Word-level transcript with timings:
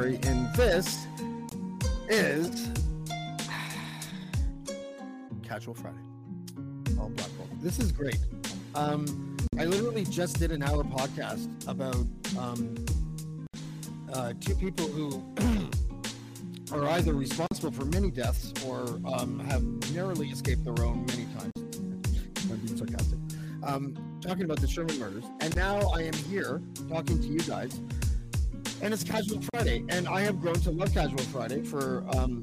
Fury, 0.00 0.18
and 0.22 0.50
this 0.54 1.06
is 2.08 2.70
Casual 5.42 5.74
Friday. 5.74 5.98
All 6.98 7.10
Black 7.10 7.28
Hole. 7.36 7.46
This 7.60 7.78
is 7.78 7.92
great. 7.92 8.18
Um, 8.74 9.36
I 9.58 9.66
literally 9.66 10.04
just 10.04 10.38
did 10.38 10.52
an 10.52 10.62
hour 10.62 10.84
podcast 10.84 11.48
about 11.68 12.06
um, 12.38 12.76
uh, 14.14 14.32
two 14.40 14.54
people 14.54 14.86
who 14.86 15.22
are 16.72 16.88
either 16.88 17.12
responsible 17.12 17.70
for 17.70 17.84
many 17.84 18.10
deaths 18.10 18.54
or 18.64 19.00
um, 19.04 19.38
have 19.50 19.62
narrowly 19.92 20.28
escaped 20.28 20.64
their 20.64 20.82
own 20.82 21.04
many 21.08 21.26
times. 21.26 21.52
I'm 22.50 22.56
being 22.56 22.76
sarcastic. 22.76 23.18
Um, 23.62 24.18
talking 24.22 24.44
about 24.44 24.62
the 24.62 24.68
Sherman 24.68 24.98
murders, 24.98 25.24
and 25.40 25.54
now 25.56 25.78
I 25.90 26.04
am 26.04 26.14
here 26.14 26.62
talking 26.88 27.20
to 27.20 27.26
you 27.26 27.40
guys 27.40 27.78
and 28.82 28.94
it's 28.94 29.04
Casual 29.04 29.40
Friday, 29.52 29.84
and 29.88 30.08
I 30.08 30.20
have 30.22 30.40
grown 30.40 30.54
to 30.60 30.70
love 30.70 30.92
Casual 30.92 31.18
Friday 31.18 31.62
for 31.62 32.04
um, 32.16 32.42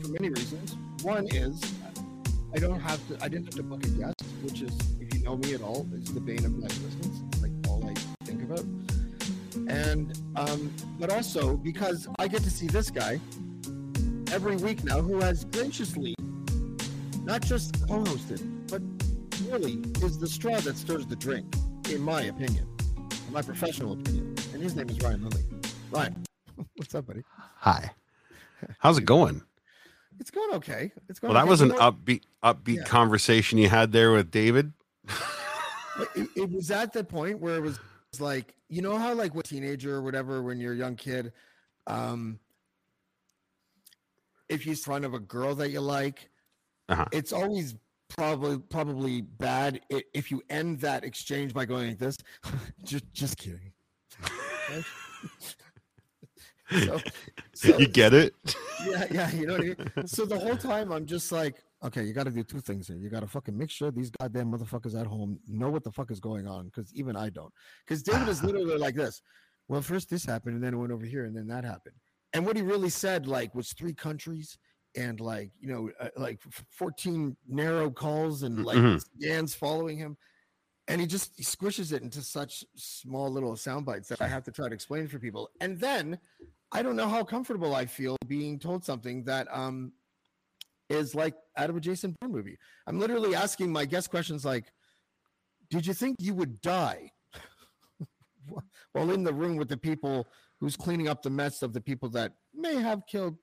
for 0.00 0.08
many 0.08 0.28
reasons. 0.28 0.76
One 1.02 1.26
is 1.28 1.60
I 2.54 2.58
don't 2.58 2.80
have 2.80 3.06
to, 3.08 3.22
I 3.22 3.28
didn't 3.28 3.46
have 3.46 3.54
to 3.54 3.62
book 3.62 3.84
a 3.84 3.88
guest, 3.88 4.24
which 4.42 4.62
is, 4.62 4.76
if 5.00 5.14
you 5.14 5.22
know 5.22 5.36
me 5.36 5.54
at 5.54 5.62
all, 5.62 5.86
is 5.92 6.12
the 6.12 6.20
bane 6.20 6.44
of 6.44 6.56
my 6.56 6.66
existence. 6.66 7.22
It's 7.32 7.42
like 7.42 7.52
all 7.68 7.84
I 7.86 7.94
think 8.24 8.42
about. 8.42 8.64
And 9.68 10.18
um, 10.36 10.72
but 10.98 11.10
also 11.10 11.56
because 11.56 12.08
I 12.18 12.28
get 12.28 12.42
to 12.42 12.50
see 12.50 12.66
this 12.66 12.90
guy 12.90 13.20
every 14.32 14.56
week 14.56 14.84
now, 14.84 15.00
who 15.00 15.20
has 15.20 15.44
graciously 15.44 16.14
not 17.22 17.42
just 17.42 17.86
co-hosted, 17.88 18.42
but 18.68 18.82
really 19.50 19.74
is 20.04 20.18
the 20.18 20.28
straw 20.28 20.60
that 20.60 20.76
stirs 20.76 21.06
the 21.06 21.16
drink, 21.16 21.46
in 21.90 22.00
my 22.00 22.22
opinion, 22.22 22.66
in 23.26 23.32
my 23.32 23.42
professional 23.42 23.92
opinion. 23.92 24.25
And 24.56 24.62
his 24.62 24.74
name 24.74 24.88
is 24.88 24.98
Ryan 25.02 25.20
Lindley. 25.20 25.44
Ryan, 25.90 26.24
what's 26.76 26.94
up, 26.94 27.06
buddy? 27.06 27.22
Hi. 27.58 27.90
How's 28.78 28.96
it 28.96 29.04
going? 29.04 29.42
It's 30.18 30.30
going 30.30 30.54
okay. 30.54 30.90
It's 31.10 31.20
going. 31.20 31.34
Well, 31.34 31.38
that 31.38 31.42
okay. 31.42 31.50
was 31.50 31.60
an 31.60 31.72
upbeat 31.72 32.22
upbeat 32.42 32.76
Yeah. 32.78 32.84
conversation 32.84 33.58
you 33.58 33.68
had 33.68 33.92
there 33.92 34.12
with 34.12 34.30
David. 34.30 34.72
It, 36.14 36.28
it 36.34 36.50
was 36.50 36.70
at 36.70 36.94
the 36.94 37.04
point 37.04 37.38
where 37.38 37.56
it 37.56 37.60
was 37.60 37.78
like, 38.18 38.54
you 38.70 38.80
know 38.80 38.96
how 38.96 39.12
like 39.12 39.34
with 39.34 39.46
teenager 39.46 39.94
or 39.94 40.00
whatever, 40.00 40.42
when 40.42 40.58
you're 40.58 40.72
a 40.72 40.76
young 40.76 40.96
kid, 40.96 41.34
um, 41.86 42.38
if 44.48 44.64
you're 44.64 44.72
in 44.72 44.78
front 44.78 45.04
of 45.04 45.12
a 45.12 45.18
girl 45.18 45.54
that 45.56 45.68
you 45.68 45.82
like, 45.82 46.30
Uh-huh. 46.88 47.04
it's 47.12 47.34
always 47.34 47.74
probably 48.08 48.56
probably 48.58 49.20
bad 49.20 49.82
if 49.90 50.30
you 50.30 50.40
end 50.48 50.80
that 50.80 51.04
exchange 51.04 51.52
by 51.52 51.66
going 51.66 51.88
like 51.88 51.98
this. 51.98 52.16
just 52.84 53.04
just 53.12 53.36
kidding. 53.36 53.74
So, 56.84 57.00
so 57.54 57.78
you 57.78 57.86
get 57.86 58.12
it? 58.12 58.34
yeah, 58.88 59.04
yeah, 59.10 59.30
you 59.30 59.46
know 59.46 59.52
what 59.52 59.62
I 59.62 59.64
mean. 59.66 59.76
So 60.06 60.26
the 60.26 60.38
whole 60.38 60.56
time 60.56 60.90
I'm 60.90 61.06
just 61.06 61.30
like, 61.30 61.62
okay, 61.84 62.02
you 62.02 62.12
got 62.12 62.24
to 62.24 62.30
do 62.32 62.42
two 62.42 62.58
things 62.60 62.88
here. 62.88 62.96
You 62.96 63.08
got 63.08 63.20
to 63.20 63.28
fucking 63.28 63.56
make 63.56 63.70
sure 63.70 63.92
these 63.92 64.10
goddamn 64.20 64.50
motherfuckers 64.50 64.98
at 64.98 65.06
home 65.06 65.38
know 65.46 65.70
what 65.70 65.84
the 65.84 65.92
fuck 65.92 66.10
is 66.10 66.18
going 66.18 66.48
on, 66.48 66.64
because 66.66 66.92
even 66.94 67.14
I 67.16 67.30
don't. 67.30 67.52
Because 67.86 68.02
David 68.02 68.28
is 68.28 68.42
literally 68.42 68.78
like 68.86 68.96
this. 68.96 69.22
Well, 69.68 69.80
first 69.80 70.10
this 70.10 70.24
happened, 70.24 70.56
and 70.56 70.64
then 70.64 70.74
it 70.74 70.76
went 70.76 70.92
over 70.92 71.06
here, 71.06 71.24
and 71.24 71.36
then 71.36 71.46
that 71.46 71.64
happened. 71.64 71.94
And 72.32 72.44
what 72.44 72.56
he 72.56 72.62
really 72.62 72.90
said, 72.90 73.28
like, 73.28 73.54
was 73.54 73.72
three 73.72 73.94
countries 73.94 74.58
and 74.96 75.20
like 75.20 75.50
you 75.60 75.68
know, 75.68 75.90
uh, 76.00 76.08
like 76.16 76.40
14 76.70 77.36
narrow 77.48 77.90
calls 77.90 78.42
and 78.42 78.64
like 78.64 78.78
Mhm. 78.78 79.00
scans 79.00 79.54
following 79.54 79.98
him. 79.98 80.16
And 80.88 81.00
he 81.00 81.06
just 81.06 81.32
he 81.36 81.42
squishes 81.42 81.92
it 81.92 82.02
into 82.02 82.22
such 82.22 82.64
small 82.76 83.30
little 83.30 83.56
sound 83.56 83.84
bites 83.86 84.08
that 84.08 84.22
I 84.22 84.28
have 84.28 84.44
to 84.44 84.52
try 84.52 84.68
to 84.68 84.74
explain 84.74 85.08
for 85.08 85.18
people. 85.18 85.50
And 85.60 85.80
then 85.80 86.18
I 86.72 86.82
don't 86.82 86.94
know 86.96 87.08
how 87.08 87.24
comfortable 87.24 87.74
I 87.74 87.86
feel 87.86 88.16
being 88.26 88.58
told 88.58 88.84
something 88.84 89.24
that 89.24 89.48
um 89.50 89.92
is 90.88 91.14
like 91.14 91.34
out 91.56 91.70
of 91.70 91.76
a 91.76 91.80
Jason 91.80 92.14
Bourne 92.20 92.30
movie. 92.32 92.56
I'm 92.86 93.00
literally 93.00 93.34
asking 93.34 93.72
my 93.72 93.84
guest 93.84 94.10
questions 94.10 94.44
like, 94.44 94.66
"Did 95.70 95.84
you 95.86 95.92
think 95.94 96.16
you 96.20 96.34
would 96.34 96.60
die?" 96.60 97.10
While 98.92 99.10
in 99.10 99.24
the 99.24 99.34
room 99.34 99.56
with 99.56 99.68
the 99.68 99.76
people 99.76 100.28
who's 100.60 100.76
cleaning 100.76 101.08
up 101.08 101.22
the 101.22 101.30
mess 101.30 101.62
of 101.62 101.72
the 101.72 101.80
people 101.80 102.08
that 102.10 102.32
may 102.54 102.76
have 102.76 103.06
killed 103.06 103.36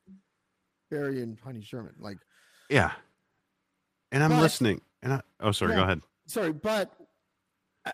Barry 0.90 1.22
and 1.22 1.38
Honey 1.40 1.62
Sherman. 1.62 1.94
Like, 2.00 2.18
Yeah. 2.70 2.92
And 4.12 4.24
I'm 4.24 4.30
But- 4.32 4.42
listening. 4.42 4.82
And 5.02 5.14
I, 5.14 5.22
oh, 5.42 5.52
sorry. 5.52 5.76
Go 5.76 5.84
ahead. 5.84 6.02
sorry, 6.28 6.54
but 6.54 6.96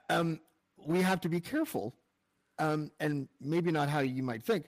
um, 0.09 0.39
we 0.85 1.01
have 1.01 1.21
to 1.21 1.29
be 1.29 1.39
careful, 1.39 1.95
um, 2.57 2.91
and 2.99 3.27
maybe 3.41 3.71
not 3.71 3.89
how 3.89 3.99
you 3.99 4.23
might 4.23 4.43
think, 4.43 4.65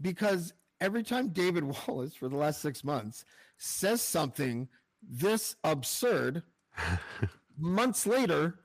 because 0.00 0.52
every 0.80 1.02
time 1.02 1.28
David 1.28 1.64
Wallace 1.88 2.14
for 2.14 2.28
the 2.28 2.36
last 2.36 2.60
six 2.60 2.84
months 2.84 3.24
says 3.58 4.00
something 4.02 4.68
this 5.02 5.56
absurd, 5.64 6.42
months 7.58 8.06
later, 8.06 8.58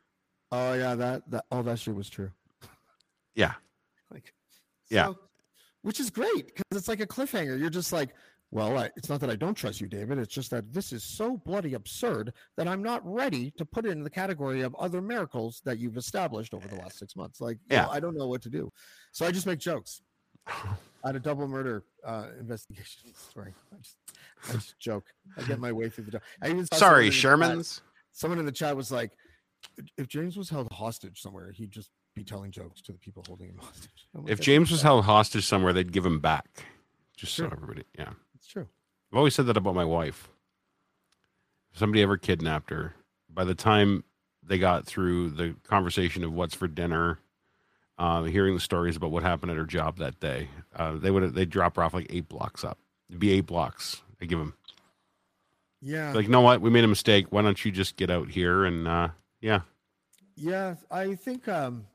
oh 0.51 0.73
yeah, 0.73 0.95
that 0.95 1.29
that 1.31 1.45
all 1.51 1.63
that 1.63 1.79
shit 1.79 1.95
was 1.95 2.09
true. 2.09 2.31
Yeah. 3.35 3.53
Like, 4.11 4.33
Yeah. 4.89 5.07
so- 5.07 5.19
which 5.83 5.99
is 5.99 6.09
great 6.09 6.47
because 6.47 6.63
it's 6.73 6.87
like 6.87 6.99
a 6.99 7.07
cliffhanger. 7.07 7.57
You're 7.57 7.69
just 7.69 7.93
like, 7.93 8.09
well, 8.51 8.77
I, 8.77 8.89
it's 8.95 9.09
not 9.09 9.19
that 9.21 9.29
I 9.29 9.35
don't 9.35 9.55
trust 9.55 9.81
you, 9.81 9.87
David. 9.87 10.17
It's 10.19 10.33
just 10.33 10.51
that 10.51 10.71
this 10.73 10.93
is 10.93 11.03
so 11.03 11.37
bloody 11.37 11.73
absurd 11.73 12.33
that 12.55 12.67
I'm 12.67 12.81
not 12.81 13.01
ready 13.05 13.51
to 13.57 13.65
put 13.65 13.85
it 13.85 13.89
in 13.91 14.03
the 14.03 14.09
category 14.09 14.61
of 14.61 14.73
other 14.75 15.01
miracles 15.01 15.61
that 15.65 15.79
you've 15.79 15.97
established 15.97 16.53
over 16.53 16.67
the 16.67 16.75
last 16.75 16.97
six 16.97 17.15
months. 17.15 17.41
Like, 17.41 17.57
you 17.69 17.77
know, 17.77 17.89
I 17.91 17.99
don't 17.99 18.15
know 18.15 18.27
what 18.27 18.41
to 18.43 18.49
do, 18.49 18.71
so 19.11 19.25
I 19.25 19.31
just 19.31 19.45
make 19.45 19.59
jokes. 19.59 20.01
I 20.47 21.09
had 21.09 21.15
a 21.15 21.19
double 21.19 21.47
murder 21.47 21.83
uh, 22.05 22.27
investigation 22.39 23.13
story. 23.29 23.53
I 23.73 23.77
just, 23.77 23.97
I 24.49 24.53
just 24.53 24.79
joke. 24.79 25.05
I 25.37 25.43
get 25.43 25.59
my 25.59 25.71
way 25.71 25.89
through 25.89 26.05
the. 26.05 26.11
joke. 26.11 26.23
I 26.41 26.49
even 26.49 26.65
Sorry, 26.73 27.05
the 27.05 27.11
chat- 27.11 27.19
Sherman's. 27.19 27.81
Someone 28.13 28.39
in 28.39 28.45
the 28.45 28.51
chat 28.51 28.75
was 28.75 28.91
like, 28.91 29.11
"If 29.97 30.07
James 30.07 30.37
was 30.37 30.49
held 30.49 30.71
hostage 30.71 31.21
somewhere, 31.21 31.51
he'd 31.51 31.71
just 31.71 31.91
be 32.15 32.23
telling 32.23 32.49
jokes 32.51 32.81
to 32.81 32.91
the 32.93 32.97
people 32.97 33.23
holding 33.27 33.49
him 33.49 33.57
hostage." 33.61 34.07
Like, 34.13 34.29
If 34.31 34.39
James 34.39 34.71
was 34.71 34.81
held 34.81 35.05
hostage 35.05 35.45
somewhere, 35.45 35.71
they'd 35.73 35.91
give 35.91 36.05
him 36.05 36.19
back. 36.19 36.65
Just 37.15 37.35
so 37.35 37.45
everybody. 37.45 37.83
Yeah. 37.97 38.13
It's 38.37 38.47
true. 38.47 38.67
I've 39.11 39.17
always 39.17 39.35
said 39.35 39.45
that 39.47 39.57
about 39.57 39.75
my 39.75 39.85
wife. 39.85 40.29
If 41.73 41.79
somebody 41.79 42.01
ever 42.01 42.17
kidnapped 42.17 42.69
her, 42.69 42.93
by 43.29 43.43
the 43.43 43.55
time 43.55 44.03
they 44.43 44.57
got 44.57 44.85
through 44.85 45.31
the 45.31 45.55
conversation 45.63 46.23
of 46.23 46.33
what's 46.33 46.55
for 46.55 46.67
dinner, 46.67 47.19
uh, 47.97 48.23
hearing 48.23 48.53
the 48.53 48.59
stories 48.59 48.95
about 48.95 49.11
what 49.11 49.23
happened 49.23 49.51
at 49.51 49.57
her 49.57 49.65
job 49.65 49.97
that 49.97 50.19
day, 50.19 50.49
uh, 50.75 50.93
they 50.97 51.11
would 51.11 51.33
they 51.33 51.45
drop 51.45 51.75
her 51.75 51.83
off 51.83 51.93
like 51.93 52.07
eight 52.09 52.27
blocks 52.29 52.63
up. 52.63 52.77
It'd 53.09 53.19
be 53.19 53.31
eight 53.31 53.45
blocks. 53.45 54.01
I 54.21 54.25
give 54.25 54.39
them 54.39 54.53
Yeah. 55.81 56.11
like, 56.13 56.25
you 56.25 56.31
know 56.31 56.41
what? 56.41 56.61
We 56.61 56.69
made 56.69 56.83
a 56.83 56.87
mistake. 56.87 57.27
Why 57.31 57.41
don't 57.41 57.63
you 57.63 57.71
just 57.71 57.95
get 57.95 58.09
out 58.09 58.29
here 58.29 58.65
and 58.65 58.87
uh, 58.87 59.09
yeah, 59.41 59.61
Yeah, 60.35 60.75
I 60.91 61.15
think 61.15 61.47
um 61.47 61.87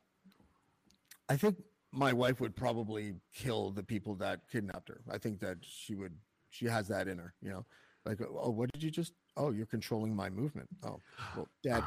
I 1.29 1.37
think 1.37 1.57
my 1.93 2.13
wife 2.13 2.41
would 2.41 2.57
probably 2.57 3.15
kill 3.35 3.71
the 3.71 3.83
people 3.83 4.15
that 4.17 4.41
kidnapped 4.51 4.89
her. 4.89 5.01
I 5.11 5.19
think 5.19 5.41
that 5.41 5.59
she 5.61 5.95
would 5.95 6.15
she 6.53 6.67
has 6.67 6.87
that 6.89 7.09
in 7.09 7.19
her, 7.19 7.35
you 7.43 7.51
know. 7.51 7.65
Like 8.05 8.21
oh 8.21 8.51
what 8.51 8.71
did 8.73 8.83
you 8.83 8.91
just 8.91 9.13
oh 9.37 9.51
you're 9.51 9.67
controlling 9.67 10.15
my 10.15 10.29
movement. 10.31 10.69
Oh 10.85 11.01
well 11.37 11.49
dad 11.63 11.85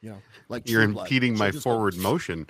you 0.00 0.10
know 0.10 0.20
like 0.48 0.68
you're 0.68 0.82
impeding 0.82 1.36
my 1.36 1.50
forward 1.52 1.96
motion. 2.08 2.46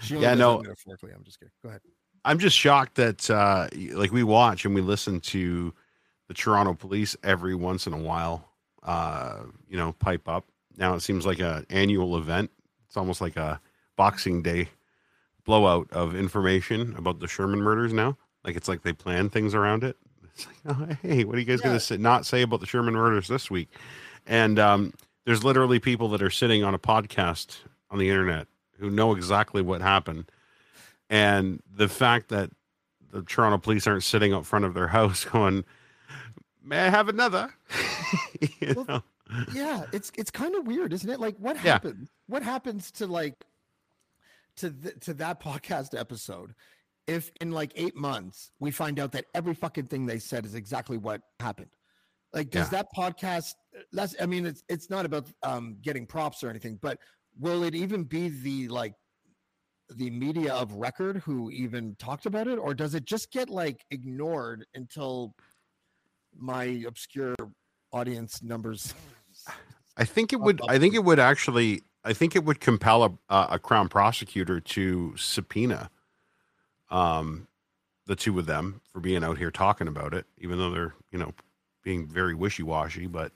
She 0.00 0.14
only 0.14 0.26
Yeah, 0.26 0.32
does 0.32 0.38
no. 0.38 0.58
metaphorically. 0.58 1.12
I'm 1.14 1.24
just 1.24 1.38
kidding. 1.38 1.52
Go 1.62 1.68
ahead. 1.70 1.80
I'm 2.24 2.38
just 2.38 2.56
shocked 2.56 2.96
that 2.96 3.30
uh, 3.30 3.68
like 3.92 4.10
we 4.12 4.24
watch 4.24 4.64
and 4.64 4.74
we 4.74 4.80
listen 4.80 5.20
to 5.20 5.72
the 6.28 6.34
Toronto 6.34 6.74
police 6.74 7.16
every 7.22 7.54
once 7.54 7.86
in 7.86 7.92
a 7.92 7.98
while, 7.98 8.48
uh, 8.82 9.44
you 9.68 9.76
know, 9.76 9.92
pipe 9.92 10.28
up. 10.28 10.44
Now 10.76 10.94
it 10.94 11.00
seems 11.00 11.24
like 11.24 11.38
a 11.38 11.64
annual 11.70 12.16
event. 12.16 12.50
It's 12.88 12.96
almost 12.96 13.20
like 13.20 13.36
a 13.36 13.60
Boxing 13.96 14.42
Day 14.42 14.68
blowout 15.44 15.88
of 15.92 16.16
information 16.16 16.94
about 16.98 17.20
the 17.20 17.28
Sherman 17.28 17.60
murders. 17.60 17.92
Now, 17.92 18.18
like 18.46 18.56
it's 18.56 18.68
like 18.68 18.82
they 18.82 18.92
plan 18.92 19.28
things 19.28 19.54
around 19.54 19.84
it. 19.84 19.96
It's 20.34 20.46
like, 20.46 20.56
oh, 20.78 20.96
hey, 21.02 21.24
what 21.24 21.36
are 21.36 21.38
you 21.38 21.44
guys 21.44 21.60
Yeah. 21.60 21.68
going 21.70 21.80
to 21.80 21.98
not 21.98 22.24
say 22.26 22.42
about 22.42 22.60
the 22.60 22.66
Sherman 22.66 22.94
murders 22.94 23.28
this 23.28 23.50
week? 23.50 23.68
And 24.26 24.58
um, 24.58 24.92
there's 25.24 25.44
literally 25.44 25.78
people 25.80 26.08
that 26.10 26.22
are 26.22 26.30
sitting 26.30 26.62
on 26.64 26.74
a 26.74 26.78
podcast 26.78 27.58
on 27.90 27.98
the 27.98 28.08
internet 28.08 28.46
who 28.78 28.90
know 28.90 29.14
exactly 29.14 29.62
what 29.62 29.80
happened, 29.80 30.30
and 31.08 31.62
the 31.74 31.88
fact 31.88 32.28
that 32.28 32.50
the 33.12 33.22
Toronto 33.22 33.58
police 33.58 33.86
aren't 33.86 34.02
sitting 34.02 34.32
out 34.32 34.44
front 34.44 34.64
of 34.64 34.74
their 34.74 34.88
house 34.88 35.24
going, 35.32 35.64
"May 36.62 36.78
I 36.80 36.90
have 36.90 37.08
another?" 37.08 37.54
you 38.60 38.84
Well, 38.86 39.04
yeah, 39.52 39.84
it's 39.92 40.12
it's 40.18 40.30
kind 40.30 40.54
of 40.54 40.66
weird, 40.66 40.92
isn't 40.92 41.08
it? 41.08 41.18
Like, 41.20 41.36
what 41.38 41.56
Yeah. 41.56 41.72
happens? 41.72 42.10
What 42.26 42.42
happens 42.42 42.90
to 42.92 43.06
like 43.06 43.44
to 44.56 44.70
th- 44.70 45.00
to 45.00 45.14
that 45.14 45.40
podcast 45.40 45.98
episode 45.98 46.54
if 47.06 47.30
in 47.40 47.50
like 47.50 47.72
eight 47.76 47.96
months 47.96 48.50
we 48.58 48.70
find 48.70 48.98
out 48.98 49.12
that 49.12 49.26
every 49.34 49.54
fucking 49.54 49.86
thing 49.86 50.06
they 50.06 50.18
said 50.18 50.44
is 50.44 50.54
exactly 50.54 50.98
what 50.98 51.20
happened? 51.40 51.70
Like, 52.32 52.50
does 52.50 52.68
that 52.70 52.88
podcast? 52.94 53.54
That's 53.92 54.14
I 54.20 54.26
mean, 54.26 54.46
it's 54.46 54.62
it's 54.68 54.90
not 54.90 55.06
about 55.06 55.28
um 55.42 55.76
getting 55.80 56.06
props 56.06 56.42
or 56.42 56.50
anything, 56.50 56.78
but 56.82 56.98
will 57.38 57.62
it 57.62 57.74
even 57.74 58.04
be 58.04 58.28
the 58.28 58.68
like 58.68 58.94
the 59.94 60.10
media 60.10 60.52
of 60.52 60.72
record 60.74 61.18
who 61.18 61.50
even 61.50 61.96
talked 61.98 62.26
about 62.26 62.48
it, 62.48 62.58
or 62.58 62.74
does 62.74 62.94
it 62.94 63.04
just 63.04 63.30
get 63.30 63.48
like 63.48 63.84
ignored 63.90 64.66
until 64.74 65.34
my 66.36 66.82
obscure 66.86 67.34
audience 67.92 68.42
numbers? 68.42 68.94
I 69.96 70.04
think 70.04 70.32
it 70.32 70.40
would. 70.40 70.60
I 70.68 70.78
think 70.78 70.94
it 70.94 71.04
would 71.04 71.18
actually. 71.18 71.82
I 72.04 72.12
think 72.12 72.36
it 72.36 72.44
would 72.44 72.60
compel 72.60 73.04
a 73.04 73.46
a 73.50 73.58
crown 73.58 73.88
prosecutor 73.88 74.60
to 74.60 75.14
subpoena, 75.16 75.90
um, 76.90 77.48
the 78.06 78.16
two 78.16 78.38
of 78.38 78.46
them 78.46 78.80
for 78.92 79.00
being 79.00 79.24
out 79.24 79.38
here 79.38 79.50
talking 79.50 79.88
about 79.88 80.14
it, 80.14 80.26
even 80.38 80.58
though 80.58 80.70
they're 80.70 80.94
you 81.10 81.18
know 81.18 81.32
being 81.82 82.06
very 82.06 82.34
wishy 82.34 82.62
washy, 82.62 83.06
but 83.06 83.32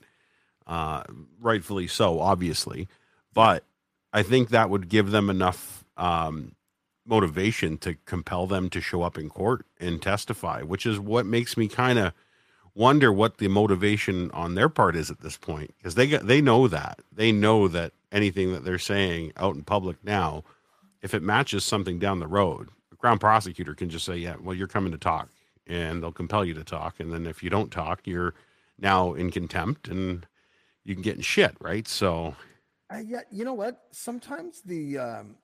uh, 0.67 1.03
rightfully 1.39 1.87
so, 1.87 2.19
obviously. 2.19 2.87
But 3.33 3.63
I 4.13 4.23
think 4.23 4.49
that 4.49 4.69
would 4.69 4.89
give 4.89 5.11
them 5.11 5.29
enough 5.29 5.85
um, 5.97 6.55
motivation 7.05 7.77
to 7.79 7.95
compel 8.05 8.47
them 8.47 8.69
to 8.69 8.81
show 8.81 9.01
up 9.03 9.17
in 9.17 9.29
court 9.29 9.65
and 9.79 10.01
testify, 10.01 10.61
which 10.61 10.85
is 10.85 10.99
what 10.99 11.25
makes 11.25 11.57
me 11.57 11.67
kind 11.67 11.99
of 11.99 12.13
wonder 12.73 13.11
what 13.11 13.37
the 13.37 13.47
motivation 13.47 14.31
on 14.31 14.55
their 14.55 14.69
part 14.69 14.95
is 14.95 15.11
at 15.11 15.21
this 15.21 15.37
point 15.37 15.73
because 15.77 15.95
they 15.95 16.07
they 16.07 16.41
know 16.41 16.67
that 16.67 16.99
they 17.11 17.31
know 17.31 17.67
that 17.67 17.91
anything 18.11 18.53
that 18.53 18.63
they're 18.63 18.79
saying 18.79 19.31
out 19.35 19.55
in 19.55 19.63
public 19.63 19.97
now 20.03 20.43
if 21.01 21.13
it 21.13 21.21
matches 21.21 21.65
something 21.65 21.99
down 21.99 22.19
the 22.19 22.27
road 22.27 22.69
crown 23.01 23.19
prosecutor 23.19 23.75
can 23.75 23.89
just 23.89 24.05
say 24.05 24.17
yeah 24.17 24.35
well 24.41 24.55
you're 24.55 24.67
coming 24.67 24.91
to 24.93 24.99
talk 24.99 25.29
and 25.67 26.03
they'll 26.03 26.11
compel 26.13 26.45
you 26.45 26.53
to 26.55 26.63
talk 26.65 26.99
and 27.01 27.13
then 27.13 27.27
if 27.27 27.43
you 27.43 27.49
don't 27.49 27.71
talk 27.71 28.01
you're 28.05 28.35
now 28.79 29.13
in 29.13 29.31
contempt 29.31 29.89
and 29.89 30.27
you 30.85 30.95
can 30.95 31.03
get 31.03 31.17
in 31.17 31.21
shit 31.23 31.55
right 31.61 31.87
so 31.87 32.35
Uh, 32.93 32.99
yeah, 33.05 33.21
you 33.31 33.45
know 33.45 33.53
what? 33.53 33.83
Sometimes 33.91 34.61
the 34.61 34.97
um, 34.99 35.37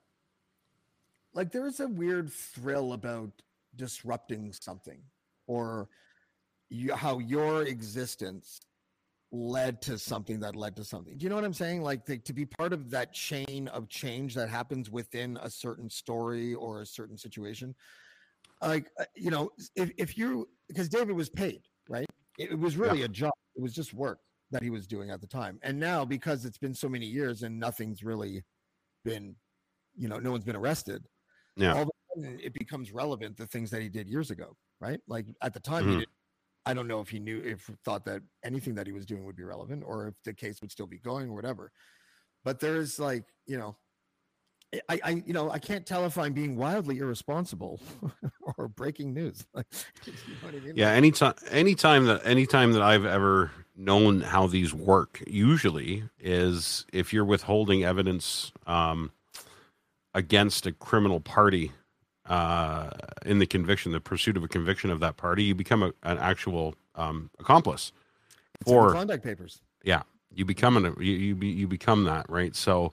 like 1.34 1.52
there 1.52 1.66
is 1.66 1.80
a 1.80 1.88
weird 1.88 2.30
thrill 2.32 2.94
about 2.94 3.30
disrupting 3.76 4.52
something, 4.52 5.00
or 5.46 5.88
you, 6.70 6.94
how 6.94 7.18
your 7.20 7.62
existence 7.64 8.60
led 9.30 9.82
to 9.82 9.98
something 9.98 10.40
that 10.40 10.56
led 10.56 10.76
to 10.76 10.84
something. 10.84 11.16
Do 11.18 11.24
you 11.24 11.28
know 11.28 11.34
what 11.34 11.44
I'm 11.44 11.52
saying? 11.54 11.82
Like 11.82 12.06
the, 12.06 12.18
to 12.18 12.32
be 12.32 12.46
part 12.46 12.72
of 12.72 12.90
that 12.90 13.12
chain 13.12 13.68
of 13.68 13.88
change 13.88 14.34
that 14.34 14.48
happens 14.48 14.90
within 14.90 15.38
a 15.42 15.50
certain 15.50 15.90
story 15.90 16.54
or 16.54 16.80
a 16.80 16.86
certain 16.86 17.18
situation. 17.18 17.74
Like 18.62 18.90
uh, 18.98 19.04
you 19.14 19.30
know, 19.30 19.50
if 19.76 19.90
if 19.98 20.16
you 20.18 20.48
because 20.68 20.88
David 20.88 21.14
was 21.14 21.28
paid, 21.28 21.60
right? 21.88 22.06
It, 22.38 22.52
it 22.52 22.58
was 22.58 22.76
really 22.76 23.02
a 23.02 23.08
job. 23.08 23.32
It 23.56 23.62
was 23.62 23.72
just 23.72 23.92
work 23.94 24.20
that 24.50 24.62
he 24.62 24.70
was 24.70 24.86
doing 24.86 25.10
at 25.10 25.20
the 25.20 25.26
time. 25.26 25.58
And 25.62 25.78
now 25.78 26.04
because 26.04 26.44
it's 26.44 26.58
been 26.58 26.74
so 26.74 26.88
many 26.88 27.06
years 27.06 27.42
and 27.42 27.58
nothing's 27.60 28.02
really 28.02 28.42
been, 29.04 29.36
you 29.94 30.08
know, 30.08 30.18
no 30.18 30.30
one's 30.30 30.44
been 30.44 30.56
arrested. 30.56 31.04
Yeah. 31.56 31.74
All 31.74 31.82
of 31.82 31.88
a 31.88 32.20
sudden 32.20 32.40
it 32.42 32.54
becomes 32.54 32.90
relevant 32.92 33.36
the 33.36 33.46
things 33.46 33.70
that 33.70 33.82
he 33.82 33.90
did 33.90 34.08
years 34.08 34.30
ago, 34.30 34.56
right? 34.80 35.00
Like 35.06 35.26
at 35.42 35.52
the 35.52 35.60
time 35.60 35.86
he 35.86 35.96
Mhm. 35.96 35.98
did 36.00 36.08
I 36.66 36.74
don't 36.74 36.88
know 36.88 37.00
if 37.00 37.08
he 37.08 37.18
knew 37.18 37.40
if 37.44 37.70
thought 37.84 38.04
that 38.04 38.22
anything 38.44 38.74
that 38.74 38.86
he 38.86 38.92
was 38.92 39.06
doing 39.06 39.24
would 39.24 39.36
be 39.36 39.44
relevant 39.44 39.84
or 39.86 40.08
if 40.08 40.14
the 40.24 40.34
case 40.34 40.60
would 40.60 40.70
still 40.70 40.86
be 40.86 40.98
going 40.98 41.30
or 41.30 41.34
whatever. 41.34 41.72
But 42.44 42.60
there's 42.60 42.98
like, 42.98 43.24
you 43.46 43.58
know, 43.58 43.76
I, 44.88 45.00
I 45.02 45.10
you 45.26 45.32
know, 45.32 45.50
I 45.50 45.58
can't 45.58 45.86
tell 45.86 46.04
if 46.04 46.18
I'm 46.18 46.32
being 46.32 46.56
wildly 46.56 46.98
irresponsible 46.98 47.80
or 48.56 48.68
breaking 48.68 49.14
news. 49.14 49.46
You 50.06 50.12
know 50.42 50.48
I 50.48 50.64
mean? 50.64 50.72
Yeah, 50.76 50.90
anytime 50.90 51.34
anytime 51.50 52.06
that 52.06 52.24
anytime 52.24 52.72
that 52.72 52.82
I've 52.82 53.04
ever 53.04 53.50
known 53.76 54.20
how 54.20 54.46
these 54.46 54.72
work, 54.74 55.22
usually 55.26 56.04
is 56.18 56.86
if 56.92 57.12
you're 57.12 57.24
withholding 57.24 57.84
evidence 57.84 58.52
um, 58.66 59.10
against 60.14 60.66
a 60.66 60.72
criminal 60.72 61.20
party 61.20 61.72
uh, 62.28 62.90
in 63.24 63.38
the 63.38 63.46
conviction, 63.46 63.92
the 63.92 64.00
pursuit 64.00 64.36
of 64.36 64.44
a 64.44 64.48
conviction 64.48 64.90
of 64.90 65.00
that 65.00 65.16
party, 65.16 65.44
you 65.44 65.54
become 65.54 65.82
a, 65.82 65.92
an 66.02 66.18
actual 66.18 66.74
um, 66.94 67.30
accomplice. 67.38 67.92
It's 68.60 68.70
for- 68.70 68.92
Klondike 68.92 69.22
papers. 69.22 69.60
Yeah, 69.82 70.02
you 70.34 70.44
become 70.44 70.76
an 70.76 70.94
you 70.98 71.12
you, 71.12 71.34
be, 71.34 71.48
you 71.48 71.66
become 71.66 72.04
that 72.04 72.28
right. 72.28 72.54
So 72.54 72.92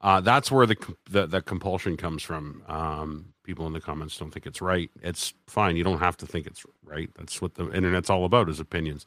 uh, 0.00 0.20
that's 0.20 0.50
where 0.50 0.66
the, 0.66 0.76
the 1.08 1.26
the 1.26 1.42
compulsion 1.42 1.96
comes 1.96 2.22
from. 2.22 2.62
Um, 2.68 3.34
people 3.42 3.66
in 3.66 3.72
the 3.72 3.80
comments 3.80 4.18
don't 4.18 4.30
think 4.30 4.46
it's 4.46 4.60
right. 4.60 4.90
It's 5.02 5.32
fine. 5.46 5.76
You 5.76 5.84
don't 5.84 6.00
have 6.00 6.16
to 6.18 6.26
think 6.26 6.46
it's 6.46 6.64
right. 6.84 7.10
That's 7.16 7.40
what 7.40 7.54
the 7.54 7.70
internet's 7.72 8.10
all 8.10 8.24
about 8.24 8.48
is 8.48 8.60
opinions. 8.60 9.06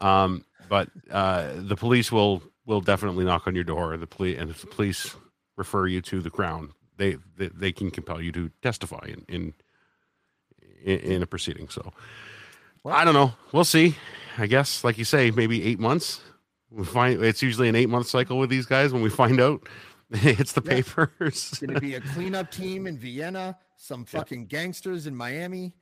Um, 0.00 0.44
but 0.68 0.90
uh, 1.10 1.52
the 1.56 1.76
police 1.76 2.12
will 2.12 2.42
will 2.66 2.80
definitely 2.80 3.24
knock 3.24 3.46
on 3.46 3.54
your 3.54 3.64
door. 3.64 3.96
The 3.96 4.06
police 4.06 4.38
and 4.38 4.50
if 4.50 4.60
the 4.60 4.66
police 4.66 5.16
refer 5.56 5.86
you 5.86 6.00
to 6.02 6.20
the 6.20 6.30
crown, 6.30 6.72
they 6.96 7.16
they, 7.36 7.48
they 7.48 7.72
can 7.72 7.90
compel 7.90 8.20
you 8.20 8.32
to 8.32 8.50
testify 8.62 9.06
in 9.06 9.24
in 9.28 9.54
in, 10.84 10.98
in 11.00 11.22
a 11.22 11.26
proceeding. 11.26 11.68
So 11.68 11.92
I 12.84 13.04
don't 13.04 13.14
know. 13.14 13.32
We'll 13.52 13.64
see. 13.64 13.96
I 14.38 14.46
guess, 14.46 14.84
like 14.84 14.98
you 14.98 15.04
say, 15.04 15.30
maybe 15.30 15.62
eight 15.64 15.78
months. 15.80 16.20
We 16.70 16.84
find 16.84 17.22
it's 17.22 17.42
usually 17.42 17.68
an 17.68 17.74
eight 17.76 17.88
month 17.88 18.06
cycle 18.08 18.38
with 18.38 18.50
these 18.50 18.66
guys 18.66 18.92
when 18.92 19.02
we 19.02 19.08
find 19.10 19.40
out 19.40 19.68
it's 20.10 20.52
the 20.52 20.62
Yeah. 20.64 20.70
papers. 20.82 21.48
It's 21.50 21.58
going 21.58 21.74
to 21.74 21.80
be 21.80 21.94
a 21.94 22.00
cleanup 22.00 22.50
team 22.50 22.86
in 22.86 22.98
Vienna, 22.98 23.56
some 23.76 24.04
fucking 24.04 24.46
gangsters 24.46 25.06
in 25.06 25.14
Miami, 25.16 25.72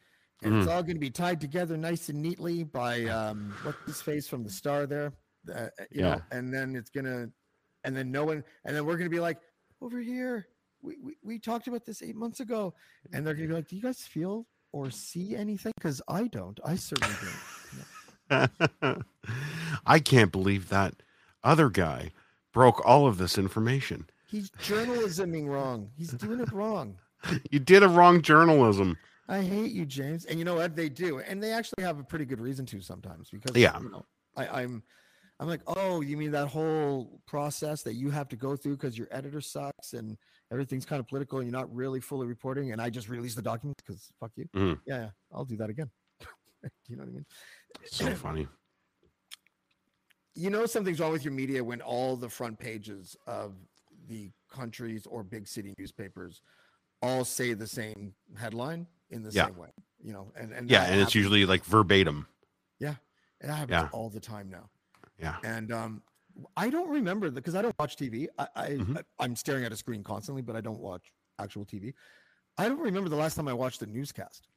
and 0.42 0.56
it's 0.58 0.68
all 0.68 0.82
going 0.82 0.94
to 0.96 1.00
be 1.00 1.10
tied 1.10 1.40
together 1.40 1.76
nice 1.76 2.08
and 2.10 2.22
neatly 2.22 2.64
by 2.64 3.04
um, 3.06 3.54
what's 3.62 3.78
his 3.86 4.02
face 4.02 4.28
from 4.28 4.44
the 4.44 4.50
star 4.50 4.86
there, 4.86 5.12
uh, 5.54 5.66
you 5.90 6.02
know. 6.02 6.08
Yeah. 6.10 6.18
And 6.30 6.52
then 6.54 6.76
it's 6.76 6.90
gonna, 6.90 7.28
and 7.82 7.96
then 7.96 8.10
no 8.12 8.24
one, 8.24 8.44
and 8.64 8.76
then 8.76 8.84
we're 8.84 8.96
going 8.96 9.10
to 9.10 9.14
be 9.14 9.20
like, 9.20 9.38
over 9.82 9.98
here, 10.00 10.46
we, 10.84 10.96
we 11.02 11.16
we 11.22 11.38
talked 11.38 11.66
about 11.66 11.84
this 11.84 12.02
eight 12.02 12.16
months 12.16 12.40
ago, 12.40 12.74
and 13.12 13.26
they're 13.26 13.34
going 13.34 13.48
to 13.48 13.52
be 13.52 13.54
like, 13.54 13.68
do 13.68 13.76
you 13.76 13.82
guys 13.82 14.00
feel 14.02 14.46
or 14.72 14.90
see 14.90 15.34
anything? 15.34 15.72
Because 15.76 16.02
I 16.08 16.26
don't. 16.28 16.60
I 16.64 16.76
certainly 16.76 17.14
don't. 18.30 19.04
I 19.86 19.98
can't 19.98 20.32
believe 20.32 20.68
that 20.68 20.94
other 21.42 21.68
guy 21.70 22.10
broke 22.52 22.84
all 22.86 23.06
of 23.06 23.18
this 23.18 23.38
information. 23.38 24.06
He's 24.26 24.50
journalisming 24.50 25.48
wrong. 25.48 25.90
He's 25.96 26.10
doing 26.10 26.40
it 26.40 26.52
wrong. 26.52 26.98
You 27.50 27.58
did 27.58 27.82
a 27.82 27.88
wrong 27.88 28.20
journalism. 28.20 28.98
I 29.30 29.40
hate 29.40 29.72
you, 29.72 29.86
James. 29.86 30.26
And 30.26 30.38
you 30.38 30.44
know 30.44 30.56
what? 30.56 30.76
They 30.76 30.90
do, 30.90 31.20
and 31.20 31.42
they 31.42 31.52
actually 31.52 31.82
have 31.82 31.98
a 31.98 32.04
pretty 32.04 32.26
good 32.26 32.38
reason 32.38 32.66
to 32.66 32.82
sometimes 32.82 33.30
because 33.30 33.56
Yeah. 33.56 33.78
you 33.80 33.88
know, 33.90 34.04
I, 34.36 34.60
I'm 34.62 34.82
I'm 35.40 35.48
like, 35.48 35.62
oh, 35.66 36.02
you 36.02 36.18
mean 36.18 36.32
that 36.32 36.48
whole 36.48 37.22
process 37.26 37.82
that 37.84 37.94
you 37.94 38.10
have 38.10 38.28
to 38.28 38.36
go 38.36 38.56
through 38.56 38.76
because 38.76 38.98
your 38.98 39.08
editor 39.10 39.40
sucks 39.40 39.94
and 39.94 40.18
everything's 40.54 40.86
kind 40.86 41.00
of 41.00 41.06
political 41.08 41.38
and 41.40 41.46
you're 41.50 41.58
not 41.60 41.74
really 41.74 42.00
fully 42.00 42.26
reporting, 42.26 42.72
and 42.72 42.80
I 42.80 42.88
just 42.88 43.08
release 43.08 43.34
the 43.34 43.42
documents 43.42 43.82
because 43.84 44.10
fuck 44.20 44.30
you. 44.36 44.46
Mhm. 44.54 44.80
Yeah, 44.86 44.98
yeah, 45.02 45.10
I'll 45.32 45.44
do 45.44 45.56
that 45.58 45.68
again. 45.68 45.90
you 46.88 46.96
know 46.96 47.02
what 47.02 47.10
I 47.10 47.12
mean? 47.12 47.26
So 47.86 48.14
funny. 48.14 48.48
you 50.34 50.50
know 50.50 50.66
something's 50.66 50.98
wrong 51.00 51.12
with 51.12 51.24
your 51.24 51.32
media 51.32 51.62
when 51.62 51.80
all 51.80 52.16
the 52.16 52.28
front 52.28 52.58
pages 52.58 53.16
of 53.26 53.54
the 54.08 54.30
countries 54.50 55.06
or 55.06 55.22
big 55.22 55.46
city 55.46 55.74
newspapers 55.78 56.40
all 57.02 57.24
say 57.24 57.52
the 57.52 57.66
same 57.66 58.14
headline 58.36 58.86
in 59.10 59.22
the 59.22 59.30
Yeah. 59.30 59.46
same 59.46 59.56
way. 59.56 59.70
You 60.02 60.12
know, 60.12 60.32
and 60.36 60.52
and 60.52 60.70
Yeah, 60.70 60.84
and 60.84 61.00
it's 61.00 61.14
usually 61.14 61.46
like 61.46 61.64
verbatim. 61.64 62.26
Yeah. 62.78 62.96
It 63.40 63.48
happens 63.48 63.70
Yeah. 63.70 63.88
all 63.92 64.08
the 64.10 64.20
time 64.20 64.48
now. 64.50 64.70
Yeah. 65.18 65.36
And 65.44 65.72
um, 65.72 66.02
I 66.56 66.70
don't 66.70 66.88
remember 66.88 67.30
because 67.30 67.54
I 67.54 67.62
don't 67.62 67.74
watch 67.78 67.96
TV. 67.96 68.26
I, 68.38 68.48
I, 69.18 69.24
am 69.24 69.36
staring 69.36 69.64
at 69.64 69.72
a 69.72 69.76
screen 69.76 70.02
constantly, 70.02 70.42
but 70.42 70.56
I 70.56 70.60
don't 70.60 70.80
watch 70.80 71.12
actual 71.38 71.64
TV. 71.64 71.94
I 72.58 72.68
don't 72.68 72.80
remember 72.80 73.08
the 73.08 73.16
last 73.16 73.34
time 73.34 73.48
I 73.48 73.52
watched 73.52 73.82
a 73.82 73.86
newscast. 73.86 74.48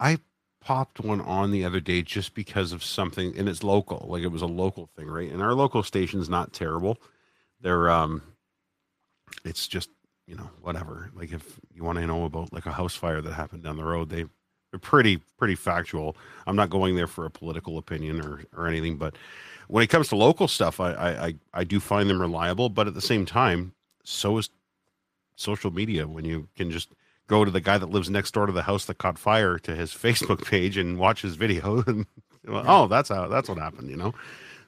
I 0.00 0.18
popped 0.60 1.00
one 1.00 1.20
on 1.20 1.50
the 1.50 1.64
other 1.64 1.80
day 1.80 2.02
just 2.02 2.34
because 2.34 2.72
of 2.72 2.82
something, 2.82 3.36
and 3.36 3.48
it's 3.48 3.62
local. 3.62 4.06
Like 4.08 4.22
it 4.22 4.28
was 4.28 4.42
a 4.42 4.46
local 4.46 4.86
thing, 4.96 5.08
right? 5.08 5.30
And 5.30 5.42
our 5.42 5.54
local 5.54 5.82
station's 5.82 6.28
not 6.28 6.52
terrible. 6.52 6.98
They're 7.60 7.90
um, 7.90 8.22
it's 9.44 9.68
just 9.68 9.90
you 10.26 10.36
know 10.36 10.50
whatever. 10.60 11.10
Like 11.14 11.32
if 11.32 11.60
you 11.74 11.84
want 11.84 11.98
to 11.98 12.06
know 12.06 12.24
about 12.24 12.52
like 12.52 12.66
a 12.66 12.72
house 12.72 12.94
fire 12.94 13.20
that 13.20 13.32
happened 13.32 13.62
down 13.62 13.76
the 13.76 13.84
road, 13.84 14.08
they 14.10 14.24
they're 14.70 14.80
pretty 14.80 15.18
pretty 15.38 15.54
factual. 15.54 16.16
I'm 16.46 16.56
not 16.56 16.70
going 16.70 16.96
there 16.96 17.06
for 17.06 17.26
a 17.26 17.30
political 17.30 17.78
opinion 17.78 18.20
or 18.20 18.42
or 18.56 18.66
anything, 18.66 18.96
but 18.96 19.14
when 19.72 19.82
it 19.82 19.86
comes 19.88 20.08
to 20.08 20.16
local 20.16 20.48
stuff, 20.48 20.80
I, 20.80 20.92
I 20.92 21.26
I 21.26 21.34
I 21.54 21.64
do 21.64 21.80
find 21.80 22.10
them 22.10 22.20
reliable, 22.20 22.68
but 22.68 22.86
at 22.86 22.92
the 22.94 23.00
same 23.00 23.24
time, 23.24 23.72
so 24.04 24.36
is 24.36 24.50
social 25.36 25.70
media 25.70 26.06
when 26.06 26.26
you 26.26 26.48
can 26.56 26.70
just 26.70 26.90
go 27.26 27.42
to 27.44 27.50
the 27.50 27.60
guy 27.60 27.78
that 27.78 27.88
lives 27.88 28.10
next 28.10 28.34
door 28.34 28.44
to 28.44 28.52
the 28.52 28.62
house 28.64 28.84
that 28.84 28.98
caught 28.98 29.18
fire 29.18 29.58
to 29.58 29.74
his 29.74 29.90
Facebook 30.06 30.44
page 30.44 30.76
and 30.76 30.98
watch 30.98 31.22
his 31.22 31.36
video 31.36 31.82
and 31.86 32.04
oh 32.46 32.86
that's 32.86 33.08
how 33.08 33.26
that's 33.28 33.48
what 33.48 33.56
happened 33.56 33.88
you 33.88 33.96
know 33.96 34.12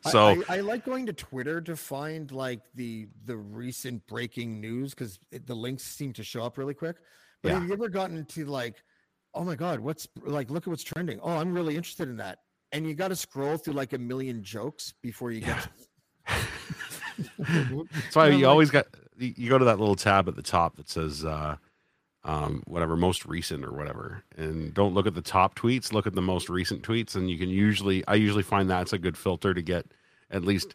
I- 0.06 0.10
so 0.10 0.42
I, 0.48 0.56
I, 0.56 0.60
like 0.60 0.84
going 0.84 1.04
to 1.06 1.12
Twitter 1.12 1.60
to 1.60 1.76
find 1.76 2.32
like 2.32 2.60
the 2.74 3.08
the 3.26 3.36
recent 3.36 4.06
breaking 4.06 4.60
news 4.60 4.94
because 4.94 5.18
the 5.30 5.54
links 5.54 5.82
seem 5.82 6.12
to 6.14 6.24
show 6.24 6.42
up 6.42 6.56
really 6.58 6.74
quick. 6.74 6.96
But 7.42 7.50
Yeah. 7.50 7.54
have 7.58 7.68
you 7.68 7.72
ever 7.72 7.88
gotten 7.88 8.24
to 8.24 8.44
like, 8.44 8.82
oh 9.34 9.44
my 9.44 9.54
god, 9.54 9.80
what's 9.80 10.06
like? 10.22 10.50
Look 10.50 10.64
at 10.64 10.68
what's 10.68 10.82
trending. 10.82 11.20
Oh, 11.22 11.36
I'm 11.38 11.54
really 11.54 11.74
interested 11.76 12.08
in 12.08 12.18
that. 12.18 12.40
And 12.74 12.86
you 12.86 12.94
got 12.94 13.08
to 13.08 13.16
scroll 13.16 13.56
through 13.56 13.74
like 13.74 13.92
a 13.92 13.98
million 13.98 14.42
jokes 14.42 14.92
before 15.00 15.30
you 15.30 15.40
get. 15.40 15.68
To... 16.26 16.34
that's 17.38 18.16
why 18.16 18.26
and 18.26 18.34
I'm 18.34 18.40
you 18.40 18.46
like- 18.46 18.50
always 18.50 18.70
got 18.70 18.86
you 19.16 19.32
you 19.36 19.48
go 19.48 19.58
to 19.58 19.64
that 19.66 19.78
little 19.78 19.94
tab 19.94 20.28
at 20.28 20.34
the 20.34 20.42
top 20.42 20.76
that 20.76 20.88
says 20.88 21.24
uh 21.24 21.56
um 22.24 22.62
whatever 22.66 22.96
most 22.96 23.24
recent 23.24 23.64
or 23.64 23.72
whatever 23.72 24.24
and 24.36 24.74
don't 24.74 24.94
look 24.94 25.06
at 25.06 25.14
the 25.14 25.22
top 25.22 25.54
tweets 25.54 25.92
look 25.92 26.08
at 26.08 26.14
the 26.14 26.22
most 26.22 26.48
recent 26.48 26.82
tweets 26.82 27.14
and 27.14 27.30
you 27.30 27.38
can 27.38 27.48
usually 27.48 28.04
i 28.08 28.14
usually 28.14 28.42
find 28.42 28.68
that's 28.68 28.92
a 28.92 28.98
good 28.98 29.16
filter 29.16 29.54
to 29.54 29.62
get 29.62 29.86
at 30.30 30.42
least 30.42 30.74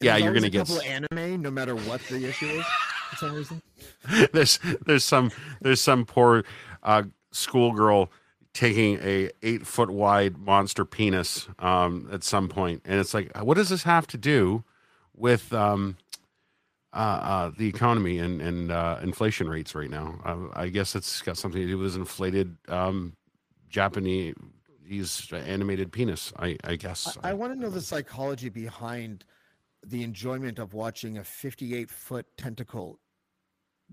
yeah 0.00 0.16
you're 0.16 0.32
gonna 0.32 0.46
a 0.46 0.50
get 0.50 0.66
couple 0.66 0.82
anime, 0.82 1.40
no 1.42 1.50
matter 1.50 1.74
what 1.74 2.00
the 2.08 2.24
issue 2.28 2.46
is. 2.46 2.64
For 3.10 3.16
some 3.16 3.34
reason, 3.34 3.62
there's 4.32 4.58
there's 4.86 5.04
some 5.04 5.30
there's 5.60 5.80
some 5.80 6.04
poor 6.04 6.44
uh, 6.82 7.04
schoolgirl 7.32 8.10
taking 8.58 8.98
a 9.04 9.30
eight 9.44 9.64
foot 9.64 9.88
wide 9.88 10.36
monster 10.36 10.84
penis 10.84 11.48
um, 11.60 12.08
at 12.10 12.24
some 12.24 12.48
point, 12.48 12.82
and 12.84 12.98
it's 12.98 13.14
like, 13.14 13.30
what 13.40 13.56
does 13.56 13.68
this 13.68 13.84
have 13.84 14.04
to 14.08 14.18
do 14.18 14.64
with 15.14 15.52
um, 15.52 15.96
uh, 16.92 16.96
uh, 16.96 17.50
the 17.56 17.68
economy 17.68 18.18
and 18.18 18.42
and 18.42 18.72
uh, 18.72 18.98
inflation 19.00 19.48
rates 19.48 19.76
right 19.76 19.90
now? 19.90 20.20
Uh, 20.24 20.48
I 20.54 20.70
guess 20.70 20.96
it's 20.96 21.22
got 21.22 21.36
something 21.36 21.60
to 21.60 21.68
do 21.68 21.78
with 21.78 21.94
inflated 21.94 22.56
um, 22.66 23.12
Japanese 23.68 24.34
animated 25.32 25.92
penis. 25.92 26.32
I 26.36 26.56
I 26.64 26.74
guess. 26.74 27.16
I, 27.22 27.30
I 27.30 27.34
want 27.34 27.54
to 27.54 27.60
know 27.60 27.70
the 27.70 27.80
psychology 27.80 28.48
behind 28.48 29.24
the 29.86 30.02
enjoyment 30.02 30.58
of 30.58 30.74
watching 30.74 31.16
a 31.18 31.22
58 31.22 31.88
foot 31.90 32.26
tentacle 32.36 32.98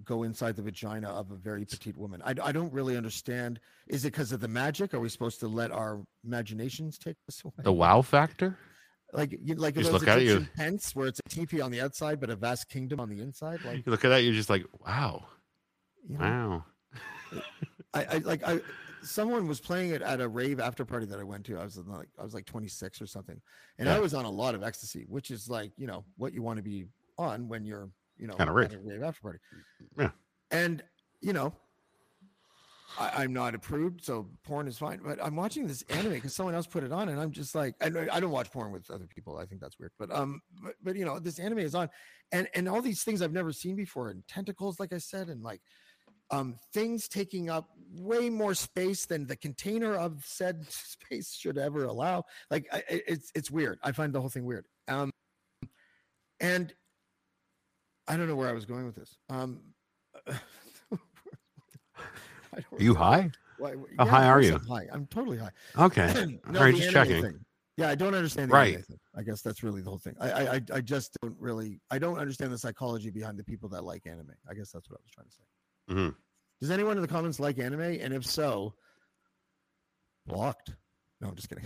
go 0.04 0.24
inside 0.24 0.56
the 0.56 0.62
vagina 0.62 1.10
of 1.10 1.32
a 1.32 1.36
very 1.36 1.66
petite 1.66 1.98
woman. 1.98 2.22
I, 2.26 2.36
I 2.44 2.52
don't 2.52 2.72
really 2.74 2.98
understand. 2.98 3.60
Is 3.88 4.04
it 4.06 4.12
because 4.12 4.32
of 4.32 4.42
the 4.42 4.48
magic? 4.48 4.94
Are 4.94 5.00
we 5.00 5.10
supposed 5.10 5.40
to 5.40 5.48
let 5.48 5.72
our 5.72 6.02
imaginations 6.26 6.98
take 6.98 7.16
us 7.30 7.42
away? 7.44 7.54
the 7.64 7.72
wow 7.72 8.02
factor. 8.02 8.58
like 9.14 9.38
you, 9.42 9.56
like 9.56 9.76
Just 9.76 9.92
those 9.92 10.02
look 10.02 10.10
at 10.10 10.22
you. 10.22 10.48
Tents 10.58 10.96
where 10.96 11.08
it's 11.08 11.22
a 11.26 11.30
teepee 11.30 11.62
on 11.62 11.72
the 11.72 11.82
outside 11.82 12.20
but 12.20 12.30
a 12.30 12.36
vast 12.36 12.70
kingdom 12.70 13.00
on 13.00 13.10
the 13.10 13.22
inside. 13.22 13.60
Like 13.64 13.86
You 13.86 13.92
look 13.92 14.04
at 14.04 14.10
that, 14.10 14.24
you're 14.24 14.34
just 14.34 14.50
like, 14.50 14.66
wow, 14.86 15.26
you 16.08 16.18
know, 16.18 16.24
wow. 16.24 16.66
I, 17.94 18.06
I 18.06 18.18
like 18.18 18.48
I 18.48 18.60
someone 19.06 19.48
was 19.48 19.60
playing 19.60 19.92
it 19.92 20.02
at 20.02 20.20
a 20.20 20.28
rave 20.28 20.60
after 20.60 20.84
party 20.84 21.06
that 21.08 21.20
I 21.20 21.24
went 21.24 21.46
to. 21.46 21.58
I 21.58 21.64
was 21.64 21.78
like 21.78 22.10
I 22.20 22.24
was 22.24 22.34
like 22.34 22.46
26 22.46 23.02
or 23.02 23.08
something. 23.08 23.40
And 23.78 23.88
I 23.88 24.00
was 24.00 24.14
on 24.14 24.26
a 24.26 24.30
lot 24.30 24.56
of 24.56 24.64
ecstasy, 24.64 25.06
which 25.08 25.32
is 25.32 25.50
like, 25.50 25.72
you 25.78 25.88
know, 25.88 26.04
what 26.18 26.34
you 26.34 26.42
want 26.42 26.58
to 26.58 26.64
be 26.64 26.86
on 27.18 27.48
when 27.48 27.66
you're, 27.66 27.90
you 28.18 28.28
know, 28.28 28.34
Kinda 28.36 28.52
at 28.52 28.56
rave. 28.56 28.74
a 28.74 28.80
rave 28.80 29.04
after 29.04 29.22
party. 29.22 29.40
Yeah. 29.98 30.12
And, 30.52 30.84
you 31.22 31.34
know, 31.34 31.54
I, 32.98 33.24
I'm 33.24 33.34
not 33.34 33.56
approved, 33.56 34.06
so 34.06 34.30
porn 34.44 34.68
is 34.68 34.78
fine. 34.78 35.02
But 35.04 35.20
I'm 35.22 35.36
watching 35.36 35.68
this 35.68 35.82
anime 35.90 36.14
because 36.14 36.34
someone 36.34 36.56
else 36.56 36.66
put 36.68 36.84
it 36.84 36.92
on, 36.94 37.10
and 37.10 37.20
I'm 37.20 37.32
just 37.32 37.54
like, 37.56 37.76
I, 37.82 37.90
don't- 37.90 38.10
I 38.10 38.20
don't 38.22 38.32
watch 38.32 38.52
porn 38.52 38.72
with 38.72 38.90
other 38.90 39.06
people. 39.08 39.38
I 39.38 39.46
think 39.46 39.60
that's 39.60 39.78
weird. 39.80 39.92
But 40.00 40.12
um, 40.12 40.42
but, 40.64 40.76
but 40.82 40.96
you 40.96 41.04
know, 41.04 41.20
this 41.20 41.40
anime 41.40 41.60
is 41.60 41.76
on, 41.76 41.90
and 42.32 42.48
and 42.56 42.70
all 42.70 42.82
these 42.82 43.04
things 43.04 43.22
I've 43.22 43.34
never 43.34 43.52
seen 43.52 43.76
before, 43.76 44.10
and 44.10 44.26
tentacles, 44.28 44.80
like 44.80 44.94
I 44.94 44.98
said, 45.00 45.28
and 45.30 45.42
like 45.44 45.62
um 46.32 46.56
things 46.74 47.08
taking 47.08 47.50
up 47.52 47.70
way 47.92 48.30
more 48.32 48.54
space 48.56 49.06
than 49.06 49.28
the 49.28 49.36
container 49.36 49.96
of 49.96 50.24
said 50.26 50.66
space 50.70 51.34
should 51.34 51.58
ever 51.58 51.84
allow. 51.86 52.24
Like 52.50 52.66
I- 52.72 52.84
it's 52.88 53.30
it's 53.36 53.52
weird. 53.52 53.78
I 53.84 53.92
find 53.92 54.14
the 54.14 54.22
whole 54.22 54.30
thing 54.30 54.46
weird. 54.46 54.66
Um, 54.88 55.12
and 56.40 56.74
I 58.08 58.18
don't 58.18 58.28
know 58.28 58.36
where 58.36 58.50
I 58.50 58.54
was 58.54 58.66
going 58.66 58.86
with 58.86 58.96
this. 58.96 59.18
Um. 59.30 59.60
Are 62.54 62.62
you 62.80 62.96
high? 62.96 63.32
Why- 63.58 63.76
How 63.98 64.06
high 64.06 64.28
are 64.28 64.42
you? 64.42 64.56
I'm 64.56 64.66
high. 64.66 64.88
I'm 64.92 65.06
totally 65.08 65.38
high. 65.38 65.52
Okay. 65.78 66.14
No, 66.48 66.60
All 66.60 66.66
right, 66.66 66.76
just 66.76 66.92
checking. 66.92 67.22
thing. 67.22 67.40
Yeah, 67.78 67.90
I 67.90 67.96
don't 67.96 68.16
understand 68.16 68.50
the 68.50 68.54
Right. 68.56 68.82
I 69.18 69.24
guess 69.24 69.42
that's 69.42 69.62
really 69.64 69.82
the 69.82 69.90
whole 69.90 69.98
thing. 70.00 70.16
I, 70.22 70.30
I 70.48 70.62
I- 70.74 70.82
just 70.82 71.18
don't 71.22 71.36
really 71.40 71.82
I 71.92 72.00
don't 72.00 72.18
understand 72.18 72.54
the 72.54 72.58
psychology 72.58 73.10
behind 73.10 73.38
the 73.38 73.44
people 73.44 73.68
that 73.70 73.84
like 73.84 74.06
anime. 74.08 74.32
I 74.50 74.54
guess 74.54 74.72
that's 74.72 74.90
what 74.90 75.00
I 75.00 75.04
was 75.04 75.12
trying 75.12 75.28
to 75.28 75.34
say. 75.34 75.44
Mhm. 75.94 76.16
Does 76.62 76.72
anyone 76.72 76.96
in 76.98 77.02
the 77.02 77.08
comments 77.10 77.40
like 77.40 77.60
anime? 77.60 77.82
And 77.82 78.14
if 78.14 78.26
so, 78.26 78.74
blocked. 80.26 80.74
No, 81.20 81.28
I'm 81.30 81.36
just 81.36 81.50
kidding. 81.50 81.66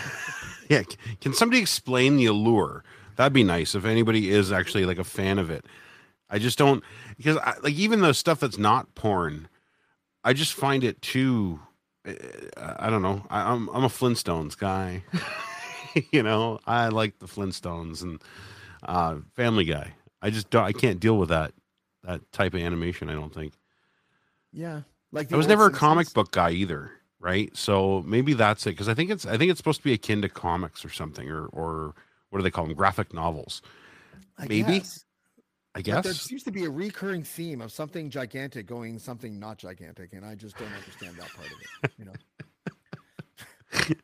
yeah. 0.70 0.82
Can 1.20 1.34
somebody 1.34 1.60
explain 1.60 2.16
the 2.16 2.26
allure? 2.26 2.84
That'd 3.16 3.32
be 3.32 3.44
nice 3.44 3.74
if 3.74 3.84
anybody 3.84 4.30
is 4.30 4.52
actually 4.52 4.84
like 4.84 4.98
a 4.98 5.04
fan 5.04 5.38
of 5.38 5.50
it. 5.50 5.66
I 6.30 6.38
just 6.38 6.58
don't 6.58 6.82
because 7.16 7.36
I, 7.36 7.54
like 7.62 7.74
even 7.74 8.00
the 8.00 8.14
stuff 8.14 8.40
that's 8.40 8.58
not 8.58 8.94
porn, 8.94 9.48
I 10.24 10.32
just 10.32 10.54
find 10.54 10.82
it 10.82 11.00
too. 11.02 11.60
uh, 12.06 12.12
I 12.56 12.88
don't 12.90 13.02
know. 13.02 13.24
I, 13.28 13.52
I'm 13.52 13.68
I'm 13.68 13.84
a 13.84 13.88
Flintstones 13.88 14.56
guy. 14.56 15.04
you 16.12 16.22
know, 16.22 16.58
I 16.66 16.88
like 16.88 17.18
the 17.18 17.26
Flintstones 17.26 18.02
and 18.02 18.22
uh, 18.82 19.16
Family 19.34 19.64
Guy. 19.64 19.92
I 20.22 20.30
just 20.30 20.50
don't. 20.50 20.64
I 20.64 20.72
can't 20.72 21.00
deal 21.00 21.18
with 21.18 21.28
that 21.28 21.52
that 22.04 22.20
type 22.32 22.54
of 22.54 22.60
animation. 22.60 23.08
I 23.10 23.14
don't 23.14 23.34
think. 23.34 23.52
yeah, 24.52 24.82
like 25.12 25.32
I 25.32 25.36
was 25.36 25.46
never 25.46 25.66
a 25.66 25.72
comic 25.72 26.12
book 26.14 26.30
guy 26.30 26.50
either, 26.50 26.92
right? 27.20 27.54
So 27.56 28.02
maybe 28.06 28.32
that's 28.32 28.66
it 28.66 28.70
because 28.70 28.88
I 28.88 28.94
think 28.94 29.10
it's 29.10 29.26
I 29.26 29.36
think 29.36 29.50
it's 29.50 29.58
supposed 29.58 29.80
to 29.80 29.84
be 29.84 29.92
akin 29.92 30.22
to 30.22 30.28
comics 30.28 30.84
or 30.84 30.90
something 30.90 31.28
or 31.28 31.46
or 31.46 31.94
what 32.32 32.38
do 32.38 32.42
they 32.42 32.50
call 32.50 32.64
them? 32.66 32.74
Graphic 32.74 33.12
novels. 33.12 33.60
I 34.38 34.46
maybe, 34.46 34.78
guess. 34.78 35.04
I 35.74 35.82
But 35.82 36.04
there 36.04 36.14
seems 36.14 36.42
to 36.44 36.50
be 36.50 36.64
a 36.64 36.70
recurring 36.70 37.22
theme 37.22 37.60
of 37.60 37.70
something 37.72 38.08
gigantic 38.08 38.66
going 38.66 38.98
something 38.98 39.38
not 39.38 39.58
gigantic, 39.58 40.14
and 40.14 40.24
I 40.24 40.34
just 40.34 40.56
don't 40.56 40.72
understand 40.72 41.16
that 41.16 41.28
part 41.34 41.46
of 41.48 41.52
it. 41.84 41.90
You 41.98 42.04
know, 42.06 42.12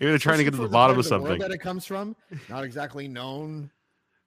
Maybe 0.00 0.10
they're 0.10 0.18
trying 0.18 0.38
to 0.38 0.44
get 0.44 0.50
to 0.54 0.56
the 0.62 0.68
bottom 0.68 0.98
of 0.98 1.06
something 1.06 1.38
that 1.38 1.52
it 1.52 1.58
comes 1.58 1.86
from. 1.86 2.16
Not 2.48 2.64
exactly 2.64 3.06
known. 3.06 3.70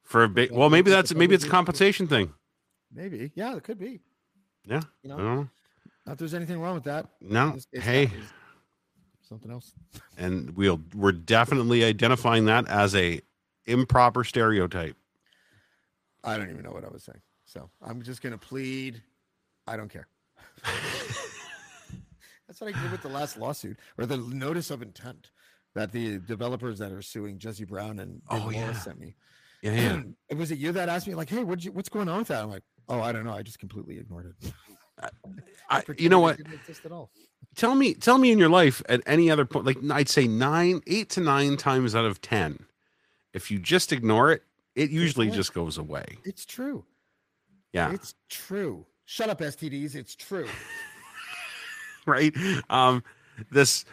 for 0.04 0.24
a 0.24 0.30
big. 0.30 0.52
Well, 0.52 0.70
maybe 0.70 0.90
that's 0.90 1.14
maybe 1.14 1.36
it's 1.36 1.44
a 1.46 1.50
compensation 1.50 2.08
thing. 2.08 2.34
Maybe, 2.94 3.32
yeah, 3.36 3.56
it 3.58 3.64
could 3.64 3.78
be. 3.80 4.00
Yeah, 4.66 4.82
You 5.04 5.14
I 5.14 5.16
know, 5.16 5.18
don't 5.18 5.36
know. 5.36 5.50
not 6.06 6.12
if 6.14 6.18
there's 6.20 6.34
anything 6.34 6.60
wrong 6.62 6.76
with 6.76 6.84
that. 6.86 7.08
No, 7.20 7.48
It's- 7.50 7.68
it's 7.74 7.84
hey, 7.84 8.06
not- 8.06 8.14
something 9.28 9.52
else. 9.52 9.74
and 10.18 10.56
we'll 10.56 10.82
we're 10.94 11.12
definitely 11.14 11.84
identifying 11.84 12.46
that 12.46 12.68
as 12.68 12.96
a 12.96 13.22
improper 13.72 14.24
stereotype. 14.24 14.96
I 16.24 16.38
don't 16.38 16.50
even 16.52 16.64
know 16.64 16.72
what 16.72 16.86
I 16.86 16.90
was 16.90 17.04
saying. 17.04 17.22
So 17.46 17.70
I'm 17.82 18.02
just 18.02 18.22
gonna 18.22 18.38
plead. 18.38 19.02
I 19.68 19.78
don't 19.78 19.90
care. 19.90 20.08
That's 22.48 22.60
what 22.60 22.76
I 22.76 22.82
did 22.82 22.92
with 22.92 23.02
the 23.02 23.08
last 23.10 23.38
lawsuit 23.38 23.78
or 23.98 24.06
the 24.06 24.18
notice 24.18 24.72
of 24.72 24.82
intent 24.82 25.32
that 25.74 25.92
the 25.92 26.18
developers 26.20 26.80
that 26.80 26.92
are 26.92 27.02
suing 27.02 27.40
Jesse 27.40 27.64
Brown 27.64 28.00
and 28.00 28.22
Oh, 28.30 28.40
David 28.40 28.56
yeah. 28.56 28.74
sent 28.74 29.00
me. 29.00 29.16
Yeah, 29.62 29.72
yeah. 29.74 30.02
It 30.30 30.36
was 30.38 30.52
it 30.52 30.58
you 30.60 30.72
that 30.74 30.90
asked 30.90 31.08
me 31.08 31.16
like, 31.16 31.30
"Hey, 31.30 31.44
what 31.44 31.64
you, 31.64 31.72
what's 31.72 31.90
going 31.90 32.10
on 32.10 32.20
with 32.20 32.28
that?" 32.28 32.44
I'm 32.44 32.50
like, 32.50 32.64
"Oh, 32.90 33.00
I 33.02 33.12
don't 33.12 33.24
know. 33.24 33.34
I 33.34 33.42
just 33.42 33.60
completely 33.60 33.98
ignored 34.00 34.34
it." 34.44 34.54
I, 35.70 35.82
you 35.98 36.10
know 36.10 36.20
what? 36.20 36.38
didn't 36.38 36.60
at 36.86 36.92
all. 36.92 37.10
tell 37.56 37.74
me 37.74 37.94
tell 37.96 38.18
me 38.20 38.32
in 38.32 38.38
your 38.38 38.50
life 38.50 38.84
at 38.88 39.02
any 39.08 39.32
other 39.32 39.46
point 39.46 39.66
like 39.66 39.78
i'd 39.92 40.08
say 40.08 40.28
nine 40.28 40.82
eight 40.86 41.10
to 41.10 41.22
nine 41.22 41.58
times 41.58 41.96
out 41.96 42.06
of 42.06 42.22
ten 42.22 42.66
if 43.34 43.50
you 43.52 43.60
just 43.60 43.92
ignore 43.92 44.32
it 44.32 44.44
it 44.76 44.90
usually 44.90 45.30
just 45.30 45.54
goes 45.54 45.78
away 45.78 46.18
It's 46.24 46.46
true. 46.46 46.86
yeah 47.74 47.92
It's 47.94 48.14
true. 48.30 48.86
Shut 49.06 49.30
up, 49.30 49.40
STDs. 49.42 49.96
It's 49.96 50.16
true. 50.16 50.48
right 52.08 52.34
um 52.70 53.04
this 53.52 53.86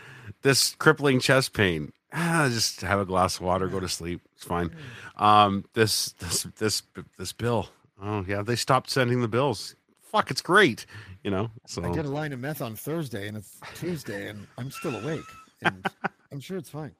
this 0.42 0.74
crippling 0.76 1.20
chest 1.20 1.52
pain 1.52 1.92
ah, 2.12 2.48
just 2.50 2.80
have 2.80 2.98
a 3.00 3.04
glass 3.04 3.36
of 3.36 3.42
water 3.42 3.68
go 3.68 3.78
to 3.80 3.88
sleep 3.88 4.22
it's 4.34 4.44
fine 4.44 4.70
um 5.16 5.64
this 5.74 6.12
this 6.12 6.44
this 6.56 6.82
this 7.18 7.32
bill 7.34 7.68
oh 8.02 8.24
yeah 8.26 8.40
they 8.40 8.56
stopped 8.56 8.88
sending 8.88 9.20
the 9.20 9.28
bills 9.28 9.76
fuck 10.00 10.30
it's 10.30 10.40
great 10.40 10.86
you 11.22 11.30
know 11.30 11.50
so 11.66 11.84
I 11.84 11.92
get 11.94 12.06
a 12.06 12.08
line 12.08 12.32
of 12.32 12.38
meth 12.40 12.62
on 12.62 12.76
Thursday 12.76 13.28
and 13.28 13.36
it's 13.36 13.60
Tuesday 13.74 14.28
and 14.28 14.46
I'm 14.56 14.70
still 14.70 14.96
awake. 14.96 15.20
And 15.60 15.84
I'm 16.32 16.40
sure 16.40 16.56
it's 16.56 16.70
fine. 16.70 16.94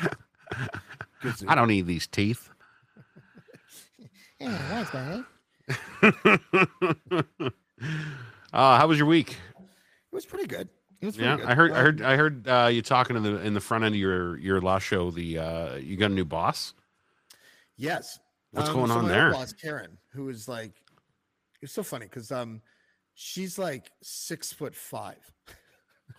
Good 1.34 1.48
i 1.48 1.54
don't 1.54 1.68
need 1.68 1.86
these 1.86 2.06
teeth 2.06 2.50
Yeah, 4.38 4.58
that's 4.68 4.90
bad. 4.90 5.24
uh 8.52 8.78
how 8.78 8.86
was 8.86 8.98
your 8.98 9.06
week 9.06 9.30
It 9.32 10.14
was 10.14 10.26
pretty 10.26 10.46
good. 10.46 10.68
It 11.00 11.06
was 11.06 11.16
pretty 11.16 11.28
Yeah, 11.28 11.36
good. 11.36 11.46
I 11.46 11.54
heard. 11.54 11.72
I 11.72 11.80
heard. 11.82 12.02
I 12.02 12.16
heard 12.16 12.48
uh, 12.48 12.68
you 12.72 12.80
talking 12.80 13.16
in 13.16 13.22
the 13.22 13.36
in 13.42 13.52
the 13.54 13.60
front 13.60 13.84
end 13.84 13.94
of 13.94 14.00
your 14.00 14.38
your 14.38 14.62
last 14.62 14.84
show. 14.84 15.10
The 15.10 15.38
uh, 15.38 15.74
you 15.76 15.96
got 15.98 16.10
a 16.10 16.14
new 16.14 16.24
boss. 16.24 16.72
Yes. 17.76 18.18
What's 18.52 18.70
Um, 18.70 18.74
going 18.76 18.88
so 18.88 18.94
on 18.94 19.02
my 19.02 19.08
there? 19.10 19.26
old 19.26 19.34
boss 19.34 19.52
Karen, 19.52 19.98
who 20.14 20.30
is 20.30 20.48
like, 20.48 20.72
it's 21.60 21.74
so 21.74 21.82
funny 21.82 22.06
because 22.06 22.32
um, 22.32 22.62
she's 23.12 23.58
like 23.58 23.90
six 24.02 24.54
foot 24.54 24.74
five, 24.74 25.18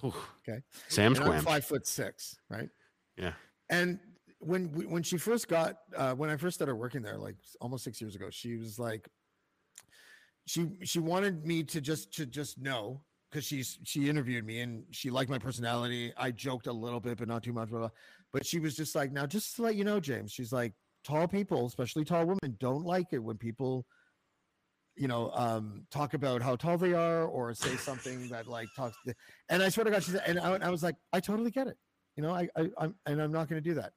Okay. 0.04 0.62
Sam's 0.90 1.18
and 1.20 1.44
five 1.44 1.66
foot 1.66 1.88
six, 1.88 2.36
right? 2.50 2.70
Yeah. 3.18 3.34
And 3.72 3.98
when 4.40 4.72
we, 4.72 4.86
when 4.86 5.04
she 5.04 5.18
first 5.18 5.48
got 5.48 5.78
uh, 5.96 6.14
when 6.14 6.30
I 6.30 6.38
first 6.38 6.56
started 6.56 6.76
working 6.76 7.02
there, 7.02 7.18
like 7.18 7.36
almost 7.62 7.84
six 7.84 8.00
years 8.02 8.16
ago, 8.16 8.30
she 8.30 8.58
was 8.58 8.78
like, 8.78 9.08
she 10.46 10.68
she 10.84 11.00
wanted 11.00 11.46
me 11.46 11.64
to 11.64 11.82
just 11.82 12.14
to 12.16 12.26
just 12.26 12.58
know 12.58 13.02
because 13.30 13.46
she's 13.46 13.80
she 13.84 14.10
interviewed 14.10 14.46
me 14.46 14.62
and 14.62 14.84
she 14.92 15.10
liked 15.10 15.30
my 15.30 15.40
personality. 15.40 16.14
I 16.18 16.32
joked 16.32 16.68
a 16.68 16.74
little 16.74 17.00
bit, 17.00 17.18
but 17.18 17.28
not 17.28 17.44
too 17.44 17.54
much. 17.54 17.70
Blah, 17.70 17.80
blah. 17.80 17.90
But 18.32 18.46
she 18.46 18.60
was 18.60 18.76
just 18.76 18.96
like, 18.96 19.12
now 19.12 19.26
just 19.26 19.56
to 19.56 19.64
let 19.64 19.76
you 19.76 19.84
know, 19.84 20.00
James, 20.00 20.32
she's 20.32 20.54
like, 20.54 20.74
tall 21.04 21.28
people, 21.28 21.66
especially 21.66 22.06
tall 22.06 22.26
women, 22.26 22.58
don't 22.60 22.86
like 22.86 23.08
it 23.12 23.20
when 23.20 23.38
people, 23.38 23.86
you 24.96 25.08
know, 25.08 25.32
um, 25.34 25.86
talk 25.92 26.14
about 26.14 26.42
how 26.42 26.56
tall 26.56 26.78
they 26.78 26.94
are 26.94 27.26
or 27.26 27.54
say 27.54 27.76
something 27.78 28.28
that 28.30 28.48
like 28.48 28.68
talks. 28.76 28.98
To, 29.06 29.14
and 29.50 29.64
I 29.64 29.70
swear 29.70 29.86
to 29.86 29.92
God, 29.92 30.04
she 30.04 30.12
said, 30.12 30.24
and 30.28 30.40
I, 30.40 30.56
I 30.56 30.70
was 30.70 30.84
like, 30.84 30.96
I 31.14 31.20
totally 31.20 31.52
get 31.52 31.68
it. 31.68 31.78
You 32.16 32.24
know, 32.24 32.32
I, 32.32 32.48
I 32.56 32.70
I'm 32.78 32.96
and 33.06 33.22
I'm 33.22 33.32
not 33.32 33.48
going 33.50 33.62
to 33.62 33.70
do 33.70 33.76
that. 33.76 33.94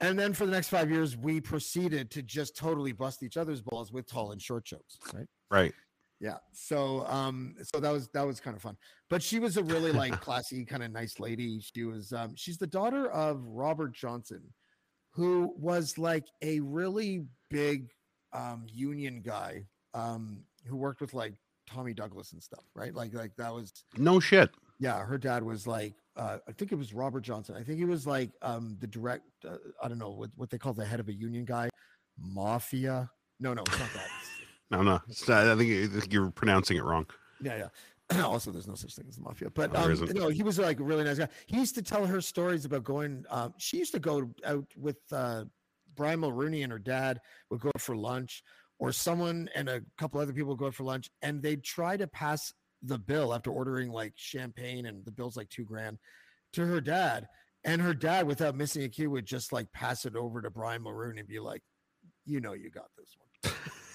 And 0.00 0.18
then 0.18 0.32
for 0.32 0.46
the 0.46 0.52
next 0.52 0.68
five 0.68 0.90
years, 0.90 1.16
we 1.16 1.40
proceeded 1.40 2.10
to 2.12 2.22
just 2.22 2.56
totally 2.56 2.92
bust 2.92 3.22
each 3.22 3.36
other's 3.36 3.60
balls 3.60 3.92
with 3.92 4.06
tall 4.06 4.32
and 4.32 4.40
short 4.40 4.64
jokes, 4.64 4.98
right? 5.12 5.26
Right. 5.50 5.74
Yeah. 6.20 6.36
So 6.52 7.06
um 7.06 7.54
so 7.62 7.80
that 7.80 7.90
was 7.90 8.08
that 8.14 8.26
was 8.26 8.40
kind 8.40 8.56
of 8.56 8.62
fun. 8.62 8.76
But 9.08 9.22
she 9.22 9.38
was 9.38 9.56
a 9.56 9.62
really 9.62 9.92
like 9.92 10.20
classy, 10.20 10.64
kind 10.64 10.82
of 10.82 10.90
nice 10.92 11.18
lady. 11.20 11.60
She 11.60 11.84
was 11.84 12.12
um 12.12 12.34
she's 12.36 12.58
the 12.58 12.66
daughter 12.66 13.10
of 13.10 13.42
Robert 13.46 13.92
Johnson, 13.94 14.42
who 15.12 15.52
was 15.56 15.98
like 15.98 16.24
a 16.42 16.60
really 16.60 17.24
big 17.50 17.90
um 18.32 18.64
union 18.68 19.22
guy 19.22 19.64
um 19.94 20.44
who 20.66 20.76
worked 20.76 21.00
with 21.00 21.14
like 21.14 21.34
Tommy 21.66 21.94
Douglas 21.94 22.32
and 22.32 22.42
stuff, 22.42 22.64
right? 22.74 22.94
Like 22.94 23.14
like 23.14 23.34
that 23.36 23.52
was 23.54 23.72
No 23.96 24.20
shit. 24.20 24.50
yeah, 24.78 25.02
her 25.04 25.18
dad 25.18 25.42
was 25.42 25.66
like 25.66 25.94
uh 26.16 26.38
I 26.48 26.52
think 26.52 26.72
it 26.72 26.76
was 26.76 26.92
Robert 26.92 27.22
Johnson. 27.22 27.56
I 27.56 27.62
think 27.62 27.78
he 27.78 27.84
was 27.84 28.06
like 28.06 28.30
um 28.42 28.76
the 28.80 28.86
direct 28.86 29.24
uh, 29.46 29.56
I 29.82 29.88
don't 29.88 29.98
know 29.98 30.10
what 30.10 30.30
what 30.36 30.50
they 30.50 30.58
call 30.58 30.72
the 30.72 30.84
head 30.84 31.00
of 31.00 31.08
a 31.08 31.12
union 31.12 31.44
guy, 31.44 31.68
mafia. 32.18 33.10
No, 33.38 33.54
no, 33.54 33.62
it's 33.62 33.78
not 33.78 33.92
that. 33.94 34.08
no, 34.70 34.82
no, 34.82 35.00
not, 35.28 35.46
I 35.48 35.56
think 35.56 36.12
you're 36.12 36.30
pronouncing 36.30 36.76
it 36.76 36.84
wrong. 36.84 37.06
Yeah, 37.40 37.56
yeah. 37.56 37.68
also, 38.24 38.50
there's 38.50 38.66
no 38.66 38.74
such 38.74 38.94
thing 38.94 39.06
as 39.08 39.16
the 39.16 39.22
mafia, 39.22 39.50
but 39.50 39.72
No, 39.72 39.80
um, 39.80 40.04
no, 40.12 40.28
he 40.28 40.42
was 40.42 40.58
like 40.58 40.80
a 40.80 40.82
really 40.82 41.04
nice 41.04 41.18
guy. 41.18 41.28
He 41.46 41.56
used 41.56 41.74
to 41.76 41.82
tell 41.82 42.06
her 42.06 42.20
stories 42.20 42.64
about 42.64 42.84
going. 42.84 43.24
Um, 43.30 43.54
she 43.58 43.78
used 43.78 43.92
to 43.92 44.00
go 44.00 44.30
out 44.44 44.66
with 44.76 44.98
uh, 45.12 45.44
Brian 45.94 46.20
Mulroney 46.20 46.62
and 46.62 46.72
her 46.72 46.78
dad 46.78 47.20
would 47.50 47.60
go 47.60 47.68
out 47.68 47.80
for 47.80 47.96
lunch, 47.96 48.42
or 48.78 48.92
someone 48.92 49.48
and 49.54 49.68
a 49.68 49.82
couple 49.96 50.20
other 50.20 50.32
people 50.32 50.50
would 50.50 50.58
go 50.58 50.70
for 50.70 50.84
lunch, 50.84 51.08
and 51.22 51.42
they'd 51.42 51.62
try 51.62 51.96
to 51.96 52.06
pass 52.06 52.52
the 52.82 52.98
bill 52.98 53.34
after 53.34 53.50
ordering 53.50 53.90
like 53.90 54.12
champagne, 54.16 54.86
and 54.86 55.04
the 55.04 55.12
bill's 55.12 55.36
like 55.36 55.48
two 55.50 55.64
grand 55.64 55.98
to 56.52 56.66
her 56.66 56.80
dad, 56.80 57.26
and 57.64 57.80
her 57.80 57.94
dad, 57.94 58.26
without 58.26 58.56
missing 58.56 58.82
a 58.84 58.88
cue, 58.88 59.10
would 59.10 59.26
just 59.26 59.52
like 59.52 59.70
pass 59.72 60.04
it 60.06 60.16
over 60.16 60.40
to 60.40 60.50
Brian 60.50 60.82
Mulroney 60.82 61.18
and 61.20 61.28
be 61.28 61.40
like, 61.40 61.62
"You 62.24 62.40
know, 62.40 62.52
you 62.54 62.70
got 62.70 62.88
this 62.96 63.16
one." 63.42 63.54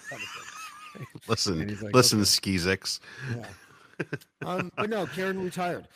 kind 0.10 0.22
of 0.22 0.30
thing. 0.30 1.08
Listen, 1.28 1.68
like, 1.82 1.94
listen, 1.94 2.20
"Okay." 2.20 2.26
Skeezix. 2.26 3.00
Yeah. 3.36 4.08
um, 4.46 4.72
but 4.78 4.90
no, 4.90 5.06
Karen 5.08 5.44
retired. 5.44 5.88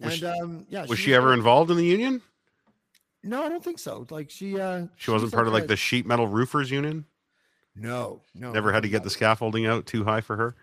Was 0.00 0.12
and 0.12 0.20
she- 0.20 0.26
um, 0.26 0.66
yeah, 0.68 0.82
Was 0.82 0.90
was 0.90 0.98
she 0.98 1.14
ever 1.14 1.32
involved 1.32 1.70
in 1.70 1.76
the 1.76 1.84
union? 1.84 2.22
No, 3.24 3.44
I 3.44 3.48
don't 3.48 3.62
think 3.62 3.78
so. 3.78 4.06
Like 4.10 4.30
she, 4.30 4.58
uh, 4.58 4.86
She 4.96 5.10
wasn't 5.10 5.32
was 5.32 5.34
part 5.34 5.48
of 5.48 5.52
like 5.52 5.66
the 5.66 5.76
sheet 5.76 6.06
metal 6.06 6.28
roofers 6.28 6.70
union. 6.70 7.04
No, 7.74 8.22
no, 8.34 8.52
Never 8.52 8.72
had 8.72 8.82
to 8.84 8.88
get 8.88 9.04
the 9.04 9.10
scaffolding 9.10 9.66
out 9.66 9.86
too 9.86 10.04
high 10.04 10.20
for 10.20 10.36
her. 10.36 10.56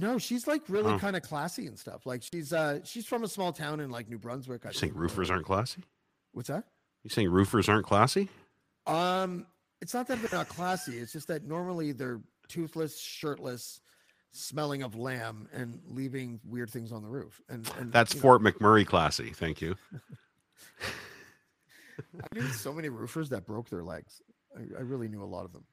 No, 0.00 0.18
she's 0.18 0.46
like 0.46 0.62
really 0.68 0.92
Oh. 0.92 0.98
kind 0.98 1.16
of 1.16 1.22
classy 1.22 1.66
and 1.66 1.78
stuff. 1.78 2.06
Like 2.06 2.22
she's 2.22 2.52
uh, 2.52 2.80
she's 2.84 3.06
from 3.06 3.24
a 3.24 3.28
small 3.28 3.52
town 3.52 3.80
in 3.80 3.90
like 3.90 4.08
New 4.08 4.18
Brunswick. 4.18 4.64
I 4.64 4.68
You 4.68 4.74
saying 4.74 4.92
think. 4.92 5.00
roofers 5.02 5.30
aren't 5.30 5.46
classy? 5.46 5.82
What's 6.32 6.48
that? 6.48 6.64
You 7.04 7.10
saying 7.10 7.30
roofers 7.30 7.68
aren't 7.68 7.86
classy? 7.86 8.28
Um, 8.86 9.46
it's 9.80 9.94
not 9.94 10.06
that 10.08 10.20
they're 10.22 10.38
not 10.38 10.48
classy. 10.48 10.98
It's 10.98 11.12
just 11.12 11.28
that 11.28 11.44
normally 11.44 11.92
they're 11.92 12.20
toothless, 12.48 13.00
shirtless, 13.00 13.80
smelling 14.32 14.82
of 14.82 14.94
lamb, 14.94 15.48
and 15.52 15.80
leaving 15.86 16.40
weird 16.44 16.70
things 16.70 16.92
on 16.92 17.02
the 17.02 17.08
roof. 17.08 17.40
And, 17.48 17.70
and 17.78 17.92
That's 17.92 18.14
you 18.14 18.18
know, 18.20 18.22
Fort 18.22 18.42
McMurray 18.42 18.86
classy. 18.86 19.30
Thank 19.30 19.60
you. 19.60 19.74
I 21.98 22.34
knew 22.34 22.46
so 22.48 22.72
many 22.72 22.88
roofers 22.88 23.28
that 23.30 23.46
broke 23.46 23.68
their 23.68 23.82
legs. 23.82 24.22
I, 24.56 24.60
I 24.78 24.82
really 24.82 25.08
knew 25.08 25.22
a 25.22 25.26
lot 25.26 25.44
of 25.44 25.52
them. 25.52 25.64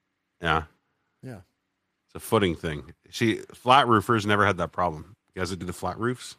Yeah. 0.41 0.63
Yeah. 1.23 1.41
It's 2.15 2.23
a 2.23 2.27
footing 2.27 2.55
thing. 2.55 2.93
See, 3.11 3.41
flat 3.53 3.87
roofers 3.89 4.25
never 4.25 4.45
had 4.45 4.55
that 4.57 4.71
problem. 4.71 5.15
You 5.33 5.41
guys 5.41 5.49
that 5.49 5.59
do 5.59 5.65
the 5.65 5.73
flat 5.73 5.99
roofs, 5.99 6.37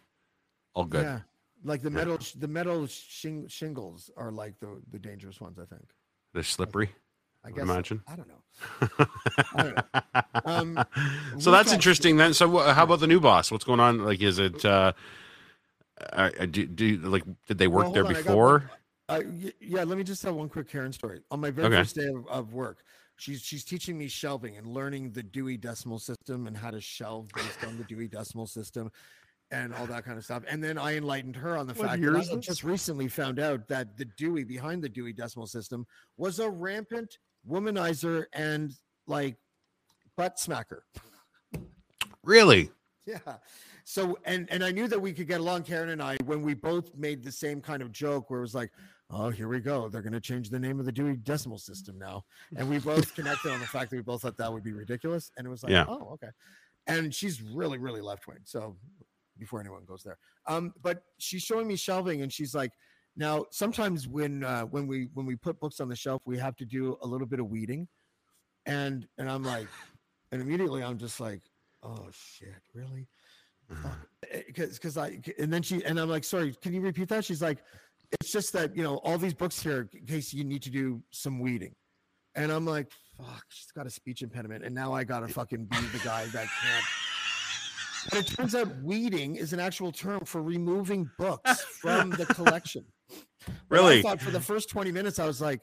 all 0.75 0.87
good. 0.87 1.03
Yeah, 1.03 1.21
like 1.65 1.83
the 1.83 1.91
Yeah. 1.91 1.97
metal, 1.97 2.19
sh- 2.19 2.33
the 2.33 2.49
metal 2.49 2.87
shing- 2.87 3.47
shingles 3.49 4.11
are 4.17 4.33
like 4.33 4.59
the 4.59 4.81
the 4.91 4.99
dangerous 4.99 5.39
ones. 5.41 5.59
I 5.59 5.67
think. 5.67 5.91
They're 6.33 6.43
slippery. 6.43 6.91
I 7.45 7.49
would 7.49 7.57
guess. 7.57 7.63
imagine. 7.65 8.03
I 8.09 8.17
don't 8.17 8.29
know. 8.29 9.07
I 9.55 9.63
don't 9.63 9.77
know. 9.77 10.23
Um, 10.47 10.85
so 11.39 11.51
that's 11.51 11.73
interesting 11.73 12.17
then. 12.17 12.33
So 12.35 12.57
how 12.59 12.85
about 12.85 13.01
the 13.01 13.07
new 13.07 13.21
boss? 13.21 13.51
What's 13.53 13.65
going 13.65 13.79
on? 13.81 13.99
Like, 14.05 14.21
is 14.23 14.39
it, 14.39 14.65
uh, 14.65 14.93
uh, 16.13 16.31
do, 16.51 16.67
do 16.67 16.97
like, 16.99 17.23
did 17.47 17.59
they 17.59 17.69
work 17.69 17.85
Well, 17.85 17.93
there 17.93 18.05
on, 18.05 18.11
I 18.11 18.15
got 18.15 18.25
before? 18.25 18.71
Uh, 19.09 19.21
yeah, 19.61 19.85
let 19.85 19.97
me 19.97 20.03
just 20.05 20.23
tell 20.23 20.35
one 20.35 20.49
quick 20.49 20.69
Karen 20.69 20.93
story. 20.93 21.21
On 21.31 21.39
my 21.39 21.51
very 21.51 21.69
Okay. 21.69 21.77
first 21.77 21.95
day 21.97 22.07
of, 22.07 22.27
of 22.29 22.53
work, 22.53 22.79
she's 23.17 23.43
she's 23.43 23.65
teaching 23.65 23.99
me 23.99 24.09
shelving 24.09 24.57
and 24.57 24.67
learning 24.67 25.11
the 25.13 25.23
Dewey 25.23 25.57
Decimal 25.57 25.99
System 25.99 26.47
and 26.47 26.57
how 26.57 26.71
to 26.71 26.81
shelve 26.81 27.29
based 27.35 27.65
on 27.65 27.77
the 27.77 27.85
Dewey 27.89 28.09
Decimal 28.09 28.47
System 28.47 28.91
and 29.51 29.75
all 29.75 29.87
that 29.87 30.05
kind 30.05 30.19
of 30.19 30.25
stuff. 30.25 30.43
And 30.49 30.63
then 30.63 30.77
I 30.77 30.97
enlightened 30.97 31.37
her 31.37 31.57
on 31.57 31.67
the 31.67 31.75
What 31.75 31.89
fact 31.89 32.03
that 32.03 32.17
I 32.17 32.19
this? 32.19 32.45
just 32.45 32.65
recently 32.65 33.09
found 33.09 33.39
out 33.39 33.69
that 33.69 33.97
the 33.97 34.05
Dewey 34.05 34.45
behind 34.45 34.83
the 34.83 34.89
Dewey 34.89 35.13
Decimal 35.13 35.47
System 35.47 35.87
was 36.17 36.41
a 36.41 36.49
rampant 36.51 37.19
womanizer 37.49 38.25
and 38.33 38.73
like 39.07 39.37
butt 40.17 40.37
smacker. 40.37 40.81
Really? 42.25 42.71
Yeah. 43.07 43.19
So 43.85 44.19
and 44.25 44.51
and 44.51 44.65
I 44.65 44.73
knew 44.73 44.89
that 44.89 45.01
we 45.01 45.13
could 45.13 45.29
get 45.29 45.41
along, 45.41 45.63
Karen 45.63 45.91
and 45.91 46.03
I, 46.03 46.17
when 46.25 46.43
we 46.43 46.55
both 46.55 46.97
made 46.97 47.23
the 47.23 47.31
same 47.31 47.61
kind 47.61 47.83
of 47.83 47.93
joke 47.93 48.31
where 48.31 48.41
it 48.41 48.43
was 48.43 48.55
like, 48.55 48.73
oh, 49.11 49.31
here 49.31 49.49
we 49.49 49.61
go. 49.61 49.89
They're 49.89 50.03
gonna 50.03 50.21
change 50.21 50.51
the 50.51 50.59
name 50.59 50.81
of 50.81 50.87
the 50.87 50.93
Dewey 50.93 51.17
Decimal 51.17 51.59
System 51.59 51.99
now. 52.07 52.25
And 52.57 52.69
we 52.69 52.79
both 52.79 53.15
connected 53.15 53.53
on 53.53 53.61
the 53.61 53.67
fact 53.67 53.91
that 53.91 53.97
we 53.97 54.03
both 54.03 54.23
thought 54.23 54.37
that 54.39 54.53
would 54.53 54.65
be 54.65 54.73
ridiculous. 54.73 55.31
And 55.37 55.47
it 55.47 55.51
was 55.51 55.63
like, 55.63 55.73
Yeah. 55.73 55.85
oh, 55.89 56.11
okay. 56.15 56.29
And 56.87 57.15
she's 57.15 57.43
really, 57.43 57.79
really 57.79 58.01
left 58.01 58.27
wing. 58.27 58.39
So 58.45 58.77
before 59.39 59.61
anyone 59.61 59.85
goes 59.85 60.03
there. 60.03 60.19
Um, 60.47 60.73
but 60.83 61.03
she's 61.19 61.43
showing 61.43 61.67
me 61.67 61.77
shelving 61.77 62.23
and 62.23 62.33
she's 62.33 62.55
like, 62.55 62.73
now 63.17 63.47
sometimes 63.51 64.07
when 64.07 64.45
uh 64.45 64.63
when 64.65 64.87
we 64.87 65.09
when 65.15 65.25
we 65.25 65.37
put 65.37 65.59
books 65.59 65.81
on 65.81 65.89
the 65.89 65.97
shelf, 65.97 66.23
we 66.27 66.39
have 66.39 66.55
to 66.57 66.65
do 66.65 66.97
a 67.03 67.07
little 67.07 67.27
bit 67.27 67.41
of 67.41 67.49
weeding. 67.49 67.89
And 68.67 69.07
and 69.19 69.31
I'm 69.31 69.43
like, 69.43 69.69
and 70.33 70.41
immediately 70.43 70.83
I'm 70.83 70.99
just 70.99 71.19
like, 71.21 71.43
oh 71.83 72.09
shit, 72.13 72.63
really? 72.75 73.09
because 74.47 74.75
because 74.75 74.97
I 74.97 75.21
and 75.39 75.53
then 75.53 75.63
she 75.63 75.85
and 75.85 75.99
I'm 75.99 76.09
like, 76.09 76.25
sorry, 76.25 76.55
can 76.63 76.73
you 76.73 76.81
repeat 76.81 77.09
that? 77.09 77.25
She's 77.25 77.43
like, 77.43 77.59
it's 78.13 78.31
just 78.31 78.53
that 78.53 78.77
you 78.77 78.83
know 78.83 78.97
all 78.99 79.19
these 79.19 79.35
books 79.35 79.61
here 79.61 79.89
in 79.93 80.07
case 80.07 80.33
you 80.33 80.45
need 80.45 80.63
to 80.63 80.71
do 80.71 81.03
some 81.11 81.39
weeding, 81.39 81.75
and 82.35 82.51
I'm 82.51 82.67
like, 82.67 82.91
fuck, 83.17 83.45
she's 83.49 83.71
got 83.73 83.87
a 83.87 83.91
speech 83.91 84.23
impediment, 84.23 84.65
and 84.65 84.75
now 84.75 84.93
I 84.93 85.05
gotta 85.05 85.29
fucking 85.29 85.65
be 85.65 85.81
the 85.93 85.99
guy 86.05 86.27
that 86.27 86.47
can't. 86.63 86.85
But 88.11 88.19
it 88.21 88.27
turns 88.27 88.55
out 88.55 88.69
weeding 88.83 89.37
is 89.37 89.53
an 89.53 89.61
actual 89.61 89.91
term 89.91 90.25
for 90.25 90.43
removing 90.43 91.11
books 91.19 91.63
from 91.81 92.11
the 92.11 92.27
collection. 92.27 92.85
Really? 93.69 93.99
I 93.99 94.03
thought 94.03 94.21
for 94.21 94.31
the 94.31 94.41
first 94.41 94.69
20 94.69 94.93
minutes, 94.93 95.19
I 95.19 95.27
was 95.27 95.41
like, 95.41 95.61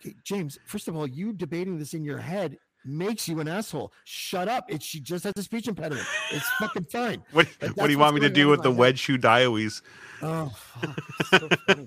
"Okay, 0.00 0.14
James, 0.24 0.58
first 0.66 0.88
of 0.88 0.96
all, 0.96 1.06
you 1.06 1.32
debating 1.32 1.78
this 1.78 1.94
in 1.94 2.04
your 2.04 2.18
head 2.18 2.56
makes 2.84 3.28
you 3.28 3.40
an 3.40 3.48
asshole. 3.48 3.92
Shut 4.04 4.48
up. 4.48 4.66
It's 4.68 4.84
she 4.84 5.00
just 5.00 5.24
has 5.24 5.32
a 5.36 5.42
speech 5.42 5.68
impediment. 5.68 6.06
It's 6.30 6.48
fucking 6.58 6.84
fine. 6.86 7.22
What, 7.32 7.48
But 7.60 7.76
what 7.76 7.86
do 7.86 7.92
you 7.92 7.98
want 7.98 8.14
me 8.14 8.20
to 8.22 8.30
do 8.30 8.48
with 8.48 8.62
the 8.62 8.70
head. 8.70 8.78
wedge 8.78 8.98
shoe 8.98 9.18
dioes? 9.18 9.82
Oh, 10.22 10.48
fuck. 10.56 10.98
it's 11.20 11.30
so 11.30 11.48
funny. 11.66 11.86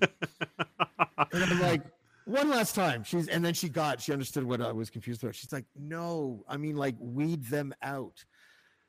and 1.34 1.43
I'm 1.43 1.62
like, 1.62 1.81
one 2.25 2.49
last 2.49 2.75
time. 2.75 3.03
She's 3.03 3.27
and 3.27 3.43
then 3.45 3.53
she 3.53 3.69
got 3.69 4.01
she 4.01 4.12
understood 4.13 4.43
what 4.43 4.62
I 4.62 4.71
was 4.71 4.89
confused 4.89 5.23
about. 5.23 5.36
She's 5.36 5.51
like, 5.53 5.65
no, 5.75 6.43
I 6.47 6.58
mean 6.58 6.75
like 6.75 6.95
weed 6.99 7.45
them 7.45 7.73
out. 7.81 8.23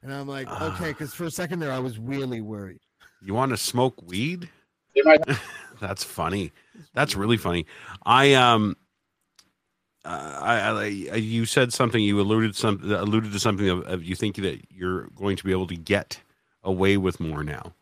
And 0.03 0.12
I'm 0.12 0.29
like, 0.29 0.47
Ah. 0.51 0.75
okay, 0.75 0.88
because 0.90 1.12
for 1.14 1.25
a 1.25 1.31
second 1.31 1.59
there 1.61 1.73
I 1.73 1.79
was 1.79 1.99
really 1.99 2.40
worried. 2.40 2.81
You 3.23 3.35
want 3.35 3.51
to 3.51 3.57
smoke 3.57 4.01
weed? 4.03 4.49
That's 5.81 6.03
funny. 6.05 6.53
That's 6.95 7.14
really 7.16 7.37
funny. 7.37 7.66
I 8.07 8.33
um, 8.35 8.71
uh, 8.71 8.86
I, 10.09 10.71
I 11.12 11.16
you 11.16 11.45
said 11.47 11.73
something. 11.73 12.01
You 12.03 12.21
alluded 12.21 12.55
some 12.57 12.81
alluded 12.92 13.33
to 13.33 13.40
something 13.40 13.69
of, 13.69 13.81
of 13.87 14.05
you 14.05 14.14
think 14.14 14.37
that 14.37 14.61
you're 14.71 15.09
going 15.16 15.37
to 15.37 15.45
be 15.45 15.51
able 15.53 15.66
to 15.69 15.77
get 15.77 16.21
away 16.62 16.97
with 16.97 17.19
more 17.21 17.42
now. 17.45 17.73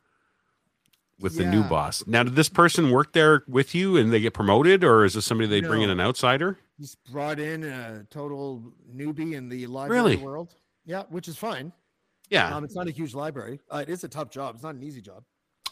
with 1.21 1.37
the 1.37 1.45
new 1.45 1.63
boss. 1.63 2.05
Now, 2.07 2.23
did 2.23 2.35
this 2.35 2.49
person 2.49 2.91
work 2.91 3.13
there 3.13 3.45
with 3.49 3.75
you 3.75 3.97
and 3.97 4.13
they 4.13 4.21
get 4.21 4.35
promoted, 4.35 4.83
or 4.85 5.05
is 5.05 5.15
this 5.15 5.25
somebody 5.25 5.49
they 5.49 5.61
bring 5.67 5.83
in 5.83 5.91
an 5.91 6.01
outsider? 6.01 6.59
He's 6.79 6.97
brought 7.11 7.39
in 7.39 7.63
a 7.65 8.05
total 8.11 8.63
newbie 8.95 9.35
in 9.35 9.49
the 9.49 9.67
library 9.69 10.03
Really? 10.03 10.17
world. 10.17 10.55
Yeah, 10.85 11.05
which 11.09 11.29
is 11.29 11.37
fine. 11.37 11.73
Yeah, 12.31 12.55
Um, 12.55 12.65
it's 12.65 12.75
not 12.75 12.89
a 12.89 12.91
huge 12.91 13.15
library. 13.15 13.61
Uh, 13.71 13.79
it 13.87 13.91
is 13.91 14.03
a 14.03 14.09
tough 14.09 14.29
job. 14.31 14.55
It's 14.57 14.65
not 14.65 14.75
an 14.75 14.83
easy 14.83 15.01
job. 15.01 15.23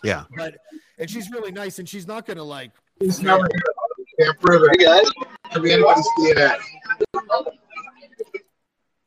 yeah. 0.05 0.25
But 0.37 0.55
and 0.99 1.11
she's 1.11 1.31
really 1.31 1.51
nice, 1.51 1.79
and 1.79 1.89
she's 1.89 2.07
not 2.07 2.25
gonna 2.27 2.45
like. 2.45 2.71
He's 3.01 3.21
never 3.21 3.43
here. 3.43 4.27
Camp 4.27 4.39
River. 4.45 4.69
Hey 4.79 4.85
guys. 4.85 5.11
Have 5.53 5.65
anybody 5.65 6.01
see 6.03 6.27
it? 6.29 6.61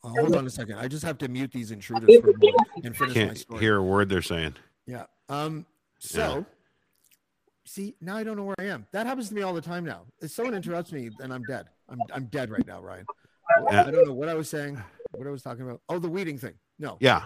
Oh, 0.03 0.10
hold 0.10 0.36
on 0.36 0.45
a 0.45 0.49
second. 0.49 0.77
I 0.77 0.88
just 0.88 1.03
have 1.03 1.17
to 1.19 1.27
mute 1.27 1.51
these 1.51 1.71
intruders 1.71 2.08
for 2.21 2.29
a 2.29 2.34
moment 2.38 2.55
and 2.84 2.95
finish 2.95 3.15
my 3.15 3.21
Can't 3.25 3.38
story. 3.38 3.60
hear 3.60 3.77
a 3.77 3.84
word 3.84 4.10
they're 4.10 4.21
saying. 4.21 4.55
Yeah. 4.86 5.05
Um. 5.29 5.65
So, 5.99 6.45
see, 7.65 7.95
now 8.01 8.15
I 8.15 8.23
don't 8.23 8.38
know 8.38 8.43
where 8.43 8.55
I 8.60 8.65
am. 8.65 8.86
That 8.91 9.08
happens 9.08 9.29
to 9.29 9.36
me 9.36 9.41
all 9.41 9.53
the 9.53 9.62
time 9.62 9.84
now. 9.86 10.01
If 10.21 10.29
someone 10.31 10.53
interrupts 10.53 10.91
me, 10.91 11.10
then 11.17 11.31
I'm 11.31 11.41
dead. 11.43 11.65
I'm 11.89 11.99
I'm 12.13 12.25
dead 12.25 12.51
right 12.51 12.65
now, 12.67 12.81
Ryan. 12.81 13.05
Yeah. 13.71 13.86
I 13.88 13.91
don't 13.91 14.05
know 14.05 14.13
what 14.13 14.29
I 14.29 14.36
was 14.36 14.49
saying. 14.49 14.81
What 15.13 15.25
I 15.27 15.31
was 15.31 15.41
talking 15.41 15.63
about. 15.63 15.81
Oh, 15.89 15.97
the 15.97 16.10
weeding 16.10 16.38
thing. 16.38 16.53
No, 16.77 16.97
Yeah. 16.99 17.23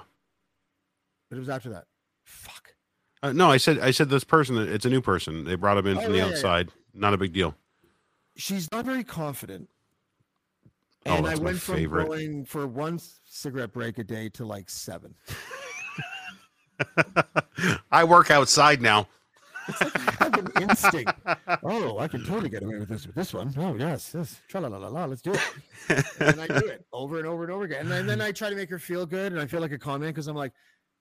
but 1.29 1.37
it 1.37 1.39
was 1.39 1.49
after 1.49 1.69
that. 1.71 1.85
Fuck. 2.23 2.75
Uh, 3.23 3.33
no, 3.33 3.49
I 3.51 3.57
said 3.57 3.79
I 3.79 3.91
said 3.91 4.09
this 4.09 4.23
person. 4.23 4.57
It's 4.57 4.85
a 4.85 4.89
new 4.89 5.01
person. 5.01 5.43
They 5.43 5.55
brought 5.55 5.77
him 5.77 5.87
in 5.87 5.97
Oh, 5.97 6.01
from 6.01 6.11
the 6.13 6.19
yeah, 6.19 6.25
yeah, 6.25 6.29
yeah. 6.29 6.35
outside. 6.37 6.69
Not 6.93 7.13
a 7.13 7.17
big 7.17 7.33
deal. 7.33 7.55
She's 8.39 8.71
not 8.71 8.85
very 8.85 9.03
confident. 9.03 9.69
Oh, 11.05 11.15
And 11.17 11.27
I 11.27 11.35
went 11.35 11.59
from 11.59 11.75
favorite. 11.75 12.07
going 12.07 12.45
for 12.45 12.65
one 12.67 12.99
cigarette 13.25 13.73
break 13.73 13.97
a 13.99 14.03
day 14.03 14.29
to 14.29 14.45
like 14.45 14.69
seven. 14.69 15.13
I 17.91 18.03
work 18.03 18.31
outside 18.31 18.81
now. 18.81 19.07
I 19.67 20.15
have 20.19 20.33
an 20.39 20.49
instinct. 20.61 21.11
Oh, 21.63 21.99
I 21.99 22.07
can 22.07 22.23
totally 22.25 22.49
get 22.49 22.63
away 22.63 22.79
with 22.79 22.89
this 22.89 23.05
with 23.05 23.15
this 23.15 23.33
one. 23.33 23.53
Oh 23.57 23.75
yes, 23.75 24.13
yes. 24.15 24.41
Tra 24.47 24.61
la 24.61 24.69
la 24.69 24.87
la. 24.87 25.05
Let's 25.05 25.21
do 25.21 25.33
it. 25.33 25.41
and 26.19 26.39
I 26.41 26.47
do 26.47 26.65
it 26.67 26.85
over 26.93 27.17
and 27.19 27.27
over 27.27 27.43
and 27.43 27.51
over 27.51 27.65
again. 27.65 27.81
And 27.81 27.91
then, 27.91 28.07
then 28.07 28.21
I 28.21 28.31
try 28.31 28.49
to 28.49 28.55
make 28.55 28.69
her 28.69 28.79
feel 28.79 29.05
good, 29.05 29.31
and 29.33 29.39
I 29.41 29.45
feel 29.47 29.61
like 29.61 29.71
a 29.73 29.77
comment 29.77 30.15
because 30.15 30.27
I'm 30.27 30.35
like, 30.35 30.53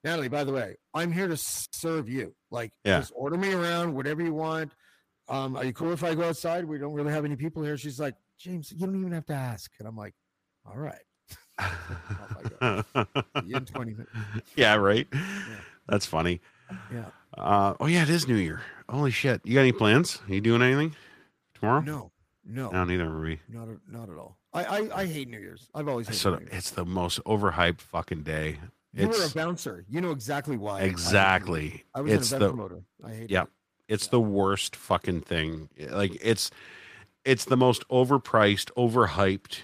Natalie. 0.04 0.28
By 0.28 0.44
the 0.44 0.52
way, 0.52 0.76
I'm 0.92 1.12
here 1.12 1.28
to 1.28 1.36
serve 1.36 2.08
you. 2.08 2.34
Like, 2.50 2.72
Yeah. 2.84 2.98
just 3.00 3.12
order 3.16 3.36
me 3.38 3.52
around, 3.52 3.94
whatever 3.94 4.22
you 4.22 4.34
want. 4.34 4.72
Um, 5.28 5.56
are 5.56 5.64
you 5.64 5.72
cool 5.72 5.92
if 5.92 6.02
I 6.04 6.14
go 6.14 6.24
outside? 6.28 6.64
We 6.64 6.78
don't 6.78 6.92
really 6.94 7.12
have 7.12 7.24
any 7.24 7.36
people 7.36 7.62
here. 7.62 7.76
She's 7.76 8.00
like, 8.00 8.14
James, 8.38 8.72
you 8.72 8.86
don't 8.86 8.98
even 8.98 9.12
have 9.12 9.26
to 9.26 9.34
ask. 9.34 9.70
And 9.78 9.86
I'm 9.88 9.96
like, 9.96 10.14
all 10.66 10.76
right. 10.76 10.94
Oh 12.60 12.82
in 13.46 13.64
20 13.64 13.92
minutes. 13.92 14.10
yeah, 14.56 14.74
right. 14.76 15.06
That's 15.88 16.06
funny. 16.06 16.40
Yeah. 16.92 17.04
Uh, 17.36 17.74
oh 17.80 17.86
yeah, 17.86 18.02
it 18.02 18.10
is 18.10 18.26
New 18.28 18.36
Year. 18.36 18.60
Holy 18.88 19.10
shit! 19.10 19.40
You 19.44 19.54
got 19.54 19.60
any 19.60 19.72
plans? 19.72 20.20
Are 20.28 20.34
you 20.34 20.40
doing 20.40 20.62
anything 20.62 20.94
tomorrow? 21.54 21.80
No, 21.80 22.10
no, 22.44 22.70
No, 22.70 22.84
neither 22.84 23.04
are 23.04 23.20
we. 23.20 23.40
not 23.48 23.68
at- 23.68 23.78
not 23.88 24.08
at 24.10 24.16
all. 24.16 24.38
I 24.52 24.64
I, 24.64 25.00
I 25.02 25.06
hate 25.06 25.28
New 25.28 25.38
Year's. 25.38 25.68
I've 25.74 25.88
always 25.88 26.06
hated 26.08 26.18
So 26.20 26.30
New 26.34 26.40
Year's. 26.40 26.50
it's 26.52 26.70
the 26.70 26.84
most 26.84 27.22
overhyped 27.24 27.80
fucking 27.80 28.22
day. 28.22 28.58
You 28.94 29.08
were 29.08 29.24
a 29.24 29.28
bouncer. 29.30 29.84
You 29.88 30.00
know 30.00 30.10
exactly 30.10 30.56
why. 30.56 30.78
I 30.78 30.80
hated 30.80 30.84
New 30.84 30.90
Year's. 31.00 31.06
exactly. 31.06 31.84
I 31.94 32.00
was 32.00 32.12
It's 32.12 32.32
an 32.32 32.36
event 32.36 32.50
the 32.52 32.56
promoter. 32.56 32.82
I 33.04 33.10
hate 33.14 33.30
Yeah. 33.30 33.42
it. 33.42 33.48
It's 33.88 34.06
the 34.08 34.20
worst 34.20 34.76
fucking 34.76 35.22
thing. 35.22 35.68
Like 35.90 36.16
it's 36.22 36.50
it's 37.24 37.44
the 37.46 37.56
most 37.56 37.86
overpriced, 37.88 38.70
overhyped 38.76 39.60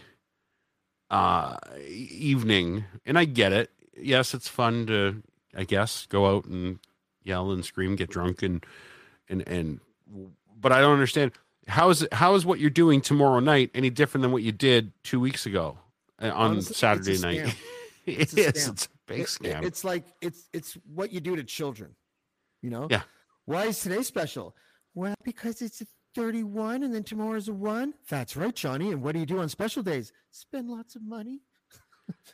uh 1.10 1.56
evening. 1.86 2.84
And 3.06 3.18
I 3.18 3.24
get 3.24 3.52
it. 3.52 3.70
Yes, 3.96 4.34
it's 4.34 4.48
fun 4.48 4.86
to 4.86 5.22
I 5.56 5.64
guess 5.64 6.06
go 6.06 6.26
out 6.34 6.46
and 6.46 6.78
yell 7.22 7.50
and 7.52 7.64
scream, 7.64 7.96
get 7.96 8.10
drunk 8.10 8.42
and 8.42 8.64
and 9.28 9.46
and 9.48 9.80
but 10.60 10.72
I 10.72 10.80
don't 10.80 10.92
understand 10.94 11.32
how 11.68 11.90
is 11.90 12.02
it 12.02 12.12
how 12.12 12.34
is 12.34 12.44
what 12.44 12.58
you're 12.58 12.70
doing 12.70 13.00
tomorrow 13.00 13.40
night 13.40 13.70
any 13.74 13.90
different 13.90 14.22
than 14.22 14.32
what 14.32 14.42
you 14.42 14.52
did 14.52 14.92
2 15.04 15.18
weeks 15.20 15.46
ago 15.46 15.78
uh, 16.20 16.26
on 16.26 16.32
Honestly, 16.52 16.74
Saturday 16.74 17.18
night? 17.18 17.40
scam. 17.40 17.54
it 18.06 18.20
It's 18.20 18.32
a 18.32 18.36
scam. 18.36 18.48
It's 18.48 18.86
a 18.86 18.88
big 19.06 19.20
It- 19.20 19.22
it- 19.22 19.28
scam. 19.28 19.64
it's 19.64 19.84
like 19.84 20.04
it's 20.20 20.48
it's 20.52 20.76
what 20.94 21.12
you 21.12 21.20
do 21.20 21.36
to 21.36 21.44
children. 21.44 21.94
You 22.62 22.70
know? 22.70 22.88
Yeah. 22.90 23.02
Why 23.46 23.66
is 23.66 23.80
today 23.80 24.02
special? 24.02 24.54
Well, 24.94 25.14
because 25.24 25.60
it's 25.62 25.80
a 25.80 25.86
31 26.14 26.82
and 26.84 26.94
then 26.94 27.02
tomorrow's 27.02 27.48
a 27.48 27.52
1. 27.52 27.94
That's 28.08 28.36
right, 28.36 28.54
Johnny. 28.54 28.92
And 28.92 29.02
what 29.02 29.12
do 29.12 29.18
you 29.20 29.26
do 29.26 29.40
on 29.40 29.48
special 29.48 29.82
days? 29.82 30.12
Spend 30.30 30.68
lots 30.70 30.96
of 30.96 31.02
money. 31.02 31.40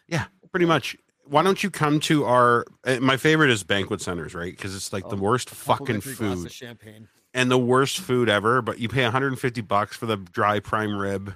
Yeah, 0.08 0.24
pretty 0.50 0.66
much. 0.66 0.96
Why 1.26 1.44
don't 1.44 1.62
you 1.62 1.70
come 1.70 2.00
to 2.00 2.24
our? 2.24 2.64
uh, 2.84 2.98
My 2.98 3.16
favorite 3.16 3.50
is 3.50 3.62
banquet 3.62 4.00
centers, 4.00 4.34
right? 4.34 4.50
Because 4.54 4.74
it's 4.74 4.92
like 4.92 5.08
the 5.08 5.16
Oh, 5.16 5.20
worst 5.20 5.48
fucking 5.50 5.86
Complimentary 5.86 6.14
glass 6.16 6.34
food 6.38 6.46
of 6.46 6.52
champagne. 6.52 7.08
and 7.34 7.48
the 7.50 7.58
worst 7.58 8.00
food 8.00 8.28
ever. 8.28 8.62
But 8.62 8.80
you 8.80 8.88
pay 8.88 9.04
150 9.04 9.60
bucks 9.60 9.96
for 9.96 10.06
the 10.06 10.16
dry 10.16 10.58
prime 10.58 10.96
rib. 10.98 11.34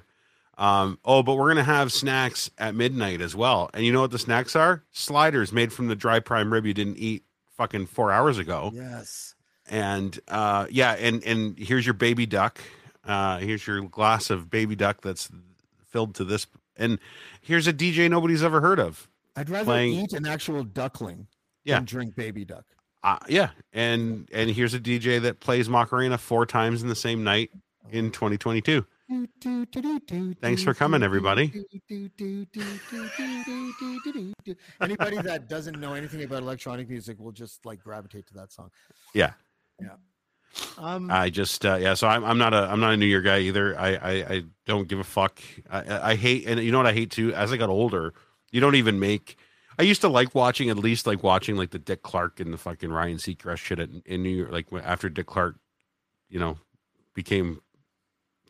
Um, 0.58 0.98
oh, 1.04 1.22
but 1.22 1.37
we're 1.37 1.48
gonna 1.48 1.62
have 1.62 1.92
snacks 1.92 2.50
at 2.58 2.74
midnight 2.74 3.20
as 3.20 3.37
well. 3.37 3.70
And 3.72 3.84
you 3.84 3.92
know 3.92 4.00
what 4.00 4.10
the 4.10 4.18
snacks 4.18 4.56
are? 4.56 4.82
Sliders 4.90 5.52
made 5.52 5.72
from 5.72 5.87
the 5.87 5.96
dry 5.96 6.18
prime 6.18 6.52
rib 6.52 6.66
you 6.66 6.74
didn't 6.74 6.96
eat 6.98 7.22
fucking 7.56 7.87
four 7.87 8.10
hours 8.10 8.37
ago. 8.38 8.72
Yes. 8.74 9.34
And 9.70 10.18
uh, 10.29 10.66
yeah, 10.70 10.92
and 10.92 11.22
and 11.24 11.59
here's 11.59 11.87
your 11.87 11.94
baby 11.94 12.27
duck. 12.27 12.61
Uh, 13.05 13.38
here's 13.38 13.66
your 13.66 13.83
glass 13.83 14.31
of 14.31 14.50
baby 14.50 14.74
duck 14.77 15.00
that's 15.03 15.31
filled 15.87 16.14
to 16.16 16.24
this. 16.24 16.46
And 16.77 16.98
here's 17.40 17.66
a 17.66 17.72
DJ 17.72 18.11
nobody's 18.11 18.42
ever 18.42 18.61
heard 18.61 18.79
of. 18.81 19.09
I'd 19.37 19.48
rather 19.50 19.64
Playing- 19.64 19.94
eat 20.05 20.12
an 20.12 20.27
actual 20.27 20.64
duckling 20.64 21.27
Yeah. 21.64 21.77
than 21.77 21.85
drink 21.87 22.14
baby 22.14 22.44
duck. 22.44 22.64
Uh, 23.03 23.18
yeah, 23.29 23.50
and 23.72 24.29
and 24.33 24.50
here's 24.50 24.74
a 24.74 24.81
DJ 24.81 25.20
that 25.22 25.40
plays 25.40 25.68
Macarena 25.68 26.16
four 26.18 26.46
times 26.46 26.83
in 26.83 26.88
the 26.88 26.94
same 26.94 27.22
night 27.24 27.50
in 27.90 28.11
2022. 28.11 28.85
Thanks 30.40 30.62
for 30.62 30.72
coming, 30.72 31.03
everybody. 31.03 31.53
Anybody 34.81 35.18
that 35.22 35.46
doesn't 35.48 35.79
know 35.79 35.92
anything 35.94 36.22
about 36.24 36.42
electronic 36.42 36.88
music 36.88 37.18
will 37.18 37.33
just 37.33 37.64
like 37.66 37.83
gravitate 37.83 38.27
to 38.29 38.35
that 38.35 38.53
song. 38.53 38.70
Yeah. 39.12 39.33
Yeah. 39.80 39.96
Um, 40.78 41.10
I 41.10 41.30
just 41.30 41.64
uh, 41.66 41.76
yeah, 41.80 41.94
so 41.94 42.06
I'm 42.06 42.24
I'm 42.24 42.38
not 42.38 42.54
a 42.54 42.70
I'm 42.70 42.80
not 42.80 42.92
a 42.92 42.96
New 42.96 43.06
Year 43.06 43.22
guy 43.22 43.40
either. 43.40 43.78
I 43.78 43.94
I, 43.94 44.12
I 44.34 44.42
don't 44.66 44.87
give 44.88 44.98
a 45.00 45.04
fuck. 45.04 45.40
I, 45.68 45.80
I 45.82 46.10
I 46.10 46.14
hate 46.16 46.46
and 46.46 46.60
you 46.60 46.70
know 46.70 46.78
what 46.78 46.87
I 46.87 46.92
hate 46.92 47.10
too. 47.10 47.34
As 47.34 47.52
I 47.52 47.56
got 47.56 47.70
older, 47.70 48.14
you 48.52 48.60
don't 48.60 48.76
even 48.76 49.00
make. 49.00 49.37
I 49.78 49.82
used 49.82 50.00
to 50.02 50.08
like 50.08 50.34
watching 50.34 50.70
at 50.70 50.78
least 50.78 51.06
like 51.06 51.24
watching 51.24 51.56
like 51.56 51.70
the 51.70 51.80
Dick 51.80 52.02
Clark 52.02 52.38
and 52.38 52.52
the 52.52 52.58
fucking 52.58 52.90
Ryan 52.92 53.16
Seacrest 53.16 53.58
shit 53.58 53.80
at, 53.80 53.88
in 54.06 54.22
New 54.22 54.30
York. 54.30 54.52
Like 54.52 54.66
after 54.84 55.08
Dick 55.08 55.26
Clark, 55.26 55.56
you 56.28 56.38
know, 56.38 56.58
became 57.14 57.60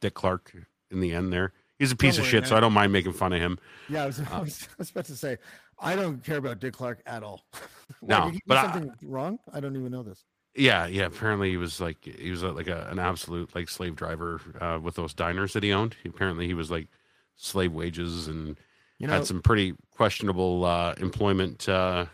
Dick 0.00 0.12
Clark 0.12 0.52
in 0.90 1.00
the 1.00 1.14
end. 1.14 1.32
There, 1.32 1.54
he's 1.78 1.90
a 1.92 1.96
piece 1.96 2.16
Don't 2.16 2.26
of 2.26 2.32
worry, 2.32 2.42
shit. 2.42 2.48
So. 2.48 2.56
I 2.56 2.60
don't 2.60 2.74
mind 2.74 2.92
making 2.92 3.14
fun 3.14 3.32
of 3.32 3.40
him. 3.40 3.58
yeah, 3.88 4.02
I 4.02 4.06
was, 4.06 4.20
uh, 4.20 4.26
I, 4.30 4.40
was, 4.40 4.68
I 4.70 4.74
was 4.76 4.90
about 4.90 5.04
to 5.06 5.16
say, 5.16 5.38
I 5.78 5.96
don't 5.96 6.22
care 6.22 6.36
about 6.36 6.60
Dick 6.60 6.74
Clark 6.74 7.00
at 7.06 7.22
all. 7.22 7.44
No, 8.00 8.24
did 8.24 8.32
he 8.32 8.38
do 8.38 8.44
but 8.46 8.56
I- 8.56 8.72
something 8.72 8.92
wrong? 9.02 9.38
I 9.52 9.60
don't 9.60 9.76
even 9.76 9.90
know 9.90 10.02
this. 10.02 10.24
Yeah, 10.56 10.86
yeah. 10.86 11.06
Apparently, 11.06 11.50
he 11.50 11.56
was 11.56 11.80
like 11.80 12.04
he 12.04 12.30
was 12.30 12.44
uh, 12.44 12.52
like 12.52 12.68
a, 12.68 12.86
an 12.90 12.98
absolute 12.98 13.54
like 13.54 13.68
slave 13.68 13.96
driver 13.96 14.40
uh, 14.60 14.78
with 14.82 14.94
those 14.94 15.12
diners 15.14 15.52
that 15.54 15.62
he 15.62 15.72
owned. 15.72 15.96
Apparently, 16.04 16.46
he 16.46 16.54
was 16.54 16.70
like 16.70 16.88
slave 17.36 17.72
wages 17.72 18.28
and 18.28 18.56
You 18.98 19.08
know, 19.08 19.14
had 19.14 19.26
some 19.26 19.42
pretty 19.42 19.74
questionable 19.90 20.64
uh, 20.64 20.94
employment 20.98 21.68
uh, 21.68 22.06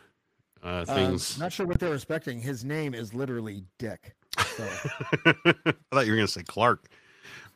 uh, 0.63 0.85
uh, 0.87 0.95
things. 0.95 1.39
not 1.39 1.53
sure 1.53 1.67
what 1.67 1.79
they're 1.81 1.95
expecting. 1.95 2.41
His 2.41 2.65
name 2.65 2.95
is 2.95 3.13
literally 3.13 3.65
Dick. 3.79 4.15
So 4.57 4.65
I 5.27 5.75
thought 5.93 6.07
you 6.07 6.13
were 6.13 6.17
gonna 6.17 6.29
say 6.29 6.43
Clark, 6.43 6.89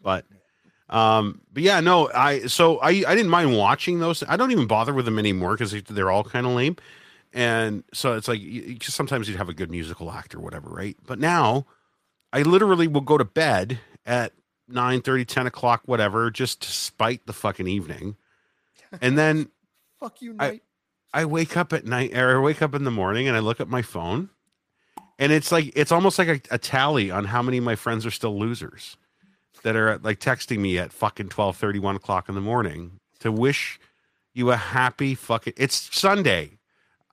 but 0.03 0.27
um, 0.91 1.41
but 1.53 1.63
yeah, 1.63 1.81
no. 1.81 2.11
I 2.13 2.47
so 2.47 2.79
I 2.79 2.89
I 2.91 3.15
didn't 3.15 3.31
mind 3.31 3.57
watching 3.57 4.01
those. 4.01 4.23
I 4.29 4.37
don't 4.37 4.51
even 4.51 4.67
bother 4.67 4.93
with 4.93 5.07
them 5.07 5.19
anymore 5.19 5.57
because 5.57 5.73
they're 5.85 6.11
all 6.11 6.25
kind 6.25 6.47
of 6.47 6.53
lame. 6.53 6.77
And 7.35 7.83
so 7.93 8.15
it's 8.15 8.29
like 8.29 8.41
you, 8.41 8.79
sometimes 8.81 9.29
you'd 9.29 9.37
have 9.39 9.49
a 9.49 9.55
good 9.55 9.71
musical 9.71 10.11
act 10.11 10.35
or 10.35 10.41
whatever, 10.41 10.71
right? 10.71 10.97
But 11.05 11.19
now 11.19 11.67
I 12.33 12.43
literally 12.43 12.87
will 12.87 13.01
go 13.03 13.19
to 13.19 13.25
bed 13.25 13.81
at 14.07 14.33
9 14.69 15.03
30 15.03 15.25
10 15.25 15.47
o'clock, 15.49 15.83
whatever, 15.87 16.31
just 16.31 16.63
to 16.63 16.69
spite 16.71 17.27
the 17.27 17.33
fucking 17.33 17.67
evening. 17.67 18.17
And 19.03 19.19
then 19.19 19.49
fuck 20.01 20.23
you, 20.23 20.37
I- 20.39 20.61
I 21.13 21.25
wake 21.27 21.57
up 21.57 21.73
at 21.73 21.85
night 21.85 22.17
or 22.17 22.39
I 22.39 22.43
wake 22.43 22.63
up 22.63 22.75
in 22.75 22.85
the 22.85 22.91
morning 22.91 23.29
and 23.29 23.37
I 23.37 23.41
look 23.41 23.61
at 23.61 23.69
my 23.69 23.83
phone 23.83 24.31
and 25.17 25.31
it's 25.31 25.53
like 25.53 25.73
it's 25.77 25.93
almost 25.93 26.19
like 26.19 26.27
a, 26.29 26.41
a 26.55 26.59
tally 26.59 27.11
on 27.13 27.27
how 27.27 27.41
many 27.41 27.59
of 27.59 27.63
my 27.65 27.77
friends 27.77 28.05
are 28.05 28.11
still 28.11 28.37
losers 28.37 28.97
that 29.63 29.77
are 29.77 29.99
like 29.99 30.19
texting 30.19 30.59
me 30.59 30.77
at 30.77 30.93
fucking 30.93 31.29
12 31.29 31.57
31 31.57 31.95
o'clock 31.97 32.29
in 32.29 32.35
the 32.35 32.41
morning 32.41 32.99
to 33.21 33.31
wish 33.31 33.79
you 34.33 34.51
a 34.51 34.57
happy 34.57 35.15
fucking 35.15 35.53
it's 35.57 35.89
Sunday. 35.97 36.54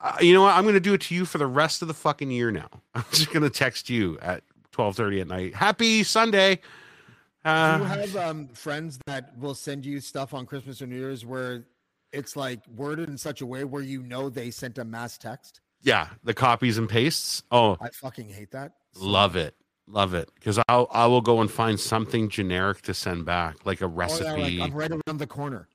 Uh, 0.02 0.16
you 0.20 0.34
know 0.34 0.42
what? 0.42 0.54
I'm 0.54 0.64
going 0.64 0.74
to 0.74 0.80
do 0.80 0.94
it 0.94 1.00
to 1.02 1.14
you 1.14 1.24
for 1.24 1.38
the 1.38 1.46
rest 1.46 1.80
of 1.80 1.88
the 1.88 1.94
fucking 1.94 2.30
year 2.30 2.50
now. 2.50 2.68
I'm 2.94 3.04
just 3.12 3.30
going 3.32 3.44
to 3.44 3.50
text 3.50 3.88
you 3.88 4.18
at 4.20 4.42
12:30 4.72 5.20
at 5.22 5.26
night. 5.28 5.54
Happy 5.54 6.02
Sunday. 6.02 6.56
Do 6.56 7.50
you 7.50 7.54
Uh, 7.56 7.84
have 7.84 8.16
um, 8.16 8.48
friends 8.48 8.98
that 9.06 9.36
will 9.38 9.54
send 9.54 9.84
you 9.86 10.00
stuff 10.00 10.34
on 10.34 10.44
Christmas 10.46 10.80
or 10.82 10.86
New 10.86 10.96
Year's 10.98 11.24
where 11.24 11.64
it's 12.12 12.36
like 12.36 12.60
worded 12.76 13.08
in 13.08 13.16
such 13.18 13.40
a 13.40 13.46
way 13.46 13.64
where 13.64 13.82
you 13.82 14.02
know 14.02 14.28
they 14.28 14.50
sent 14.50 14.78
a 14.78 14.84
mass 14.84 15.16
text? 15.18 15.60
yeah, 15.84 16.08
the 16.22 16.32
copies 16.34 16.78
and 16.78 16.88
pastes. 16.88 17.42
Oh, 17.50 17.76
I 17.80 17.88
fucking 17.90 18.28
hate 18.28 18.52
that. 18.52 18.72
Love 18.96 19.34
it. 19.34 19.56
Love 19.88 20.14
it. 20.14 20.30
Because 20.36 20.60
I'll 20.68 20.86
I 20.92 21.06
will 21.06 21.20
go 21.20 21.40
and 21.40 21.50
find 21.50 21.78
something 21.80 22.28
generic 22.28 22.82
to 22.82 22.94
send 22.94 23.24
back, 23.24 23.66
like 23.66 23.80
a 23.80 23.86
Oh, 23.86 23.88
yeah, 23.88 23.94
recipe. 23.96 24.58
like, 24.58 24.70
I'm 24.70 24.76
right 24.76 24.90
around 24.92 25.18
the 25.18 25.26
corner. 25.26 25.68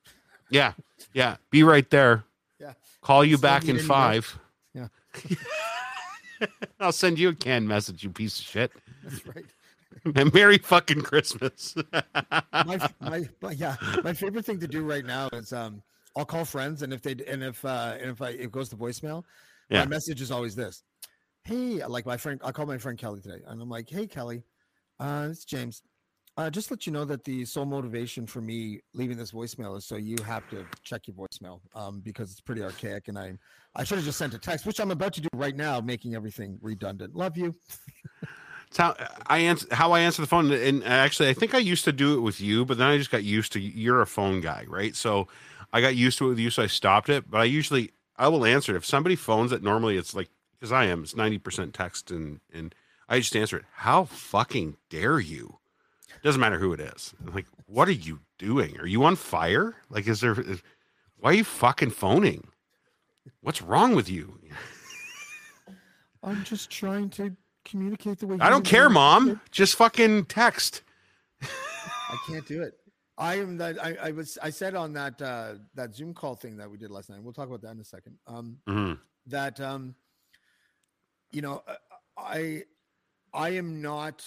yeah. 0.50 0.72
Yeah. 1.14 1.36
Be 1.52 1.64
right 1.64 1.90
there. 1.90 2.24
Yeah. 2.60 2.74
Call 3.02 3.24
you 3.24 3.38
back 3.38 3.68
in 3.68 3.78
five. 3.80 4.38
Yeah. 4.74 4.88
I'll 6.80 6.92
send 6.92 7.18
you 7.20 7.30
a 7.30 7.34
canned 7.36 7.68
message, 7.68 8.04
you 8.04 8.10
piece 8.10 8.40
of 8.40 8.46
shit. 8.46 8.72
That's 9.04 9.26
right. 9.28 9.46
And 10.16 10.32
Merry 10.34 10.58
fucking 10.60 11.02
Christmas. 11.02 11.76
my, 12.54 12.80
my, 13.02 13.28
my 13.42 13.52
yeah 13.54 13.76
my 14.04 14.14
favorite 14.14 14.46
thing 14.46 14.60
to 14.60 14.68
do 14.68 14.84
right 14.84 15.04
now 15.04 15.28
is 15.34 15.52
um 15.52 15.82
i'll 16.16 16.24
call 16.26 16.46
friends 16.46 16.84
and 16.84 16.94
if 16.94 17.02
they 17.02 17.16
and 17.28 17.44
if 17.44 17.66
uh 17.66 17.96
and 18.00 18.12
if 18.12 18.22
i 18.22 18.30
it 18.30 18.52
goes 18.52 18.70
to 18.70 18.76
voicemail 18.76 19.24
Yeah. 19.70 19.80
my 19.80 19.88
message 19.88 20.22
is 20.22 20.30
always 20.30 20.56
this 20.56 20.84
hey 21.46 21.84
like 21.88 22.06
my 22.06 22.16
friend 22.16 22.40
i 22.44 22.52
call 22.52 22.68
my 22.68 22.78
friend 22.78 22.98
kelly 22.98 23.22
today 23.22 23.42
and 23.48 23.60
i'm 23.60 23.70
like 23.70 23.90
hey 23.90 24.06
kelly 24.06 24.44
uh 25.00 25.30
it's 25.32 25.46
james 25.46 25.82
uh 26.38 26.50
just 26.50 26.72
let 26.72 26.86
you 26.86 26.94
know 26.94 27.04
that 27.06 27.24
the 27.24 27.44
sole 27.46 27.66
motivation 27.66 28.26
for 28.26 28.42
me 28.42 28.80
leaving 28.94 29.18
this 29.18 29.32
voicemail 29.32 29.78
is 29.78 29.86
so 29.86 29.96
you 29.96 30.16
have 30.26 30.48
to 30.50 30.66
check 30.84 31.08
your 31.08 31.16
voicemail 31.16 31.60
um 31.76 32.00
because 32.02 32.32
it's 32.32 32.42
pretty 32.42 32.62
archaic 32.62 33.08
and 33.08 33.18
i 33.18 33.38
i 33.76 33.84
should 33.84 33.98
have 33.98 34.06
just 34.06 34.18
sent 34.18 34.34
a 34.34 34.38
text 34.38 34.66
which 34.66 34.80
i'm 34.80 34.92
about 34.92 35.14
to 35.14 35.22
do 35.22 35.30
right 35.36 35.56
now 35.56 35.82
making 35.82 36.16
everything 36.16 36.58
redundant 36.62 37.16
love 37.16 37.38
you 37.38 37.56
It's 38.70 38.78
how 38.78 38.96
I 39.28 39.40
answer 39.40 39.68
how 39.72 39.94
I 39.94 40.02
answer 40.02 40.22
the 40.22 40.28
phone, 40.28 40.52
and 40.52 40.84
actually, 40.84 41.30
I 41.30 41.34
think 41.34 41.56
I 41.56 41.60
used 41.60 41.86
to 41.86 41.94
do 41.94 42.18
it 42.18 42.22
with 42.22 42.42
you, 42.42 42.66
but 42.66 42.78
then 42.78 42.88
I 42.88 42.98
just 42.98 43.12
got 43.12 43.24
used 43.24 43.54
to. 43.54 43.62
You're 43.62 44.02
a 44.02 44.08
phone 44.08 44.42
guy, 44.42 44.66
right? 44.68 44.96
So 44.96 45.28
I 45.72 45.80
got 45.80 45.96
used 45.96 46.18
to 46.18 46.26
it 46.26 46.30
with 46.30 46.40
you, 46.40 46.50
so 46.50 46.64
I 46.64 46.68
stopped 46.68 47.10
it. 47.10 47.30
But 47.30 47.42
I 47.42 47.46
usually 47.46 47.92
I 48.18 48.28
will 48.28 48.46
answer 48.46 48.74
it 48.74 48.78
if 48.78 48.86
somebody 48.86 49.16
phones 49.16 49.52
it. 49.54 49.64
Normally, 49.64 49.96
it's 49.98 50.14
like 50.14 50.30
because 50.60 50.72
I 50.74 50.86
am, 50.86 51.04
it's 51.04 51.16
ninety 51.16 51.38
percent 51.38 51.74
text, 51.74 52.12
and 52.12 52.42
and 52.54 52.76
I 53.08 53.20
just 53.20 53.36
answer 53.38 53.58
it. 53.58 53.66
How 53.74 54.04
fucking 54.04 54.76
dare 54.90 55.20
you? 55.20 55.60
Doesn't 56.24 56.42
matter 56.42 56.60
who 56.60 56.74
it 56.74 56.80
is. 56.80 57.14
I'm 57.26 57.34
like, 57.34 57.46
what 57.66 57.88
are 57.88 57.92
you 57.94 58.20
doing? 58.38 58.78
Are 58.80 58.88
you 58.88 59.04
on 59.04 59.16
fire? 59.16 59.76
Like, 59.90 60.08
is 60.08 60.20
there? 60.22 60.40
Is, 60.40 60.62
why 61.18 61.32
are 61.32 61.34
you 61.36 61.44
fucking 61.44 61.92
phoning? 61.92 62.48
What's 63.42 63.62
wrong 63.62 63.96
with 63.96 64.10
you? 64.10 64.40
i'm 66.24 66.44
just 66.44 66.70
trying 66.70 67.10
to 67.10 67.36
communicate 67.64 68.18
the 68.20 68.28
way 68.28 68.38
I 68.42 68.50
don't 68.50 68.66
care, 68.66 68.88
are. 68.88 68.90
mom. 68.90 69.40
Just 69.52 69.76
fucking 69.76 70.26
text. 70.26 70.82
I 71.42 72.18
can't 72.28 72.46
do 72.48 72.62
it. 72.64 72.74
I 73.18 73.36
am 73.36 73.58
that 73.58 73.84
I, 73.84 73.96
I 74.02 74.12
was 74.12 74.38
I 74.42 74.50
said 74.50 74.76
on 74.76 74.94
that 74.94 75.22
uh 75.22 75.54
that 75.76 75.96
Zoom 75.96 76.14
call 76.14 76.36
thing 76.36 76.58
that 76.58 76.70
we 76.70 76.78
did 76.78 76.92
last 76.92 77.10
night. 77.10 77.22
We'll 77.22 77.34
talk 77.34 77.48
about 77.48 77.62
that 77.62 77.72
in 77.72 77.80
a 77.80 77.84
second. 77.84 78.18
Um 78.28 78.58
Mhm. 78.68 79.00
that 79.28 79.60
um 79.62 79.96
you 81.32 81.42
know 81.42 81.64
uh, 81.68 81.76
I 82.18 82.64
I 83.34 83.50
am 83.50 83.82
not 83.82 84.26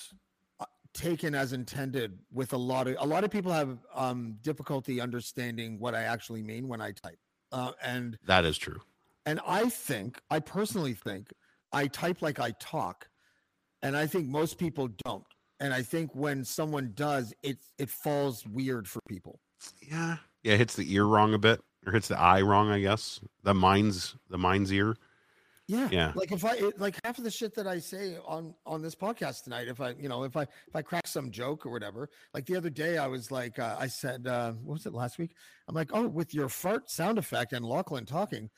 taken 0.95 1.35
as 1.35 1.53
intended 1.53 2.19
with 2.33 2.53
a 2.53 2.57
lot 2.57 2.89
of 2.89 2.97
a 2.99 3.07
lot 3.07 3.25
of 3.25 3.31
people 3.31 3.53
have 3.53 3.79
um 3.95 4.37
difficulty 4.43 5.01
understanding 5.01 5.79
what 5.79 5.95
I 5.95 6.03
actually 6.03 6.43
mean 6.43 6.69
when 6.69 6.81
I 6.81 6.93
type. 6.93 7.19
Uh 7.53 7.73
and 7.83 8.19
That 8.27 8.45
is 8.45 8.59
true. 8.59 8.81
and 9.27 9.41
I 9.47 9.69
think, 9.69 10.21
I 10.31 10.41
personally 10.41 10.95
think, 10.95 11.33
I 11.73 11.87
type 11.87 12.23
like 12.23 12.41
I 12.41 12.53
talk, 12.59 13.09
and 13.83 13.97
I 13.97 14.07
think 14.07 14.27
most 14.29 14.59
people 14.59 14.89
don't. 15.05 15.25
And 15.61 15.75
I 15.75 15.83
think 15.83 16.15
when 16.15 16.45
someone 16.45 16.93
does, 16.95 17.35
it 17.43 17.59
it 17.79 17.91
falls 17.91 18.47
weird 18.47 18.89
for 18.89 19.01
people. 19.09 19.41
Yeah. 19.83 20.17
Yeah, 20.43 20.55
it 20.55 20.59
hits 20.59 20.75
the 20.75 20.91
ear 20.95 21.05
wrong 21.05 21.35
a 21.35 21.39
bit, 21.39 21.61
or 21.87 21.93
hits 21.93 22.09
the 22.09 22.19
eye 22.19 22.41
wrong, 22.41 22.71
I 22.71 22.81
guess. 22.81 23.21
The 23.43 23.53
mind's 23.55 24.17
the 24.31 24.39
mind's 24.39 24.73
ear. 24.73 24.97
Yeah, 25.71 25.89
Yeah. 25.93 26.13
Like 26.17 26.33
if 26.33 26.45
I 26.45 26.55
it, 26.57 26.81
like 26.81 26.97
half 27.05 27.19
of 27.19 27.25
the 27.25 27.31
shit 27.31 27.55
that 27.55 27.67
I 27.67 27.79
say 27.79 28.17
on 28.27 28.55
on 28.67 28.83
this 28.83 28.95
podcast 28.95 29.45
tonight, 29.45 29.69
if 29.69 29.81
I 29.81 29.91
you 29.93 30.09
know 30.09 30.25
if 30.25 30.37
I 30.37 30.43
if 30.43 30.75
I 30.75 30.83
crack 30.83 31.07
some 31.07 31.31
joke 31.31 31.65
or 31.65 31.71
whatever, 31.71 32.09
like 32.35 32.47
the 32.47 32.57
other 32.57 32.71
day 32.71 32.99
I 32.99 33.07
was 33.07 33.31
like 33.31 33.59
uh, 33.59 33.77
I 33.79 33.87
said 33.87 34.27
uh, 34.27 34.53
what 34.53 34.75
was 34.75 34.87
it 34.87 34.93
last 34.95 35.19
week? 35.19 35.35
I'm 35.69 35.75
like 35.75 35.91
oh 35.93 36.09
with 36.09 36.35
your 36.35 36.49
fart 36.49 36.91
sound 36.91 37.19
effect 37.19 37.53
and 37.53 37.65
Lachlan 37.65 38.05
talking, 38.05 38.51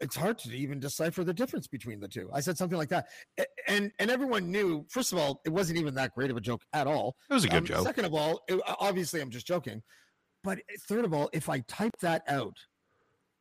it's 0.00 0.16
hard 0.16 0.38
to 0.40 0.54
even 0.54 0.80
decipher 0.80 1.24
the 1.24 1.32
difference 1.34 1.66
between 1.66 1.98
the 2.00 2.08
two. 2.08 2.28
I 2.32 2.40
said 2.40 2.58
something 2.58 2.76
like 2.78 2.90
that, 2.90 3.06
and 3.66 3.90
and 3.98 4.10
everyone 4.10 4.50
knew. 4.50 4.84
First 4.90 5.12
of 5.12 5.18
all, 5.18 5.40
it 5.46 5.50
wasn't 5.50 5.78
even 5.78 5.94
that 5.94 6.14
great 6.14 6.30
of 6.30 6.36
a 6.36 6.40
joke 6.42 6.62
at 6.74 6.86
all. 6.86 7.16
It 7.30 7.34
was 7.34 7.44
a 7.44 7.48
good 7.48 7.58
Um, 7.58 7.64
joke. 7.64 7.84
Second 7.86 8.04
of 8.04 8.12
all, 8.14 8.42
it, 8.48 8.60
obviously 8.66 9.20
I'm 9.22 9.30
just 9.30 9.46
joking, 9.46 9.82
but 10.44 10.58
third 10.88 11.04
of 11.06 11.14
all, 11.14 11.30
if 11.32 11.48
I 11.48 11.60
type 11.68 11.96
that 12.00 12.22
out, 12.28 12.56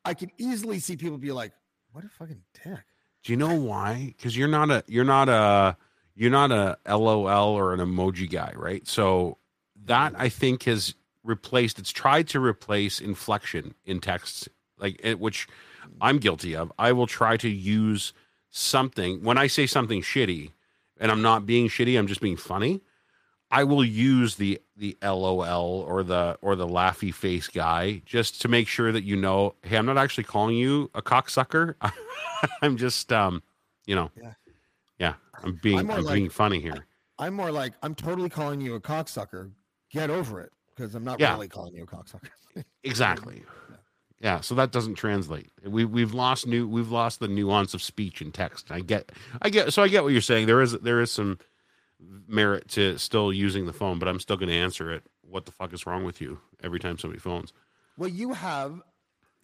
I 0.05 0.13
could 0.13 0.31
easily 0.37 0.79
see 0.79 0.95
people 0.95 1.17
be 1.17 1.31
like, 1.33 1.51
"What 1.91 2.05
a 2.05 2.09
fucking 2.09 2.43
dick." 2.63 2.79
Do 3.23 3.33
you 3.33 3.37
know 3.37 3.53
why? 3.55 4.13
Because 4.17 4.37
you're 4.37 4.47
not 4.47 4.69
a 4.69 4.83
you're 4.87 5.03
not 5.03 5.29
a 5.29 5.77
you're 6.15 6.31
not 6.31 6.51
a 6.51 6.77
LOL 6.87 7.53
or 7.53 7.73
an 7.73 7.79
emoji 7.79 8.29
guy, 8.29 8.53
right? 8.55 8.87
So 8.87 9.37
that 9.85 10.13
I 10.17 10.29
think 10.29 10.63
has 10.63 10.95
replaced. 11.23 11.79
It's 11.79 11.91
tried 11.91 12.27
to 12.29 12.39
replace 12.39 12.99
inflection 12.99 13.73
in 13.85 13.99
texts, 13.99 14.47
like 14.77 14.99
it, 15.03 15.19
which 15.19 15.47
I'm 16.01 16.17
guilty 16.17 16.55
of. 16.55 16.71
I 16.77 16.91
will 16.91 17.07
try 17.07 17.37
to 17.37 17.49
use 17.49 18.13
something 18.49 19.23
when 19.23 19.37
I 19.37 19.47
say 19.47 19.65
something 19.65 20.01
shitty, 20.01 20.51
and 20.99 21.11
I'm 21.11 21.21
not 21.21 21.45
being 21.45 21.67
shitty. 21.67 21.97
I'm 21.97 22.07
just 22.07 22.21
being 22.21 22.37
funny. 22.37 22.81
I 23.51 23.63
will 23.63 23.83
use 23.83 24.35
the 24.35 24.59
the 24.77 24.97
LOL 25.01 25.83
or 25.87 26.03
the 26.03 26.37
or 26.41 26.55
the 26.55 26.67
laughy 26.67 27.13
face 27.13 27.47
guy 27.47 28.01
just 28.05 28.41
to 28.41 28.47
make 28.47 28.67
sure 28.67 28.91
that 28.91 29.03
you 29.03 29.15
know, 29.15 29.55
hey, 29.63 29.75
I'm 29.77 29.85
not 29.85 29.97
actually 29.97 30.25
calling 30.25 30.55
you 30.55 30.89
a 30.93 31.01
cocksucker. 31.01 31.73
I'm 32.61 32.77
just 32.77 33.11
um, 33.11 33.41
you 33.85 33.95
know, 33.95 34.11
Yeah. 34.21 34.33
yeah, 34.99 35.13
I'm 35.43 35.59
being 35.61 35.79
I'm 35.79 35.91
I'm 35.91 36.03
like- 36.03 36.13
being 36.15 36.29
funny 36.29 36.59
here. 36.61 36.85
I'm 37.17 37.33
more 37.33 37.51
like, 37.51 37.73
I'm 37.83 37.95
totally 37.95 38.29
calling 38.29 38.61
you 38.61 38.75
a 38.75 38.79
cocksucker. 38.79 39.51
Get 39.91 40.09
over 40.09 40.39
it, 40.39 40.53
because 40.75 40.95
I'm 40.95 41.03
not 41.03 41.19
Yeah. 41.19 41.33
really 41.33 41.49
calling 41.49 41.73
you 41.75 41.83
a 41.83 41.87
cocksucker. 41.87 42.29
Exactly. 42.83 43.43
Yeah, 44.21 44.41
so 44.41 44.53
that 44.55 44.71
doesn't 44.71 44.95
translate. 44.95 45.49
We 45.65 45.85
we've 45.85 46.13
lost 46.13 46.45
new 46.45 46.67
we've 46.67 46.91
lost 46.91 47.19
the 47.21 47.27
nuance 47.29 47.73
of 47.73 47.81
speech 47.81 48.19
and 48.21 48.33
text. 48.33 48.69
I 48.69 48.81
get 48.81 49.11
I 49.41 49.49
get 49.49 49.71
so 49.73 49.81
I 49.81 49.87
get 49.87 50.03
what 50.03 50.11
you're 50.11 50.19
saying. 50.21 50.47
There 50.47 50.61
is 50.61 50.73
there 50.73 50.99
is 50.99 51.09
some 51.11 51.39
merit 52.27 52.67
to 52.69 52.97
still 52.97 53.33
using 53.33 53.65
the 53.65 53.73
phone, 53.73 53.99
but 53.99 54.07
I'm 54.07 54.19
still 54.19 54.37
going 54.37 54.49
to 54.49 54.55
answer 54.55 54.91
it. 54.91 55.03
What 55.21 55.45
the 55.45 55.51
fuck 55.51 55.73
is 55.73 55.85
wrong 55.85 56.03
with 56.03 56.21
you? 56.21 56.39
Every 56.63 56.79
time 56.79 56.97
somebody 56.97 57.19
phones. 57.19 57.53
well, 57.97 58.09
you 58.09 58.33
have 58.33 58.81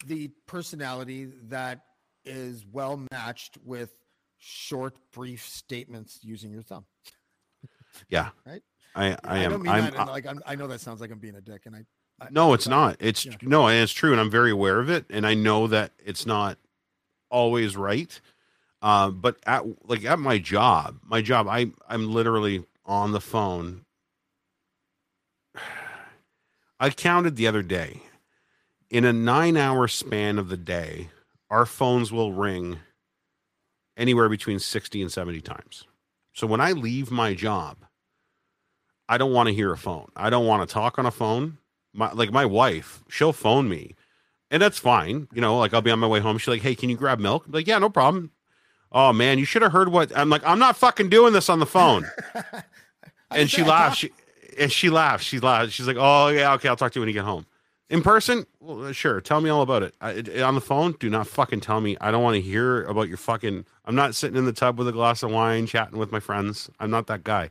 the 0.06 0.28
personality 0.46 1.26
that 1.48 1.80
is 2.24 2.64
well 2.70 3.00
matched 3.12 3.56
with 3.64 3.94
short, 4.38 4.94
brief 5.12 5.46
statements 5.48 6.18
using 6.22 6.50
your 6.50 6.62
thumb. 6.62 6.84
Yeah. 8.10 8.28
Right? 8.44 8.62
I 8.94 9.16
I 9.24 9.38
am 9.38 9.50
don't 9.52 9.62
mean 9.62 9.72
I'm 9.72 9.84
that. 9.84 9.94
in, 9.94 10.06
like 10.08 10.26
I'm, 10.26 10.40
I 10.46 10.54
know 10.54 10.66
that 10.66 10.80
sounds 10.80 11.00
like 11.00 11.10
I'm 11.10 11.18
being 11.18 11.36
a 11.36 11.40
dick, 11.40 11.62
and 11.66 11.74
I. 11.76 11.80
I 12.20 12.28
No, 12.30 12.52
it's 12.54 12.66
not. 12.68 12.96
It's 12.98 13.26
no, 13.42 13.68
and 13.68 13.82
it's 13.82 13.92
true, 13.92 14.12
and 14.12 14.20
I'm 14.20 14.30
very 14.30 14.50
aware 14.50 14.80
of 14.80 14.90
it, 14.90 15.06
and 15.10 15.26
I 15.26 15.34
know 15.34 15.66
that 15.66 15.92
it's 16.04 16.26
not 16.26 16.58
always 17.30 17.76
right. 17.76 18.20
Uh, 18.86 19.10
but 19.10 19.36
at 19.44 19.64
like 19.88 20.04
at 20.04 20.20
my 20.20 20.38
job, 20.38 21.00
my 21.04 21.20
job, 21.20 21.48
I 21.48 21.72
I'm 21.88 22.12
literally 22.12 22.64
on 22.84 23.10
the 23.10 23.20
phone. 23.20 23.84
I 26.78 26.90
counted 26.90 27.34
the 27.34 27.48
other 27.48 27.62
day. 27.62 28.02
In 28.88 29.04
a 29.04 29.12
nine 29.12 29.56
hour 29.56 29.88
span 29.88 30.38
of 30.38 30.48
the 30.48 30.56
day, 30.56 31.08
our 31.50 31.66
phones 31.66 32.12
will 32.12 32.32
ring 32.32 32.78
anywhere 33.96 34.28
between 34.28 34.60
60 34.60 35.02
and 35.02 35.10
70 35.10 35.40
times. 35.40 35.82
So 36.32 36.46
when 36.46 36.60
I 36.60 36.70
leave 36.70 37.10
my 37.10 37.34
job, 37.34 37.78
I 39.08 39.18
don't 39.18 39.32
want 39.32 39.48
to 39.48 39.54
hear 39.54 39.72
a 39.72 39.76
phone. 39.76 40.12
I 40.14 40.30
don't 40.30 40.46
want 40.46 40.68
to 40.68 40.72
talk 40.72 40.96
on 40.96 41.06
a 41.06 41.10
phone 41.10 41.58
my 41.92 42.12
like 42.12 42.30
my 42.30 42.46
wife, 42.46 43.02
she'll 43.08 43.32
phone 43.32 43.68
me, 43.68 43.96
and 44.48 44.62
that's 44.62 44.78
fine. 44.78 45.26
You 45.34 45.40
know, 45.40 45.58
like 45.58 45.74
I'll 45.74 45.82
be 45.82 45.90
on 45.90 45.98
my 45.98 46.06
way 46.06 46.20
home. 46.20 46.38
She's 46.38 46.46
like, 46.46 46.62
"Hey, 46.62 46.76
can 46.76 46.88
you 46.88 46.96
grab 46.96 47.18
milk?" 47.18 47.46
I'm 47.46 47.52
like, 47.52 47.66
yeah, 47.66 47.78
no 47.78 47.90
problem. 47.90 48.30
Oh 48.92 49.12
man, 49.12 49.38
you 49.38 49.44
should 49.44 49.62
have 49.62 49.72
heard 49.72 49.88
what 49.90 50.16
I'm 50.16 50.30
like. 50.30 50.42
I'm 50.46 50.58
not 50.58 50.76
fucking 50.76 51.08
doing 51.08 51.32
this 51.32 51.48
on 51.48 51.58
the 51.58 51.66
phone. 51.66 52.06
And 53.30 53.50
she 53.50 53.64
laughs. 53.64 53.98
She 53.98 54.12
and 54.58 54.70
she 54.70 54.88
laughs. 54.88 55.24
She 55.24 55.40
laughs. 55.40 55.72
She's 55.72 55.86
like, 55.88 55.96
"Oh 55.98 56.28
yeah, 56.28 56.52
okay, 56.54 56.68
I'll 56.68 56.76
talk 56.76 56.92
to 56.92 56.98
you 56.98 57.02
when 57.02 57.08
you 57.08 57.12
get 57.12 57.24
home." 57.24 57.44
In 57.90 58.00
person, 58.02 58.46
well, 58.60 58.84
uh, 58.86 58.92
sure. 58.92 59.20
Tell 59.20 59.40
me 59.40 59.50
all 59.50 59.62
about 59.62 59.82
it. 59.82 59.94
I, 60.00 60.10
it- 60.12 60.40
On 60.42 60.54
the 60.54 60.60
phone, 60.60 60.92
do 61.00 61.10
not 61.10 61.26
fucking 61.26 61.60
tell 61.60 61.80
me. 61.80 61.96
I 62.00 62.12
don't 62.12 62.22
want 62.22 62.36
to 62.36 62.40
hear 62.40 62.84
about 62.84 63.08
your 63.08 63.16
fucking. 63.16 63.64
I'm 63.84 63.94
not 63.96 64.14
sitting 64.14 64.36
in 64.36 64.44
the 64.44 64.52
tub 64.52 64.78
with 64.78 64.86
a 64.86 64.92
glass 64.92 65.24
of 65.24 65.32
wine, 65.32 65.66
chatting 65.66 65.98
with 65.98 66.12
my 66.12 66.20
friends. 66.20 66.70
I'm 66.78 66.90
not 66.90 67.08
that 67.08 67.24
guy. 67.24 67.50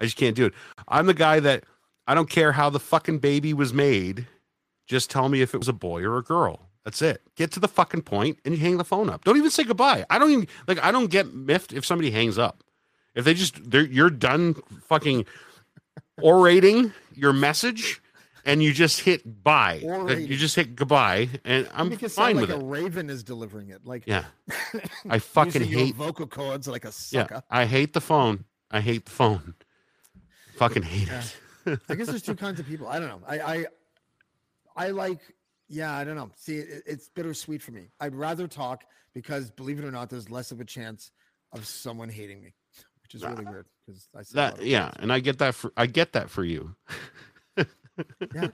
I 0.00 0.04
just 0.04 0.16
can't 0.16 0.34
do 0.34 0.46
it. 0.46 0.54
I'm 0.88 1.06
the 1.06 1.14
guy 1.14 1.38
that 1.38 1.62
I 2.08 2.14
don't 2.16 2.28
care 2.28 2.50
how 2.52 2.68
the 2.68 2.80
fucking 2.80 3.18
baby 3.18 3.54
was 3.54 3.72
made. 3.72 4.26
Just 4.88 5.08
tell 5.08 5.28
me 5.28 5.40
if 5.40 5.54
it 5.54 5.58
was 5.58 5.68
a 5.68 5.72
boy 5.72 6.02
or 6.02 6.16
a 6.18 6.22
girl. 6.22 6.68
That's 6.84 7.00
it. 7.02 7.22
Get 7.36 7.52
to 7.52 7.60
the 7.60 7.68
fucking 7.68 8.02
point 8.02 8.38
and 8.44 8.54
you 8.54 8.60
hang 8.60 8.76
the 8.76 8.84
phone 8.84 9.08
up. 9.08 9.24
Don't 9.24 9.36
even 9.36 9.50
say 9.50 9.62
goodbye. 9.64 10.04
I 10.10 10.18
don't 10.18 10.30
even 10.30 10.48
like. 10.66 10.82
I 10.82 10.90
don't 10.90 11.10
get 11.10 11.32
miffed 11.32 11.72
if 11.72 11.84
somebody 11.86 12.10
hangs 12.10 12.38
up. 12.38 12.64
If 13.14 13.24
they 13.24 13.34
just 13.34 13.70
they're 13.70 13.84
you're 13.86 14.10
done 14.10 14.54
fucking 14.88 15.26
orating 16.20 16.92
your 17.14 17.32
message 17.32 18.00
and 18.44 18.62
you 18.62 18.72
just 18.72 19.00
hit 19.00 19.44
bye. 19.44 19.74
Like, 19.84 19.84
Orating. 19.84 20.28
You 20.28 20.36
just 20.36 20.56
hit 20.56 20.74
goodbye 20.74 21.28
and 21.44 21.68
I'm 21.74 21.90
fine 21.96 22.08
sound 22.08 22.40
with 22.40 22.50
like 22.50 22.58
it. 22.58 22.62
a 22.62 22.64
raven 22.66 23.10
is 23.10 23.22
delivering 23.22 23.68
it. 23.70 23.86
Like 23.86 24.02
Yeah. 24.06 24.24
I 25.08 25.18
fucking 25.18 25.62
hate 25.62 25.94
vocal 25.94 26.26
cords 26.26 26.66
like 26.66 26.84
a 26.84 26.92
sucker. 26.92 27.34
yeah. 27.36 27.40
I 27.50 27.66
hate 27.66 27.92
the 27.92 28.00
phone. 28.00 28.44
I 28.70 28.80
hate 28.80 29.04
the 29.04 29.10
phone. 29.12 29.54
Fucking 30.56 30.82
hate 30.82 31.08
Yeah. 31.08 31.22
it. 31.66 31.80
I 31.88 31.94
guess 31.94 32.08
there's 32.08 32.22
two 32.22 32.34
kinds 32.34 32.58
of 32.58 32.66
people. 32.66 32.88
I 32.88 32.98
don't 32.98 33.08
know. 33.08 33.20
I 33.26 33.38
I, 33.38 33.66
I 34.76 34.88
like. 34.90 35.20
Yeah, 35.72 35.96
I 35.96 36.04
don't 36.04 36.16
know. 36.16 36.30
See, 36.36 36.58
it, 36.58 36.82
it's 36.86 37.08
bittersweet 37.08 37.62
for 37.62 37.72
me. 37.72 37.88
I'd 37.98 38.14
rather 38.14 38.46
talk 38.46 38.84
because, 39.14 39.50
believe 39.50 39.78
it 39.78 39.84
or 39.86 39.90
not, 39.90 40.10
there's 40.10 40.30
less 40.30 40.52
of 40.52 40.60
a 40.60 40.64
chance 40.66 41.10
of 41.52 41.66
someone 41.66 42.10
hating 42.10 42.42
me, 42.42 42.52
which 43.02 43.14
is 43.14 43.24
really 43.24 43.46
weird. 43.46 43.66
Because 43.86 44.06
I 44.14 44.22
say 44.22 44.38
a 44.38 44.42
lot 44.42 44.56
That 44.58 44.66
yeah, 44.66 44.84
words. 44.86 44.96
and 45.00 45.12
I 45.12 45.20
get 45.20 45.38
that 45.38 45.54
for 45.54 45.72
I 45.76 45.86
get 45.86 46.12
that 46.12 46.30
for 46.30 46.44
you. 46.44 46.74
Yeah. 48.34 48.48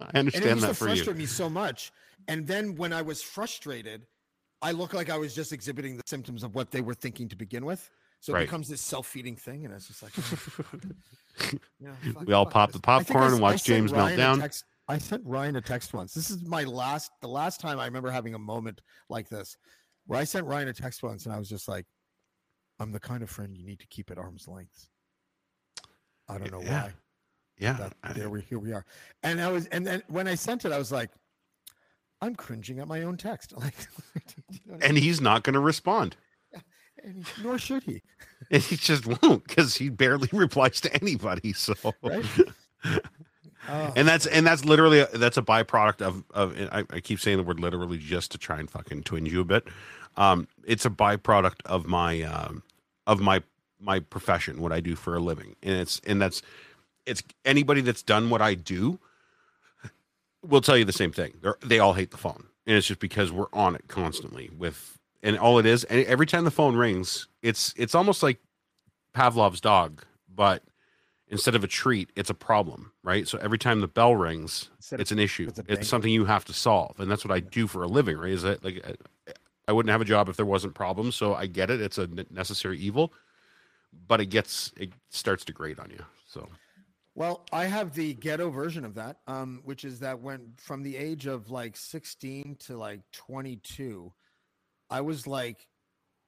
I 0.00 0.18
understand 0.18 0.34
and 0.34 0.44
it 0.44 0.48
used 0.54 0.62
that 0.64 0.68
to 0.68 0.74
for 0.74 0.88
you. 0.88 0.94
frustrate 0.96 1.16
me 1.16 1.26
so 1.26 1.48
much. 1.48 1.92
And 2.26 2.44
then 2.46 2.74
when 2.74 2.92
I 2.92 3.02
was 3.02 3.22
frustrated, 3.22 4.04
I 4.62 4.72
look 4.72 4.94
like 4.94 5.10
I 5.10 5.16
was 5.16 5.32
just 5.34 5.52
exhibiting 5.52 5.96
the 5.96 6.02
symptoms 6.06 6.42
of 6.42 6.54
what 6.56 6.72
they 6.72 6.80
were 6.80 6.94
thinking 6.94 7.28
to 7.28 7.36
begin 7.36 7.64
with. 7.64 7.88
So 8.18 8.32
it 8.32 8.36
Right. 8.36 8.46
becomes 8.46 8.68
this 8.68 8.80
self-feeding 8.82 9.36
thing, 9.36 9.64
and 9.64 9.72
it's 9.72 9.86
just 9.86 10.02
like, 10.02 10.12
oh, 10.18 11.54
We 12.26 12.32
all 12.34 12.44
pop 12.46 12.72
the 12.72 12.78
this. 12.78 12.82
I 12.86 12.96
I 12.96 12.98
popcorn 13.04 13.32
and 13.32 13.40
watch 13.40 13.62
James 13.64 13.92
melt 13.92 14.16
down. 14.16 14.42
I 14.88 14.98
sent 14.98 15.24
Ryan 15.24 15.56
a 15.56 15.60
text 15.60 15.94
once. 15.94 16.12
This 16.14 16.30
is 16.30 16.44
my 16.44 16.64
last, 16.64 17.12
the 17.20 17.28
last 17.28 17.60
time 17.60 17.78
I 17.78 17.84
remember 17.86 18.10
having 18.10 18.34
a 18.34 18.38
moment 18.38 18.80
like 19.08 19.28
this, 19.28 19.56
where 20.06 20.18
I 20.18 20.24
sent 20.24 20.46
Ryan 20.46 20.68
a 20.68 20.72
text 20.72 21.02
once, 21.02 21.26
and 21.26 21.34
I 21.34 21.38
was 21.38 21.48
just 21.48 21.68
like, 21.68 21.86
"I'm 22.80 22.90
the 22.90 22.98
kind 23.00 23.22
of 23.22 23.30
friend 23.30 23.56
you 23.56 23.64
need 23.64 23.78
to 23.80 23.86
keep 23.86 24.10
at 24.10 24.18
arm's 24.18 24.48
length." 24.48 24.88
I 26.28 26.38
don't 26.38 26.50
know 26.52 26.60
Yeah. 26.62 26.82
why 26.84 26.92
Yeah, 27.58 27.72
that, 28.02 28.14
there 28.16 28.30
we 28.30 28.40
here 28.42 28.58
we 28.60 28.72
are 28.72 28.84
and 29.24 29.40
i 29.40 29.50
was 29.50 29.66
and 29.66 29.84
then 29.84 30.00
when 30.06 30.28
i 30.28 30.34
sent 30.36 30.64
it 30.64 30.70
i 30.70 30.78
was 30.78 30.92
like 30.92 31.10
i'm 32.22 32.36
cringing 32.36 32.78
at 32.78 32.86
my 32.86 33.02
own 33.02 33.16
text 33.16 33.52
like 33.56 33.74
you 34.48 34.60
know 34.66 34.74
what 34.74 34.84
I 34.84 34.86
and 34.86 34.96
he's 34.96 35.20
not 35.20 35.42
going 35.42 35.54
to 35.54 35.60
respond. 35.60 36.14
mean? 36.52 36.62
And 37.02 37.26
he- 37.26 37.42
nor 37.42 37.58
should 37.58 37.82
he 37.82 38.02
And 38.52 38.62
he 38.62 38.76
just 38.76 39.06
won't 39.06 39.44
because 39.46 39.74
he 39.74 39.88
barely 39.88 40.28
replies 40.32 40.80
to 40.82 40.94
anybody. 40.94 41.52
So, 41.52 41.74
right 42.02 42.24
oh, 43.68 43.92
and 43.96 44.06
that's 44.06 44.26
and 44.26 44.46
that's 44.46 44.64
literally 44.64 45.04
that's 45.14 45.36
a 45.36 45.42
byproduct 45.42 46.02
of 46.02 46.24
of. 46.30 46.56
I, 46.72 46.84
I 46.90 47.00
keep 47.00 47.20
saying 47.20 47.36
the 47.36 47.42
word 47.42 47.60
literally 47.60 47.98
just 47.98 48.32
to 48.32 48.38
try 48.38 48.58
and 48.58 48.70
fucking 48.70 49.02
twinge 49.04 49.32
you 49.32 49.40
a 49.40 49.44
bit. 49.44 49.66
Um, 50.16 50.48
it's 50.66 50.84
a 50.84 50.90
byproduct 50.90 51.60
of 51.66 51.86
my 51.86 52.22
um, 52.22 52.62
of 53.06 53.20
my 53.20 53.42
my 53.80 54.00
profession, 54.00 54.60
what 54.60 54.72
I 54.72 54.80
do 54.80 54.94
for 54.94 55.14
a 55.14 55.20
living, 55.20 55.56
and 55.62 55.74
it's 55.74 56.00
and 56.06 56.20
that's 56.20 56.42
it's 57.06 57.22
anybody 57.44 57.80
that's 57.80 58.02
done 58.02 58.30
what 58.30 58.42
I 58.42 58.54
do 58.54 58.98
will 60.46 60.60
tell 60.60 60.76
you 60.76 60.84
the 60.84 60.92
same 60.92 61.12
thing. 61.12 61.34
They're, 61.42 61.56
they 61.64 61.78
all 61.78 61.94
hate 61.94 62.10
the 62.10 62.16
phone, 62.16 62.46
and 62.66 62.76
it's 62.76 62.86
just 62.86 63.00
because 63.00 63.32
we're 63.32 63.46
on 63.52 63.74
it 63.74 63.88
constantly 63.88 64.50
with. 64.56 64.98
And 65.22 65.38
all 65.38 65.58
it 65.58 65.66
is, 65.66 65.84
and 65.84 66.02
every 66.06 66.24
time 66.24 66.44
the 66.44 66.50
phone 66.50 66.76
rings, 66.76 67.28
it's 67.42 67.74
it's 67.76 67.94
almost 67.94 68.22
like 68.22 68.38
Pavlov's 69.12 69.60
dog, 69.60 70.02
but 70.34 70.62
instead 71.30 71.54
of 71.54 71.64
a 71.64 71.66
treat, 71.66 72.10
it's 72.16 72.30
a 72.30 72.34
problem, 72.34 72.92
right? 73.02 73.26
So 73.26 73.38
every 73.38 73.58
time 73.58 73.80
the 73.80 73.88
bell 73.88 74.14
rings, 74.16 74.68
Instead 74.76 74.96
of- 74.96 75.00
it's 75.02 75.12
an 75.12 75.18
issue. 75.18 75.46
it's 75.48 75.60
It's 75.68 75.88
something 75.88 76.12
you 76.12 76.24
have 76.26 76.44
to 76.46 76.52
solve, 76.52 76.98
and 77.00 77.10
that's 77.10 77.24
what 77.24 77.32
I 77.32 77.40
do 77.40 77.66
for 77.66 77.82
a 77.82 77.86
living, 77.88 78.18
right? 78.18 78.32
Is 78.32 78.42
that 78.42 78.62
like 78.64 78.84
I- 78.84 79.32
I 79.68 79.72
wouldn't 79.72 79.90
have 79.92 80.00
a 80.00 80.04
job 80.04 80.28
if 80.28 80.36
there 80.36 80.46
wasn't 80.46 80.74
problems. 80.74 81.14
So 81.14 81.34
I 81.34 81.46
get 81.46 81.70
it; 81.70 81.80
it's 81.80 81.96
a 81.96 82.08
necessary 82.30 82.78
evil, 82.78 83.12
but 84.08 84.20
it 84.20 84.26
gets 84.26 84.72
it 84.76 84.92
starts 85.10 85.44
to 85.44 85.52
grate 85.52 85.78
on 85.78 85.90
you. 85.90 86.04
So 86.26 86.48
well 87.16 87.44
i 87.52 87.64
have 87.64 87.92
the 87.94 88.14
ghetto 88.14 88.50
version 88.50 88.84
of 88.84 88.94
that 88.94 89.18
um 89.26 89.60
which 89.64 89.84
is 89.84 89.98
that 89.98 90.20
when 90.20 90.54
from 90.56 90.84
the 90.84 90.96
age 90.96 91.26
of 91.26 91.50
like 91.50 91.76
16 91.76 92.54
to 92.60 92.76
like 92.78 93.00
22 93.10 94.12
i 94.88 95.00
was 95.00 95.26
like 95.26 95.66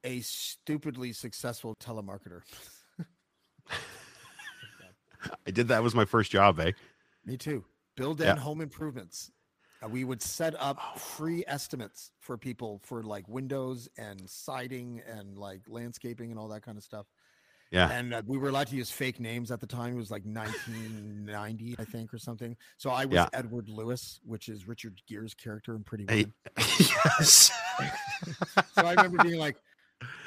a 0.02 0.20
stupidly 0.22 1.12
successful 1.12 1.76
telemarketer 1.76 2.42
I 5.46 5.50
did 5.50 5.68
that 5.68 5.82
was 5.82 5.94
my 5.94 6.04
first 6.04 6.30
job, 6.30 6.58
eh? 6.60 6.72
Me 7.24 7.36
too. 7.36 7.64
Build 7.96 8.20
Yeah. 8.20 8.36
home 8.36 8.60
improvements. 8.60 9.30
Uh, 9.84 9.88
we 9.88 10.04
would 10.04 10.22
set 10.22 10.54
up 10.60 10.98
free 10.98 11.44
estimates 11.46 12.12
for 12.20 12.38
people 12.38 12.80
for 12.84 13.02
like 13.02 13.26
windows 13.28 13.88
and 13.98 14.28
siding 14.28 15.02
and 15.06 15.36
like 15.36 15.60
landscaping 15.68 16.30
and 16.30 16.38
all 16.38 16.48
that 16.48 16.62
kind 16.62 16.78
of 16.78 16.84
stuff. 16.84 17.06
Yeah. 17.72 17.90
And 17.90 18.12
uh, 18.14 18.22
we 18.26 18.36
were 18.38 18.48
allowed 18.48 18.66
to 18.68 18.76
use 18.76 18.90
fake 18.90 19.18
names 19.18 19.50
at 19.50 19.58
the 19.60 19.66
time. 19.66 19.94
It 19.94 19.96
was 19.96 20.10
like 20.10 20.24
1990, 20.24 21.76
I 21.78 21.84
think, 21.84 22.12
or 22.12 22.18
something. 22.18 22.56
So 22.76 22.90
I 22.90 23.04
was 23.06 23.14
Yeah. 23.14 23.28
Edward 23.32 23.68
Lewis, 23.68 24.20
which 24.24 24.48
is 24.48 24.68
Richard 24.68 25.00
Gere's 25.08 25.34
character 25.34 25.74
in 25.74 25.82
Pretty 25.82 26.04
Hey, 26.08 26.24
Woman. 26.24 26.34
yes. 26.78 27.50
So 28.74 28.86
I 28.86 28.90
remember 28.92 29.24
being 29.24 29.38
like, 29.40 29.56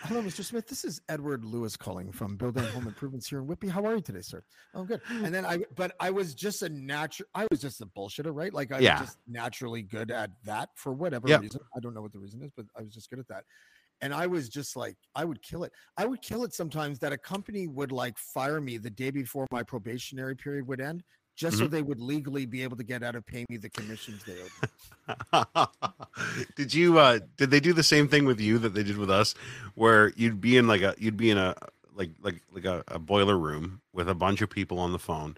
"Hello, 0.03 0.21
Mr. 0.21 0.43
Smith. 0.43 0.67
This 0.67 0.85
is 0.85 1.01
Edward 1.09 1.43
Lewis 1.43 1.75
calling 1.75 2.11
from 2.11 2.38
Building 2.38 2.67
Home 2.67 2.88
Improvements 2.88 3.27
here 3.29 3.39
in 3.39 3.47
Whitby. 3.47 3.69
How 3.69 3.85
are 3.85 3.95
you 3.95 4.01
today, 4.01 4.21
sir? 4.21 4.43
Oh, 4.73 4.83
good." 4.83 5.01
And 5.09 5.33
then 5.33 5.45
I, 5.45 5.59
but 5.75 5.95
I 5.99 6.11
was 6.11 6.35
just 6.35 6.61
a 6.61 6.69
natural. 6.69 7.27
I 7.33 7.47
was 7.49 7.59
just 7.59 7.81
a 7.81 7.85
bullshitter, 7.88 8.33
right? 8.33 8.53
Like 8.53 8.71
I 8.71 8.79
Yeah. 8.79 8.99
was 8.99 9.07
just 9.07 9.19
naturally 9.27 9.81
good 9.81 10.11
at 10.11 10.31
that 10.43 10.69
for 10.75 10.93
whatever 10.93 11.27
Yep. 11.29 11.41
reason. 11.41 11.61
I 11.75 11.79
don't 11.79 11.93
know 11.93 12.01
what 12.01 12.13
the 12.13 12.19
reason 12.19 12.41
is, 12.43 12.51
but 12.55 12.65
I 12.77 12.81
was 12.81 12.93
just 12.93 13.09
good 13.09 13.19
at 13.19 13.27
that. 13.29 13.45
And 14.01 14.13
I 14.13 14.27
was 14.27 14.49
just 14.49 14.75
like, 14.75 14.97
I 15.15 15.23
would 15.23 15.41
kill 15.41 15.63
it. 15.63 15.71
I 15.97 16.05
would 16.05 16.21
kill 16.21 16.43
it 16.43 16.53
sometimes 16.53 16.99
that 16.99 17.13
a 17.13 17.17
company 17.17 17.67
would 17.67 17.91
like 17.91 18.17
fire 18.17 18.59
me 18.59 18.77
the 18.77 18.89
day 18.89 19.09
before 19.09 19.47
my 19.51 19.63
probationary 19.63 20.35
period 20.35 20.67
would 20.67 20.81
end, 20.81 21.03
just 21.35 21.57
Mm-hmm. 21.57 21.65
so 21.65 21.67
they 21.69 21.81
would 21.81 21.99
legally 21.99 22.45
be 22.45 22.63
able 22.63 22.77
to 22.77 22.83
get 22.83 23.03
out 23.03 23.15
of 23.15 23.25
paying 23.25 23.45
me 23.49 23.57
the 23.57 23.69
commissions 23.69 24.23
they 24.23 24.33
owed. 24.33 25.47
me. 25.55 25.65
did 26.55 26.73
you 26.73 26.97
uh 26.97 27.19
did 27.37 27.51
they 27.51 27.59
do 27.59 27.73
the 27.73 27.83
same 27.83 28.07
thing 28.07 28.25
with 28.25 28.39
you 28.39 28.57
that 28.59 28.73
they 28.73 28.83
did 28.83 28.97
with 28.97 29.09
us 29.11 29.35
where 29.75 30.11
you'd 30.15 30.41
be 30.41 30.57
in 30.57 30.67
like 30.67 30.81
a 30.81 30.95
you'd 30.97 31.17
be 31.17 31.29
in 31.29 31.37
a 31.37 31.55
like 31.93 32.11
like 32.21 32.41
like 32.53 32.65
a, 32.65 32.83
a 32.87 32.99
boiler 32.99 33.37
room 33.37 33.81
with 33.93 34.09
a 34.09 34.15
bunch 34.15 34.41
of 34.41 34.49
people 34.49 34.79
on 34.79 34.91
the 34.91 34.99
phone 34.99 35.35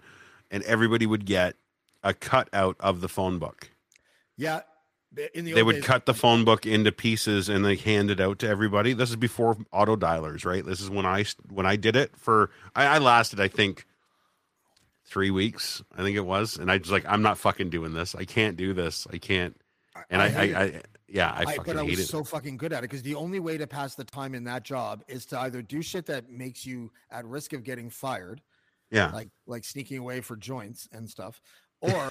and 0.50 0.62
everybody 0.64 1.06
would 1.06 1.24
get 1.26 1.56
a 2.02 2.14
cutout 2.14 2.76
of 2.80 3.00
the 3.00 3.08
phone 3.08 3.38
book 3.38 3.70
Yeah. 4.36 4.60
the 5.12 5.28
they 5.34 5.62
would 5.62 5.76
days- 5.76 5.84
cut 5.84 6.06
the 6.06 6.14
phone 6.14 6.44
book 6.44 6.64
into 6.64 6.92
pieces 6.92 7.48
and 7.48 7.64
they 7.64 7.76
hand 7.76 8.10
it 8.10 8.20
out 8.20 8.38
to 8.40 8.48
everybody 8.48 8.92
this 8.92 9.10
is 9.10 9.16
before 9.16 9.56
auto 9.72 9.96
dialers 9.96 10.44
right 10.44 10.64
this 10.64 10.80
is 10.80 10.88
when 10.88 11.04
i 11.06 11.24
when 11.50 11.66
i 11.66 11.76
did 11.76 11.96
it 11.96 12.12
for 12.16 12.50
i, 12.76 12.86
I 12.86 12.98
lasted 12.98 13.40
i 13.40 13.48
think 13.48 13.84
three 15.08 15.30
weeks 15.30 15.82
i 15.96 16.02
think 16.02 16.16
it 16.16 16.24
was 16.24 16.58
and 16.58 16.70
i 16.70 16.76
was 16.76 16.90
like 16.90 17.04
i'm 17.08 17.22
not 17.22 17.38
fucking 17.38 17.70
doing 17.70 17.94
this 17.94 18.14
i 18.14 18.24
can't 18.24 18.56
do 18.56 18.74
this 18.74 19.06
i 19.12 19.16
can't 19.18 19.56
and 20.10 20.20
i 20.20 20.26
i, 20.26 20.44
it. 20.44 20.56
I, 20.56 20.82
yeah 21.08 21.32
i 21.32 21.40
I, 21.40 21.44
fucking 21.56 21.62
but 21.64 21.76
I 21.76 21.82
was 21.82 21.98
it 21.98 22.06
so 22.06 22.22
fucking 22.22 22.58
good 22.58 22.72
at 22.72 22.80
it 22.80 22.82
because 22.82 23.02
the 23.02 23.14
only 23.14 23.40
way 23.40 23.56
to 23.56 23.66
pass 23.66 23.94
the 23.94 24.04
time 24.04 24.34
in 24.34 24.44
that 24.44 24.64
job 24.64 25.02
is 25.08 25.24
to 25.26 25.40
either 25.40 25.62
do 25.62 25.80
shit 25.80 26.04
that 26.06 26.30
makes 26.30 26.66
you 26.66 26.92
at 27.10 27.24
risk 27.24 27.54
of 27.54 27.64
getting 27.64 27.88
fired, 27.88 28.42
yeah 28.90 29.10
like 29.12 29.28
like 29.46 29.64
sneaking 29.64 29.98
away 29.98 30.20
for 30.20 30.36
joints 30.36 30.88
and 30.92 31.08
stuff, 31.08 31.40
or 31.80 32.10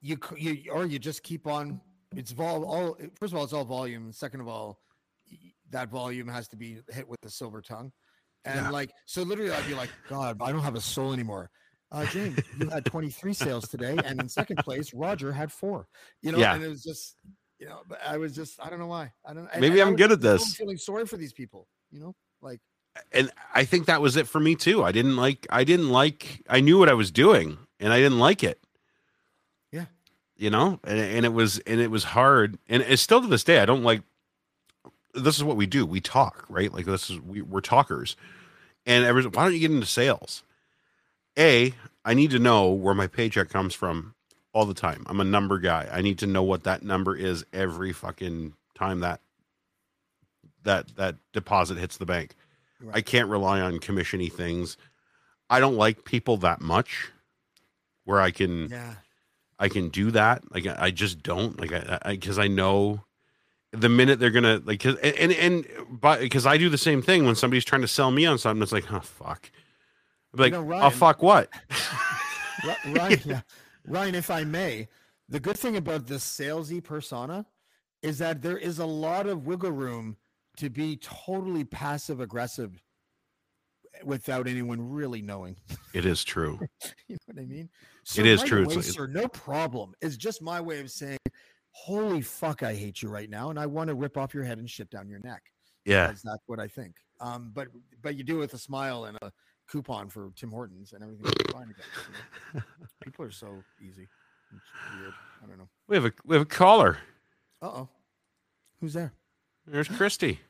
you 0.00 0.18
you 0.36 0.70
or 0.72 0.86
you 0.86 0.98
just 0.98 1.22
keep 1.22 1.46
on. 1.46 1.80
It's 2.14 2.32
vol 2.32 2.64
all. 2.64 2.96
First 3.18 3.32
of 3.32 3.38
all, 3.38 3.44
it's 3.44 3.52
all 3.52 3.64
volume. 3.64 4.12
Second 4.12 4.40
of 4.40 4.48
all, 4.48 4.80
that 5.70 5.90
volume 5.90 6.28
has 6.28 6.48
to 6.48 6.56
be 6.56 6.78
hit 6.88 7.06
with 7.08 7.20
the 7.20 7.30
silver 7.30 7.60
tongue, 7.60 7.92
and 8.44 8.60
Yeah. 8.60 8.70
like 8.70 8.90
so. 9.04 9.22
Literally, 9.22 9.50
I'd 9.50 9.66
be 9.66 9.74
like, 9.74 9.90
God, 10.08 10.40
I 10.40 10.52
don't 10.52 10.62
have 10.62 10.76
a 10.76 10.80
soul 10.80 11.12
anymore. 11.12 11.50
Uh, 11.92 12.04
James, 12.06 12.38
you 12.58 12.68
had 12.68 12.84
23 12.84 13.32
sales 13.32 13.68
today, 13.68 13.96
and 14.04 14.20
in 14.20 14.28
second 14.28 14.56
place, 14.58 14.92
Roger 14.92 15.32
had 15.32 15.52
four. 15.52 15.86
You 16.22 16.32
know, 16.32 16.38
Yeah. 16.38 16.54
and 16.54 16.64
it 16.64 16.68
was 16.68 16.82
just, 16.82 17.16
you 17.58 17.66
know, 17.66 17.80
but 17.88 18.00
I 18.06 18.18
was 18.18 18.34
just, 18.34 18.58
I 18.60 18.68
don't 18.70 18.78
know 18.80 18.88
why. 18.88 19.12
I 19.24 19.32
don't. 19.32 19.48
Maybe 19.60 19.80
I 19.80 19.86
I'm 19.86 19.96
good 19.96 20.10
at 20.12 20.20
this. 20.20 20.56
Feeling 20.56 20.78
sorry 20.78 21.06
for 21.06 21.16
these 21.16 21.32
people, 21.32 21.68
you 21.90 22.00
know, 22.00 22.14
like 22.42 22.60
and 23.12 23.30
I 23.54 23.64
think 23.64 23.86
that 23.86 24.00
was 24.00 24.16
it 24.16 24.26
for 24.26 24.40
me 24.40 24.54
too. 24.56 24.82
I 24.82 24.90
didn't 24.92 25.16
like 25.16 25.46
I 25.50 25.64
didn't 25.64 25.90
like 25.90 26.42
I 26.48 26.60
knew 26.60 26.78
what 26.78 26.88
I 26.88 26.94
was 26.94 27.10
doing 27.10 27.58
and 27.78 27.92
I 27.92 27.98
didn't 27.98 28.18
like 28.18 28.42
it. 28.42 28.58
Yeah. 29.70 29.84
You 30.36 30.50
know, 30.50 30.80
and, 30.84 30.98
and 30.98 31.24
it 31.26 31.32
was 31.32 31.58
and 31.60 31.80
it 31.80 31.90
was 31.90 32.04
hard 32.04 32.58
and 32.68 32.82
it's 32.82 33.02
still 33.02 33.20
to 33.20 33.26
this 33.26 33.44
day 33.44 33.60
I 33.60 33.66
don't 33.66 33.82
like 33.82 34.02
this 35.14 35.36
is 35.36 35.44
what 35.44 35.56
we 35.56 35.66
do. 35.66 35.84
We 35.86 36.00
talk, 36.00 36.46
right? 36.48 36.72
Like 36.72 36.86
this 36.86 37.10
is 37.10 37.20
we, 37.20 37.42
we're 37.42 37.60
talkers. 37.60 38.16
And 38.86 39.04
everyone's 39.04 39.36
why 39.36 39.44
don't 39.44 39.52
you 39.54 39.60
get 39.60 39.70
into 39.70 39.86
sales? 39.86 40.42
A, 41.38 41.74
I 42.04 42.14
need 42.14 42.30
to 42.30 42.38
know 42.38 42.70
where 42.70 42.94
my 42.94 43.06
paycheck 43.06 43.48
comes 43.48 43.74
from 43.74 44.14
all 44.52 44.64
the 44.64 44.74
time. 44.74 45.04
I'm 45.08 45.20
a 45.20 45.24
number 45.24 45.58
guy. 45.58 45.88
I 45.92 46.00
need 46.02 46.18
to 46.20 46.26
know 46.26 46.42
what 46.42 46.64
that 46.64 46.82
number 46.82 47.14
is 47.16 47.44
every 47.52 47.92
fucking 47.92 48.54
time 48.74 49.00
that 49.00 49.20
that 50.64 50.96
that 50.96 51.16
deposit 51.32 51.78
hits 51.78 51.96
the 51.96 52.06
bank. 52.06 52.34
I 52.92 53.00
can't 53.00 53.28
rely 53.28 53.60
on 53.60 53.78
commissiony 53.78 54.30
things. 54.32 54.76
I 55.48 55.60
don't 55.60 55.76
like 55.76 56.04
people 56.04 56.36
that 56.38 56.60
much 56.60 57.10
where 58.04 58.20
I 58.20 58.30
can 58.30 58.68
yeah, 58.68 58.94
I 59.58 59.68
can 59.68 59.88
do 59.88 60.10
that. 60.12 60.42
Like 60.52 60.66
I 60.66 60.76
I 60.86 60.90
just 60.90 61.22
don't 61.22 61.58
like 61.60 61.72
I 61.72 62.12
because 62.12 62.38
I, 62.38 62.48
know 62.48 63.02
the 63.72 63.88
minute 63.88 64.18
they're 64.18 64.30
gonna 64.30 64.60
like 64.64 64.80
'cause- 64.80 64.96
and 65.02 65.14
and, 65.16 65.32
and 65.32 65.66
but 66.00 66.20
because 66.20 66.46
I 66.46 66.56
do 66.56 66.68
the 66.68 66.78
same 66.78 67.02
thing 67.02 67.24
when 67.24 67.34
somebody's 67.34 67.64
trying 67.64 67.82
to 67.82 67.88
sell 67.88 68.10
me 68.10 68.26
on 68.26 68.38
something. 68.38 68.62
It's 68.62 68.72
like 68.72 68.90
oh 68.92 69.00
fuck, 69.00 69.50
I'm 70.38 70.42
like 70.42 70.52
know, 70.52 70.72
oh 70.72 70.90
fuck 70.90 71.22
what? 71.22 71.48
Ryan, 72.86 73.20
yeah. 73.24 73.40
Ryan, 73.86 74.14
if 74.14 74.30
I 74.30 74.44
may, 74.44 74.88
the 75.28 75.40
good 75.40 75.58
thing 75.58 75.76
about 75.76 76.06
this 76.06 76.24
salesy 76.24 76.82
persona 76.82 77.46
is 78.02 78.18
that 78.18 78.42
there 78.42 78.58
is 78.58 78.78
a 78.78 78.86
lot 78.86 79.26
of 79.26 79.46
wiggle 79.46 79.72
room 79.72 80.16
to 80.58 80.70
be 80.70 80.96
totally 80.96 81.64
passive 81.64 82.20
aggressive 82.20 82.82
without 84.04 84.46
anyone 84.46 84.90
really 84.90 85.22
knowing. 85.22 85.56
It 85.92 86.06
is 86.06 86.22
true. 86.22 86.58
you 87.08 87.16
know 87.16 87.34
what 87.34 87.42
I 87.42 87.46
mean? 87.46 87.68
It 88.16 88.26
is 88.26 88.40
right 88.40 88.48
true. 88.48 88.64
away, 88.64 88.76
It's 88.76 88.94
sir, 88.94 89.06
no 89.06 89.28
problem. 89.28 89.94
It's 90.00 90.16
just 90.16 90.42
my 90.42 90.60
way 90.60 90.80
of 90.80 90.90
saying, 90.90 91.18
"Holy 91.70 92.22
fuck, 92.22 92.62
I 92.62 92.74
hate 92.74 93.02
you 93.02 93.08
right 93.08 93.28
now, 93.28 93.50
and 93.50 93.58
I 93.58 93.66
want 93.66 93.88
to 93.88 93.94
rip 93.94 94.16
off 94.16 94.34
your 94.34 94.44
head 94.44 94.58
and 94.58 94.68
shit 94.68 94.90
down 94.90 95.08
your 95.08 95.20
neck." 95.20 95.42
Yeah. 95.84 96.08
that's 96.08 96.42
what 96.46 96.58
I 96.60 96.68
think. 96.68 96.96
Um, 97.20 97.52
but 97.54 97.68
but 98.02 98.16
you 98.16 98.24
do 98.24 98.36
it 98.36 98.40
with 98.40 98.54
a 98.54 98.58
smile 98.58 99.06
and 99.06 99.16
a 99.22 99.32
coupon 99.68 100.08
for 100.08 100.30
Tim 100.36 100.50
Hortons, 100.50 100.92
and 100.92 101.02
everything 101.02 101.32
fine 101.52 101.64
again. 101.70 101.74
you 102.54 102.60
know? 102.60 102.62
People 103.04 103.24
are 103.24 103.30
so 103.30 103.62
easy. 103.80 104.08
It's 104.54 105.00
weird. 105.00 105.12
I 105.42 105.46
don't 105.46 105.58
know. 105.58 105.68
We 105.88 105.96
have 105.96 106.04
a 106.04 106.12
we 106.24 106.36
have 106.36 106.42
a 106.42 106.48
caller. 106.48 106.98
Uh 107.60 107.66
oh, 107.66 107.88
who's 108.80 108.92
there? 108.92 109.12
There's 109.66 109.88
Christy. 109.88 110.40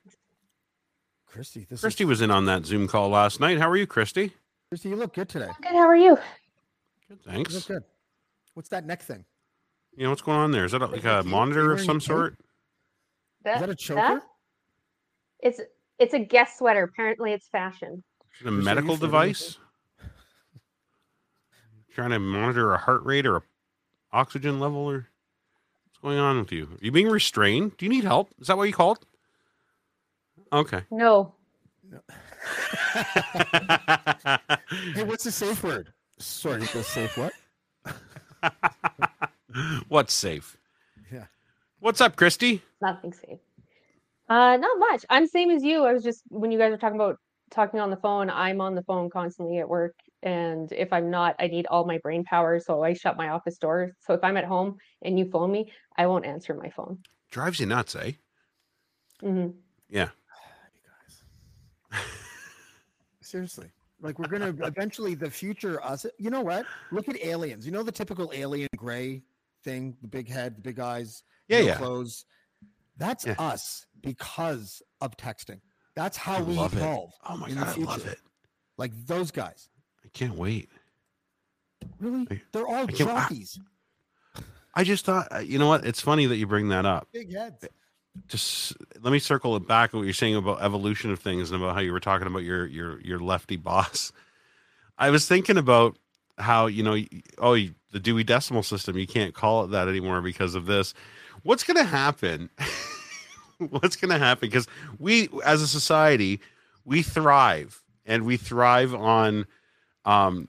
Christy. 1.27 1.67
This 1.69 1.81
Christy 1.81 2.05
is 2.05 2.09
was 2.09 2.21
in 2.21 2.31
on 2.31 2.45
that 2.47 2.65
Zoom 2.67 2.89
call 2.89 3.09
last 3.09 3.41
night. 3.41 3.59
How 3.59 3.69
are 3.71 3.77
you, 3.77 3.87
Christy? 3.87 4.33
Christy. 4.69 4.91
You 4.91 4.97
look 4.97 5.15
good 5.15 5.29
today. 5.29 5.49
Good. 5.63 5.73
How 5.73 5.87
are 5.89 5.97
you? 5.97 6.17
Good, 7.09 7.19
You 7.25 7.33
thanks. 7.33 7.55
look 7.55 7.67
good. 7.67 7.83
What's 8.55 8.69
that 8.71 8.87
neck 8.87 9.03
thing? 9.03 9.25
You 9.97 10.05
know 10.05 10.11
what's 10.11 10.23
going 10.23 10.39
on 10.39 10.51
there? 10.51 10.65
Is 10.65 10.73
that 10.73 10.83
a, 10.83 10.87
like 10.87 11.05
a 11.05 11.23
monitor 11.25 11.73
of 11.73 11.81
some 11.81 12.01
sort? 12.01 12.35
Is 13.45 13.61
that 13.61 13.69
a 13.71 13.75
choker? 13.75 14.23
It's 15.41 15.61
it's 15.99 16.15
a 16.15 16.19
guest 16.19 16.59
sweater. 16.59 16.83
Apparently, 16.85 17.33
it's 17.33 17.49
fashion. 17.49 18.03
Is 18.41 18.47
a 18.47 18.51
medical 18.51 18.97
device? 18.97 19.59
Trying 21.95 22.11
to 22.11 22.19
monitor 22.19 22.75
a 22.75 22.79
heart 22.79 23.05
rate 23.05 23.27
or 23.27 23.37
a 23.37 23.43
oxygen 24.13 24.61
level 24.61 24.81
or 24.81 25.09
what's 25.87 25.99
going 26.03 26.19
on 26.19 26.39
with 26.39 26.53
you? 26.53 26.65
Are 26.65 26.85
you 26.85 26.93
being 26.93 27.09
restrained? 27.09 27.77
Do 27.79 27.87
you 27.87 27.91
need 27.91 28.05
help? 28.05 28.31
Is 28.39 28.49
that 28.49 28.57
what 28.57 28.65
you 28.65 28.75
called? 28.75 28.99
Okay. 30.53 30.83
No, 30.91 31.35
Hey, 34.95 35.05
what's 35.05 35.25
the 35.25 35.33
safe 35.33 35.63
word? 35.63 35.93
Sorry, 36.19 36.61
the 36.61 36.83
safe 36.83 37.17
what? 37.17 37.33
What's 39.89 40.13
safe? 40.13 40.57
Yeah. 41.13 41.25
What's 41.81 42.01
up, 42.01 42.17
Christy? 42.17 42.63
nothing 42.81 43.13
safe. 43.13 43.39
Uh, 44.29 44.57
not 44.57 44.79
much. 44.79 45.05
I'm 45.09 45.27
same 45.27 45.51
as 45.51 45.63
you. 45.63 45.85
I 45.85 45.93
was 45.93 46.03
just 46.03 46.23
when 46.29 46.51
you 46.51 46.59
guys 46.59 46.73
are 46.73 46.77
talking 46.77 46.97
about 46.97 47.19
talking 47.51 47.81
on 47.81 47.91
the 47.91 47.97
phone. 47.97 48.31
I'm 48.31 48.61
on 48.61 48.75
the 48.75 48.83
phone 48.83 49.11
constantly 49.11 49.59
at 49.59 49.69
work, 49.69 49.95
and 50.23 50.71
if 50.73 50.93
I'm 50.93 51.11
not, 51.11 51.37
I 51.39 51.47
need 51.47 51.67
all 51.67 51.85
my 51.85 51.99
brain 51.99 52.25
power. 52.25 52.59
So 52.61 52.83
I 52.83 52.93
shut 52.93 53.17
my 53.17 53.31
office 53.31 53.59
door. 53.59 53.93
So 54.01 54.15
if 54.15 54.23
I'm 54.23 54.37
at 54.37 54.45
home 54.45 54.77
and 55.03 55.19
you 55.19 55.31
phone 55.31 55.53
me, 55.53 55.73
I 55.97 56.07
won't 56.07 56.27
answer 56.27 56.55
my 56.55 56.71
phone. 56.71 56.99
Drives 57.31 57.61
you 57.61 57.67
nuts, 57.67 57.97
eh? 57.97 58.13
hmm 59.21 59.49
Yeah. 59.89 60.09
You 60.75 61.99
guys. 62.01 62.03
Seriously. 63.23 63.71
Like 64.01 64.19
we're 64.19 64.29
gonna 64.29 64.55
eventually 64.67 65.15
the 65.15 65.31
future 65.31 65.83
us 65.83 66.07
you 66.19 66.31
know 66.31 66.43
what? 66.43 66.67
Look 66.93 67.09
at 67.09 67.23
aliens. 67.25 67.65
You 67.67 67.73
know 67.73 67.83
the 67.83 67.93
typical 67.93 68.31
alien 68.35 68.69
gray 68.77 69.23
thing, 69.65 69.97
the 70.03 70.09
big 70.09 70.29
head, 70.29 70.57
the 70.57 70.61
big 70.61 70.79
eyes, 70.79 71.23
Yeah, 71.49 71.61
no 71.61 71.67
yeah. 71.67 71.77
clothes. 71.77 72.25
That's 72.99 73.27
Yeah. 73.27 73.35
us 73.39 73.87
because 74.01 74.83
of 75.01 75.17
texting. 75.17 75.61
That's 75.97 76.17
how 76.17 76.37
I 76.37 76.43
we 76.43 76.55
love 76.55 76.75
it. 76.75 76.79
evolve. 76.79 77.13
Oh 77.29 77.37
my 77.39 77.51
god, 77.51 77.77
I 77.79 77.81
love 77.81 78.07
it. 78.07 78.21
Like 78.79 78.93
those 79.07 79.31
guys. 79.33 79.69
I 80.05 80.09
can't 80.13 80.35
wait. 80.37 80.69
Really? 81.99 82.27
I- 82.31 82.43
They're 82.53 82.67
all 82.67 82.75
I 82.75 82.87
can't- 82.87 83.11
I- 83.11 83.21
jockeys. 83.23 83.59
I 84.75 84.85
just 84.85 85.07
thought, 85.07 85.29
uh, 85.35 85.39
you 85.39 85.59
know 85.59 85.69
what? 85.69 85.87
It's 85.87 86.03
funny 86.03 86.27
that 86.27 86.37
you 86.37 86.47
bring 86.47 86.69
that 86.69 86.85
up. 86.85 87.09
Big 87.13 87.33
heads. 87.35 87.65
Just 88.29 88.77
let 89.01 89.11
me 89.11 89.19
circle 89.19 89.57
it 89.57 89.67
back. 89.67 89.91
To 89.91 89.97
what 89.99 90.03
you're 90.05 90.13
saying 90.13 90.37
about 90.37 90.61
evolution 90.63 91.11
of 91.11 91.19
things 91.19 91.51
and 91.51 91.63
about 91.63 91.75
how 91.75 91.81
you 91.81 91.93
were 91.93 92.01
talking 92.01 92.27
about 92.27 92.43
your 92.45 92.67
your 92.67 93.01
your 93.01 93.19
lefty 93.19 93.57
boss. 93.57 94.13
I 94.99 95.11
was 95.11 95.27
thinking 95.27 95.57
about 95.59 95.97
how 96.39 96.67
you 96.67 96.83
know, 96.83 96.97
oh, 97.39 97.55
the 97.93 98.01
Dewey 98.01 98.25
Decimal 98.25 98.63
System. 98.63 98.99
You 98.99 99.07
can't 99.07 99.35
call 99.35 99.65
it 99.65 99.69
that 99.69 99.89
anymore 99.89 100.21
because 100.23 100.55
of 100.55 100.67
this. 100.67 100.93
What's 101.43 101.65
going 101.65 101.77
to 101.79 101.85
happen? 101.85 102.51
What's 103.71 103.97
going 103.97 104.11
to 104.11 104.19
happen? 104.19 104.49
Because 104.49 104.67
we, 104.99 105.29
as 105.45 105.63
a 105.63 105.69
society, 105.69 106.41
we 106.85 107.03
thrive 107.03 107.83
and 108.05 108.25
we 108.25 108.37
thrive 108.37 108.95
on 108.95 109.47
um, 110.05 110.49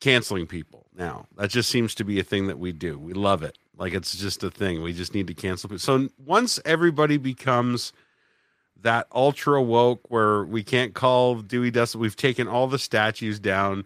canceling 0.00 0.46
people 0.46 0.86
now. 0.94 1.26
That 1.36 1.50
just 1.50 1.70
seems 1.70 1.94
to 1.96 2.04
be 2.04 2.20
a 2.20 2.24
thing 2.24 2.46
that 2.46 2.58
we 2.58 2.72
do. 2.72 2.98
We 2.98 3.12
love 3.12 3.42
it. 3.42 3.58
Like 3.76 3.94
it's 3.94 4.16
just 4.16 4.42
a 4.42 4.50
thing. 4.50 4.82
We 4.82 4.92
just 4.92 5.14
need 5.14 5.26
to 5.28 5.34
cancel 5.34 5.68
people. 5.68 5.78
So 5.78 6.08
once 6.18 6.60
everybody 6.64 7.16
becomes 7.16 7.92
that 8.80 9.06
ultra 9.12 9.62
woke 9.62 10.10
where 10.10 10.44
we 10.44 10.62
can't 10.62 10.94
call 10.94 11.36
Dewey 11.36 11.70
Decimal, 11.70 12.02
we've 12.02 12.16
taken 12.16 12.48
all 12.48 12.66
the 12.66 12.78
statues 12.78 13.38
down. 13.38 13.84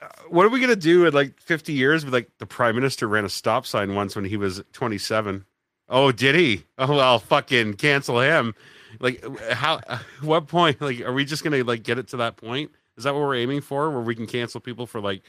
Uh, 0.00 0.08
what 0.28 0.46
are 0.46 0.48
we 0.48 0.60
going 0.60 0.70
to 0.70 0.76
do 0.76 1.06
in 1.06 1.14
like 1.14 1.40
50 1.40 1.72
years? 1.72 2.04
Be 2.04 2.10
Like 2.10 2.30
the 2.38 2.46
prime 2.46 2.74
minister 2.74 3.08
ran 3.08 3.24
a 3.24 3.28
stop 3.28 3.66
sign 3.66 3.94
once 3.94 4.14
when 4.14 4.24
he 4.24 4.36
was 4.36 4.62
27. 4.72 5.44
Oh, 5.88 6.12
did 6.12 6.34
he? 6.34 6.64
Oh, 6.78 6.96
well, 6.96 7.18
fucking 7.18 7.74
cancel 7.74 8.20
him. 8.20 8.54
Like 8.98 9.24
how, 9.52 9.80
what 10.20 10.48
point, 10.48 10.80
like, 10.80 11.00
are 11.00 11.12
we 11.12 11.24
just 11.24 11.44
to 11.44 11.64
like 11.64 11.82
get 11.82 11.98
it 11.98 12.08
to 12.08 12.16
that 12.18 12.36
point? 12.36 12.70
Is 12.96 13.04
that 13.04 13.14
what 13.14 13.20
we're 13.20 13.36
aiming 13.36 13.60
for? 13.60 13.90
Where 13.90 14.00
we 14.00 14.14
can 14.14 14.26
cancel 14.26 14.60
people 14.60 14.86
for 14.86 15.00
like, 15.00 15.22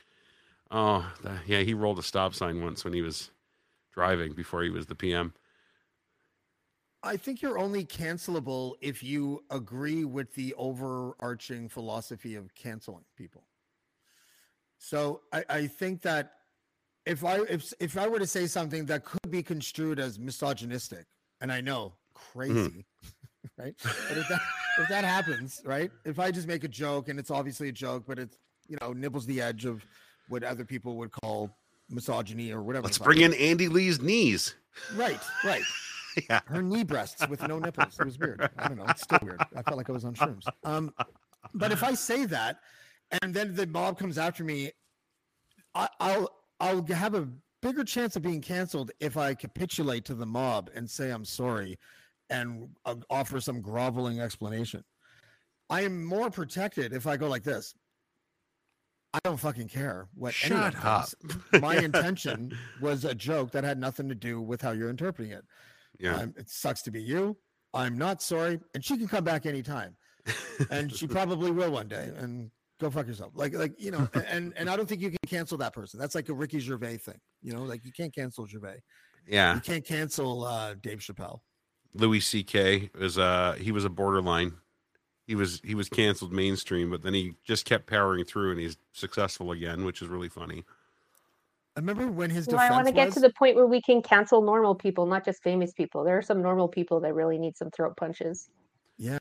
oh, 0.72 1.10
the, 1.22 1.40
yeah, 1.46 1.60
he 1.60 1.74
rolled 1.74 2.00
a 2.00 2.04
stop 2.04 2.34
sign 2.34 2.62
once 2.62 2.84
when 2.84 2.94
he 2.94 3.02
was 3.02 3.30
driving 3.92 4.34
before 4.34 4.64
he 4.64 4.70
was 4.70 4.86
the 4.86 4.96
PM. 4.96 5.34
I 7.04 7.18
think 7.18 7.42
you're 7.42 7.60
only 7.60 7.86
cancelable 7.86 8.74
if 8.82 9.04
you 9.04 9.44
agree 9.52 10.04
with 10.04 10.34
the 10.34 10.54
overarching 10.56 11.70
philosophy 11.70 12.36
of 12.36 12.54
canceling 12.56 13.06
people. 13.16 13.44
So 14.80 15.22
I, 15.32 15.46
I 15.50 15.68
think 15.68 16.02
that 16.04 16.37
if 17.08 17.24
I 17.24 17.40
if 17.42 17.74
if 17.80 17.98
I 17.98 18.08
were 18.08 18.20
to 18.20 18.28
say 18.28 18.48
something 18.48 18.86
that 18.88 19.06
could 19.06 19.32
be 19.32 19.42
construed 19.42 20.00
as 20.00 20.20
misogynistic, 20.20 21.06
and 21.42 21.52
I 21.52 21.62
know 21.62 21.94
crazy, 22.14 22.86
right? 23.58 23.76
But 23.82 24.18
if 24.18 24.28
that 24.28 24.42
if 24.80 24.90
that 24.90 25.04
happens, 25.04 25.62
right? 25.66 25.92
If 26.06 26.20
I 26.20 26.32
just 26.32 26.48
make 26.48 26.64
a 26.64 26.68
joke 26.68 27.10
and 27.10 27.20
it's 27.20 27.32
obviously 27.32 27.70
a 27.70 27.72
joke, 27.72 28.04
but 28.08 28.20
it's 28.20 28.38
you 28.68 28.78
know 28.82 28.94
nibbles 28.94 29.26
the 29.26 29.42
edge 29.42 29.66
of 29.66 29.86
what 30.28 30.44
other 30.44 30.66
people 30.66 30.98
would 30.98 31.12
call 31.12 31.56
misogyny 31.90 32.52
or 32.52 32.62
whatever. 32.62 32.84
Let's 32.84 32.98
bring 32.98 33.22
in 33.22 33.34
Andy 33.36 33.70
Lee's 33.70 34.02
knees. 34.02 34.56
right, 34.96 35.20
right 35.46 35.64
yeah. 36.30 36.42
her 36.46 36.62
knee 36.62 36.84
breasts 36.84 37.26
with 37.28 37.42
no 37.48 37.60
nipples. 37.60 37.98
It 38.00 38.06
was 38.06 38.20
weird. 38.20 38.50
I 38.58 38.68
don't 38.68 38.78
know. 38.78 38.86
It's 38.90 39.04
still 39.04 39.20
weird. 39.22 39.42
I 39.56 39.62
felt 39.62 39.78
like 39.78 39.90
I 39.90 39.94
was 39.94 40.04
on 40.04 40.14
shrooms. 40.14 40.46
Um, 40.64 40.94
but 41.54 41.72
if 41.72 41.84
I 41.84 41.94
say 41.94 42.26
that, 42.26 42.60
and 43.22 43.34
then 43.34 43.56
the 43.56 43.66
mob 43.66 43.98
comes 43.98 44.18
after 44.18 44.44
me, 44.44 44.72
I'll 45.74 46.30
I'll 46.60 46.86
have 46.88 47.14
a 47.16 47.28
bigger 47.62 47.84
chance 47.84 48.16
of 48.16 48.22
being 48.22 48.42
canceled 48.42 48.92
if 49.00 49.18
I 49.18 49.34
capitulate 49.34 50.06
to 50.06 50.16
the 50.16 50.26
mob 50.26 50.70
and 50.76 50.90
say 50.90 51.12
I'm 51.12 51.26
sorry, 51.26 51.78
and 52.30 52.70
uh, 52.86 52.96
offer 53.10 53.40
some 53.40 53.62
groveling 53.62 54.20
explanation. 54.20 54.84
I 55.70 55.82
am 55.82 56.06
more 56.06 56.30
protected 56.30 56.94
if 56.94 57.08
I 57.08 57.18
go 57.18 57.28
like 57.28 57.44
this. 57.44 57.74
I 59.14 59.20
don't 59.24 59.38
fucking 59.38 59.70
care 59.70 60.08
what 60.14 60.36
anyone 60.44 60.72
Shut 60.74 60.86
up. 60.86 61.08
thinks. 61.10 61.62
My 61.62 61.78
intention 61.78 62.56
was 62.82 63.06
a 63.06 63.16
joke 63.16 63.52
that 63.52 63.64
had 63.64 63.80
nothing 63.80 64.08
to 64.10 64.16
do 64.16 64.42
with 64.42 64.62
how 64.62 64.72
you're 64.72 64.90
interpreting 64.90 65.32
it. 65.32 65.44
Yeah. 66.00 66.16
Um, 66.18 66.34
it 66.38 66.50
sucks 66.50 66.82
to 66.84 66.92
be 66.92 67.02
you. 67.02 67.38
I'm 67.74 67.98
not 67.98 68.22
sorry, 68.22 68.60
and 68.74 68.84
she 68.84 68.98
can 68.98 69.08
come 69.08 69.24
back 69.24 69.46
anytime, 69.46 69.96
and 70.70 70.92
she 70.94 71.08
probably 71.08 71.52
will 71.52 71.72
one 71.72 71.88
day. 71.88 72.12
And 72.18 72.50
go 72.80 72.90
fuck 72.90 73.08
yourself. 73.08 73.32
Like, 73.36 73.54
like 73.54 73.74
you 73.80 73.92
know, 73.92 74.08
and 74.30 74.54
and 74.58 74.70
I 74.70 74.76
don't 74.76 74.88
think 74.88 75.02
you 75.02 75.10
can 75.10 75.18
cancel 75.28 75.58
that 75.60 75.74
person. 75.74 76.00
That's 76.00 76.16
like 76.16 76.30
a 76.30 76.34
Ricky 76.34 76.60
Gervais 76.60 76.98
thing. 76.98 77.20
You 77.42 77.54
know, 77.54 77.64
like 77.64 77.84
you 77.86 77.92
can't 77.92 78.14
cancel 78.14 78.46
Gervais. 78.46 78.82
yeah. 79.28 79.56
You 79.56 79.62
can't 79.62 79.86
cancel 79.86 80.44
uh, 80.46 80.76
Dave 80.76 81.00
Chappelle. 81.00 81.40
Louis 81.94 82.20
C.K. 82.20 82.92
was 83.00 83.18
uh 83.18 83.56
he 83.60 83.72
was 83.72 83.86
a 83.86 83.90
borderline. 83.90 84.54
He 85.26 85.36
was 85.36 85.60
he 85.64 85.76
was 85.76 85.90
canceled 85.90 86.32
mainstream, 86.32 86.90
but 86.90 87.02
then 87.02 87.14
he 87.14 87.34
just 87.44 87.66
kept 87.66 87.88
powering 87.88 88.24
through, 88.24 88.52
and 88.52 88.60
he's 88.60 88.78
successful 88.94 89.52
again, 89.52 89.84
which 89.84 90.02
is 90.02 90.08
really 90.08 90.30
funny. 90.30 90.64
I 91.76 91.80
remember 91.80 92.08
when 92.08 92.30
his 92.30 92.48
Well, 92.48 92.58
I 92.60 92.72
want 92.72 92.88
to 92.88 92.94
get 92.94 93.08
was, 93.08 93.16
to 93.16 93.20
the 93.20 93.32
point 93.32 93.56
where 93.56 93.68
we 93.68 93.82
can 93.82 94.02
cancel 94.02 94.42
normal 94.42 94.74
people, 94.74 95.06
not 95.06 95.24
just 95.26 95.44
famous 95.44 95.74
people. 95.74 96.04
There 96.04 96.18
are 96.18 96.24
some 96.24 96.42
normal 96.42 96.68
people 96.68 97.00
that 97.02 97.14
really 97.14 97.38
need 97.38 97.56
some 97.58 97.70
throat 97.72 97.96
punches. 97.98 98.50
yeah, 98.98 99.18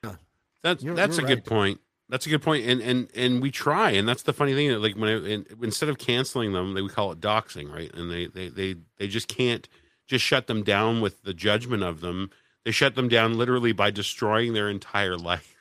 That's 0.62 0.82
You're- 0.82 0.96
that's 0.96 1.18
you're 1.18 1.26
a 1.26 1.28
good 1.28 1.44
point. 1.44 1.80
That's 2.08 2.26
a 2.26 2.28
good 2.30 2.42
point, 2.42 2.64
and 2.66 2.80
and 2.80 3.08
and 3.16 3.42
we 3.42 3.50
try, 3.50 3.90
and 3.90 4.06
that's 4.08 4.22
the 4.22 4.32
funny 4.32 4.54
thing. 4.54 4.68
that, 4.68 4.78
Like 4.80 4.94
when 4.96 5.08
I, 5.08 5.32
and 5.32 5.46
instead 5.62 5.88
of 5.88 5.98
canceling 5.98 6.52
them, 6.52 6.74
they 6.74 6.82
we 6.82 6.88
call 6.88 7.10
it 7.12 7.20
doxing, 7.20 7.72
right? 7.72 7.92
And 7.94 8.10
they 8.10 8.26
they 8.26 8.48
they 8.48 8.76
they 8.98 9.08
just 9.08 9.26
can't 9.28 9.68
just 10.06 10.24
shut 10.24 10.46
them 10.46 10.62
down 10.62 11.00
with 11.00 11.22
the 11.22 11.34
judgment 11.34 11.82
of 11.82 12.00
them. 12.00 12.30
They 12.64 12.70
shut 12.70 12.94
them 12.94 13.08
down 13.08 13.36
literally 13.36 13.72
by 13.72 13.90
destroying 13.90 14.52
their 14.52 14.68
entire 14.70 15.16
life 15.32 15.54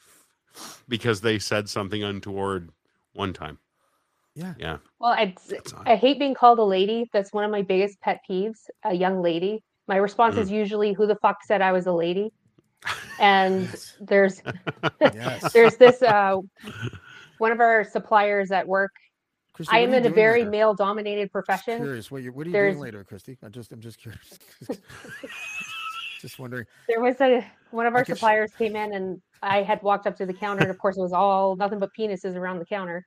because 0.88 1.22
they 1.22 1.40
said 1.40 1.68
something 1.68 2.04
untoward 2.04 2.70
one 3.14 3.34
time. 3.34 3.58
yeah. 4.36 4.54
Yeah, 4.60 4.78
Well, 5.00 5.12
I 5.12 5.34
I 5.86 5.96
hate 5.96 6.20
being 6.20 6.36
called 6.36 6.60
a 6.60 6.64
lady. 6.64 7.10
That's 7.12 7.34
one 7.34 7.44
of 7.44 7.52
my 7.52 7.64
biggest 7.64 8.00
pet 8.02 8.20
peeves. 8.30 8.60
A 8.84 8.94
young 8.94 9.22
lady. 9.22 9.64
My 9.88 9.96
response 9.98 10.36
Mm. 10.36 10.42
is 10.42 10.52
usually, 10.52 10.94
"Who 10.94 11.08
the 11.08 11.16
fuck 11.16 11.38
said 11.44 11.62
I 11.62 11.72
was 11.72 11.88
a 11.88 11.92
lady?" 11.92 12.32
And 13.20 13.64
Yes. 13.64 13.96
there's 14.02 14.42
Yes. 15.02 15.54
there's 15.54 15.78
this 15.78 16.02
uh 16.02 16.38
one 17.38 17.52
of 17.52 17.60
our 17.60 17.84
suppliers 17.84 18.52
at 18.52 18.68
work. 18.68 18.92
Christy, 19.54 19.74
I 19.74 19.80
am 19.80 19.94
in 19.94 20.06
a 20.06 20.10
very 20.10 20.40
later? 20.42 20.52
male-dominated 20.52 21.32
profession. 21.32 21.78
Curious. 21.78 22.12
What 22.12 22.24
you 22.24 22.32
what 22.34 22.46
are 22.46 22.50
you 22.50 22.54
There's- 22.54 22.74
doing 22.74 22.84
later, 22.84 23.04
Christy? 23.04 23.38
I'm 23.44 23.52
just 23.52 23.72
I'm 23.72 23.80
just 23.80 23.98
curious. 24.00 24.38
just 26.22 26.40
wondering. 26.40 26.66
There 26.88 27.00
was 27.02 27.20
a 27.22 27.46
one 27.72 27.86
of 27.86 27.96
our 27.96 28.06
suppliers 28.06 28.52
came 28.58 28.76
in, 28.76 28.94
and 28.94 29.22
I 29.42 29.62
had 29.62 29.82
walked 29.84 30.08
up 30.08 30.16
to 30.18 30.26
the 30.26 30.34
counter, 30.34 30.62
and 30.64 30.72
of 30.72 30.78
course, 30.78 30.98
it 30.98 31.02
was 31.02 31.14
all 31.14 31.56
nothing 31.56 31.80
but 31.80 31.92
penises 31.98 32.36
around 32.36 32.60
the 32.60 32.66
counter. 32.66 33.06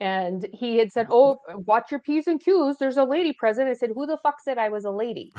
And 0.00 0.48
he 0.54 0.78
had 0.78 0.90
said, 0.90 1.08
"Oh, 1.10 1.38
watch 1.66 1.90
your 1.90 2.00
p's 2.00 2.26
and 2.26 2.40
q's. 2.42 2.76
There's 2.78 2.96
a 2.96 3.04
lady 3.04 3.34
present." 3.34 3.68
I 3.68 3.74
said, 3.74 3.90
"Who 3.94 4.06
the 4.06 4.16
fuck 4.22 4.40
said 4.40 4.56
I 4.56 4.70
was 4.70 4.86
a 4.86 4.90
lady?" 4.90 5.30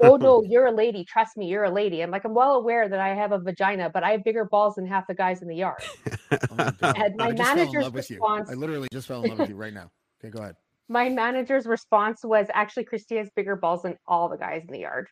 oh 0.00 0.16
no, 0.16 0.42
you're 0.48 0.66
a 0.66 0.72
lady. 0.72 1.04
Trust 1.04 1.36
me, 1.36 1.46
you're 1.46 1.64
a 1.64 1.70
lady. 1.70 2.00
I'm 2.00 2.12
like, 2.12 2.24
I'm 2.24 2.32
well 2.32 2.54
aware 2.54 2.88
that 2.88 3.00
I 3.00 3.08
have 3.08 3.32
a 3.32 3.38
vagina, 3.38 3.90
but 3.90 4.04
I 4.04 4.12
have 4.12 4.22
bigger 4.22 4.44
balls 4.44 4.76
than 4.76 4.86
half 4.86 5.08
the 5.08 5.14
guys 5.14 5.42
in 5.42 5.48
the 5.48 5.56
yard. 5.56 5.82
Oh 6.30 6.54
my 6.54 6.72
And 6.82 7.16
my 7.16 7.26
I 7.26 7.32
just 7.32 7.42
fell 7.42 7.52
in 7.52 7.56
manager's 7.56 7.82
love 7.82 7.94
with 7.94 8.10
you. 8.10 8.16
response- 8.16 8.50
I 8.50 8.54
literally 8.54 8.88
just 8.92 9.08
fell 9.08 9.24
in 9.24 9.30
love 9.30 9.38
with 9.40 9.48
you 9.48 9.56
right 9.56 9.74
now. 9.74 9.90
Okay, 10.20 10.30
go 10.30 10.42
ahead. 10.42 10.54
My 10.88 11.08
manager's 11.08 11.66
response 11.66 12.24
was, 12.24 12.46
"Actually, 12.54 12.84
Christy 12.84 13.16
has 13.16 13.28
bigger 13.34 13.56
balls 13.56 13.82
than 13.82 13.96
all 14.06 14.28
the 14.28 14.36
guys 14.36 14.62
in 14.66 14.72
the 14.72 14.80
yard." 14.80 15.08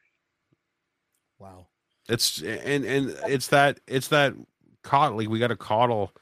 Wow. 1.40 1.66
It's 2.08 2.40
and 2.42 2.84
and 2.84 3.16
it's 3.26 3.48
that 3.48 3.80
it's 3.88 4.08
that 4.08 4.34
coddle. 4.82 5.18
Like 5.18 5.28
we 5.28 5.38
got 5.40 5.48
to 5.48 5.56
coddle. 5.56 6.12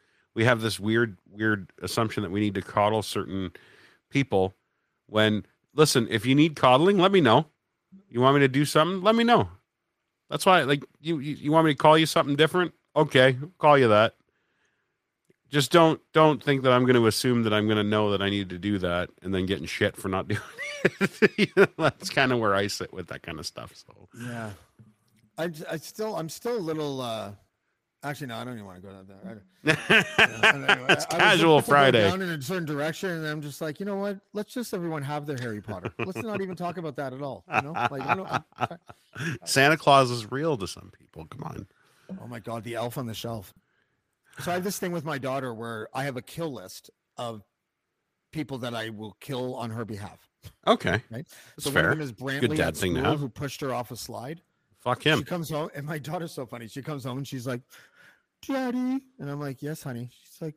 We 0.41 0.47
have 0.47 0.63
this 0.63 0.81
weird 0.81 1.19
weird 1.31 1.71
assumption 1.83 2.23
that 2.23 2.31
we 2.31 2.41
need 2.41 2.55
to 2.55 2.63
coddle 2.63 3.03
certain 3.03 3.53
people. 4.09 4.55
When 5.07 5.45
listen, 5.75 6.09
if 6.11 6.25
you 6.25 6.35
need 6.35 6.57
coddling, 6.57 6.97
let 6.97 7.13
me 7.13 7.21
know. 7.21 7.45
You 8.09 8.23
want 8.23 8.37
me 8.37 8.41
to 8.41 8.49
do 8.49 8.65
something? 8.65 9.03
Let 9.03 9.15
me 9.15 9.23
know. 9.23 9.51
That's 10.31 10.47
why, 10.47 10.63
like 10.63 10.83
you 10.99 11.19
you, 11.19 11.53
want 11.53 11.67
me 11.67 11.73
to 11.73 11.77
call 11.77 11.99
you 11.99 12.07
something 12.07 12.37
different? 12.37 12.73
Okay, 12.97 13.37
I'll 13.43 13.51
call 13.59 13.77
you 13.77 13.89
that. 13.89 14.15
Just 15.51 15.73
don't 15.73 16.01
don't 16.15 16.43
think 16.43 16.63
that 16.63 16.73
I'm 16.73 16.87
going 16.87 16.97
to 16.97 17.07
assume 17.07 17.43
that 17.43 17.53
I'm 17.53 17.67
going 17.67 17.77
to 17.77 17.85
know 17.85 18.13
that 18.13 18.23
I 18.23 18.31
need 18.31 18.49
to 18.49 18.59
do 18.59 18.79
that 18.79 19.11
and 19.21 19.35
then 19.35 19.45
getting 19.45 19.67
shit 19.67 19.95
for 19.95 20.09
not 20.09 20.27
doing 20.29 20.41
it. 21.37 21.71
That's 21.77 22.09
kind 22.09 22.33
of 22.33 22.39
where 22.39 22.55
I 22.55 22.69
sit 22.69 22.95
with 22.95 23.09
that 23.09 23.21
kind 23.21 23.39
of 23.39 23.45
stuff. 23.45 23.75
So 23.75 24.09
Yeah. 24.19 24.53
I, 25.37 25.51
I 25.71 25.77
still 25.77 26.17
I'm 26.17 26.31
still 26.31 26.57
a 26.57 26.65
little 26.65 27.03
uh 27.03 27.33
actually 28.03 28.29
no, 28.29 28.37
I 28.37 28.45
don't 28.45 28.55
even 28.55 28.67
want 28.67 28.83
to 28.83 28.89
go 28.89 28.93
down 28.93 29.07
there. 29.07 29.43
I, 29.99 30.49
anyway, 30.75 30.87
it's 30.91 31.07
I- 31.11 31.17
I 31.17 31.19
casual 31.19 31.57
looking 31.57 31.71
Friday. 31.71 32.03
Down 32.09 32.23
in 32.23 32.31
a 32.31 32.41
certain 32.43 32.65
direction, 32.67 33.11
and 33.11 33.27
I'm 33.27 33.43
just 33.43 33.61
like, 33.61 33.81
you 33.81 33.87
know 33.87 33.97
what? 33.97 34.19
Let's 34.33 34.53
just 34.55 34.73
everyone 34.75 35.03
have 35.03 35.27
their 35.27 35.37
Harry 35.39 35.61
Potter. 35.61 35.93
Let's 35.99 36.23
not 36.23 36.41
even 36.41 36.57
talk 36.57 36.77
about 36.79 36.97
that 36.97 37.13
at 37.13 37.23
all. 37.23 37.45
You 37.55 37.63
know, 37.63 37.73
like, 37.73 38.03
I 38.03 38.15
don't, 38.15 38.29
I'm- 38.31 38.79
Santa 39.45 39.77
Claus 39.77 40.11
is 40.11 40.31
real 40.31 40.57
to 40.57 40.67
some 40.67 40.91
people. 40.99 41.27
Come 41.27 41.43
on. 41.45 41.67
oh 42.23 42.27
my 42.27 42.39
god, 42.41 42.65
the 42.65 42.75
elf 42.77 42.97
on 42.99 43.07
the 43.07 43.15
shelf. 43.15 43.53
So 44.41 44.51
I 44.51 44.55
have 44.55 44.65
this 44.65 44.79
thing 44.79 44.93
with 44.93 45.05
my 45.05 45.19
daughter 45.19 45.53
where 45.53 45.89
I 45.93 46.05
have 46.05 46.17
a 46.17 46.23
kill 46.23 46.53
list 46.53 46.91
of 47.19 47.43
people 48.33 48.59
that 48.59 48.75
I 48.75 48.91
will 48.91 49.17
kill 49.21 49.55
on 49.57 49.71
her 49.71 49.85
behalf. 49.85 50.19
Okay. 50.67 51.03
Right. 51.11 51.27
That's 51.57 51.65
so 51.65 51.71
fair. 51.71 51.91
one 51.91 51.93
of 51.93 51.99
them 51.99 52.07
is 52.07 52.13
Brantley 52.13 52.57
dad 52.57 52.77
thing 52.77 52.95
to 52.95 53.03
have. 53.03 53.21
who 53.21 53.29
pushed 53.29 53.61
her 53.61 53.75
off 53.75 53.91
a 53.91 53.97
slide. 53.97 54.41
Fuck 54.79 55.05
him. 55.05 55.19
She 55.19 55.25
comes 55.25 55.51
home, 55.51 55.69
and 55.75 55.85
my 55.85 55.99
daughter's 55.99 56.33
so 56.33 56.47
funny. 56.47 56.67
She 56.67 56.81
comes 56.81 57.05
home 57.05 57.19
and 57.19 57.29
she's 57.29 57.47
like, 57.47 57.61
"Daddy," 58.47 59.01
and 59.19 59.31
I'm 59.31 59.41
like, 59.41 59.63
"Yes, 59.63 59.83
honey." 59.83 60.11
She's 60.13 60.41
like, 60.41 60.55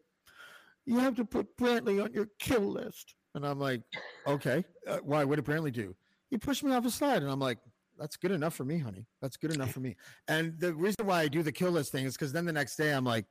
"You 0.86 0.99
have 0.99 1.15
to 1.15 1.25
put 1.25 1.55
Brantley 1.57 2.03
on 2.03 2.13
your 2.13 2.27
kill 2.39 2.61
list," 2.61 3.15
and 3.36 3.45
I'm 3.45 3.59
like, 3.59 3.81
"Okay, 4.27 4.63
uh, 4.88 4.97
why? 5.03 5.23
What 5.23 5.36
did 5.38 5.45
Brantley 5.45 5.71
do?" 5.71 5.95
He 6.29 6.38
pushed 6.38 6.63
me 6.63 6.73
off 6.73 6.86
a 6.86 6.91
slide, 6.91 7.21
and 7.21 7.31
I'm 7.31 7.39
like, 7.39 7.59
"That's 7.97 8.17
good 8.17 8.31
enough 8.31 8.55
for 8.55 8.65
me, 8.65 8.79
honey. 8.79 9.05
That's 9.21 9.38
good 9.38 9.53
enough 9.53 9.71
for 9.71 9.79
me." 9.79 9.95
And 10.27 10.59
the 10.59 10.73
reason 10.73 11.05
why 11.05 11.21
I 11.21 11.27
do 11.27 11.43
the 11.43 11.51
kill 11.51 11.71
list 11.71 11.91
thing 11.91 12.05
is 12.05 12.13
because 12.15 12.34
then 12.34 12.45
the 12.45 12.53
next 12.53 12.75
day 12.75 12.91
I'm 12.91 13.05
like, 13.05 13.25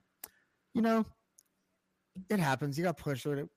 you 0.74 0.82
know, 0.82 1.04
it 2.30 2.38
happens. 2.38 2.78
You 2.78 2.84
got 2.84 2.96
pushed. 2.96 3.26
or 3.26 3.48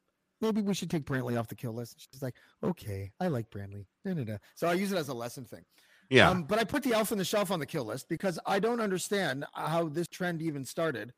Maybe 0.41 0.61
we 0.61 0.73
should 0.73 0.89
take 0.89 1.05
Brantley 1.05 1.39
off 1.39 1.47
the 1.47 1.55
kill 1.55 1.73
list. 1.73 2.07
She's 2.11 2.21
like, 2.21 2.35
"Okay, 2.63 3.11
I 3.19 3.27
like 3.27 3.49
Brantley." 3.49 3.85
Da, 4.05 4.13
da, 4.13 4.23
da. 4.23 4.37
So 4.55 4.67
I 4.67 4.73
use 4.73 4.91
it 4.91 4.97
as 4.97 5.09
a 5.09 5.13
lesson 5.13 5.45
thing. 5.45 5.63
Yeah. 6.09 6.29
Um, 6.29 6.43
but 6.43 6.59
I 6.59 6.63
put 6.63 6.83
the 6.83 6.93
elf 6.93 7.11
on 7.11 7.17
the 7.17 7.25
shelf 7.25 7.51
on 7.51 7.59
the 7.59 7.65
kill 7.65 7.85
list 7.85 8.09
because 8.09 8.39
I 8.45 8.59
don't 8.59 8.79
understand 8.79 9.45
how 9.53 9.89
this 9.89 10.07
trend 10.07 10.41
even 10.41 10.65
started. 10.65 11.13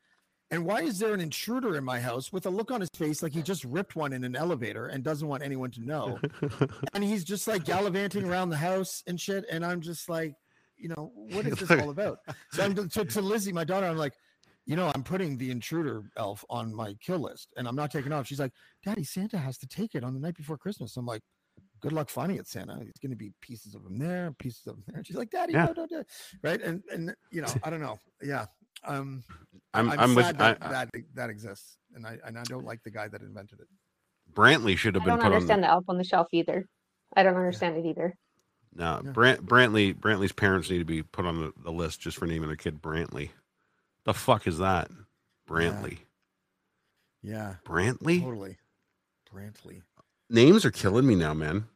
And 0.50 0.64
why 0.64 0.80
is 0.80 0.98
there 0.98 1.12
an 1.12 1.20
intruder 1.20 1.76
in 1.76 1.84
my 1.84 2.00
house 2.00 2.32
with 2.32 2.46
a 2.46 2.50
look 2.50 2.70
on 2.70 2.80
his 2.80 2.88
face 2.96 3.22
like 3.22 3.34
he 3.34 3.42
just 3.42 3.64
ripped 3.64 3.96
one 3.96 4.14
in 4.14 4.24
an 4.24 4.34
elevator 4.34 4.86
and 4.86 5.04
doesn't 5.04 5.28
want 5.28 5.42
anyone 5.42 5.70
to 5.72 5.82
know? 5.82 6.18
and 6.94 7.04
he's 7.04 7.22
just 7.22 7.46
like 7.46 7.64
gallivanting 7.64 8.24
around 8.24 8.48
the 8.48 8.56
house 8.56 9.02
and 9.06 9.20
shit. 9.20 9.44
And 9.50 9.64
I'm 9.64 9.82
just 9.82 10.08
like, 10.08 10.34
you 10.78 10.88
know, 10.88 11.12
what 11.14 11.46
is 11.46 11.58
this 11.58 11.70
all 11.70 11.90
about? 11.90 12.20
So 12.52 12.62
I'm 12.64 12.74
to, 12.74 13.04
to 13.04 13.20
Lizzie, 13.20 13.52
my 13.52 13.64
daughter, 13.64 13.86
I'm 13.86 13.98
like, 13.98 14.14
you 14.64 14.76
know, 14.76 14.90
I'm 14.94 15.02
putting 15.02 15.36
the 15.36 15.50
intruder 15.50 16.04
elf 16.16 16.44
on 16.48 16.74
my 16.74 16.94
kill 17.00 17.20
list 17.20 17.48
and 17.56 17.68
I'm 17.68 17.76
not 17.76 17.90
taking 17.90 18.12
off. 18.12 18.26
She's 18.26 18.40
like, 18.40 18.52
Daddy, 18.84 19.04
Santa 19.04 19.38
has 19.38 19.58
to 19.58 19.66
take 19.66 19.94
it 19.94 20.04
on 20.04 20.14
the 20.14 20.20
night 20.20 20.36
before 20.36 20.56
Christmas. 20.56 20.96
I'm 20.96 21.06
like, 21.06 21.22
good 21.80 21.92
luck 21.92 22.08
finding 22.10 22.38
it, 22.38 22.46
Santa. 22.46 22.80
It's 22.82 22.98
going 23.00 23.10
to 23.10 23.16
be 23.16 23.32
pieces 23.40 23.74
of 23.74 23.84
him 23.84 23.98
there, 23.98 24.34
pieces 24.38 24.66
of 24.66 24.76
him 24.76 24.84
there. 24.88 25.04
She's 25.04 25.16
like, 25.16 25.30
Daddy, 25.30 25.52
Yeah. 25.52 25.66
no, 25.66 25.72
no, 25.76 25.86
no. 25.90 26.02
right? 26.42 26.60
And 26.60 26.82
and 26.92 27.14
you 27.30 27.42
know, 27.42 27.52
I 27.62 27.70
don't 27.70 27.80
know. 27.80 27.98
Yeah, 28.22 28.46
um, 28.84 29.22
I'm 29.74 29.90
I'm, 29.90 30.00
I'm 30.00 30.14
with 30.14 30.26
sad 30.26 30.40
I, 30.40 30.52
that, 30.54 30.70
that 30.92 31.02
that 31.14 31.30
exists, 31.30 31.76
and 31.94 32.06
I 32.06 32.18
and 32.24 32.38
I 32.38 32.42
don't 32.44 32.64
like 32.64 32.82
the 32.82 32.90
guy 32.90 33.08
that 33.08 33.20
invented 33.22 33.60
it. 33.60 33.68
Brantley 34.32 34.76
should 34.76 34.94
have 34.94 35.04
been. 35.04 35.12
I 35.14 35.16
don't 35.16 35.22
put 35.24 35.26
on 35.28 35.32
understand 35.34 35.62
the 35.62 35.66
the 35.66 35.72
elf 35.72 35.84
on 35.88 35.98
the 35.98 36.04
shelf 36.04 36.28
either. 36.32 36.66
I 37.16 37.22
don't 37.22 37.36
understand 37.36 37.76
it 37.78 37.86
either. 37.86 38.14
no 38.74 39.00
Yeah. 39.04 39.10
Brant, 39.12 39.46
Brantley 39.46 39.94
Brantley's 39.94 40.32
parents 40.32 40.70
need 40.70 40.78
to 40.78 40.84
be 40.84 41.02
put 41.02 41.24
on 41.24 41.40
the, 41.40 41.52
the 41.64 41.72
list 41.72 42.00
just 42.00 42.18
for 42.18 42.26
naming 42.26 42.48
their 42.48 42.56
kid 42.56 42.82
Brantley. 42.82 43.30
The 44.04 44.14
fuck 44.14 44.46
is 44.46 44.58
that? 44.58 44.90
Brantley. 45.48 45.98
Yeah, 47.22 47.54
Brantley? 47.64 48.20
totally. 48.22 48.58
Brantley. 49.34 49.82
Names 50.30 50.64
are 50.64 50.70
killing 50.70 51.06
me 51.06 51.14
now, 51.14 51.34
man. 51.34 51.66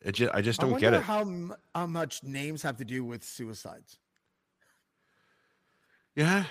It 0.00 0.12
just, 0.12 0.34
I 0.34 0.40
just 0.40 0.60
don't 0.60 0.78
get 0.78 0.94
it. 0.94 1.02
How 1.02 1.56
how 1.74 1.86
much 1.86 2.22
names 2.22 2.62
have 2.62 2.76
to 2.78 2.84
do 2.84 3.04
with 3.04 3.24
suicides? 3.24 3.98
yeah. 6.14 6.44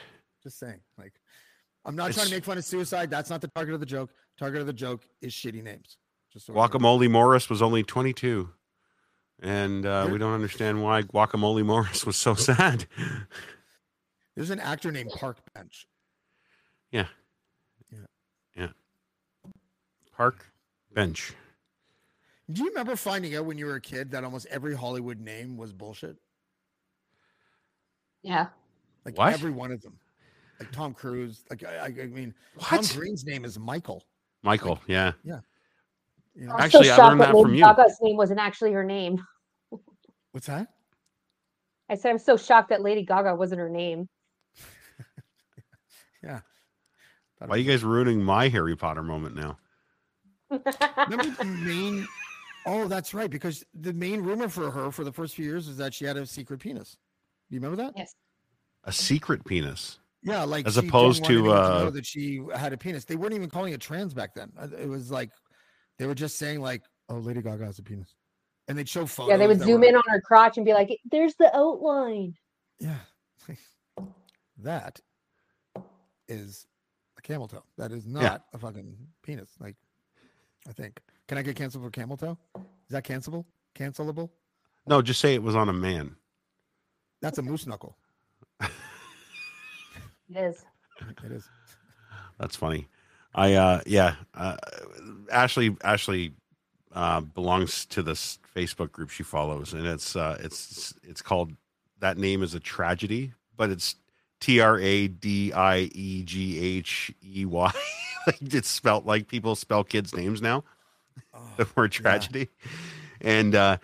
Just 0.43 0.59
saying. 0.59 0.79
Like, 0.97 1.13
I'm 1.85 1.95
not 1.95 2.13
trying 2.13 2.27
to 2.27 2.31
make 2.33 2.45
fun 2.45 2.57
of 2.57 2.65
suicide. 2.65 3.09
That's 3.09 3.29
not 3.29 3.41
the 3.41 3.49
target 3.49 3.73
of 3.73 3.79
the 3.79 3.85
joke. 3.85 4.11
Target 4.38 4.61
of 4.61 4.67
the 4.67 4.73
joke 4.73 5.05
is 5.21 5.33
shitty 5.33 5.63
names. 5.63 5.97
Just 6.31 6.45
so. 6.45 6.53
Guacamole 6.53 7.09
Morris 7.09 7.49
was 7.49 7.61
only 7.61 7.83
22. 7.83 8.49
And 9.41 9.85
uh, 9.85 10.07
we 10.11 10.17
don't 10.17 10.33
understand 10.33 10.81
why 10.83 11.03
Guacamole 11.03 11.65
Morris 11.65 12.05
was 12.05 12.15
so 12.15 12.33
sad. 12.35 12.85
There's 14.35 14.49
an 14.49 14.59
actor 14.59 14.91
named 14.91 15.11
Park 15.11 15.38
Bench. 15.53 15.88
Yeah. 16.91 17.07
Yeah. 17.91 17.99
Yeah. 18.55 19.51
Park 20.15 20.45
Bench. 20.97 21.31
Do 22.51 22.63
you 22.63 22.69
remember 22.69 22.95
finding 22.95 23.35
out 23.35 23.45
when 23.45 23.59
you 23.59 23.67
were 23.67 23.75
a 23.75 23.81
kid 23.81 24.09
that 24.09 24.23
almost 24.23 24.47
every 24.47 24.75
Hollywood 24.75 25.19
name 25.19 25.55
was 25.55 25.71
bullshit? 25.71 26.15
Yeah. 28.23 28.47
Like 29.05 29.15
What? 29.15 29.31
every 29.31 29.51
one 29.51 29.71
of 29.71 29.79
them. 29.83 29.99
Like 30.59 30.71
Tom 30.71 30.95
Cruise. 30.95 31.43
Like 31.51 31.63
I, 31.63 31.75
I, 31.77 31.85
I 31.85 32.07
mean, 32.07 32.33
Tom 32.59 32.79
What? 32.79 32.93
Green's 32.97 33.25
name 33.25 33.45
is 33.45 33.59
Michael. 33.59 34.05
Michael, 34.41 34.79
yeah. 34.87 35.11
You 35.23 35.39
know? 36.35 36.55
Actually, 36.57 36.87
so 36.87 36.99
I 36.99 37.09
learned 37.09 37.21
that 37.21 37.35
Lady 37.35 37.43
from 37.43 37.53
you. 37.53 37.63
Gaga's 37.63 37.97
name 38.01 38.17
wasn't 38.17 38.39
actually 38.39 38.73
her 38.73 38.83
name. 38.83 39.23
What's 40.31 40.47
that? 40.47 40.67
I 41.89 41.95
said 41.95 42.09
I'm 42.09 42.17
so 42.17 42.37
shocked 42.37 42.69
that 42.69 42.81
Lady 42.81 43.03
Gaga 43.03 43.35
wasn't 43.35 43.59
her 43.59 43.69
name. 43.69 44.09
Yeah. 46.23 46.39
Why 47.37 47.49
are 47.49 47.57
you 47.57 47.69
guys 47.69 47.83
ruining 47.83 48.23
my 48.23 48.47
Harry 48.47 48.75
Potter 48.75 49.03
moment 49.03 49.35
now? 49.35 49.59
Remember 50.49 51.31
the 51.37 51.45
main? 51.65 52.07
Oh, 52.65 52.87
that's 52.87 53.13
right. 53.13 53.29
Because 53.29 53.63
the 53.73 53.93
main 53.93 54.21
rumor 54.21 54.49
for 54.49 54.69
her 54.71 54.91
for 54.91 55.03
the 55.03 55.11
first 55.11 55.35
few 55.35 55.45
years 55.45 55.67
is 55.67 55.77
that 55.77 55.93
she 55.93 56.05
had 56.05 56.17
a 56.17 56.25
secret 56.25 56.59
penis. 56.59 56.97
Do 57.49 57.55
you 57.55 57.61
remember 57.61 57.83
that? 57.83 57.93
yes. 57.95 58.13
A 58.83 58.91
secret 58.91 59.43
penis. 59.45 59.99
Yeah, 60.23 60.43
like 60.43 60.65
As 60.67 60.73
she 60.75 60.87
opposed 60.87 61.23
to, 61.25 61.33
anyone 61.39 61.57
uh, 61.57 61.79
know 61.85 61.89
that 61.89 62.05
she 62.05 62.41
had 62.55 62.73
a 62.73 62.77
penis. 62.77 63.05
They 63.05 63.15
weren't 63.15 63.33
even 63.33 63.49
calling 63.49 63.73
it 63.73 63.79
trans 63.81 64.13
back 64.13 64.33
then. 64.33 64.51
Uh, 64.59 64.67
It 64.77 64.87
was 64.89 65.11
like 65.11 65.29
they 65.97 66.05
were 66.05 66.15
just 66.15 66.37
saying 66.37 66.59
like, 66.61 66.83
"Oh, 67.07 67.15
Lady 67.17 67.41
Gaga 67.41 67.65
has 67.65 67.79
a 67.79 67.83
penis," 67.83 68.15
and 68.67 68.77
they'd 68.77 68.89
show 68.89 69.05
photos. 69.05 69.29
Yeah, 69.31 69.37
they 69.37 69.47
would 69.47 69.59
zoom 69.61 69.81
were- 69.81 69.87
in 69.87 69.95
on 69.95 70.03
her 70.07 70.19
crotch 70.21 70.57
and 70.57 70.65
be 70.65 70.73
like, 70.73 70.89
"There's 71.11 71.35
the 71.35 71.55
outline." 71.55 72.35
Yeah, 72.79 72.97
that 74.63 74.99
is 76.27 76.67
a 77.17 77.21
camel 77.21 77.47
toe. 77.47 77.63
That 77.77 77.91
is 77.91 78.05
not 78.05 78.45
a 78.53 78.57
fucking 78.57 78.95
penis. 79.23 79.49
Like, 79.59 79.75
I 80.68 80.72
think. 80.74 80.99
Can 81.28 81.38
I 81.38 81.41
get 81.41 81.55
canceled 81.55 81.84
for 81.84 81.89
camel 81.89 82.18
toe? 82.18 82.38
Is 82.55 82.91
that 82.91 83.03
cancelable? 83.03 83.45
Cancelable? 83.76 84.30
No, 84.88 85.01
just 85.01 85.20
say 85.20 85.34
it 85.34 85.43
was 85.43 85.55
on 85.55 85.70
a 85.70 85.74
man. 85.74 86.15
That's 87.22 87.38
a 87.38 87.41
moose 87.41 87.65
knuckle. 87.68 87.95
It 90.30 90.36
is. 90.36 90.65
It 91.24 91.32
is. 91.32 91.47
That's 92.38 92.57
funny. 92.57 92.89
I 93.34 93.53
uh 93.53 93.82
yeah, 93.86 94.15
uh, 94.34 94.57
Ashley 95.32 95.78
Ashley 95.84 96.34
uh 96.93 97.22
belongs 97.22 97.86
to 97.86 98.03
this 98.03 98.39
Facebook 98.55 98.91
group 98.91 99.09
she 99.09 99.24
follows 99.24 99.74
and 99.74 99.86
it's 99.86 100.18
uh 100.18 100.38
it's 100.41 100.93
it's 101.03 101.22
called 101.22 101.53
that 101.99 102.18
name 102.18 102.43
is 102.43 102.53
a 102.55 102.59
tragedy, 102.59 103.34
but 103.55 103.70
it's 103.70 103.95
T 104.41 104.59
R 104.59 104.78
A 104.80 105.07
D 105.07 105.53
I 105.53 105.89
E 105.93 106.24
G 106.24 106.59
H 106.59 107.13
E 107.24 107.45
Y. 107.45 107.72
like 108.28 108.38
it's 108.53 108.69
spelt 108.69 109.05
like 109.05 109.28
people 109.28 109.55
spell 109.55 109.84
kids' 109.84 110.15
names 110.15 110.41
now. 110.41 110.63
Oh, 111.34 111.39
The 111.57 111.67
word 111.75 111.91
tragedy, 111.91 112.49
and 113.21 113.55
uh, 113.55 113.78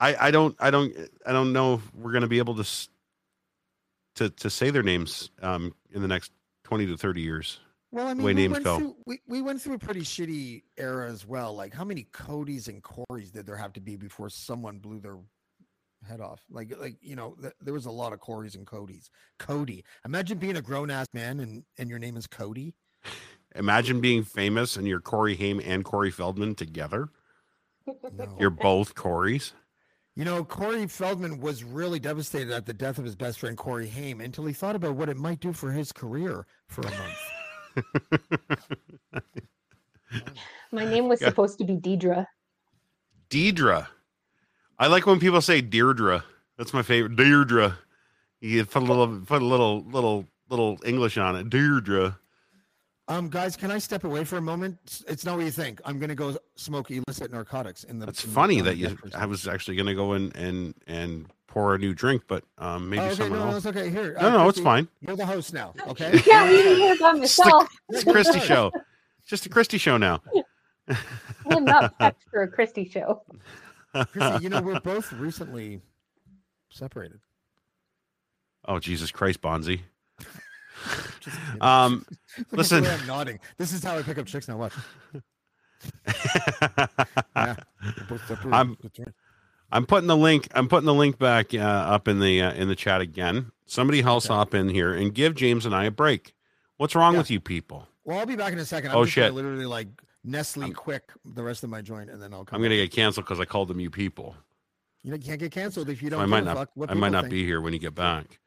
I 0.00 0.28
I 0.28 0.30
don't 0.30 0.56
I 0.58 0.70
don't 0.70 0.94
I 1.26 1.32
don't 1.32 1.52
know 1.52 1.74
if 1.74 1.94
we're 1.94 2.12
gonna 2.12 2.28
be 2.28 2.38
able 2.38 2.62
to 2.62 2.88
to 4.16 4.30
to 4.30 4.50
say 4.50 4.70
their 4.70 4.82
names 4.82 5.30
um 5.42 5.74
in 5.90 6.00
the 6.00 6.08
next 6.08 6.32
twenty 6.64 6.86
to 6.86 6.96
thirty 6.96 7.20
years. 7.20 7.60
Well, 7.90 8.08
I 8.08 8.14
mean, 8.14 8.24
way 8.24 8.32
we 8.32 8.40
names 8.40 8.52
went 8.52 8.64
go. 8.64 8.78
Through, 8.78 8.96
we, 9.04 9.20
we 9.28 9.42
went 9.42 9.60
through 9.60 9.74
a 9.74 9.78
pretty 9.78 10.00
shitty 10.00 10.62
era 10.78 11.10
as 11.10 11.26
well. 11.26 11.54
Like, 11.54 11.74
how 11.74 11.84
many 11.84 12.06
Codys 12.10 12.68
and 12.68 12.82
Corys 12.82 13.30
did 13.30 13.44
there 13.44 13.56
have 13.56 13.74
to 13.74 13.82
be 13.82 13.96
before 13.96 14.30
someone 14.30 14.78
blew 14.78 14.98
their 14.98 15.18
head 16.08 16.22
off? 16.22 16.40
Like, 16.50 16.72
like 16.80 16.96
you 17.02 17.16
know, 17.16 17.36
th- 17.38 17.52
there 17.60 17.74
was 17.74 17.84
a 17.84 17.90
lot 17.90 18.14
of 18.14 18.20
Corys 18.20 18.54
and 18.54 18.66
Codys. 18.66 19.10
Cody, 19.38 19.84
imagine 20.06 20.38
being 20.38 20.56
a 20.56 20.62
grown 20.62 20.90
ass 20.90 21.06
man 21.12 21.38
and 21.40 21.64
and 21.76 21.90
your 21.90 21.98
name 21.98 22.16
is 22.16 22.26
Cody. 22.26 22.74
Imagine 23.54 24.00
being 24.00 24.22
famous 24.24 24.76
and 24.76 24.86
you're 24.88 25.00
Corey 25.00 25.36
Haim 25.36 25.60
and 25.64 25.84
Corey 25.84 26.10
Feldman 26.10 26.54
together. 26.54 27.08
No. 27.86 28.36
You're 28.38 28.50
both 28.50 28.94
Corys. 28.94 29.52
You 30.14 30.24
know, 30.24 30.44
Corey 30.44 30.86
Feldman 30.86 31.40
was 31.40 31.64
really 31.64 31.98
devastated 31.98 32.52
at 32.52 32.66
the 32.66 32.74
death 32.74 32.98
of 32.98 33.04
his 33.04 33.16
best 33.16 33.38
friend 33.40 33.56
Corey 33.56 33.88
Haim 33.88 34.20
until 34.20 34.44
he 34.46 34.52
thought 34.52 34.76
about 34.76 34.94
what 34.94 35.08
it 35.08 35.16
might 35.16 35.40
do 35.40 35.52
for 35.52 35.72
his 35.72 35.90
career 35.92 36.46
for 36.68 36.82
a 36.82 36.90
month. 36.90 37.18
My 40.70 40.84
name 40.84 41.08
was 41.08 41.20
Yeah. 41.20 41.28
supposed 41.28 41.58
to 41.58 41.64
be 41.64 41.76
Deidre. 41.76 42.26
Deidre. 43.30 43.86
I 44.78 44.86
like 44.86 45.06
when 45.06 45.20
people 45.20 45.40
say 45.40 45.60
Deirdre. 45.60 46.24
That's 46.58 46.74
my 46.74 46.82
favorite. 46.82 47.16
Deirdre. 47.16 47.78
You 48.40 48.64
put 48.64 48.82
a 48.82 48.86
little 48.86 49.20
put 49.20 49.40
a 49.42 49.44
little 49.44 49.82
little 49.84 50.26
little 50.50 50.78
English 50.84 51.16
on 51.16 51.36
it. 51.36 51.48
Deirdre. 51.48 52.18
Um, 53.08 53.28
guys, 53.28 53.56
can 53.56 53.70
I 53.70 53.78
step 53.78 54.04
away 54.04 54.24
for 54.24 54.36
a 54.36 54.40
moment? 54.42 54.78
It's- 54.84 55.04
It's 55.08 55.24
not 55.24 55.36
what 55.36 55.44
you 55.44 55.50
think. 55.50 55.80
I'm 55.84 55.98
gonna 55.98 56.14
go 56.14 56.36
smoke 56.54 56.90
illicit 56.90 57.32
narcotics 57.32 57.84
in 57.84 57.98
the. 57.98 58.06
That's 58.06 58.22
in 58.24 58.30
the- 58.30 58.34
funny 58.34 58.58
on 58.60 58.64
the 58.64 58.70
that 58.70 58.76
you 58.76 58.88
deck 58.88 58.98
for 58.98 59.08
a 59.08 59.20
I 59.20 59.26
was 59.26 59.48
actually 59.48 59.76
gonna 59.76 59.94
go 59.94 60.14
in 60.14 60.30
and 60.36 60.74
and 60.86 61.26
pour 61.48 61.74
a 61.74 61.78
new 61.78 61.94
drink, 61.94 62.22
but 62.28 62.44
um 62.58 62.88
maybe 62.88 63.02
Oh, 63.02 63.06
okay, 63.06 63.14
someone 63.16 63.38
no, 63.40 63.44
no, 63.46 63.50
else. 63.52 63.66
it's 63.66 63.76
okay. 63.76 63.90
Here, 63.90 64.16
No, 64.20 64.30
no, 64.30 64.48
it's 64.48 64.60
fine. 64.60 64.88
You're 65.00 65.16
the 65.16 65.26
host 65.26 65.52
now. 65.52 65.74
Okay. 65.88 66.16
can't 66.20 66.50
leave 66.50 66.64
me 66.64 66.74
here 66.76 66.96
by 66.98 67.10
It's 67.16 67.36
the- 67.36 67.44
myself. 67.44 67.68
It's 67.90 68.02
a 68.06 68.12
Christy 68.12 68.40
show. 68.40 68.70
Just 69.26 69.46
a 69.46 69.48
Christy 69.48 69.78
show 69.78 69.96
now. 69.96 70.22
I'm 71.46 71.64
not 71.64 71.98
prepped 71.98 72.22
for 72.30 72.42
a 72.42 72.48
Christy 72.48 72.88
show. 72.88 73.24
Christy, 74.12 74.44
you 74.44 74.48
know 74.48 74.62
we're 74.62 74.80
both 74.92 75.12
recently 75.12 75.80
separated. 76.70 77.20
Oh 78.64 78.78
Jesus 78.78 79.10
Christ, 79.10 79.40
Bonzi. 79.42 79.80
Um 81.60 82.04
Look 82.38 82.46
at 82.46 82.50
the 82.50 82.56
listen. 82.56 82.86
I'm 82.86 83.06
nodding. 83.06 83.38
This 83.58 83.72
is 83.72 83.82
how 83.84 83.96
I 83.96 84.02
pick 84.02 84.18
up 84.18 84.26
chicks 84.26 84.48
now. 84.48 84.56
Watch. 84.56 84.72
Yeah. 87.36 87.56
We're 87.98 88.04
both 88.08 88.26
separated. 88.28 88.52
I'm- 88.54 88.76
I'm 89.74 89.86
putting 89.86 90.06
the 90.06 90.16
link. 90.16 90.48
I'm 90.54 90.68
putting 90.68 90.84
the 90.86 90.92
link 90.94 91.18
back 91.18 91.54
uh, 91.54 91.58
up 91.58 92.06
in 92.06 92.20
the 92.20 92.42
uh, 92.42 92.52
in 92.52 92.68
the 92.68 92.74
chat 92.76 93.00
again. 93.00 93.50
Somebody 93.64 94.00
else 94.02 94.26
Okay. 94.26 94.34
hop 94.34 94.52
in 94.54 94.68
here 94.68 94.92
and 94.92 95.14
give 95.14 95.34
James 95.34 95.64
and 95.64 95.74
I 95.74 95.84
a 95.86 95.90
break. 95.90 96.34
What's 96.76 96.94
wrong 96.94 97.14
Yeah. 97.14 97.20
with 97.20 97.30
you 97.30 97.40
people? 97.40 97.88
Well, 98.04 98.18
I'll 98.18 98.26
be 98.26 98.36
back 98.36 98.52
in 98.52 98.58
a 98.58 98.66
second. 98.66 98.90
I'm 98.90 98.98
Oh, 98.98 99.04
shit. 99.06 99.32
Literally 99.32 99.64
like 99.64 99.88
Nestle 100.24 100.64
I'm- 100.64 100.72
quick 100.74 101.10
the 101.24 101.42
rest 101.42 101.64
of 101.64 101.70
my 101.70 101.80
joint, 101.80 102.10
and 102.10 102.20
then 102.22 102.34
I'll 102.34 102.44
come. 102.44 102.56
I'm 102.56 102.62
gonna 102.62 102.74
back. 102.76 102.90
get 102.90 102.96
canceled 102.96 103.24
because 103.24 103.40
I 103.40 103.46
called 103.46 103.68
them 103.68 103.80
you 103.80 103.88
people. 103.90 104.36
You 105.02 105.10
know, 105.12 105.16
you 105.16 105.22
can't 105.22 105.40
get 105.40 105.52
canceled 105.52 105.88
if 105.88 106.02
you 106.02 106.10
don't. 106.10 106.20
I 106.20 106.26
might 106.26 106.44
not. 106.44 106.56
Fuck 106.58 106.70
what 106.74 106.90
I 106.90 106.94
might 106.94 107.10
not 107.12 107.22
think. 107.24 107.32
be 107.32 107.44
here 107.46 107.60
when 107.62 107.72
you 107.72 107.78
get 107.78 107.94
back. 107.94 108.38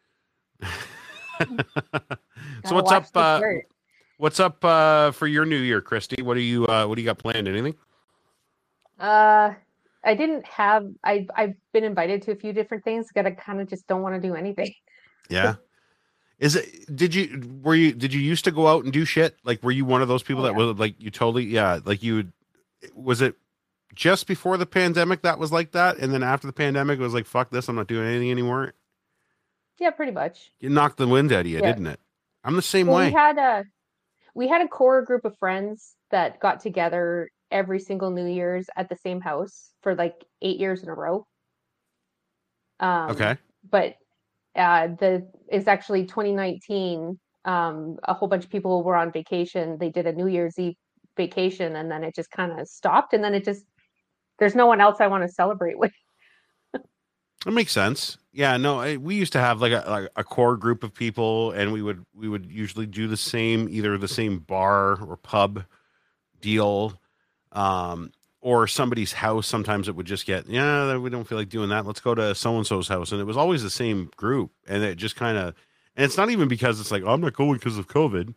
so 2.65 2.75
what's 2.75 2.91
up? 2.91 3.07
Uh, 3.15 3.41
what's 4.17 4.39
up 4.39 4.63
uh, 4.63 5.11
for 5.11 5.27
your 5.27 5.45
new 5.45 5.57
year, 5.57 5.81
Christy? 5.81 6.21
What 6.21 6.35
do 6.35 6.41
you 6.41 6.65
uh, 6.67 6.85
What 6.87 6.95
do 6.95 7.01
you 7.01 7.05
got 7.05 7.17
planned? 7.17 7.47
Anything? 7.47 7.75
Uh, 8.99 9.53
I 10.03 10.15
didn't 10.15 10.45
have. 10.45 10.87
I 11.03 11.27
I've 11.35 11.55
been 11.73 11.83
invited 11.83 12.21
to 12.23 12.31
a 12.31 12.35
few 12.35 12.53
different 12.53 12.83
things. 12.83 13.07
But 13.13 13.25
I 13.25 13.31
kind 13.31 13.59
of 13.61 13.69
just 13.69 13.87
don't 13.87 14.01
want 14.01 14.15
to 14.21 14.27
do 14.27 14.35
anything. 14.35 14.73
Yeah. 15.29 15.55
Is 16.39 16.55
it? 16.55 16.95
Did 16.95 17.15
you? 17.15 17.41
Were 17.63 17.75
you? 17.75 17.93
Did 17.93 18.13
you 18.13 18.19
used 18.21 18.45
to 18.45 18.51
go 18.51 18.67
out 18.67 18.83
and 18.83 18.93
do 18.93 19.05
shit? 19.05 19.37
Like, 19.43 19.63
were 19.63 19.71
you 19.71 19.85
one 19.85 20.01
of 20.01 20.07
those 20.07 20.21
people 20.23 20.43
Oh, 20.43 20.45
that 20.45 20.51
yeah. 20.59 20.65
was 20.65 20.77
like 20.77 20.95
you 20.99 21.09
totally? 21.09 21.45
Yeah. 21.45 21.79
Like 21.83 22.03
you. 22.03 22.15
would- 22.15 22.33
Was 22.93 23.21
it 23.21 23.35
just 23.95 24.27
before 24.27 24.57
the 24.57 24.65
pandemic 24.65 25.21
that 25.21 25.39
was 25.39 25.51
like 25.51 25.71
that, 25.71 25.97
and 25.97 26.13
then 26.13 26.21
after 26.21 26.45
the 26.45 26.53
pandemic 26.53 26.99
it 26.99 27.01
was 27.01 27.13
like 27.13 27.25
fuck 27.25 27.49
this, 27.49 27.67
I'm 27.69 27.77
not 27.77 27.87
doing 27.87 28.05
anything 28.07 28.29
anymore. 28.29 28.73
Yeah, 29.79 29.91
pretty 29.91 30.11
much. 30.11 30.51
It 30.61 30.71
knocked 30.71 30.97
the 30.97 31.07
wind 31.07 31.31
out 31.33 31.41
of 31.41 31.47
you, 31.47 31.59
Yeah. 31.59 31.67
didn't 31.73 31.87
it? 31.87 31.99
I'm 32.43 32.55
the 32.55 32.61
same 32.61 32.87
Well, 32.87 32.97
way. 32.97 33.07
we 33.07 33.13
had 33.13 33.37
a 33.37 33.65
we 34.33 34.47
had 34.47 34.61
a 34.61 34.67
core 34.67 35.01
group 35.01 35.23
of 35.25 35.37
friends 35.37 35.95
that 36.11 36.39
got 36.41 36.59
together 36.59 37.29
every 37.51 37.79
single 37.79 38.11
New 38.11 38.25
Year's 38.25 38.67
at 38.75 38.89
the 38.89 38.97
same 38.97 39.21
house 39.21 39.71
for 39.81 39.95
like 39.95 40.25
eight 40.41 40.59
years 40.59 40.83
in 40.83 40.89
a 40.89 40.93
row. 40.93 41.25
Um, 42.79 43.11
okay. 43.11 43.37
but 43.69 43.95
uh, 44.55 44.87
the 44.99 45.27
it's 45.47 45.67
actually 45.67 46.05
2019. 46.05 47.19
Um, 47.45 47.97
a 48.03 48.13
whole 48.13 48.27
bunch 48.27 48.43
of 48.43 48.49
people 48.49 48.83
were 48.83 48.95
on 48.95 49.11
vacation. 49.11 49.77
They 49.79 49.89
did 49.89 50.07
a 50.07 50.13
New 50.13 50.27
Year's 50.27 50.57
Eve 50.57 50.75
vacation, 51.15 51.75
and 51.75 51.89
then 51.91 52.03
it 52.03 52.15
just 52.15 52.31
kind 52.31 52.59
of 52.59 52.67
stopped. 52.67 53.13
And 53.13 53.23
then 53.23 53.33
it 53.33 53.45
just 53.45 53.65
there's 54.39 54.55
no 54.55 54.65
one 54.65 54.81
else 54.81 54.97
I 54.99 55.07
want 55.07 55.23
to 55.23 55.29
celebrate 55.31 55.77
with. 55.79 55.91
That 57.45 57.51
makes 57.51 57.71
sense. 57.71 58.17
Yeah, 58.33 58.57
no, 58.57 58.79
I, 58.81 58.97
we 58.97 59.15
used 59.15 59.33
to 59.33 59.39
have 59.39 59.61
like 59.61 59.71
a 59.71 59.83
like 59.87 60.09
a 60.15 60.23
core 60.23 60.57
group 60.57 60.83
of 60.83 60.93
people, 60.93 61.51
and 61.51 61.71
we 61.71 61.81
would 61.81 62.03
we 62.13 62.27
would 62.27 62.51
usually 62.51 62.87
do 62.87 63.07
the 63.07 63.15
same, 63.15 63.69
either 63.69 63.97
the 63.97 64.07
same 64.07 64.39
bar 64.39 65.01
or 65.01 65.15
pub 65.15 65.63
deal, 66.41 66.99
um, 67.51 68.11
or 68.41 68.67
somebody's 68.67 69.13
house. 69.13 69.47
Sometimes 69.47 69.87
it 69.87 69.95
would 69.95 70.07
just 70.07 70.25
get, 70.25 70.47
yeah, 70.49 70.97
we 70.97 71.09
don't 71.11 71.25
feel 71.25 71.37
like 71.37 71.49
doing 71.49 71.69
that. 71.69 71.85
Let's 71.85 72.01
go 72.01 72.15
to 72.15 72.33
so 72.35 72.57
and 72.57 72.67
so's 72.67 72.87
house, 72.87 73.11
and 73.11 73.21
it 73.21 73.25
was 73.25 73.37
always 73.37 73.61
the 73.61 73.69
same 73.69 74.09
group, 74.17 74.51
and 74.67 74.83
it 74.83 74.95
just 74.95 75.15
kind 75.15 75.37
of, 75.37 75.53
and 75.95 76.03
it's 76.03 76.17
not 76.17 76.31
even 76.31 76.47
because 76.47 76.81
it's 76.81 76.91
like 76.91 77.03
oh, 77.05 77.13
I'm 77.13 77.21
not 77.21 77.33
going 77.33 77.53
because 77.53 77.77
of 77.77 77.87
COVID, 77.87 78.35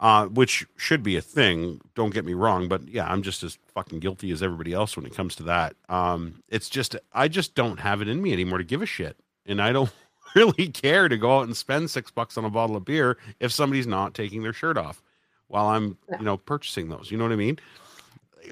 uh, 0.00 0.26
which 0.26 0.66
should 0.76 1.02
be 1.02 1.16
a 1.16 1.20
thing. 1.20 1.80
Don't 1.94 2.14
get 2.14 2.24
me 2.24 2.34
wrong, 2.34 2.68
but 2.68 2.86
yeah, 2.88 3.10
I'm 3.10 3.22
just 3.22 3.42
as 3.42 3.58
fucking 3.74 4.00
guilty 4.00 4.30
as 4.30 4.42
everybody 4.42 4.72
else 4.72 4.96
when 4.96 5.06
it 5.06 5.14
comes 5.14 5.34
to 5.36 5.42
that. 5.44 5.74
Um, 5.88 6.42
it's 6.48 6.68
just 6.68 6.96
I 7.12 7.28
just 7.28 7.54
don't 7.54 7.80
have 7.80 8.00
it 8.02 8.08
in 8.08 8.22
me 8.22 8.32
anymore 8.32 8.58
to 8.58 8.64
give 8.64 8.82
a 8.82 8.86
shit, 8.86 9.16
and 9.46 9.60
I 9.60 9.72
don't 9.72 9.90
really 10.34 10.68
care 10.68 11.08
to 11.08 11.16
go 11.16 11.38
out 11.38 11.46
and 11.46 11.56
spend 11.56 11.90
six 11.90 12.10
bucks 12.10 12.36
on 12.38 12.44
a 12.44 12.50
bottle 12.50 12.76
of 12.76 12.84
beer 12.84 13.18
if 13.40 13.52
somebody's 13.52 13.86
not 13.86 14.14
taking 14.14 14.42
their 14.42 14.52
shirt 14.52 14.76
off 14.78 15.02
while 15.48 15.66
I'm 15.66 15.96
you 16.18 16.24
know 16.24 16.36
purchasing 16.36 16.88
those. 16.88 17.10
You 17.10 17.18
know 17.18 17.24
what 17.24 17.32
I 17.32 17.36
mean? 17.36 17.58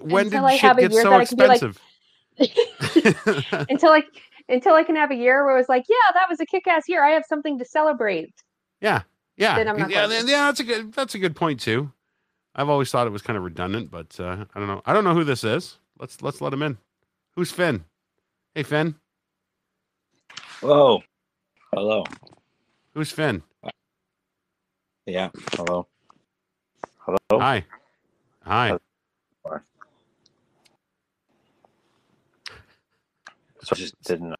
When 0.03 0.27
Until 0.27 0.43
did 0.43 0.47
I 0.47 0.57
shit 0.57 0.77
get 0.79 0.93
so 0.93 1.11
that 1.11 1.21
I 1.21 1.25
can 1.25 1.37
be 1.37 1.47
like- 1.47 1.63
expensive? 1.63 1.81
until 3.71 3.93
I 3.93 4.03
until 4.49 4.75
I 4.75 4.83
can 4.85 4.97
have 4.97 5.11
a 5.11 5.15
year 5.15 5.45
where 5.45 5.59
it's 5.59 5.69
like, 5.69 5.85
yeah, 5.89 6.13
that 6.15 6.27
was 6.29 6.39
a 6.41 6.47
kick-ass 6.47 6.85
year. 6.89 7.03
I 7.05 7.11
have 7.11 7.25
something 7.27 7.59
to 7.59 7.65
celebrate. 7.65 8.33
yeah, 8.81 9.03
yeah, 9.37 9.57
Then 9.57 9.69
I'm 9.69 9.79
not 9.79 9.91
yeah, 9.91 10.07
going. 10.07 10.29
yeah. 10.29 10.47
That's 10.47 10.61
a 10.61 10.65
good. 10.65 10.93
That's 10.93 11.15
a 11.15 11.19
good 11.19 11.37
point 11.37 11.61
too. 11.61 11.93
I've 12.55 12.69
always 12.71 12.91
thought 12.91 13.07
it 13.07 13.11
was 13.11 13.23
kind 13.23 13.37
of 13.37 13.45
redundant, 13.45 13.91
but 13.91 14.19
uh, 14.19 14.45
I 14.55 14.59
don't 14.59 14.69
know. 14.69 14.83
I 14.87 14.93
don't 14.95 15.05
know 15.05 15.15
who 15.15 15.25
this 15.25 15.45
is. 15.45 15.79
Let's 15.99 16.23
let's 16.23 16.41
let 16.41 16.53
him 16.53 16.63
in. 16.63 16.79
Who's 17.35 17.53
Finn? 17.53 17.85
Hey 18.55 18.63
Finn. 18.63 18.95
Hello. 20.61 21.03
Hello. 21.75 22.05
Who's 22.95 23.11
Finn? 23.11 23.43
Yeah. 25.05 25.29
Hello. 25.53 25.87
Hello. 27.01 27.19
Hi. 27.33 27.65
Hi. 28.45 28.79
So 33.63 33.73
I 33.73 33.75
just 33.75 34.01
did 34.03 34.23
not 34.23 34.39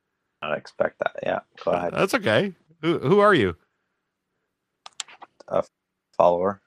expect 0.57 1.01
that. 1.01 1.17
Yeah. 1.23 1.41
Go 1.65 1.73
ahead. 1.73 1.93
That's 1.93 2.15
okay. 2.15 2.55
Who 2.83 2.99
who 2.99 3.21
are 3.21 3.35
you? 3.35 3.57
A 5.49 5.65
follower. 6.17 6.61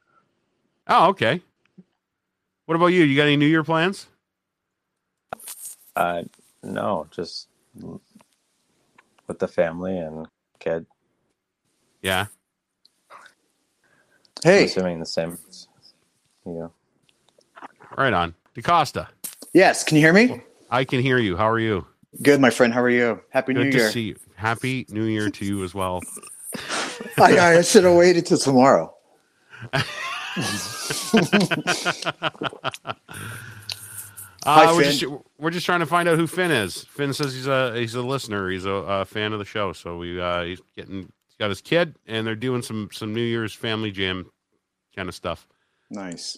Oh, 0.88 1.10
okay. 1.10 1.42
What 2.66 2.76
about 2.76 2.88
you? 2.88 3.04
You 3.04 3.16
got 3.16 3.24
any 3.24 3.38
New 3.38 3.48
Year 3.48 3.64
plans? 3.64 4.08
Uh, 5.96 6.24
no, 6.64 7.08
just 7.12 7.48
with 9.28 9.40
the 9.40 9.48
family 9.48 9.98
and 9.98 10.28
kid. 10.60 10.86
Yeah. 12.02 12.28
I'm 14.46 14.52
Hey, 14.52 14.66
assuming 14.66 15.00
the 15.00 15.06
same. 15.06 15.38
Yeah. 16.46 16.68
Right 17.98 18.14
on. 18.14 18.34
DeCosta. 18.56 19.08
yes, 19.54 19.84
can 19.84 19.98
you 19.98 20.04
hear 20.04 20.14
me? 20.14 20.42
I 20.70 20.86
can 20.86 21.02
hear 21.02 21.18
you. 21.18 21.36
How 21.36 21.50
are 21.50 21.60
you? 21.60 21.86
Good, 22.22 22.40
my 22.40 22.50
friend. 22.50 22.74
How 22.74 22.82
are 22.82 22.90
you? 22.90 23.22
Happy 23.30 23.54
Good 23.54 23.66
New 23.66 23.72
to 23.72 23.92
see 23.92 24.02
you. 24.02 24.16
Happy 24.36 24.86
New 24.90 25.04
Year 25.06 25.30
to 25.30 25.46
you 25.46 25.64
as 25.64 25.74
well. 25.76 26.02
I, 27.18 27.58
I 27.58 27.62
should 27.62 27.84
have 27.84 27.96
waited 27.96 28.26
till 28.26 28.38
tomorrow. 28.38 28.94
Uh, 34.46 34.74
we're, 34.74 34.84
Finn. 34.84 34.92
just, 34.92 35.14
we're 35.38 35.50
just 35.50 35.66
trying 35.66 35.82
to 35.82 35.86
find 35.86 36.08
out 36.08 36.18
who 36.18 36.26
Finn 36.26 36.50
is. 36.50 36.86
Finn 36.86 37.14
says 37.14 37.34
he's 37.34 37.48
a 37.48 37.78
he's 37.78 37.96
a 37.96 38.02
listener. 38.02 38.50
He's 38.50 38.66
a, 38.66 38.72
a 38.72 39.06
fan 39.06 39.34
of 39.34 39.40
the 39.40 39.46
show. 39.46 39.74
So 39.74 39.98
we 39.98 40.20
uh, 40.20 40.44
he's 40.44 40.62
getting 40.78 41.02
he's 41.28 41.36
got 41.38 41.50
his 41.50 41.62
kid, 41.62 41.96
and 42.08 42.26
they're 42.26 42.36
doing 42.36 42.62
some 42.62 42.90
some 42.92 43.14
New 43.14 43.22
Year's 43.22 43.54
family 43.54 43.92
jam 43.92 44.32
kind 44.96 45.10
of 45.10 45.16
stuff. 45.16 45.46
Nice. 45.90 46.38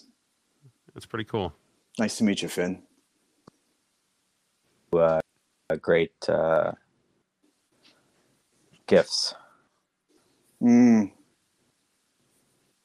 That's 0.94 1.06
pretty 1.06 1.24
cool. 1.24 1.54
Nice 1.98 2.16
to 2.18 2.24
meet 2.24 2.42
you, 2.42 2.48
Finn. 2.48 2.82
Uh, 4.92 5.20
a 5.70 5.76
great 5.76 6.12
uh, 6.28 6.72
gifts. 8.86 9.34
Mm, 10.62 11.12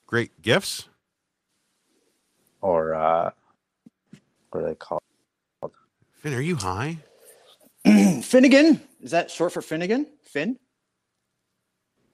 Great 0.08 0.42
gifts. 0.42 0.90
or 2.62 2.96
uh, 2.96 3.32
what 4.52 4.64
are 4.64 4.70
they 4.70 4.76
called? 4.76 5.02
Finn, 6.14 6.34
are 6.34 6.42
you 6.42 6.56
high? 6.58 6.98
Finnegan. 8.24 8.82
Is 9.02 9.12
that 9.12 9.32
short 9.32 9.54
for 9.54 9.62
Finnegan? 9.62 10.08
Finn? 10.24 10.58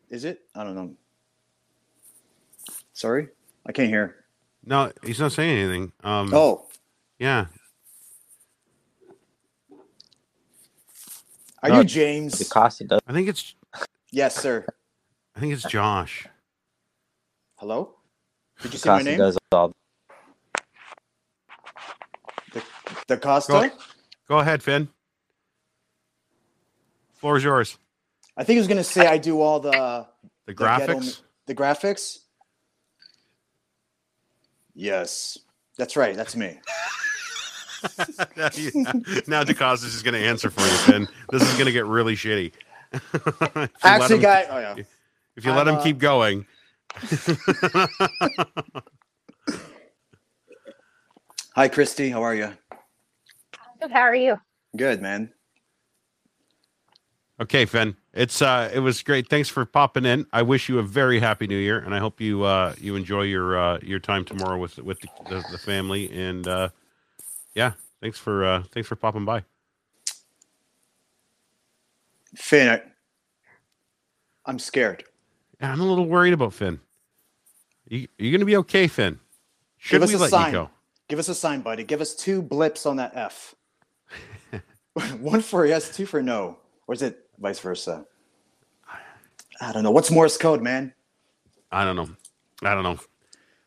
Is 0.09 0.25
it? 0.25 0.41
I 0.55 0.63
don't 0.63 0.75
know. 0.75 0.95
Sorry, 2.93 3.29
I 3.65 3.71
can't 3.71 3.89
hear. 3.89 4.15
No, 4.65 4.91
he's 5.03 5.19
not 5.19 5.31
saying 5.33 5.57
anything. 5.57 5.91
Um, 6.03 6.33
Oh, 6.33 6.67
yeah. 7.19 7.47
are 11.63 11.69
No, 11.69 11.79
you 11.79 11.83
James? 11.85 12.33
DeCosta 12.39 12.87
does. 12.87 13.01
I 13.07 13.13
think 13.13 13.27
it's 13.29 13.55
Yes, 14.11 14.35
sir. 14.35 14.65
I 15.35 15.39
think 15.39 15.53
it's 15.53 15.63
Josh. 15.63 16.27
Hello. 17.55 17.95
Did 18.61 18.73
you 18.73 18.79
see 18.79 18.89
my 18.89 18.99
DeCosta 19.01 19.05
name? 19.05 19.17
does 19.17 19.37
all. 19.51 19.71
DeCosta. 23.07 23.47
Go, 23.69 23.69
go 24.27 24.39
ahead, 24.39 24.61
Finn. 24.61 24.87
Floor 27.15 27.37
is 27.37 27.43
yours. 27.43 27.77
I 28.37 28.43
think 28.43 28.55
he 28.55 28.59
was 28.59 28.67
gonna 28.67 28.83
say 28.83 29.07
I 29.07 29.17
do 29.17 29.41
all 29.41 29.59
the 29.59 30.07
The 30.45 30.53
graphics. 30.53 31.21
the 31.45 31.55
graphics. 31.55 32.19
Yes, 34.75 35.37
that's 35.77 35.95
right. 35.95 36.15
That's 36.15 36.35
me. 36.35 36.59
now 39.27 39.43
DeCosta's 39.43 39.93
is 39.93 40.01
going 40.03 40.13
to 40.13 40.19
answer 40.19 40.49
for 40.49 40.61
you, 40.61 40.67
Finn. 40.77 41.07
This 41.31 41.43
is 41.43 41.51
going 41.53 41.65
to 41.65 41.71
get 41.71 41.85
really 41.85 42.15
shitty. 42.15 42.51
If 42.93 43.03
you 43.25 43.67
Actually, 43.83 44.15
him- 44.15 44.21
guy. 44.21 44.45
Oh 44.49 44.59
yeah. 44.59 44.83
If 45.35 45.45
you 45.45 45.51
let 45.51 45.67
I'm, 45.67 45.75
him 45.75 45.79
uh, 45.79 45.83
keep 45.83 45.99
going, 45.99 46.45
Hi, 51.55 51.67
Christy. 51.67 52.09
How 52.09 52.21
are 52.23 52.35
you? 52.35 52.51
Good, 53.81 53.91
How 53.91 54.01
are 54.01 54.15
you? 54.15 54.39
Good, 54.75 55.01
man. 55.01 55.31
okay, 57.41 57.65
Finn. 57.65 57.95
It's 58.13 58.41
uh, 58.41 58.69
it 58.73 58.79
was 58.79 59.01
great. 59.03 59.29
Thanks 59.29 59.49
for 59.49 59.65
popping 59.65 60.05
in. 60.05 60.25
I 60.31 60.43
wish 60.43 60.69
you 60.69 60.79
a 60.79 60.83
very 60.83 61.19
happy 61.19 61.47
New 61.47 61.57
Year, 61.57 61.79
and 61.79 61.93
I 61.95 61.99
hope 61.99 62.21
you 62.21 62.43
uh, 62.43 62.75
you 62.79 62.95
enjoy 62.95 63.23
your 63.23 63.57
uh, 63.57 63.79
your 63.81 63.99
time 63.99 64.23
tomorrow 64.25 64.57
with 64.59 64.77
with 64.77 64.99
the, 65.01 65.09
the, 65.29 65.43
the 65.51 65.57
family. 65.57 66.11
And 66.11 66.47
uh, 66.47 66.69
yeah, 67.55 67.73
thanks 68.01 68.19
for 68.19 68.45
uh, 68.45 68.63
thanks 68.71 68.87
for 68.87 68.95
popping 68.95 69.25
by. 69.25 69.43
Finn, 72.35 72.69
I, 72.69 72.81
I'm 74.45 74.59
scared. 74.59 75.03
I'm 75.63 75.79
a 75.79 75.85
little 75.85 76.05
worried 76.05 76.33
about 76.33 76.53
Finn. 76.53 76.79
You 77.87 78.07
you 78.17 78.31
gonna 78.31 78.45
be 78.45 78.57
okay, 78.57 78.87
Finn? 78.87 79.19
Should 79.77 79.95
Give 79.95 80.03
us 80.03 80.09
we 80.09 80.15
a 80.15 80.19
let 80.19 80.29
sign. 80.29 80.47
you 80.47 80.51
go? 80.59 80.69
Give 81.07 81.19
us 81.19 81.29
a 81.29 81.35
sign, 81.35 81.61
buddy. 81.61 81.83
Give 81.83 82.01
us 82.01 82.15
two 82.15 82.41
blips 82.41 82.85
on 82.85 82.97
that 82.97 83.11
F. 83.15 83.55
One 85.19 85.41
for 85.41 85.65
yes, 85.65 85.95
two 85.95 86.05
for 86.05 86.21
no. 86.21 86.57
Or 86.87 86.93
is 86.93 87.01
it 87.01 87.27
vice 87.39 87.59
versa? 87.59 88.05
I 89.61 89.71
don't 89.71 89.83
know. 89.83 89.91
What's 89.91 90.11
Morse 90.11 90.37
code, 90.37 90.61
man? 90.61 90.93
I 91.71 91.85
don't 91.85 91.95
know. 91.95 92.09
I 92.63 92.73
don't 92.73 92.83
know. 92.83 92.99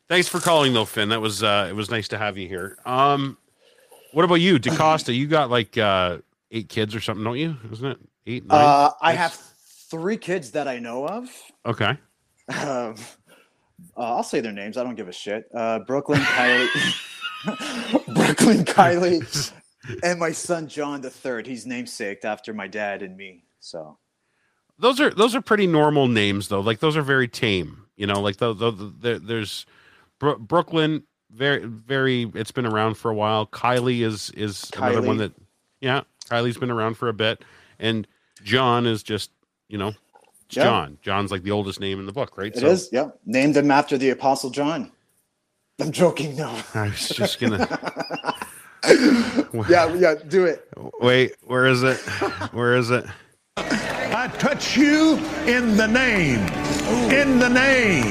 Thanks 0.07 0.27
for 0.27 0.39
calling 0.39 0.73
though, 0.73 0.85
Finn. 0.85 1.09
That 1.09 1.21
was 1.21 1.43
uh 1.43 1.67
it 1.69 1.73
was 1.73 1.89
nice 1.89 2.07
to 2.09 2.17
have 2.17 2.37
you 2.37 2.47
here. 2.47 2.77
Um 2.85 3.37
what 4.13 4.23
about 4.25 4.35
you, 4.35 4.57
DeCosta? 4.59 5.15
You 5.15 5.27
got 5.27 5.49
like 5.49 5.77
uh 5.77 6.19
eight 6.51 6.69
kids 6.69 6.95
or 6.95 7.01
something, 7.01 7.23
don't 7.23 7.37
you? 7.37 7.55
Isn't 7.71 7.91
it? 7.91 7.97
Eight, 8.25 8.45
nine? 8.45 8.61
Uh, 8.65 8.91
I 9.01 9.13
have 9.13 9.39
three 9.89 10.17
kids 10.17 10.51
that 10.51 10.67
I 10.67 10.79
know 10.79 11.07
of. 11.07 11.29
okay. 11.65 11.97
Um, 12.49 12.95
uh, 13.95 14.15
I'll 14.15 14.23
say 14.23 14.39
their 14.39 14.51
names. 14.53 14.77
I 14.77 14.83
don't 14.83 14.95
give 14.95 15.07
a 15.07 15.13
shit. 15.13 15.45
Uh, 15.53 15.79
Brooklyn, 15.79 16.21
Kylie, 16.21 17.03
Brooklyn, 18.13 18.65
Kylie, 18.65 19.53
and 20.03 20.19
my 20.19 20.31
son 20.31 20.67
John 20.67 21.01
the 21.01 21.09
third. 21.09 21.45
He's 21.45 21.65
namesaked 21.65 22.25
after 22.25 22.53
my 22.53 22.67
dad 22.67 23.01
and 23.01 23.17
me. 23.17 23.43
So 23.59 23.97
Those 24.79 24.99
are 24.99 25.09
those 25.09 25.35
are 25.35 25.41
pretty 25.41 25.67
normal 25.67 26.07
names 26.07 26.47
though. 26.47 26.61
Like 26.61 26.79
those 26.79 26.95
are 26.95 27.01
very 27.01 27.27
tame. 27.27 27.83
You 27.97 28.07
know, 28.07 28.21
like 28.21 28.37
the, 28.37 28.53
the, 28.53 28.71
the, 28.71 29.19
there's 29.19 29.65
Bro- 30.19 30.39
Brooklyn 30.39 31.03
very 31.29 31.65
very 31.65 32.31
it's 32.33 32.51
been 32.51 32.65
around 32.65 32.95
for 32.95 33.11
a 33.11 33.15
while. 33.15 33.45
Kylie 33.45 34.01
is 34.05 34.29
is 34.31 34.71
another 34.77 35.01
one 35.01 35.17
that 35.17 35.33
yeah, 35.81 36.01
Kylie's 36.29 36.57
been 36.57 36.71
around 36.71 36.95
for 36.95 37.09
a 37.09 37.13
bit 37.13 37.43
and 37.79 38.07
John 38.43 38.85
is 38.85 39.03
just, 39.03 39.31
you 39.67 39.77
know, 39.77 39.93
it's 40.47 40.55
Yeah. 40.57 40.63
John. 40.63 40.97
John's 41.01 41.31
like 41.31 41.43
the 41.43 41.51
oldest 41.51 41.79
name 41.79 41.99
in 41.99 42.05
the 42.05 42.11
book, 42.13 42.37
right? 42.37 42.55
it 42.55 42.63
is. 42.63 42.89
Yeah, 42.91 43.09
named 43.25 43.57
him 43.57 43.71
after 43.71 43.97
the 43.97 44.09
Apostle 44.11 44.49
John. 44.49 44.91
I'm 45.79 45.91
joking. 45.91 46.35
No. 46.35 46.49
I 46.73 46.83
was 46.89 47.09
just 47.09 47.39
gonna 47.39 47.67
yeah, 49.69 49.93
yeah. 49.95 50.15
Do 50.27 50.45
it. 50.45 50.67
wait. 50.99 51.35
Where 51.45 51.67
is 51.67 51.83
it? 51.83 51.97
Where 52.53 52.75
is 52.75 52.89
it? 52.89 53.05
I 53.57 54.27
touch 54.39 54.77
you 54.77 55.17
in 55.45 55.77
the 55.77 55.87
name, 55.87 56.39
in 57.11 57.39
the 57.39 57.49
name, 57.49 58.05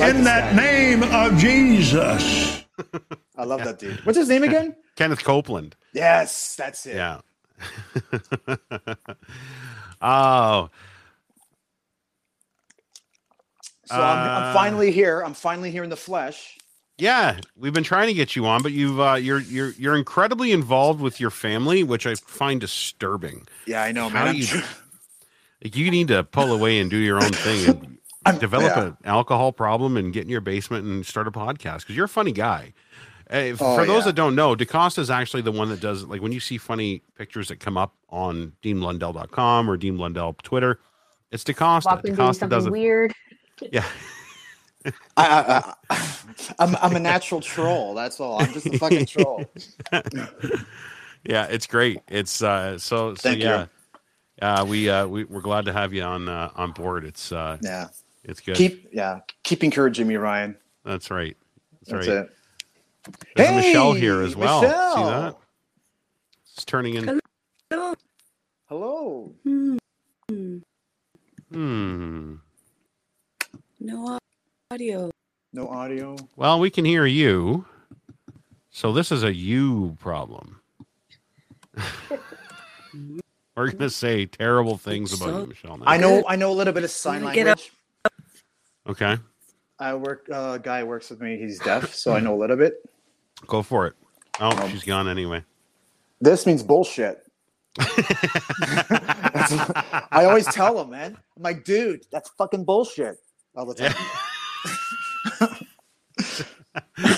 like 0.00 0.14
in 0.14 0.24
that 0.24 0.54
guy. 0.54 0.62
name 0.62 1.02
of 1.02 1.36
Jesus. 1.38 2.64
I 3.36 3.44
love 3.44 3.64
that 3.64 3.78
dude. 3.78 4.04
What's 4.06 4.18
his 4.18 4.28
name 4.28 4.42
again? 4.44 4.74
Kenneth 4.96 5.24
Copeland. 5.24 5.74
Yes, 5.92 6.54
that's 6.56 6.86
it. 6.86 6.96
Yeah. 6.96 7.20
oh, 10.00 10.70
So 13.92 14.02
I'm, 14.02 14.18
Uh, 14.28 14.46
I'm 14.48 14.54
finally 14.54 14.90
here. 14.92 15.20
I'm 15.20 15.34
finally 15.34 15.70
here 15.70 15.84
in 15.84 15.90
the 15.90 15.96
flesh. 15.96 16.56
yeah. 16.98 17.38
We've 17.56 17.72
been 17.72 17.84
trying 17.84 18.08
to 18.08 18.14
get 18.14 18.34
you 18.36 18.46
on, 18.46 18.62
but 18.62 18.72
you've 18.72 18.98
uh, 19.00 19.14
you're 19.14 19.40
you're 19.40 19.70
you're 19.72 19.96
incredibly 19.96 20.52
involved 20.52 21.00
with 21.00 21.20
your 21.20 21.30
family, 21.30 21.82
which 21.84 22.06
I 22.06 22.14
find 22.14 22.60
disturbing. 22.60 23.46
Yeah, 23.66 23.82
I 23.82 23.92
know, 23.92 24.08
How 24.08 24.24
man. 24.26 24.36
You- 24.36 24.46
tr- 24.46 24.58
Like 25.64 25.76
you 25.76 25.92
need 25.92 26.08
to 26.08 26.24
pull 26.24 26.52
away 26.52 26.80
and 26.80 26.90
do 26.90 26.96
your 26.96 27.22
own 27.22 27.30
thing 27.32 27.68
and 27.68 27.98
I'm- 28.26 28.38
develop 28.38 28.74
yeah. 28.76 28.82
an 28.86 28.96
alcohol 29.04 29.52
problem 29.52 29.96
and 29.96 30.12
get 30.12 30.24
in 30.24 30.28
your 30.28 30.40
basement 30.40 30.84
and 30.84 31.06
start 31.06 31.28
a 31.28 31.30
podcast 31.30 31.80
because 31.80 31.94
you're 31.94 32.06
a 32.06 32.08
funny 32.08 32.32
guy. 32.32 32.72
Uh, 33.30 33.54
Oh, 33.60 33.76
for 33.76 33.86
those 33.86 34.00
yeah. 34.00 34.06
that 34.06 34.14
don't 34.16 34.34
know, 34.34 34.56
DeCosta 34.56 34.98
is 34.98 35.08
actually 35.10 35.42
the 35.42 35.52
one 35.52 35.68
that 35.68 35.80
does 35.80 36.04
like 36.04 36.20
when 36.20 36.32
you 36.32 36.40
see 36.40 36.58
funny 36.58 37.02
pictures 37.16 37.46
that 37.48 37.60
come 37.60 37.76
up 37.78 37.94
on 38.10 38.52
deanblundell.com 38.64 39.70
or 39.70 39.76
Dean 39.76 39.96
Blundell 39.96 40.34
Twitter, 40.42 40.80
it's 41.30 41.44
DeCosta. 41.44 41.84
Lachlan 41.86 42.14
doing 42.14 42.16
DeCosta 42.16 42.48
does 42.48 42.64
something 42.64 42.66
it. 42.66 42.70
weird. 42.72 43.12
Yeah. 43.72 43.84
I, 44.84 44.92
I, 45.16 45.74
I, 45.90 46.08
I'm, 46.58 46.76
I'm 46.76 46.96
a 46.96 47.00
natural 47.00 47.40
troll. 47.40 47.94
That's 47.94 48.18
all. 48.18 48.40
I'm 48.40 48.52
just 48.52 48.66
a 48.66 48.78
fucking 48.78 49.06
troll. 49.06 49.44
yeah, 51.24 51.46
it's 51.46 51.66
great. 51.66 52.00
It's 52.08 52.42
uh 52.42 52.78
so 52.78 53.14
so 53.14 53.22
Thank 53.30 53.38
you. 53.42 53.44
yeah. 53.44 53.66
Uh 54.40 54.64
we 54.64 54.88
uh 54.90 55.06
we, 55.06 55.24
we're 55.24 55.40
glad 55.40 55.66
to 55.66 55.72
have 55.72 55.92
you 55.92 56.02
on 56.02 56.28
uh 56.28 56.50
on 56.56 56.72
board. 56.72 57.04
It's 57.04 57.30
uh 57.30 57.58
Yeah. 57.62 57.88
it's 58.24 58.40
good. 58.40 58.56
Keep 58.56 58.88
yeah. 58.92 59.20
Keep 59.44 59.62
encouraging 59.62 60.08
me, 60.08 60.16
Ryan. 60.16 60.56
That's 60.84 61.10
right. 61.10 61.36
That's, 61.86 62.06
That's 62.06 62.08
right. 62.08 62.16
it. 62.24 62.30
There's 63.36 63.66
Michelle 63.66 63.92
here 63.92 64.20
as 64.22 64.34
well. 64.34 64.62
See 64.62 64.66
that? 64.66 65.36
It's 66.54 66.64
turning 66.64 66.94
in 66.94 67.20
Hello. 67.70 67.94
Hello. 68.68 69.34
Hmm. 69.44 69.76
hmm. 71.50 72.34
No 73.84 74.16
audio. 74.70 75.10
No 75.52 75.66
audio. 75.68 76.14
Well, 76.36 76.60
we 76.60 76.70
can 76.70 76.84
hear 76.84 77.04
you. 77.04 77.64
So 78.70 78.92
this 78.92 79.10
is 79.10 79.24
a 79.24 79.34
you 79.34 79.96
problem. 79.98 80.60
We're 83.56 83.72
gonna 83.72 83.90
say 83.90 84.26
terrible 84.26 84.78
things 84.78 85.12
about 85.12 85.40
you, 85.40 85.46
Michelle. 85.48 85.78
now. 85.78 85.84
I 85.86 85.96
know. 85.96 86.22
I 86.28 86.36
know 86.36 86.52
a 86.52 86.54
little 86.54 86.72
bit 86.72 86.84
of 86.84 86.90
sign 86.90 87.24
Wanna 87.24 87.34
get 87.34 87.48
up? 87.48 87.58
language. 87.58 87.72
Okay, 88.88 89.18
I 89.80 89.94
work. 89.94 90.28
Uh, 90.32 90.52
a 90.54 90.58
guy 90.60 90.84
works 90.84 91.10
with 91.10 91.20
me. 91.20 91.36
He's 91.36 91.58
deaf, 91.58 91.92
so 91.92 92.14
I 92.14 92.20
know 92.20 92.34
a 92.34 92.40
little 92.40 92.56
bit. 92.56 92.74
go 93.48 93.62
for 93.62 93.88
it. 93.88 93.94
Oh, 94.40 94.56
Um, 94.62 94.70
she's 94.70 94.84
gone 94.84 95.08
anyway. 95.08 95.42
This 96.20 96.46
means 96.46 96.62
bullshit. 96.62 97.18
I 97.78 97.84
always 100.24 100.46
tell 100.46 100.80
him, 100.80 100.90
man. 100.90 101.16
I'm 101.36 101.42
like, 101.42 101.64
dude, 101.64 102.04
that's 102.12 102.30
fucking 102.38 102.64
bullshit 102.64 103.16
all 103.54 103.66
the 103.66 103.74
time. 103.74 103.94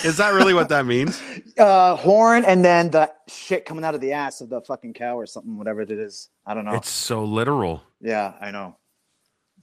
Is 0.05 0.17
that 0.17 0.35
really 0.35 0.53
what 0.55 0.69
that 0.71 0.85
means? 0.87 1.23
Uh, 1.59 1.95
horn 1.97 2.45
and 2.45 2.65
then 2.65 2.91
the 2.91 3.11
shit 3.29 3.65
coming 3.65 3.85
out 3.85 3.95
of 3.95 4.01
the 4.01 4.13
ass 4.13 4.41
of 4.41 4.49
the 4.49 4.61
fucking 4.61 4.95
cow 4.95 5.17
or 5.17 5.27
something, 5.27 5.57
whatever 5.57 5.81
it 5.83 5.91
is. 5.91 6.29
I 6.45 6.55
don't 6.55 6.65
know. 6.65 6.75
It's 6.75 6.91
so 6.91 7.25
literal. 7.25 7.83
yeah, 8.01 8.33
I 8.41 8.51
know. 8.51 8.77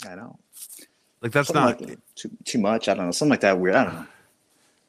I 0.07 0.15
know. 0.15 0.39
Like 1.21 1.31
that's 1.33 1.49
Something 1.49 1.63
not. 1.63 1.89
like 1.89 1.99
too, 2.15 2.31
too 2.45 2.57
much. 2.59 2.87
I 2.89 2.93
don't 2.95 3.05
know. 3.05 3.11
Something 3.11 3.31
like 3.31 3.41
that 3.41 3.59
weird. 3.59 3.75
I 3.75 3.83
don't 3.83 3.93
know. 3.95 4.07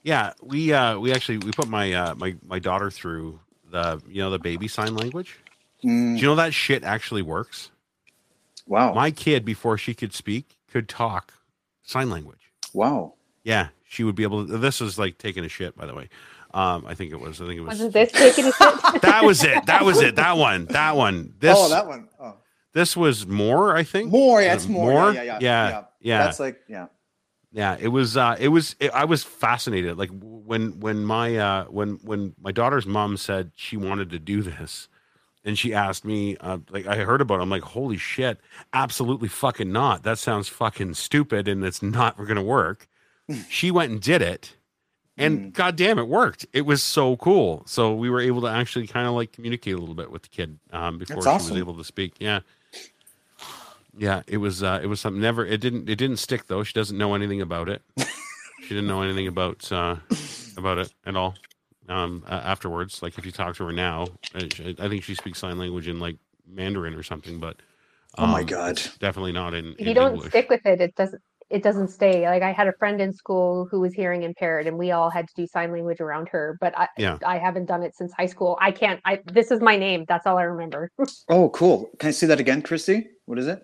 Yeah, 0.05 0.33
we 0.43 0.73
uh 0.73 0.99
we 0.99 1.13
actually 1.13 1.39
we 1.39 1.51
put 1.53 1.69
my 1.69 1.93
uh 1.93 2.15
my 2.15 2.35
my 2.47 2.59
daughter 2.59 2.91
through 2.91 3.39
the 3.71 4.01
you 4.09 4.23
know 4.23 4.31
the 4.31 4.39
baby 4.39 4.69
sign 4.69 4.95
language. 4.95 5.37
Mm, 5.85 6.15
Do 6.17 6.21
you 6.23 6.27
know 6.29 6.37
that 6.37 6.55
shit 6.55 6.85
actually 6.85 7.23
works? 7.23 7.71
wow. 8.67 8.95
My 8.95 9.11
kid 9.11 9.45
before 9.45 9.77
she 9.77 9.93
could 9.95 10.15
speak 10.15 10.57
could 10.71 10.89
talk 10.89 11.35
sign 11.83 12.11
language. 12.11 12.51
wow. 12.73 13.15
Yeah, 13.45 13.69
she 13.85 14.05
would 14.05 14.15
be 14.15 14.23
able 14.23 14.47
to. 14.47 14.57
This 14.59 14.81
is 14.81 14.99
like 15.01 15.19
taking 15.19 15.45
a 15.45 15.49
shit, 15.49 15.77
by 15.77 15.85
the 15.87 15.95
way. 15.95 16.09
Um, 16.55 16.85
I 16.87 16.95
think 16.95 17.11
it 17.13 17.19
was. 17.19 17.41
I 17.41 17.47
think 17.47 17.59
it 17.59 17.63
was. 17.63 17.71
Wasn't 17.71 17.93
this 17.93 18.13
taking 18.13 18.45
a 18.45 18.53
shit? 18.53 19.03
that 19.03 19.23
was 19.25 19.43
it. 19.43 19.67
That 19.67 19.85
was 19.85 20.01
it. 20.01 20.15
That 20.15 20.37
one. 20.37 20.67
That 20.67 20.97
one. 20.97 21.35
This. 21.41 21.57
oh, 21.59 21.69
that 21.71 21.89
one. 21.89 22.09
Oh. 22.21 22.37
This 22.73 22.97
was 22.97 23.27
more. 23.27 23.75
I 23.77 23.83
think. 23.83 24.13
More, 24.13 24.41
yeah, 24.41 24.53
Uh, 24.53 24.55
it's 24.55 24.69
more. 24.69 24.93
more? 24.93 25.13
Yeah, 25.13 25.23
yeah, 25.23 25.39
yeah. 25.41 25.69
Yeah, 25.71 25.85
yeah. 26.01 26.19
That's 26.19 26.39
like, 26.39 26.61
yeah. 26.69 26.87
yeah 27.53 27.77
it 27.81 27.89
was 27.89 28.17
uh 28.17 28.37
it 28.39 28.49
was 28.49 28.77
it, 28.81 28.91
i 28.93 29.05
was 29.05 29.23
fascinated 29.25 29.99
like 29.99 30.09
when 30.23 30.79
when 30.81 31.05
my 31.05 31.37
uh 31.37 31.65
when 31.65 31.99
when 32.03 32.35
my 32.41 32.51
daughter's 32.53 32.87
mom 32.87 33.17
said 33.17 33.51
she 33.57 33.77
wanted 33.77 34.09
to 34.11 34.19
do 34.19 34.41
this 34.41 34.89
and 35.45 35.59
she 35.59 35.75
asked 35.75 36.05
me 36.05 36.37
uh 36.39 36.59
like 36.71 36.87
i 36.87 36.97
heard 36.97 37.21
about 37.21 37.39
it 37.39 37.43
i'm 37.43 37.51
like 37.51 37.63
holy 37.63 37.97
shit 37.97 38.39
absolutely 38.73 39.29
fucking 39.29 39.71
not 39.73 40.03
that 40.03 40.19
sounds 40.19 40.49
fucking 40.49 40.95
stupid 40.95 41.49
and 41.49 41.65
it's 41.65 41.83
not 41.83 42.17
gonna 42.27 42.43
work 42.43 42.89
she 43.49 43.71
went 43.71 43.91
and 43.91 44.01
did 44.01 44.23
it 44.23 44.57
and 45.19 45.39
Mm. 45.39 45.53
god 45.53 45.77
damn 45.77 45.99
it 45.99 46.09
worked 46.09 46.47
it 46.53 46.63
was 46.63 46.83
so 46.83 47.17
cool 47.17 47.63
so 47.67 47.95
we 47.95 48.09
were 48.09 48.21
able 48.21 48.41
to 48.43 48.47
actually 48.49 48.87
kind 48.87 49.07
of 49.07 49.13
like 49.15 49.31
communicate 49.33 49.75
a 49.75 49.79
little 49.79 49.95
bit 49.95 50.11
with 50.11 50.23
the 50.23 50.29
kid 50.29 50.59
um 50.73 50.97
before 50.99 51.17
That's 51.17 51.27
she 51.27 51.31
awesome. 51.31 51.51
was 51.55 51.61
able 51.61 51.77
to 51.77 51.85
speak 51.85 52.15
yeah 52.19 52.41
yeah, 53.99 54.23
it 54.27 54.39
was 54.39 54.63
uh 54.63 54.81
it 54.83 54.87
was 54.87 55.01
something 55.01 55.21
never 55.21 55.45
it 55.45 55.61
didn't 55.61 55.87
it 55.89 55.97
didn't 55.97 56.17
stick 56.17 56.47
though. 56.47 56.63
She 56.63 56.73
doesn't 56.73 56.97
know 56.97 57.15
anything 57.15 57.43
about 57.43 57.69
it. 57.69 57.83
she 57.99 58.69
didn't 58.69 58.87
know 58.87 59.03
anything 59.03 59.27
about 59.27 59.71
uh 59.71 59.97
about 60.57 60.79
it 60.79 60.95
at 61.05 61.15
all. 61.15 61.35
Um 61.89 62.25
a- 62.27 62.33
afterwards, 62.33 63.03
like 63.03 63.19
if 63.19 63.27
you 63.27 63.33
talk 63.33 63.57
to 63.57 63.65
her 63.65 63.73
now, 63.73 64.07
uh, 64.35 64.41
she- 64.55 64.77
I 64.79 64.89
think 64.89 65.03
she 65.05 65.15
speaks 65.15 65.39
sign 65.39 65.59
language 65.59 65.89
in 65.89 65.99
like 66.01 66.17
Mandarin 66.47 66.95
or 66.95 67.03
something, 67.03 67.39
but 67.41 67.57
Oh 68.19 68.27
my 68.27 68.41
um, 68.41 68.47
God. 68.47 68.81
definitely 68.99 69.33
not 69.33 69.55
in, 69.55 69.73
if 69.79 69.81
you 69.81 69.87
in 69.89 69.95
don't 69.95 70.13
English. 70.13 70.29
stick 70.31 70.51
with 70.51 70.65
it, 70.67 70.81
it 70.81 70.95
doesn't 70.97 71.21
it 71.51 71.63
doesn't 71.63 71.89
stay. 71.89 72.27
Like 72.29 72.43
I 72.43 72.53
had 72.53 72.67
a 72.69 72.73
friend 72.79 73.01
in 73.01 73.13
school 73.13 73.67
who 73.71 73.81
was 73.81 73.93
hearing 73.93 74.23
impaired 74.23 74.67
and 74.67 74.79
we 74.79 74.91
all 74.93 75.11
had 75.11 75.29
to 75.29 75.35
do 75.35 75.47
sign 75.47 75.71
language 75.73 76.01
around 76.01 76.29
her, 76.31 76.57
but 76.61 76.77
I 76.79 76.89
Yeah. 76.99 77.19
I 77.27 77.39
haven't 77.39 77.67
done 77.67 77.83
it 77.83 77.95
since 77.97 78.13
high 78.13 78.27
school. 78.27 78.57
I 78.61 78.71
can't 78.71 79.01
I 79.05 79.21
this 79.27 79.51
is 79.51 79.61
my 79.61 79.77
name. 79.77 80.05
That's 80.09 80.27
all 80.27 80.39
I 80.39 80.45
remember. 80.45 80.91
Oh, 81.29 81.51
cool. 81.51 81.91
Can 81.99 82.09
I 82.09 82.13
see 82.13 82.27
that 82.27 82.41
again, 82.41 82.63
Christy? 82.63 83.09
What 83.27 83.39
is 83.39 83.47
it? 83.47 83.63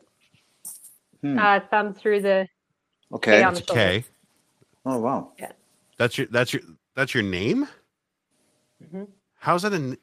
Hmm. 1.22 1.38
uh 1.38 1.60
thumb 1.70 1.94
through 1.94 2.22
the 2.22 2.46
Okay. 3.12 3.42
on 3.42 3.54
the 3.54 3.60
It's 3.60 3.70
K. 3.70 4.04
Oh, 4.84 4.98
wow. 4.98 5.32
Yeah. 5.38 5.52
That's 5.98 6.16
your 6.18 6.26
that's 6.28 6.52
your 6.52 6.62
that's 6.94 7.14
your 7.14 7.22
name? 7.22 7.68
Mhm. 8.82 9.08
How's 9.40 9.62
that 9.62 9.72
an 9.72 9.96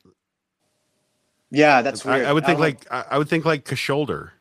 Yeah, 1.52 1.82
that's 1.82 2.06
I, 2.06 2.16
weird. 2.16 2.28
I 2.28 2.34
would 2.34 2.46
think 2.46 2.58
don't- 2.60 2.68
like 2.68 2.88
I, 2.92 3.06
I 3.12 3.18
would 3.18 3.30
think 3.30 3.46
like 3.46 3.68
shoulder. 3.76 4.34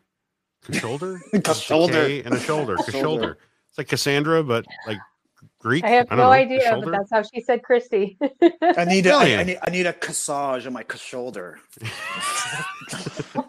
Shoulder? 0.72 1.20
Shoulder. 1.54 2.22
and 2.24 2.34
a 2.34 2.40
shoulder. 2.40 2.76
Shoulder. 2.78 2.92
Shoulder. 2.92 3.38
It's 3.68 3.76
like 3.76 3.88
Cassandra, 3.88 4.42
but 4.42 4.64
like 4.86 4.96
Greek. 5.58 5.84
I 5.84 5.90
have 5.90 6.08
don't 6.08 6.16
no 6.18 6.24
know. 6.24 6.30
idea, 6.32 6.80
but 6.82 6.90
that's 6.90 7.10
how 7.10 7.22
she 7.22 7.42
said 7.42 7.62
Christy. 7.62 8.16
I 8.62 8.84
need, 8.86 9.04
a, 9.06 9.12
I, 9.14 9.40
I 9.40 9.42
need 9.42 9.58
I 9.62 9.70
need 9.70 9.86
a 9.86 9.92
cassage 9.92 10.66
on 10.66 10.72
my 10.72 10.84
shoulder. 10.96 11.58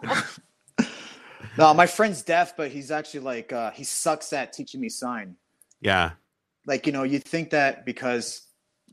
no, 1.58 1.72
my 1.74 1.86
friend's 1.86 2.22
deaf, 2.22 2.56
but 2.56 2.70
he's 2.70 2.90
actually 2.90 3.20
like 3.20 3.52
uh, 3.52 3.70
he 3.70 3.84
sucks 3.84 4.32
at 4.32 4.52
teaching 4.52 4.80
me 4.80 4.88
sign. 4.88 5.36
Yeah. 5.80 6.12
Like 6.66 6.86
you 6.86 6.92
know, 6.92 7.02
you 7.04 7.18
think 7.18 7.50
that 7.50 7.86
because 7.86 8.42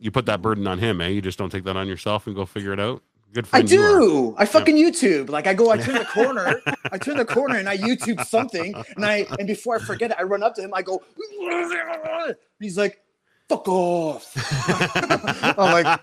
You 0.03 0.11
put 0.11 0.25
that 0.25 0.41
burden 0.41 0.67
on 0.67 0.79
him, 0.79 0.99
eh? 0.99 1.07
You 1.07 1.21
just 1.21 1.37
don't 1.37 1.49
take 1.49 1.63
that 1.63 1.77
on 1.77 1.87
yourself 1.87 2.27
and 2.27 2.35
go 2.35 2.45
figure 2.45 2.73
it 2.73 2.79
out. 2.79 3.01
Good 3.31 3.45
I 3.45 3.47
friend 3.47 3.71
you 3.71 3.81
are. 3.81 3.99
do. 3.99 4.35
I 4.37 4.45
fucking 4.45 4.75
YouTube. 4.75 5.29
Like 5.29 5.47
I 5.47 5.53
go, 5.53 5.71
I 5.71 5.77
turn 5.77 5.95
the 5.95 6.03
corner, 6.03 6.59
I 6.91 6.97
turn 6.97 7.15
the 7.15 7.23
corner, 7.23 7.55
and 7.55 7.69
I 7.69 7.77
YouTube 7.77 8.25
something, 8.25 8.75
and 8.97 9.05
I 9.05 9.25
and 9.39 9.47
before 9.47 9.77
I 9.77 9.79
forget 9.79 10.11
it, 10.11 10.17
I 10.19 10.23
run 10.23 10.43
up 10.43 10.55
to 10.55 10.61
him. 10.61 10.73
I 10.73 10.81
go. 10.81 11.01
He's 12.59 12.77
like, 12.77 12.99
"Fuck 13.47 13.65
off." 13.69 14.29
I'm 15.57 15.71
like, 15.71 16.01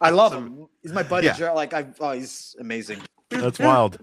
I 0.00 0.10
love 0.10 0.32
him. 0.32 0.68
He's 0.80 0.92
my 0.92 1.02
buddy. 1.02 1.26
Yeah. 1.26 1.50
Like 1.50 1.74
I, 1.74 1.84
oh, 1.98 2.12
he's 2.12 2.54
amazing. 2.60 3.02
That's 3.28 3.58
wild. 3.58 3.98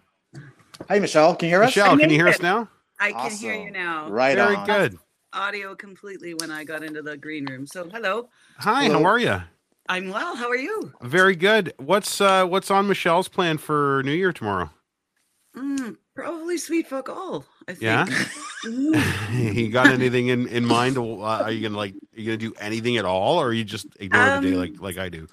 Hey, 0.90 1.00
Michelle, 1.00 1.34
can 1.38 1.48
you 1.48 1.56
hear 1.56 1.64
us? 1.64 1.70
Michelle, 1.70 1.98
can 1.98 2.10
you 2.10 2.18
hear 2.18 2.28
us 2.28 2.42
now? 2.42 2.68
I 3.00 3.14
can 3.14 3.32
hear 3.32 3.54
you 3.54 3.72
now. 3.72 4.10
Right 4.10 4.36
Very 4.36 4.58
on. 4.58 4.66
good. 4.68 5.00
Audio 5.34 5.76
completely 5.76 6.34
when 6.34 6.50
I 6.50 6.64
got 6.64 6.84
into 6.84 7.02
the 7.04 7.16
green 7.16 7.46
room. 7.46 7.68
So 7.68 7.88
hello. 7.88 8.30
Hi, 8.58 8.86
Hello. 8.86 9.00
how 9.00 9.06
are 9.06 9.20
you? 9.20 9.42
I'm 9.88 10.10
well. 10.10 10.36
How 10.36 10.50
are 10.50 10.56
you? 10.56 10.92
Very 11.04 11.36
good. 11.36 11.74
What's 11.78 12.20
uh 12.20 12.46
what's 12.46 12.72
on 12.72 12.88
Michelle's 12.88 13.28
plan 13.28 13.58
for 13.60 14.02
New 14.04 14.14
Year 14.14 14.34
tomorrow? 14.34 14.72
Mm, 15.56 15.98
probably 16.16 16.58
sweet 16.58 16.88
fuck 16.88 17.10
all. 17.10 17.46
I 17.68 17.74
think. 17.74 17.82
Yeah? 17.84 18.06
You 19.32 19.70
got 19.70 19.88
anything 19.88 20.28
in 20.30 20.48
in 20.48 20.66
mind? 20.66 20.98
Uh, 20.98 21.22
are 21.22 21.52
you 21.52 21.62
gonna 21.62 21.78
like? 21.78 21.94
Are 21.94 22.20
you 22.20 22.26
gonna 22.26 22.38
do 22.38 22.54
anything 22.60 22.98
at 22.98 23.06
all, 23.06 23.38
or 23.40 23.48
are 23.50 23.54
you 23.54 23.64
just 23.64 23.86
ignore 24.00 24.26
the 24.26 24.40
day 24.42 24.54
Um, 24.54 24.60
like 24.60 24.82
like 24.82 24.98
I 24.98 25.10
do? 25.10 25.28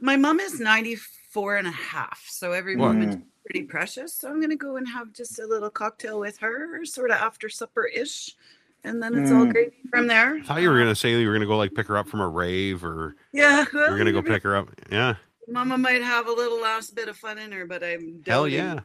My 0.00 0.16
mom 0.16 0.38
is 0.40 0.60
94 0.60 1.56
and 1.58 1.66
a 1.68 1.70
half, 1.72 2.24
so 2.28 2.52
every 2.52 2.76
What? 2.76 2.88
moment 2.94 3.10
is 3.10 3.16
pretty 3.46 3.66
precious. 3.66 4.12
So 4.14 4.28
I'm 4.28 4.36
going 4.38 4.50
to 4.50 4.56
go 4.56 4.76
and 4.76 4.86
have 4.86 5.12
just 5.12 5.38
a 5.40 5.46
little 5.46 5.70
cocktail 5.70 6.20
with 6.20 6.38
her, 6.38 6.84
sort 6.84 7.10
of 7.10 7.16
after 7.16 7.48
supper 7.48 7.84
ish. 7.86 8.36
And 8.84 9.02
then 9.02 9.14
it's 9.18 9.30
all 9.30 9.44
Mm. 9.44 9.52
gravy 9.52 9.76
from 9.90 10.06
there. 10.06 10.36
I 10.36 10.42
thought 10.42 10.62
you 10.62 10.70
were 10.70 10.78
gonna 10.78 10.94
say 10.94 11.10
you 11.18 11.26
were 11.26 11.32
gonna 11.34 11.46
go 11.46 11.56
like 11.58 11.74
pick 11.74 11.86
her 11.88 11.96
up 11.96 12.08
from 12.08 12.20
a 12.20 12.28
rave, 12.28 12.84
or 12.84 13.16
Yeah. 13.32 13.60
you 13.72 13.78
Well, 13.78 13.90
were 13.90 13.98
gonna 13.98 14.12
go 14.12 14.22
pick 14.22 14.42
her 14.44 14.56
up. 14.56 14.68
Yeah. 14.90 15.14
Mama 15.48 15.78
might 15.78 16.02
have 16.02 16.26
a 16.28 16.32
little 16.32 16.60
last 16.60 16.94
bit 16.94 17.08
of 17.08 17.16
fun 17.16 17.38
in 17.38 17.52
her, 17.52 17.66
but 17.66 17.82
I'm 17.82 18.22
Hell 18.26 18.44
doubting 18.44 18.54
yeah. 18.54 18.80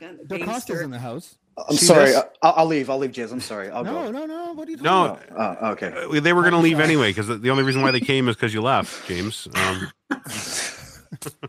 kind 0.00 0.20
of 0.20 0.28
The 0.28 0.38
gangster. 0.38 0.52
Costa's 0.52 0.80
in 0.80 0.90
the 0.90 0.98
house. 0.98 1.36
I'm 1.68 1.76
See 1.76 1.86
sorry. 1.86 2.06
this? 2.06 2.16
I- 2.16 2.24
I'll, 2.42 2.54
I'll 2.58 2.66
leave. 2.66 2.88
I'll 2.88 2.98
leave, 2.98 3.10
Jizz. 3.12 3.32
I'm 3.32 3.40
sorry. 3.40 3.68
I'll 3.68 3.82
No, 3.84 4.04
go. 4.04 4.10
no, 4.12 4.26
no. 4.26 4.52
What 4.52 4.68
are 4.68 4.70
you 4.70 4.76
talking 4.76 4.84
No, 4.92 5.18
about? 5.34 5.58
Oh, 5.60 5.70
okay. 5.72 5.92
Uh, 6.16 6.20
They 6.20 6.32
were 6.32 6.42
going 6.42 6.52
to 6.52 6.58
leave 6.60 6.78
anyway 6.80 7.10
because 7.10 7.26
the 7.40 7.50
only 7.50 7.64
reason 7.64 7.82
why 7.82 7.90
they 7.90 7.98
came 8.00 8.28
is 8.28 8.36
because 8.36 8.54
you 8.54 8.62
left, 8.62 9.06
James. 9.08 9.48
Um, 9.54 9.90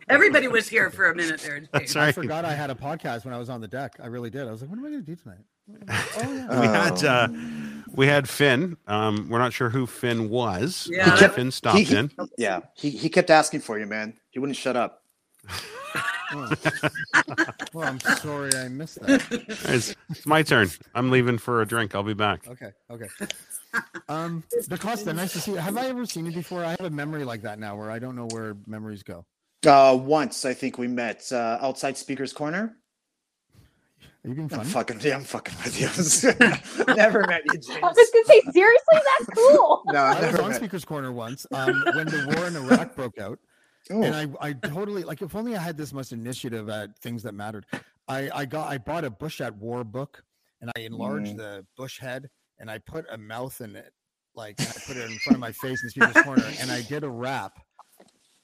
Everybody 0.10 0.48
was 0.48 0.68
here 0.68 0.90
for 0.90 1.10
a 1.12 1.16
minute 1.16 1.42
there. 1.42 1.62
That's 1.72 1.94
James. 1.94 1.96
I 1.96 2.12
forgot 2.12 2.44
I 2.44 2.54
had 2.56 2.70
a 2.72 2.76
podcast 2.76 3.24
when 3.26 3.34
I 3.34 3.38
was 3.38 3.50
on 3.50 3.62
the 3.62 3.68
deck. 3.68 3.98
I 4.02 4.08
really 4.08 4.30
did. 4.32 4.48
I 4.48 4.52
was 4.52 4.62
like, 4.62 4.70
what 4.70 4.80
am 4.80 4.86
I 4.86 4.90
going 4.90 5.06
to 5.06 5.06
do 5.06 5.16
tonight? 5.16 5.40
Oh 6.18 6.34
yeah. 6.34 6.60
we 6.60 6.66
had 6.68 7.04
uh, 7.04 7.28
Oh. 7.30 7.79
We 7.96 8.08
had 8.08 8.28
Finn. 8.30 8.78
Um, 8.88 9.28
we're 9.30 9.40
not 9.40 9.54
sure 9.54 9.70
who 9.70 9.86
Finn 9.88 10.30
was. 10.30 10.88
Yeah, 10.92 11.16
that- 11.16 11.36
Finn 11.36 11.52
stopped 11.52 11.78
He- 11.78 11.84
he- 11.86 11.96
in. 11.96 12.12
Yeah, 12.38 12.62
he, 12.76 12.90
he 12.90 13.10
kept 13.10 13.30
asking 13.30 13.62
for 13.62 13.78
you, 13.80 13.86
man. 13.86 14.14
He 14.32 14.40
wouldn't 14.40 14.58
shut 14.58 14.76
up. 14.76 15.04
Oh. 16.32 16.52
well, 17.74 17.88
I'm 17.88 18.00
sorry 18.00 18.52
I 18.56 18.68
missed 18.68 19.02
that. 19.02 19.26
It's, 19.66 19.96
it's 20.10 20.26
my 20.28 20.44
turn. 20.44 20.70
I'm 20.94 21.10
leaving 21.10 21.38
for 21.40 21.62
a 21.62 21.66
drink. 21.66 21.96
I'll 21.96 22.04
be 22.04 22.14
back. 22.14 22.48
Okay, 22.48 22.72
okay. 22.92 23.08
Um, 24.08 24.44
DeCosta, 24.70 25.16
nice 25.16 25.34
to 25.34 25.42
see 25.42 25.52
you. 25.52 25.58
Have 25.58 25.78
I 25.78 25.88
ever 25.88 26.06
seen 26.06 26.26
you 26.28 26.32
before? 26.32 26.64
I 26.64 26.72
have 26.72 26.82
a 26.82 26.90
memory 26.90 27.24
like 27.24 27.42
that 27.44 27.58
now, 27.58 27.76
where 27.76 27.90
I 27.90 27.98
don't 28.00 28.16
know 28.16 28.28
where 28.32 28.56
memories 28.68 29.02
go. 29.02 29.26
Uh, 29.66 29.98
once 30.00 30.46
I 30.46 30.54
think 30.54 30.78
we 30.78 30.88
met 30.88 31.26
uh, 31.32 31.58
outside 31.62 31.98
Speaker's 31.98 32.32
Corner. 32.34 32.78
Are 34.26 34.28
you 34.30 34.36
being 34.36 34.46
I'm 34.46 34.50
funny? 34.60 34.70
fucking 34.70 35.00
yeah, 35.02 35.16
I'm 35.16 35.24
fucking 35.24 35.56
with 35.64 35.80
you. 35.80 36.86
never 36.96 37.26
met 37.28 37.42
you, 37.46 37.54
James. 37.60 37.70
I 37.82 37.88
was 37.88 38.12
gonna 38.14 38.26
say 38.26 38.42
seriously, 38.52 39.00
that's 39.18 39.30
cool. 39.34 39.84
No, 39.88 40.00
I 40.00 40.10
was 40.14 40.22
never 40.22 40.42
on 40.42 40.50
met. 40.50 40.58
Speaker's 40.58 40.84
Corner 40.86 41.12
once 41.12 41.46
um, 41.54 41.84
when 41.96 42.06
the 42.08 42.34
war 42.36 42.48
in 42.48 42.56
Iraq 42.56 42.96
broke 42.96 43.18
out. 43.20 43.40
Ooh. 43.92 44.04
and 44.04 44.14
I, 44.14 44.50
I 44.50 44.54
totally 44.54 45.04
like 45.04 45.22
if 45.22 45.36
only 45.36 45.56
I 45.56 45.62
had 45.62 45.78
this 45.78 45.94
much 45.94 46.12
initiative 46.12 46.70
at 46.70 46.98
things 47.00 47.24
that 47.24 47.34
mattered. 47.34 47.66
I, 48.08 48.30
I 48.34 48.46
got 48.46 48.68
I 48.70 48.78
bought 48.78 49.04
a 49.06 49.10
Bush 49.10 49.40
at 49.42 49.56
War 49.56 49.84
book 49.84 50.22
and 50.62 50.70
I 50.76 50.82
enlarged 50.82 51.34
Mm. 51.36 51.38
the 51.38 51.66
Bush 51.78 51.98
head 52.00 52.30
and 52.60 52.70
I 52.70 52.80
put 52.80 53.06
a 53.10 53.18
mouth 53.18 53.62
in 53.62 53.76
it, 53.78 53.94
like 54.36 54.56
and 54.60 54.68
I 54.68 54.80
put 54.86 54.98
it 54.98 55.10
in 55.10 55.18
front 55.20 55.36
of 55.36 55.40
my 55.40 55.54
face 55.54 55.82
in 55.82 55.90
Speaker's 55.92 56.24
Corner, 56.24 56.44
and 56.60 56.70
I 56.70 56.82
did 56.82 57.04
a 57.06 57.10
rap 57.10 57.58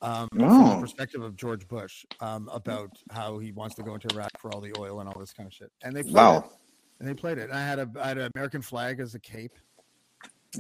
um, 0.06 0.28
from 0.30 0.40
the 0.40 0.46
Oh. 0.48 0.80
perspective 0.82 1.22
of 1.22 1.36
George 1.36 1.68
Bush 1.68 2.06
um, 2.22 2.48
about 2.54 2.92
how 3.12 3.40
he 3.40 3.52
wants 3.52 3.76
to 3.76 3.84
go 3.84 3.94
into 3.96 4.08
Iraq 4.16 4.30
for 4.40 4.52
all 4.54 4.62
the 4.62 4.74
oil 4.78 5.00
and 5.00 5.10
all 5.10 5.20
this 5.20 5.34
kind 5.34 5.48
of 5.48 5.54
shit. 5.54 5.72
And 5.84 5.96
they 5.96 6.04
played 6.04 6.12
it. 6.14 6.16
Wow. 6.16 6.50
And 7.00 7.10
they 7.10 7.14
played 7.14 7.38
it. 7.40 7.50
And 7.50 7.54
I 7.54 7.66
had 7.66 7.80
a 7.80 7.90
I 8.02 8.08
had 8.10 8.18
an 8.18 8.32
American 8.36 8.62
flag 8.62 9.00
as 9.00 9.16
a 9.16 9.20
cape. 9.20 9.52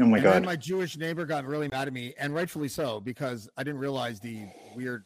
Oh 0.01 0.05
my 0.05 0.17
and 0.17 0.23
god. 0.23 0.43
my 0.43 0.55
Jewish 0.57 0.97
neighbor 0.97 1.25
got 1.25 1.45
really 1.45 1.69
mad 1.71 1.87
at 1.87 1.93
me, 1.93 2.13
and 2.19 2.33
rightfully 2.33 2.67
so, 2.67 2.99
because 2.99 3.47
I 3.55 3.63
didn't 3.63 3.79
realize 3.79 4.19
the 4.19 4.45
weird 4.75 5.05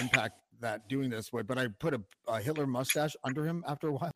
impact 0.00 0.38
that 0.60 0.88
doing 0.88 1.10
this 1.10 1.32
way, 1.32 1.42
But 1.42 1.58
I 1.58 1.68
put 1.78 1.94
a, 1.94 2.00
a 2.26 2.40
Hitler 2.40 2.66
mustache 2.66 3.14
under 3.24 3.44
him 3.44 3.64
after 3.66 3.88
a 3.88 3.92
while, 3.92 4.12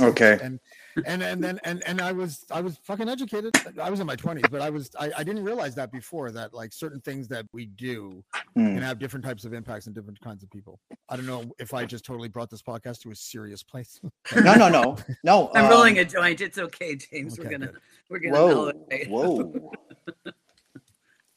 Okay. 0.00 0.38
and 0.42 0.60
and 1.06 1.22
and 1.22 1.42
then 1.42 1.60
and 1.64 1.82
and 1.86 2.00
I 2.00 2.12
was 2.12 2.44
I 2.50 2.60
was 2.60 2.78
fucking 2.82 3.08
educated. 3.08 3.54
I 3.80 3.90
was 3.90 4.00
in 4.00 4.06
my 4.06 4.16
twenties, 4.16 4.44
but 4.50 4.60
I 4.62 4.70
was 4.70 4.90
I, 4.98 5.10
I 5.16 5.24
didn't 5.24 5.44
realize 5.44 5.74
that 5.76 5.90
before 5.92 6.30
that 6.32 6.52
like 6.54 6.72
certain 6.72 7.00
things 7.00 7.28
that 7.28 7.46
we 7.52 7.66
do 7.66 8.22
Hmm. 8.54 8.68
can 8.68 8.82
have 8.82 8.98
different 8.98 9.24
types 9.24 9.44
of 9.44 9.52
impacts 9.52 9.86
on 9.86 9.92
different 9.92 10.20
kinds 10.20 10.42
of 10.42 10.50
people. 10.50 10.80
I 11.10 11.16
don't 11.16 11.26
know 11.26 11.44
if 11.58 11.74
I 11.74 11.84
just 11.84 12.04
totally 12.04 12.28
brought 12.28 12.48
this 12.50 12.62
podcast 12.62 13.00
to 13.02 13.10
a 13.10 13.14
serious 13.14 13.62
place. 13.62 14.00
No, 14.36 14.54
no, 14.54 14.68
no, 14.68 14.96
no. 15.24 15.50
I'm 15.54 15.66
um, 15.66 15.70
rolling 15.70 15.98
a 15.98 16.04
joint. 16.04 16.40
It's 16.40 16.58
okay, 16.58 16.96
James. 16.96 17.38
we're 17.38 17.50
gonna 17.50 17.66
good. 17.66 17.76
we're 18.10 18.18
gonna 18.18 18.32
mellow 18.34 18.72
Whoa, 19.08 19.42
whoa. 19.44 19.72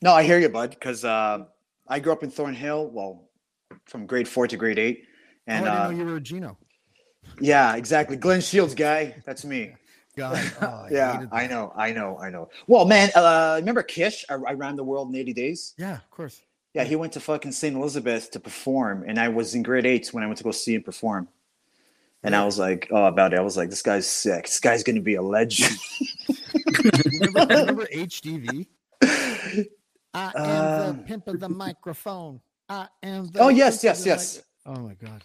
No, 0.02 0.14
I 0.14 0.24
hear 0.24 0.40
you, 0.40 0.50
bud. 0.50 0.72
Because 0.72 1.04
uh, 1.06 1.46
I 1.88 2.00
grew 2.00 2.12
up 2.14 2.24
in 2.24 2.32
Thornhill. 2.32 2.90
Well, 2.90 3.29
from 3.86 4.06
grade 4.06 4.28
four 4.28 4.48
to 4.48 4.58
grade 4.58 4.80
eight, 4.80 5.06
and 5.48 5.66
oh, 5.68 5.72
I 5.72 5.74
didn't 5.74 5.82
uh, 5.82 5.92
know 5.92 5.98
you 5.98 6.06
were 6.12 6.18
a 6.18 6.22
Gino. 6.22 6.58
yeah, 7.40 7.76
exactly. 7.76 8.18
Glen 8.18 8.42
Shields 8.42 8.76
guy. 8.76 9.16
That's 9.26 9.46
me. 9.46 9.74
God, 10.18 10.52
oh, 10.62 10.66
I 10.66 10.88
yeah, 10.92 11.26
I 11.32 11.48
know, 11.48 11.72
I 11.78 11.92
know, 11.92 12.18
I 12.20 12.30
know. 12.30 12.50
Well, 12.68 12.86
man, 12.86 13.10
uh, 13.16 13.56
remember 13.60 13.84
Kish? 13.84 14.26
I, 14.30 14.34
I 14.36 14.54
ran 14.54 14.76
the 14.76 14.84
world 14.84 15.10
in 15.10 15.16
eighty 15.16 15.34
days. 15.34 15.74
Yeah, 15.78 15.96
of 15.96 16.10
course. 16.10 16.42
Yeah, 16.74 16.84
he 16.84 16.96
went 16.96 17.14
to 17.14 17.20
fucking 17.20 17.52
St. 17.52 17.76
Elizabeth 17.76 18.30
to 18.32 18.40
perform, 18.40 19.04
and 19.08 19.20
I 19.20 19.30
was 19.30 19.56
in 19.56 19.64
grade 19.64 19.86
eight 19.86 20.08
when 20.14 20.24
I 20.24 20.28
went 20.28 20.38
to 20.38 20.44
go 20.44 20.52
see 20.52 20.76
him 20.76 20.84
perform. 20.84 21.28
And 22.22 22.36
I 22.36 22.44
was 22.44 22.60
like, 22.60 22.90
oh, 22.92 23.06
about 23.06 23.34
it. 23.34 23.40
I 23.40 23.42
was 23.42 23.56
like, 23.56 23.70
this 23.70 23.82
guy's 23.82 24.06
sick. 24.06 24.44
This 24.44 24.60
guy's 24.60 24.84
gonna 24.84 25.00
be 25.00 25.16
a 25.16 25.22
legend. 25.22 25.78
remember, 26.84 27.46
remember 27.48 27.86
HDV? 27.86 28.68
I 30.14 30.32
am 30.36 30.90
Um, 30.90 30.98
the 30.98 31.04
pimp 31.04 31.28
of 31.28 31.40
the 31.40 31.48
microphone. 31.50 32.42
I 32.70 32.88
am 33.04 33.30
oh 33.40 33.50
yes, 33.50 33.84
yes, 33.84 34.06
yes. 34.06 34.38
mic- 34.38 34.46
Oh 34.66 34.80
my 34.82 34.94
god. 34.94 35.24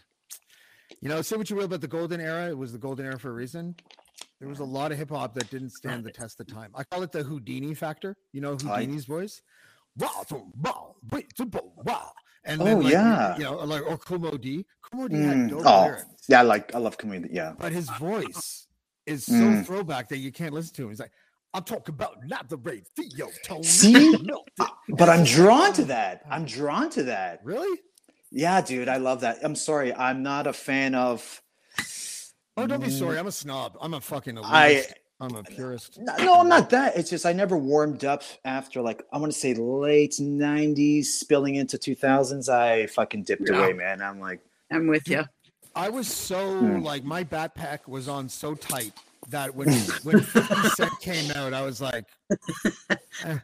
You 1.00 1.08
know, 1.10 1.20
say 1.20 1.36
what 1.36 1.50
you 1.50 1.56
will 1.56 1.64
about 1.64 1.82
the 1.82 1.88
golden 1.88 2.20
era. 2.20 2.48
It 2.48 2.56
was 2.56 2.72
the 2.72 2.78
golden 2.78 3.04
era 3.04 3.18
for 3.18 3.28
a 3.30 3.34
reason. 3.34 3.74
There 4.40 4.48
was 4.48 4.60
a 4.60 4.64
lot 4.64 4.90
of 4.92 4.98
hip 4.98 5.10
hop 5.10 5.34
that 5.34 5.50
didn't 5.50 5.70
stand 5.70 6.04
the 6.04 6.10
test 6.10 6.40
of 6.40 6.46
time. 6.46 6.70
I 6.74 6.84
call 6.84 7.02
it 7.02 7.12
the 7.12 7.22
Whodini 7.22 7.76
factor. 7.76 8.16
You 8.32 8.40
know 8.40 8.52
I- 8.52 8.84
Whodini's 8.86 9.04
voice? 9.04 9.42
Rah, 9.98 10.08
thum, 10.24 10.50
bah, 10.56 10.86
wait, 11.12 11.32
thum, 11.36 11.48
bah, 11.50 11.60
rah. 11.86 12.10
And 12.46 12.60
Oh, 12.60 12.64
then, 12.64 12.76
like, 12.82 12.84
you- 12.92 12.98
yeah. 12.98 13.36
you 13.36 13.44
know, 13.44 13.56
like 13.64 13.82
or 13.86 13.96
Kool 13.98 14.18
Moe 14.18 14.36
Dee. 14.36 14.66
Kumo 14.90 15.08
D 15.08 15.14
Mm, 15.16 15.24
had 15.24 15.50
dope 15.50 15.62
Oh, 15.66 15.84
lyrics, 15.84 16.04
yeah, 16.28 16.40
I 16.40 16.42
like 16.42 16.74
I 16.74 16.78
love 16.78 16.96
comedy. 16.98 17.28
Yeah. 17.32 17.54
but 17.58 17.72
his 17.72 17.88
voice 17.90 18.66
is 19.06 19.24
so 19.24 19.32
Mm. 19.32 19.66
throwback 19.66 20.08
that 20.08 20.18
you 20.18 20.32
can't 20.32 20.52
listen 20.54 20.74
to 20.76 20.82
him. 20.84 20.88
He's 20.90 21.00
like, 21.00 21.12
I'm 21.54 21.62
talking 21.62 21.94
about 21.94 22.16
not 22.26 22.48
the 22.48 22.56
Ray 22.58 22.82
Theo 22.96 23.30
Tone. 23.44 23.62
See? 23.62 24.10
No, 24.22 24.44
But 24.88 25.08
I'm 25.08 25.24
drawn 25.24 25.72
to 25.74 25.84
that. 25.84 26.22
I'm 26.28 26.44
drawn 26.44 26.90
to 26.90 27.04
that. 27.04 27.40
really? 27.44 27.78
Yeah, 28.32 28.60
dude, 28.60 28.88
I 28.88 28.96
love 28.96 29.20
that. 29.20 29.38
I'm 29.44 29.54
sorry, 29.54 29.94
I'm 29.94 30.22
not 30.24 30.48
a 30.48 30.52
fan 30.52 30.94
of. 30.96 31.40
Oh, 32.56 32.66
don't 32.66 32.82
be 32.82 32.90
sorry. 32.90 33.18
I'm 33.18 33.26
a 33.28 33.32
snob. 33.32 33.76
I'm 33.80 33.94
a 33.94 34.00
fucking 34.00 34.34
elitist. 34.36 34.44
I 34.44 34.84
I'm 35.20 35.34
a 35.36 35.44
purist. 35.44 35.98
no, 36.00 36.16
no, 36.18 36.34
I'm 36.40 36.48
not 36.48 36.70
that. 36.70 36.96
It's 36.96 37.08
just 37.10 37.24
I 37.26 37.32
never 37.32 37.56
warmed 37.56 38.04
up 38.04 38.22
after 38.44 38.82
like 38.82 39.04
I 39.12 39.18
want 39.18 39.32
to 39.32 39.38
say 39.38 39.54
late 39.54 40.14
'90s, 40.20 41.04
spilling 41.06 41.54
into 41.54 41.78
2000s. 41.78 42.48
I 42.48 42.86
fucking 42.88 43.22
dipped 43.22 43.48
Yeah. 43.48 43.58
away, 43.58 43.72
man. 43.72 44.02
I'm 44.02 44.18
like, 44.20 44.40
I'm 44.72 44.88
with 44.88 45.08
you. 45.08 45.24
I 45.76 45.88
was 45.88 46.08
so 46.08 46.58
Hmm. 46.58 46.80
like 46.82 47.04
my 47.04 47.22
backpack 47.24 47.86
was 47.88 48.08
on 48.08 48.28
so 48.28 48.54
tight 48.54 48.92
that 49.28 49.54
when 49.54 49.68
when 50.02 50.20
50 50.20 50.62
Cent 50.70 51.00
came 51.00 51.30
out, 51.32 51.52
I 51.54 51.62
was 51.62 51.80
like, 51.80 52.04
eh, 53.24 53.38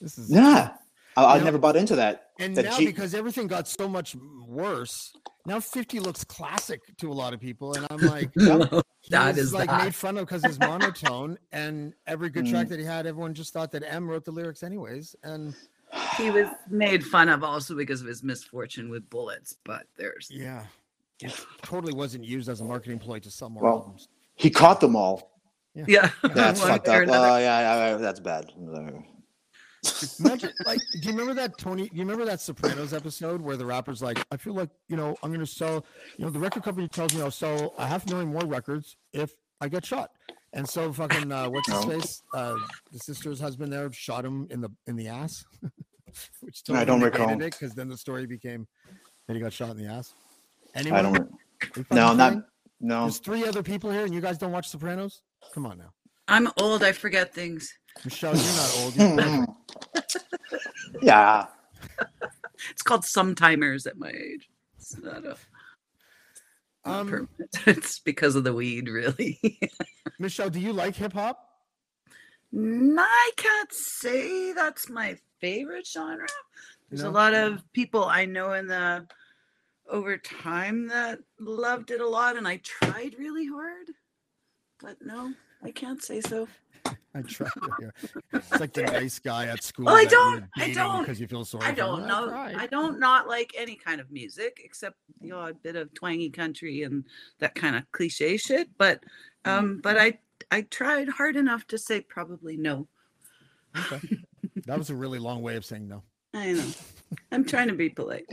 this 0.00 0.18
is 0.18 0.30
nah, 0.30 0.70
I, 1.16 1.24
I 1.24 1.38
You 1.38 1.44
never 1.44 1.58
bought 1.58 1.76
into 1.76 1.96
that. 1.96 2.28
And 2.38 2.56
that 2.56 2.64
now 2.64 2.78
G- 2.78 2.86
because 2.86 3.14
everything 3.14 3.46
got 3.46 3.68
so 3.68 3.88
much 3.88 4.16
worse, 4.46 5.12
now 5.46 5.60
50 5.60 6.00
looks 6.00 6.24
classic 6.24 6.80
to 6.98 7.10
a 7.10 7.14
lot 7.14 7.34
of 7.34 7.40
people, 7.40 7.74
and 7.74 7.86
I'm 7.90 8.00
like, 8.02 8.30
That 9.10 9.34
he's 9.34 9.44
is 9.46 9.52
like 9.52 9.68
that. 9.68 9.82
made 9.82 9.94
fun 9.94 10.16
of 10.16 10.26
because 10.26 10.42
his 10.44 10.58
monotone, 10.60 11.36
and 11.50 11.92
every 12.06 12.30
good 12.30 12.44
Mm. 12.46 12.50
track 12.50 12.68
that 12.68 12.78
he 12.78 12.84
had, 12.84 13.04
everyone 13.06 13.34
just 13.34 13.52
thought 13.52 13.72
that 13.72 13.82
M 13.86 14.08
wrote 14.08 14.24
the 14.24 14.30
lyrics 14.30 14.62
anyways, 14.62 15.14
and 15.24 15.54
He 16.16 16.30
was 16.30 16.48
made 16.70 17.04
fun 17.04 17.28
of 17.28 17.42
also 17.44 17.74
because 17.74 18.00
of 18.00 18.06
his 18.06 18.22
misfortune 18.22 18.88
with 18.90 19.08
bullets, 19.10 19.56
but 19.64 19.86
there's 19.96 20.28
yeah, 20.30 20.66
it 21.20 21.34
totally 21.62 21.92
wasn't 21.92 22.24
used 22.24 22.48
as 22.48 22.60
a 22.60 22.64
marketing 22.64 22.98
ploy 23.00 23.18
to 23.18 23.30
sell 23.30 23.50
more 23.50 23.64
Well, 23.64 23.72
albums. 23.74 24.08
He 24.36 24.50
caught 24.50 24.80
them 24.80 24.96
all. 24.96 25.30
yeah. 25.74 26.10
That's 26.34 26.60
one 26.60 26.68
fucked 26.70 26.88
up. 26.88 27.04
Oh 27.08 27.36
yeah, 27.38 27.38
yeah, 27.38 27.90
yeah, 27.92 27.96
that's 27.96 28.20
bad. 28.20 28.50
Imagine, 30.20 30.52
like, 30.64 30.78
do 31.00 31.08
you 31.08 31.10
remember 31.10 31.34
that 31.34 31.58
Tony? 31.58 31.88
Do 31.88 31.96
you 31.96 32.02
remember 32.02 32.24
that 32.24 32.40
Sopranos 32.40 32.92
episode 32.92 33.40
where 33.40 33.56
the 33.56 33.66
rapper's 33.66 34.00
like, 34.00 34.24
"I 34.30 34.36
feel 34.36 34.54
like 34.54 34.68
you 34.88 34.96
know 34.96 35.16
I'm 35.22 35.30
going 35.30 35.40
to 35.40 35.46
sell, 35.46 35.84
you 36.16 36.24
know, 36.24 36.30
the 36.30 36.38
record 36.38 36.62
company 36.62 36.86
tells 36.86 37.12
me 37.14 37.20
I'll 37.20 37.32
sell 37.32 37.74
a 37.78 37.86
half 37.86 38.08
million 38.08 38.28
more 38.32 38.44
records 38.46 38.96
if 39.12 39.32
I 39.60 39.68
get 39.68 39.84
shot." 39.84 40.10
And 40.52 40.68
so 40.68 40.92
fucking 40.92 41.32
uh, 41.32 41.48
what's 41.50 41.72
his 41.72 41.84
face? 41.84 42.22
Uh, 42.32 42.54
the 42.92 42.98
sister's 43.00 43.40
husband 43.40 43.72
there 43.72 43.90
shot 43.92 44.24
him 44.24 44.46
in 44.50 44.60
the 44.60 44.68
in 44.86 44.94
the 44.94 45.08
ass, 45.08 45.44
which 46.40 46.62
I 46.70 46.84
don't 46.84 47.00
recall. 47.00 47.34
because 47.36 47.74
then 47.74 47.88
the 47.88 47.96
story 47.96 48.26
became 48.26 48.68
that 49.26 49.34
he 49.34 49.40
got 49.40 49.52
shot 49.52 49.70
in 49.70 49.78
the 49.78 49.86
ass. 49.86 50.14
I 50.76 50.82
don't. 50.82 51.16
Are 51.18 51.26
you 51.76 51.84
No, 51.90 52.14
not 52.14 52.30
kidding? 52.32 52.44
No. 52.82 53.02
There's 53.02 53.18
three 53.18 53.46
other 53.46 53.62
people 53.62 53.90
here, 53.90 54.04
and 54.04 54.12
you 54.14 54.20
guys 54.20 54.36
don't 54.36 54.52
watch 54.52 54.68
Sopranos. 54.68 55.22
Come 55.54 55.64
on 55.64 55.78
now, 55.78 55.92
I'm 56.28 56.48
old. 56.58 56.82
I 56.82 56.92
forget 56.92 57.32
things. 57.32 57.72
Michelle. 58.04 58.34
You're 58.36 58.44
not 58.44 58.76
old. 58.80 58.96
You're. 58.96 59.46
Yeah. 61.02 61.46
It's 62.70 62.82
called 62.82 63.02
sometimers 63.02 63.88
at 63.88 63.98
my 63.98 64.10
age. 64.10 64.48
It's 64.78 64.96
not 65.02 65.24
a. 65.24 65.36
not 66.86 67.00
Um, 67.00 67.08
permanent. 67.08 67.50
It's 67.66 67.98
because 67.98 68.36
of 68.36 68.44
the 68.44 68.54
weed, 68.54 68.88
really. 68.88 69.40
Michelle, 70.20 70.48
do 70.48 70.60
you 70.60 70.72
like 70.72 70.94
hip 70.94 71.12
hop? 71.12 71.44
I 72.56 73.30
can't 73.36 73.72
say 73.72 74.52
that's 74.52 74.88
my 74.88 75.16
favorite 75.40 75.88
genre. 75.88 76.28
There's 76.88 77.02
No? 77.02 77.08
a 77.08 77.10
lot 77.10 77.34
of 77.34 77.64
people 77.72 78.04
I 78.04 78.26
know 78.26 78.52
in 78.52 78.68
the 78.68 79.08
over 79.92 80.16
time 80.16 80.88
that 80.88 81.20
loved 81.38 81.90
it 81.92 82.00
a 82.00 82.08
lot, 82.08 82.36
and 82.36 82.48
I 82.48 82.56
tried 82.64 83.14
really 83.18 83.46
hard. 83.46 83.88
But 84.80 84.96
no, 85.00 85.32
I 85.62 85.70
can't 85.70 86.02
say 86.02 86.20
so. 86.20 86.48
I. 87.14 87.22
Yeah. 87.80 87.90
It's 88.32 88.58
like 88.58 88.72
the 88.72 88.82
nice 89.00 89.18
guy 89.18 89.46
at 89.46 89.62
school. 89.62 89.84
Well, 89.86 89.94
I 89.96 90.04
don't- 90.06 90.44
I 90.56 90.72
don't- 90.72 91.00
because 91.02 91.20
you 91.20 91.28
feel 91.28 91.44
sorry. 91.44 91.64
I 91.66 91.72
don't 91.72 92.06
know. 92.08 92.28
tried. 92.28 92.56
I 92.56 92.66
don't 92.66 92.98
not 92.98 93.28
like 93.28 93.52
any 93.56 93.76
kind 93.76 94.00
of 94.00 94.10
music 94.10 94.60
except 94.64 94.96
the 95.20 95.32
odd 95.32 95.62
bit 95.62 95.76
of 95.76 95.92
twangy 95.94 96.30
country 96.30 96.82
and 96.82 97.04
that 97.38 97.54
kind 97.54 97.76
of 97.76 97.84
cliche 97.92 98.36
shit. 98.38 98.68
But 98.78 99.04
um, 99.44 99.78
but 99.82 99.98
I 99.98 100.18
I 100.50 100.62
tried 100.62 101.08
hard 101.10 101.36
enough 101.36 101.66
to 101.68 101.78
say 101.78 102.00
probably 102.00 102.56
no. 102.56 102.88
Okay. 103.78 104.00
That 104.66 104.78
was 104.78 104.90
a 104.90 104.94
really 104.94 105.18
long 105.18 105.42
way 105.42 105.56
of 105.56 105.64
saying 105.64 105.88
no. 105.88 106.02
I 106.34 106.52
know. 106.52 106.70
I'm 107.30 107.44
trying 107.44 107.68
to 107.68 107.74
be 107.74 107.88
polite 107.88 108.26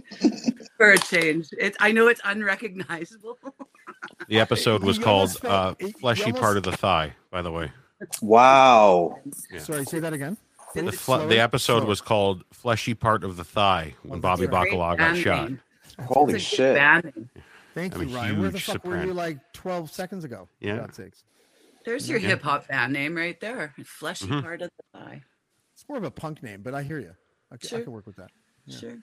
for 0.77 0.91
a 0.91 0.97
change. 0.97 1.49
It 1.57 1.75
I 1.80 1.91
know 1.91 2.07
it's 2.07 2.21
unrecognizable. 2.23 3.38
The 4.27 4.39
episode 4.39 4.84
was 4.84 4.97
You 4.97 5.03
called 5.03 5.38
felt- 5.38 5.53
uh, 5.53 5.75
you- 5.80 5.88
you 5.88 5.93
"Fleshy 5.93 6.23
almost- 6.25 6.41
Part 6.41 6.57
of 6.57 6.63
the 6.63 6.71
Thigh." 6.77 7.13
By 7.32 7.41
the 7.41 7.51
way, 7.51 7.71
Wow. 8.21 9.19
Yeah. 9.51 9.59
Sorry, 9.59 9.86
say 9.86 9.99
that 9.99 10.13
again. 10.13 10.38
the, 10.73 10.88
It's 10.88 10.97
fle- 10.97 11.15
slower? 11.15 11.27
the 11.27 11.39
episode 11.39 11.80
Slower. 11.80 11.86
was 11.89 12.01
called 12.01 12.43
"Fleshy 12.53 12.93
Part 12.93 13.23
of 13.23 13.36
the 13.38 13.43
Thigh" 13.43 13.95
when 14.03 14.19
Bobby 14.19 14.45
that's. 14.45 14.71
Bacala 14.71 14.97
got 14.97 15.17
shot. 15.17 15.51
Holy 16.05 16.36
It's 16.36 16.53
a 16.53 16.55
good 16.55 16.57
shit. 16.57 16.75
band 16.75 17.03
name. 17.15 17.30
Thank 17.75 17.95
I'm 17.95 18.07
you, 18.07 18.15
Ryan. 18.15 18.39
Where 18.41 18.49
the 18.51 18.57
huge 18.57 18.65
fuck 18.65 18.86
were 18.86 19.03
you 19.03 19.13
like 19.13 19.38
12 19.53 19.91
seconds 19.91 20.23
ago? 20.23 20.47
For 20.59 20.67
Yeah. 20.67 20.77
God's 20.77 20.97
sakes. 20.97 21.23
There's 21.86 22.09
your 22.09 22.19
Yeah. 22.19 22.30
hip 22.30 22.41
hop 22.43 22.67
band 22.67 22.93
name 22.93 23.15
right 23.15 23.39
there. 23.39 23.73
Fleshy 23.84 24.27
Mhm. 24.27 24.41
part 24.43 24.61
of 24.61 24.69
the 24.77 24.99
thigh. 24.99 25.23
It's 25.73 25.86
more 25.89 25.97
of 25.97 26.03
a 26.03 26.11
punk 26.11 26.41
name, 26.43 26.61
but 26.61 26.73
I 26.73 26.84
hear 26.84 26.99
you. 26.99 27.15
I, 27.51 27.55
c- 27.55 27.67
I 27.67 27.69
Sure. 27.69 27.82
can 27.84 27.93
work 27.93 28.05
with 28.05 28.15
that. 28.17 28.32
Yeah. 28.70 28.78
Sure. 28.80 28.97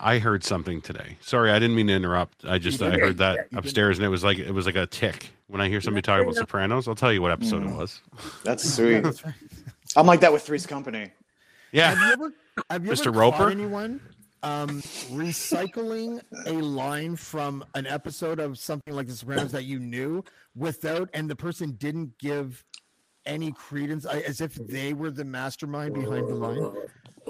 I 0.00 0.18
heard 0.18 0.42
something 0.42 0.80
today. 0.80 1.18
Sorry, 1.20 1.50
I 1.50 1.58
didn't 1.58 1.76
mean 1.76 1.86
to 1.88 1.92
interrupt. 1.92 2.44
I 2.46 2.58
just 2.58 2.80
I 2.82 2.90
heard 2.98 3.18
that 3.18 3.48
You 3.50 3.58
upstairs, 3.58 3.98
and 3.98 4.06
it 4.06 4.08
was 4.08 4.24
like 4.24 4.38
it 4.38 4.50
was 4.52 4.66
like 4.66 4.76
a 4.76 4.86
tick. 4.86 5.30
When 5.48 5.60
I 5.60 5.68
hear 5.68 5.80
somebody 5.80 6.02
talk 6.02 6.22
about 6.22 6.34
Sopranos, 6.34 6.88
I'll 6.88 6.94
tell 6.94 7.12
you 7.12 7.22
what 7.22 7.30
episode 7.30 7.62
it 7.62 7.70
was. 7.70 8.00
That's 8.42 8.68
sweet. 8.74 9.04
I'm 9.96 10.06
like 10.06 10.20
that 10.20 10.32
with 10.32 10.42
Three's 10.42 10.66
Company. 10.66 11.10
Yeah, 11.72 11.94
Have 11.94 11.98
you 11.98 12.12
ever, 12.12 12.32
have 12.70 12.84
you 12.86 12.92
Mr. 12.92 13.08
ever 13.08 13.18
Roper? 13.20 13.36
caught 13.36 13.52
anyone 13.52 14.00
um, 14.42 14.80
recycling 15.12 16.20
a 16.46 16.52
line 16.52 17.16
from 17.16 17.64
an 17.74 17.86
episode 17.86 18.40
of 18.40 18.58
something 18.58 18.94
like 18.94 19.06
The 19.08 19.14
Sopranos 19.14 19.52
that 19.52 19.64
you 19.64 19.78
knew 19.78 20.24
without, 20.54 21.10
and 21.12 21.28
the 21.28 21.36
person 21.36 21.72
didn't 21.72 22.16
give 22.18 22.64
any 23.26 23.52
credence, 23.52 24.04
as 24.06 24.40
if 24.40 24.54
they 24.54 24.94
were 24.94 25.10
the 25.10 25.24
mastermind 25.24 25.94
behind 25.94 26.28
the 26.28 26.34
line? 26.34 26.72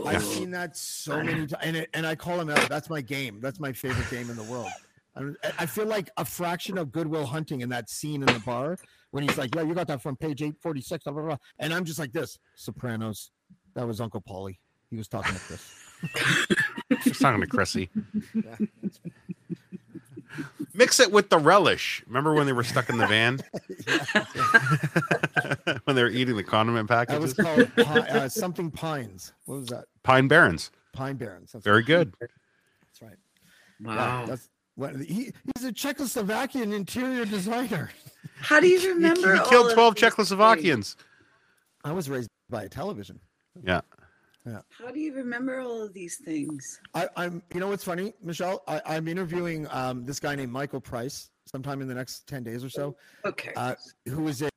I've 0.04 0.22
seen 0.22 0.50
that 0.50 0.76
so 0.76 1.22
many 1.22 1.46
times, 1.46 1.54
and, 1.62 1.76
it- 1.76 1.90
and 1.94 2.06
I 2.06 2.14
call 2.14 2.40
him 2.40 2.50
out. 2.50 2.68
That's 2.68 2.90
my 2.90 3.00
game. 3.00 3.40
That's 3.40 3.58
my 3.60 3.72
favorite 3.72 4.08
game 4.10 4.28
in 4.30 4.36
the 4.36 4.42
world. 4.44 4.68
I- 5.16 5.32
I 5.60 5.66
feel 5.66 5.86
like 5.86 6.10
a 6.18 6.24
fraction 6.24 6.76
of 6.76 6.92
Good 6.92 7.06
Will 7.06 7.24
Hunting 7.24 7.62
in 7.62 7.68
that 7.70 7.88
scene 7.88 8.20
in 8.22 8.26
the 8.26 8.40
bar 8.40 8.76
when 9.12 9.22
he's 9.26 9.38
like, 9.38 9.54
"Yeah, 9.54 9.62
you 9.62 9.74
got 9.74 9.86
that 9.88 10.02
from 10.02 10.16
page 10.16 10.42
eight 10.42 10.56
forty 10.60 10.82
six, 10.82 11.04
blah, 11.04 11.12
blah, 11.14 11.22
blah," 11.22 11.36
and 11.58 11.72
I'm 11.72 11.84
just 11.84 11.98
like 11.98 12.12
this. 12.12 12.38
Sopranos. 12.54 13.30
That 13.74 13.86
was 13.86 14.00
Uncle 14.00 14.20
Paulie. 14.20 14.58
He 14.90 14.96
was 14.96 15.08
talking 15.08 15.34
to 15.34 15.40
Chris. 15.40 15.72
just 17.04 17.20
talking 17.20 17.40
to 17.40 17.46
Chrissy. 17.46 17.88
Yeah. 18.34 18.56
Mix 20.74 21.00
it 21.00 21.10
with 21.12 21.30
the 21.30 21.38
relish. 21.38 22.02
Remember 22.06 22.34
when 22.34 22.46
they 22.46 22.52
were 22.52 22.64
stuck 22.64 22.88
in 22.90 22.98
the 22.98 23.06
van 23.06 23.40
when 25.84 25.96
they 25.96 26.02
were 26.02 26.10
eating 26.10 26.36
the 26.36 26.44
condiment 26.44 26.88
That 26.88 27.20
was 27.20 27.34
called 27.34 27.74
Pi- 27.76 28.00
uh, 28.00 28.28
something 28.28 28.70
Pines. 28.70 29.32
What 29.44 29.56
was 29.60 29.68
that? 29.68 29.84
Pine 30.02 30.28
Barrens. 30.28 30.70
Pine 30.92 31.16
Barrens. 31.16 31.52
That's 31.52 31.64
Very 31.64 31.78
right. 31.78 31.86
good. 31.86 32.14
That's 32.20 33.02
right. 33.02 33.16
Yeah, 33.80 33.96
Wow. 33.96 34.26
that's 34.26 34.48
what 34.74 34.96
he, 34.96 35.32
he's 35.56 35.64
a 35.64 35.72
Czechoslovakian 35.72 36.74
interior 36.74 37.24
designer. 37.24 37.90
How 38.38 38.60
do 38.60 38.66
you 38.68 38.80
He, 38.80 38.88
remember? 38.88 39.32
he 39.34 39.38
all 39.38 39.46
killed 39.48 39.66
of 39.68 39.74
twelve 39.74 39.94
these 39.94 40.02
things? 40.12 40.28
Czechoslovakians. 40.30 40.96
I 41.84 41.92
was 41.92 42.10
raised 42.10 42.28
by 42.50 42.64
a 42.64 42.68
television. 42.68 43.20
Yeah. 43.64 43.80
How 44.46 44.90
do 44.92 45.00
you 45.00 45.14
remember 45.14 45.60
all 45.60 45.82
of 45.82 45.92
these 45.92 46.16
things? 46.16 46.80
I, 46.94 47.08
I'm. 47.16 47.42
You 47.52 47.60
know 47.60 47.68
what's 47.68 47.84
funny, 47.84 48.14
Michelle? 48.22 48.62
I, 48.66 48.80
I'm 48.86 49.08
interviewing 49.08 49.66
um, 49.70 50.04
this 50.04 50.20
guy 50.20 50.34
named 50.34 50.52
Michael 50.52 50.80
Price 50.80 51.30
sometime 51.46 51.80
in 51.82 51.88
the 51.88 51.94
next 51.94 52.26
ten 52.26 52.42
days 52.42 52.64
or 52.64 52.70
so. 52.70 52.96
Okay. 53.24 53.52
Uh, 53.56 53.74
who 54.08 54.28
is 54.28 54.42
a 54.42 54.48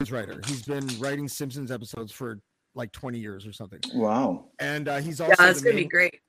news 0.00 0.12
writer? 0.12 0.40
He's 0.46 0.62
been 0.62 0.86
writing 0.98 1.28
Simpsons 1.28 1.70
episodes 1.70 2.12
for 2.12 2.40
like 2.74 2.92
20 2.92 3.18
years 3.18 3.46
or 3.46 3.52
something. 3.52 3.80
Wow. 3.94 4.46
And 4.58 4.88
uh, 4.88 4.98
he's 4.98 5.20
also 5.20 5.34
yeah, 5.38 5.50
it's 5.50 5.60
the 5.60 5.70
gonna 5.70 5.82
be 5.82 5.88
great. 5.88 6.20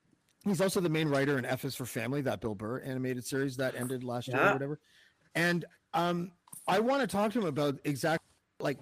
He's 0.43 0.59
also 0.59 0.82
the 0.82 0.89
main 0.89 1.07
writer 1.07 1.38
in 1.38 1.45
F 1.45 1.64
is 1.64 1.76
for 1.76 1.86
Family, 1.86 2.22
that 2.22 2.41
Bill 2.41 2.53
Burr 2.53 2.82
animated 2.82 3.26
series 3.26 3.55
that 3.57 3.76
ended 3.76 4.03
last 4.03 4.28
year 4.28 4.41
or 4.41 4.53
whatever. 4.53 4.80
And 5.36 5.64
um, 5.93 6.32
I 6.68 6.80
want 6.80 7.01
to 7.01 7.07
talk 7.07 7.32
to 7.34 7.39
him 7.39 7.45
about 7.45 7.80
exactly 7.86 8.28
like 8.59 8.80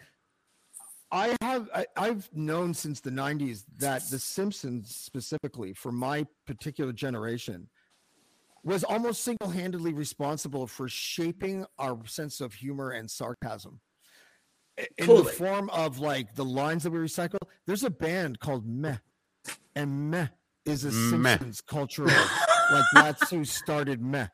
I 1.11 1.35
have 1.41 1.69
I, 1.75 1.85
I've 1.97 2.29
known 2.33 2.73
since 2.73 2.99
the 3.01 3.09
'90s 3.09 3.63
that 3.79 4.03
The 4.09 4.19
Simpsons, 4.19 4.95
specifically 4.95 5.73
for 5.73 5.91
my 5.91 6.25
particular 6.47 6.93
generation, 6.93 7.67
was 8.63 8.83
almost 8.83 9.23
single-handedly 9.23 9.93
responsible 9.93 10.67
for 10.67 10.87
shaping 10.87 11.65
our 11.79 11.97
sense 12.05 12.39
of 12.41 12.53
humor 12.53 12.91
and 12.91 13.09
sarcasm. 13.09 13.79
I- 14.79 14.87
In 14.97 15.07
the 15.07 15.23
form 15.25 15.69
of 15.71 15.99
like 15.99 16.35
the 16.35 16.45
lines 16.45 16.83
that 16.83 16.91
we 16.91 16.99
recycle. 16.99 17.39
There's 17.67 17.83
a 17.83 17.89
band 17.89 18.39
called 18.39 18.65
Meh, 18.65 18.97
and 19.75 20.09
Meh 20.11 20.27
is 20.65 20.85
a 20.85 20.91
Meh. 20.91 21.31
Simpsons 21.37 21.61
cultural. 21.61 22.07
like 22.71 22.85
that's 22.93 23.29
who 23.29 23.43
started 23.43 24.01
Meh. 24.01 24.27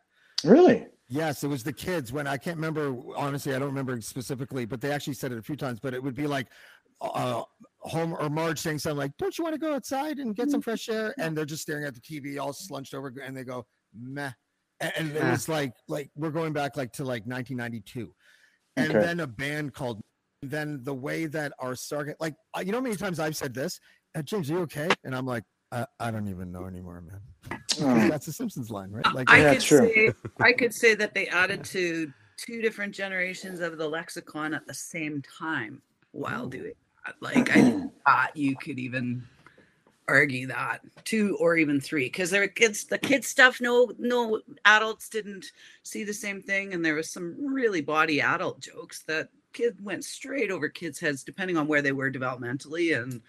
Really? 0.44 0.86
Yes, 1.10 1.44
it 1.44 1.48
was 1.48 1.64
the 1.64 1.74
kids 1.74 2.12
when 2.12 2.28
I 2.28 2.38
can't 2.38 2.58
remember 2.58 2.96
honestly, 3.16 3.56
I 3.56 3.60
don't 3.60 3.70
remember 3.70 4.00
specifically, 4.02 4.66
but 4.66 4.82
they 4.82 4.92
actually 4.92 5.14
said 5.14 5.32
it 5.32 5.38
a 5.38 5.42
few 5.42 5.56
times. 5.56 5.80
But 5.80 5.94
it 5.94 6.04
would 6.04 6.16
be 6.16 6.28
like 6.28 6.48
uh 7.00 7.44
Homer 7.80 8.18
or 8.18 8.30
Marge 8.30 8.60
saying 8.60 8.80
something 8.80 8.98
like, 8.98 9.16
Don't 9.18 9.38
you 9.38 9.44
want 9.44 9.54
to 9.54 9.60
go 9.60 9.74
outside 9.74 10.20
and 10.20 10.36
get 10.36 10.50
some 10.50 10.62
fresh 10.62 10.90
air? 10.90 11.16
And 11.18 11.38
they're 11.38 11.46
just 11.46 11.62
staring 11.62 11.86
at 11.86 11.94
the 11.94 12.02
TV 12.02 12.40
all 12.40 12.52
slunched 12.52 12.94
over 12.94 13.14
and 13.24 13.36
they 13.36 13.44
go, 13.46 13.66
meh. 13.98 14.32
And, 14.80 15.16
it 15.16 15.24
was 15.24 15.48
like 15.48 15.74
like 15.88 16.12
we're 16.16 16.30
going 16.32 16.54
back 16.54 16.76
like 16.76 16.92
to 16.94 17.04
like 17.04 17.26
1992. 17.26 18.14
And 18.76 18.90
Okay. 18.90 19.00
then 19.00 19.20
a 19.22 19.28
band 19.28 19.74
called 19.74 20.02
then 20.42 20.84
the 20.84 20.94
way 20.94 21.26
that 21.26 21.54
our 21.60 21.76
sarcasm 21.76 22.18
like 22.20 22.36
uh, 22.56 22.60
you 22.60 22.72
know 22.72 22.80
how 22.80 22.84
many 22.84 22.96
times 22.96 23.20
I've 23.20 23.36
said 23.38 23.54
this, 23.54 23.80
uh, 24.14 24.22
James, 24.22 24.52
are 24.52 24.56
you 24.56 24.60
okay? 24.62 24.90
And 25.04 25.16
I'm 25.16 25.26
like, 25.26 25.44
I, 25.72 25.86
I 26.00 26.12
don't 26.12 26.28
even 26.30 26.52
know 26.52 26.66
anymore, 26.66 27.02
man. 27.02 27.62
Oh. 27.82 28.08
That's 28.10 28.28
a 28.28 28.34
Simpsons 28.34 28.70
line, 28.72 28.92
right? 28.92 29.06
Like 29.14 29.30
I 29.30 29.40
Yeah, 29.42 29.54
could 29.54 29.62
true. 29.62 29.92
say 29.94 30.14
I 30.40 30.54
could 30.54 30.74
say 30.74 30.96
that 30.96 31.14
they 31.14 31.28
added 31.28 31.64
to 31.66 32.12
two 32.38 32.62
different 32.62 32.94
generations 32.96 33.60
of 33.60 33.78
the 33.78 33.88
lexicon 33.88 34.54
at 34.54 34.66
the 34.66 34.74
same 34.74 35.22
time 35.22 35.82
while 36.12 36.48
doing 36.48 36.74
that. 37.06 37.16
Like 37.20 37.50
I 37.56 37.84
thought 38.06 38.36
you 38.36 38.56
could 38.56 38.80
even 38.80 39.24
argue 40.10 40.48
that 40.48 40.80
two 41.04 41.36
or 41.38 41.58
even 41.58 41.82
three 41.82 42.06
because 42.06 42.30
there 42.30 42.40
were 42.40 42.48
kids 42.48 42.86
the 42.86 42.98
kids 42.98 43.28
stuff 43.28 43.60
no 43.60 43.92
no 44.00 44.40
adults 44.64 45.10
didn't 45.10 45.48
see 45.84 46.06
the 46.06 46.14
same 46.14 46.42
thing 46.42 46.74
and 46.74 46.84
there 46.86 46.96
was 46.96 47.12
some 47.12 47.36
really 47.46 47.82
body 47.82 48.22
adult 48.22 48.62
jokes 48.62 49.04
that 49.04 49.28
kid 49.52 49.76
went 49.84 50.06
straight 50.06 50.50
over 50.50 50.70
kids 50.70 50.98
heads 50.98 51.26
depending 51.26 51.58
on 51.58 51.68
where 51.68 51.82
they 51.82 51.92
were 51.92 52.10
developmentally 52.10 52.98
and 52.98 53.22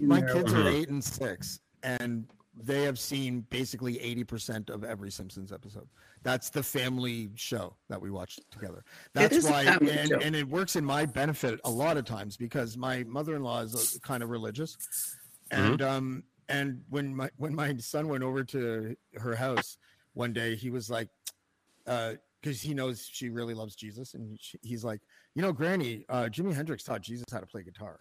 my 0.00 0.20
their- 0.20 0.34
kids 0.34 0.52
are 0.52 0.64
Mhm. 0.64 0.74
eight 0.74 0.88
and 0.90 1.02
six 1.02 1.60
and 1.82 2.26
they 2.60 2.82
have 2.82 2.98
seen 2.98 3.46
basically 3.50 3.94
80% 3.94 4.68
of 4.70 4.82
every 4.82 5.10
simpsons 5.10 5.52
episode. 5.52 5.88
That's 6.24 6.50
the 6.50 6.62
family 6.62 7.30
show 7.36 7.76
that 7.88 8.00
we 8.00 8.10
watch 8.10 8.40
together. 8.50 8.84
That's 9.14 9.36
is 9.36 9.46
a 9.46 9.50
why 9.50 9.64
family 9.64 9.92
and, 9.92 10.08
show. 10.08 10.18
and 10.18 10.34
it 10.34 10.48
works 10.48 10.74
in 10.74 10.84
my 10.84 11.06
benefit 11.06 11.60
a 11.64 11.70
lot 11.70 11.96
of 11.96 12.04
times 12.04 12.36
because 12.36 12.76
my 12.76 13.04
mother-in-law 13.04 13.60
is 13.60 13.96
uh, 13.96 14.06
kind 14.06 14.22
of 14.22 14.30
religious 14.30 14.76
and 15.50 15.82
um 15.82 16.22
and 16.48 16.82
when 16.90 17.14
my 17.14 17.30
when 17.36 17.54
my 17.54 17.76
son 17.76 18.08
went 18.08 18.22
over 18.22 18.44
to 18.44 18.96
her 19.14 19.34
house 19.34 19.78
one 20.14 20.32
day 20.32 20.54
he 20.54 20.70
was 20.70 20.90
like 20.90 21.08
uh 21.86 22.14
because 22.42 22.60
he 22.60 22.74
knows 22.74 23.08
she 23.10 23.30
really 23.30 23.54
loves 23.54 23.74
jesus 23.74 24.14
and 24.14 24.38
she, 24.40 24.58
he's 24.62 24.84
like 24.84 25.00
you 25.34 25.42
know 25.42 25.52
granny 25.52 26.04
uh 26.08 26.24
jimi 26.24 26.54
hendrix 26.54 26.82
taught 26.82 27.00
jesus 27.00 27.24
how 27.32 27.38
to 27.38 27.46
play 27.46 27.62
guitar 27.62 28.00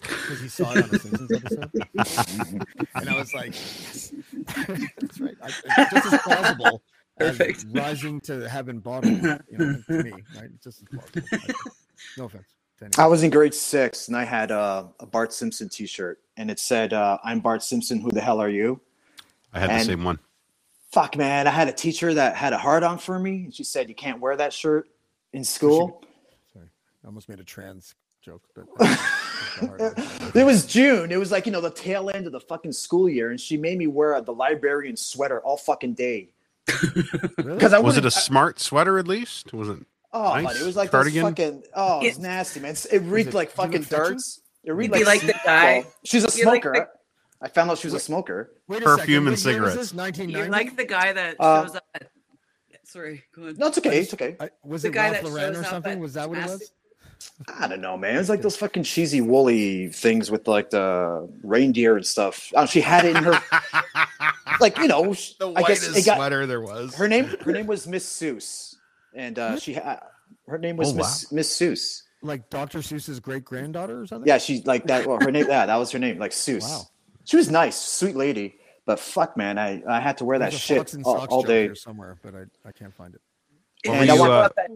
because 0.00 0.40
he 0.40 0.48
saw 0.48 0.72
it 0.72 0.84
on 0.84 0.90
a 0.94 0.98
Simpsons 0.98 1.32
episode. 1.32 2.66
and 2.94 3.08
I 3.08 3.16
was 3.16 3.34
like, 3.34 3.46
yes. 3.48 4.12
that's 4.56 5.20
right. 5.20 5.36
I, 5.42 5.86
just 5.90 6.12
as 6.12 6.20
plausible 6.22 6.82
as 7.18 7.64
rising 7.66 8.20
to 8.22 8.48
heaven 8.48 8.78
bodily, 8.78 9.16
you 9.50 9.58
know, 9.58 9.82
to 9.88 10.02
me, 10.04 10.12
right? 10.36 10.50
Just 10.62 10.82
as 10.82 10.88
plausible. 10.88 11.22
I- 11.32 11.70
no 12.16 12.24
offense. 12.26 12.46
I 12.96 13.06
was 13.08 13.24
in 13.24 13.30
grade 13.30 13.54
six 13.54 14.06
and 14.06 14.16
I 14.16 14.22
had 14.24 14.52
uh, 14.52 14.84
a 15.00 15.06
Bart 15.06 15.32
Simpson 15.32 15.68
T-shirt, 15.68 16.20
and 16.36 16.48
it 16.48 16.60
said, 16.60 16.92
uh, 16.92 17.18
"I'm 17.24 17.40
Bart 17.40 17.64
Simpson. 17.64 18.00
Who 18.00 18.10
the 18.12 18.20
hell 18.20 18.40
are 18.40 18.48
you?" 18.48 18.80
I 19.52 19.58
had 19.60 19.70
the 19.70 19.84
same 19.84 20.04
one. 20.04 20.20
Fuck, 20.92 21.16
man! 21.16 21.48
I 21.48 21.50
had 21.50 21.66
a 21.66 21.72
teacher 21.72 22.14
that 22.14 22.36
had 22.36 22.52
a 22.52 22.58
hard 22.58 22.84
on 22.84 22.98
for 22.98 23.18
me, 23.18 23.44
and 23.44 23.54
she 23.54 23.64
said, 23.64 23.88
"You 23.88 23.96
can't 23.96 24.20
wear 24.20 24.36
that 24.36 24.52
shirt 24.52 24.88
in 25.32 25.42
school." 25.42 26.04
Sorry, 26.52 26.68
I 27.02 27.06
almost 27.08 27.28
made 27.28 27.40
a 27.40 27.44
trans 27.44 27.96
joke, 28.28 28.42
but 28.54 28.66
uh, 28.78 28.96
it's 29.60 29.66
hard 29.66 29.80
on. 29.80 30.32
It 30.34 30.44
was 30.44 30.66
June. 30.66 31.10
It 31.10 31.18
was 31.18 31.30
like 31.32 31.46
you 31.46 31.52
know 31.52 31.60
the 31.60 31.70
tail 31.70 32.10
end 32.14 32.26
of 32.26 32.32
the 32.32 32.40
fucking 32.40 32.72
school 32.72 33.08
year, 33.08 33.30
and 33.30 33.40
she 33.40 33.56
made 33.56 33.78
me 33.78 33.86
wear 33.86 34.20
the 34.20 34.32
librarian 34.34 34.96
sweater 34.96 35.40
all 35.40 35.56
fucking 35.56 35.94
day. 35.94 36.28
Really? 37.38 37.54
Because 37.54 37.72
I 37.72 37.78
Was 37.78 37.96
it 37.96 38.04
a 38.04 38.10
smart 38.10 38.60
sweater 38.60 38.98
at 38.98 39.06
least? 39.08 39.52
Was 39.54 39.68
it? 39.70 39.78
Oh, 40.12 40.34
Nice. 40.34 40.44
buddy, 40.44 40.58
it 40.60 40.66
was 40.66 40.76
like 40.76 40.90
Cardigan? 40.90 41.22
those 41.22 41.30
fucking. 41.30 41.62
Oh, 41.74 42.00
it's 42.02 42.18
It- 42.18 42.22
nasty, 42.22 42.60
man. 42.60 42.74
It 42.92 42.98
reeked 43.02 43.28
it- 43.30 43.34
like 43.34 43.48
did 43.50 43.58
it 43.58 43.62
look 43.62 43.66
fucking 43.72 43.82
fetching? 43.84 44.04
darts. 44.12 44.40
It 44.64 44.72
reeked 44.72 44.96
You'd 44.96 45.06
like 45.06 45.20
the 45.22 45.34
guy- 45.44 45.80
well, 45.80 45.92
she's 46.04 46.24
a 46.24 46.36
you'd 46.36 46.46
like 46.46 46.62
smoker. 46.62 46.72
the- 47.40 47.46
I 47.46 47.48
found 47.48 47.70
out 47.70 47.78
she 47.78 47.86
was 47.86 47.94
a 47.94 48.00
smoker. 48.00 48.52
Wait 48.66 48.82
a 48.82 48.84
Perfume 48.84 48.98
second. 49.06 49.16
and 49.18 49.26
what 49.28 49.38
cigarettes. 49.38 49.76
this? 49.76 49.94
1990? 49.94 50.32
you're 50.32 50.50
like 50.50 50.76
the 50.76 50.84
guy 50.84 51.12
that 51.12 51.36
Uh, 51.38 51.64
shows 51.66 51.76
up 51.76 51.84
at, 51.94 52.10
sorry 52.84 53.24
go 53.34 53.42
ahead. 53.42 53.58
No, 53.58 53.68
it's 53.68 53.78
okay. 53.78 54.00
It's 54.00 54.14
okay. 54.14 54.36
I- 54.40 54.50
was 54.64 54.82
the 54.82 54.88
it 54.88 54.92
guy 54.94 55.10
Ralph 55.10 55.22
that 55.24 55.30
Lauren 55.30 55.56
or 55.56 55.64
something? 55.64 56.00
Was 56.00 56.14
that 56.14 56.28
what 56.28 56.38
it 56.38 56.44
was? 56.44 56.72
I 57.60 57.68
don't 57.68 57.80
know, 57.80 57.96
man. 57.96 58.16
It's 58.16 58.28
like 58.28 58.42
those 58.42 58.56
fucking 58.56 58.82
cheesy 58.82 59.20
woolly 59.20 59.88
things 59.88 60.30
with 60.30 60.46
like 60.48 60.70
the 60.70 61.28
reindeer 61.42 61.96
and 61.96 62.06
stuff. 62.06 62.52
Oh, 62.54 62.66
she 62.66 62.80
had 62.80 63.04
it 63.04 63.16
in 63.16 63.22
her, 63.24 63.40
like 64.60 64.78
you 64.78 64.88
know. 64.88 65.12
sh- 65.12 65.32
the 65.38 65.50
I 65.52 65.62
guess 65.62 65.82
whitest 65.82 65.96
it 65.98 66.06
got 66.06 66.16
sweater 66.16 66.46
there 66.46 66.60
was. 66.60 66.94
her 66.96 67.08
name. 67.08 67.24
Her 67.44 67.52
name 67.52 67.66
was 67.66 67.86
Miss 67.94 68.04
Seuss, 68.06 68.76
and 69.14 69.38
uh, 69.38 69.58
she 69.58 69.74
had 69.74 70.00
her 70.46 70.58
name 70.58 70.76
was 70.76 70.90
Oh, 70.92 70.94
Miss 70.94 71.32
Miss 71.32 71.56
Seuss. 71.58 72.02
Like 72.22 72.50
Dr. 72.50 72.80
Seuss's 72.80 73.20
great 73.20 73.44
granddaughter 73.44 74.00
or 74.00 74.06
something? 74.06 74.26
Yeah, 74.26 74.38
she 74.38 74.60
like 74.64 74.86
that. 74.88 75.06
Well, 75.06 75.18
her 75.20 75.30
name. 75.30 75.46
Yeah, 75.48 75.66
that 75.66 75.76
was 75.76 75.90
her 75.92 75.98
name. 76.00 76.18
Like 76.18 76.32
Seuss. 76.32 76.62
Wow. 76.62 76.82
She 77.24 77.36
was 77.36 77.50
nice, 77.50 77.76
sweet 77.76 78.16
lady. 78.16 78.56
But 78.86 78.98
fuck, 78.98 79.36
man, 79.36 79.58
I 79.58 79.82
I 79.88 80.00
had 80.00 80.18
to 80.18 80.24
wear 80.24 80.38
that 80.40 80.50
There's 80.50 80.54
a 80.54 80.58
shit 80.58 80.96
all, 81.04 81.26
all 81.26 81.42
day. 81.42 81.64
here 81.64 81.74
somewhere, 81.74 82.16
but 82.22 82.34
I, 82.34 82.42
I 82.68 82.72
can't 82.72 82.92
find 82.94 83.14
it. 83.14 83.20
If 83.84 83.92
And 83.92 84.08
were 84.08 84.14
I 84.14 84.18
want- 84.18 84.32
uh, 84.32 84.34
show 84.34 84.44
up 84.46 84.52
at- 84.58 84.70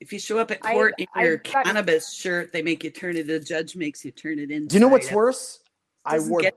if 0.00 0.12
you 0.12 0.18
show 0.18 0.38
up 0.38 0.50
at 0.50 0.60
court 0.60 0.94
in 0.98 1.06
I've 1.14 1.24
your 1.24 1.36
gotten- 1.38 1.62
cannabis 1.64 2.12
shirt, 2.12 2.52
they 2.52 2.62
make 2.62 2.84
you 2.84 2.90
turn 2.90 3.16
it. 3.16 3.26
The 3.26 3.40
judge 3.40 3.76
makes 3.76 4.04
you 4.04 4.10
turn 4.10 4.38
it 4.38 4.50
in. 4.50 4.66
Do 4.66 4.74
you 4.76 4.80
know 4.80 4.88
what's 4.88 5.10
worse? 5.10 5.60
I 6.04 6.18
wore. 6.20 6.40
get- 6.40 6.56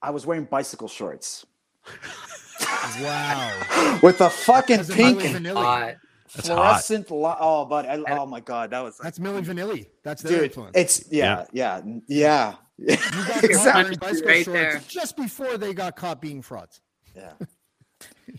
I 0.00 0.10
was 0.10 0.26
wearing 0.26 0.44
bicycle 0.44 0.88
shorts 0.88 1.46
Wow. 3.00 3.98
with 4.02 4.20
a 4.20 4.30
fucking 4.30 4.78
That's 4.78 4.88
a 4.90 4.92
Milli 4.94 5.20
pink 5.20 5.36
Vanilli. 5.36 5.96
That's 6.34 6.48
hot. 6.48 6.56
fluorescent. 6.56 7.10
Li- 7.10 7.34
oh, 7.40 7.64
but 7.66 7.86
I, 7.86 8.02
oh 8.18 8.26
my 8.26 8.40
god, 8.40 8.70
that 8.70 8.80
was 8.80 8.98
That's 8.98 9.18
Milli 9.18 9.44
Vanilli. 9.44 9.86
That's 10.02 10.22
their 10.22 10.32
dude. 10.38 10.44
influence. 10.44 10.72
It's 10.76 11.04
yeah, 11.10 11.44
yeah, 11.52 11.80
yeah, 12.06 12.54
yeah. 12.78 12.88
You 12.88 12.96
got 12.96 12.98
caught 12.98 13.44
Exactly. 13.44 13.82
wearing 13.82 13.98
bicycle 13.98 14.28
Right 14.28 14.44
shorts 14.44 14.60
there. 14.60 14.82
just 14.88 15.16
before 15.16 15.58
they 15.58 15.74
got 15.74 15.94
caught 15.96 16.20
being 16.20 16.42
frauds. 16.42 16.80
yeah. 17.16 17.32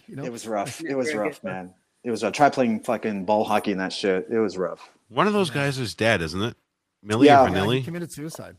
You 0.08 0.16
know, 0.18 0.24
It 0.26 0.32
was 0.32 0.48
rough. 0.48 0.82
It 0.84 0.96
was 0.96 1.14
rough, 1.14 1.42
man. 1.44 1.74
It 2.04 2.12
was. 2.12 2.24
a 2.24 2.32
tried 2.32 2.54
playing 2.54 2.82
fucking 2.82 3.26
ball 3.26 3.44
hockey 3.44 3.72
and 3.72 3.80
that 3.82 3.94
shit. 3.94 4.28
It 4.30 4.38
was 4.40 4.58
rough. 4.58 4.90
One 5.10 5.28
of 5.28 5.34
those 5.34 5.50
guys 5.50 5.78
is 5.78 5.94
dead, 5.96 6.22
isn't 6.22 6.42
it? 6.42 6.56
Millie 7.02 7.28
Yeah. 7.28 7.44
or 7.44 7.74
Yeah, 7.76 7.82
committed 7.84 8.12
suicide. 8.12 8.56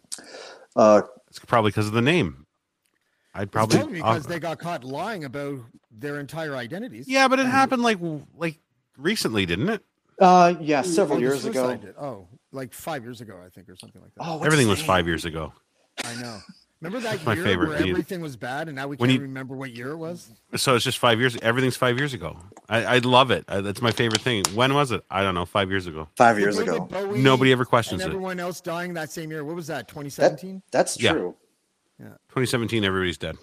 Uh, 0.76 1.02
It's 1.28 1.38
probably 1.40 1.70
because 1.70 1.86
of 1.86 1.92
the 1.92 2.02
name. 2.02 2.46
I'd 3.34 3.50
Probably 3.50 3.78
probably 3.78 3.94
because 3.96 4.26
uh, 4.26 4.28
they 4.28 4.38
got 4.38 4.58
caught 4.60 4.84
lying 4.84 5.24
about 5.24 5.58
their 5.90 6.20
entire 6.20 6.54
identities. 6.54 7.08
Yeah, 7.08 7.26
but 7.26 7.40
it 7.40 7.46
happened 7.46 7.82
like 7.82 7.98
like 8.36 8.58
recently, 8.96 9.44
didn't 9.46 9.68
it? 9.70 9.82
uh, 10.20 10.54
yeah, 10.60 10.82
several 10.82 11.18
Oh, 11.18 11.20
years 11.20 11.44
ago. 11.44 11.64
suicide 11.64 11.80
did. 11.80 11.94
Oh, 11.98 12.28
like 12.52 12.72
five 12.72 13.02
years 13.02 13.20
ago, 13.20 13.36
I 13.44 13.48
think, 13.48 13.68
or 13.68 13.74
something 13.76 14.00
like 14.00 14.14
that. 14.14 14.22
Oh, 14.24 14.44
Everything 14.44 14.68
was 14.68 14.80
five 14.80 15.06
years 15.08 15.24
ago. 15.24 15.52
I 16.04 16.14
know. 16.22 16.38
Remember 16.84 17.00
that 17.08 17.24
my 17.26 17.34
year 17.34 17.44
favorite 17.44 17.68
where 17.70 17.78
beat. 17.82 17.90
everything 17.90 18.20
was 18.20 18.36
bad, 18.36 18.68
and 18.68 18.76
now 18.76 18.86
we 18.88 18.96
can't 18.96 19.10
you- 19.10 19.20
remember 19.20 19.54
what 19.56 19.72
year 19.72 19.90
it 19.92 19.96
was. 19.96 20.30
So 20.56 20.74
it's 20.74 20.84
just 20.84 20.98
five 20.98 21.18
years. 21.20 21.36
Everything's 21.42 21.76
five 21.76 21.98
years 21.98 22.14
ago. 22.14 22.36
I, 22.68 22.84
I 22.84 22.98
love 22.98 23.30
it. 23.30 23.44
I, 23.48 23.60
that's 23.60 23.82
my 23.82 23.90
favorite 23.90 24.20
thing. 24.22 24.44
When 24.54 24.74
was 24.74 24.92
it? 24.92 25.04
I 25.10 25.22
don't 25.22 25.34
know. 25.34 25.44
Five 25.44 25.70
years 25.70 25.86
ago. 25.86 26.08
Five 26.16 26.38
years 26.38 26.58
ago. 26.58 26.80
Bowie 26.80 27.20
Nobody 27.20 27.52
ever 27.52 27.62
and 27.62 27.68
questions 27.68 28.02
it. 28.02 28.06
everyone 28.06 28.38
else 28.40 28.60
dying 28.60 28.94
that 28.94 29.10
same 29.10 29.30
year. 29.30 29.44
What 29.44 29.56
was 29.56 29.66
that? 29.68 29.86
That, 29.86 29.88
2017. 29.88 30.62
that's 30.70 30.96
true. 30.96 31.08
Yeah. 31.08 31.12
true. 31.12 31.34
2017. 32.30 32.84
Everybody's 32.84 33.18
dead. 33.18 33.36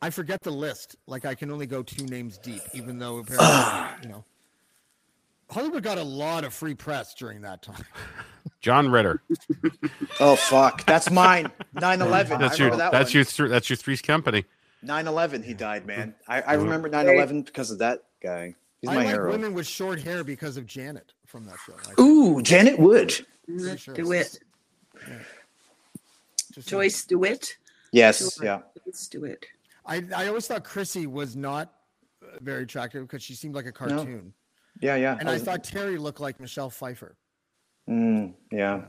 I 0.00 0.10
forget 0.10 0.40
the 0.42 0.50
list. 0.50 0.96
Like 1.06 1.24
I 1.24 1.34
can 1.34 1.50
only 1.50 1.66
go 1.66 1.82
two 1.82 2.04
names 2.06 2.38
deep, 2.38 2.62
even 2.74 2.98
though 2.98 3.18
apparently, 3.18 4.02
you 4.02 4.08
know. 4.08 4.24
Hollywood 5.52 5.82
got 5.82 5.98
a 5.98 6.02
lot 6.02 6.44
of 6.44 6.54
free 6.54 6.74
press 6.74 7.14
during 7.14 7.42
that 7.42 7.62
time. 7.62 7.84
John 8.60 8.88
Ritter. 8.90 9.22
Oh 10.20 10.36
fuck, 10.36 10.84
that's 10.84 11.10
mine. 11.10 11.50
9/11. 11.74 12.38
That's 12.38 12.54
I 12.54 12.64
your 12.64 12.70
remember 12.70 12.76
that 12.76 12.92
that's 12.92 13.10
one. 13.10 13.14
your 13.14 13.24
th- 13.24 13.50
that's 13.50 13.70
your 13.70 13.76
Three's 13.76 14.02
Company. 14.02 14.44
9/11. 14.84 15.42
He 15.42 15.54
died, 15.54 15.86
man. 15.86 16.14
I, 16.28 16.42
I 16.42 16.52
remember 16.54 16.88
9/11 16.88 17.46
because 17.46 17.70
of 17.70 17.78
that 17.78 18.04
guy. 18.22 18.54
He's 18.82 18.90
I 18.90 18.94
my 18.94 19.00
like 19.04 19.08
hero. 19.08 19.30
women 19.32 19.54
with 19.54 19.66
short 19.66 20.00
hair 20.00 20.22
because 20.22 20.56
of 20.56 20.66
Janet 20.66 21.12
from 21.26 21.46
that 21.46 21.56
show. 21.66 22.02
Ooh, 22.02 22.42
Janet 22.42 22.78
Wood. 22.78 23.10
sure. 23.78 23.94
DeWitt. 23.94 24.38
just 26.54 26.68
Joyce 26.68 27.04
DeWitt. 27.04 27.56
Yes, 27.90 28.38
yeah. 28.42 28.60
Joyce 28.84 29.08
DeWitt. 29.08 29.46
I, 29.86 30.04
I 30.14 30.28
always 30.28 30.46
thought 30.46 30.62
Chrissy 30.64 31.06
was 31.06 31.34
not 31.34 31.72
uh, 32.22 32.36
very 32.40 32.62
attractive 32.64 33.02
because 33.02 33.22
she 33.22 33.34
seemed 33.34 33.54
like 33.54 33.66
a 33.66 33.72
cartoon. 33.72 34.32
Yeah, 34.80 34.96
yeah. 34.96 35.16
And 35.18 35.28
I 35.28 35.38
thought 35.38 35.62
Terry 35.64 35.98
looked 35.98 36.20
like 36.20 36.40
Michelle 36.40 36.70
Pfeiffer. 36.70 37.16
Mm, 37.88 38.34
yeah. 38.50 38.82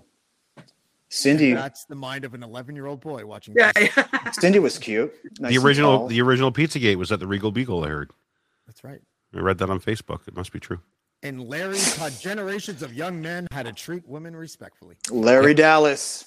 Cindy. 1.10 1.54
That's 1.54 1.86
the 1.86 1.96
mind 1.96 2.26
of 2.26 2.34
an 2.34 2.42
11 2.42 2.76
year 2.76 2.88
old 2.88 3.00
boy 3.00 3.26
watching. 3.26 3.54
Yeah, 3.56 3.72
Chrissy. 3.72 4.02
Cindy 4.40 4.60
was 4.60 4.80
cute. 4.80 5.14
Nice 5.40 5.52
the 5.52 5.60
original 5.60 6.08
the 6.08 6.20
original 6.22 6.52
Pizzagate 6.52 6.96
was 6.96 7.12
at 7.12 7.20
the 7.20 7.28
Regal 7.28 7.52
Beagle. 7.52 7.84
I 7.84 7.90
heard. 7.90 8.12
That's 8.66 8.84
right. 8.84 9.00
I 9.36 9.40
read 9.40 9.60
that 9.60 9.70
on 9.70 9.80
Facebook. 9.80 10.28
It 10.28 10.36
must 10.36 10.52
be 10.52 10.60
true. 10.60 10.80
And 11.22 11.48
Larry 11.48 11.78
taught 11.78 12.18
generations 12.20 12.82
of 12.82 12.94
young 12.94 13.22
men 13.22 13.48
how 13.52 13.64
to 13.64 13.72
treat 13.72 14.08
women 14.08 14.36
respectfully. 14.36 14.96
Larry 15.10 15.54
Dallas. 15.54 16.26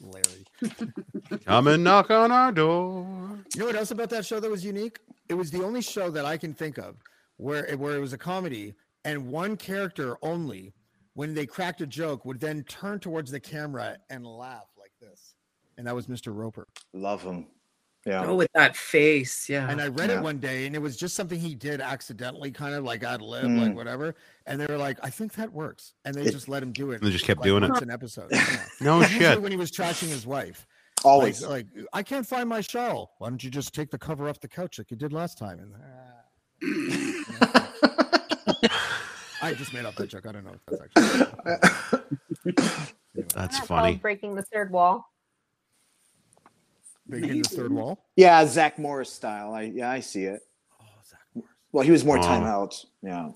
Larry. 0.00 0.92
Come 1.44 1.66
and 1.68 1.82
knock 1.82 2.10
on 2.10 2.30
our 2.30 2.52
door. 2.52 3.06
You 3.54 3.60
know 3.60 3.66
what 3.66 3.76
else 3.76 3.90
about 3.90 4.10
that 4.10 4.26
show 4.26 4.40
that 4.40 4.50
was 4.50 4.64
unique? 4.64 4.98
It 5.28 5.34
was 5.34 5.50
the 5.50 5.64
only 5.64 5.80
show 5.82 6.10
that 6.10 6.24
I 6.24 6.36
can 6.36 6.54
think 6.54 6.78
of 6.78 6.96
where 7.38 7.64
it, 7.66 7.78
where 7.78 7.96
it 7.96 8.00
was 8.00 8.12
a 8.12 8.18
comedy 8.18 8.74
and 9.08 9.26
one 9.28 9.56
character 9.56 10.16
only, 10.22 10.72
when 11.14 11.34
they 11.34 11.46
cracked 11.46 11.80
a 11.80 11.86
joke, 11.86 12.24
would 12.24 12.40
then 12.40 12.62
turn 12.64 12.98
towards 13.00 13.30
the 13.30 13.40
camera 13.40 13.96
and 14.10 14.26
laugh 14.26 14.68
like 14.78 14.92
this, 15.00 15.34
and 15.76 15.86
that 15.86 15.94
was 15.94 16.06
Mr. 16.06 16.34
Roper. 16.34 16.66
Love 16.92 17.22
him. 17.22 17.46
Yeah. 18.06 18.24
Oh, 18.24 18.36
with 18.36 18.50
that 18.54 18.76
face. 18.76 19.48
Yeah. 19.48 19.68
And 19.68 19.80
I 19.82 19.88
read 19.88 20.08
Yeah. 20.10 20.18
it 20.20 20.22
one 20.22 20.38
day, 20.38 20.66
and 20.66 20.74
it 20.74 20.78
was 20.78 20.96
just 20.96 21.14
something 21.16 21.38
he 21.38 21.54
did 21.54 21.80
accidentally, 21.80 22.50
kind 22.50 22.74
of 22.74 22.84
like 22.84 23.02
ad 23.02 23.20
lib, 23.20 23.44
Mm. 23.44 23.60
like 23.60 23.74
whatever. 23.76 24.14
And 24.46 24.60
they 24.60 24.66
were 24.66 24.78
like, 24.78 24.98
"I 25.02 25.10
think 25.10 25.34
that 25.34 25.52
works," 25.52 25.94
and 26.04 26.14
they 26.14 26.22
It- 26.22 26.32
just 26.32 26.48
let 26.48 26.62
him 26.62 26.72
do 26.72 26.92
it. 26.92 26.96
And 26.96 27.06
they 27.06 27.10
just 27.10 27.24
kept 27.24 27.40
like, 27.40 27.46
doing 27.46 27.64
it. 27.64 27.70
once 27.70 27.82
An 27.82 27.90
episode. 27.90 28.28
Yeah. 28.30 28.64
No 28.80 29.02
shit. 29.02 29.42
when 29.42 29.50
he 29.50 29.58
was 29.58 29.70
trashing 29.72 30.08
his 30.08 30.26
wife. 30.26 30.66
Always. 31.04 31.42
Like, 31.42 31.66
like, 31.76 31.86
I 31.92 32.02
can't 32.02 32.26
find 32.26 32.48
my 32.48 32.60
shawl. 32.60 33.14
Why 33.18 33.28
don't 33.28 33.42
you 33.42 33.50
just 33.50 33.74
take 33.74 33.90
the 33.90 33.98
cover 33.98 34.28
off 34.28 34.40
the 34.40 34.48
couch 34.48 34.78
like 34.78 34.90
you 34.90 34.96
did 34.96 35.12
last 35.12 35.36
time? 35.38 35.58
And 35.60 35.74
uh, 36.62 37.64
I 39.48 39.54
just 39.54 39.72
made 39.72 39.84
up 39.86 39.94
that 39.96 40.08
joke. 40.08 40.26
I 40.26 40.32
don't 40.32 40.44
know 40.44 40.52
if 40.54 40.60
that's 40.66 40.82
actually 40.96 42.52
That's 43.34 43.56
Called 43.58 43.68
funny. 43.68 43.96
breaking 43.96 44.34
the 44.34 44.42
third 44.42 44.70
wall. 44.70 45.10
breaking 47.06 47.42
the 47.42 47.48
third 47.48 47.72
wall. 47.72 48.04
yeah, 48.16 48.44
Zach 48.46 48.78
Morris 48.78 49.12
style. 49.12 49.54
I 49.54 49.62
yeah, 49.62 49.90
I 49.90 50.00
see 50.00 50.24
it. 50.24 50.40
Oh, 50.80 50.84
Zach 51.04 51.20
Morris. 51.34 51.50
Well, 51.72 51.84
he 51.84 51.90
was 51.90 52.04
more 52.04 52.18
Oh. 52.18 52.22
timeout. 52.22 52.84
Yeah. 53.02 53.30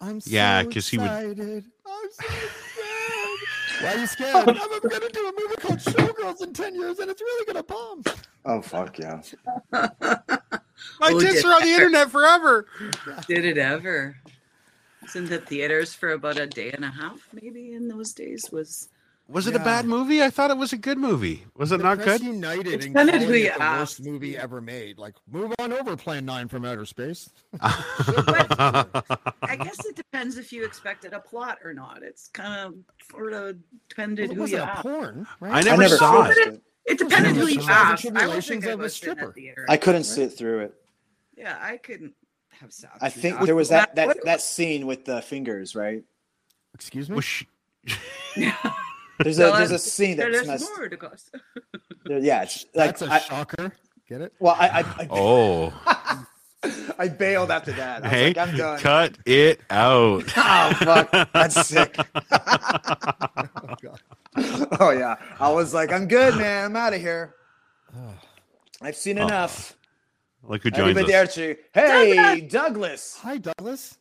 I'm 0.00 0.20
so 0.20 0.30
Yeah, 0.30 0.64
'cause 0.64 0.88
he 0.88 0.96
would- 0.98 1.04
excited. 1.06 1.64
I'm 1.86 2.10
so 2.10 2.24
scared. 2.64 3.82
Why 3.82 3.94
are 3.94 3.98
you 3.98 4.06
scared? 4.06 4.48
I'm 4.48 4.88
gonna 4.88 5.08
do 5.10 5.28
a 5.28 5.32
movie 5.40 5.56
called 5.56 5.78
Showgirls 5.78 6.42
in 6.42 6.52
ten 6.54 6.74
years, 6.74 6.98
and 6.98 7.10
it's 7.10 7.20
really 7.20 7.44
gonna 7.46 7.62
bomb. 7.62 8.02
Oh 8.46 8.62
fuck 8.62 8.98
yeah. 8.98 9.20
My 11.00 11.10
Oh, 11.12 11.20
tits 11.20 11.44
are 11.44 11.52
on 11.52 11.62
the 11.62 11.68
internet 11.72 12.10
forever. 12.10 12.66
Did 13.26 13.44
it 13.44 13.58
ever? 13.58 14.16
It's 15.02 15.16
in 15.16 15.26
the 15.26 15.38
theaters 15.38 15.94
for 15.94 16.10
about 16.12 16.38
a 16.38 16.46
day 16.46 16.70
and 16.72 16.84
a 16.84 16.90
half, 16.90 17.26
maybe 17.32 17.72
in 17.72 17.88
those 17.88 18.12
days. 18.12 18.50
Was 18.52 18.88
Was 19.28 19.46
it 19.46 19.54
a 19.56 19.58
bad 19.60 19.86
movie? 19.86 20.22
I 20.22 20.28
thought 20.30 20.50
it 20.50 20.56
was 20.56 20.72
a 20.72 20.76
good 20.76 20.98
movie. 20.98 21.46
Was 21.56 21.72
it 21.72 21.78
The 21.78 21.84
not 21.84 21.98
Press 22.00 22.18
good? 22.18 22.26
United 22.26 22.66
It's 22.74 22.84
in 22.86 22.92
depended 22.92 23.14
calling 23.14 23.28
who 23.28 23.34
it 23.34 23.38
you 23.44 23.52
the 23.54 23.58
worst 23.60 24.00
movie 24.04 24.36
ever 24.36 24.60
made. 24.60 24.98
Like, 24.98 25.14
move 25.30 25.52
on 25.58 25.72
over, 25.72 25.96
Plan 25.96 26.24
Nine 26.26 26.48
from 26.48 26.64
Outer 26.64 26.84
Space. 26.84 27.30
I 27.60 29.56
guess 29.62 29.84
it 29.86 29.96
depends 29.96 30.36
if 30.36 30.52
you 30.52 30.64
expected 30.64 31.12
a 31.12 31.20
plot 31.20 31.58
or 31.64 31.72
not. 31.72 32.02
It's 32.02 32.28
kind 32.28 32.54
of 32.66 32.74
sort 33.10 33.32
of 33.32 33.56
depended 33.88 34.30
Well, 34.30 34.32
it 34.32 34.34
who 34.34 34.40
wasn't 34.42 34.58
you 34.62 34.68
a 34.68 34.70
asked. 34.70 34.82
porn, 34.82 35.26
right? 35.40 35.52
I 35.54 35.60
never 35.62 35.82
I 35.82 35.84
never 35.86 35.96
saw 35.96 36.24
it. 36.28 36.36
it. 36.38 36.62
It 36.86 36.98
depended 36.98 37.36
who 37.36 37.46
you 37.46 37.60
saw 37.60 37.70
asked. 37.70 38.04
I 38.06 38.08
don't 38.08 38.12
tribulations 38.14 38.48
think 38.48 38.66
I 38.66 38.70
of 38.72 38.80
a 38.80 38.82
was 38.84 39.02
in 39.02 39.08
that 39.08 39.16
stripper. 39.32 39.64
I 39.68 39.76
couldn't 39.76 40.04
sit 40.04 40.36
through 40.36 40.60
it. 40.60 40.74
Yeah, 41.36 41.58
I 41.60 41.76
couldn't 41.76 42.14
have 42.60 42.72
sat. 42.72 42.92
I 43.00 43.08
think 43.10 43.40
there 43.40 43.54
was 43.54 43.70
What- 43.70 43.94
that 43.94 44.08
that, 44.08 44.24
that 44.24 44.40
scene 44.40 44.86
with 44.86 45.04
the 45.04 45.22
fingers, 45.22 45.74
right? 45.74 46.02
Excuse 46.74 47.08
me. 47.08 47.16
Was 47.16 47.24
she- 47.24 47.46
There's 49.22 49.38
a 49.38 49.52
there's 49.52 49.70
a 49.70 49.78
scene 49.78 50.16
tell 50.16 50.26
that's 50.30 50.40
us 50.42 50.46
messed. 50.46 50.70
more, 50.76 50.88
Douglas. 50.88 51.30
Yeah, 52.08 52.42
it's 52.42 52.64
like 52.74 52.98
That's 52.98 53.02
a 53.02 53.12
I, 53.12 53.18
shocker. 53.18 53.72
Get 54.08 54.22
it? 54.22 54.32
well, 54.40 54.56
I 54.58 54.68
I, 54.68 54.80
I, 54.80 55.08
oh, 55.10 56.26
I 56.98 57.08
bailed 57.08 57.50
after 57.50 57.72
that. 57.72 57.98
I 58.02 58.08
was 58.08 58.10
hey, 58.10 58.26
like, 58.28 58.38
I'm 58.38 58.56
done. 58.56 58.78
cut 58.80 59.18
it 59.26 59.60
out. 59.70 60.24
Oh 60.36 60.72
fuck, 60.78 61.10
that's 61.32 61.66
sick. 61.66 61.94
Oh, 61.98 63.74
God. 63.82 64.00
oh 64.80 64.90
yeah, 64.90 65.16
I 65.38 65.50
was 65.50 65.74
like, 65.74 65.92
I'm 65.92 66.06
good, 66.06 66.36
man. 66.36 66.66
I'm 66.66 66.76
out 66.76 66.94
of 66.94 67.00
here. 67.00 67.34
I've 68.82 68.96
seen 68.96 69.18
Oh, 69.18 69.26
enough. 69.26 69.76
Look 70.42 70.62
who 70.62 70.70
joins 70.70 70.96
Everybody 70.96 71.14
us. 71.14 71.36
hey 71.74 72.40
Douglas. 72.40 73.18
Hi, 73.22 73.38
Douglas. 73.38 73.98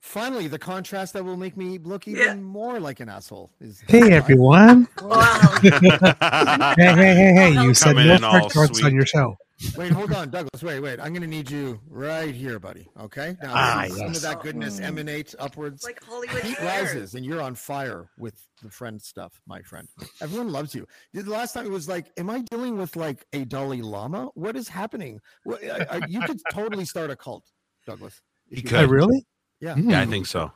Finally, 0.00 0.48
the 0.48 0.58
contrast 0.58 1.12
that 1.14 1.24
will 1.24 1.36
make 1.38 1.56
me 1.56 1.78
look 1.78 2.06
even 2.08 2.22
Yeah. 2.22 2.34
more 2.34 2.80
like 2.80 3.00
an 3.00 3.08
asshole 3.08 3.50
is. 3.60 3.82
Hey 3.88 4.12
everyone! 4.12 4.88
Wow. 5.00 5.58
Hey 5.62 6.94
hey 6.94 7.14
hey 7.14 7.32
hey! 7.32 7.50
You 7.62 7.72
said 7.72 7.90
Coming 7.94 8.08
no 8.08 8.14
in 8.16 8.24
all 8.24 8.32
fart 8.50 8.52
jokes 8.52 8.78
sweet. 8.78 8.86
on 8.86 8.94
your 8.94 9.06
show. 9.06 9.38
Wait, 9.76 9.92
hold 9.92 10.12
on, 10.12 10.30
Douglas. 10.30 10.62
Wait, 10.62 10.80
wait. 10.80 10.98
I'm 11.00 11.12
going 11.12 11.22
to 11.22 11.26
need 11.28 11.50
you 11.50 11.80
right 11.88 12.34
here, 12.34 12.58
buddy. 12.58 12.88
Okay. 13.00 13.36
Now, 13.42 13.52
Ah, 13.54 13.84
some 13.88 13.98
yes. 14.08 14.16
of 14.16 14.22
that 14.22 14.40
goodness 14.42 14.80
emanates 14.80 15.34
upwards. 15.38 15.84
like 15.84 16.02
Hollywood 16.04 16.42
Heat 16.42 16.58
rises, 16.60 17.14
and 17.14 17.24
you're 17.24 17.40
on 17.40 17.54
fire 17.54 18.08
with 18.18 18.34
the 18.62 18.70
friend 18.70 19.00
stuff, 19.00 19.40
my 19.46 19.62
friend. 19.62 19.88
Everyone 20.20 20.50
loves 20.52 20.74
you. 20.74 20.86
The 21.14 21.22
last 21.30 21.52
time 21.52 21.66
it 21.66 21.70
was 21.70 21.88
like, 21.88 22.06
am 22.16 22.28
I 22.30 22.40
dealing 22.50 22.76
with 22.78 22.96
like 22.96 23.24
a 23.32 23.44
Dalai 23.44 23.82
Lama? 23.82 24.28
What 24.34 24.56
is 24.56 24.68
happening? 24.68 25.20
What, 25.44 25.62
I, 25.64 25.86
I, 25.98 26.06
you 26.08 26.20
could 26.22 26.40
totally 26.52 26.84
start 26.84 27.10
a 27.10 27.16
cult, 27.16 27.44
Douglas. 27.86 28.20
if 28.50 28.58
You 28.58 28.62
you 28.64 28.68
could. 28.68 28.90
Really? 28.90 29.24
Yeah. 29.60 29.76
Yeah, 29.76 30.00
I 30.00 30.06
think 30.06 30.26
so. 30.26 30.52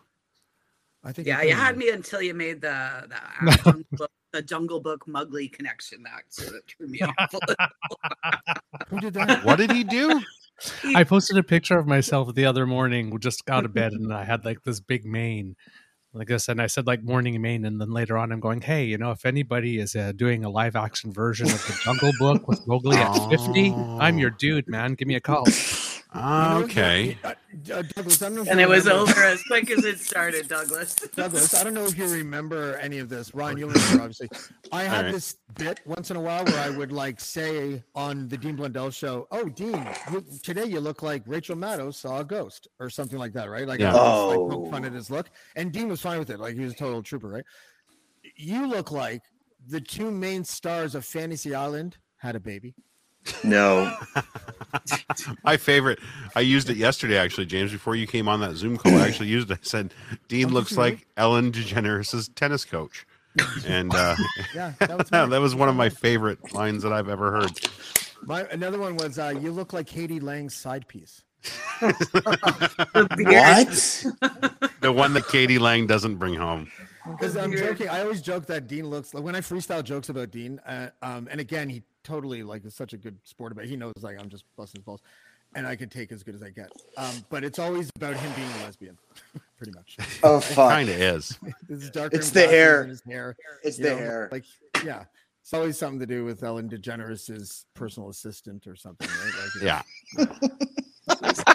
I 1.05 1.13
think. 1.13 1.29
Yeah, 1.29 1.41
could. 1.41 1.49
you 1.49 1.55
had 1.55 1.77
me 1.79 1.91
until 1.91 2.21
you 2.21 2.35
made 2.35 2.61
the 2.61 3.07
the, 3.09 3.57
Jungle 3.65 3.83
Book- 3.93 4.11
the 4.37 4.43
Jungle 4.43 4.81
Book 4.81 5.09
Mowgli 5.09 5.49
connection. 5.49 6.03
That 6.03 6.23
sort 6.29 6.57
of 6.57 6.63
threw 6.69 6.89
me 6.89 7.01
off. 7.19 7.33
a 7.33 7.39
little. 7.49 7.67
Who 8.89 9.01
did 9.01 9.15
that? 9.15 9.45
What 9.45 9.57
did 9.57 9.73
he 9.73 9.83
do? 9.83 10.21
I 10.95 11.05
posted 11.05 11.37
a 11.37 11.43
picture 11.43 11.79
of 11.79 11.87
myself 11.87 12.35
the 12.35 12.47
other 12.47 12.67
morning, 12.67 13.19
just 13.19 13.49
out 13.49 13.65
of 13.65 13.75
bed, 13.75 13.93
and 13.93 14.13
I 14.13 14.25
had 14.25 14.45
like 14.45 14.63
this 14.63 14.81
big 14.81 15.05
mane, 15.05 15.57
like 16.15 16.29
this, 16.29 16.49
and 16.49 16.63
I 16.63 16.67
said 16.67 16.87
like 16.87 17.03
morning 17.03 17.41
mane, 17.43 17.65
and 17.65 17.81
then 17.81 17.91
later 17.91 18.17
on, 18.17 18.33
I'm 18.33 18.41
going, 18.41 18.63
hey, 18.63 18.85
you 18.85 18.97
know, 18.97 19.11
if 19.11 19.27
anybody 19.27 19.79
is 19.79 19.95
uh, 19.95 20.13
doing 20.17 20.45
a 20.45 20.51
live 20.51 20.77
action 20.77 21.13
version 21.13 21.47
of 21.47 21.67
the 21.67 21.79
Jungle 21.83 22.13
Book 22.19 22.49
with 22.49 22.67
Mowgli 22.67 22.97
at 22.97 23.29
50, 23.29 23.73
I'm 23.73 24.19
your 24.19 24.31
dude, 24.31 24.69
man. 24.69 24.95
Give 24.95 25.09
me 25.09 25.17
a 25.17 25.21
call. 25.21 25.45
You 26.17 26.23
know, 26.23 26.63
okay. 26.65 27.19
uh, 27.23 27.29
uh, 27.29 27.83
Douglas, 27.95 28.23
I 28.23 28.27
don't 28.27 28.37
know 28.37 28.43
if 28.43 28.49
and 28.49 28.61
it 28.61 28.69
was 28.69 28.87
remember- 28.87 29.11
over 29.11 29.23
as 29.25 29.43
quick 29.43 29.71
as 29.71 29.85
it 29.85 29.99
started, 30.01 30.49
Douglas. 30.49 30.95
Douglas, 31.15 31.55
I 31.55 31.63
don't 31.65 31.75
know 31.75 31.85
if 31.85 31.97
you 31.99 32.07
remember 32.09 32.77
any 32.77 32.99
of 32.99 33.09
this. 33.09 33.35
Ryan, 33.35 33.59
you'll 33.59 33.69
remember, 33.71 34.03
obviously. 34.03 34.29
I 34.73 34.85
had 34.85 35.05
right. 35.07 35.13
this 35.15 35.37
bit 35.59 35.81
once 35.85 36.11
in 36.11 36.17
a 36.17 36.21
while 36.21 36.45
where 36.45 36.59
I 36.61 36.71
would 36.71 36.91
like 36.93 37.21
say 37.21 37.83
on 37.95 38.29
the 38.29 38.37
Dean 38.37 38.57
Blundell 38.57 38.91
show, 38.91 39.27
"Oh, 39.31 39.49
Dean, 39.49 39.87
you, 40.11 40.25
today 40.43 40.65
you 40.65 40.81
look 40.81 41.03
like 41.03 41.23
Rachel 41.27 41.57
Maddow 41.57 41.93
saw 41.95 42.21
a 42.21 42.25
ghost," 42.25 42.69
or 42.81 42.89
something 42.91 43.19
like 43.19 43.33
that, 43.35 43.51
right? 43.51 43.67
Like, 43.67 43.81
Yeah. 43.81 43.91
I 43.95 44.27
was, 44.27 44.37
like 44.37 44.51
poke 44.51 44.71
fun 44.71 44.85
Oh. 44.85 44.87
at 44.87 44.93
his 44.93 45.11
look, 45.11 45.29
and 45.55 45.73
Dean 45.73 45.89
was 45.89 46.01
fine 46.01 46.19
with 46.19 46.31
it. 46.31 46.41
Like 46.41 46.55
he 46.55 46.61
was 46.61 46.73
a 46.73 46.77
total 46.77 47.03
trooper, 47.03 47.29
right? 47.29 47.45
You 48.37 48.67
look 48.67 48.91
like 48.91 49.23
the 49.69 49.81
two 49.81 50.11
main 50.11 50.45
stars 50.45 50.95
of 50.95 51.05
Fantasy 51.05 51.55
Island 51.55 51.97
had 52.19 52.37
a 52.37 52.41
baby. 52.41 52.75
No. 53.45 53.97
My 55.45 55.57
favorite. 55.57 55.99
I 56.35 56.41
used 56.41 56.69
it 56.71 56.77
yesterday, 56.77 57.17
actually, 57.19 57.47
James. 57.47 57.73
Before 57.73 57.95
you 57.95 58.07
came 58.07 58.29
on 58.29 58.41
that 58.41 58.57
Zoom 58.57 58.77
call, 58.77 58.95
I 58.95 59.01
actually 59.09 59.29
used 59.29 59.51
it. 59.51 59.59
I 59.63 59.63
said, 59.63 59.95
"Dean 60.29 60.53
looks 60.53 60.77
like 60.77 61.07
Ellen 61.17 61.53
DeGeneres' 61.53 62.35
tennis 62.35 62.65
coach," 62.65 63.07
and 63.67 63.95
uh, 63.95 64.17
Yeah, 64.55 64.73
that 64.79 64.99
was, 64.99 65.11
that 65.11 65.41
was 65.41 65.55
one 65.55 65.69
of 65.69 65.77
my 65.77 65.89
favorite 65.89 66.53
lines 66.53 66.83
that 66.83 66.93
I've 66.93 67.09
ever 67.09 67.31
heard. 67.33 67.53
My 68.23 68.43
another 68.51 68.79
one 68.79 68.97
was, 68.97 69.19
uh, 69.19 69.35
"You 69.41 69.53
look 69.53 69.73
like 69.73 69.87
k.d. 69.87 70.21
lang's 70.21 70.55
side 70.55 70.87
piece." 70.89 71.23
What? 71.81 71.99
The 74.81 74.93
one 74.93 75.13
that 75.15 75.29
k.d. 75.29 75.59
lang 75.59 75.87
doesn't 75.87 76.17
bring 76.17 76.35
home. 76.35 76.71
Because 77.11 77.37
I'm 77.37 77.53
joking. 77.57 77.89
I 77.89 78.01
always 78.03 78.21
joke 78.21 78.47
that 78.47 78.67
Dean 78.67 78.89
looks 78.89 79.15
like 79.15 79.23
when 79.25 79.35
I 79.37 79.41
freestyle 79.41 79.83
jokes 79.85 80.09
about 80.09 80.31
Dean. 80.31 80.59
Uh, 80.67 80.91
um, 81.03 81.29
and 81.31 81.41
again, 81.41 81.69
he 81.69 81.83
totally 82.05 82.43
like 82.43 82.65
is 82.65 82.75
such 82.75 82.93
a 82.93 82.97
good 82.97 83.17
sport 83.25 83.53
about. 83.53 83.65
It. 83.65 83.69
He 83.69 83.77
knows 83.77 83.93
like 84.01 84.19
I'm 84.21 84.29
just 84.29 84.45
busting 84.57 84.81
his 84.81 84.85
balls. 84.85 85.01
and 85.55 85.67
I 85.67 85.77
can 85.77 85.89
take 85.89 86.11
as 86.13 86.23
good 86.23 86.35
as 86.35 86.43
I 86.43 86.51
get. 86.51 86.71
Um, 86.97 87.25
but 87.31 87.45
it's 87.45 87.59
always 87.59 87.89
about 87.97 88.17
him 88.17 88.33
being 88.35 88.51
a 88.61 88.65
lesbian, 88.65 88.99
pretty 89.57 89.73
much. 89.73 89.97
Oh 90.23 90.41
fuck! 90.41 90.71
kind 90.71 90.89
of 90.89 90.97
is. 90.97 91.39
His 91.69 91.91
dark 91.91 92.13
It's 92.13 92.31
the 92.31 92.47
hair. 92.47 92.85
His 92.87 93.01
hair. 93.03 93.37
It's 93.63 93.79
you 93.79 93.85
the 93.85 93.91
know, 93.91 93.97
hair. 93.97 94.29
Like, 94.33 94.45
yeah, 94.85 95.05
it's 95.43 95.55
always 95.55 95.79
something 95.79 96.01
to 96.01 96.07
do 96.07 96.25
with 96.25 96.43
Ellen 96.43 96.69
DeGeneres' 96.69 97.65
personal 97.75 98.09
assistant 98.11 98.67
or 98.67 98.75
something, 98.77 99.09
right? 99.09 99.33
Like, 99.39 99.57
it's- 99.57 100.43
Yeah. 101.09 101.53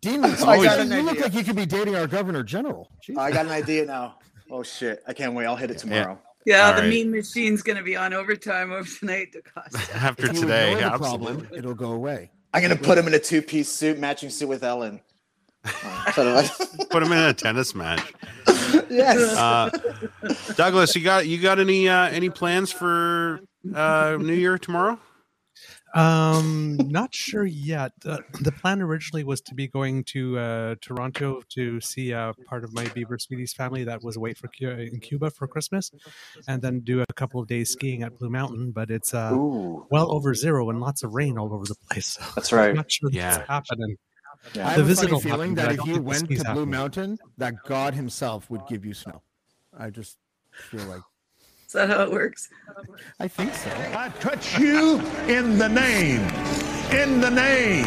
Dean, 0.00 0.24
I 0.24 0.28
you 0.28 0.64
got 0.64 0.80
an 0.80 0.88
look 1.04 1.10
idea. 1.12 1.22
like 1.24 1.34
you 1.34 1.44
could 1.44 1.56
be 1.56 1.66
dating 1.66 1.96
our 1.96 2.06
governor 2.06 2.42
general. 2.42 2.90
Jeez. 3.06 3.18
I 3.18 3.30
got 3.30 3.46
an 3.46 3.52
idea 3.52 3.84
now. 3.84 4.16
Oh 4.50 4.62
shit! 4.62 5.02
I 5.06 5.12
can't 5.12 5.34
wait. 5.34 5.46
I'll 5.46 5.56
hit 5.56 5.70
it 5.70 5.78
tomorrow. 5.78 6.18
Yeah, 6.46 6.68
All 6.68 6.74
the 6.74 6.82
right. 6.82 6.88
mean 6.90 7.10
machine's 7.10 7.62
gonna 7.62 7.82
be 7.82 7.96
on 7.96 8.14
overtime 8.14 8.72
over 8.72 8.88
tonight, 8.88 9.34
DeCosta. 9.34 9.94
After 9.94 10.28
today, 10.28 10.72
ignore 10.72 10.88
the 10.88 10.94
absolutely. 10.94 11.26
problem, 11.34 11.58
it'll 11.58 11.74
go 11.74 11.92
away. 11.92 12.30
I'm 12.54 12.62
gonna 12.62 12.76
put 12.76 12.96
him 12.96 13.06
in 13.06 13.14
a 13.14 13.18
two-piece 13.18 13.68
suit, 13.70 13.98
matching 13.98 14.30
suit 14.30 14.48
with 14.48 14.64
Ellen. 14.64 15.00
So 16.14 16.42
do 16.42 16.84
Put 16.88 17.02
him 17.02 17.12
in 17.12 17.18
a 17.18 17.34
tennis 17.34 17.74
match. 17.74 18.12
Yes. 18.90 19.18
Uh, 19.36 19.70
Douglas, 20.54 20.94
you 20.94 21.02
got 21.02 21.26
you 21.26 21.38
got 21.40 21.58
any 21.58 21.88
uh, 21.88 22.08
any 22.08 22.28
plans 22.28 22.70
for 22.70 23.40
uh, 23.74 24.16
New 24.20 24.34
Year 24.34 24.58
tomorrow? 24.58 24.98
Um, 25.98 26.76
not 26.88 27.14
sure 27.14 27.44
yet. 27.44 27.92
Uh, 28.04 28.18
the 28.40 28.52
plan 28.52 28.80
originally 28.80 29.24
was 29.24 29.40
to 29.42 29.54
be 29.54 29.66
going 29.66 30.04
to 30.04 30.38
uh, 30.38 30.74
Toronto 30.80 31.42
to 31.50 31.80
see 31.80 32.12
uh, 32.14 32.32
part 32.46 32.64
of 32.64 32.72
my 32.72 32.84
Beaver 32.88 33.18
Sweeties 33.18 33.52
family 33.52 33.84
that 33.84 34.02
was 34.02 34.16
away 34.16 34.34
for 34.34 34.48
in 34.60 35.00
Cuba 35.00 35.30
for 35.30 35.46
Christmas, 35.46 35.90
and 36.46 36.62
then 36.62 36.80
do 36.80 37.02
a 37.02 37.12
couple 37.14 37.40
of 37.40 37.48
days 37.48 37.70
skiing 37.70 38.02
at 38.02 38.16
Blue 38.18 38.30
Mountain. 38.30 38.70
But 38.72 38.90
it's 38.90 39.12
uh, 39.14 39.32
Ooh, 39.34 39.86
well 39.90 40.12
over 40.12 40.34
zero 40.34 40.70
and 40.70 40.80
lots 40.80 41.02
of 41.02 41.14
rain 41.14 41.36
all 41.38 41.52
over 41.52 41.64
the 41.64 41.76
place. 41.90 42.06
So 42.18 42.22
that's 42.36 42.52
I'm 42.52 42.58
right. 42.58 42.74
not 42.74 42.90
sure 42.90 43.10
Yeah. 43.12 43.38
that's 43.38 43.48
happening. 43.48 43.96
I 44.54 44.58
have 44.58 44.76
The 44.76 44.82
a 44.82 44.84
visit 44.84 45.02
funny 45.02 45.12
will 45.12 45.20
feeling 45.20 45.54
that 45.56 45.72
if 45.72 45.84
you 45.84 46.00
went 46.00 46.28
to 46.30 46.36
Blue 46.36 46.44
happen. 46.44 46.70
Mountain, 46.70 47.18
that 47.38 47.54
God 47.66 47.94
Himself 47.94 48.48
would 48.50 48.66
give 48.68 48.84
you 48.84 48.94
snow. 48.94 49.22
I 49.76 49.90
just 49.90 50.16
feel 50.52 50.84
like 50.84 51.02
Is 51.68 51.74
that 51.74 51.90
how 51.90 52.02
it 52.02 52.10
works? 52.10 52.48
I 53.20 53.28
think 53.28 53.52
so. 53.52 53.70
I 53.94 54.08
touch 54.20 54.58
you 54.58 55.00
in 55.28 55.58
the 55.58 55.68
name, 55.68 56.22
in 56.98 57.20
the 57.20 57.28
name, 57.30 57.84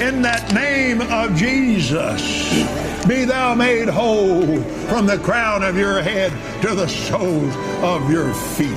in 0.00 0.22
that 0.22 0.50
name 0.54 1.02
of 1.02 1.36
Jesus. 1.36 2.50
Be 3.06 3.26
thou 3.26 3.54
made 3.54 3.88
whole 3.90 4.62
from 4.88 5.04
the 5.04 5.18
crown 5.18 5.62
of 5.62 5.76
your 5.76 6.00
head 6.00 6.32
to 6.62 6.74
the 6.74 6.86
soles 6.88 7.54
of 7.84 8.10
your 8.10 8.32
feet. 8.32 8.74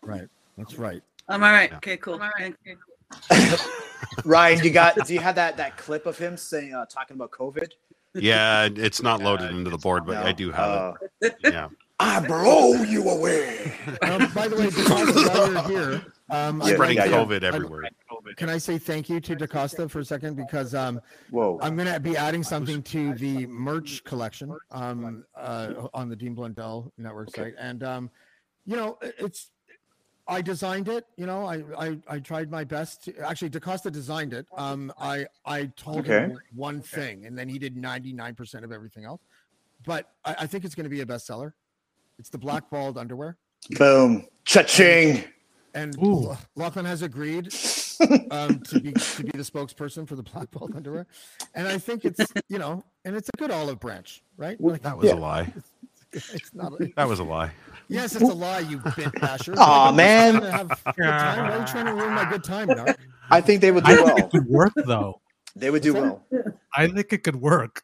Right. 0.00 0.28
That's 0.56 0.78
right. 0.78 1.02
I'm 1.28 1.42
all 1.42 1.52
right. 1.52 1.70
Okay, 1.74 1.98
cool. 1.98 2.14
All 2.14 2.30
right. 2.38 2.54
Okay, 2.66 2.76
cool. 3.56 3.70
Ryan, 4.24 4.64
you 4.64 4.70
got? 4.70 4.94
Do 5.06 5.12
you 5.12 5.20
have 5.20 5.34
that 5.34 5.58
that 5.58 5.76
clip 5.76 6.06
of 6.06 6.16
him 6.16 6.38
saying 6.38 6.72
uh, 6.72 6.86
talking 6.86 7.16
about 7.16 7.32
COVID? 7.32 7.68
Yeah, 8.14 8.66
it's 8.74 9.02
not 9.02 9.20
loaded 9.20 9.50
into 9.50 9.68
the 9.68 9.76
board, 9.76 10.06
but 10.06 10.14
No? 10.14 10.22
I 10.22 10.32
do 10.32 10.50
have 10.52 10.70
Uh, 10.70 10.92
it. 11.20 11.36
Yeah. 11.42 11.68
I 12.00 12.20
blow 12.26 12.72
you 12.82 13.08
away. 13.08 13.72
Um, 14.02 14.30
by 14.34 14.48
the 14.48 14.56
way, 14.56 14.66
DeCosta, 14.70 15.28
while 15.28 15.52
you're 15.52 15.90
here, 15.92 16.06
um, 16.30 16.60
I'd 16.62 16.74
Spreading 16.74 16.98
like 16.98 17.10
to- 17.10 17.16
COVID 17.16 17.36
I'd- 17.36 17.46
everywhere. 17.46 17.88
Can 18.36 18.48
I 18.48 18.58
say 18.58 18.78
thank 18.78 19.08
you 19.10 19.20
to 19.20 19.36
DeCosta 19.36 19.88
for 19.90 20.00
a 20.00 20.04
second 20.04 20.34
because 20.34 20.74
um, 20.74 21.00
Whoa. 21.30 21.58
I'm 21.62 21.76
going 21.76 21.92
to 21.92 22.00
be 22.00 22.16
adding 22.16 22.42
something 22.42 22.82
to 22.84 23.14
the 23.14 23.46
merch 23.46 24.02
collection 24.04 24.56
um, 24.70 25.24
uh, 25.36 25.88
on 25.92 26.08
the 26.08 26.16
Dean 26.16 26.34
Blundell 26.34 26.90
network 26.96 27.30
site, 27.36 27.54
and 27.58 27.82
um, 27.82 28.10
you 28.64 28.76
know, 28.76 28.98
it's 29.02 29.50
I 30.26 30.40
designed 30.40 30.88
it. 30.88 31.04
You 31.16 31.26
know, 31.26 31.44
I 31.44 31.62
I, 31.78 31.98
I 32.08 32.18
tried 32.18 32.50
my 32.50 32.64
best. 32.64 33.04
To, 33.04 33.18
actually, 33.20 33.50
DeCosta 33.50 33.92
designed 33.92 34.32
it. 34.32 34.46
Um, 34.56 34.90
I 34.98 35.26
I 35.44 35.66
told 35.76 36.06
him 36.06 36.38
one 36.54 36.80
thing, 36.80 37.26
and 37.26 37.38
then 37.38 37.48
he 37.48 37.58
did 37.58 37.76
99 37.76 38.34
percent 38.34 38.64
of 38.64 38.72
everything 38.72 39.04
else. 39.04 39.20
But 39.86 40.10
I, 40.24 40.34
I 40.40 40.46
think 40.46 40.64
it's 40.64 40.74
going 40.74 40.84
to 40.84 40.90
be 40.90 41.02
a 41.02 41.06
bestseller. 41.06 41.52
It's 42.18 42.30
the 42.30 42.38
black 42.38 42.68
blackballed 42.70 42.98
underwear. 42.98 43.36
Boom. 43.78 44.26
Cha-ching. 44.44 45.24
And 45.74 45.96
Ooh. 46.02 46.36
Lachlan 46.54 46.84
has 46.84 47.02
agreed 47.02 47.46
um, 48.30 48.60
to 48.60 48.80
be 48.80 48.92
to 48.92 49.22
be 49.24 49.30
the 49.32 49.42
spokesperson 49.42 50.06
for 50.06 50.14
the 50.14 50.22
black 50.22 50.50
blackballed 50.52 50.76
underwear, 50.76 51.06
and 51.54 51.66
I 51.66 51.78
think 51.78 52.04
it's 52.04 52.20
you 52.48 52.58
know, 52.58 52.84
and 53.04 53.16
it's 53.16 53.28
a 53.34 53.36
good 53.38 53.50
olive 53.50 53.80
branch, 53.80 54.22
right? 54.36 54.60
Like, 54.60 54.82
That 54.82 54.96
was 54.96 55.06
Yeah. 55.08 55.14
a 55.14 55.16
lie. 55.16 55.52
it's 56.12 56.54
not. 56.54 56.72
That 56.94 57.08
was 57.08 57.18
a 57.18 57.24
lie. 57.24 57.50
Yes, 57.88 58.14
it's 58.14 58.22
a 58.22 58.32
lie, 58.32 58.60
you 58.60 58.78
bit 58.96 59.12
basher. 59.20 59.54
Aw, 59.58 59.90
man. 59.92 60.36
I'm 60.36 60.42
man. 60.42 60.46
trying 60.46 60.46
to 60.50 60.50
have 60.52 60.70
a 60.70 60.92
good 60.92 61.04
time. 61.04 61.38
Why 61.48 61.50
are 61.56 61.58
you 61.60 61.66
trying 61.66 61.86
to 61.86 61.94
ruin 61.94 62.14
my 62.14 62.30
good 62.30 62.44
time, 62.44 62.68
Narc? 62.68 62.96
I 63.30 63.40
think 63.40 63.60
they 63.60 63.72
would 63.72 63.84
I 63.84 63.96
do 63.96 64.04
think 64.04 64.08
it 64.10 64.22
well. 64.22 64.28
could 64.30 64.46
work 64.46 64.72
though. 64.86 65.20
They 65.56 65.70
would 65.70 65.82
do 65.82 65.94
well. 65.94 66.24
I 66.76 66.86
think 66.86 67.12
it 67.12 67.24
could 67.24 67.36
work. 67.36 67.82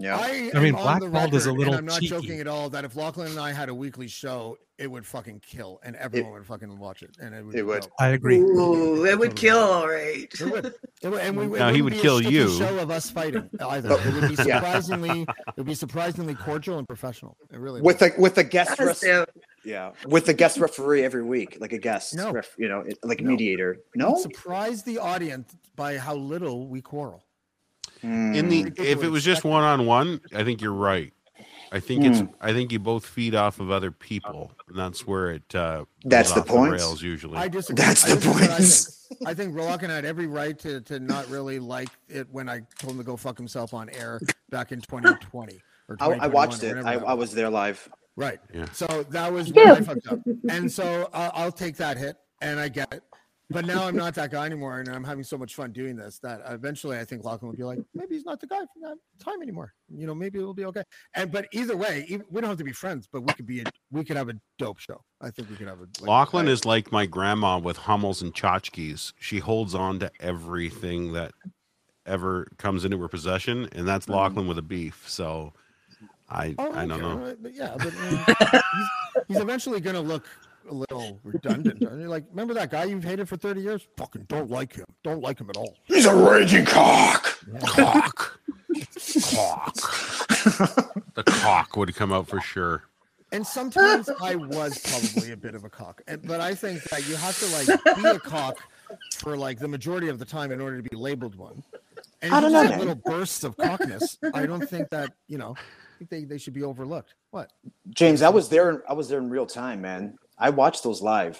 Yeah. 0.00 0.16
I, 0.16 0.50
I 0.54 0.60
mean, 0.60 0.74
am 0.74 1.00
the 1.00 1.08
blackballed 1.10 1.34
is 1.34 1.44
a 1.46 1.52
little 1.52 1.74
I'm 1.74 1.84
not 1.84 1.96
cheeky. 2.00 2.08
joking 2.08 2.40
at 2.40 2.46
all. 2.46 2.70
That 2.70 2.84
if 2.84 2.96
Lachlan 2.96 3.28
and 3.32 3.38
I 3.38 3.52
had 3.52 3.68
a 3.68 3.74
weekly 3.74 4.08
show, 4.08 4.56
it 4.78 4.90
would 4.90 5.04
fucking 5.04 5.42
kill, 5.46 5.78
and 5.84 5.94
everyone 5.96 6.32
would 6.32 6.46
fucking 6.46 6.78
watch 6.78 7.02
it, 7.02 7.16
and 7.20 7.34
it 7.34 7.44
would. 7.44 7.54
It 7.54 7.62
would. 7.66 7.86
I 7.98 8.08
agree. 8.08 8.38
Ooh, 8.38 9.04
it 9.04 9.18
would 9.18 9.36
kill, 9.36 9.58
all 9.58 9.86
right. 9.86 10.26
It 10.32 10.40
would. 10.50 10.74
It 11.02 11.08
would, 11.08 11.20
and 11.20 11.36
we, 11.36 11.44
it 11.56 11.58
Now, 11.58 11.70
he 11.70 11.82
wouldn't 11.82 12.00
be 12.00 12.02
kill 12.02 12.20
shitty 12.20 12.30
you. 12.30 12.48
Show 12.56 12.78
of 12.78 12.90
us 12.90 13.10
fighting 13.10 13.50
either. 13.60 13.92
It 13.92 14.14
would 14.14 14.28
be 14.30 14.36
surprisingly. 14.36 15.20
It 15.22 15.56
would 15.58 15.66
be 15.66 15.74
surprisingly 15.74 16.34
cordial 16.34 16.78
and 16.78 16.88
professional. 16.88 17.36
It 17.52 17.58
really 17.58 17.82
With 17.82 18.00
would. 18.00 18.14
a 18.16 18.20
with 18.20 18.38
a 18.38 18.44
guest 18.44 18.76
Yes, 18.78 18.86
ref- 18.86 19.00
dude. 19.00 19.26
yeah 19.66 19.92
with 20.06 20.26
a 20.30 20.34
guest 20.34 20.56
referee 20.58 21.04
every 21.04 21.22
week, 21.24 21.58
like 21.60 21.74
a 21.74 21.78
guest, 21.78 22.14
No. 22.14 22.32
ref, 22.32 22.54
you 22.56 22.68
know, 22.70 22.84
like 23.02 23.20
No. 23.20 23.30
mediator. 23.32 23.76
No. 23.94 24.16
surprise 24.16 24.82
the 24.82 24.96
audience 24.98 25.54
by 25.76 25.98
how 25.98 26.14
little 26.14 26.66
we 26.68 26.80
quarrel. 26.80 27.22
In 28.02 28.48
the 28.48 28.72
if 28.76 29.02
it 29.02 29.08
was 29.08 29.24
just 29.24 29.44
one 29.44 29.62
on 29.62 29.86
one, 29.86 30.20
I 30.34 30.44
think 30.44 30.60
you're 30.60 30.72
right. 30.72 31.12
I 31.72 31.78
think 31.78 32.04
it's 32.04 32.22
I 32.40 32.52
think 32.52 32.72
you 32.72 32.80
both 32.80 33.06
feed 33.06 33.34
off 33.34 33.60
of 33.60 33.70
other 33.70 33.92
people, 33.92 34.52
and 34.68 34.76
that's 34.76 35.06
where 35.06 35.32
it 35.32 35.54
uh, 35.54 35.84
That's 36.04 36.32
the 36.32 36.40
off 36.40 36.48
point. 36.48 36.72
rails 36.72 37.00
usually. 37.00 37.36
I 37.36 37.46
disagree. 37.48 37.84
That's 37.84 38.04
I 38.04 38.14
the 38.14 38.20
disagree. 38.20 38.44
I 38.44 38.48
point. 38.48 38.62
think, 38.62 39.28
I 39.28 39.34
think 39.34 39.54
Rollocken 39.54 39.88
had 39.88 40.04
every 40.04 40.26
right 40.26 40.58
to, 40.60 40.80
to 40.82 40.98
not 40.98 41.28
really 41.28 41.58
like 41.60 41.90
it 42.08 42.26
when 42.32 42.48
I 42.48 42.62
told 42.78 42.94
him 42.94 42.98
to 42.98 43.04
go 43.04 43.16
fuck 43.16 43.36
himself 43.36 43.72
on 43.72 43.88
air 43.90 44.20
back 44.50 44.72
in 44.72 44.80
2020 44.80 45.60
or 45.88 45.96
I, 46.00 46.06
2021 46.06 46.20
I 46.20 46.26
watched 46.26 46.62
it. 46.62 46.76
I, 46.84 46.94
I 46.94 47.14
was 47.14 47.32
there 47.32 47.50
live. 47.50 47.88
Right. 48.16 48.40
Yeah. 48.52 48.66
So 48.72 49.04
that 49.10 49.32
was 49.32 49.52
when 49.52 49.68
I 49.70 49.80
fucked 49.80 50.08
up. 50.08 50.18
And 50.48 50.70
so 50.70 51.08
uh, 51.12 51.30
I'll 51.34 51.52
take 51.52 51.76
that 51.76 51.96
hit 51.96 52.16
and 52.42 52.58
I 52.58 52.68
get 52.68 52.92
it. 52.92 53.02
But 53.52 53.66
now 53.66 53.86
I'm 53.86 53.96
not 53.96 54.14
that 54.14 54.30
guy 54.30 54.46
anymore. 54.46 54.78
And 54.78 54.88
I'm 54.88 55.02
having 55.04 55.24
so 55.24 55.36
much 55.36 55.54
fun 55.56 55.72
doing 55.72 55.96
this 55.96 56.18
that 56.20 56.40
eventually 56.48 56.98
I 56.98 57.04
think 57.04 57.24
Lachlan 57.24 57.50
will 57.50 57.56
be 57.56 57.64
like, 57.64 57.80
maybe 57.94 58.14
he's 58.14 58.24
not 58.24 58.40
the 58.40 58.46
guy 58.46 58.60
for 58.60 58.88
that 58.88 58.96
time 59.18 59.42
anymore. 59.42 59.74
You 59.92 60.06
know, 60.06 60.14
maybe 60.14 60.38
it'll 60.38 60.54
be 60.54 60.64
okay. 60.66 60.84
And 61.14 61.32
but 61.32 61.46
either 61.52 61.76
way, 61.76 62.04
even, 62.08 62.24
we 62.30 62.40
don't 62.40 62.48
have 62.48 62.58
to 62.58 62.64
be 62.64 62.72
friends, 62.72 63.08
but 63.12 63.22
we 63.22 63.32
could 63.32 63.46
be, 63.46 63.60
a, 63.60 63.64
we 63.90 64.04
could 64.04 64.16
have 64.16 64.28
a 64.28 64.34
dope 64.58 64.78
show. 64.78 65.02
I 65.20 65.30
think 65.30 65.50
we 65.50 65.56
could 65.56 65.66
have 65.68 65.78
a. 65.80 65.88
Like, 66.00 66.08
Lachlan 66.08 66.48
is 66.48 66.64
like 66.64 66.92
my 66.92 67.06
grandma 67.06 67.58
with 67.58 67.76
Hummels 67.76 68.22
and 68.22 68.32
tchotchkes. 68.32 69.12
She 69.18 69.38
holds 69.40 69.74
on 69.74 69.98
to 69.98 70.10
everything 70.20 71.12
that 71.14 71.32
ever 72.06 72.46
comes 72.56 72.84
into 72.84 72.98
her 72.98 73.08
possession, 73.08 73.68
and 73.72 73.86
that's 73.86 74.08
Lachlan 74.08 74.46
with 74.46 74.58
a 74.58 74.62
beef. 74.62 75.04
So 75.08 75.52
I 76.28 76.54
Oh, 76.58 76.72
I 76.72 76.86
don't 76.86 76.92
okay, 76.92 77.00
know. 77.02 77.16
right, 77.16 77.42
But 77.42 77.54
yeah, 77.54 77.74
but 77.76 77.92
uh, 78.00 78.60
he's, 78.74 79.24
he's 79.28 79.38
eventually 79.40 79.80
going 79.80 79.96
to 79.96 80.00
look 80.02 80.24
a 80.70 80.74
little 80.74 81.18
redundant. 81.24 81.82
And 81.82 82.00
you're 82.00 82.08
like, 82.08 82.24
remember 82.30 82.54
that 82.54 82.70
guy 82.70 82.84
you've 82.84 83.04
hated 83.04 83.28
for 83.28 83.36
30 83.36 83.60
years? 83.60 83.86
Fucking 83.96 84.26
don't 84.28 84.50
like 84.50 84.74
him. 84.74 84.86
Don't 85.02 85.20
like 85.20 85.38
him 85.38 85.50
at 85.50 85.56
all. 85.56 85.76
He's 85.84 86.06
a 86.06 86.14
raging 86.14 86.64
cock. 86.64 87.38
Cock. 87.66 88.40
Cock. 89.34 89.74
the 91.14 91.24
cock 91.26 91.76
would 91.76 91.94
come 91.94 92.12
out 92.12 92.28
for 92.28 92.40
sure. 92.40 92.84
And 93.32 93.46
sometimes 93.46 94.08
I 94.22 94.34
was 94.34 94.78
probably 94.78 95.32
a 95.32 95.36
bit 95.36 95.54
of 95.54 95.64
a 95.64 95.70
cock, 95.70 96.02
and, 96.08 96.20
but 96.26 96.40
I 96.40 96.52
think 96.52 96.82
that 96.84 97.08
you 97.08 97.14
have 97.14 97.38
to 97.38 97.46
like 97.46 97.96
be 97.96 98.08
a 98.08 98.18
cock 98.18 98.58
for 99.18 99.36
like 99.36 99.60
the 99.60 99.68
majority 99.68 100.08
of 100.08 100.18
the 100.18 100.24
time 100.24 100.50
in 100.50 100.60
order 100.60 100.82
to 100.82 100.82
be 100.82 100.96
labeled 100.96 101.36
one. 101.36 101.62
And 102.22 102.34
I 102.34 102.40
don't 102.40 102.52
know, 102.52 102.62
little 102.76 102.96
bursts 102.96 103.44
of 103.44 103.56
cockness. 103.56 104.18
I 104.34 104.46
don't 104.46 104.68
think 104.68 104.90
that 104.90 105.12
you 105.28 105.38
know. 105.38 105.54
I 105.56 105.98
think 105.98 106.10
they, 106.10 106.24
they 106.24 106.38
should 106.38 106.54
be 106.54 106.62
overlooked. 106.62 107.14
What? 107.30 107.52
James, 107.90 108.22
I 108.22 108.30
was 108.30 108.48
there. 108.48 108.82
I 108.88 108.94
was 108.94 109.08
there 109.08 109.18
in 109.18 109.30
real 109.30 109.46
time, 109.46 109.80
man. 109.82 110.18
I 110.40 110.50
watched 110.50 110.82
those 110.82 111.02
live, 111.02 111.38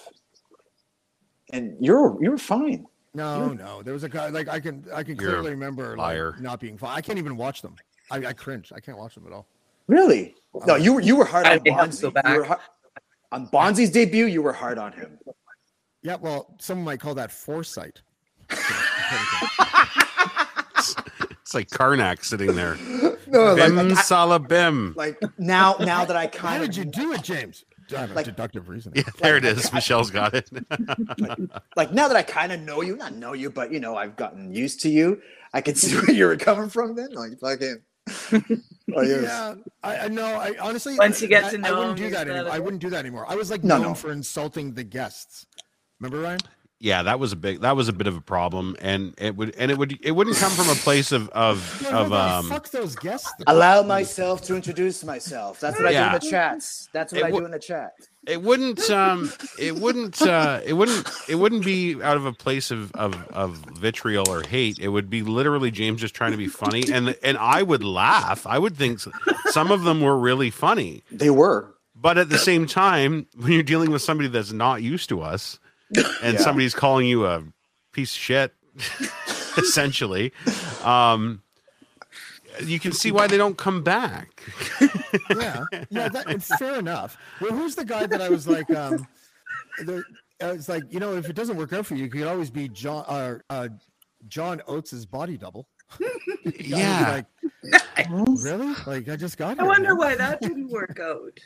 and 1.52 1.77
you're 1.81 2.16
you're 2.22 2.39
fine. 2.39 2.86
No, 3.14 3.48
no. 3.48 3.82
There 3.82 3.93
was 3.94 4.05
a 4.05 4.09
guy 4.09 4.28
like 4.28 4.47
I 4.48 4.60
can 4.60 4.85
I 4.94 5.02
can 5.02 5.16
You're 5.16 5.31
clearly 5.31 5.51
remember 5.51 5.97
liar. 5.97 6.32
like, 6.32 6.40
not 6.43 6.60
being 6.60 6.78
fine. 6.78 6.97
I 6.97 7.01
can't 7.01 7.18
even 7.18 7.36
watch 7.36 7.62
them. 7.62 7.74
I, 8.10 8.18
I 8.27 8.32
cringe. 8.32 8.72
I 8.74 8.78
can't 8.81 8.98
watch 8.98 9.14
them 9.16 9.27
at 9.27 9.32
all. 9.32 9.47
Really? 9.89 10.35
Uh, 10.55 10.64
no, 10.66 10.77
you 10.77 10.93
were 10.94 11.01
you 11.01 11.16
were 11.16 11.24
hard 11.24 11.47
I 11.47 11.51
on 11.51 11.55
have 11.55 11.64
to 11.64 11.70
go 11.70 12.10
Bonzi. 12.12 12.32
You 12.32 12.39
were 12.39 12.44
hard, 12.44 12.60
on 13.32 13.47
Bonzi's 13.48 13.90
debut. 13.90 14.27
You 14.27 14.43
were 14.43 14.52
hard 14.52 14.78
on 14.78 14.93
him. 14.93 15.18
Yeah, 16.02 16.16
well, 16.20 16.55
someone 16.60 16.85
might 16.85 17.01
call 17.01 17.14
that 17.16 17.32
foresight. 17.32 18.02
It's 21.43 21.55
like 21.55 21.68
Karnak 21.70 22.24
sitting 22.24 22.55
there. 22.55 22.77
No, 23.27 23.55
Bim 23.55 23.77
like, 23.77 23.86
like, 23.86 23.97
I- 23.98 24.02
salabim. 24.02 24.97
like 24.97 25.22
now 25.39 25.77
now 25.78 26.05
that 26.05 26.16
I 26.16 26.22
How 26.24 26.28
kind 26.31 26.60
did 26.62 26.70
of 26.70 26.77
you 26.78 26.85
do 26.90 27.12
it, 27.12 27.22
James? 27.22 27.64
I 27.94 28.06
Like- 28.06 28.24
deductive 28.26 28.68
reasoning. 28.68 29.02
Yeah, 29.04 29.12
there 29.20 29.36
it 29.36 29.44
is. 29.44 29.72
Michelle's 29.72 30.10
got 30.10 30.34
it. 30.34 30.50
like 31.76 31.92
now 31.92 32.08
that 32.08 32.16
I 32.16 32.22
kind 32.22 32.52
of 32.52 32.60
know 32.60 32.80
you, 32.82 32.96
not 32.96 33.14
know 33.14 33.32
you, 33.32 33.50
but 33.50 33.72
you 33.72 33.80
know, 33.80 33.96
I've 33.96 34.16
gotten 34.16 34.52
used 34.52 34.80
to 34.82 34.88
you. 34.88 35.20
I 35.52 35.60
can 35.60 35.74
see 35.74 35.94
where 36.00 36.10
you 36.10 36.26
were 36.26 36.36
coming 36.36 36.68
from. 36.68 36.94
Then, 36.94 37.12
like 37.12 37.38
fucking. 37.40 37.82
Oh, 38.92 39.02
yes. 39.02 39.22
Yeah, 39.22 39.54
I, 39.84 39.98
I 39.98 40.08
know. 40.08 40.24
I 40.26 40.52
honestly, 40.60 40.96
Once 40.98 41.22
you 41.22 41.28
get 41.28 41.44
I, 41.44 41.50
to 41.50 41.56
I 41.58 41.60
know 41.60 41.78
wouldn't 41.78 41.98
him, 42.00 42.06
do 42.06 42.10
that 42.10 42.26
anymore. 42.28 42.50
I 42.52 42.58
wouldn't 42.58 42.82
do 42.82 42.90
that 42.90 42.98
anymore. 42.98 43.24
I 43.28 43.36
was 43.36 43.48
like 43.48 43.62
No, 43.62 43.76
known 43.76 43.86
no. 43.90 43.94
for 43.94 44.10
insulting 44.10 44.74
the 44.74 44.82
guests. 44.82 45.46
Remember, 46.00 46.20
Ryan? 46.24 46.40
Yeah, 46.81 47.02
that 47.02 47.20
was 47.20 47.32
a 47.32 47.36
big. 47.36 47.61
That 47.61 47.77
was 47.77 47.89
a 47.89 47.93
bit 47.93 48.07
of 48.07 48.16
a 48.16 48.20
problem, 48.23 48.74
and 48.81 49.15
it 49.19 49.36
would 49.36 49.55
and 49.57 49.70
it 49.70 49.77
would 49.78 49.98
it 50.02 50.12
wouldn't 50.12 50.36
come 50.36 50.51
from 50.51 50.69
a 50.70 50.74
place 50.74 51.12
of 51.12 51.28
of 51.28 51.81
Yeah, 51.82 51.89
of 51.89 52.09
nobody- 52.11 52.32
um. 52.32 52.48
fuck 52.48 52.70
those 52.70 52.97
guests. 52.97 53.31
Allow 53.47 53.82
myself 53.82 54.40
to 54.44 54.57
introduce 54.57 55.05
myself. 55.05 55.61
That's 55.61 55.78
what 55.78 55.89
I 55.89 55.93
do 55.93 56.07
in 56.07 56.12
the 56.15 56.31
chats. 56.31 56.89
That's 56.93 57.12
what 57.12 57.20
It 57.23 57.24
I 57.27 57.31
do 57.31 57.44
in 57.44 57.51
the 57.51 57.59
chat. 57.59 57.93
It 58.27 58.40
wouldn't 58.43 58.89
um. 58.90 59.31
It 59.59 59.77
wouldn't 59.77 60.20
uh. 60.23 60.61
It 60.65 60.73
wouldn't. 60.73 61.09
It 61.28 61.35
wouldn't 61.36 61.65
be 61.65 62.02
out 62.02 62.16
of 62.16 62.24
a 62.24 62.32
place 62.32 62.70
of 62.70 62.90
of 62.93 63.15
of 63.28 63.57
vitriol 63.78 64.28
or 64.31 64.43
hate. 64.43 64.78
It 64.78 64.89
would 64.89 65.11
be 65.11 65.23
literally 65.23 65.70
James 65.70 66.01
just 66.01 66.15
trying 66.15 66.32
to 66.32 66.39
be 66.39 66.47
funny, 66.48 66.85
and 66.93 67.15
and 67.23 67.36
I 67.39 67.62
would 67.62 67.85
laugh. 67.85 68.47
I 68.47 68.59
would 68.59 68.77
think 68.77 69.01
some 69.51 69.70
of 69.70 69.82
them 69.85 70.01
were 70.01 70.19
really 70.19 70.51
funny. 70.51 71.02
They 71.12 71.31
were. 71.31 71.74
But 71.94 72.16
at 72.16 72.31
the 72.31 72.39
same 72.39 72.65
time, 72.66 73.27
when 73.36 73.52
you're 73.52 73.62
dealing 73.62 73.90
with 73.90 74.01
somebody 74.01 74.31
that's 74.31 74.52
not 74.52 74.82
used 74.82 75.11
to 75.11 75.20
us, 75.20 75.59
and 76.22 76.34
Yeah. 76.34 76.40
somebody's 76.40 76.74
calling 76.74 77.06
you 77.06 77.26
a 77.26 77.42
piece 77.92 78.12
of 78.12 78.18
shit, 78.18 78.54
essentially, 79.58 80.32
um, 80.84 81.42
you 82.64 82.78
can 82.78 82.92
see 82.92 83.10
why 83.12 83.26
they 83.26 83.36
don't 83.36 83.56
come 83.56 83.82
back. 83.82 84.42
yeah, 85.30 85.64
yeah, 85.90 86.08
that, 86.08 86.24
it's 86.28 86.54
fair 86.56 86.78
enough. 86.78 87.16
Well, 87.40 87.52
who's 87.52 87.74
the 87.74 87.84
guy 87.84 88.06
that 88.06 88.20
I 88.20 88.28
was 88.28 88.46
like, 88.46 88.70
um, 88.70 89.06
the, 89.84 90.04
I 90.42 90.52
was 90.52 90.68
like, 90.68 90.84
you 90.90 91.00
know, 91.00 91.14
if 91.16 91.28
it 91.28 91.34
doesn't 91.34 91.56
work 91.56 91.72
out 91.72 91.86
for 91.86 91.94
you, 91.94 92.04
you 92.04 92.10
could 92.10 92.26
always 92.26 92.50
be 92.50 92.68
John, 92.68 93.04
uh, 93.08 93.38
uh, 93.50 93.68
John 94.28 94.60
Oates's 94.66 95.06
body 95.06 95.36
double. 95.36 95.66
The 95.98 96.04
guy 96.06 96.44
would 96.44 96.58
be 96.58 96.64
Yeah. 96.64 97.22
like, 97.98 98.08
really? 98.10 98.74
Like, 98.86 99.08
I 99.08 99.16
just 99.16 99.36
got. 99.36 99.58
I 99.58 99.62
here, 99.62 99.68
wonder 99.70 99.88
man." 99.90 99.98
why 99.98 100.14
that 100.16 100.40
didn't 100.40 100.68
work 100.68 100.98
out. 101.00 101.38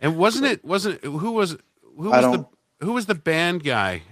And 0.00 0.16
wasn't 0.16 0.46
it? 0.46 0.64
Wasn't 0.64 1.02
who 1.04 1.32
was 1.32 1.56
who 1.96 2.12
I 2.12 2.16
was 2.20 2.24
the 2.26 2.32
don't- 2.38 2.48
who 2.80 2.92
was 2.92 3.06
the 3.06 3.14
band 3.14 3.64
guy? 3.64 4.02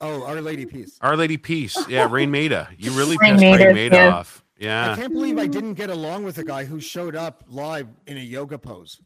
Oh, 0.00 0.24
Our 0.24 0.40
Lady 0.40 0.66
Peace. 0.66 0.98
Our 1.00 1.16
Lady 1.16 1.36
Peace. 1.36 1.76
Yeah, 1.88 2.08
Raine 2.10 2.30
Maida. 2.30 2.68
You 2.76 2.90
really 2.92 3.16
Rain 3.20 3.32
pissed 3.32 3.42
Maida, 3.42 3.64
Raine 3.66 3.74
Maida 3.74 3.96
yeah. 3.96 4.14
off. 4.14 4.44
I 4.60 4.94
can't 4.96 5.12
believe 5.12 5.38
I 5.38 5.46
didn't 5.46 5.74
get 5.74 5.90
along 5.90 6.24
with 6.24 6.38
a 6.38 6.44
guy 6.44 6.64
who 6.64 6.80
showed 6.80 7.14
up 7.14 7.44
live 7.48 7.88
in 8.06 8.16
a 8.16 8.20
yoga 8.20 8.58
pose. 8.58 9.00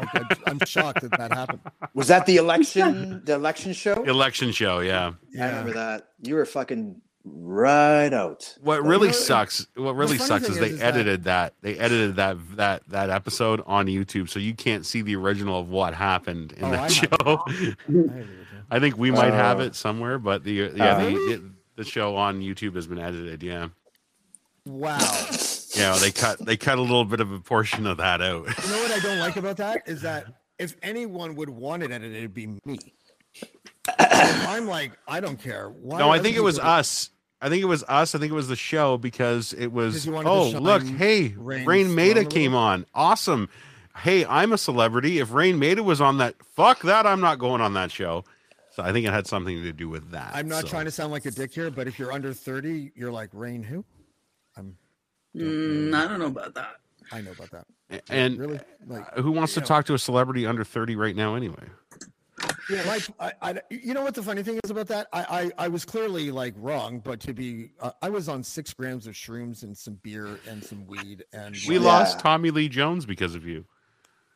Like, 0.00 0.14
I, 0.14 0.50
I'm 0.50 0.58
shocked 0.66 1.02
that 1.02 1.12
that 1.12 1.32
happened. 1.32 1.60
Was 1.94 2.08
that 2.08 2.26
the 2.26 2.36
election? 2.36 3.22
The 3.24 3.34
election 3.34 3.72
show? 3.72 4.02
Election 4.02 4.50
show. 4.50 4.80
Yeah. 4.80 5.12
I 5.40 5.46
remember 5.46 5.72
that. 5.74 6.08
You 6.22 6.34
were 6.34 6.44
fucking 6.44 7.00
right 7.24 8.12
out. 8.12 8.54
What 8.60 8.82
really 8.84 9.08
know, 9.08 9.12
sucks? 9.12 9.66
What 9.76 9.96
really 9.96 10.18
sucks 10.18 10.44
thing 10.44 10.52
is 10.52 10.58
they 10.60 10.66
is- 10.66 10.72
is 10.74 10.78
that- 10.80 10.86
edited 10.94 11.24
that. 11.24 11.54
They 11.62 11.78
edited 11.78 12.16
that 12.16 12.36
that 12.56 12.82
that 12.88 13.10
episode 13.10 13.62
on 13.66 13.86
YouTube, 13.86 14.28
so 14.28 14.38
you 14.38 14.54
can't 14.54 14.84
see 14.84 15.02
the 15.02 15.16
original 15.16 15.58
of 15.58 15.68
what 15.68 15.94
happened 15.94 16.52
in 16.52 16.64
Oh, 16.64 16.70
that 16.70 16.80
I 16.80 16.88
show. 16.88 17.06
I 17.46 17.52
agree 17.52 17.66
with 17.68 18.18
you. 18.18 18.26
I 18.70 18.80
think 18.80 18.96
we 18.96 19.10
might 19.10 19.32
have 19.32 19.58
Oh. 19.60 19.62
it 19.64 19.74
somewhere, 19.74 20.18
but 20.18 20.44
the 20.44 20.52
yeah 20.74 20.96
Uh, 20.96 20.98
the, 21.04 21.10
the 21.14 21.50
the 21.76 21.84
show 21.84 22.16
on 22.16 22.40
YouTube 22.40 22.74
has 22.76 22.86
been 22.86 22.98
edited. 22.98 23.42
Yeah, 23.42 23.68
Wow. 24.66 24.98
yeah. 25.74 25.96
They 26.00 26.10
cut 26.12 26.38
they 26.44 26.56
cut 26.56 26.78
a 26.78 26.82
little 26.82 27.04
bit 27.04 27.20
of 27.20 27.32
a 27.32 27.40
portion 27.40 27.86
of 27.86 27.96
that 27.98 28.20
out. 28.20 28.46
You 28.64 28.70
know 28.70 28.78
what 28.82 28.90
I 28.92 28.98
don't 29.00 29.18
like 29.18 29.36
about 29.36 29.56
that 29.58 29.82
is 29.86 30.02
that 30.02 30.26
if 30.58 30.76
anyone 30.82 31.34
would 31.36 31.50
want 31.50 31.82
it 31.82 31.90
edited, 31.90 32.16
it'd 32.16 32.32
be 32.34 32.46
me. 32.46 32.78
If 33.34 33.48
I'm 34.48 34.66
like, 34.66 34.92
I 35.08 35.20
don't 35.20 35.36
care. 35.42 35.68
Why 35.68 35.98
no, 35.98 36.10
I 36.10 36.18
think 36.20 36.36
it 36.36 36.42
was 36.42 36.58
us. 36.58 37.10
I 37.44 37.50
think 37.50 37.62
it 37.62 37.66
was 37.66 37.84
us. 37.84 38.14
I 38.14 38.18
think 38.18 38.32
it 38.32 38.34
was 38.34 38.48
the 38.48 38.56
show 38.56 38.96
because 38.96 39.52
it 39.52 39.66
was. 39.70 39.94
'Cause 39.94 40.06
you 40.06 40.12
wanted 40.12 40.30
to 40.30 40.56
Oh, 40.56 40.60
look! 40.60 40.82
Hey, 40.82 41.34
Rain's 41.36 41.66
Raine 41.66 41.94
Maida 41.94 42.24
came 42.24 42.54
on. 42.54 42.86
Awesome. 42.94 43.50
Hey, 43.98 44.24
I'm 44.24 44.52
a 44.52 44.58
celebrity. 44.58 45.18
If 45.18 45.30
Raine 45.32 45.58
Maida 45.58 45.82
was 45.82 46.00
on 46.00 46.16
that, 46.18 46.36
fuck 46.56 46.80
that. 46.82 47.06
I'm 47.06 47.20
not 47.20 47.38
going 47.38 47.60
on 47.60 47.74
that 47.74 47.92
show. 47.92 48.24
So 48.70 48.82
I 48.82 48.92
think 48.92 49.06
it 49.06 49.12
had 49.12 49.26
something 49.26 49.62
to 49.62 49.72
do 49.72 49.90
with 49.90 50.10
that. 50.12 50.32
I'm 50.34 50.48
not 50.48 50.62
so. 50.62 50.68
trying 50.68 50.86
to 50.86 50.90
sound 50.90 51.12
like 51.12 51.26
a 51.26 51.30
dick 51.30 51.52
here, 51.52 51.70
but 51.70 51.86
if 51.86 51.98
you're 51.98 52.10
under 52.12 52.32
30, 52.32 52.90
you're 52.96 53.12
like 53.12 53.28
Rain 53.32 53.62
who? 53.62 53.84
I'm 54.56 54.76
Mm, 55.36 55.92
I 55.94 56.08
don't 56.08 56.20
know 56.20 56.26
about 56.26 56.54
that. 56.54 56.76
I 57.12 57.20
know 57.20 57.32
about 57.32 57.50
that. 57.50 58.02
And 58.08 58.38
really 58.38 58.60
like 58.86 59.12
who 59.18 59.32
wants 59.32 59.52
to 59.54 59.60
know. 59.60 59.66
talk 59.66 59.84
to 59.86 59.94
a 59.94 59.98
celebrity 59.98 60.46
under 60.46 60.64
30 60.64 60.96
right 60.96 61.14
now 61.14 61.34
anyway? 61.34 61.64
Yeah, 62.70 62.82
like 62.84 63.02
I, 63.20 63.32
I, 63.42 63.60
you 63.70 63.94
know 63.94 64.02
what 64.02 64.14
the 64.14 64.22
funny 64.22 64.42
thing 64.42 64.58
is 64.64 64.70
about 64.70 64.86
that? 64.88 65.08
I, 65.12 65.50
I, 65.58 65.64
I 65.64 65.68
was 65.68 65.84
clearly 65.84 66.30
like 66.30 66.54
wrong, 66.56 66.98
but 66.98 67.20
to 67.20 67.34
be, 67.34 67.70
uh, 67.80 67.90
I 68.02 68.08
was 68.08 68.28
on 68.28 68.42
six 68.42 68.72
grams 68.72 69.06
of 69.06 69.14
shrooms 69.14 69.62
and 69.62 69.76
some 69.76 69.94
beer 70.02 70.38
and 70.48 70.64
some 70.64 70.86
weed, 70.86 71.24
and 71.32 71.56
We 71.68 71.78
like, 71.78 71.84
lost 71.86 72.20
Tommy 72.20 72.50
Lee 72.50 72.68
Jones 72.68 73.04
because 73.06 73.34
of 73.34 73.46
you. 73.46 73.64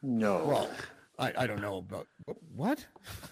No. 0.03 0.45
Well, 0.45 0.71
I, 1.19 1.33
I 1.37 1.47
don't 1.47 1.61
know 1.61 1.79
about 1.79 2.07
what. 2.55 2.85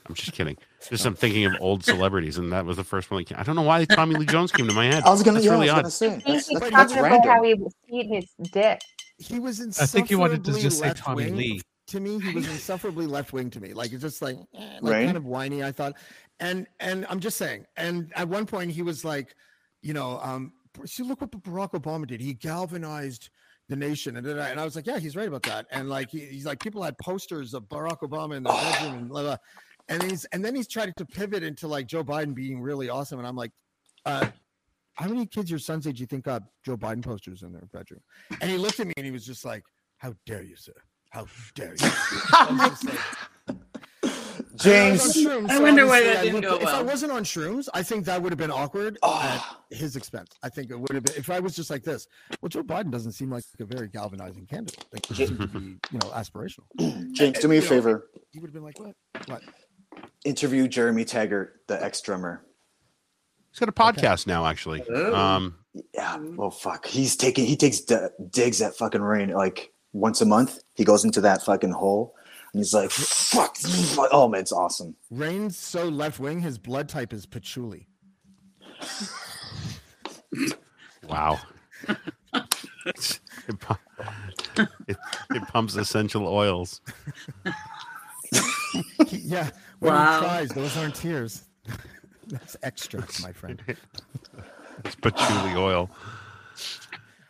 I'm 0.09 0.15
just 0.15 0.33
kidding. 0.33 0.57
Just 0.89 1.05
I'm 1.05 1.15
thinking 1.17 1.45
of 1.47 1.55
old 1.61 1.85
celebrities, 1.85 2.39
and 2.39 2.53
that 2.53 2.65
was 2.65 2.77
the 2.77 2.85
first 2.85 3.11
one. 3.11 3.21
That 3.21 3.25
came. 3.29 3.39
I 3.41 3.43
don't 3.43 3.57
know 3.57 3.63
why 3.63 3.85
Tommy 3.87 4.15
Lee 4.15 4.27
Jones 4.27 4.53
came 4.53 4.69
to 4.69 4.73
my 4.73 4.85
head. 4.85 5.03
I 5.03 5.11
was 5.11 5.25
gonna, 5.25 5.35
That's 5.35 5.47
yeah, 5.47 5.51
really 5.53 5.69
I 5.69 5.79
odd. 5.79 5.85
was 5.85 5.99
gonna 5.99 6.21
say. 6.21 6.25
He- 6.25 6.33
That's, 6.33 6.47
He's 6.47 6.61
that's, 6.61 6.71
talking 6.71 6.77
that's 6.77 6.93
about 6.93 7.27
how 7.27 7.43
he 7.43 7.55
was 7.55 7.75
eating 7.89 8.15
his 8.15 8.51
dick. 8.53 8.81
He 9.19 9.41
was 9.41 9.61
I 9.81 9.87
think 9.87 10.11
you 10.11 10.19
wanted 10.21 10.45
to 10.45 10.53
just 10.61 10.79
say 10.79 10.93
Tommy 10.95 11.31
Lee. 11.31 11.61
To 11.89 12.01
me, 12.01 12.19
he 12.21 12.35
was 12.35 12.49
insufferably 12.49 13.07
left 13.07 13.33
wing 13.33 13.49
to 13.51 13.61
me. 13.61 13.73
Like 13.73 13.93
it's 13.93 14.03
just 14.03 14.21
like, 14.21 14.37
eh, 14.55 14.79
like 14.81 14.93
Right. 14.93 15.05
kind 15.05 15.17
of 15.17 15.25
whiny. 15.25 15.63
I 15.63 15.71
thought, 15.73 15.95
and 16.41 16.67
and 16.81 17.07
I'm 17.09 17.21
just 17.21 17.37
saying. 17.37 17.65
And 17.77 18.13
at 18.17 18.29
one 18.29 18.45
point, 18.47 18.73
he 18.73 18.83
was 18.83 19.05
like, 19.05 19.35
you 19.83 19.93
know, 19.95 20.19
um, 20.21 20.53
see, 20.85 21.03
look 21.05 21.21
what 21.21 21.31
Barack 21.31 21.73
Obama 21.73 22.07
did. 22.07 22.21
He 22.21 22.35
galvanized 22.35 23.31
the 23.69 23.77
nation, 23.77 24.17
and 24.17 24.27
I, 24.41 24.49
and 24.49 24.59
I 24.61 24.65
was 24.65 24.75
like, 24.77 24.87
yeah, 24.87 24.99
he's 24.99 25.15
right 25.17 25.29
about 25.29 25.43
that. 25.45 25.67
And 25.71 25.89
like 25.89 26.11
he, 26.11 26.21
he's 26.21 26.45
like, 26.47 26.61
people 26.61 26.83
had 26.83 26.97
posters 26.99 27.55
of 27.55 27.65
Barack 27.69 28.01
Obama 28.01 28.37
in 28.37 28.43
their 28.43 28.53
bedroom, 28.55 28.95
and 28.95 29.09
blah, 29.09 29.23
blah. 29.23 29.37
And 29.89 30.03
he's 30.03 30.25
and 30.27 30.45
then 30.45 30.55
he's 30.57 30.67
tried 30.69 30.93
to 30.97 31.07
pivot 31.07 31.45
into 31.45 31.69
like 31.69 31.87
Joe 31.87 32.03
Biden 32.03 32.35
being 32.35 32.61
really 32.61 32.89
awesome, 32.89 33.19
and 33.21 33.29
I'm 33.29 33.37
like, 33.37 33.53
uh, 34.05 34.29
how 34.95 35.07
many 35.09 35.27
kids 35.27 35.51
your 35.51 35.59
son's 35.61 35.87
age 35.87 35.99
do 35.99 36.01
you 36.01 36.07
think 36.07 36.25
got 36.25 36.43
Joe 36.65 36.77
Biden 36.77 37.05
posters 37.05 37.43
in 37.43 37.53
their 37.53 37.67
bedroom? 37.73 38.01
And 38.41 38.51
he 38.51 38.57
looked 38.57 38.81
at 38.81 38.87
me 38.89 38.95
and 38.97 39.05
he 39.07 39.13
was 39.13 39.25
just 39.27 39.45
like, 39.45 39.63
How 39.99 40.15
dare 40.27 40.43
you, 40.43 40.57
sir? 40.57 40.73
How 41.17 41.27
dare 41.55 41.71
you? 41.71 41.77
I 42.35 42.69
was 42.69 42.81
just 42.83 42.85
like- 42.85 43.57
James. 44.57 45.01
I, 45.01 45.21
shrooms, 45.21 45.51
I 45.51 45.57
so 45.57 45.63
wonder 45.63 45.87
why 45.87 46.03
that 46.03 46.17
I 46.19 46.23
didn't 46.25 46.43
looked- 46.43 46.63
go 46.63 46.69
If 46.69 46.75
I 46.75 46.83
wasn't 46.83 47.11
on 47.13 47.25
shrooms, 47.25 47.69
I 47.73 47.83
think 47.83 48.05
that 48.05 48.21
would 48.21 48.33
have 48.33 48.39
been 48.39 48.51
awkward 48.51 48.99
Oh. 49.03 49.59
at 49.73 49.77
his 49.79 49.97
expense. 49.97 50.29
I 50.43 50.51
think 50.51 50.71
it 50.71 50.79
would 50.79 50.93
have 50.93 51.05
been 51.05 51.15
if 51.17 51.31
I 51.31 51.41
was 51.41 51.57
just 51.57 51.71
like 51.71 51.85
this. 51.85 52.07
Well, 52.43 52.51
Joe 52.51 52.63
Biden 52.63 52.91
doesn't 52.91 53.13
seem 53.13 53.31
like 53.31 53.45
a 53.61 53.65
very 53.65 53.89
galvanizing 53.89 54.45
candidate. 54.47 54.85
Like 54.93 55.07
he 55.07 55.15
seems 55.15 55.39
to 55.41 55.47
be, 55.47 55.59
you 55.59 55.79
know, 56.01 56.11
aspirational. 56.11 56.65
James, 57.13 57.39
do 57.39 57.49
me 57.49 57.57
a 57.57 57.61
You 57.61 57.65
know, 57.65 57.69
favor. 57.71 58.09
He 58.31 58.41
would 58.41 58.49
have 58.49 58.55
been 58.55 58.63
like, 58.65 58.79
What? 58.79 58.95
What? 59.27 59.41
Interview 60.27 60.69
Jeremy 60.69 61.07
Taggart, 61.07 61.63
the 61.67 61.83
ex 61.83 62.03
drummer. 62.03 62.45
He's 63.51 63.59
got 63.61 63.71
a 63.71 63.73
podcast 63.73 64.27
now, 64.27 64.45
actually. 64.45 64.85
Oh. 64.91 65.15
Um, 65.15 65.55
Yeah. 65.95 66.19
Well, 66.19 66.51
fuck. 66.51 66.85
He's 66.87 67.17
taking. 67.17 67.47
He 67.47 67.57
takes 67.57 67.81
d- 67.81 67.97
digs 68.31 68.61
at 68.61 68.77
fucking 68.77 69.01
rain 69.01 69.31
like 69.31 69.73
once 69.97 70.21
a 70.21 70.27
month. 70.27 70.63
He 70.75 70.85
goes 70.85 71.05
into 71.05 71.21
that 71.23 71.43
fucking 71.43 71.73
hole, 71.73 72.15
and 72.53 72.61
he's 72.61 72.73
like, 72.75 72.91
"Fuck." 72.91 73.57
Oh 74.13 74.29
man, 74.29 74.41
it's 74.43 74.53
awesome. 74.53 74.95
Rain's 75.11 75.57
so 75.57 75.89
left 75.89 76.21
wing, 76.21 76.41
his 76.41 76.59
blood 76.59 76.89
type 76.89 77.13
is 77.13 77.27
patchouli. 77.27 77.89
wow. 81.09 81.39
it, 82.87 83.21
it, 84.89 84.97
it 85.31 85.43
pumps 85.49 85.77
essential 85.77 86.27
oils. 86.27 86.81
Yeah. 89.09 89.51
When 89.79 89.93
Wow. 89.93 90.21
he 90.21 90.27
cries, 90.27 90.49
those 90.51 90.77
aren't 90.77 90.95
tears. 90.95 91.45
That's 92.29 92.57
extra, 92.63 93.07
my 93.23 93.33
friend. 93.33 93.63
It's 94.85 94.95
patchouli 94.97 95.55
oil. 95.57 95.91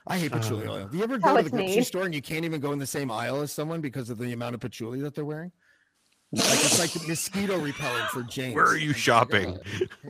I 0.06 0.18
hate 0.18 0.32
uh, 0.32 0.38
patchouli 0.38 0.68
oil. 0.68 0.86
Do 0.86 0.96
you 0.96 1.04
ever 1.04 1.18
go 1.18 1.36
to 1.36 1.42
the 1.42 1.50
grocery 1.50 1.76
made. 1.76 1.86
store 1.86 2.04
and 2.04 2.14
you 2.14 2.22
can't 2.22 2.44
even 2.44 2.60
go 2.60 2.72
in 2.72 2.78
the 2.78 2.86
same 2.86 3.10
aisle 3.10 3.40
as 3.40 3.52
someone 3.52 3.80
because 3.80 4.10
of 4.10 4.18
the 4.18 4.32
amount 4.32 4.54
of 4.54 4.60
patchouli 4.60 5.00
that 5.00 5.14
they're 5.14 5.24
wearing? 5.24 5.50
Like 6.32 6.44
it's 6.44 6.78
like 6.78 7.08
mosquito 7.08 7.58
repellent 7.58 8.08
for 8.10 8.22
James. 8.24 8.56
Where 8.56 8.66
are 8.66 8.76
you 8.76 8.92
shopping? 8.92 9.58
I 10.04 10.08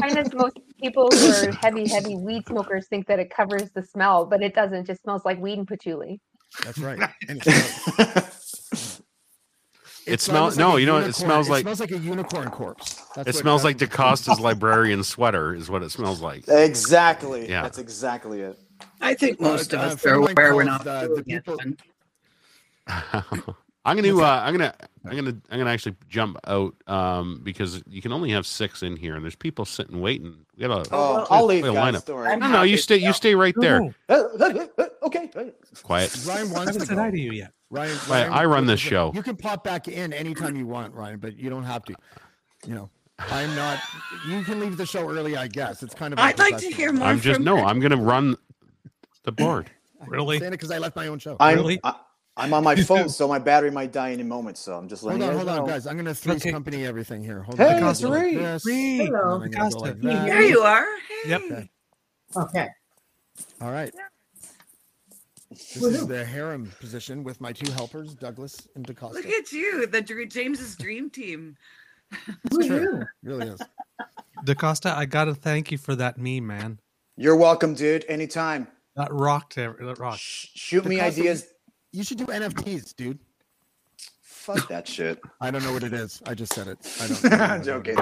find 0.00 0.16
that 0.16 0.30
most 0.34 0.58
people 0.82 1.08
who 1.12 1.30
are 1.30 1.52
heavy, 1.52 1.88
heavy 1.88 2.16
weed 2.16 2.46
smokers 2.46 2.88
think 2.88 3.06
that 3.06 3.20
it 3.20 3.30
covers 3.30 3.70
the 3.70 3.82
smell, 3.82 4.26
but 4.26 4.42
it 4.42 4.54
doesn't. 4.54 4.78
It 4.78 4.86
just 4.86 5.02
smells 5.02 5.24
like 5.24 5.40
weed 5.40 5.58
and 5.58 5.66
patchouli. 5.66 6.20
That's 6.64 6.78
right. 6.78 6.98
And 10.08 10.14
it's, 10.14 10.24
It 10.26 10.30
smells. 10.30 10.56
No, 10.58 10.76
you 10.76 10.86
know 10.86 10.94
what? 10.94 11.04
It 11.04 11.14
smells 11.14 11.48
like 11.48 11.64
It 11.64 11.68
like 11.68 11.76
smells 11.76 11.80
like 11.80 11.90
a 11.92 11.98
unicorn 11.98 12.50
corpse. 12.50 12.94
That's 13.14 13.28
it 13.28 13.34
what 13.34 13.40
smells 13.40 13.64
like 13.64 13.78
happens. 13.80 13.96
DeCosta's 14.26 14.40
librarian 14.40 15.02
sweater. 15.04 15.54
Is 15.54 15.68
what 15.70 15.82
it 15.82 15.90
smells 15.90 16.20
like. 16.20 16.44
exactly. 16.48 17.48
Yeah. 17.48 17.62
That's 17.62 17.78
exactly 17.78 18.40
it. 18.40 18.58
I 19.00 19.14
think 19.14 19.40
most 19.40 19.74
Uh, 19.74 19.78
of 19.78 19.82
uh, 19.82 19.86
us 19.94 20.04
a 20.04 20.08
are 20.08 20.14
aware 20.14 20.54
we're 20.54 20.64
not 20.64 20.84
the- 20.84 21.12
the 21.16 21.22
people- 21.24 21.58
I'm 23.84 23.96
gonna 23.96 24.18
uh, 24.18 24.42
I'm 24.44 24.52
gonna 24.54 24.74
I'm 25.06 25.16
gonna 25.16 25.36
I'm 25.50 25.58
gonna 25.58 25.70
actually 25.70 25.96
jump 26.08 26.36
out 26.46 26.74
um 26.86 27.40
because 27.42 27.82
you 27.86 28.02
can 28.02 28.12
only 28.12 28.30
have 28.30 28.46
six 28.46 28.82
in 28.82 28.96
here 28.96 29.14
and 29.14 29.24
there's 29.24 29.36
people 29.36 29.64
sitting 29.64 30.00
waiting. 30.00 30.34
We 30.56 30.66
got 30.66 30.86
a 30.86 30.90
Oh, 30.94 31.26
I'll 31.30 31.46
leave, 31.46 31.62
quite 31.64 31.70
a 31.70 31.74
guys. 31.74 31.94
lineup. 31.94 32.04
Don't 32.06 32.16
worry. 32.16 32.28
I'm 32.32 32.38
No, 32.40 32.48
no, 32.48 32.62
you 32.62 32.72
happy 32.72 32.82
stay 32.82 32.96
you 32.96 33.12
stay 33.12 33.34
right 33.34 33.54
there. 33.56 33.80
No, 33.80 33.92
Uh, 34.08 34.14
uh, 34.40 34.66
uh, 34.78 34.84
okay. 35.04 35.30
Quiet. 35.82 36.14
Ryan 36.26 36.48
I 36.48 36.52
wants 36.52 36.56
haven't 36.66 36.80
to 36.80 36.86
said 36.86 36.96
go. 36.96 37.02
hi 37.02 37.10
to 37.10 37.18
you 37.20 37.32
yet. 37.32 37.52
Ryan, 37.70 37.96
Right, 38.08 38.08
Ryan 38.08 38.32
I 38.32 38.44
run 38.46 38.66
this 38.66 38.80
show. 38.80 39.12
You 39.14 39.22
can 39.22 39.36
pop 39.36 39.62
back 39.62 39.88
in 39.88 40.12
anytime 40.12 40.56
you 40.56 40.66
want, 40.66 40.94
Ryan, 40.94 41.18
but 41.18 41.36
you 41.36 41.50
don't 41.50 41.64
have 41.64 41.84
to. 41.84 41.94
You 42.66 42.74
know, 42.74 42.90
I'm 43.18 43.54
not. 43.54 43.78
You 44.26 44.42
can 44.42 44.58
leave 44.60 44.76
the 44.76 44.86
show 44.86 45.08
early, 45.08 45.36
I 45.36 45.48
guess. 45.48 45.82
It's 45.82 45.94
kind 45.94 46.12
of. 46.12 46.18
I'd 46.18 46.38
like 46.38 46.56
to 46.58 46.70
hear 46.70 46.92
more 46.92 47.08
I'm 47.08 47.20
just 47.20 47.36
from 47.36 47.44
no. 47.44 47.56
her. 47.58 47.64
I'm 47.64 47.78
gonna 47.80 47.96
run 47.96 48.36
the 49.24 49.32
board. 49.32 49.70
Really? 50.06 50.38
saying 50.38 50.52
it 50.52 50.56
because 50.56 50.70
I 50.70 50.78
left 50.78 50.96
my 50.96 51.08
own 51.08 51.18
show. 51.18 51.36
I'm 51.40 51.56
Really? 51.58 51.80
I, 51.84 51.94
I'm 52.36 52.54
on 52.54 52.62
my 52.64 52.76
phone, 52.84 53.08
so 53.08 53.26
my 53.28 53.38
battery 53.38 53.70
might 53.70 53.92
die 53.92 54.12
any 54.12 54.22
moment. 54.22 54.56
So 54.56 54.74
I'm 54.76 54.88
just 54.88 55.02
letting 55.02 55.20
Hold 55.22 55.32
on, 55.34 55.38
you 55.38 55.38
hold 55.38 55.48
guys 55.48 55.58
on, 55.58 55.66
know. 55.66 55.72
guys. 55.72 55.86
I'm 55.88 55.96
gonna 55.96 56.14
three's 56.14 56.36
Okay. 56.42 56.52
company 56.52 56.86
everything 56.86 57.22
here. 57.22 57.42
Hold 57.42 57.58
Hey, 57.58 57.64
on. 57.66 57.70
I'm 57.74 57.78
gonna 57.80 57.90
it's 57.90 58.00
go 58.00 58.08
like 58.10 58.22
Reed. 58.22 58.38
this, 58.38 58.64
Reed. 58.64 59.00
and 59.00 59.14
then 59.14 59.20
I'm 59.24 59.38
gonna 59.40 59.48
go 59.50 59.58
Costa. 59.58 59.78
like 59.80 59.96
Yeah. 60.00 60.24
There 60.26 60.42
you 60.42 60.60
are. 60.60 60.86
Hey. 61.24 61.30
Yep. 61.30 61.42
Okay. 61.50 61.70
Okay. 62.36 62.68
All 63.60 63.70
right. 63.72 63.92
This 65.58 65.76
is 65.82 66.06
the 66.06 66.24
harem 66.24 66.70
position 66.78 67.24
with 67.24 67.40
my 67.40 67.52
two 67.52 67.70
helpers, 67.72 68.14
Douglas 68.14 68.68
and 68.76 68.86
DeCosta. 68.86 69.14
Look 69.14 69.26
at 69.26 69.50
you, 69.50 69.86
the 69.86 70.00
Dr- 70.00 70.28
James's 70.28 70.76
dream 70.76 71.10
team. 71.10 71.56
It's 72.44 72.66
true. 72.66 73.00
It 73.02 73.06
really 73.22 73.48
is. 73.48 73.60
DeCosta, 74.46 74.94
I 74.94 75.04
gotta 75.04 75.34
thank 75.34 75.70
you 75.72 75.76
for 75.78 75.94
that 75.96 76.16
meme, 76.16 76.46
man. 76.46 76.78
You're 77.16 77.36
welcome, 77.36 77.74
dude. 77.74 78.04
Anytime. 78.08 78.66
That 78.96 79.12
rocked. 79.12 79.58
every- 79.58 79.84
That 79.84 79.98
rocked. 79.98 80.20
Sh- 80.20 80.46
shoot 80.54 80.84
me 80.86 81.00
ideas. 81.00 81.48
You 81.92 82.04
should 82.04 82.18
do 82.18 82.26
NFTs, 82.26 82.94
dude. 82.96 83.18
Fuck 84.22 84.68
that 84.68 84.86
shit. 84.88 85.18
I 85.40 85.50
don't 85.50 85.62
know 85.64 85.72
what 85.72 85.82
it 85.82 85.92
is. 85.92 86.22
I 86.24 86.34
just 86.34 86.54
said 86.54 86.68
it. 86.68 86.78
I 87.02 87.06
don't. 87.08 87.32
I 87.40 87.54
I'm 87.56 87.62
joking. 87.64 87.96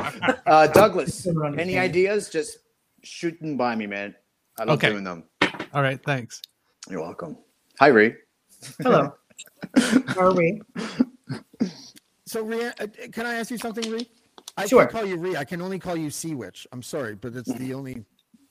Uh, 0.46 0.66
Douglas, 0.68 1.26
any 1.58 1.76
ideas? 1.78 2.28
Just 2.28 2.58
shoot 3.02 3.40
them 3.40 3.56
by 3.56 3.74
me, 3.74 3.86
man. 3.86 4.14
I 4.58 4.64
love 4.64 4.76
Okay. 4.78 4.90
doing 4.90 5.04
them. 5.04 5.24
All 5.72 5.82
right, 5.82 6.00
thanks. 6.04 6.42
You're 6.88 7.00
welcome. 7.00 7.36
Hi, 7.78 7.89
Ray. 7.89 8.16
Hello. 8.82 9.12
How 10.07 10.20
are 10.20 10.35
we? 10.35 10.61
So, 12.27 12.43
Rhea, 12.43 12.74
uh, 12.81 12.86
can 13.12 13.27
I 13.27 13.35
ask 13.35 13.51
you 13.51 13.59
something, 13.59 13.90
Ree? 13.90 14.09
I 14.57 14.66
Sure. 14.66 14.81
can't 14.82 14.93
call 14.93 15.05
you 15.05 15.16
Ree. 15.19 15.36
I 15.36 15.44
can 15.44 15.61
only 15.61 15.78
call 15.78 15.97
you 15.97 16.09
Sea 16.11 16.35
Witch. 16.35 16.66
I'm 16.73 16.82
sorry, 16.82 17.15
but 17.15 17.35
it's 17.36 17.53
the 17.53 17.74
only. 17.74 18.05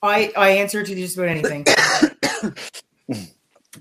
I 0.04 0.32
I 0.38 0.50
answer 0.52 0.84
to 0.84 0.96
just 0.96 1.18
about 1.18 1.30
anything. 1.30 1.66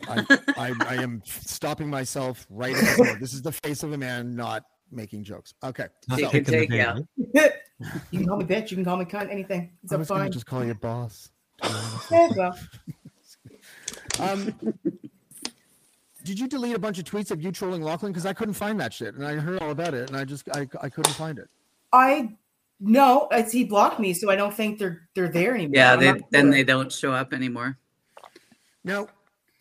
I, 0.08 0.24
I, 0.56 0.72
I 0.88 0.94
am 0.96 1.22
stopping 1.24 1.88
myself 1.88 2.46
right 2.50 2.74
at 2.74 3.20
this 3.20 3.32
is 3.34 3.42
the 3.42 3.52
face 3.52 3.82
of 3.84 3.92
a 3.92 3.98
man 3.98 4.34
not 4.34 4.64
making 4.90 5.22
jokes. 5.24 5.54
Okay. 5.62 5.86
Not 6.08 6.18
Take 6.18 6.24
So, 6.24 6.28
it, 6.28 6.32
taking 6.32 6.44
the 6.44 6.50
take, 6.52 6.70
bait, 6.70 6.76
yeah. 6.76 7.48
you 8.10 8.18
can 8.20 8.26
call 8.28 8.38
me 8.38 8.44
bitch. 8.44 8.70
You 8.70 8.76
can 8.78 8.84
call 8.84 8.96
me 8.96 9.04
cunt. 9.04 9.30
Anything. 9.30 9.70
It's 9.82 9.92
I 9.92 9.96
a 9.96 9.98
was 9.98 10.08
going 10.08 10.20
fine. 10.22 10.30
to 10.30 10.32
just 10.34 10.46
call 10.46 10.64
you 10.64 10.74
boss. 10.74 11.30
to 11.62 11.68
be 11.68 11.74
honest. 11.74 12.40
Well, 12.40 12.58
Um, 14.20 14.54
did 16.24 16.38
you 16.38 16.48
delete 16.48 16.74
a 16.74 16.78
bunch 16.78 16.98
of 16.98 17.04
tweets 17.04 17.30
of 17.30 17.42
you 17.42 17.52
trolling 17.52 17.82
Lachlan? 17.82 18.10
Because 18.10 18.26
I 18.26 18.32
couldn't 18.32 18.54
find 18.54 18.80
that 18.80 18.92
shit, 18.92 19.14
and 19.14 19.24
I 19.24 19.34
heard 19.34 19.62
all 19.62 19.70
about 19.70 19.94
it, 19.94 20.08
and 20.08 20.18
I 20.18 20.24
just 20.24 20.48
I, 20.52 20.66
I 20.80 20.88
couldn't 20.88 21.12
find 21.12 21.38
it. 21.38 21.48
I 21.92 22.34
no, 22.80 23.28
it's, 23.30 23.52
he 23.52 23.64
blocked 23.64 24.00
me, 24.00 24.12
so 24.12 24.30
I 24.30 24.36
don't 24.36 24.52
think 24.52 24.78
they're 24.78 25.08
they're 25.14 25.28
there 25.28 25.54
anymore. 25.54 25.74
Yeah, 25.74 25.96
they, 25.96 26.12
then 26.30 26.46
sure. 26.46 26.50
they 26.50 26.64
don't 26.64 26.90
show 26.90 27.12
up 27.12 27.32
anymore. 27.32 27.78
Now, 28.82 29.06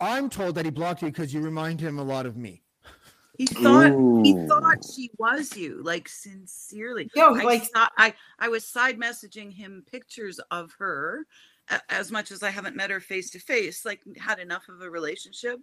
I'm 0.00 0.28
told 0.28 0.56
that 0.56 0.64
he 0.64 0.70
blocked 0.70 1.02
you 1.02 1.08
because 1.08 1.32
you 1.32 1.40
remind 1.40 1.80
him 1.80 1.98
a 1.98 2.02
lot 2.02 2.26
of 2.26 2.36
me. 2.36 2.62
He 3.38 3.46
thought 3.46 3.92
he 4.24 4.46
thought 4.46 4.84
she 4.84 5.10
was 5.18 5.56
you, 5.56 5.82
like 5.82 6.08
sincerely. 6.08 7.10
No, 7.16 7.36
I 7.36 7.42
like- 7.42 7.64
saw, 7.64 7.88
I 7.98 8.14
I 8.38 8.48
was 8.48 8.64
side 8.64 8.98
messaging 8.98 9.52
him 9.52 9.84
pictures 9.90 10.38
of 10.50 10.72
her, 10.78 11.26
as 11.88 12.10
much 12.12 12.30
as 12.30 12.42
I 12.42 12.50
haven't 12.50 12.76
met 12.76 12.90
her 12.90 13.00
face 13.00 13.30
to 13.30 13.38
face. 13.38 13.84
Like 13.84 14.02
had 14.16 14.38
enough 14.38 14.68
of 14.68 14.82
a 14.82 14.90
relationship, 14.90 15.60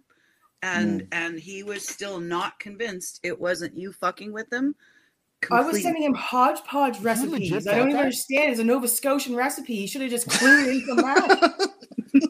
and 0.62 1.02
mm. 1.02 1.08
and 1.12 1.38
he 1.38 1.62
was 1.62 1.86
still 1.86 2.20
not 2.20 2.58
convinced 2.58 3.20
it 3.22 3.38
wasn't 3.38 3.76
you 3.76 3.92
fucking 3.92 4.32
with 4.32 4.52
him. 4.52 4.74
I 5.50 5.60
was 5.60 5.82
sending 5.82 6.04
him 6.04 6.14
hodgepodge 6.14 7.00
recipes. 7.00 7.66
I 7.66 7.72
don't 7.72 7.88
even 7.88 7.92
that? 7.94 8.00
understand. 8.04 8.52
It's 8.52 8.60
a 8.60 8.64
Nova 8.64 8.86
Scotian 8.86 9.34
recipe. 9.34 9.74
He 9.74 9.88
should 9.88 10.02
have 10.02 10.10
just 10.10 10.28
clued 10.28 10.68
in 10.68 10.86
from 10.86 10.96
that. 10.98 11.68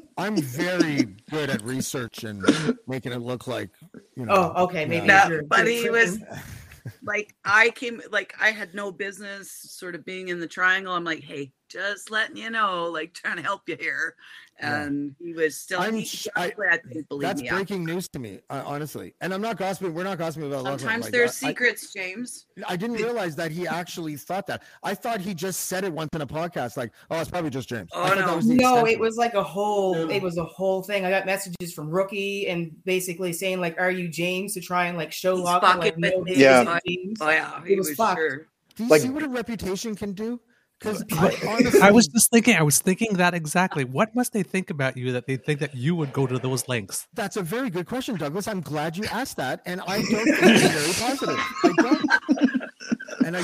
I'm 0.16 0.36
very 0.36 1.04
good 1.30 1.50
at 1.50 1.62
research 1.62 2.24
and 2.24 2.42
making 2.86 3.12
it 3.12 3.20
look 3.20 3.46
like 3.46 3.70
you 4.16 4.26
know. 4.26 4.52
Oh, 4.56 4.64
okay, 4.64 4.86
maybe 4.86 5.06
yeah. 5.06 5.24
No, 5.24 5.34
you're- 5.34 5.46
but 5.46 5.66
he 5.66 5.90
was 5.90 6.18
like 7.02 7.34
I 7.44 7.70
came 7.70 8.00
like 8.10 8.34
I 8.40 8.50
had 8.50 8.74
no 8.74 8.90
business 8.92 9.50
sort 9.50 9.94
of 9.94 10.04
being 10.04 10.28
in 10.28 10.40
the 10.40 10.46
triangle. 10.46 10.94
I'm 10.94 11.04
like, 11.04 11.22
hey, 11.22 11.52
just 11.68 12.10
letting 12.10 12.36
you 12.36 12.50
know, 12.50 12.86
like 12.86 13.14
trying 13.14 13.36
to 13.36 13.42
help 13.42 13.68
you 13.68 13.76
here. 13.78 14.14
Yeah. 14.62 14.82
And 14.84 15.14
he 15.18 15.32
was 15.32 15.56
still 15.56 15.80
I'm 15.80 15.94
he, 15.94 16.04
sh- 16.04 16.28
I- 16.36 16.52
I, 16.70 16.78
believe 17.08 17.22
That's 17.22 17.40
me. 17.40 17.46
yeah. 17.48 17.54
breaking 17.56 17.84
news 17.84 18.08
to 18.10 18.18
me, 18.18 18.38
uh, 18.48 18.62
honestly. 18.64 19.14
And 19.20 19.34
I'm 19.34 19.40
not 19.40 19.56
gossiping. 19.56 19.92
We're 19.92 20.04
not 20.04 20.18
gossiping 20.18 20.48
about 20.48 20.62
Lachlan. 20.62 20.78
Sometimes 20.78 21.04
Like, 21.04 21.12
there's 21.12 21.42
I- 21.42 21.46
I- 21.46 21.50
secrets, 21.50 21.92
James. 21.92 22.46
I 22.68 22.76
didn't 22.76 22.96
realize 22.96 23.34
that 23.36 23.50
he 23.50 23.66
actually 23.66 24.16
thought 24.16 24.46
that. 24.46 24.62
I 24.84 24.94
thought 24.94 25.20
he 25.20 25.34
just 25.34 25.62
said 25.62 25.82
it 25.84 25.92
once 25.92 26.10
in 26.14 26.20
a 26.20 26.26
podcast, 26.26 26.76
like, 26.76 26.92
"Oh, 27.10 27.20
it's 27.20 27.28
probably 27.30 27.50
just 27.50 27.68
James." 27.68 27.90
Oh, 27.92 28.14
no. 28.14 28.38
No, 28.40 28.86
it 28.86 28.98
was 29.00 29.16
like 29.16 29.34
a 29.34 29.42
whole. 29.42 30.10
It 30.10 30.22
was 30.22 30.38
a 30.38 30.44
whole 30.44 30.82
thing. 30.82 31.04
I 31.04 31.10
got 31.10 31.26
messages 31.26 31.72
from 31.74 31.90
Rookie 31.90 32.46
and 32.48 32.72
basically 32.84 33.32
saying 33.32 33.60
like, 33.60 33.80
"Are 33.80 33.90
you 33.90 34.06
James?" 34.08 34.54
to 34.54 34.60
try 34.60 34.86
and 34.86 34.96
like 34.96 35.10
show 35.12 35.34
He's 35.36 35.44
Lachlan 35.44 35.78
like, 35.80 35.98
no, 35.98 36.24
Yeah. 36.26 36.78
Oh 37.20 37.30
yeah, 37.30 37.60
It 37.66 37.76
was 37.78 37.88
was, 37.88 37.96
fucked. 37.96 38.18
sure. 38.18 38.46
Do 38.76 38.84
you 38.84 38.88
Like- 38.90 39.02
see 39.02 39.10
what 39.10 39.22
a 39.22 39.28
reputation 39.28 39.94
can 39.96 40.12
do? 40.12 40.40
Because 40.82 41.04
But 41.04 41.36
honestly, 41.46 41.80
I 41.80 41.92
was 41.92 42.06
just 42.08 42.30
thinking. 42.32 42.56
I 42.56 42.62
was 42.62 42.80
thinking 42.80 43.14
that 43.14 43.34
exactly. 43.34 43.84
What 43.84 44.14
must 44.16 44.32
they 44.32 44.42
think 44.42 44.68
about 44.70 44.96
you 44.96 45.12
that 45.12 45.26
they 45.26 45.36
think 45.36 45.60
that 45.60 45.76
you 45.76 45.94
would 45.94 46.12
go 46.12 46.26
to 46.26 46.38
those 46.38 46.68
lengths? 46.68 47.06
that's 47.14 47.36
a 47.36 47.42
very 47.42 47.70
good 47.70 47.86
question, 47.86 48.16
Douglas. 48.16 48.48
I'm 48.48 48.60
glad 48.60 48.96
you 48.96 49.04
asked 49.04 49.36
that, 49.36 49.62
and 49.64 49.80
I 49.82 50.02
don't 50.02 50.08
think 50.10 50.40
it's 50.40 50.72
very 50.72 50.92
positive. 51.08 51.38
I 51.64 51.72
don't, 51.82 53.24
and 53.24 53.36
I, 53.36 53.40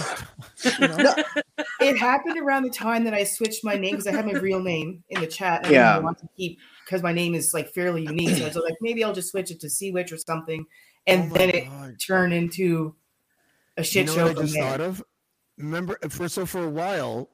you 0.81 0.89
know, 0.89 1.15
It 1.81 1.97
happened 1.97 2.39
around 2.39 2.65
the 2.65 2.71
time 2.71 3.05
that 3.05 3.15
I 3.15 3.23
switched 3.25 3.65
my 3.65 3.77
name 3.77 3.93
because 3.93 4.09
I 4.09 4.13
had 4.13 4.27
my 4.27 4.33
real 4.33 4.61
name 4.61 5.05
in 5.11 5.21
the 5.21 5.27
chat. 5.29 5.63
And 5.63 5.73
Yeah. 5.73 5.93
didn't 5.93 6.05
want 6.05 6.19
to 6.19 6.29
keep 6.37 6.59
because 6.85 7.03
my 7.03 7.13
name 7.13 7.35
is 7.35 7.53
like 7.55 7.69
fairly 7.69 8.03
unique. 8.03 8.31
So 8.37 8.45
I 8.45 8.49
was 8.49 8.57
like, 8.57 8.75
maybe 8.81 9.05
I'll 9.05 9.13
just 9.15 9.31
switch 9.31 9.51
it 9.51 9.61
to 9.61 9.71
Sea 9.71 9.93
Witch 9.93 10.11
or 10.11 10.19
something, 10.19 10.67
and 11.07 11.25
Oh 11.25 11.27
my 11.27 11.39
then 11.39 11.51
it 11.51 11.65
God. 11.69 11.95
turned 12.05 12.33
into 12.33 12.97
a 13.77 13.83
you 13.83 13.85
shit 13.85 14.07
know 14.07 14.15
show 14.15 14.23
what 14.25 14.31
I 14.33 14.35
from 14.35 14.47
just 14.47 14.59
thought 14.59 14.81
of? 14.81 15.05
Remember, 15.59 15.99
for 16.09 16.29
so 16.29 16.47
for 16.47 16.65
a 16.65 16.69
while, 16.71 17.31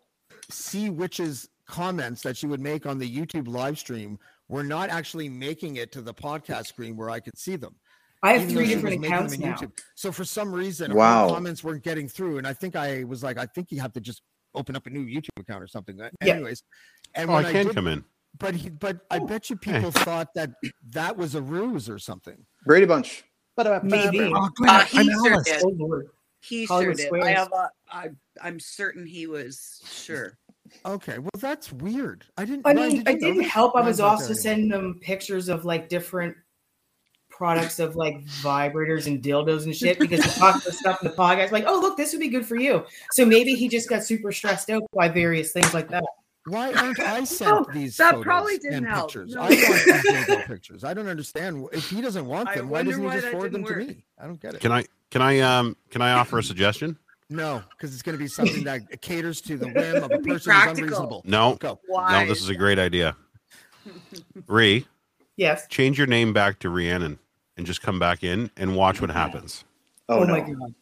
Sea 0.51 0.90
Witch's 0.90 1.48
comments 1.66 2.22
that 2.22 2.36
she 2.36 2.46
would 2.46 2.60
make 2.60 2.86
on 2.86 2.98
the 2.98 3.10
YouTube 3.10 3.48
live 3.48 3.78
stream 3.78 4.18
were 4.48 4.64
not 4.64 4.90
actually 4.90 5.28
making 5.28 5.76
it 5.76 5.92
to 5.92 6.02
the 6.02 6.12
podcast 6.12 6.66
screen 6.66 6.96
where 6.96 7.10
I 7.10 7.20
could 7.20 7.38
see 7.38 7.56
them. 7.56 7.74
I 8.22 8.32
have 8.34 8.42
even 8.42 8.55
three 8.55 8.66
different 8.68 9.01
making 9.01 9.12
accounts 9.14 9.34
in 9.34 9.40
now. 9.40 9.55
YouTube. 9.55 9.78
So 9.94 10.10
for 10.12 10.24
some 10.24 10.52
reason, 10.52 10.94
Wow. 10.94 11.28
her 11.28 11.34
comments 11.34 11.62
weren't 11.62 11.82
getting 11.82 12.09
through, 12.09 12.38
and 12.38 12.46
I 12.46 12.52
think 12.55 12.74
I 12.76 13.05
was 13.05 13.22
like, 13.22 13.36
I 13.38 13.46
think 13.46 13.70
you 13.70 13.80
have 13.80 13.92
to 13.94 14.01
just 14.01 14.22
open 14.55 14.76
up 14.76 14.86
a 14.86 14.90
new 14.90 15.05
YouTube 15.05 15.38
account 15.40 15.62
or 15.62 15.66
something. 15.66 16.01
Uh, 16.01 16.09
Yeah. 16.22 16.34
Anyways, 16.34 16.62
and 17.14 17.28
Oh, 17.30 17.34
I 17.34 17.42
when 17.42 17.52
can 17.52 17.66
did- 17.66 17.74
come 17.74 17.86
in. 17.86 18.05
but 18.38 18.55
he, 18.55 18.70
but 18.70 19.01
I 19.10 19.18
bet 19.18 19.51
you 19.51 19.56
people 19.56 19.90
thought 19.90 20.28
that 20.34 20.51
that 20.90 21.16
was 21.16 21.34
a 21.34 21.42
ruse 21.42 21.88
or 21.90 21.98
something. 21.98 22.46
Brady 22.64 22.86
Bunch. 22.86 23.24
Maybe. 23.56 24.32
Oh, 24.34 24.48
good. 24.56 24.68
Uh, 24.68 24.84
he 24.84 24.98
I'm 24.98 25.06
sure 25.24 25.42
did. 25.44 25.62
He 26.40 26.64
Hollywood 26.66 26.98
sure 26.98 27.10
did. 27.18 27.22
I 27.26 27.30
have 27.30 27.52
a, 27.52 27.70
I, 27.94 28.10
I'm 28.42 28.58
certain 28.58 29.06
he 29.06 29.26
was 29.28 29.80
sure. 29.88 30.36
Okay, 30.84 31.18
well 31.18 31.30
that's 31.38 31.72
weird. 31.72 32.24
I 32.36 32.44
didn't. 32.44 32.66
I 32.66 32.72
Ryan, 32.74 32.88
mean, 32.88 33.04
did 33.04 33.14
it 33.16 33.20
didn't 33.20 33.44
help. 33.44 33.76
I 33.76 33.82
was 33.82 34.00
also 34.00 34.32
sending 34.32 34.68
them 34.68 34.98
pictures 35.00 35.48
of 35.48 35.64
like 35.64 35.88
different 35.88 36.36
products 37.30 37.78
of 37.78 37.96
like 37.96 38.24
vibrators 38.42 39.06
and 39.06 39.22
dildos 39.22 39.64
and 39.64 39.74
shit 39.76 39.98
because 39.98 40.24
he 40.24 40.30
talked 40.40 40.64
about 40.64 40.74
stuff 40.74 41.02
in 41.02 41.08
the 41.10 41.14
podcast. 41.16 41.52
Like, 41.52 41.64
oh 41.66 41.78
look, 41.80 41.96
this 41.96 42.12
would 42.12 42.20
be 42.20 42.28
good 42.28 42.44
for 42.46 42.56
you. 42.56 42.84
So 43.12 43.24
maybe 43.24 43.54
he 43.54 43.68
just 43.68 43.88
got 43.88 44.02
super 44.04 44.32
stressed 44.32 44.70
out 44.70 44.82
by 44.92 45.08
various 45.08 45.52
things 45.52 45.72
like 45.74 45.88
that. 45.90 46.04
Why 46.46 46.72
aren't 46.72 47.00
I 47.00 47.24
sent 47.24 47.50
Oh, 47.52 47.66
these 47.72 47.96
that 47.98 48.10
photos 48.12 48.24
probably 48.24 48.58
didn't 48.58 48.74
and 48.78 48.86
help. 48.86 49.08
pictures? 49.08 49.34
No. 49.34 49.42
I 49.42 49.48
want 49.48 49.50
these 49.60 49.86
dildo 49.86 50.46
pictures. 50.46 50.84
I 50.84 50.94
don't 50.94 51.08
understand. 51.08 51.66
If 51.72 51.88
he 51.90 52.00
doesn't 52.00 52.26
want 52.26 52.48
I 52.48 52.56
them, 52.56 52.68
why 52.68 52.82
doesn't 52.82 53.02
he 53.02 53.10
just 53.10 53.28
forward 53.28 53.52
them 53.52 53.62
didn't 53.62 53.78
to 53.88 53.94
me? 53.94 54.04
I 54.18 54.26
don't 54.26 54.40
get 54.40 54.54
it. 54.54 54.60
Can 54.60 54.72
I 54.72 54.84
can 55.10 55.22
I 55.22 55.40
um 55.40 55.76
can 55.90 56.02
I 56.02 56.12
offer 56.12 56.38
a 56.38 56.42
suggestion? 56.42 56.98
No, 57.30 57.62
because 57.70 57.94
it's 57.94 58.02
going 58.02 58.16
to 58.16 58.22
be 58.22 58.28
something 58.28 58.64
that 58.64 58.82
caters 59.01 59.40
to 59.42 59.56
the 59.56 59.68
whim 59.68 60.05
of 60.05 60.10
a 60.10 60.18
person 60.18 60.52
who's 60.52 60.78
unreasonable. 60.78 61.22
No, 61.24 61.55
Go. 61.56 61.80
Why? 61.86 62.22
no, 62.22 62.28
this 62.28 62.40
is 62.42 62.48
a 62.51 62.55
great 62.55 62.78
idea. 62.78 63.16
Ree, 64.46 64.86
Yes. 65.36 65.66
change 65.68 65.98
your 65.98 66.06
name 66.06 66.32
back 66.32 66.59
to 66.60 66.70
Rhiannon 66.70 67.18
and 67.56 67.66
just 67.66 67.82
come 67.82 67.98
back 67.98 68.22
in 68.22 68.51
and 68.56 68.76
watch 68.76 69.01
what 69.01 69.10
happens. 69.22 69.64
Oh, 70.09 70.20
Oh, 70.20 70.24
no. 70.24 70.32
my 70.32 70.40
god. 70.40 70.74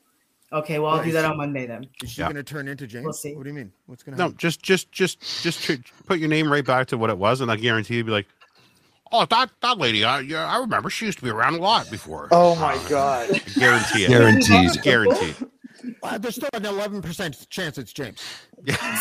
Okay, 0.52 0.78
well 0.78 0.90
I'll 0.93 1.02
do 1.02 1.12
that 1.12 1.24
on 1.24 1.39
Monday 1.39 1.66
then. 1.66 1.86
Is 2.02 2.10
she 2.10 2.20
Yeah. 2.20 2.27
going 2.27 2.36
to 2.36 2.43
turn 2.43 2.69
into 2.69 2.86
James? 2.86 3.05
We'll 3.05 3.12
see. 3.14 3.35
What 3.35 3.44
do 3.44 3.48
you 3.48 3.55
mean? 3.55 3.73
What's 3.86 4.02
going 4.02 4.16
to 4.16 4.23
happen? 4.23 4.32
No, 4.32 4.35
happen? 4.35 4.39
just 4.39 4.62
just 4.62 4.93
just 4.93 5.43
just 5.43 5.62
tr- 5.62 5.74
put 6.06 6.19
your 6.19 6.28
name 6.28 6.52
right 6.52 6.64
back 6.64 6.89
to 6.89 6.98
what 6.98 7.09
it 7.09 7.16
was, 7.16 7.40
and 7.40 7.51
I 7.51 7.56
guarantee 7.56 7.97
you'd 7.97 8.05
be 8.06 8.12
like, 8.12 8.27
Oh, 9.10 9.24
that 9.27 9.51
that 9.62 9.78
lady, 9.78 10.05
I 10.05 10.20
yeah, 10.20 10.44
I 10.47 10.59
remember 10.59 10.90
she 10.90 11.06
used 11.06 11.19
to 11.19 11.24
be 11.24 11.31
around 11.31 11.55
a 11.55 11.59
lot 11.59 11.90
before. 11.90 12.28
Oh 12.32 12.55
my 12.56 12.74
uh, 12.74 12.89
god. 12.89 13.28
Guarantee 13.55 14.05
it. 14.05 14.09
Guaranteed. 14.09 14.82
Guaranteed. 14.82 15.36
Uh, 16.03 16.19
there's 16.19 16.37
still 16.37 16.49
an 16.53 16.63
11% 16.63 17.49
chance 17.49 17.79
it's 17.79 17.93
James. 17.93 18.23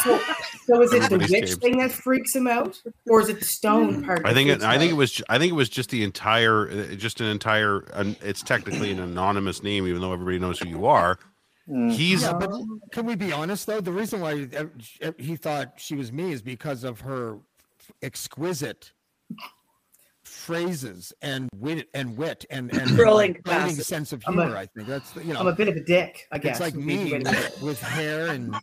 So, 0.03 0.20
so 0.66 0.82
is 0.82 0.94
it 0.94 0.99
the 0.99 1.06
Everybody's 1.06 1.32
witch 1.32 1.41
James. 1.49 1.56
thing 1.58 1.78
that 1.80 1.91
freaks 1.91 2.36
him 2.36 2.48
out, 2.48 2.82
or 3.08 3.22
is 3.22 3.30
it 3.30 3.40
the 3.40 3.45
stone 3.45 4.03
part? 4.03 4.26
I 4.26 4.34
think 4.34 4.49
it, 4.49 4.64
I 4.64 4.78
think 4.78 4.91
it 4.91 4.95
was 4.95 5.22
I 5.30 5.38
think 5.38 5.52
it 5.52 5.56
was 5.56 5.70
just 5.70 5.90
the 5.91 6.03
entire 6.03 6.70
uh, 6.70 6.95
just 6.95 7.22
an 7.22 7.28
entire 7.28 7.80
an, 7.94 8.16
it's 8.22 8.41
technically 8.41 8.91
an 8.91 8.99
anonymous 8.99 9.62
name 9.62 9.86
even 9.88 10.02
though 10.02 10.14
everybody 10.14 10.40
knows 10.40 10.60
who 10.60 10.68
you 10.68 10.86
are. 10.88 11.20
He's 11.68 12.24
Yeah, 12.24 12.34
but 12.34 12.52
can 12.91 13.06
we 13.06 13.16
be 13.16 13.32
honest 13.32 13.68
though? 13.68 13.82
The 13.82 13.91
reason 13.91 14.20
why 14.20 14.48
uh, 14.58 15.12
he 15.18 15.36
thought 15.36 15.74
she 15.78 15.95
was 15.95 16.12
me 16.12 16.32
is 16.32 16.41
because 16.41 16.84
of 16.84 17.02
her 17.02 17.38
exquisite 18.02 18.91
phrases 20.41 21.13
and 21.22 21.47
wit 21.55 21.88
and 21.93 22.18
wit 22.18 22.45
and 22.49 22.73
and 22.76 22.89
Curling 22.97 23.38
like, 23.45 23.72
sense 23.76 24.11
of 24.11 24.23
humor. 24.23 24.57
I 24.57 24.65
think 24.65 24.88
that's 24.88 25.15
you 25.18 25.34
know 25.34 25.39
I'm 25.39 25.47
a 25.47 25.55
bit 25.55 25.68
of 25.68 25.76
a 25.76 25.84
dick, 25.84 26.27
I 26.31 26.39
guess. 26.39 26.59
It's 26.59 26.59
like 26.61 26.76
would 26.76 26.85
be 26.88 26.95
the 26.97 27.03
me 27.05 27.13
way 27.13 27.19
to 27.19 27.26
put 27.26 27.38
it. 27.38 27.51
with, 27.53 27.61
with 27.63 27.81
hair 27.81 28.27
and 28.27 28.55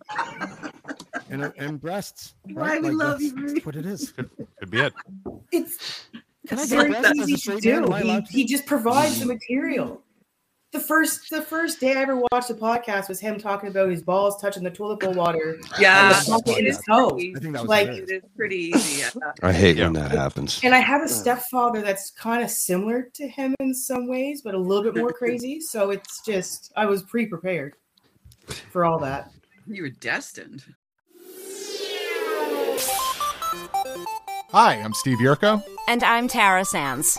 and 1.31 1.53
and 1.57 1.81
breasts. 1.81 2.35
Why 2.45 2.79
we 2.81 2.91
Like, 2.91 2.97
love 2.99 3.21
that's, 3.21 3.33
you, 3.33 3.49
that's 3.55 3.67
what 3.67 3.77
it 3.77 3.87
is. 3.87 4.11
could 4.13 4.71
be 4.71 4.81
it. 4.81 4.93
It's 5.53 6.07
Can 6.49 6.59
I 6.59 6.67
get 6.67 6.69
very 6.69 6.91
breasts 6.91 7.11
as 7.21 7.29
a 7.29 7.31
easy 7.31 7.53
to 7.53 7.61
do. 7.61 7.93
He, 7.95 8.21
he 8.43 8.45
just 8.45 8.67
provides 8.67 9.21
the 9.21 9.27
material. 9.27 10.03
The 10.71 10.81
first 10.81 11.31
the 11.31 11.41
first 11.41 11.81
day 11.81 11.93
I 11.97 12.03
ever 12.03 12.21
watched 12.31 12.49
the 12.49 12.55
podcast 12.55 13.09
was 13.09 13.19
him 13.19 13.39
talking 13.39 13.71
about 13.71 13.89
his 13.89 14.03
balls 14.03 14.39
touching 14.39 14.63
the 14.63 14.71
toilet 14.71 15.01
bowl 15.01 15.15
water. 15.15 15.59
Yeah, 15.81 16.15
and 16.19 16.27
the 16.27 16.31
bucket 16.31 16.59
in 16.59 16.67
his 16.67 16.79
toe. 16.87 17.17
I 17.17 17.33
think 17.41 17.55
that 17.55 17.63
was 17.63 17.65
Like. 17.65 17.89
It 17.89 18.11
is 18.11 18.23
pretty 18.37 18.57
easy. 18.75 19.01
Yeah. 19.01 19.33
I 19.43 19.51
hate 19.51 19.79
when 19.79 19.95
that 19.95 20.11
happens. 20.11 20.61
and 20.63 20.75
I 20.75 20.81
have 20.81 21.03
a 21.03 21.09
stepfather 21.09 21.81
that's 21.81 22.11
kind 22.11 22.45
of 22.45 22.51
similar 22.51 23.09
to 23.15 23.27
him 23.27 23.55
in 23.61 23.73
some 23.73 24.09
ways, 24.09 24.43
but 24.43 24.55
a 24.55 24.59
little 24.59 24.93
bit 24.93 24.97
more 25.01 25.13
crazy. 25.13 25.61
So 25.69 25.91
it's 25.91 26.23
just 26.25 26.71
I 26.77 26.85
was 26.85 27.03
pre 27.03 27.25
prepared 27.27 27.75
for 28.71 28.85
all 28.85 28.99
that. 28.99 29.31
You 29.67 29.83
were 29.85 29.89
destined. 29.91 30.65
Hi, 34.51 34.75
I'm 34.75 34.93
Steve 34.93 35.19
Yurko. 35.19 35.63
And 35.89 36.03
I'm 36.05 36.29
Tara 36.29 36.65
Sands. 36.65 37.19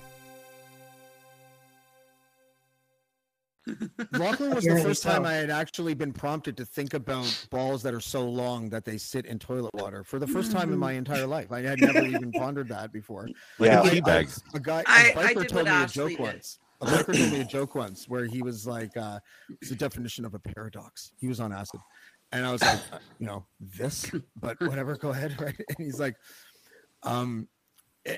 Lachlan 4.13 4.53
was 4.55 4.63
the 4.63 4.73
they 4.75 4.83
first 4.83 5.03
time. 5.03 5.25
I 5.25 5.33
had 5.33 5.49
actually 5.49 5.93
been 5.93 6.13
prompted 6.13 6.57
to 6.57 6.65
think 6.65 6.93
about 6.93 7.47
balls 7.49 7.83
that 7.83 7.93
are 7.93 7.99
so 7.99 8.27
long 8.29 8.69
that 8.69 8.85
they 8.85 8.97
sit 8.97 9.25
in 9.25 9.39
toilet 9.39 9.73
water 9.73 10.03
for 10.03 10.19
the 10.19 10.27
first 10.27 10.51
time 10.51 10.71
in 10.73 10.79
my 10.79 10.93
entire 10.93 11.27
life. 11.27 11.51
I 11.51 11.61
had 11.61 11.79
never 11.81 12.05
even 12.05 12.31
pondered 12.31 12.67
that 12.69 12.91
before. 12.91 13.27
Yeah. 13.59 13.81
a 13.81 13.83
A- 13.83 13.89
tea 13.89 13.97
a- 13.97 14.01
guy, 14.01 14.83
I- 14.87 15.09
a 15.15 15.19
I 15.19 15.33
biker 15.33 15.41
did 15.41 15.49
told 15.49 15.65
me 15.65 15.83
a 15.83 15.87
joke 15.87 16.09
did. 16.09 16.19
once. 16.19 16.59
A 16.81 16.85
biker 16.85 17.05
told 17.17 17.31
me 17.31 17.41
a 17.41 17.45
joke 17.45 17.75
once 17.75 18.07
where 18.07 18.25
he 18.25 18.41
was 18.41 18.65
like, 18.65 18.95
uh, 18.97 19.19
"It's 19.61 19.69
the 19.69 19.75
definition 19.75 20.25
of 20.25 20.33
a 20.33 20.39
paradox." 20.39 21.11
He 21.17 21.27
was 21.27 21.39
on 21.39 21.53
acid, 21.53 21.79
and 22.31 22.45
I 22.45 22.51
was 22.51 22.61
like, 22.63 22.79
"You 23.19 23.27
know 23.27 23.45
this, 23.59 24.09
but 24.35 24.59
whatever. 24.61 24.95
Go 24.97 25.09
ahead." 25.09 25.35
Right? 25.39 25.55
And 25.57 25.77
he's 25.77 25.99
like, 25.99 26.15
"Um." 27.03 27.47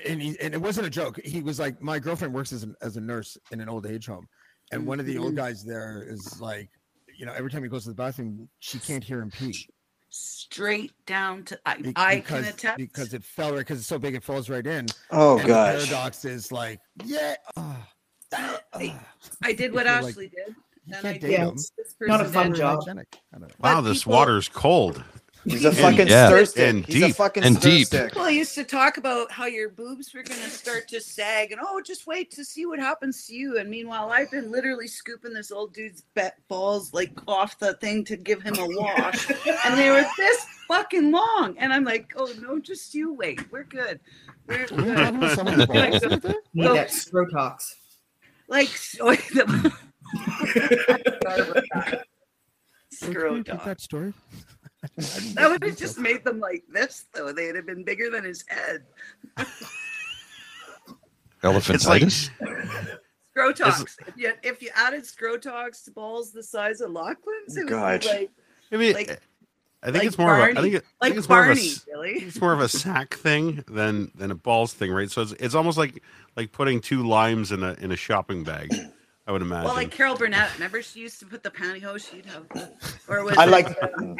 And 0.06 0.22
he 0.22 0.34
and 0.40 0.54
it 0.54 0.62
wasn't 0.62 0.86
a 0.86 0.90
joke. 0.90 1.20
He 1.22 1.42
was 1.42 1.60
like, 1.60 1.82
"My 1.82 1.98
girlfriend 1.98 2.32
works 2.32 2.54
as, 2.54 2.62
an, 2.62 2.74
as 2.80 2.96
a 2.96 3.02
nurse 3.02 3.36
in 3.52 3.60
an 3.60 3.68
old 3.68 3.84
age 3.84 4.06
home, 4.06 4.26
and 4.74 4.86
one 4.86 5.00
of 5.00 5.06
the 5.06 5.18
old 5.18 5.34
guys 5.36 5.64
there 5.64 6.04
is 6.08 6.40
like, 6.40 6.68
you 7.16 7.26
know, 7.26 7.32
every 7.32 7.50
time 7.50 7.62
he 7.62 7.68
goes 7.68 7.84
to 7.84 7.90
the 7.90 7.94
bathroom, 7.94 8.48
she 8.58 8.78
can't 8.78 9.02
hear 9.04 9.20
him 9.20 9.30
pee 9.30 9.68
Straight 10.16 10.92
down 11.06 11.42
to 11.44 11.58
I, 11.66 11.76
Be- 11.76 11.92
I 11.96 12.14
because 12.16 12.44
can 12.44 12.54
attest. 12.54 12.76
because 12.78 13.14
it 13.14 13.24
fell 13.24 13.50
right 13.50 13.58
because 13.58 13.78
it's 13.80 13.88
so 13.88 13.98
big 13.98 14.14
it 14.14 14.22
falls 14.22 14.48
right 14.48 14.64
in. 14.64 14.86
Oh 15.10 15.38
and 15.38 15.48
gosh. 15.48 15.80
The 15.82 15.86
paradox 15.88 16.24
is 16.24 16.52
like, 16.52 16.78
yeah. 17.04 17.34
ah, 17.56 17.88
ah, 18.32 18.60
I. 18.74 19.00
I 19.42 19.52
did 19.54 19.72
what 19.74 19.86
You're 19.86 19.94
like, 20.02 20.10
Ashley 20.12 20.28
did. 20.28 20.54
And 20.86 20.94
can't 21.02 21.06
I 21.06 21.18
did 21.18 21.30
Yeah. 21.32 21.50
Not 22.02 22.20
a 22.20 22.26
fun 22.26 22.54
job. 22.54 22.80
Hygienic. 22.80 23.08
I 23.34 23.38
don't 23.38 23.48
know. 23.48 23.54
Wow, 23.58 23.80
But 23.80 23.88
this 23.88 24.00
people- 24.04 24.12
water's 24.12 24.48
cold. 24.48 25.02
He's 25.44 25.64
a 25.64 25.68
And- 25.68 25.76
fucking 25.78 26.08
yeah. 26.08 26.26
stir 26.28 26.44
stick. 26.46 26.68
And 26.70 26.86
He's 26.86 27.02
a 27.02 27.12
fucking 27.12 27.42
And 27.44 27.56
stir 27.58 27.68
deep. 27.70 27.86
stick. 27.86 28.12
People 28.12 28.30
used 28.30 28.54
to 28.54 28.64
talk 28.64 28.96
about 28.96 29.30
how 29.30 29.44
your 29.46 29.68
boobs 29.68 30.14
were 30.14 30.22
going 30.22 30.40
to 30.40 30.48
start 30.50 30.88
to 30.88 31.00
sag, 31.00 31.52
and 31.52 31.60
oh, 31.62 31.80
just 31.82 32.06
wait 32.06 32.30
to 32.32 32.44
see 32.44 32.64
what 32.66 32.78
happens 32.78 33.26
to 33.26 33.34
you. 33.34 33.58
And 33.58 33.68
meanwhile, 33.68 34.10
I've 34.10 34.30
been 34.30 34.50
literally 34.50 34.88
scooping 34.88 35.32
this 35.34 35.50
old 35.52 35.74
dude's 35.74 36.02
bet 36.14 36.38
balls 36.48 36.94
like 36.94 37.12
off 37.28 37.58
the 37.58 37.74
thing 37.74 38.04
to 38.04 38.16
give 38.16 38.42
him 38.42 38.54
a 38.58 38.66
wash, 38.66 39.28
and 39.66 39.78
they 39.78 39.90
were 39.90 40.04
this 40.16 40.46
fucking 40.68 41.10
long. 41.10 41.56
And 41.58 41.72
I'm 41.72 41.84
like, 41.84 42.12
oh 42.16 42.32
no, 42.40 42.58
just 42.58 42.94
you 42.94 43.12
wait, 43.12 43.50
we're 43.52 43.64
good, 43.64 44.00
we're 44.46 44.54
Are 44.56 44.60
you 44.60 44.66
talking 44.66 44.90
about 44.90 45.20
good. 45.20 45.24
Uh, 45.24 45.34
someone's 45.34 45.66
balls 45.66 45.68
Like, 45.68 46.02
right 46.02 46.22
there? 46.22 46.34
Need 46.54 46.66
Oh. 46.66 46.74
that 46.74 46.90
like 48.48 48.68
so, 48.68 49.12
the, 49.12 49.72
Where 51.70 52.04
Screw 52.90 53.28
can 53.28 53.36
you 53.36 53.42
that 53.64 53.80
story? 53.80 54.14
I 54.98 55.02
didn't 55.02 55.34
That 55.34 55.50
would 55.50 55.62
have 55.64 55.76
just 55.76 55.98
made 55.98 56.24
them 56.24 56.40
like 56.40 56.64
this, 56.72 57.06
though. 57.14 57.32
They'd 57.32 57.54
have 57.56 57.66
been 57.66 57.84
bigger 57.84 58.10
than 58.10 58.24
his 58.24 58.44
head. 58.48 58.84
Elephantitis? 61.42 62.30
Scrotox. 63.36 63.96
If 64.06 64.16
you, 64.16 64.32
if 64.42 64.62
you 64.62 64.70
added 64.74 65.02
Scrotox 65.04 65.84
to 65.84 65.90
balls 65.90 66.32
the 66.32 66.42
size 66.42 66.80
of 66.80 66.90
Lachlan's, 66.92 67.56
it 67.56 67.64
would 67.64 67.70
God. 67.70 68.00
be 68.00 68.06
like, 68.08 68.30
I 68.72 68.76
mean, 68.76 68.94
Like- 68.94 69.20
I 69.82 69.88
think 69.88 69.98
like 69.98 70.06
it's 70.06 70.18
more 70.18 70.34
of 70.34 70.56
a. 70.56 70.58
I 70.58 70.62
think, 70.62 70.74
it, 70.76 70.84
I 71.02 71.06
think 71.08 71.18
it's 71.18 71.28
more 71.28 71.44
of 71.44 71.58
a. 71.58 71.70
Really. 71.88 72.12
It's 72.12 72.40
more 72.40 72.54
of 72.54 72.60
a 72.60 72.70
sack 72.70 73.12
thing 73.12 73.62
than 73.68 74.10
than 74.14 74.30
a 74.30 74.34
balls 74.34 74.72
thing, 74.72 74.90
right? 74.90 75.10
So 75.10 75.20
it's, 75.20 75.32
it's 75.32 75.54
almost 75.54 75.76
like 75.76 76.02
like 76.36 76.52
putting 76.52 76.80
two 76.80 77.06
limes 77.06 77.52
in 77.52 77.62
a 77.62 77.74
in 77.74 77.92
a 77.92 77.96
shopping 77.96 78.44
bag. 78.44 78.70
I 79.26 79.32
would 79.32 79.40
imagine. 79.42 79.64
Well, 79.64 79.74
like 79.74 79.90
Carol 79.90 80.16
Burnett. 80.16 80.52
Remember, 80.54 80.82
she 80.82 81.00
used 81.00 81.18
to 81.20 81.26
put 81.26 81.42
the 81.42 81.50
pantyhose. 81.50 82.10
She'd 82.10 82.26
have, 82.26 82.46
the, 82.50 82.70
or 83.08 83.24
was 83.24 83.36
I 83.38 83.44
it, 83.44 83.50
like- 83.50 83.82
um, 83.82 84.16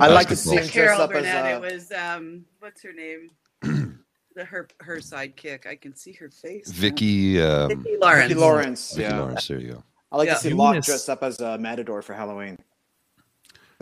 I 0.00 0.08
like 0.08 0.28
to 0.28 0.36
see 0.36 0.56
Carol 0.68 0.96
dressed 0.96 1.00
up 1.00 1.10
as 1.12 1.16
Burnett. 1.24 1.44
a. 1.44 1.56
It 1.56 1.60
was 1.74 1.92
um, 1.92 2.44
what's 2.60 2.82
her 2.82 2.92
name? 2.92 3.30
the 4.34 4.44
her 4.44 4.68
her 4.80 4.96
sidekick. 4.98 5.66
I 5.66 5.76
can 5.76 5.94
see 5.94 6.12
her 6.14 6.30
face. 6.30 6.70
Vicki. 6.72 7.42
Um, 7.42 7.68
Vicki 7.68 7.96
Lawrence. 8.00 8.28
Vicki 8.28 8.40
Lawrence. 8.40 8.94
Vicki 8.94 9.02
Yeah. 9.10 9.18
Lawrence. 9.20 9.48
There 9.48 9.58
you 9.60 9.72
go. 9.72 9.84
I 10.10 10.16
like 10.16 10.28
Yeah. 10.28 10.34
to 10.34 10.40
see 10.40 10.48
You 10.50 10.56
Locke 10.56 10.76
miss- 10.76 10.86
dressed 10.86 11.10
up 11.10 11.22
as 11.22 11.40
a 11.40 11.58
matador 11.58 12.00
for 12.02 12.14
Halloween. 12.14 12.58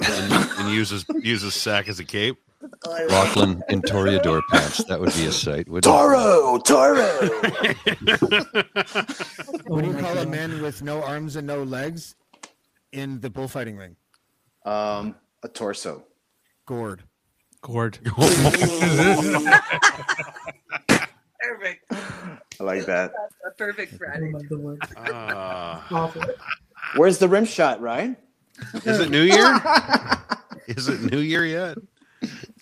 and, 0.02 0.32
and 0.32 0.74
uses 0.74 1.04
uses 1.20 1.54
sack 1.54 1.88
as 1.88 2.00
a 2.00 2.04
cape. 2.04 2.38
Oh, 2.84 3.06
Lachlan 3.08 3.62
in 3.70 3.80
Toreador 3.82 4.42
pants. 4.50 4.84
That 4.84 5.00
would 5.00 5.14
be 5.14 5.24
a 5.26 5.32
sight. 5.32 5.68
wouldn't 5.68 5.86
it? 5.86 5.88
Toro, 5.88 6.58
Toro. 6.58 7.06
What 9.66 9.82
do 9.84 9.90
you 9.90 9.96
call 9.96 10.18
a 10.18 10.26
man 10.26 10.60
with 10.60 10.82
no 10.82 11.02
arms 11.02 11.36
and 11.36 11.46
no 11.46 11.62
legs 11.62 12.16
in 12.92 13.20
the 13.20 13.30
bullfighting 13.30 13.76
ring? 13.76 13.96
um, 14.66 15.14
a 15.42 15.48
torso. 15.48 16.04
Gourd. 16.66 17.02
Gord. 17.62 17.98
Perfect. 21.40 21.84
I 21.90 22.38
like 22.60 22.84
that. 22.86 23.12
That's 23.12 23.34
a 23.46 23.50
perfect 23.56 23.94
Friday. 23.96 24.32
my 24.32 24.42
God. 25.08 26.34
Where's 26.96 27.18
the 27.18 27.28
rim 27.28 27.44
shot, 27.46 27.80
Ryan? 27.80 28.16
is 28.84 29.00
it 29.00 29.10
New 29.10 29.22
Year? 29.22 29.60
is 30.66 30.88
it 30.88 31.10
New 31.10 31.20
Year 31.20 31.46
yet? 31.46 31.78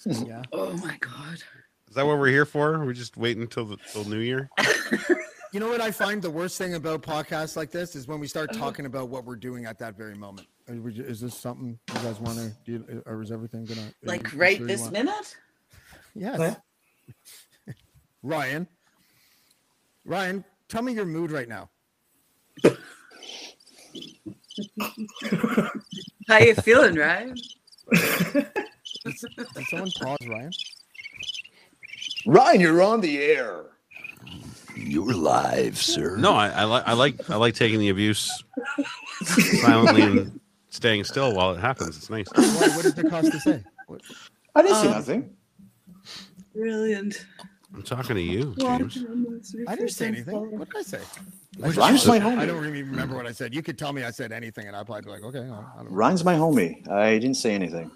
Yeah. 0.06 0.42
Oh 0.52 0.72
my 0.78 0.96
god. 0.98 1.42
Is 1.88 1.94
that 1.94 2.06
what 2.06 2.18
we're 2.18 2.28
here 2.28 2.44
for? 2.44 2.84
We're 2.84 2.92
just 2.92 3.16
waiting 3.16 3.42
until 3.42 3.64
the 3.64 3.78
till 3.92 4.04
New 4.04 4.18
Year. 4.20 4.50
You 5.52 5.60
know 5.60 5.68
what 5.68 5.80
I 5.80 5.90
find 5.90 6.20
the 6.20 6.30
worst 6.30 6.58
thing 6.58 6.74
about 6.74 7.02
podcasts 7.02 7.56
like 7.56 7.70
this 7.70 7.96
is 7.96 8.06
when 8.06 8.20
we 8.20 8.26
start 8.28 8.50
uh-huh. 8.50 8.58
talking 8.58 8.84
about 8.84 9.08
what 9.08 9.24
we're 9.24 9.36
doing 9.36 9.64
at 9.64 9.78
that 9.78 9.96
very 9.96 10.14
moment. 10.14 10.46
Are 10.68 10.74
we- 10.74 10.92
Is 10.92 11.20
this 11.20 11.34
something 11.38 11.78
you 11.88 11.94
guys 12.00 12.20
want 12.20 12.36
to 12.36 12.52
do, 12.66 12.84
uh, 13.06 13.10
or 13.10 13.22
is 13.22 13.32
everything 13.32 13.64
gonna 13.64 13.90
Like 14.02 14.30
you 14.32 14.38
right 14.38 14.58
sure 14.58 14.66
this 14.66 14.90
minute? 14.90 15.36
Yes. 16.14 16.56
Ryan. 18.22 18.68
Ryan, 20.04 20.44
tell 20.68 20.82
me 20.82 20.92
your 20.92 21.06
mood 21.06 21.30
right 21.30 21.48
now. 21.48 21.70
How 26.28 26.38
you 26.38 26.54
feeling, 26.56 26.94
Ryan? 26.94 27.34
Did 29.04 29.66
someone 29.68 29.90
pause 30.00 30.18
Ryan? 30.28 30.50
Ryan, 32.26 32.60
you're 32.60 32.82
on 32.82 33.00
the 33.00 33.18
air. 33.22 33.64
You're 34.76 35.14
live, 35.14 35.76
sir. 35.78 36.16
No, 36.16 36.32
I, 36.34 36.48
I 36.48 36.64
like 36.64 36.84
I 36.86 36.92
like 36.92 37.30
I 37.30 37.36
like 37.36 37.54
taking 37.54 37.80
the 37.80 37.88
abuse 37.88 38.30
silently 39.60 40.02
and 40.02 40.40
staying 40.68 41.04
still 41.04 41.34
while 41.34 41.52
it 41.52 41.58
happens. 41.60 41.96
It's 41.96 42.10
nice. 42.10 42.26
Why, 42.34 42.76
what 42.76 42.94
did 42.94 43.10
Costa 43.10 43.40
say? 43.40 43.64
What- 43.86 44.02
I 44.54 44.62
didn't 44.62 44.76
say 44.76 44.86
Um, 44.88 44.92
nothing. 44.94 45.30
Brilliant. 46.54 47.26
I'm 47.74 47.82
talking 47.82 48.16
to 48.16 48.22
you, 48.22 48.54
James. 48.58 49.04
I 49.66 49.74
didn't 49.76 49.90
say 49.90 50.06
anything. 50.06 50.58
What 50.58 50.68
did 50.70 50.76
I 50.78 50.82
say? 50.82 51.00
Ryan's 51.58 52.06
my 52.06 52.18
homie. 52.18 52.38
I 52.38 52.46
don't 52.46 52.64
even 52.64 52.90
remember 52.90 53.14
what 53.16 53.26
I 53.26 53.32
said. 53.32 53.54
You 53.54 53.62
could 53.62 53.78
tell 53.78 53.92
me 53.92 54.04
I 54.04 54.10
said 54.10 54.32
anything, 54.32 54.66
and 54.68 54.76
I'd 54.76 54.86
probably 54.86 55.02
be 55.02 55.10
like, 55.10 55.22
okay. 55.24 55.40
I 55.40 55.42
don't 55.42 55.50
know. 55.50 55.90
Ryan's 55.90 56.24
my 56.24 56.34
homie. 56.34 56.88
I 56.88 57.18
didn't 57.18 57.36
say 57.36 57.52
anything. 57.54 57.90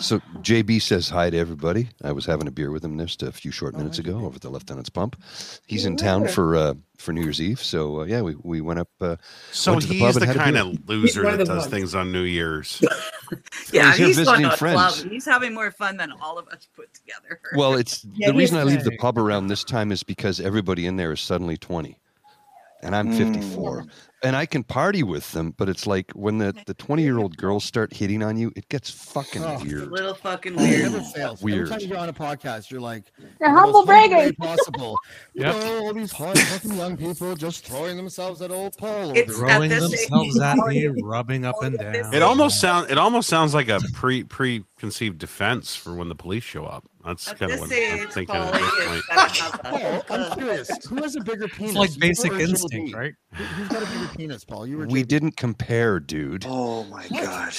So 0.00 0.20
JB 0.42 0.80
says 0.82 1.08
hi 1.08 1.30
to 1.30 1.36
everybody. 1.38 1.88
I 2.02 2.12
was 2.12 2.26
having 2.26 2.46
a 2.46 2.50
beer 2.50 2.70
with 2.70 2.84
him 2.84 2.98
just 2.98 3.22
a 3.22 3.32
few 3.32 3.50
short 3.50 3.74
minutes 3.76 3.98
ago 3.98 4.18
over 4.24 4.36
at 4.36 4.40
the 4.42 4.50
Lieutenant's 4.50 4.88
Pump. 4.88 5.20
He's 5.66 5.84
in 5.84 5.96
town 5.96 6.28
for 6.28 6.54
uh, 6.56 6.74
for 6.96 7.12
New 7.12 7.22
Year's 7.22 7.40
Eve, 7.40 7.60
so 7.60 8.00
uh, 8.00 8.04
yeah, 8.04 8.22
we, 8.22 8.36
we 8.42 8.60
went 8.60 8.78
up. 8.78 8.88
Uh, 9.00 9.16
So 9.50 9.72
went 9.72 9.82
to 9.82 9.88
the 9.88 9.94
he's 9.94 10.02
pub 10.02 10.14
the 10.14 10.20
and 10.20 10.28
had 10.28 10.36
a 10.36 10.38
kind 10.38 10.56
of 10.56 10.88
loser 10.88 11.22
that 11.22 11.38
does 11.38 11.48
ones. 11.48 11.66
things 11.66 11.94
on 11.94 12.12
New 12.12 12.22
Year's. 12.22 12.82
Yeah, 13.72 13.90
he's 13.94 14.06
he's 14.08 14.16
visiting 14.18 14.48
friends. 14.50 15.00
club. 15.00 15.10
He's 15.10 15.24
having 15.24 15.54
more 15.54 15.70
fun 15.72 15.96
than 15.96 16.12
all 16.20 16.38
of 16.38 16.46
us 16.48 16.68
put 16.76 16.92
together. 16.94 17.40
Well, 17.56 17.74
it's 17.74 18.04
Yeah, 18.14 18.28
the 18.30 18.34
reason 18.34 18.58
is 18.58 18.62
I 18.62 18.64
leave 18.64 18.84
the 18.84 18.96
pub 18.98 19.18
around 19.18 19.48
this 19.48 19.64
time 19.64 19.90
is 19.90 20.02
because 20.04 20.38
everybody 20.40 20.86
in 20.86 20.96
there 20.96 21.10
is 21.10 21.20
suddenly 21.20 21.56
20 21.56 21.98
and 22.82 22.94
I'm 22.94 23.08
Mm. 23.12 23.88
54 24.24 24.28
and 24.28 24.36
I 24.36 24.46
can 24.46 24.62
party 24.64 25.02
with 25.02 25.30
them, 25.32 25.54
but 25.56 25.68
it's 25.68 25.86
like 25.86 26.10
when 26.12 26.38
the, 26.38 26.54
the 26.66 26.74
20 26.74 27.02
year 27.02 27.18
old 27.18 27.36
girls 27.36 27.64
start 27.64 27.92
hitting 27.92 28.22
on 28.22 28.36
you, 28.36 28.52
it 28.56 28.68
gets 28.68 28.90
fucking 28.90 29.42
Oh. 29.44 29.54
It's 29.54 29.62
a 29.62 29.66
weird. 29.66 29.90
little 29.90 30.14
fucking 30.14 30.54
It 30.54 30.58
weird. 30.58 30.92
never 30.92 31.00
fails. 31.04 31.42
Weird. 31.42 31.68
Every 31.68 31.80
time 31.80 31.88
you're 31.88 31.98
on 31.98 32.08
a 32.08 32.12
podcast, 32.12 32.70
you're 32.70 32.80
like, 32.80 33.04
the 33.18 33.48
most 33.48 33.58
humble 33.60 33.84
bragging. 33.86 34.16
way 34.16 34.32
possible. 34.32 34.98
You 35.34 35.42
know, 35.44 35.78
all 35.84 35.92
these 35.94 36.12
hot 36.12 36.36
fucking 36.38 36.74
young 36.76 36.96
people 36.96 37.34
just 37.36 37.66
throwing 37.66 37.96
themselves 37.96 38.40
at 38.42 38.50
old 38.50 38.76
Paul. 38.76 39.10
over 39.10 39.18
at 39.18 39.30
Throwing 39.30 39.70
themselves 39.70 40.40
at 40.40 40.56
me, 40.58 40.88
rubbing 41.02 41.44
up 41.44 41.56
and 41.62 41.78
down. 41.78 42.14
It 42.14 42.22
almost 42.22 42.60
sound 42.60 42.90
it 42.90 42.98
almost 42.98 43.28
sounds 43.28 43.54
like 43.54 43.68
a 43.68 43.80
pre 43.92 44.24
preconceived 44.24 45.18
defense 45.18 45.74
for 45.76 45.94
when 45.94 46.08
the 46.08 46.14
police 46.14 46.44
show 46.44 46.64
up. 46.64 46.84
That's 47.04 47.30
kind 47.34 47.52
of 47.52 47.60
what 47.60 47.64
I'm 47.64 47.68
thinking 47.70 47.98
at 48.00 48.06
this 48.06 48.14
point. 48.14 48.28
gonna 48.28 48.56
have 48.56 49.60
a- 49.60 49.62
Paul, 49.62 50.02
I'm 50.08 50.32
curious. 50.38 50.70
Who 50.86 50.96
has 51.02 51.16
a 51.16 51.20
bigger 51.20 51.48
penis? 51.48 51.72
It's 51.72 51.78
like 51.78 51.98
basic 51.98 52.32
instinct, 52.32 52.94
right? 52.94 53.12
Who- 53.34 53.44
Who's 53.44 53.68
got 53.68 53.82
a 53.82 53.86
bigger 53.86 54.08
penis, 54.16 54.44
Paul? 54.44 54.66
You 54.66 54.78
were 54.78 54.86
We 54.86 55.02
didn't 55.02 55.36
compare, 55.36 56.00
dude. 56.00 56.44
Oh 56.48 56.84
my 56.84 57.06
god. 57.08 57.52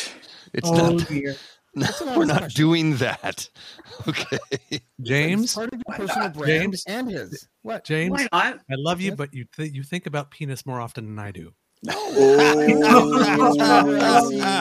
It's 0.54 0.70
oh 0.70 0.92
not, 0.92 1.08
dear. 1.08 1.36
no, 1.76 1.88
we're 2.02 2.08
honest 2.08 2.28
not 2.28 2.38
question. 2.40 2.50
doing 2.64 2.98
that. 2.98 3.50
Okay. 4.08 4.38
James, 5.02 5.56
part 5.56 5.74
of 5.74 5.82
your 5.88 5.98
personal 5.98 6.30
brand 6.30 6.48
James? 6.74 6.84
and 6.88 7.10
his. 7.10 7.48
What? 7.64 7.84
James, 7.86 8.28
I 8.32 8.56
love 8.70 9.02
you, 9.02 9.10
Yes. 9.12 9.18
but 9.18 9.34
you 9.34 9.46
th- 9.56 9.74
you 9.74 9.84
think 9.84 10.06
about 10.06 10.30
penis 10.32 10.66
more 10.66 10.80
often 10.80 11.06
than 11.06 11.18
I 11.20 11.32
do. 11.32 11.54
Oh, 11.90 13.76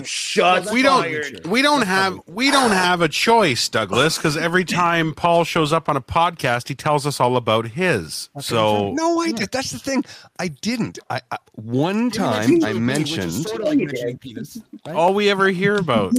shots 0.04 0.70
we 0.72 0.82
don't 0.82 1.46
we 1.46 1.62
don't 1.62 1.82
have 1.82 2.20
we 2.26 2.50
don't 2.50 2.70
have 2.70 3.00
a 3.00 3.08
choice, 3.08 3.68
Douglas, 3.68 4.16
because 4.16 4.36
every 4.36 4.64
time 4.82 5.14
Paul 5.14 5.44
shows 5.44 5.72
up 5.72 5.88
on 5.88 5.96
a 5.96 6.00
podcast, 6.00 6.68
he 6.68 6.74
tells 6.74 7.06
us 7.06 7.20
all 7.20 7.36
about 7.36 7.68
his. 7.68 8.28
So 8.40 8.92
No, 8.92 9.20
I 9.20 9.32
did. 9.32 9.50
That's 9.52 9.70
the 9.70 9.78
thing. 9.78 10.04
I 10.38 10.48
didn't. 10.48 10.98
I, 11.10 11.20
I 11.30 11.36
one 11.52 12.10
time 12.10 12.64
I 12.64 12.72
JB, 12.72 12.72
which 12.72 12.72
is 12.72 12.80
mentioned. 12.80 13.32
sort 13.32 13.60
of 13.62 13.68
like 13.68 14.20
penis. 14.20 14.58
right? 14.86 14.96
all 14.96 15.14
we 15.14 15.30
ever 15.30 15.48
hear 15.48 15.76
about 15.76 16.14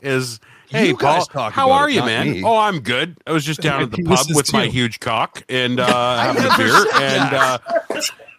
is 0.00 0.40
Hey, 0.68 0.88
You 0.88 0.96
guys 0.96 1.28
Paul, 1.28 1.50
how 1.50 1.70
are 1.70 1.90
it, 1.90 1.96
you, 1.96 2.00
man? 2.00 2.30
me. 2.30 2.42
Oh, 2.42 2.56
I'm 2.56 2.80
good. 2.80 3.18
I 3.26 3.32
was 3.32 3.44
just 3.44 3.60
down 3.60 3.80
My 3.80 3.82
at 3.82 3.90
the 3.90 4.02
pub 4.04 4.30
is 4.30 4.34
with 4.34 4.50
my 4.54 4.68
huge 4.68 5.00
cock 5.00 5.42
and 5.50 5.78
uh, 5.80 6.16
having 6.18 6.44
a 6.44 6.56
beer, 6.56 6.86
and 6.94 7.34
uh, 7.34 7.58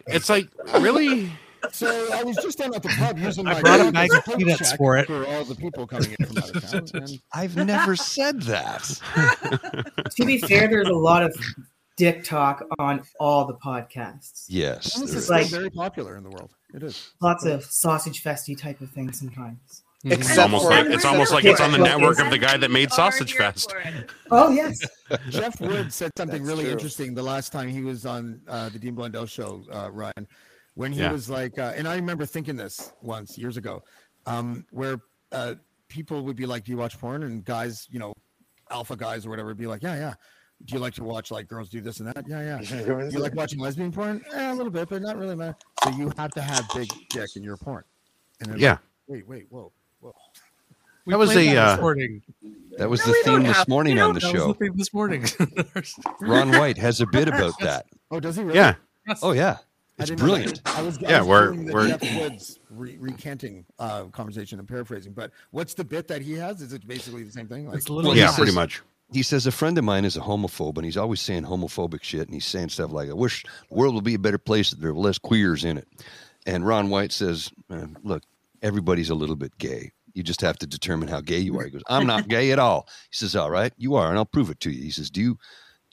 it's 0.08 0.28
like, 0.28 0.48
really? 0.80 1.30
So 1.72 2.08
I 2.12 2.22
was 2.22 2.36
just 2.36 2.58
down 2.58 2.74
at 2.74 2.82
the 2.82 2.88
pub 2.90 3.18
using 3.18 3.46
I 3.46 3.54
my 3.54 3.60
brought 3.60 3.80
a 3.80 3.92
bag 3.92 4.12
of 4.14 4.24
peanuts 4.36 4.72
for 4.74 4.96
it. 4.96 5.06
for 5.06 5.26
all 5.26 5.44
the 5.44 5.54
people 5.54 5.86
coming 5.86 6.14
in 6.18 6.26
from 6.26 6.38
out 6.38 6.56
of 6.56 6.70
town. 6.70 7.02
And 7.02 7.20
I've 7.32 7.56
never 7.56 7.96
said 7.96 8.42
that. 8.42 9.00
To 10.16 10.24
be 10.24 10.38
fair, 10.38 10.68
there's 10.68 10.88
a 10.88 10.92
lot 10.94 11.22
of 11.22 11.34
dick 11.96 12.24
talk 12.24 12.62
on 12.78 13.02
all 13.18 13.44
the 13.46 13.54
podcasts. 13.54 14.44
Yes. 14.48 14.94
this 14.94 15.10
there 15.10 15.18
is 15.18 15.24
is. 15.24 15.30
like- 15.30 15.46
very 15.48 15.70
popular 15.70 16.16
in 16.16 16.22
the 16.22 16.30
world. 16.30 16.50
It 16.74 16.82
is. 16.82 17.10
Lots 17.20 17.44
of 17.44 17.64
sausage 17.64 18.22
festy 18.22 18.56
type 18.60 18.80
of 18.80 18.90
things 18.90 19.18
sometimes. 19.18 19.82
It's 20.06 20.36
almost 20.36 20.66
like 20.66 20.84
it's 20.86 21.04
almost 21.06 21.32
like 21.32 21.44
it's 21.46 21.62
on 21.62 21.72
the 21.72 21.78
network 21.78 22.18
of 22.18 22.28
the 22.28 22.36
guy 22.36 22.58
that 22.58 22.70
made 22.70 22.92
Sausage 22.92 23.32
Fest. 23.32 23.74
Oh 24.30 24.50
yes. 24.50 24.76
Jeff 25.30 25.58
Wood 25.62 25.90
said 25.94 26.10
something 26.18 26.42
That's 26.42 26.46
really 26.48 26.64
true. 26.64 26.72
interesting 26.72 27.14
the 27.14 27.22
last 27.22 27.52
time 27.52 27.68
he 27.68 27.80
was 27.80 28.04
on 28.04 28.42
uh, 28.46 28.68
the 28.68 28.78
Dean 28.78 28.94
Blundell 28.94 29.24
show, 29.24 29.64
uh, 29.72 29.90
Ryan, 29.90 30.28
when 30.74 30.92
he 30.92 31.00
Yeah. 31.00 31.12
was 31.12 31.28
like, 31.30 31.58
uh, 31.58 31.72
and 31.76 31.86
I 31.88 31.96
remember 31.96 32.26
thinking 32.26 32.56
this 32.56 32.92
once 33.02 33.36
years 33.38 33.56
ago, 33.56 33.82
um, 34.26 34.64
where 34.70 34.98
uh, 35.32 35.54
people 35.88 36.22
would 36.24 36.36
be 36.36 36.46
like, 36.46 36.64
"Do 36.64 36.72
you 36.72 36.78
watch 36.78 36.98
porn?" 36.98 37.22
And 37.24 37.44
guys, 37.44 37.88
you 37.90 37.98
know, 37.98 38.12
alpha 38.70 38.96
guys 38.96 39.26
or 39.26 39.30
whatever, 39.30 39.48
would 39.48 39.56
be 39.56 39.66
like, 39.66 39.82
"Yeah, 39.82 39.94
yeah." 39.96 40.14
Do 40.64 40.74
you 40.74 40.78
like 40.80 40.94
to 40.94 41.04
watch 41.04 41.30
like 41.30 41.48
girls 41.48 41.68
do 41.68 41.80
this 41.80 41.98
and 42.00 42.08
that? 42.08 42.24
Yeah, 42.28 42.40
yeah. 42.40 42.58
Do 42.86 43.08
you 43.10 43.18
like 43.18 43.34
watching 43.34 43.58
lesbian 43.58 43.90
porn? 43.92 44.24
Eh, 44.32 44.52
a 44.52 44.54
little 44.54 44.70
bit, 44.70 44.88
but 44.88 45.02
not 45.02 45.16
really, 45.18 45.34
man. 45.34 45.54
So 45.82 45.90
you 45.90 46.10
have 46.16 46.30
to 46.34 46.40
have 46.40 46.64
big 46.74 46.88
dick 47.10 47.36
in 47.36 47.42
your 47.42 47.56
porn. 47.56 47.82
And 48.40 48.58
Yeah. 48.58 48.70
like, 48.72 48.78
wait, 49.08 49.28
wait, 49.28 49.46
whoa, 49.50 49.72
whoa. 50.00 50.14
We 51.04 51.10
That 51.12 51.18
was 51.18 51.32
played 51.32 51.50
a, 51.50 51.54
that 51.54 51.80
uh. 51.80 51.94
That 52.78 52.88
was 52.88 53.00
No, 53.00 53.12
the 53.12 53.18
theme 53.24 53.42
this 53.42 53.68
morning 53.68 53.98
on 53.98 54.14
the 54.14 54.20
That 54.20 54.32
was 54.32 54.40
show. 54.42 54.48
the 54.48 54.54
thing 54.54 54.72
this 54.76 54.94
morning. 54.94 55.26
Ron 56.20 56.50
White 56.52 56.78
has 56.78 57.00
a 57.00 57.06
bit 57.06 57.28
about 57.28 57.54
that. 57.60 57.86
Oh, 58.10 58.20
does 58.20 58.36
he 58.36 58.42
really? 58.44 58.56
Yeah, 58.56 58.76
Oh 59.22 59.32
yeah, 59.32 59.58
I 59.58 59.58
it's 59.98 60.10
didn't 60.10 60.26
know 60.26 60.34
that. 60.34 60.40
brilliant. 60.42 60.60
I 60.66 60.82
was, 60.82 60.98
I 60.98 61.10
Yeah, 61.10 61.20
was 61.22 61.28
we're- 61.28 61.72
we're- 61.72 61.88
Jeff 61.98 62.20
Woods 62.20 62.58
re- 62.70 62.96
recanting 62.98 63.64
uh, 63.78 64.04
conversation 64.06 64.58
and 64.58 64.66
paraphrasing. 64.68 65.12
But 65.12 65.30
what's 65.50 65.74
the 65.74 65.84
bit 65.84 66.08
that 66.08 66.22
he 66.22 66.32
has? 66.34 66.60
Is 66.62 66.72
it 66.72 66.86
basically 66.86 67.22
the 67.24 67.32
same 67.32 67.46
thing? 67.46 67.66
Like, 67.68 67.76
It's 67.76 67.88
a 67.88 67.92
little 67.92 68.10
Well, 68.10 68.18
yeah, 68.18 68.26
says- 68.28 68.36
pretty 68.36 68.52
much. 68.52 68.82
He 69.12 69.22
says 69.22 69.46
a 69.46 69.52
friend 69.52 69.76
of 69.78 69.84
mine 69.84 70.04
is 70.06 70.16
a 70.16 70.20
homophobe, 70.20 70.76
and 70.76 70.84
he's 70.84 70.96
always 70.96 71.20
saying 71.20 71.44
homophobic 71.44 72.02
shit, 72.02 72.22
and 72.22 72.32
he's 72.34 72.46
saying 72.46 72.70
stuff 72.70 72.90
like, 72.90 73.10
"I 73.10 73.12
wish 73.12 73.44
the 73.68 73.74
world 73.74 73.94
would 73.94 74.02
be 74.02 74.14
a 74.14 74.18
better 74.18 74.38
place 74.38 74.72
if 74.72 74.78
there 74.80 74.92
were 74.94 74.98
less 75.00 75.18
queers 75.18 75.62
in 75.64 75.76
it." 75.78 75.86
And 76.46 76.66
Ron 76.66 76.88
White 76.88 77.12
says, 77.12 77.50
uh, 77.70 77.86
"Look, 78.02 78.22
everybody's 78.62 79.10
a 79.10 79.14
little 79.14 79.36
bit 79.36 79.56
gay. 79.58 79.92
You 80.14 80.22
just 80.22 80.40
have 80.40 80.58
to 80.58 80.66
determine 80.66 81.08
how 81.08 81.20
gay 81.20 81.38
you 81.38 81.56
are." 81.60 81.64
He 81.64 81.70
goes, 81.70 81.82
"I'm 81.88 82.06
not 82.06 82.28
gay 82.28 82.50
at 82.50 82.58
all." 82.58 82.88
He 83.10 83.16
says, 83.16 83.36
"All 83.36 83.50
right, 83.50 83.72
you 83.76 83.94
are, 83.94 84.08
and 84.08 84.16
I'll 84.18 84.24
prove 84.24 84.50
it 84.50 84.58
to 84.60 84.70
you." 84.70 84.82
He 84.82 84.90
says, 84.90 85.10
"Do 85.10 85.20
you 85.20 85.38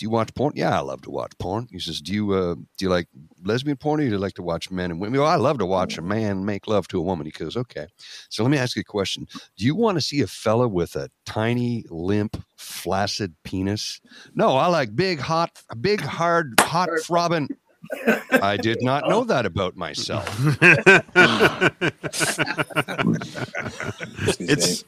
do 0.02 0.06
you 0.06 0.10
watch 0.10 0.34
porn?" 0.34 0.54
"Yeah, 0.56 0.76
I 0.76 0.82
love 0.82 1.04
to 1.04 1.12
watch 1.12 1.38
porn." 1.38 1.68
He 1.70 1.78
says, 1.78 2.02
"Do 2.02 2.12
you 2.12 2.34
uh, 2.34 2.56
do 2.56 2.86
you 2.86 2.90
like 2.90 3.08
lesbian 3.46 3.78
porn, 3.78 4.00
or 4.00 4.04
do 4.04 4.10
you 4.10 4.18
like 4.18 4.34
to 4.34 4.42
watch 4.42 4.72
men 4.72 4.90
and 4.90 5.00
women?" 5.00 5.20
"Well, 5.20 5.30
I 5.30 5.36
love 5.36 5.60
to 5.60 5.66
watch 5.68 5.96
a 6.00 6.02
man 6.02 6.44
make 6.44 6.66
love 6.68 6.88
to 6.88 6.98
a 6.98 7.04
woman." 7.04 7.28
He 7.28 7.32
goes, 7.32 7.56
"Okay." 7.56 7.86
So 8.28 8.42
let 8.42 8.50
me 8.50 8.58
ask 8.58 8.76
you 8.76 8.80
a 8.80 8.84
question. 8.84 9.28
Do 9.56 9.64
you 9.64 9.76
want 9.76 9.98
to 9.98 10.02
see 10.02 10.22
a 10.22 10.26
fella 10.26 10.68
with 10.68 10.96
a 10.96 11.12
tiny, 11.28 11.86
limp, 11.92 12.44
flaccid 12.58 13.36
penis? 13.44 14.02
No, 14.34 14.58
I 14.58 14.66
like 14.66 14.96
big, 14.96 15.20
hot, 15.20 15.62
big, 15.80 16.02
hard, 16.02 16.56
hot, 16.60 16.90
throbbing. 17.04 17.50
I 18.32 18.58
did 18.58 18.82
not 18.82 19.08
know 19.10 19.24
that 19.26 19.46
about 19.46 19.76
myself. 19.76 20.28
it's 24.40 24.84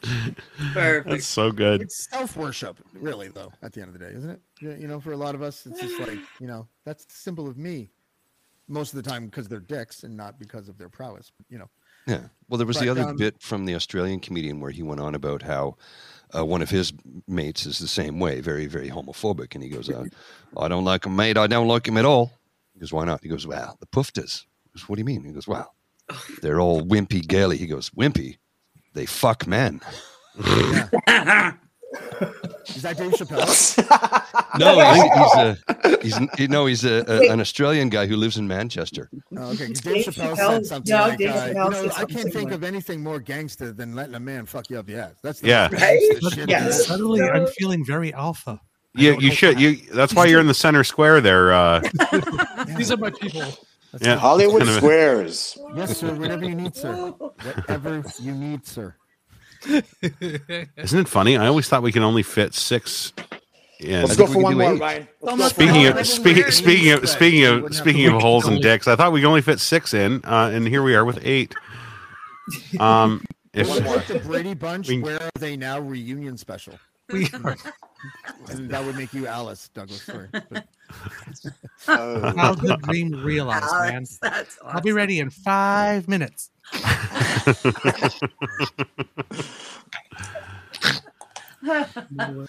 Perfect. 0.73 1.13
it's 1.15 1.27
so 1.27 1.51
good. 1.51 1.81
it's 1.81 2.09
self 2.09 2.37
worship, 2.37 2.79
really, 2.93 3.27
though. 3.29 3.51
At 3.61 3.73
the 3.73 3.81
end 3.81 3.93
of 3.93 3.99
the 3.99 4.05
day, 4.05 4.15
isn't 4.15 4.29
it? 4.29 4.41
You 4.79 4.87
know, 4.87 4.99
for 4.99 5.11
a 5.11 5.17
lot 5.17 5.35
of 5.35 5.41
us, 5.41 5.65
it's 5.65 5.79
just 5.79 5.99
like 5.99 6.19
you 6.39 6.47
know, 6.47 6.67
that's 6.85 7.05
the 7.05 7.13
symbol 7.15 7.47
of 7.47 7.57
me. 7.57 7.89
Most 8.69 8.93
of 8.93 9.03
the 9.03 9.09
time, 9.09 9.25
because 9.25 9.47
they're 9.49 9.59
dicks 9.59 10.03
and 10.03 10.15
not 10.15 10.39
because 10.39 10.69
of 10.69 10.77
their 10.77 10.87
prowess. 10.89 11.31
You 11.49 11.59
know, 11.59 11.69
Yeah. 12.07 12.27
Well, 12.47 12.57
there 12.57 12.67
was 12.67 12.79
the 12.79 12.87
other 12.89 13.03
um, 13.03 13.17
bit 13.17 13.41
from 13.41 13.65
the 13.65 13.75
Australian 13.75 14.21
comedian 14.21 14.61
where 14.61 14.71
he 14.71 14.81
went 14.83 15.01
on 15.01 15.15
about 15.15 15.41
how 15.41 15.75
uh, 16.35 16.45
one 16.45 16.61
of 16.61 16.69
his 16.69 16.93
mates 17.27 17.65
is 17.65 17.79
the 17.79 17.89
same 17.89 18.19
way, 18.19 18.39
very, 18.39 18.67
very 18.67 18.89
homophobic. 18.89 19.53
And 19.53 19.63
he 19.63 19.69
goes, 19.69 19.89
uh, 19.89 20.05
I 20.57 20.69
don't 20.69 20.85
like 20.85 21.05
him, 21.05 21.15
mate. 21.17 21.37
I 21.37 21.47
don't 21.47 21.67
like 21.67 21.87
him 21.87 21.97
at 21.97 22.05
all. 22.05 22.31
He 22.83 22.85
goes, 22.85 22.91
Why 22.93 23.05
not? 23.05 23.21
He 23.23 23.29
goes, 23.29 23.47
Well, 23.47 23.77
the 23.79 23.85
pufters. 23.87 24.43
Goes, 24.75 24.89
What 24.89 24.97
do 24.97 24.99
you 24.99 25.05
mean? 25.05 25.23
He 25.23 25.31
goes, 25.31 25.47
Well, 25.47 25.73
they're 26.41 26.59
all 26.59 26.81
wimpy, 26.81 27.25
gaily. 27.25 27.55
He 27.57 27.65
goes, 27.65 27.89
Wimpy? 27.91 28.37
They 28.93 29.05
fuck 29.05 29.47
men. 29.47 29.79
is 30.37 30.43
that 32.81 32.97
Dave 32.97 33.13
Chappelle? 33.13 34.19
No, 34.59 34.79
he's, 34.93 35.03
he's 35.03 35.35
a 35.35 35.57
he's 36.03 36.19
you 36.39 36.47
know 36.47 36.67
he's 36.67 36.85
a, 36.85 37.03
a, 37.11 37.31
an 37.31 37.41
Australian 37.41 37.89
guy 37.89 38.05
who 38.05 38.15
lives 38.15 38.37
in 38.37 38.47
Manchester. 38.47 39.09
Oh, 39.35 39.49
okay, 39.53 39.65
'cause 39.67 39.79
Dave 39.81 39.95
Dave 39.95 40.05
Chappelle 40.05 40.35
Chappelle- 40.35 40.53
said 40.53 40.65
something 40.67 40.95
no, 40.95 41.01
like, 41.07 41.17
Dave 41.17 41.29
uh, 41.29 41.33
Chappelle 41.33 41.47
you 41.47 41.53
know, 41.55 41.71
said 41.71 41.91
I 41.91 41.95
can't 42.05 42.11
think 42.11 42.31
similar. 42.33 42.53
of 42.53 42.63
anything 42.63 43.01
more 43.01 43.19
gangster 43.19 43.71
than 43.73 43.95
letting 43.95 44.13
a 44.13 44.19
man 44.19 44.45
fuck 44.45 44.69
you 44.69 44.77
up 44.77 44.85
the 44.85 44.97
ass. 44.97 45.15
That's 45.23 45.39
the 45.39 45.47
Yeah. 45.47 45.69
most 45.71 45.79
gangster 45.81 46.19
But 46.21 46.33
shit 46.33 46.49
Yeah. 46.49 46.69
Suddenly, 46.69 47.21
I'm 47.23 47.47
feeling 47.47 47.83
very 47.83 48.13
alpha. 48.13 48.61
I 48.95 49.01
You 49.01 49.11
don't 49.13 49.21
you 49.21 49.29
know 49.29 49.33
should 49.35 49.59
you. 49.59 49.75
That's 49.93 50.13
why 50.13 50.25
you're 50.25 50.39
in 50.41 50.47
the 50.47 50.53
center 50.53 50.83
square 50.83 51.19
there. 51.21 51.51
Uh. 51.53 51.81
These 52.77 52.91
are 52.91 52.97
my 52.97 53.09
people. 53.09 53.41
yeah, 54.01 54.15
Hollywood 54.17 54.59
kind 54.59 54.69
of 54.69 54.75
Squares. 54.77 55.57
Yes, 55.75 55.97
sir. 55.97 56.13
Whatever 56.13 56.45
you 56.45 56.55
need, 56.55 56.75
sir. 56.75 56.93
Whatever 56.95 58.03
you 58.21 58.33
need, 58.33 58.65
sir. 58.65 58.95
Isn't 59.67 60.99
it 60.99 61.07
funny? 61.07 61.37
I 61.37 61.47
always 61.47 61.67
thought 61.69 61.83
we 61.83 61.91
can 61.91 62.03
only 62.03 62.23
fit 62.23 62.53
six. 62.53 63.13
In. 63.79 64.01
Let's 64.03 64.15
go 64.15 64.27
for 64.27 64.41
one 64.41 64.57
more, 64.57 64.73
eight. 64.75 64.79
Ryan. 64.79 65.07
Let's 65.19 65.21
go 65.21 65.29
Almost 65.31 65.55
for 65.55 65.61
Speaking 65.61 65.87
of 65.87 65.95
more. 65.95 66.03
speaking 66.05 66.51
speaking 66.51 66.91
of 66.91 67.09
speaking 67.09 67.45
of 67.45 67.75
speaking 67.75 68.05
of 68.07 68.21
holes 68.21 68.47
and 68.47 68.61
dicks, 68.61 68.87
I 68.87 68.95
thought 68.95 69.11
we 69.11 69.19
could 69.21 69.27
only 69.27 69.41
fit 69.41 69.59
six 69.59 69.93
in, 69.93 70.21
uh, 70.23 70.51
and 70.53 70.65
here 70.67 70.83
we 70.83 70.95
are 70.95 71.03
with 71.03 71.19
eight. 71.25 71.53
Um, 72.79 73.25
if 73.53 73.67
What 73.67 73.81
about 73.81 74.07
the 74.07 74.19
Brady 74.19 74.53
Bunch? 74.53 74.87
We- 74.87 74.99
Where 75.01 75.21
are 75.21 75.29
they 75.37 75.57
now? 75.57 75.79
Reunion 75.79 76.37
special. 76.37 76.75
We 77.13 77.25
are 77.43 77.55
that 78.49 78.83
would 78.85 78.97
make 78.97 79.13
you 79.13 79.27
Alice 79.27 79.69
Douglas. 79.73 80.01
Sorry. 80.03 80.27
But 80.31 80.65
Oh. 81.87 82.31
childhood 82.33 82.81
dream 82.83 83.11
realized, 83.23 83.65
man. 83.71 83.93
Alex, 83.95 84.19
that's 84.21 84.57
I'll 84.65 84.81
be 84.81 84.91
ready 84.91 85.19
in 85.19 85.29
five 85.29 86.07
minutes. 86.09 86.49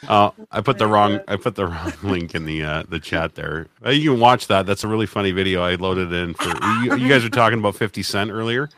uh, 0.08 0.30
I 0.50 0.60
put 0.62 0.78
the 0.78 0.86
wrong 0.86 1.20
I 1.28 1.36
put 1.36 1.54
the 1.54 1.66
wrong 1.66 1.92
link 2.02 2.34
in 2.34 2.44
the 2.46 2.62
uh, 2.64 2.82
the 2.88 3.00
chat 3.00 3.34
there. 3.34 3.66
Uh, 3.84 3.90
you 3.90 4.12
can 4.12 4.20
watch 4.20 4.46
that. 4.48 4.66
That's 4.66 4.84
a 4.84 4.88
really 4.88 5.06
funny 5.06 5.30
video. 5.32 5.62
I 5.62 5.74
loaded 5.76 6.12
in 6.12 6.34
for 6.34 6.48
you, 6.84 6.96
you 6.96 7.08
guys 7.08 7.22
were 7.22 7.30
talking 7.30 7.58
about 7.58 7.76
Fifty 7.76 8.02
Cent 8.02 8.30
earlier, 8.30 8.68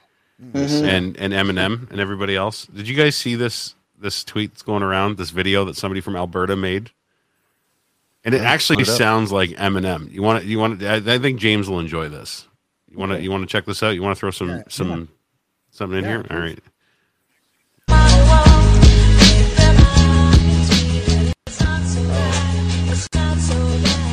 Mhm. 0.43 0.83
and 0.87 1.17
and 1.17 1.33
Eminem 1.33 1.91
and 1.91 2.01
everybody 2.01 2.37
else. 2.37 2.67
Did 2.67 2.89
you 2.89 2.95
guys 2.97 3.17
see 3.17 3.35
this 3.35 3.75
this 4.07 4.23
tweet's 4.23 4.63
going 4.63 4.85
around? 4.85 5.17
This 5.17 5.31
video 5.31 5.65
that 5.65 5.77
somebody 5.77 6.01
from 6.01 6.15
Alberta 6.15 6.55
made. 6.55 6.91
And 8.25 8.35
it 8.37 8.41
Yeah, 8.41 8.49
actually 8.51 8.83
it 8.83 8.87
sounds 8.87 9.33
like 9.33 9.51
Eminem. 9.51 10.13
You 10.13 10.23
want 10.23 10.43
to, 10.43 10.49
you 10.49 10.61
want 10.61 10.79
to, 10.79 10.89
I, 10.89 11.15
I 11.15 11.19
think 11.19 11.41
James 11.41 11.69
will 11.69 11.81
enjoy 11.81 12.09
this. 12.09 12.47
You 12.89 12.99
want 12.99 13.11
to, 13.13 13.21
you 13.21 13.33
want 13.33 13.43
to 13.43 13.49
check 13.49 13.65
this 13.65 13.83
out? 13.83 13.91
You 13.97 14.03
want 14.03 14.15
to 14.17 14.21
throw 14.21 14.31
some, 14.31 14.49
Yeah, 14.49 14.63
some, 14.69 15.09
something 15.73 15.99
in 15.99 16.05
Yeah, 16.05 16.11
here? 16.11 16.21
of 16.21 16.31
All 16.31 16.39
right. 16.39 16.59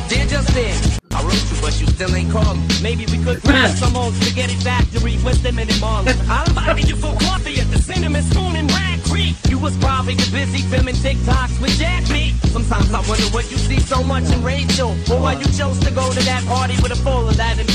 Dear 0.08 0.26
Justin, 0.26 0.70
I 1.10 1.22
wrote 1.24 1.34
you, 1.50 1.56
but 1.60 1.80
you 1.80 1.86
still 1.86 2.14
ain't 2.14 2.30
called. 2.30 2.58
Maybe 2.82 3.06
we 3.06 3.18
could 3.24 3.42
find 3.42 3.72
some 3.76 3.96
old 3.96 4.14
spaghetti 4.14 4.54
factory, 4.54 5.18
West 5.24 5.44
Edmonton 5.44 5.80
Mall. 5.80 6.04
I 6.06 6.44
invited 6.46 6.88
you 6.88 6.96
for 6.96 7.12
coffee 7.18 7.60
at 7.60 7.68
the 7.70 7.78
Cinnamon 7.78 8.22
Spoon 8.22 8.54
in 8.56 8.66
Rag 8.68 8.93
Creek. 9.14 9.36
You 9.48 9.60
was 9.60 9.76
probably 9.76 10.16
too 10.16 10.28
busy 10.32 10.58
filming 10.66 10.96
TikToks 10.96 11.62
with 11.62 11.78
Jack 11.78 12.02
B. 12.08 12.34
Sometimes 12.50 12.92
I 12.92 12.98
wonder 13.06 13.28
what 13.30 13.48
you 13.48 13.56
see 13.58 13.78
so 13.78 14.02
much 14.02 14.24
in 14.34 14.42
Rachel, 14.42 14.90
or 15.08 15.22
why 15.22 15.34
you 15.34 15.46
chose 15.54 15.78
to 15.86 15.90
go 15.92 16.10
to 16.10 16.22
that 16.30 16.42
party 16.46 16.74
with 16.82 16.90
a 16.90 16.96
full 16.96 17.28
of 17.28 17.36
that 17.36 17.56
and. 17.60 17.70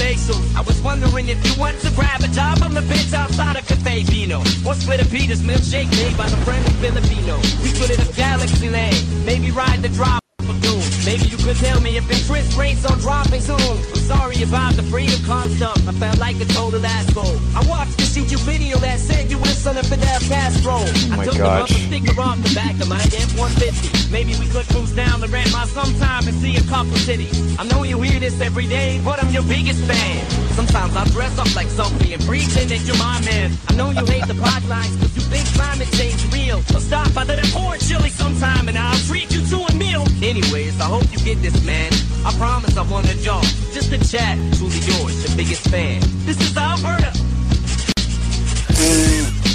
I 0.55 0.61
was 0.61 0.81
wondering 0.81 1.29
if 1.29 1.39
you 1.45 1.53
want 1.57 1.79
to 1.79 1.89
grab 1.91 2.21
a 2.21 2.27
job 2.27 2.61
on 2.61 2.73
the 2.73 2.81
bench 2.81 3.13
outside 3.13 3.55
of 3.55 3.65
Cafe 3.65 4.03
Vino, 4.03 4.39
or 4.67 4.73
split 4.75 5.01
a 5.01 5.05
Peter's 5.05 5.41
milkshake 5.41 5.89
made 5.91 6.17
by 6.17 6.27
the 6.27 6.37
friendly 6.43 6.73
Filipino. 6.83 7.37
We 7.63 7.71
could 7.71 7.89
hit 7.89 7.99
a 7.99 8.11
Galaxyland, 8.19 9.25
maybe 9.25 9.51
ride 9.51 9.81
the 9.81 9.89
drive 9.89 10.19
drop. 10.19 10.61
Doom. 10.61 10.98
Maybe 11.05 11.25
you 11.25 11.37
could 11.37 11.55
tell 11.57 11.79
me 11.81 11.97
if 11.97 12.09
interest 12.09 12.57
rates 12.57 12.85
are 12.85 12.97
dropping 12.97 13.41
soon. 13.41 13.59
I'm 13.59 13.95
sorry 13.95 14.43
about 14.43 14.73
the 14.73 14.83
freedom 14.83 15.19
stuff. 15.55 15.87
I 15.87 15.91
felt 15.93 16.17
like 16.19 16.39
a 16.41 16.45
total 16.45 16.85
asshole. 16.85 17.37
I 17.55 17.65
watched 17.67 17.97
this 17.97 18.17
YouTube 18.17 18.43
video 18.45 18.77
that 18.79 18.99
said 18.99 19.29
you 19.31 19.37
were 19.37 19.45
the 19.45 19.59
son 19.59 19.77
of 19.77 19.85
Fidel 19.85 20.19
Castro. 20.21 20.73
Oh 20.73 21.09
I 21.11 21.15
my 21.17 21.25
took 21.25 21.37
gosh. 21.37 21.69
the 21.69 21.75
rubber 21.75 21.87
sticker 21.87 22.21
off 22.21 22.37
the 22.43 22.53
back 22.55 22.75
of 22.81 22.87
my 22.89 23.01
F-150. 23.01 24.11
Maybe 24.11 24.35
we 24.39 24.47
could 24.49 24.67
cruise 24.67 24.91
down 24.91 25.21
the 25.21 25.27
ramp 25.27 25.51
by 25.51 25.65
sometime 25.65 26.27
and 26.27 26.35
see 26.41 26.57
a 26.57 26.63
couple 26.63 26.95
cities. 26.97 27.37
I 27.59 27.63
know 27.65 27.83
you 27.83 28.01
hear 28.01 28.19
this 28.19 28.41
every 28.41 28.67
day, 28.67 28.99
but 29.03 29.23
I'm 29.23 29.31
your 29.31 29.43
biggest 29.43 29.83
fan. 29.85 30.25
Sometimes 30.57 30.95
I 30.95 31.05
dress 31.15 31.37
up 31.37 31.53
like 31.55 31.67
Sophie 31.67 32.13
and 32.13 32.23
pretend 32.25 32.69
that 32.71 32.81
you're 32.85 32.97
my 32.97 33.21
man. 33.23 33.51
I 33.69 33.75
know 33.75 33.91
you 33.91 34.05
hate 34.05 34.27
the 34.27 34.33
podlines, 34.33 34.99
but 34.99 35.13
you 35.15 35.21
think 35.21 35.45
climate 35.55 35.91
change 35.93 36.15
is 36.15 36.33
real. 36.33 36.61
So 36.63 36.79
stop 36.79 37.13
by 37.13 37.23
the 37.23 37.37
corn 37.53 37.79
chili 37.79 38.09
sometime 38.09 38.67
and 38.67 38.77
I'll 38.77 38.99
treat 39.07 39.31
you 39.33 39.45
to 39.53 39.57
a 39.63 39.73
meal. 39.75 40.03
Anyways, 40.21 40.79
I 40.81 40.88
hope 40.89 41.03
you 41.11 41.19
get 41.19 41.41
this, 41.41 41.63
man. 41.63 41.91
I 42.25 42.33
promise 42.37 42.75
I 42.75 42.81
want 42.89 43.05
a 43.13 43.17
job, 43.21 43.43
just 43.73 43.91
a 43.91 43.99
chat. 44.09 44.37
Truly 44.57 44.79
yours, 44.79 45.23
the 45.23 45.33
biggest 45.37 45.67
fan. 45.69 46.01
This 46.25 46.41
is 46.41 46.57
Alberta. 46.57 47.11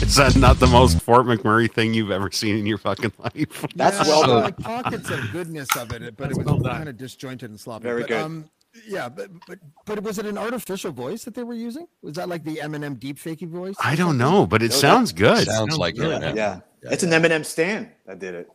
Is 0.04 0.16
that 0.16 0.36
not 0.36 0.60
the 0.60 0.68
most 0.68 1.00
Fort 1.02 1.26
McMurray 1.26 1.70
thing 1.70 1.92
you've 1.92 2.12
ever 2.12 2.30
seen 2.30 2.56
in 2.56 2.66
your 2.66 2.78
fucking 2.78 3.12
life? 3.18 3.66
That's 3.74 3.98
Yeah, 3.98 4.06
well 4.06 4.20
there 4.20 4.28
done. 4.28 4.42
like 4.44 4.58
pockets 4.58 5.10
of 5.10 5.32
goodness 5.32 5.68
of 5.76 5.92
it, 5.92 6.16
but 6.16 6.30
it 6.30 6.36
was 6.36 6.46
well 6.46 6.60
kind 6.60 6.88
of 6.88 6.96
disjointed 6.96 7.50
and 7.50 7.58
sloppy. 7.58 7.82
Very 7.82 8.02
but, 8.02 8.08
good. 8.08 8.20
Um, 8.20 8.50
yeah, 8.86 9.08
but, 9.08 9.30
but 9.46 9.58
but 9.86 10.02
was 10.02 10.18
it 10.18 10.26
an 10.26 10.38
artificial 10.38 10.92
voice 10.92 11.24
that 11.24 11.34
they 11.34 11.42
were 11.42 11.54
using? 11.54 11.86
Was 12.02 12.14
that 12.14 12.28
like 12.28 12.44
the 12.44 12.56
Eminem 12.56 12.98
deep 12.98 13.18
fakey 13.18 13.48
voice? 13.48 13.74
I 13.82 13.96
don't 13.96 14.18
know, 14.18 14.46
but 14.46 14.62
it 14.62 14.70
No, 14.70 14.76
sounds 14.76 15.12
good. 15.12 15.46
Sounds 15.46 15.56
Sounds 15.56 15.78
like 15.78 15.96
good. 15.96 16.22
Eminem. 16.22 16.36
Yeah. 16.36 16.60
It's 16.82 17.02
an 17.02 17.10
Eminem 17.10 17.44
stand 17.44 17.90
that 18.06 18.18
did 18.20 18.34
it. 18.34 18.48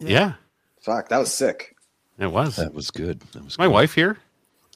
Yeah, 0.00 0.34
Fuck, 0.80 1.08
that 1.08 1.18
was 1.18 1.32
sick. 1.32 1.73
It 2.18 2.26
was. 2.30 2.56
That 2.56 2.74
was 2.74 2.90
good. 2.90 3.20
That 3.32 3.44
was 3.44 3.58
My 3.58 3.66
good. 3.66 3.72
wife 3.72 3.94
here. 3.94 4.18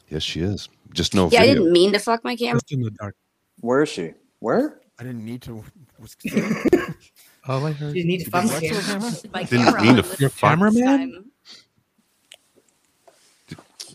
Yes, 0.09 0.23
she 0.23 0.41
is. 0.41 0.69
Just 0.93 1.15
no 1.15 1.29
Yeah, 1.31 1.43
I 1.43 1.47
didn't 1.47 1.71
mean 1.73 1.93
to 1.93 1.99
fuck 1.99 2.25
my 2.25 2.35
camera. 2.37 2.61
Just 2.61 2.73
in 2.73 2.83
the 2.83 2.91
dark. 2.91 3.15
Where 3.61 3.83
is 3.83 3.89
she? 3.89 4.15
Where? 4.41 4.81
I 4.99 5.05
didn't 5.05 5.25
need 5.25 5.43
to. 5.43 5.63
Was, 5.99 6.17
All 7.47 7.65
I 7.67 7.73
heard. 7.73 7.95
You 7.97 8.05
need 8.05 8.25
to 8.25 8.31
fuck 8.31 8.45
What, 8.45 8.63
him. 8.63 8.81
camera? 8.81 9.13
My 9.33 9.43
Didn't 9.45 9.65
camera 9.67 9.83
mean 9.83 9.97
to 9.97 10.03
this 10.03 10.21
Your 10.21 10.31
fuck. 10.31 10.51
cameraman? 10.51 11.25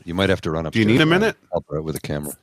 You 0.05 0.13
might 0.13 0.29
have 0.29 0.41
to 0.41 0.51
run 0.51 0.65
up. 0.65 0.73
Do 0.73 0.79
you 0.79 0.85
need 0.85 1.01
a 1.01 1.05
minute? 1.05 1.37
Help 1.51 1.65
her 1.69 1.77
out 1.79 1.83
with 1.85 1.95
a 1.97 1.99
camera. 1.99 2.33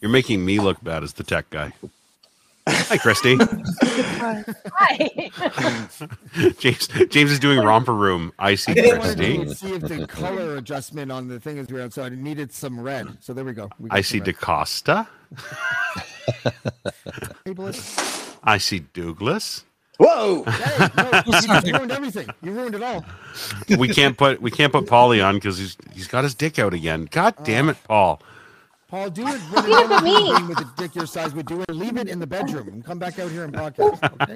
You're 0.00 0.10
making 0.10 0.44
me 0.44 0.60
look 0.60 0.82
bad 0.82 1.02
as 1.02 1.14
the 1.14 1.24
tech 1.24 1.48
guy. 1.50 1.72
Hi, 2.66 2.96
Christy. 2.96 3.36
Hi. 4.72 5.30
James 6.58 6.88
James 7.10 7.30
is 7.30 7.38
doing 7.38 7.60
romper 7.60 7.94
room. 7.94 8.32
I 8.38 8.54
see 8.54 8.72
I 8.72 8.98
Christy. 8.98 9.38
to 9.44 9.54
see 9.54 9.74
if 9.74 9.82
the 9.82 10.06
color 10.06 10.56
adjustment 10.56 11.12
on 11.12 11.28
the 11.28 11.38
thing 11.38 11.58
is 11.58 11.68
weird, 11.68 11.92
so 11.92 12.04
I 12.04 12.08
needed 12.08 12.52
some 12.52 12.80
red. 12.80 13.18
So 13.20 13.34
there 13.34 13.44
we 13.44 13.52
go. 13.52 13.68
We 13.78 13.90
I 13.90 14.00
see 14.00 14.20
red. 14.20 14.28
DeCosta. 14.28 15.06
I 18.44 18.58
see 18.58 18.80
Douglas. 18.80 19.64
Whoa! 19.98 20.44
Hey, 20.54 20.88
no, 20.96 21.22
you 21.26 21.32
just 21.32 21.48
ruined 21.70 21.92
everything. 21.92 22.28
You 22.42 22.52
ruined 22.52 22.74
it 22.74 22.82
all. 22.82 23.04
We 23.78 23.88
can't 23.88 24.16
put 24.16 24.40
we 24.42 24.50
can't 24.50 24.72
put 24.72 24.86
Paulie 24.86 25.24
on 25.24 25.36
because 25.36 25.58
he's 25.58 25.76
he's 25.92 26.08
got 26.08 26.24
his 26.24 26.34
dick 26.34 26.58
out 26.58 26.74
again. 26.74 27.08
God 27.10 27.34
uh, 27.38 27.44
damn 27.44 27.68
it, 27.68 27.76
Paul. 27.84 28.20
Paul, 28.88 29.10
do 29.10 29.26
it. 29.26 29.40
What 29.40 29.64
Leave 29.68 29.90
it 29.90 29.98
to 29.98 30.04
me. 30.04 30.46
With 30.48 30.58
a 30.60 30.72
dick 30.76 30.94
your 30.94 31.06
size 31.06 31.34
would 31.34 31.46
do 31.46 31.60
it. 31.62 31.70
Leave 31.70 31.96
it 31.96 32.08
in 32.08 32.18
the 32.18 32.26
bedroom 32.26 32.68
and 32.68 32.84
come 32.84 32.98
back 32.98 33.18
out 33.18 33.30
here 33.30 33.44
and 33.44 33.52
podcast. 33.52 33.98
Okay. 34.22 34.34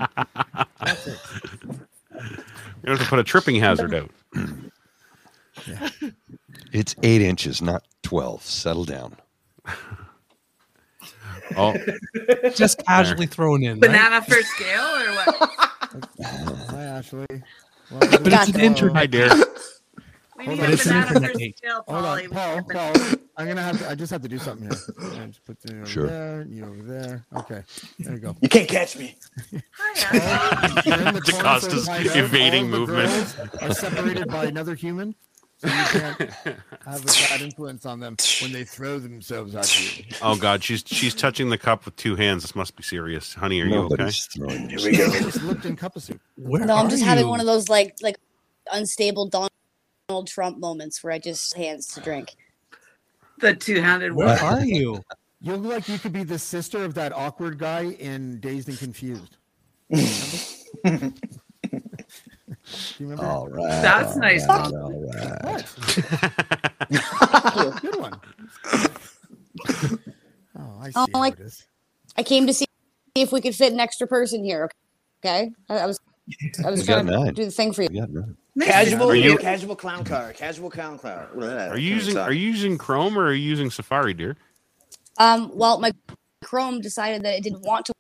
That's 0.85 1.07
it. 1.07 1.19
You 2.85 2.91
have 2.93 2.99
to 3.01 3.07
put 3.07 3.19
a 3.19 3.25
tripping 3.25 3.57
hazard 3.57 3.95
out. 3.95 4.11
It's 6.73 6.95
eight 7.03 7.21
inches, 7.23 7.61
not 7.63 7.83
twelve. 8.03 8.43
Settle 8.43 8.85
down. 8.85 9.17
Oh, 11.57 11.75
Just 12.55 12.85
casually 12.87 13.27
thrown 13.27 13.63
in. 13.63 13.73
right? 13.73 13.81
Banana 13.81 14.23
for 14.23 14.35
scale 14.43 14.85
or 14.85 15.13
what? 15.15 15.51
Hi, 16.71 16.83
Ashley. 16.85 17.27
But 17.91 18.27
it's 18.27 18.49
an 18.51 18.61
internet. 18.61 18.97
hi 18.97 19.07
dear. 19.07 19.31
We 20.39 20.45
Hold 20.45 20.59
need 20.59 20.65
on. 20.65 20.71
a 20.71 20.73
It's 20.75 20.85
banana 20.87 21.21
for 21.21 21.33
date. 21.39 21.59
scale, 21.59 21.85
Hold 21.89 22.05
Polly. 22.05 22.25
on, 22.27 22.31
Paul. 22.31 22.63
Paul, 22.63 22.93
need 22.93 23.03
a 23.15 23.19
I'm 23.37 23.47
gonna 23.49 23.63
have 23.63 23.79
to. 23.81 23.91
I 23.91 23.95
just 23.97 24.11
have 24.13 24.23
to 24.23 24.29
do 24.29 24.39
something 24.39 24.69
here. 24.71 24.79
I 25.23 25.27
just 25.27 25.45
put 25.45 25.61
the 25.61 25.77
over 25.77 25.87
Sure. 25.87 26.07
there, 26.07 26.47
you 26.49 26.65
over 26.65 26.83
there. 26.83 27.27
Okay, 27.37 27.63
there 27.99 28.15
you 28.15 28.19
go. 28.21 28.37
You 28.41 28.49
can't 28.49 28.69
catch 28.69 28.97
me. 28.97 29.17
Hi, 29.79 30.83
You're 30.87 30.99
in 31.09 31.15
the 31.15 31.21
corner, 31.33 31.61
so 31.61 31.69
DeCosta's 31.69 31.87
find 31.87 32.07
evading 32.07 32.65
all 32.67 32.71
the 32.71 32.79
movement. 32.79 33.37
girls 33.37 33.63
Are 33.63 33.75
separated 33.75 34.29
by 34.29 34.45
another 34.47 34.75
human, 34.77 35.15
so 35.59 35.67
you 35.69 35.73
can't 36.01 36.21
have 36.85 37.03
a 37.03 37.07
bad 37.07 37.41
influence 37.43 37.85
on 37.87 37.99
them 38.01 38.17
when 38.43 38.53
they 38.53 38.65
throw 38.65 38.99
themselves 39.01 39.55
at 39.57 39.99
you. 39.99 40.05
Oh 40.23 40.37
God, 40.37 40.63
she's 40.63 40.85
she's 40.87 41.15
touching 41.15 41.49
the 41.51 41.59
cup 41.59 41.85
with 41.85 41.97
two 41.97 42.15
hands. 42.17 42.43
This 42.43 42.55
must 42.55 42.77
be 42.77 42.83
serious, 42.85 43.35
honey. 43.35 43.61
Are 43.61 43.67
you 43.67 43.75
okay? 43.83 43.97
Nobody's 43.97 44.25
throwing 44.27 44.69
Here 44.69 44.79
we 44.83 44.97
go. 44.97 45.07
I 45.07 45.19
just 45.21 45.43
looked 45.43 45.65
in 45.65 45.75
cup 45.77 45.97
of 45.97 46.03
soup. 46.05 46.21
Where 46.37 46.65
No, 46.65 46.77
I'm 46.77 46.87
are 46.87 46.91
just 46.91 47.03
having 47.05 47.27
one 47.29 47.41
of 47.41 47.47
those 47.47 47.69
like 47.69 47.97
like 48.03 48.17
unstable 48.73 49.29
Donald 50.09 50.27
Trump 50.27 50.59
moments 50.59 51.05
where 51.05 51.13
I 51.13 51.19
just 51.19 51.55
hands 51.55 51.87
to 51.89 52.01
drink. 52.01 52.35
The 53.41 53.55
two-handed 53.55 54.15
Where 54.15 54.29
one. 54.29 54.39
are 54.61 54.65
you? 54.65 55.03
You 55.41 55.55
look 55.55 55.73
like 55.73 55.89
you 55.89 56.01
could 56.01 56.13
be 56.13 56.25
the 56.25 56.37
sister 56.37 56.83
of 56.85 56.95
that 56.95 57.13
awkward 57.13 57.61
guy 57.61 57.91
in 58.01 58.41
Dazed 58.41 58.69
and 58.71 58.77
Confused. 58.77 59.37
Do 59.89 60.01
you 60.01 61.13
remember? 62.99 63.25
All 63.25 63.47
right. 63.53 63.81
That's 63.81 64.15
all 64.15 64.19
nice, 64.19 64.45
right, 64.49 64.73
Bob. 64.73 64.75
all 64.75 65.13
right. 65.15 65.65
Good 67.83 68.01
one. 68.01 68.21
Oh, 70.59 70.79
I 70.81 70.91
see 70.91 71.13
Oh, 71.15 71.19
like- 71.21 71.35
it 71.35 71.41
is. 71.43 71.65
I 72.17 72.25
came 72.25 72.49
to 72.49 72.53
see 72.53 72.65
if 73.15 73.31
we 73.31 73.41
could 73.41 73.55
fit 73.55 73.73
an 73.73 73.79
extra 73.79 74.09
person 74.09 74.43
here. 74.43 74.69
Okay, 75.25 75.53
I, 75.71 75.79
I 75.79 75.87
was 75.87 76.01
I 76.67 76.71
was 76.73 76.81
We 76.81 76.87
got 76.89 76.95
trying 76.95 77.07
to 77.07 77.13
nine. 77.13 77.35
do 77.35 77.45
the 77.45 77.53
thing 77.53 77.73
for 77.73 77.83
you. 77.83 77.89
We 77.93 78.01
got 78.01 78.11
nine. 78.11 78.37
Casual, 78.61 79.11
Are 79.11 79.15
you- 79.15 79.39
casual 79.39 79.77
clown 79.77 80.05
car, 80.05 80.33
casual 80.33 80.71
clown 80.71 80.99
car. 80.99 81.29
Are 81.37 81.79
you 81.79 81.95
using 81.95 82.17
Are 82.17 82.33
you 82.33 82.49
using 82.49 82.79
Chrome 82.79 83.19
or 83.19 83.27
are 83.27 83.33
you 83.35 83.49
using 83.49 83.71
Safari, 83.71 84.15
dear? 84.15 84.37
Um, 85.19 85.51
well, 85.55 85.79
my 85.79 85.93
Chrome 86.45 86.81
decided 86.81 87.23
that 87.25 87.35
it 87.35 87.43
didn't 87.43 87.63
want 87.63 87.87
to 87.87 87.93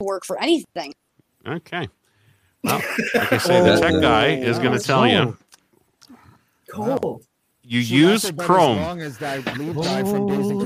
work 0.00 0.24
for 0.24 0.40
anything. 0.40 0.94
Okay. 1.46 1.88
Well, 2.62 2.82
like 3.14 3.32
I 3.32 3.38
say, 3.38 3.60
the 3.62 3.76
tech 3.80 4.00
guy 4.00 4.28
is 4.28 4.58
going 4.58 4.78
to 4.78 4.84
tell 4.84 5.06
you. 5.06 5.36
Cold. 6.70 7.24
You 7.68 7.82
She 7.82 7.96
use 7.96 8.22
lasted 8.24 8.40
As 8.40 8.46
Chrome. 8.46 8.76
long 8.76 9.00
as 9.00 9.18
that 9.18 9.58
lead 9.58 9.74
guy 9.74 10.04
from 10.04 10.28
Dazed 10.28 10.50
and 10.52 10.60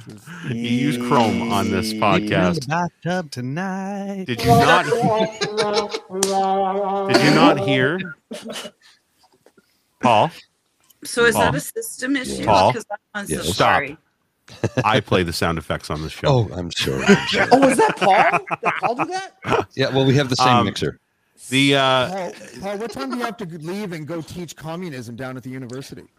Confused. 0.00 0.28
You 0.50 0.54
use 0.54 0.96
Chrome 0.98 1.50
on 1.50 1.70
this 1.72 1.92
podcast. 1.94 2.68
bathtub 2.68 3.30
tonight. 3.32 4.26
Did 4.26 4.40
you 4.42 4.48
not? 4.50 4.84
Did 7.12 7.24
you 7.24 7.30
not 7.34 7.58
hear? 7.58 8.14
Paul. 10.00 10.30
So 11.04 11.24
is 11.24 11.34
that 11.34 11.54
a 11.54 11.60
system 11.60 12.14
issue? 12.16 12.44
Paul. 12.44 12.70
Because 12.70 12.86
I'm 12.92 12.98
on 13.22 13.26
Yes. 13.28 13.48
Safari. 13.48 13.96
I 14.84 15.00
play 15.00 15.24
the 15.24 15.32
sound 15.32 15.58
effects 15.58 15.90
on 15.90 16.02
this 16.02 16.12
show. 16.12 16.28
Oh, 16.28 16.48
I'm 16.54 16.70
sorry. 16.70 17.04
I'm 17.04 17.26
sorry. 17.28 17.48
Oh, 17.52 17.58
was 17.66 17.76
that 17.78 17.96
Paul? 17.96 18.38
Did 18.62 18.72
Paul 18.80 18.94
do 18.94 19.04
that? 19.06 19.66
Yeah, 19.74 19.88
well, 19.90 20.06
we 20.06 20.14
have 20.14 20.28
the 20.30 20.36
same 20.36 20.48
Um, 20.48 20.66
mixer. 20.66 21.00
The 21.50 21.76
uh, 21.76 22.08
Paul, 22.10 22.32
Paul, 22.60 22.78
what 22.78 22.90
time 22.92 23.10
do 23.10 23.16
you 23.16 23.24
have 23.24 23.36
to 23.38 23.46
leave 23.46 23.92
and 23.92 24.06
go 24.06 24.20
teach 24.20 24.54
communism 24.54 25.16
down 25.16 25.36
at 25.36 25.42
the 25.42 25.50
university? 25.50 26.04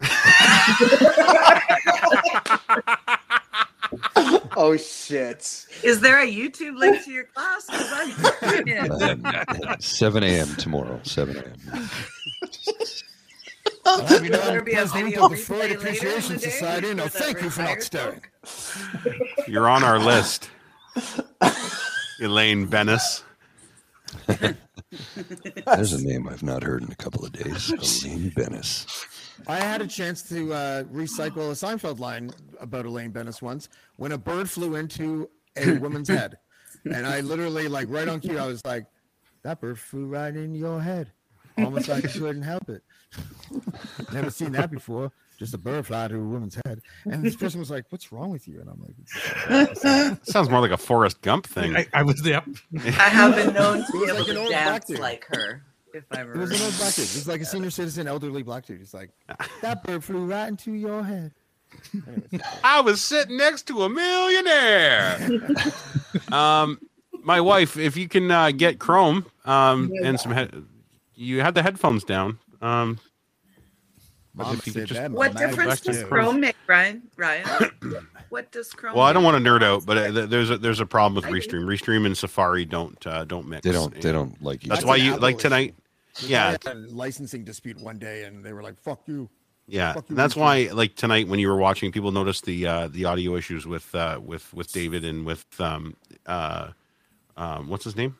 Oh 4.56 4.76
shit! 4.76 5.66
Is 5.82 6.00
there 6.00 6.20
a 6.22 6.26
YouTube 6.26 6.76
link 6.76 7.02
to 7.04 7.10
your 7.10 7.24
class? 7.24 7.66
'Cause 7.66 9.00
Um, 9.00 9.80
7 9.80 10.22
a.m. 10.22 10.54
tomorrow. 10.56 11.00
7 11.02 11.36
a.m. 11.36 11.90
Well, 13.84 14.22
you 14.22 14.28
know, 14.30 14.38
Better 14.38 14.58
I'm 14.58 14.64
be 14.64 14.72
a 14.72 14.74
president 14.74 15.04
video 15.06 15.24
of 15.24 15.30
the 15.30 15.36
replay 15.36 15.40
Freud 15.40 15.60
later 15.60 15.72
in 15.72 15.78
Appreciation 15.80 16.34
the 16.34 16.40
day 16.40 16.50
Society. 16.50 16.94
No, 16.94 17.04
for 17.08 17.18
the 17.18 17.24
thank 17.24 17.42
you 17.42 17.50
for 17.50 17.62
not 17.62 17.68
retired 17.78 17.82
staring. 17.82 18.20
you're 19.48 19.68
on 19.68 19.82
our 19.82 19.98
list, 19.98 20.50
Elaine 22.20 22.66
Benes. 22.66 23.24
There's 25.66 25.92
a 25.92 26.04
name 26.04 26.28
I've 26.28 26.42
not 26.42 26.62
heard 26.62 26.82
in 26.82 26.90
a 26.90 26.96
couple 26.96 27.24
of 27.24 27.32
days. 27.32 27.70
Elaine 28.04 28.32
Benes. 28.34 28.86
I 29.46 29.58
had 29.60 29.80
a 29.80 29.86
chance 29.86 30.22
to 30.28 30.52
uh, 30.52 30.82
recycle 30.84 31.50
a 31.50 31.54
Seinfeld 31.54 31.98
line 31.98 32.30
about 32.60 32.86
Elaine 32.86 33.10
Benes 33.10 33.40
once 33.40 33.68
when 33.96 34.12
a 34.12 34.18
bird 34.18 34.50
flew 34.50 34.74
into 34.74 35.30
a 35.56 35.72
woman's 35.78 36.08
head. 36.08 36.38
And 36.84 37.06
I 37.06 37.20
literally, 37.20 37.68
like, 37.68 37.88
right 37.90 38.08
on 38.08 38.20
cue, 38.20 38.38
I 38.38 38.46
was 38.46 38.64
like, 38.64 38.86
that 39.42 39.60
bird 39.60 39.78
flew 39.78 40.06
right 40.06 40.34
in 40.34 40.54
your 40.54 40.80
head. 40.80 41.12
Almost 41.58 41.88
like 41.88 42.04
you 42.14 42.20
couldn't 42.20 42.42
help 42.42 42.68
it. 42.68 42.82
Never 44.12 44.30
seen 44.30 44.52
that 44.52 44.70
before. 44.70 45.12
Just 45.40 45.54
a 45.54 45.58
bird 45.58 45.86
fly 45.86 46.06
to 46.06 46.16
a 46.16 46.18
woman's 46.22 46.58
head. 46.66 46.82
And 47.06 47.24
this 47.24 47.34
person 47.34 47.60
was 47.60 47.70
like, 47.70 47.86
what's 47.88 48.12
wrong 48.12 48.28
with 48.28 48.46
you? 48.46 48.60
And 48.60 48.68
I'm 48.68 48.78
like, 49.48 50.18
Sounds 50.26 50.50
more 50.50 50.60
like 50.60 50.70
a 50.70 50.76
Forrest 50.76 51.22
Gump 51.22 51.46
thing. 51.46 51.74
I, 51.74 51.86
I 51.94 52.02
was 52.02 52.20
yep. 52.24 52.46
I 52.78 52.90
have 52.90 53.34
been 53.34 53.54
known 53.54 53.78
to 53.78 53.90
be 53.92 53.98
was 54.00 54.10
able 54.10 54.18
like 54.18 54.26
to 54.26 54.48
dance 54.50 54.84
dude. 54.84 54.98
like 54.98 55.24
her. 55.34 55.62
If 55.94 56.04
I 56.12 56.20
It 56.20 56.26
was 56.26 56.34
an 56.34 56.40
remember. 56.40 56.64
old 56.66 56.76
black 56.76 56.94
dude. 56.94 57.04
It 57.06 57.14
was 57.14 57.26
like 57.26 57.40
a 57.40 57.44
senior 57.46 57.70
citizen, 57.70 58.06
elderly 58.06 58.42
black 58.42 58.66
dude. 58.66 58.80
He's 58.80 58.92
like, 58.92 59.10
that 59.62 59.82
bird 59.82 60.04
flew 60.04 60.26
right 60.26 60.46
into 60.48 60.72
your 60.74 61.02
head. 61.02 61.32
Anyways. 62.06 62.42
I 62.62 62.82
was 62.82 63.00
sitting 63.00 63.38
next 63.38 63.66
to 63.68 63.84
a 63.84 63.88
millionaire. 63.88 65.26
um, 66.32 66.78
my 67.22 67.40
wife, 67.40 67.78
if 67.78 67.96
you 67.96 68.08
can 68.08 68.30
uh, 68.30 68.50
get 68.50 68.78
Chrome 68.78 69.24
um, 69.46 69.90
and 70.04 70.20
some, 70.20 70.32
head 70.32 70.64
you 71.14 71.40
had 71.40 71.54
the 71.54 71.62
headphones 71.62 72.04
down. 72.04 72.38
Um, 72.60 72.98
but 72.98 73.09
Mom 74.34 74.54
if 74.56 74.66
you 74.66 74.72
said 74.72 74.80
could 74.82 74.88
just 74.88 75.00
that, 75.00 75.10
What 75.10 75.36
difference 75.36 75.80
does 75.80 75.98
Chrome. 76.04 76.08
Chrome 76.08 76.40
make, 76.40 76.56
Ryan? 76.66 77.02
Ryan, 77.16 77.70
what 78.28 78.50
does 78.52 78.72
Chrome? 78.72 78.94
well, 78.94 79.04
I 79.04 79.12
don't 79.12 79.24
want 79.24 79.42
to 79.42 79.50
nerd 79.50 79.62
out, 79.62 79.84
but 79.84 79.96
uh, 79.96 80.26
there's 80.26 80.50
a 80.50 80.58
there's 80.58 80.80
a 80.80 80.86
problem 80.86 81.14
with 81.14 81.24
Restream. 81.24 81.64
Restream 81.64 82.06
and 82.06 82.16
Safari 82.16 82.64
don't 82.64 83.04
uh, 83.06 83.24
don't 83.24 83.48
mix. 83.48 83.64
They 83.64 83.72
don't. 83.72 84.00
They 84.00 84.12
don't 84.12 84.40
like. 84.42 84.62
That's 84.62 84.82
each 84.82 84.86
why 84.86 84.96
you 84.96 85.16
like 85.16 85.38
tonight. 85.38 85.74
Yeah, 86.20 86.50
had 86.52 86.64
a 86.66 86.74
licensing 86.74 87.44
dispute 87.44 87.80
one 87.80 87.98
day, 87.98 88.24
and 88.24 88.44
they 88.44 88.52
were 88.52 88.62
like, 88.62 88.80
"Fuck 88.80 89.02
you." 89.06 89.28
Yeah, 89.66 89.94
Fuck 89.94 90.10
you, 90.10 90.16
that's 90.16 90.34
Restream. 90.34 90.40
why 90.40 90.68
like 90.72 90.94
tonight 90.96 91.28
when 91.28 91.38
you 91.40 91.48
were 91.48 91.56
watching, 91.56 91.90
people 91.92 92.12
noticed 92.12 92.44
the 92.44 92.66
uh, 92.66 92.88
the 92.88 93.04
audio 93.06 93.36
issues 93.36 93.66
with 93.66 93.92
uh, 93.94 94.20
with 94.24 94.52
with 94.54 94.72
David 94.72 95.04
and 95.04 95.26
with 95.26 95.44
um 95.60 95.96
uh 96.26 96.68
um 97.36 97.68
what's 97.68 97.84
his 97.84 97.96
name? 97.96 98.16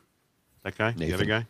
That 0.63 0.77
guy, 0.77 0.91
the 0.91 1.13
other 1.13 1.25
guy, 1.25 1.47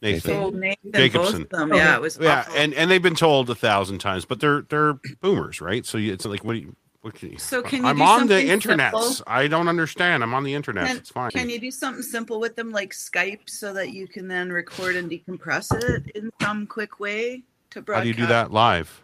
Nathan, 0.00 0.32
Told 0.32 0.54
Nathan, 0.54 0.92
Jacobson. 0.92 1.42
Both 1.42 1.52
of 1.52 1.68
them. 1.68 1.74
Yeah, 1.74 1.96
it 1.96 2.00
was. 2.00 2.18
yeah, 2.20 2.40
awful. 2.40 2.56
and 2.56 2.74
and 2.74 2.90
they've 2.90 3.02
been 3.02 3.14
told 3.14 3.50
a 3.50 3.54
thousand 3.54 3.98
times, 3.98 4.24
but 4.24 4.40
they're 4.40 4.62
they're 4.62 4.94
boomers, 5.20 5.60
right? 5.60 5.84
So 5.84 5.98
you, 5.98 6.12
it's 6.12 6.24
like 6.24 6.44
what 6.44 6.54
do 6.54 6.60
you? 6.60 6.76
What 7.02 7.14
can 7.14 7.30
you 7.30 7.38
So 7.38 7.62
can 7.62 7.82
you 7.82 7.88
I'm 7.88 8.02
on 8.02 8.26
the 8.26 8.48
internet. 8.48 8.92
I 9.26 9.46
don't 9.46 9.68
understand. 9.68 10.22
I'm 10.22 10.34
on 10.34 10.42
the 10.42 10.52
internet. 10.52 10.88
Can, 10.88 10.96
it's 10.96 11.10
fine. 11.10 11.30
can 11.30 11.48
you 11.48 11.60
do 11.60 11.70
something 11.70 12.02
simple 12.02 12.40
with 12.40 12.56
them 12.56 12.70
like 12.70 12.90
Skype 12.92 13.48
so 13.48 13.72
that 13.72 13.90
you 13.90 14.08
can 14.08 14.26
then 14.26 14.50
record 14.50 14.96
and 14.96 15.08
decompress 15.08 15.72
it 15.72 16.10
in 16.16 16.30
some 16.42 16.66
quick 16.66 16.98
way 16.98 17.44
to 17.70 17.82
broadcast? 17.82 17.98
How 17.98 18.02
do 18.02 18.08
you 18.08 18.14
do 18.14 18.26
that 18.26 18.50
live? 18.50 19.02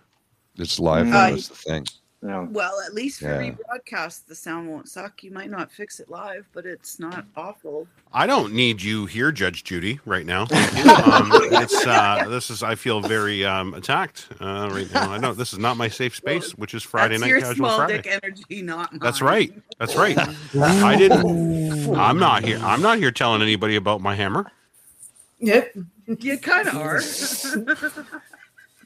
It's 0.58 0.80
live. 0.80 1.06
Uh, 1.08 1.10
though, 1.10 1.34
that's 1.34 1.48
the 1.48 1.54
thing. 1.54 1.86
No. 2.24 2.48
Well, 2.50 2.80
at 2.80 2.94
least 2.94 3.20
for 3.20 3.26
Yeah. 3.26 3.50
rebroadcast, 3.52 4.24
the 4.24 4.34
sound 4.34 4.70
won't 4.70 4.88
suck. 4.88 5.22
You 5.22 5.30
might 5.30 5.50
not 5.50 5.70
fix 5.70 6.00
it 6.00 6.08
live, 6.08 6.48
but 6.54 6.64
it's 6.64 6.98
not 6.98 7.26
awful. 7.36 7.86
I 8.14 8.26
don't 8.26 8.54
need 8.54 8.80
you 8.80 9.04
here, 9.04 9.30
Judge 9.30 9.62
Judy, 9.62 10.00
right 10.06 10.24
now. 10.24 10.46
Um, 11.04 11.30
it's 11.34 11.86
uh, 11.86 12.24
this 12.28 12.50
is. 12.50 12.62
I 12.62 12.74
feel 12.76 13.00
very 13.00 13.44
um, 13.44 13.74
attacked 13.74 14.28
uh, 14.40 14.68
right 14.72 14.90
now. 14.92 15.10
I 15.12 15.18
know 15.18 15.34
this 15.34 15.52
is 15.52 15.58
not 15.58 15.76
my 15.76 15.88
safe 15.88 16.16
space, 16.16 16.52
which 16.52 16.72
is 16.72 16.82
Friday 16.82 17.14
That's 17.14 17.20
night 17.22 17.28
your 17.28 17.40
casual 17.40 17.54
small 17.56 17.76
Friday. 17.78 17.96
dick 18.00 18.06
energy, 18.22 18.62
not 18.62 18.92
mine. 18.92 19.00
That's 19.00 19.20
right. 19.20 19.52
That's 19.78 19.96
right. 19.96 20.16
I 20.56 20.96
didn't. 20.96 21.94
I'm 21.94 22.18
not 22.18 22.44
here. 22.44 22.58
I'm 22.62 22.80
not 22.80 22.98
here 22.98 23.10
telling 23.10 23.42
anybody 23.42 23.76
about 23.76 24.00
my 24.00 24.14
hammer. 24.14 24.50
Yep. 25.40 25.76
You 26.20 26.38
kind 26.38 26.68
of 26.68 26.74
are. 26.76 27.00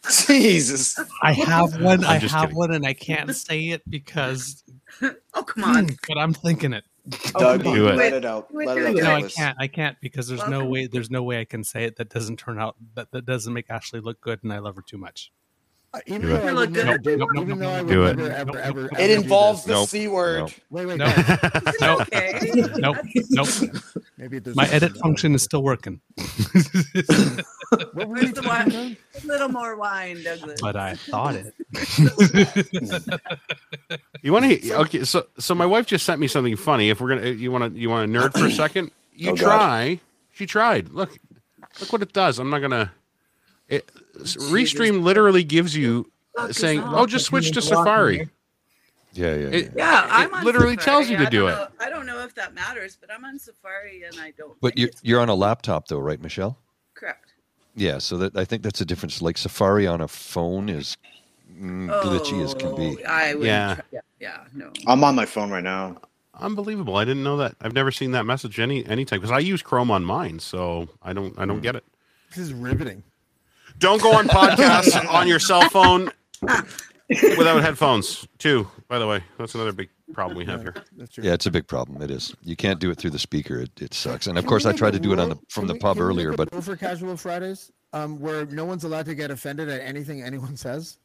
Jesus. 0.26 0.98
I 1.22 1.32
have 1.32 1.80
one. 1.80 2.04
I'm 2.04 2.10
I 2.10 2.18
have 2.18 2.40
kidding. 2.42 2.56
one, 2.56 2.72
and 2.74 2.86
I 2.86 2.94
can't 2.94 3.34
say 3.34 3.68
it 3.68 3.82
because. 3.90 4.62
oh 5.02 5.42
come 5.42 5.64
on! 5.64 5.88
But 6.08 6.18
I'm 6.18 6.32
thinking 6.34 6.72
it. 6.72 6.84
Doug, 7.38 7.62
Do 7.62 7.88
it. 7.88 7.94
let 7.96 8.12
it 8.12 8.24
out. 8.26 8.50
Do 8.52 8.60
it, 8.60 8.66
Let 8.66 8.76
it 8.78 8.86
out. 8.86 8.94
No, 8.96 9.14
I 9.14 9.22
can't. 9.22 9.56
I 9.58 9.66
can't 9.66 9.96
because 10.00 10.28
there's 10.28 10.46
no 10.46 10.64
way. 10.66 10.86
There's 10.86 11.10
no 11.10 11.22
way 11.22 11.40
I 11.40 11.44
can 11.44 11.64
say 11.64 11.84
it 11.84 11.96
that 11.96 12.10
doesn't 12.10 12.38
turn 12.38 12.58
out 12.58 12.76
that 12.94 13.10
that 13.12 13.24
doesn't 13.24 13.52
make 13.52 13.70
Ashley 13.70 14.00
look 14.00 14.20
good, 14.20 14.40
and 14.42 14.52
I 14.52 14.58
love 14.58 14.76
her 14.76 14.82
too 14.82 14.98
much. 14.98 15.32
Uh, 15.94 16.00
even 16.06 16.20
Do 16.20 16.28
though 16.28 16.34
it. 16.36 16.44
I 16.44 16.50
look 16.52 16.70
never 16.70 16.98
good. 16.98 17.02
do, 17.02 17.16
Nope, 17.16 17.28
nope, 17.32 17.44
even 17.44 17.58
nope, 17.58 17.58
though 17.60 17.70
I 17.70 17.80
would 17.82 17.88
Do 17.88 18.04
never, 18.04 18.30
it. 18.30 18.32
ever, 18.34 18.58
ever, 18.58 18.80
nope, 18.82 18.90
ever 18.92 19.02
It 19.02 19.10
involves 19.10 19.64
the. 19.64 19.72
Nope. 19.72 19.88
C 19.88 20.06
word. 20.06 20.40
Nope. 20.40 20.50
Wait, 20.68 20.86
wait, 20.86 20.98
no, 20.98 21.06
guys. 21.06 21.74
Nope. 21.80 22.00
okay. 22.02 22.38
Nope. 22.76 22.96
Nope. 23.30 23.48
Maybe 24.18 24.38
there's 24.38 24.54
My 24.54 24.66
edit 24.68 24.94
function 24.98 25.34
is 25.34 25.42
still 25.42 25.62
working, 25.62 26.00
What 26.16 26.26
were 26.94 27.57
Where's 27.92 28.32
the 28.32 28.42
wine? 28.46 28.96
A 29.22 29.26
little 29.26 29.48
more 29.48 29.76
wine, 29.76 30.22
Douglas. 30.22 30.60
but 30.60 30.76
I 30.76 30.94
thought 30.94 31.34
it. 31.36 31.54
You 34.22 34.32
want 34.32 34.44
to? 34.46 34.74
Okay. 34.80 35.04
So 35.04 35.26
so 35.38 35.54
my 35.54 35.66
wife 35.66 35.86
just 35.86 36.04
sent 36.04 36.20
me 36.20 36.26
something 36.26 36.56
funny. 36.56 36.90
If 36.90 37.00
we're 37.00 37.08
gonna, 37.16 37.28
you 37.30 37.52
want 37.52 37.72
to, 37.72 37.78
you 37.80 37.88
want 37.88 38.12
to 38.12 38.18
nerd 38.18 38.32
for 38.36 38.46
a 38.46 38.50
second? 38.64 38.90
You 39.14 39.30
Oh, 39.30 39.36
God. 39.36 39.44
try. 39.44 40.00
She 40.32 40.44
tried. 40.46 40.88
Look, 40.90 41.16
look 41.80 41.92
what 41.92 42.02
it 42.02 42.12
does. 42.12 42.38
I'm 42.38 42.50
not 42.50 42.60
gonna. 42.60 42.92
It, 43.68 43.90
Restream 44.16 45.02
literally 45.02 45.44
gives 45.44 45.76
you 45.76 46.10
uh, 46.36 46.52
saying, 46.52 46.82
"Oh, 46.84 47.06
just 47.06 47.26
switch 47.26 47.52
to 47.52 47.62
Safari." 47.62 48.28
Yeah, 49.12 49.34
yeah. 49.34 49.46
It, 49.48 49.64
yeah. 49.64 49.70
Yeah, 49.76 50.06
I'm 50.10 50.34
on 50.34 50.44
literally 50.44 50.74
Safari. 50.76 50.84
tells 50.84 51.10
you 51.10 51.16
to 51.18 51.26
do 51.30 51.46
don't 51.48 51.60
it. 51.62 51.68
I 51.80 51.88
don't 51.90 52.06
know 52.06 52.22
if 52.24 52.34
that 52.34 52.54
matters, 52.54 52.96
but 53.00 53.10
I'm 53.12 53.24
on 53.24 53.38
Safari 53.38 54.02
and 54.02 54.18
I 54.20 54.32
don't. 54.36 54.60
But 54.60 54.76
you're 54.78 54.90
you're 55.02 55.20
on 55.20 55.28
a 55.28 55.34
laptop 55.34 55.88
though, 55.88 55.98
right, 55.98 56.20
Michelle? 56.20 56.58
Correct. 57.78 57.94
Yeah. 57.94 57.98
So 57.98 58.16
that 58.18 58.36
I 58.36 58.44
think 58.44 58.62
that's 58.62 58.80
a 58.80 58.84
difference. 58.84 59.22
Like 59.22 59.38
Safari 59.38 59.86
on 59.86 60.00
a 60.00 60.08
phone 60.08 60.68
is 60.68 60.96
mm, 61.52 61.88
glitchy 62.02 62.42
as 62.42 62.54
can 62.54 62.74
be. 62.74 63.02
Oh, 63.04 63.08
I 63.08 63.34
would. 63.34 63.46
Yeah. 63.46 63.80
Yeah. 63.90 64.00
yeah, 64.20 64.38
yeah, 64.38 64.44
no. 64.54 64.72
I'm 64.86 65.02
on 65.04 65.14
my 65.14 65.26
phone 65.26 65.50
right 65.50 65.64
now. 65.64 65.96
Unbelievable! 66.40 66.96
I 66.96 67.04
didn't 67.04 67.24
know 67.24 67.36
that. 67.38 67.56
I've 67.60 67.74
never 67.74 67.90
seen 67.90 68.12
that 68.12 68.24
message 68.24 68.60
any 68.60 68.86
anytime 68.86 69.18
because 69.18 69.32
I 69.32 69.40
use 69.40 69.60
Chrome 69.60 69.90
on 69.90 70.04
mine, 70.04 70.38
so 70.38 70.88
I 71.02 71.12
don't 71.12 71.36
I 71.36 71.46
don't 71.46 71.60
get 71.60 71.74
it. 71.74 71.84
This 72.28 72.38
is 72.38 72.52
riveting. 72.52 73.02
Don't 73.78 74.00
go 74.00 74.12
on 74.12 74.28
podcasts 74.28 75.12
on 75.12 75.26
your 75.26 75.40
cell 75.40 75.68
phone 75.68 76.12
without 77.08 77.62
headphones. 77.62 78.28
Too, 78.38 78.68
by 78.86 79.00
the 79.00 79.06
way, 79.08 79.22
that's 79.36 79.56
another 79.56 79.72
big 79.72 79.88
problem 80.12 80.36
we 80.38 80.44
have 80.46 80.62
here. 80.62 80.74
That's 80.96 81.12
true. 81.12 81.24
Yeah, 81.24 81.34
it's 81.34 81.46
a 81.46 81.50
big 81.50 81.66
problem. 81.66 82.00
It 82.02 82.10
is. 82.10 82.34
You 82.42 82.56
can't 82.56 82.80
do 82.80 82.90
it 82.90 82.98
through 82.98 83.10
the 83.10 83.18
speaker. 83.18 83.60
It, 83.60 83.70
it 83.80 83.94
sucks. 83.94 84.26
And 84.26 84.38
of 84.38 84.44
Can 84.44 84.48
course, 84.48 84.66
I 84.66 84.72
tried 84.72 84.92
to 84.92 84.98
do 85.00 85.12
it 85.12 85.18
on 85.18 85.28
the 85.30 85.36
from 85.48 85.62
can 85.62 85.66
the 85.68 85.72
we- 85.74 85.78
pub 85.80 85.96
we 85.98 86.02
earlier, 86.02 86.32
but 86.32 86.50
for 86.64 86.76
casual 86.76 87.16
Fridays, 87.16 87.70
um, 87.92 88.18
where 88.20 88.46
no 88.46 88.64
one's 88.64 88.84
allowed 88.84 89.06
to 89.06 89.14
get 89.14 89.30
offended 89.30 89.68
at 89.68 89.80
anything 89.80 90.22
anyone 90.22 90.56
says. 90.56 90.98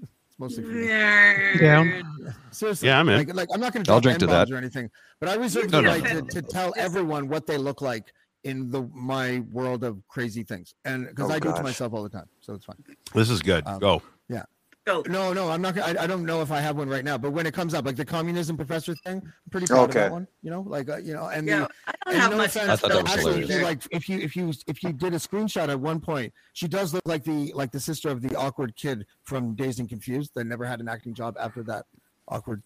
it's 0.00 0.38
mostly 0.38 0.62
for 0.64 0.70
me. 0.70 0.88
Yeah. 0.88 2.02
Seriously. 2.50 2.88
Yeah, 2.88 3.00
I'm 3.00 3.08
in. 3.08 3.18
Like, 3.26 3.34
like 3.34 3.48
I'm 3.54 3.60
not 3.60 3.72
going 3.72 3.84
to 3.84 3.92
I'll 3.92 4.00
drink 4.00 4.18
to 4.20 4.26
that. 4.26 4.50
or 4.50 4.56
anything, 4.56 4.90
but 5.20 5.28
I 5.28 5.34
reserve 5.34 5.70
No, 5.70 5.78
the 5.78 5.82
no. 5.82 5.90
right 5.90 6.04
to, 6.06 6.22
to 6.22 6.42
tell 6.42 6.72
everyone 6.76 7.28
what 7.28 7.46
they 7.46 7.56
look 7.58 7.80
like 7.82 8.12
in 8.44 8.70
the 8.70 8.82
my 8.94 9.40
world 9.52 9.84
of 9.84 10.00
crazy 10.08 10.42
things, 10.42 10.74
and 10.86 11.06
because 11.08 11.30
Oh, 11.30 11.34
I 11.34 11.38
do 11.38 11.50
it 11.50 11.56
to 11.56 11.62
myself 11.62 11.92
all 11.92 12.02
the 12.02 12.08
time, 12.08 12.24
so 12.40 12.54
it's 12.54 12.64
fine. 12.64 12.76
This 13.14 13.28
is 13.28 13.42
good. 13.42 13.66
Um, 13.66 13.78
Go. 13.80 14.02
Yeah. 14.30 14.44
No, 14.86 15.32
no, 15.32 15.48
I'm 15.50 15.62
not. 15.62 15.74
gonna- 15.74 15.98
I, 15.98 16.04
I 16.04 16.06
don't 16.06 16.24
know 16.24 16.42
if 16.42 16.50
I 16.50 16.60
have 16.60 16.76
one 16.76 16.88
right 16.88 17.04
now, 17.04 17.16
but 17.18 17.30
when 17.30 17.46
it 17.46 17.54
comes 17.54 17.74
up, 17.74 17.84
like 17.84 17.96
the 17.96 18.04
communism 18.04 18.56
professor 18.56 18.94
thing, 18.94 19.22
I'm 19.24 19.32
pretty 19.50 19.66
proud 19.66 19.90
of 19.90 19.94
that 19.94 20.10
one. 20.10 20.26
You 20.42 20.50
know, 20.50 20.62
like 20.62 20.88
uh, 20.88 20.96
you 20.96 21.12
know, 21.12 21.26
and 21.26 21.46
Yeah, 21.46 21.60
the, 21.60 21.68
I 21.86 21.92
don't 22.06 22.14
and 22.14 22.22
have 22.22 22.30
no 22.32 22.36
much 22.38 22.56
offense, 22.56 22.70
I 22.70 22.76
thought 22.76 22.90
that 22.92 23.02
was 23.04 23.12
actually, 23.12 23.42
if 23.42 23.50
you 23.50 23.62
like, 23.62 23.82
if 23.90 24.08
you 24.08 24.18
if 24.18 24.36
you 24.36 24.52
if 24.66 24.82
you 24.82 24.92
did 24.92 25.12
a 25.14 25.18
screenshot 25.18 25.68
at 25.68 25.78
one 25.78 26.00
point, 26.00 26.32
she 26.54 26.66
does 26.66 26.92
look 26.94 27.02
like 27.06 27.22
the 27.24 27.52
like 27.54 27.70
the 27.70 27.78
sister 27.80 28.08
of 28.08 28.20
the 28.22 28.34
awkward 28.36 28.74
kid 28.74 29.06
from 29.24 29.54
Dazed 29.54 29.78
and 29.80 29.88
Confused 29.88 30.32
that 30.34 30.44
never 30.44 30.64
had 30.64 30.80
an 30.80 30.88
acting 30.88 31.14
job 31.14 31.36
after 31.38 31.62
that 31.64 31.84
awkward 32.28 32.62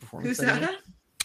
performance. 0.00 0.28
Who's 0.30 0.38
they 0.38 0.46
that? 0.46 0.76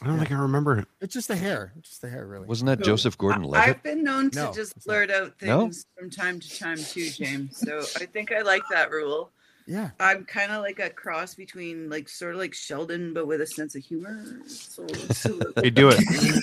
I 0.01 0.07
don't 0.07 0.17
think 0.19 0.31
I 0.31 0.35
remember 0.35 0.77
it. 0.77 0.87
It's 0.99 1.13
just 1.13 1.29
the 1.29 1.35
hair. 1.35 1.71
It's 1.77 1.87
just 1.89 2.01
the 2.01 2.09
hair, 2.09 2.27
really. 2.27 2.45
wasn't 2.45 2.67
that 2.67 2.79
So, 2.79 2.91
Joseph 2.91 3.17
Gordon-Levitt? 3.17 3.69
I've 3.69 3.83
been 3.83 4.03
known 4.03 4.31
to 4.31 4.37
No, 4.37 4.53
just 4.53 4.77
blurt 4.85 5.09
out 5.09 5.33
No? 5.41 5.61
things 5.61 5.85
from 5.97 6.09
time 6.09 6.41
to 6.41 6.59
time 6.59 6.77
too, 6.77 7.09
James. 7.09 7.57
So 7.57 7.79
I 8.01 8.05
think 8.07 8.33
I 8.33 8.41
like 8.41 8.63
that 8.69 8.91
rule. 8.91 9.29
Yeah. 9.65 9.91
I'm 9.99 10.25
kind 10.25 10.51
of 10.51 10.61
like 10.61 10.79
a 10.79 10.89
cross 10.89 11.35
between 11.35 11.89
like 11.89 12.09
sort 12.09 12.33
of 12.35 12.39
like 12.41 12.53
Sheldon, 12.53 13.13
but 13.13 13.27
with 13.27 13.41
a 13.41 13.47
sense 13.47 13.75
of 13.75 13.83
humor. 13.83 14.23
So 14.47 14.85
it's 14.85 15.25
a 15.25 15.29
little- 15.33 15.53
Hey, 15.61 15.69
do 15.69 15.89
it. 15.89 15.97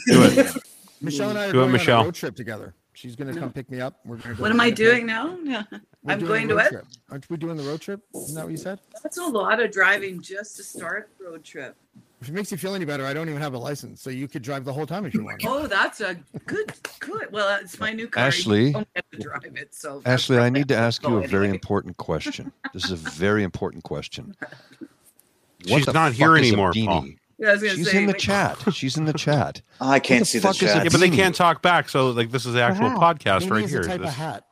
Do 0.07 0.23
it. 0.25 0.57
Michelle 1.03 1.31
and 1.31 1.39
I 1.39 1.45
are 1.49 1.53
Do 1.53 1.59
it, 1.59 1.61
going 1.61 1.65
on 1.67 1.73
Michelle. 1.73 2.01
a 2.03 2.05
road 2.05 2.15
trip 2.15 2.37
together. 2.37 2.75
She's 2.93 3.17
gonna 3.17 3.35
come 3.35 3.51
pick 3.53 3.71
me 3.71 3.81
up. 3.81 4.01
We're 4.05 4.17
gonna 4.17 4.35
go 4.35 4.43
What 4.43 4.51
am 4.51 4.61
I 4.61 4.69
doing 4.71 5.07
now? 5.07 5.39
Yeah. 5.43 5.63
We're 6.03 6.13
I'm 6.13 6.19
doing 6.19 6.29
going 6.29 6.49
to 6.49 6.55
road 6.55 6.63
what? 6.65 6.73
trip. 6.73 6.87
Aren't 7.11 7.31
we 7.31 7.37
doing 7.37 7.57
the 7.57 7.63
road 7.63 7.81
trip? 7.81 8.01
Isn't 8.15 8.35
that 8.35 8.45
what 8.45 8.51
you 8.51 8.57
said? 8.59 8.79
That's 9.03 9.17
a 9.19 9.25
lot 9.25 9.61
of 9.63 9.71
driving 9.71 10.21
just 10.21 10.57
to 10.57 10.63
start 10.63 11.11
a 11.21 11.25
road 11.31 11.45
trip. 11.45 11.77
If 12.21 12.29
it 12.29 12.33
makes 12.33 12.53
you 12.53 12.59
feel 12.59 12.75
any 12.75 12.85
better, 12.85 13.07
I 13.07 13.15
don't 13.15 13.29
even 13.31 13.41
have 13.41 13.55
a 13.55 13.59
license, 13.59 14.03
so 14.03 14.11
you 14.11 14.29
could 14.29 14.43
drive 14.43 14.67
the 14.67 14.73
whole 14.75 14.85
time 14.87 15.07
if 15.07 15.15
you 15.15 15.25
want. 15.25 15.43
Oh, 15.47 15.67
that's 15.67 16.03
a 16.03 16.17
good, 16.45 16.71
good. 16.99 17.33
Well, 17.33 17.59
it's 17.63 17.81
my 17.81 17.93
new 17.95 18.09
car. 18.09 18.25
Ashley? 18.27 18.67
you 18.69 18.85
to 19.13 19.19
drive 19.19 19.57
it. 19.57 19.75
So 19.75 20.03
Ashley, 20.05 20.37
I 20.39 20.51
need 20.51 20.69
to 20.69 20.77
ask 20.77 21.03
you 21.03 21.17
a 21.17 21.27
very 21.27 21.45
anyway. 21.45 21.57
important 21.57 21.97
question. 21.97 22.53
This 22.75 22.85
is 22.85 22.91
a 22.93 22.97
very 22.97 23.43
important 23.43 23.85
question. 23.85 24.37
She's 25.67 25.87
not 25.87 26.13
here 26.13 26.35
fuck 26.37 26.41
is 26.43 26.51
a 26.51 26.53
anymore, 26.53 26.73
Paul. 26.75 27.07
Yeah, 27.39 27.49
I 27.49 27.53
was 27.53 27.63
gonna 27.63 27.75
She's 27.77 27.91
say, 27.91 27.99
in 27.99 28.07
the 28.07 28.13
like- 28.13 28.21
chat. 28.21 28.59
She's 28.75 28.97
in 28.99 29.05
the 29.07 29.13
chat. 29.15 29.63
I 29.81 29.99
can't 29.99 30.21
What 30.21 30.29
see 30.29 30.39
the 30.39 30.43
the 30.49 30.49
fuck 30.49 30.57
is 30.57 30.63
a 30.71 30.75
chat. 30.75 30.85
Yeah, 30.85 30.89
but 30.93 31.01
they 31.01 31.11
can't 31.11 31.35
talk 31.35 31.63
back. 31.63 31.89
So 31.89 32.11
like 32.11 32.31
this 32.31 32.45
is 32.45 32.53
the 32.55 32.63
actual 32.63 32.91
podcast 32.91 33.43
Beanie 33.47 33.51
right 33.51 33.65
is 33.65 33.71
here. 33.71 33.81
a 33.81 33.85
type 33.87 34.01
This- 34.01 34.11
of 34.11 34.17
hat. 34.17 34.45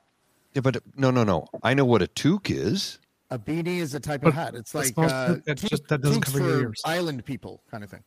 Yeah, 0.54 0.62
but 0.62 0.78
no, 0.96 1.10
no, 1.10 1.22
no. 1.24 1.46
I 1.62 1.74
know 1.74 1.84
what 1.84 2.00
a 2.00 2.06
toque 2.06 2.50
is. 2.50 2.98
A 3.30 3.38
beanie 3.38 3.78
is 3.78 3.94
a 3.94 4.00
type 4.00 4.22
But 4.22 4.28
of 4.28 4.34
hat. 4.34 4.54
It's 4.54 4.74
like 4.74 4.86
small 4.86 5.04
uh, 5.06 5.28
toque 5.28 5.44
that 5.44 5.58
toque- 5.58 5.68
just- 5.70 5.88
that 5.88 6.00
doesn't 6.00 6.22
toques 6.22 6.32
cover 6.32 6.38
your 6.44 6.56
for 6.60 6.62
ears. 6.68 6.82
island 6.84 7.24
people, 7.24 7.62
kind 7.70 7.84
of 7.84 7.90
thing. 7.90 8.02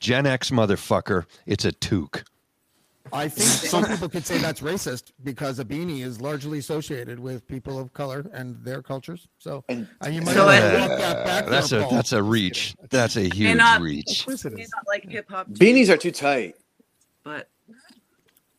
Gen 0.00 0.26
X 0.26 0.50
motherfucker. 0.50 1.24
It's 1.46 1.64
a 1.64 1.72
toque. 1.72 2.24
I 3.12 3.28
think 3.28 3.46
some 3.48 3.84
people 3.84 4.08
could 4.08 4.24
say 4.24 4.38
that's 4.38 4.62
racist 4.62 5.12
because 5.22 5.58
a 5.58 5.64
beanie 5.64 6.02
is 6.02 6.22
largely 6.22 6.58
associated 6.58 7.20
with 7.20 7.46
people 7.46 7.78
of 7.78 7.92
color 7.92 8.24
and 8.32 8.56
their 8.64 8.80
cultures. 8.82 9.28
So 9.38 9.62
And- 9.68 9.86
uh, 10.02 10.08
you 10.08 10.22
might 10.22 10.32
So 10.34 10.46
want 10.46 10.56
at 10.56 10.70
to 10.72 10.76
least- 10.78 10.88
walk 10.88 10.98
that 10.98 11.24
back. 11.26 11.46
that's 11.46 11.72
a 11.72 11.80
Paul. 11.82 11.90
that's 11.90 12.12
a 12.12 12.22
reach. 12.22 12.74
That's 12.88 13.16
a 13.16 13.28
huge 13.34 13.56
not- 13.58 13.82
reach. 13.82 14.20
Of 14.20 14.26
course 14.26 14.44
it 14.46 14.54
May 14.54 14.62
is. 14.62 14.70
not 14.74 14.84
like 14.88 15.04
hip 15.08 15.26
hop. 15.28 15.48
Beanies 15.50 15.90
are 15.90 15.98
too 15.98 16.10
tight. 16.12 16.56
but 17.22 17.50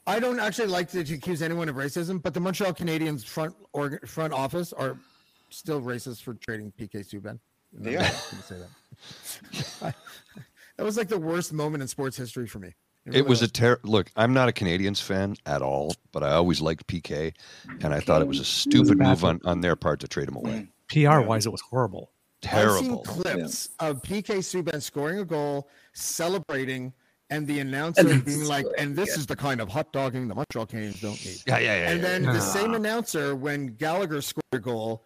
I 0.07 0.19
don't 0.19 0.39
actually 0.39 0.67
like 0.67 0.91
to 0.91 0.99
accuse 0.99 1.41
anyone 1.41 1.67
of 1.67 1.75
racism, 1.75 2.21
but 2.21 2.35
the 2.35 2.39
Montreal 2.39 2.73
Canadiens 2.73 3.25
front 3.25 3.55
org- 3.73 4.07
front 4.07 4.33
office 4.33 4.71
are 4.73 4.97
still 5.55 5.81
racist 5.81 6.21
for 6.21 6.33
trading 6.33 6.71
PK 6.79 7.05
Subban. 7.07 7.25
And 7.31 7.39
I'm 7.77 7.83
They 7.83 7.95
are. 7.97 8.01
not 8.01 8.27
gonna 8.31 8.43
say 8.43 8.57
that. 9.81 9.95
that 10.77 10.83
was 10.83 10.97
like 10.97 11.07
the 11.07 11.19
worst 11.19 11.53
moment 11.53 11.81
in 11.81 11.87
sports 11.87 12.17
history 12.17 12.47
for 12.47 12.59
me. 12.59 12.73
It 13.05 13.11
really 13.11 13.21
was 13.23 13.41
a 13.43 13.47
ter- 13.47 13.79
look. 13.83 14.09
I'm 14.15 14.33
not 14.33 14.49
a 14.49 14.51
Canadiens 14.51 15.01
fan 15.01 15.35
at 15.45 15.61
all, 15.61 15.95
but 16.11 16.23
I 16.23 16.31
always 16.31 16.59
liked 16.59 16.87
PK, 16.87 17.33
and 17.81 17.93
I 17.93 17.99
thought 17.99 18.21
it 18.21 18.27
was 18.27 18.39
a 18.39 18.45
stupid 18.45 18.97
bad 18.97 19.09
move 19.09 19.25
on, 19.25 19.41
on 19.45 19.61
their 19.61 19.75
part 19.75 19.99
to 19.99 20.07
trade 20.07 20.27
him 20.27 20.35
away. 20.35 20.67
PR 20.89 21.19
wise, 21.19 21.45
it 21.45 21.51
was 21.51 21.61
horrible. 21.61 22.11
Terrible. 22.41 22.73
I've 22.73 22.79
seen 22.79 23.03
Terrible. 23.03 23.03
clips 23.03 23.69
of 23.79 24.01
PK 24.01 24.37
Subban 24.39 24.81
scoring 24.81 25.19
a 25.19 25.25
goal, 25.25 25.69
celebrating, 25.93 26.93
and 27.29 27.45
the 27.47 27.59
announcer 27.59 28.07
And 28.07 28.25
being 28.25 28.45
like, 28.45 28.65
scoring, 28.65 28.79
"And 28.81 28.95
this 28.95 29.09
yeah. 29.09 29.15
is 29.15 29.25
the 29.27 29.35
kind 29.35 29.61
of 29.61 29.69
hot 29.69 29.93
dogging 29.93 30.27
the 30.27 30.35
Montreal 30.35 30.65
Canadiens 30.65 31.01
don't 31.01 31.23
need." 31.25 31.41
Yeah, 31.45 31.59
yeah, 31.59 31.75
yeah. 31.75 31.91
And 31.91 32.01
yeah. 32.01 32.07
then 32.07 32.23
yeah. 32.23 32.33
the 32.33 32.39
same 32.39 32.73
announcer, 32.73 33.35
when 33.35 33.67
Gallagher 33.67 34.21
scored 34.21 34.43
a 34.51 34.59
goal, 34.59 35.05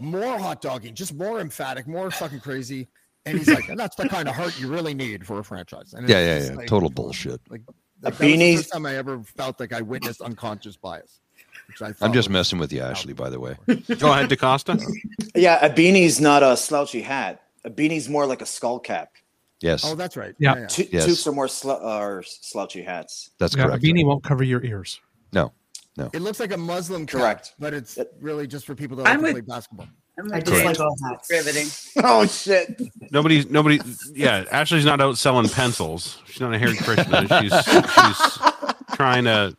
more 0.00 0.38
hot 0.38 0.60
dogging, 0.60 0.94
just 0.94 1.14
more 1.14 1.40
emphatic, 1.40 1.86
more 1.86 2.10
fucking 2.10 2.40
crazy. 2.40 2.88
And 3.26 3.36
he's 3.38 3.48
like, 3.48 3.64
"That's 3.76 3.96
the 3.96 4.08
kind 4.08 4.28
of 4.28 4.34
heart 4.34 4.58
you 4.58 4.68
really 4.68 4.94
need 4.94 5.26
for 5.26 5.38
a 5.40 5.44
franchise." 5.44 5.92
And 5.92 6.08
Yeah, 6.08 6.20
yeah, 6.38 6.44
yeah. 6.48 6.54
like- 6.54 6.68
Total 6.68 6.88
um, 6.88 6.94
bullshit. 6.94 7.40
Like, 7.50 7.60
A 7.68 7.72
like 8.06 8.16
that 8.18 8.20
was 8.20 8.38
the 8.38 8.56
first 8.56 8.72
time 8.72 8.86
I 8.86 8.96
ever 8.96 9.22
felt 9.22 9.60
like 9.60 9.72
I 9.74 9.82
witnessed 9.82 10.20
unconscious 10.22 10.76
bias. 10.76 11.20
Which 11.68 11.82
I 11.82 11.92
I'm 12.00 12.12
just 12.12 12.30
messing 12.30 12.58
with 12.58 12.72
you, 12.72 12.80
Ashley. 12.80 13.12
By 13.12 13.28
the 13.30 13.38
way. 13.38 13.56
Go 13.66 14.10
ahead, 14.12 14.28
DeCosta. 14.30 14.82
Yeah, 15.36 15.64
a 15.64 15.70
beanie's 15.70 16.20
not 16.20 16.42
a 16.42 16.56
slouchy 16.56 17.02
hat. 17.02 17.42
A 17.64 17.70
beanie's 17.70 18.08
more 18.08 18.26
like 18.26 18.40
a 18.42 18.46
skull 18.46 18.80
cap. 18.80 19.12
Yes, 19.60 19.84
Oh, 19.84 19.94
that's 19.94 20.16
right. 20.16 20.34
Yeah. 20.38 20.60
yeah. 20.60 20.66
T- 20.66 20.88
Yes. 20.90 21.06
Toques 21.06 21.26
are 21.26 21.32
more 21.32 21.46
slu- 21.46 21.80
uh, 21.80 21.86
are 21.86 22.22
slouchy 22.24 22.82
hats. 22.82 23.30
that's 23.38 23.54
Yeah, 23.54 23.64
a 23.64 23.66
correct. 23.68 23.84
beanie 23.84 24.04
won't 24.04 24.24
cover 24.24 24.42
your 24.42 24.64
ears. 24.64 24.98
No, 25.34 25.52
It 26.12 26.22
looks 26.22 26.40
like 26.40 26.52
a 26.52 26.56
Muslim 26.56 27.04
cap, 27.06 27.20
Correct. 27.20 27.54
but 27.58 27.74
it's 27.74 27.98
really 28.20 28.46
just 28.46 28.64
for 28.66 28.74
people 28.74 28.96
that 28.98 29.06
I'm 29.06 29.20
like 29.20 29.34
to 29.36 29.42
play 29.42 29.54
basketball. 29.54 29.86
I'm 30.18 30.32
I 30.32 30.36
with 30.36 30.46
just 30.46 30.62
James. 30.62 30.78
like 30.78 30.86
all 30.86 30.96
hats. 31.10 31.30
riveting. 31.30 31.66
Oh 32.04 32.26
shit! 32.26 32.80
Nobody, 33.10 33.44
nobody. 33.50 33.80
Yeah, 34.14 34.44
Ashley's 34.50 34.84
not 34.84 35.00
out 35.00 35.18
selling 35.18 35.48
pencils. 35.48 36.18
She's 36.26 36.40
not 36.40 36.54
a 36.54 36.58
Hare 36.58 36.74
Krishna. 36.74 37.26
She's 37.40 37.64
she's 37.64 38.38
trying 38.96 39.24
to 39.24 39.56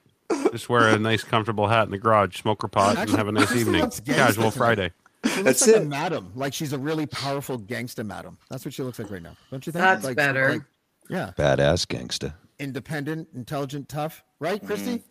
just 0.52 0.70
wear 0.70 0.90
a 0.90 0.98
nice, 1.00 1.24
comfortable 1.24 1.68
hat 1.68 1.86
in 1.86 1.92
the 1.92 1.98
garage, 1.98 2.40
smoke 2.42 2.62
her 2.64 2.68
pot, 2.68 2.98
and 2.98 3.10
have 3.12 3.28
a 3.28 3.32
nice 3.32 3.54
evening. 3.56 3.82
looks 3.82 4.00
gangsta 4.00 4.16
Casual. 4.16 4.52
Friday. 4.52 4.92
She 5.26 5.30
looks 5.44 5.60
That's 5.60 5.68
like 5.68 5.76
a 5.76 5.82
it. 5.84 5.88
madam, 5.88 6.32
like 6.36 6.54
she's 6.54 6.74
a 6.74 6.80
really 6.80 7.06
powerful 7.06 7.60
gangsta 7.60 8.04
madam. 8.06 8.38
That's 8.50 8.66
what 8.66 8.74
she 8.74 8.82
looks 8.84 8.98
like 8.98 9.12
right 9.12 9.22
now, 9.22 9.36
don't 9.52 9.66
you 9.68 9.72
think? 9.72 9.84
That's 9.84 10.04
like, 10.04 10.16
better. 10.16 10.54
like, 10.54 10.62
yeah, 11.10 11.32
badass 11.38 11.86
gangsta. 11.86 12.34
independent, 12.60 13.28
intelligent, 13.36 13.88
tough, 13.90 14.24
right, 14.40 14.64
Christy? 14.66 14.98
Mm. 14.98 15.04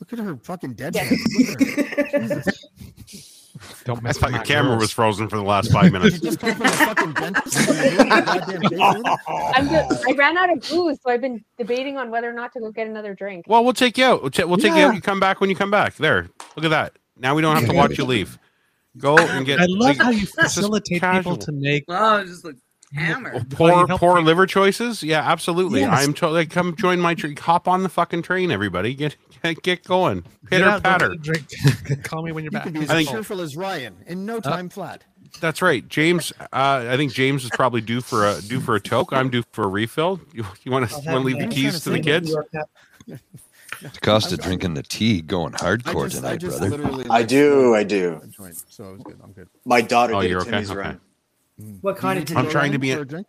Look 0.00 0.12
at 0.12 0.18
her 0.18 0.36
fucking 0.36 0.74
dead 0.74 0.96
hands. 0.96 1.20
Her. 1.48 2.18
Jesus. 2.18 2.66
Don't 3.84 3.98
I 3.98 4.00
mess 4.00 4.18
thought 4.18 4.28
with 4.28 4.36
your 4.36 4.44
camera 4.44 4.72
girls. 4.72 4.80
was 4.80 4.92
frozen 4.92 5.28
for 5.28 5.36
the 5.36 5.42
last 5.42 5.70
five 5.70 5.92
minutes. 5.92 6.18
just 6.20 6.40
come 6.40 6.54
from 6.54 6.66
a 6.66 6.70
fucking 6.70 7.12
dentist? 7.12 7.68
and 7.68 7.92
you 7.92 7.98
moved 7.98 8.08
your 8.10 8.20
goddamn 8.20 8.60
face 8.62 8.70
in? 8.72 9.02
I'm 9.28 9.68
just, 9.68 10.08
I 10.08 10.12
ran 10.12 10.38
out 10.38 10.50
of 10.52 10.60
booze, 10.68 10.98
so 11.02 11.10
I've 11.10 11.20
been 11.20 11.44
debating 11.58 11.98
on 11.98 12.10
whether 12.10 12.28
or 12.28 12.32
not 12.32 12.52
to 12.54 12.60
go 12.60 12.70
get 12.70 12.86
another 12.86 13.14
drink. 13.14 13.44
Well, 13.48 13.62
we'll 13.62 13.74
take 13.74 13.98
you 13.98 14.04
out. 14.04 14.22
We'll, 14.22 14.30
ta- 14.30 14.46
we'll 14.46 14.56
take 14.58 14.72
you 14.74 14.86
out. 14.86 14.94
You 14.94 15.02
come 15.02 15.20
back 15.20 15.40
when 15.40 15.50
you 15.50 15.56
come 15.56 15.70
back. 15.70 15.96
There. 15.96 16.30
Look 16.56 16.64
at 16.64 16.70
that. 16.70 16.94
Now 17.16 17.34
we 17.34 17.42
don't 17.42 17.56
have 17.56 17.68
to 17.68 17.76
watch 17.76 17.98
you 17.98 18.04
leave. 18.04 18.38
Go 18.96 19.18
and 19.18 19.44
get. 19.44 19.60
I 19.60 19.66
love 19.68 19.78
like, 19.78 19.98
how 19.98 20.10
you 20.10 20.26
facilitate 20.26 21.02
people 21.02 21.36
to 21.36 21.52
make 21.52 21.84
Oh, 21.88 22.24
just 22.24 22.44
like 22.44 22.56
hammer. 22.92 23.44
Poor 23.50 23.86
you 23.88 23.96
poor 23.96 24.16
me. 24.16 24.22
liver 24.22 24.46
choices. 24.46 25.02
Yeah, 25.02 25.20
absolutely. 25.20 25.80
Yes. 25.80 26.04
I'm 26.06 26.12
totally 26.14 26.46
come 26.46 26.74
join 26.76 27.00
my 27.00 27.14
train. 27.14 27.36
Hop 27.36 27.68
on 27.68 27.82
the 27.82 27.88
fucking 27.88 28.22
train, 28.22 28.50
everybody. 28.50 28.94
Get 28.94 29.16
get, 29.42 29.62
get 29.62 29.84
going. 29.84 30.24
Pitter 30.46 30.64
Yeah, 30.64 30.76
go 30.76 30.80
patter. 30.80 31.10
a 31.12 31.16
drink. 31.16 31.48
Call 32.04 32.22
me 32.22 32.32
when 32.32 32.44
you're 32.44 32.50
You 32.52 32.58
back. 32.58 32.64
could 32.64 32.74
be 32.74 32.86
as 32.88 33.06
cheerful 33.08 33.40
as 33.40 33.56
Ryan 33.56 33.96
in 34.06 34.26
no 34.26 34.40
time 34.40 34.68
flat. 34.68 35.04
That's 35.40 35.62
right, 35.62 35.86
James. 35.88 36.32
Uh, 36.40 36.88
I 36.90 36.96
think 36.96 37.12
James 37.12 37.44
is 37.44 37.50
probably 37.50 37.80
due 37.80 38.00
for 38.00 38.26
a 38.28 38.40
due 38.42 38.60
for 38.60 38.74
a 38.74 38.80
toke. 38.80 39.12
I'm 39.12 39.30
due 39.30 39.44
for 39.52 39.64
a 39.64 39.68
refill. 39.68 40.20
You, 40.32 40.44
you 40.64 40.72
want 40.72 40.88
to 40.90 40.94
want 40.96 41.06
to 41.06 41.18
leave 41.20 41.38
the 41.38 41.46
keys 41.46 41.80
to 41.84 41.90
the 41.90 42.00
kids? 42.00 42.34
Costa 44.02 44.34
I'm- 44.34 44.40
I'm- 44.40 44.48
drinking 44.48 44.74
the 44.74 44.82
tea, 44.82 45.22
going 45.22 45.52
hardcore 45.52 46.04
just, 46.10 46.16
tonight, 46.16 46.38
just 46.38 46.58
brother. 46.58 47.04
I 47.08 47.22
do, 47.22 47.74
I 47.74 47.82
do. 47.84 48.20
a 48.22 48.28
so 48.68 48.90
it 48.90 48.92
was 48.92 49.02
good. 49.04 49.18
I'm 49.22 49.32
good. 49.32 49.48
My 49.64 49.80
daughter 49.80 50.14
Oh, 50.14 50.20
did 50.20 50.30
you're 50.30 50.40
a 50.40 50.42
okay? 50.42 50.50
Timmy's 50.50 50.70
Okay. 50.70 50.80
run. 50.80 51.00
What 51.80 51.96
kind 51.96 52.18
of 52.30 52.36
I'm 52.36 52.48
trying 52.48 52.72
to 52.72 52.78
be. 52.78 52.92
For 52.94 53.00
a 53.02 53.06
drink? 53.06 53.26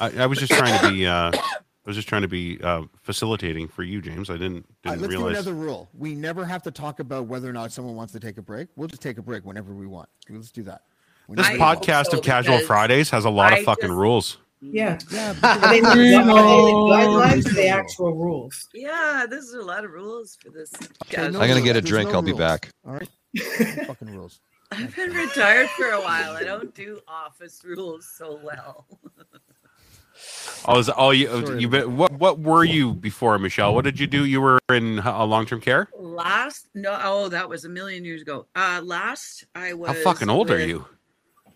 I, 0.00 0.10
I 0.22 0.26
was 0.26 0.38
just 0.38 0.52
trying 0.52 0.78
to 0.80 0.90
be. 0.90 1.06
Uh, 1.06 1.30
I 1.32 1.88
was 1.88 1.96
just 1.96 2.08
trying 2.08 2.22
to 2.22 2.28
be 2.28 2.58
uh, 2.62 2.82
facilitating 3.02 3.68
for 3.68 3.82
you, 3.84 4.02
James. 4.02 4.28
I 4.28 4.34
didn't 4.34 4.66
didn't 4.82 5.00
let's 5.02 5.02
do 5.02 5.08
realize. 5.08 5.32
another 5.34 5.54
rule. 5.54 5.88
We 5.96 6.14
never 6.14 6.44
have 6.44 6.62
to 6.64 6.70
talk 6.70 6.98
about 7.00 7.26
whether 7.26 7.48
or 7.48 7.52
not 7.52 7.70
someone 7.72 7.94
wants 7.94 8.12
to 8.14 8.20
take 8.20 8.38
a 8.38 8.42
break. 8.42 8.68
We'll 8.76 8.88
just 8.88 9.02
take 9.02 9.18
a 9.18 9.22
break 9.22 9.44
whenever 9.44 9.72
we 9.72 9.86
want. 9.86 10.08
Let's 10.28 10.50
do 10.50 10.62
that. 10.64 10.82
This 11.28 11.46
I 11.46 11.52
Whenever- 11.52 11.64
hope 11.64 11.84
podcast 11.84 12.06
so, 12.10 12.18
of 12.18 12.24
Casual 12.24 12.54
because 12.56 12.66
Fridays 12.66 13.10
has 13.10 13.24
a 13.24 13.30
lot 13.30 13.52
I 13.52 13.58
of 13.58 13.64
fucking 13.64 13.88
just- 13.88 13.96
rules. 13.96 14.36
Yeah. 14.60 14.98
Yeah, 15.12 15.34
Are 15.42 15.58
they, 15.70 15.80
like, 15.82 15.92
are 15.92 15.96
they 15.96 16.16
like 16.16 16.24
guidelines 16.24 17.46
or 17.46 17.54
the 17.54 17.68
actual 17.68 18.14
rules? 18.14 18.68
Yeah, 18.74 19.26
there's 19.28 19.52
a 19.52 19.60
lot 19.62 19.84
of 19.84 19.90
rules 19.92 20.36
for 20.42 20.50
this. 20.50 20.72
Okay, 21.04 21.16
no 21.18 21.24
I'm 21.26 21.32
gonna 21.32 21.52
rules. 21.54 21.62
get 21.64 21.76
a 21.76 21.80
drink. 21.82 22.08
no 22.10 22.16
I'll 22.16 22.22
be 22.22 22.32
back. 22.32 22.70
All 22.86 22.94
right. 22.94 23.08
fucking 23.86 24.08
rules. 24.16 24.40
I've 24.72 24.94
been 24.96 25.12
retired 25.12 25.68
for 25.70 25.90
a 25.90 26.00
while. 26.00 26.32
I 26.32 26.44
don't 26.44 26.74
do 26.74 27.00
office 27.06 27.62
rules 27.64 28.08
so 28.16 28.40
well. 28.42 28.86
Oh, 30.66 30.78
is 30.78 30.88
all 30.88 31.12
you? 31.14 31.28
Sorry. 31.28 31.60
You 31.60 31.68
been, 31.68 31.96
what? 31.96 32.12
What 32.12 32.40
were 32.40 32.64
you 32.64 32.94
before, 32.94 33.38
Michelle? 33.38 33.74
What 33.74 33.84
did 33.84 34.00
you 34.00 34.06
do? 34.06 34.24
You 34.24 34.40
were 34.40 34.58
in 34.70 34.98
a 35.00 35.24
long 35.24 35.46
term 35.46 35.60
care. 35.60 35.88
Last 35.98 36.68
no, 36.74 36.98
oh, 37.02 37.28
that 37.28 37.48
was 37.48 37.64
a 37.64 37.68
million 37.68 38.04
years 38.04 38.22
ago. 38.22 38.46
Uh 38.54 38.80
last 38.82 39.44
I 39.54 39.74
was. 39.74 39.90
How 39.90 40.02
fucking 40.02 40.30
old 40.30 40.50
are 40.50 40.64
you? 40.64 40.86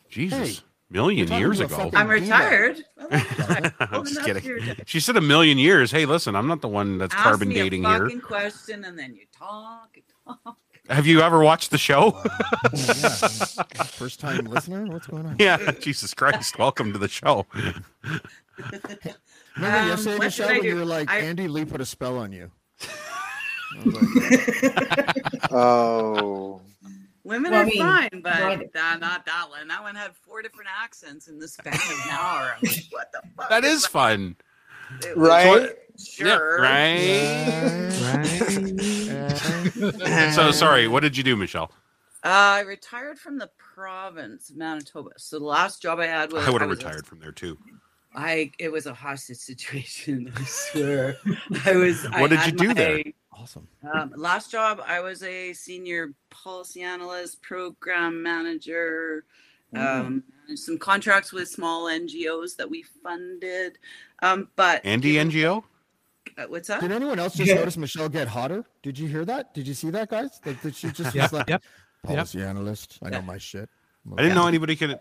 Jesus, 0.09 0.62
million 0.91 1.27
talking 1.27 1.41
years 1.41 1.61
about 1.61 1.73
ago. 1.73 1.85
fucking 1.85 1.99
I'm 1.99 2.09
retired. 2.09 2.85
I'm 3.11 4.05
just 4.05 4.23
kidding. 4.24 4.77
She 4.87 5.01
said 5.01 5.16
a 5.16 5.20
million 5.20 5.57
years. 5.57 5.91
Hey, 5.91 6.05
listen, 6.05 6.37
I'm 6.37 6.47
not 6.47 6.61
the 6.61 6.69
one 6.69 6.99
that's 6.99 7.15
Ask 7.15 7.23
carbon 7.23 7.49
me 7.49 7.55
dating 7.55 7.85
a 7.85 8.09
here. 8.09 8.20
question 8.20 8.85
and 8.85 8.99
then 8.99 9.15
you 9.15 9.23
talk 9.32 9.97
and 9.97 10.05
talk. 10.45 10.59
Have 10.90 11.06
you 11.06 11.20
ever 11.22 11.42
watched 11.42 11.70
the 11.70 11.78
show? 11.78 12.10
First 13.92 14.18
time 14.20 14.44
listener? 14.46 14.84
What's 14.86 15.06
going 15.06 15.24
on? 15.24 15.36
yeah, 15.38 15.70
Jesus 15.80 16.12
Christ. 16.14 16.58
Welcome 16.58 16.92
to 16.92 16.98
the 16.98 17.08
show. 17.08 17.46
Remember 17.54 17.80
Um, 19.56 19.62
yesterday, 19.88 20.18
what 20.18 20.24
Michelle, 20.24 20.48
did 20.48 20.56
when 20.58 20.66
you 20.66 20.76
were 20.76 20.84
like, 20.84 21.08
I- 21.08 21.20
Andy 21.20 21.48
Lee 21.48 21.64
put 21.64 21.80
a 21.80 21.86
spell 21.86 22.18
on 22.18 22.32
you. 22.32 22.50
Oh. 25.52 26.60
Women 27.24 27.50
Well, 27.52 27.60
are 27.60 27.64
I 27.64 27.66
mean, 27.66 27.78
fine, 27.78 28.20
but 28.22 28.40
right. 28.40 28.70
uh, 28.76 28.96
not 28.98 29.24
that 29.26 29.46
one. 29.48 29.68
That 29.68 29.82
one 29.82 29.94
had 29.94 30.14
four 30.16 30.42
different 30.42 30.70
accents 30.82 31.28
in 31.28 31.38
the 31.38 31.46
span 31.48 31.74
of 31.74 31.80
an 32.04 32.10
hour. 32.10 32.54
I'm 32.56 32.62
like, 32.68 32.84
what 32.90 33.12
the 33.12 33.22
fuck? 33.36 33.48
That 33.48 33.64
is 33.64 33.86
fun. 33.86 34.36
It 35.04 35.16
Right? 35.16 35.70
Sure. 36.05 36.64
Yeah, 36.64 37.90
right. 38.14 40.32
so 40.35 40.51
sorry. 40.51 40.89
What 40.89 41.01
did 41.02 41.16
you 41.16 41.24
do, 41.24 41.36
Michelle? 41.36 41.70
Uh, 42.22 42.28
I 42.28 42.60
retired 42.60 43.18
from 43.18 43.39
the 43.39 43.51
province 43.56 44.51
of 44.51 44.56
Manitoba. 44.56 45.10
So 45.16 45.39
the 45.39 45.44
last 45.44 45.81
job 45.81 46.01
I 46.01 46.06
had 46.06 46.32
was 46.32 46.47
I 46.47 46.51
would 46.51 46.60
have 46.60 46.70
was- 46.70 46.78
retired 46.78 47.06
from 47.06 47.20
there 47.20 47.32
too. 47.32 47.56
I 48.14 48.51
it 48.59 48.70
was 48.72 48.86
a 48.86 48.94
hostage 48.94 49.36
situation. 49.39 50.32
I 50.36 50.44
swear. 50.44 51.16
I 51.64 51.77
was. 51.77 52.05
I 52.12 52.20
What 52.20 52.31
did 52.31 52.44
you 52.44 52.52
do 52.52 52.74
there? 52.74 53.02
Awesome. 53.32 53.68
Um, 53.94 54.12
last 54.16 54.51
job, 54.51 54.82
I 54.85 55.01
was 55.01 55.22
a 55.22 55.52
senior 55.52 56.12
policy 56.28 56.82
analyst, 56.82 57.40
program 57.40 58.20
manager. 58.22 59.24
Um, 59.74 60.24
managed 60.47 60.64
some 60.64 60.77
contracts 60.77 61.32
with 61.32 61.48
small 61.48 61.86
NGOs 61.86 62.56
that 62.56 62.68
we 62.68 62.82
funded. 62.82 63.78
Um, 64.20 64.48
but 64.56 64.85
Andy 64.85 65.14
NGO. 65.14 65.62
Uh, 66.38 66.44
what's 66.48 66.70
up? 66.70 66.80
Did 66.80 66.92
anyone 66.92 67.18
else 67.18 67.34
just 67.34 67.48
Yeah. 67.48 67.56
notice 67.56 67.76
Michelle 67.76 68.09
get 68.09 68.28
hotter? 68.28 68.64
Did 68.82 68.98
you 68.98 69.09
hear 69.09 69.24
that? 69.24 69.55
Did 69.55 69.66
you 69.66 69.74
see 69.74 69.90
that, 69.90 70.09
guys? 70.10 70.40
That, 70.44 70.60
that 70.62 70.74
she 70.74 70.90
just 70.90 71.14
Yep, 71.14 71.22
was 71.24 71.32
like 71.32 71.48
yep, 71.48 71.62
policy 72.02 72.42
analyst. 72.42 72.98
I 73.02 73.10
know 73.10 73.22
my 73.22 73.38
shit. 73.38 73.68
I 74.16 74.22
didn't 74.22 74.34
know 74.34 74.47
anybody 74.47 74.76
could. 74.76 74.98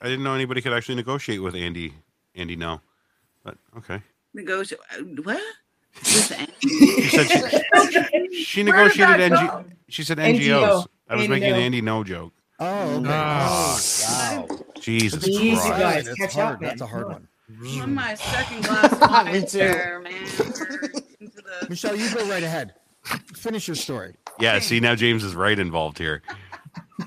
I 0.00 0.04
didn't 0.08 0.22
know 0.22 0.34
anybody 0.34 0.60
could 0.60 0.72
actually 0.72 0.94
negotiate 0.94 1.42
with 1.42 1.54
Andy. 1.54 1.92
Andy, 2.34 2.54
no. 2.56 2.80
But 3.44 3.58
okay. 3.78 4.00
Negotiate. 4.34 4.80
uh, 4.92 5.02
What? 5.22 5.42
With 5.94 6.32
She 7.00 7.08
said 7.08 7.28
she, 7.30 8.44
she 8.44 8.62
negotiated 8.62 9.18
that 9.18 9.32
NG. 9.32 9.74
She 9.88 10.04
said 10.04 10.18
NGO. 10.18 10.38
NGOs. 10.38 10.86
I 11.08 11.14
was 11.14 11.24
Andy 11.24 11.28
making 11.28 11.50
an. 11.54 11.60
Andy 11.60 11.80
no 11.80 12.04
joke. 12.04 12.32
Oh, 12.60 12.98
okay. 12.98 13.08
Oh, 13.08 13.80
wow. 14.02 14.48
Jesus 14.80 15.26
Easy, 15.26 15.56
Christ. 15.56 15.68
guys. 15.80 16.08
It's 16.08 16.18
Catch 16.20 16.32
hard. 16.34 16.54
up, 16.54 16.60
man. 16.60 16.68
That's 16.70 16.80
a 16.82 16.86
hard 16.86 17.08
one. 17.08 17.28
I'm 17.48 17.82
on 17.82 17.94
my 17.94 18.14
second 18.14 18.64
glass 18.64 18.92
of 18.92 19.32
Me 19.32 19.40
too. 19.46 19.58
there, 19.58 20.00
man. 20.02 20.12
The- 21.20 21.66
Michelle, 21.68 21.96
you 21.96 22.12
go 22.14 22.28
right 22.28 22.42
ahead. 22.42 22.74
Finish 23.34 23.68
your 23.68 23.74
story. 23.74 24.14
Yeah. 24.38 24.58
See 24.58 24.80
now 24.80 24.94
James 24.94 25.24
is 25.24 25.34
right 25.34 25.58
involved 25.58 25.98
here. 25.98 26.22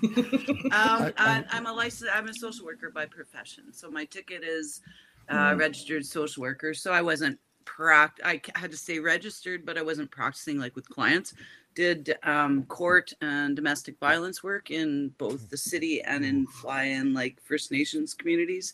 Um, 0.04 1.12
I, 1.18 1.44
I'm 1.52 1.66
a 1.68 1.74
licensed. 1.74 2.12
I'm 2.16 2.28
a 2.28 2.34
social 2.34 2.66
worker 2.66 2.90
by 2.90 3.06
profession. 3.06 3.66
So 3.74 3.92
my 3.92 4.06
ticket 4.06 4.42
is 4.44 4.82
uh, 5.30 5.54
registered 5.58 6.06
social 6.06 6.42
worker. 6.42 6.74
So 6.74 6.92
I 6.94 7.02
wasn't 7.02 7.38
pract. 7.66 8.14
I 8.24 8.42
had 8.56 8.72
to 8.72 8.78
stay 8.78 9.00
registered, 9.00 9.66
but 9.66 9.78
I 9.78 9.82
wasn't 9.82 10.10
practicing 10.10 10.58
like 10.60 10.76
with 10.76 10.88
clients. 10.90 11.34
Did 11.76 12.16
um, 12.24 12.64
court 12.64 13.14
and 13.22 13.56
domestic 13.56 14.00
violence 14.00 14.42
work 14.44 14.72
in 14.72 15.10
both 15.18 15.50
the 15.50 15.58
city 15.58 16.02
and 16.02 16.24
in 16.26 16.48
fly-in 16.48 17.14
like 17.14 17.40
First 17.42 17.72
Nations 17.72 18.14
communities 18.14 18.74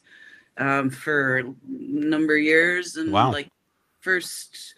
um, 0.57 0.89
for 0.89 1.37
a 1.39 1.53
number 1.67 2.35
of 2.35 2.43
years. 2.43 2.95
And 2.97 3.11
Wow. 3.11 3.31
like 3.31 3.49
first 4.01 4.75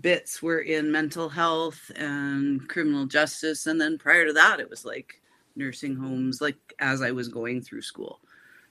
bits 0.00 0.42
were 0.42 0.60
in 0.60 0.92
mental 0.92 1.28
health 1.28 1.90
and 1.96 2.68
criminal 2.68 3.06
justice, 3.06 3.66
and 3.66 3.80
then 3.80 3.98
prior 3.98 4.26
to 4.26 4.32
that, 4.34 4.60
it 4.60 4.68
was 4.68 4.84
like 4.84 5.20
nursing 5.56 5.96
homes 5.96 6.40
like 6.40 6.56
as 6.80 7.00
I 7.00 7.10
was 7.12 7.28
going 7.28 7.62
through 7.62 7.82
school. 7.82 8.20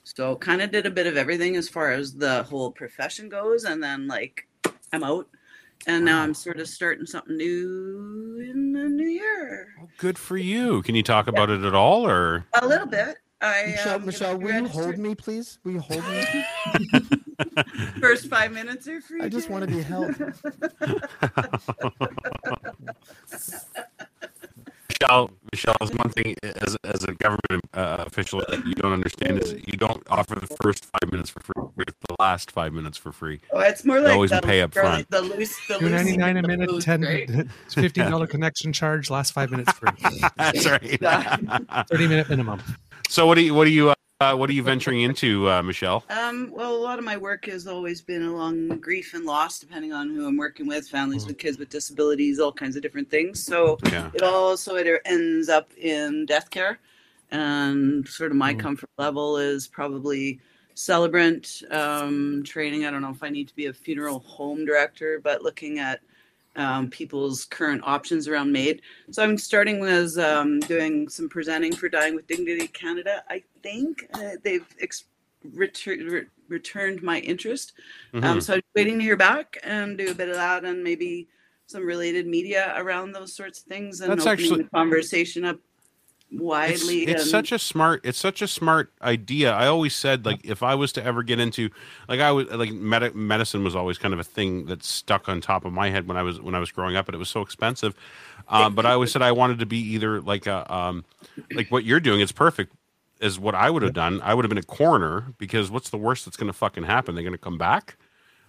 So 0.03 0.35
kind 0.35 0.61
of 0.61 0.69
did 0.71 0.85
a 0.85 0.91
bit 0.91 1.07
of 1.07 1.17
everything 1.17 1.55
as 1.55 1.67
far 1.67 1.91
as 1.91 2.13
the 2.13 2.43
whole 2.43 2.71
profession 2.71 3.27
goes 3.27 3.63
and 3.63 3.81
then 3.81 4.07
like 4.07 4.47
I'm 4.93 5.03
out 5.03 5.27
and 5.87 6.05
now 6.05 6.21
I'm 6.21 6.35
sort 6.35 6.59
of 6.59 6.67
starting 6.67 7.07
something 7.07 7.35
new 7.35 8.39
in 8.47 8.71
the 8.71 8.83
new 8.87 9.07
year. 9.07 9.73
Good 9.97 10.17
for 10.19 10.37
you. 10.37 10.83
Can 10.83 10.93
you 10.93 11.01
talk 11.03 11.27
about 11.27 11.49
it 11.49 11.63
at 11.63 11.73
all, 11.73 12.05
or 12.05 12.45
A 12.53 12.67
little 12.67 12.87
bit. 12.87 13.17
I 13.41 13.65
Michelle, 13.67 13.95
um, 13.95 14.05
Michelle, 14.05 14.37
will 14.37 14.53
you 14.61 14.67
hold 14.67 14.97
me, 14.97 15.13
please? 15.15 15.59
Will 15.63 15.73
you 15.73 15.79
hold 15.79 16.03
me? 16.07 16.23
first 17.99 18.27
5 18.27 18.51
minutes 18.51 18.87
are 18.87 19.01
free. 19.01 19.21
I 19.21 19.29
just 19.29 19.49
want 19.49 19.67
to 19.67 19.75
be 19.75 19.81
held. 19.81 20.15
Michelle? 24.89 25.29
Michelle 25.51 25.75
is 25.81 25.91
one 25.91 26.09
thing 26.09 26.35
as 26.43 26.77
as 26.83 27.03
a 27.03 27.13
government 27.13 27.63
uh, 27.73 28.03
official 28.07 28.39
that 28.47 28.65
you 28.65 28.73
don't 28.75 28.93
understand 28.93 29.39
is 29.41 29.53
you 29.53 29.77
don't 29.77 30.01
offer 30.09 30.35
the 30.35 30.47
first 30.61 30.85
five 30.85 31.11
minutes 31.11 31.29
for 31.29 31.39
free, 31.41 31.63
with 31.75 31.87
the 32.07 32.15
last 32.19 32.51
five 32.51 32.71
minutes 32.73 32.97
for 32.97 33.11
free. 33.11 33.39
Oh, 33.51 33.59
it's 33.59 33.83
more 33.85 33.97
You 33.97 34.03
like 34.03 34.13
always 34.13 34.31
the, 34.31 34.41
pay 34.41 34.61
up 34.61 34.73
front. 34.73 35.09
the 35.09 35.21
loose 35.21 35.55
the 35.67 35.77
Two 35.79 35.89
ninety 35.89 36.17
nine 36.17 36.37
a 36.37 36.41
minute, 36.47 36.71
loose, 36.71 36.85
ten 36.85 37.01
right? 37.01 37.29
fifteen 37.69 38.09
dollar 38.09 38.27
connection 38.27 38.71
charge, 38.73 39.09
last 39.09 39.31
five 39.33 39.51
minutes 39.51 39.71
free. 39.73 39.89
That's 40.37 40.65
right. 40.65 41.87
Thirty 41.89 42.07
minute 42.07 42.29
minimum. 42.29 42.61
So 43.09 43.25
what 43.27 43.35
do 43.35 43.41
you 43.41 43.53
what 43.53 43.65
do 43.65 43.71
you 43.71 43.93
uh, 44.21 44.35
what 44.35 44.49
are 44.49 44.53
you 44.53 44.63
venturing 44.63 45.01
into, 45.01 45.49
uh, 45.49 45.61
Michelle? 45.61 46.03
Um, 46.09 46.51
well, 46.51 46.73
a 46.73 46.77
lot 46.77 46.99
of 46.99 47.05
my 47.05 47.17
work 47.17 47.45
has 47.47 47.67
always 47.67 48.01
been 48.01 48.23
along 48.23 48.69
grief 48.79 49.13
and 49.13 49.25
loss, 49.25 49.59
depending 49.59 49.91
on 49.91 50.09
who 50.09 50.25
I'm 50.25 50.37
working 50.37 50.67
with, 50.67 50.87
families 50.87 51.25
with 51.25 51.37
kids 51.37 51.57
with 51.57 51.69
disabilities, 51.69 52.39
all 52.39 52.51
kinds 52.51 52.75
of 52.75 52.81
different 52.81 53.09
things. 53.09 53.43
So 53.43 53.77
Yeah. 53.91 54.11
it 54.13 54.23
also 54.23 54.75
it 54.75 55.01
ends 55.05 55.49
up 55.49 55.69
in 55.77 56.25
death 56.25 56.49
care, 56.49 56.79
and 57.31 58.07
sort 58.07 58.31
of 58.31 58.37
my 58.37 58.53
Mm. 58.53 58.59
comfort 58.59 58.89
level 58.97 59.37
is 59.37 59.67
probably 59.67 60.39
celebrant 60.75 61.63
um, 61.71 62.43
training. 62.43 62.85
I 62.85 62.91
don't 62.91 63.01
know 63.01 63.09
if 63.09 63.23
I 63.23 63.29
need 63.29 63.47
to 63.49 63.55
be 63.55 63.65
a 63.65 63.73
funeral 63.73 64.19
home 64.19 64.65
director, 64.65 65.19
but 65.21 65.41
looking 65.41 65.79
at 65.79 66.01
um, 66.55 66.89
people's 66.89 67.45
current 67.45 67.81
options 67.85 68.27
around 68.27 68.51
MAID. 68.51 68.81
So 69.11 69.23
I'm 69.23 69.37
starting 69.37 69.79
with 69.79 70.17
um, 70.17 70.59
doing 70.61 71.07
some 71.09 71.29
presenting 71.29 71.75
for 71.75 71.89
Dying 71.89 72.15
with 72.15 72.27
Dignity 72.27 72.67
Canada. 72.67 73.23
I 73.29 73.43
think 73.63 74.07
uh, 74.13 74.31
they've 74.43 74.65
ex- 74.79 75.05
retur- 75.55 76.09
re- 76.09 76.27
returned 76.47 77.03
my 77.03 77.19
interest. 77.19 77.73
Um, 78.13 78.21
Mhm. 78.21 78.43
so 78.43 78.53
I'm 78.55 78.61
waiting 78.75 78.97
to 78.99 79.03
hear 79.03 79.17
back 79.17 79.57
and 79.63 79.97
do 79.97 80.09
a 80.11 80.13
bit 80.15 80.29
of 80.29 80.35
that 80.35 80.63
and 80.65 80.83
maybe 80.83 81.27
some 81.67 81.85
related 81.85 82.27
media 82.27 82.73
around 82.77 83.11
those 83.11 83.33
sorts 83.33 83.59
of 83.59 83.65
things 83.65 84.01
and 84.01 84.11
That's 84.11 84.25
opening 84.25 84.45
actually- 84.45 84.63
the 84.63 84.69
conversation 84.69 85.45
up 85.45 85.59
widely. 86.31 87.03
it's 87.07 87.21
and- 87.21 87.31
such 87.31 87.51
a 87.51 87.59
smart 87.59 88.01
it's 88.03 88.17
such 88.17 88.41
a 88.41 88.47
smart 88.47 88.91
idea. 89.01 89.51
I 89.53 89.67
always 89.67 89.95
said 89.95 90.25
like 90.25 90.45
if 90.45 90.63
I 90.63 90.75
was 90.75 90.91
to 90.93 91.03
ever 91.03 91.23
get 91.23 91.39
into 91.39 91.69
like 92.07 92.19
I 92.19 92.31
was 92.31 92.47
like 92.49 92.73
med- 92.73 93.15
medicine 93.15 93.63
was 93.63 93.75
always 93.75 93.97
kind 93.97 94.13
of 94.13 94.19
a 94.19 94.23
thing 94.23 94.65
that 94.65 94.83
stuck 94.83 95.29
on 95.29 95.41
top 95.41 95.65
of 95.65 95.73
my 95.73 95.89
head 95.89 96.07
when 96.07 96.17
I 96.17 96.23
was 96.23 96.41
when 96.41 96.55
I 96.55 96.59
was 96.59 96.71
growing 96.71 96.95
up 96.95 97.07
and 97.07 97.15
it 97.15 97.19
was 97.19 97.29
so 97.29 97.41
expensive. 97.41 97.95
Um, 98.47 98.75
but 98.75 98.85
I 98.85 98.91
always 98.91 99.11
said 99.11 99.21
I 99.21 99.31
wanted 99.31 99.59
to 99.59 99.65
be 99.65 99.79
either 99.79 100.21
like 100.21 100.45
a 100.45 100.71
um, 100.73 101.05
like 101.53 101.69
what 101.71 101.83
you're 101.83 101.99
doing. 101.99 102.21
It's 102.21 102.31
perfect. 102.31 102.73
Is 103.21 103.39
what 103.39 103.55
I 103.55 103.69
would 103.69 103.81
have 103.81 103.93
done. 103.93 104.21
I 104.21 104.33
would 104.33 104.43
have 104.43 104.49
been 104.49 104.57
a 104.57 104.63
coroner 104.63 105.33
because 105.37 105.71
what's 105.71 105.89
the 105.89 105.97
worst 105.97 106.25
that's 106.25 106.35
going 106.37 106.47
to 106.47 106.53
fucking 106.53 106.83
happen? 106.83 107.15
They're 107.15 107.23
going 107.23 107.31
to 107.31 107.37
come 107.37 107.57
back. 107.57 107.95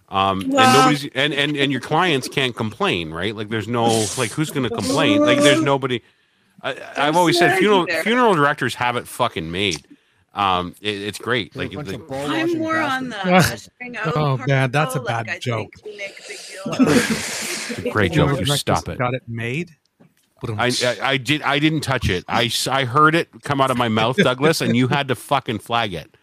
Um, 0.09 0.41
and 0.41 0.51
nobody's 0.51 1.05
and, 1.15 1.33
and 1.33 1.55
and 1.57 1.71
your 1.71 1.81
clients 1.81 2.27
can't 2.27 2.55
complain, 2.55 3.11
right? 3.11 3.35
Like 3.35 3.49
there's 3.49 3.67
no 3.67 4.05
like 4.17 4.31
who's 4.31 4.51
going 4.51 4.69
to 4.69 4.75
complain? 4.75 5.21
Like 5.21 5.39
there's 5.39 5.61
nobody. 5.61 6.01
I, 6.61 6.75
I've 6.97 7.15
always 7.15 7.37
said 7.37 7.57
funeral 7.57 7.85
there. 7.85 8.03
funeral 8.03 8.33
directors 8.35 8.75
have 8.75 8.95
it 8.95 9.07
fucking 9.07 9.51
made. 9.51 9.85
Um, 10.33 10.75
it, 10.81 10.89
it's 11.01 11.17
great. 11.17 11.53
They're 11.53 11.63
Like 11.67 11.73
bunch 11.75 11.87
the- 11.89 11.95
of 11.95 12.07
ball 12.07 12.25
I'm 12.25 12.41
washing 12.41 12.59
more 12.59 12.79
on 12.79 13.09
the 13.09 13.17
ushering. 13.35 13.97
Oh, 14.05 14.37
part, 14.37 14.47
man, 14.47 14.71
that's 14.71 14.95
a 14.95 14.99
bad 14.99 15.27
like, 15.27 15.41
joke. 15.41 15.71
Think 15.83 15.85
we 15.85 15.97
make 15.97 16.19
a 16.19 16.23
big 16.27 16.37
deal 16.47 16.73
about 16.73 17.85
it. 17.87 17.91
great 17.93 18.11
joke. 18.11 18.39
You 18.39 18.45
stop 18.57 18.87
it. 18.89 18.97
Got 18.99 19.13
it 19.15 19.23
made. 19.27 19.71
I, 20.57 20.67
I 20.83 20.97
I 21.01 21.17
did 21.17 21.41
I 21.41 21.57
didn't 21.57 21.81
touch 21.81 22.09
it. 22.09 22.23
I, 22.27 22.51
I 22.69 22.85
heard 22.85 23.15
it 23.15 23.29
come 23.41 23.59
out 23.59 23.71
of 23.71 23.77
my 23.77 23.87
mouth, 23.87 24.17
Douglas, 24.17 24.61
and 24.61 24.75
you 24.77 24.87
had 24.87 25.07
to 25.07 25.15
fucking 25.15 25.57
flag 25.59 25.95
it. 25.95 26.15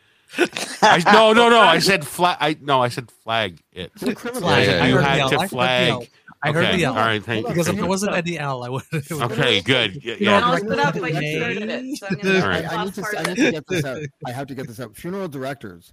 I, 0.82 1.02
no 1.12 1.32
no 1.32 1.48
no. 1.48 1.58
I 1.60 1.80
said 1.80 2.06
flag. 2.06 2.36
I 2.40 2.56
no. 2.60 2.80
I 2.80 2.88
said 2.90 3.10
flag 3.10 3.58
it. 3.72 3.90
You're 4.00 4.14
criminal. 4.14 4.42
Flag 4.42 4.68
it. 4.68 4.88
You 4.88 4.94
heard 4.96 5.04
had 5.04 5.16
to 5.30 5.38
heard 5.38 5.44
the 5.44 5.48
flag. 5.48 6.10
L. 6.44 6.50
I 6.50 6.52
heard 6.52 6.74
the 6.78 6.84
L. 6.84 6.92
All 6.92 6.98
right. 7.04 7.22
Thank 7.22 7.42
you. 7.46 7.52
Because 7.52 7.68
if 7.68 7.78
it 7.78 7.84
wasn't 7.86 8.14
Eddie 8.14 8.38
L, 8.38 8.62
I 8.64 8.68
would. 8.68 8.82
it 8.92 9.10
would- 9.10 9.32
Okay. 9.32 9.60
Good. 9.60 10.02
Yeah. 10.04 10.14
You 10.18 10.30
I'll 10.30 10.56
director 10.58 10.80
up, 10.80 10.94
of 10.94 11.00
but 11.02 11.14
you 11.22 11.38
started 11.38 11.70
it. 11.70 11.96
So 11.98 12.06
I'm 12.08 12.42
All 12.42 12.48
right. 12.48 12.64
I 12.72 12.84
need 12.84 12.94
to, 12.94 13.04
I 13.18 13.22
need 13.22 13.36
to 13.36 13.52
get 13.52 13.66
this 13.66 13.84
out. 13.84 14.02
I 14.26 14.30
have 14.32 14.46
to 14.48 14.54
get 14.54 14.66
this 14.68 14.80
out. 14.80 14.96
Funeral 14.96 15.28
directors 15.28 15.92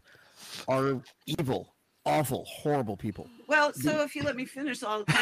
are 0.67 1.01
evil. 1.25 1.73
awful, 2.05 2.45
horrible 2.45 2.97
people. 2.97 3.27
Well, 3.47 3.73
so 3.73 4.01
if 4.01 4.15
you 4.15 4.23
let 4.23 4.35
me 4.35 4.45
finish, 4.45 4.81
I'll. 4.83 5.05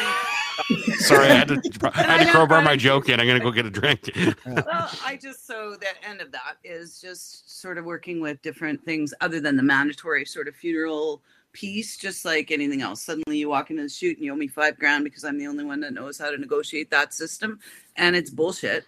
Sorry, 0.98 1.26
I 1.28 1.34
had 1.34 1.48
to, 1.48 1.60
I 1.94 2.02
had 2.02 2.26
to 2.26 2.30
crowbar 2.32 2.62
my 2.62 2.76
joke 2.76 3.08
in. 3.08 3.18
I'm 3.20 3.26
gonna 3.26 3.40
go 3.40 3.50
get 3.50 3.66
a 3.66 3.70
drink. 3.70 4.10
well, 4.46 4.90
I 5.04 5.18
just 5.20 5.46
so 5.46 5.76
the 5.80 5.86
end 6.08 6.20
of 6.20 6.30
that 6.32 6.56
is 6.64 7.00
just 7.00 7.60
sort 7.60 7.76
of 7.78 7.84
working 7.84 8.20
with 8.20 8.40
different 8.42 8.82
things 8.84 9.12
other 9.20 9.40
than 9.40 9.56
the 9.56 9.62
mandatory 9.62 10.24
sort 10.24 10.48
of 10.48 10.54
funeral 10.56 11.22
piece, 11.52 11.96
just 11.96 12.24
like 12.24 12.50
anything 12.50 12.82
else. 12.82 13.02
Suddenly 13.02 13.38
you 13.38 13.48
walk 13.48 13.70
into 13.70 13.82
the 13.82 13.88
shoot 13.88 14.16
and 14.16 14.24
you 14.24 14.32
owe 14.32 14.36
me 14.36 14.48
five 14.48 14.78
grand 14.78 15.04
because 15.04 15.24
I'm 15.24 15.38
the 15.38 15.46
only 15.46 15.64
one 15.64 15.80
that 15.80 15.92
knows 15.92 16.18
how 16.18 16.30
to 16.30 16.38
negotiate 16.38 16.90
that 16.90 17.14
system, 17.14 17.60
and 17.96 18.14
it's 18.16 18.30
bullshit. 18.30 18.84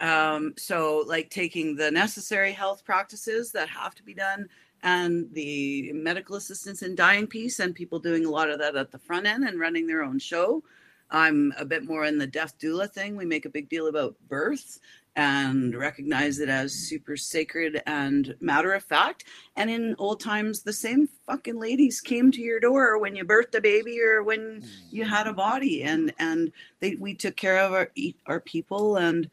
Um, 0.00 0.54
so 0.56 1.04
like 1.06 1.30
taking 1.30 1.76
the 1.76 1.90
necessary 1.90 2.52
health 2.52 2.84
practices 2.84 3.52
that 3.52 3.68
have 3.68 3.94
to 3.94 4.02
be 4.02 4.14
done 4.14 4.48
and 4.82 5.32
the 5.32 5.92
medical 5.94 6.36
assistance 6.36 6.82
in 6.82 6.96
dying 6.96 7.26
piece 7.26 7.60
and 7.60 7.74
people 7.74 8.00
doing 8.00 8.24
a 8.24 8.30
lot 8.30 8.50
of 8.50 8.58
that 8.58 8.74
at 8.74 8.90
the 8.90 8.98
front 8.98 9.26
end 9.26 9.44
and 9.44 9.60
running 9.60 9.86
their 9.86 10.02
own 10.02 10.18
show. 10.18 10.62
I'm 11.10 11.52
a 11.58 11.64
bit 11.64 11.84
more 11.84 12.04
in 12.04 12.18
the 12.18 12.26
death 12.26 12.58
doula 12.58 12.90
thing. 12.90 13.16
We 13.16 13.26
make 13.26 13.44
a 13.44 13.50
big 13.50 13.68
deal 13.68 13.86
about 13.86 14.16
birth 14.28 14.80
and 15.16 15.74
recognize 15.74 16.38
it 16.38 16.48
as 16.48 16.72
super 16.72 17.16
sacred 17.16 17.82
and 17.86 18.34
matter 18.40 18.72
of 18.72 18.84
fact. 18.84 19.24
And 19.56 19.70
in 19.70 19.94
old 19.98 20.20
times, 20.20 20.62
the 20.62 20.72
same 20.72 21.08
fucking 21.26 21.58
ladies 21.58 22.00
came 22.00 22.30
to 22.32 22.40
your 22.40 22.60
door 22.60 22.98
when 22.98 23.14
you 23.14 23.24
birthed 23.24 23.54
a 23.54 23.60
baby 23.60 24.00
or 24.00 24.22
when 24.22 24.60
hmm. 24.60 24.66
you 24.90 25.04
had 25.04 25.26
a 25.26 25.32
body, 25.32 25.82
and 25.82 26.12
and 26.18 26.52
they 26.80 26.96
we 26.96 27.14
took 27.14 27.36
care 27.36 27.58
of 27.58 27.72
our 27.72 27.90
our 28.26 28.40
people. 28.40 28.96
And 28.96 29.28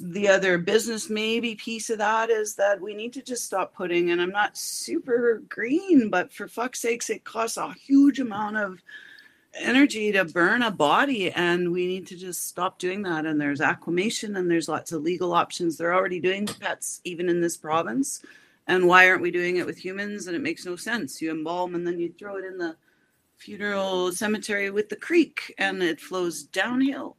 the 0.00 0.28
other 0.28 0.56
business 0.56 1.10
maybe 1.10 1.54
piece 1.54 1.90
of 1.90 1.98
that 1.98 2.30
is 2.30 2.54
that 2.54 2.80
we 2.80 2.94
need 2.94 3.12
to 3.12 3.22
just 3.22 3.44
stop 3.44 3.74
putting 3.74 4.10
and 4.10 4.22
i'm 4.22 4.30
not 4.30 4.56
super 4.56 5.42
green 5.50 6.08
but 6.08 6.32
for 6.32 6.48
fuck's 6.48 6.80
sakes 6.80 7.10
it 7.10 7.24
costs 7.24 7.58
a 7.58 7.74
huge 7.74 8.18
amount 8.18 8.56
of 8.56 8.80
energy 9.58 10.12
to 10.12 10.24
burn 10.24 10.62
a 10.62 10.70
body 10.70 11.30
and 11.32 11.72
we 11.72 11.86
need 11.86 12.06
to 12.06 12.16
just 12.16 12.46
stop 12.46 12.78
doing 12.78 13.02
that 13.02 13.26
and 13.26 13.40
there's 13.40 13.60
aquamation 13.60 14.36
and 14.36 14.50
there's 14.50 14.68
lots 14.68 14.92
of 14.92 15.02
legal 15.02 15.32
options 15.32 15.76
they're 15.76 15.94
already 15.94 16.20
doing 16.20 16.46
pets 16.46 17.00
even 17.04 17.28
in 17.28 17.40
this 17.40 17.56
province 17.56 18.22
and 18.66 18.86
why 18.86 19.08
aren't 19.08 19.22
we 19.22 19.30
doing 19.30 19.56
it 19.56 19.66
with 19.66 19.78
humans 19.78 20.26
and 20.26 20.36
it 20.36 20.42
makes 20.42 20.66
no 20.66 20.76
sense 20.76 21.22
you 21.22 21.30
embalm 21.30 21.74
and 21.74 21.86
then 21.86 21.98
you 21.98 22.12
throw 22.18 22.36
it 22.36 22.44
in 22.44 22.58
the 22.58 22.76
funeral 23.36 24.12
cemetery 24.12 24.70
with 24.70 24.88
the 24.88 24.96
creek 24.96 25.54
and 25.58 25.82
it 25.82 26.00
flows 26.00 26.42
downhill 26.44 27.16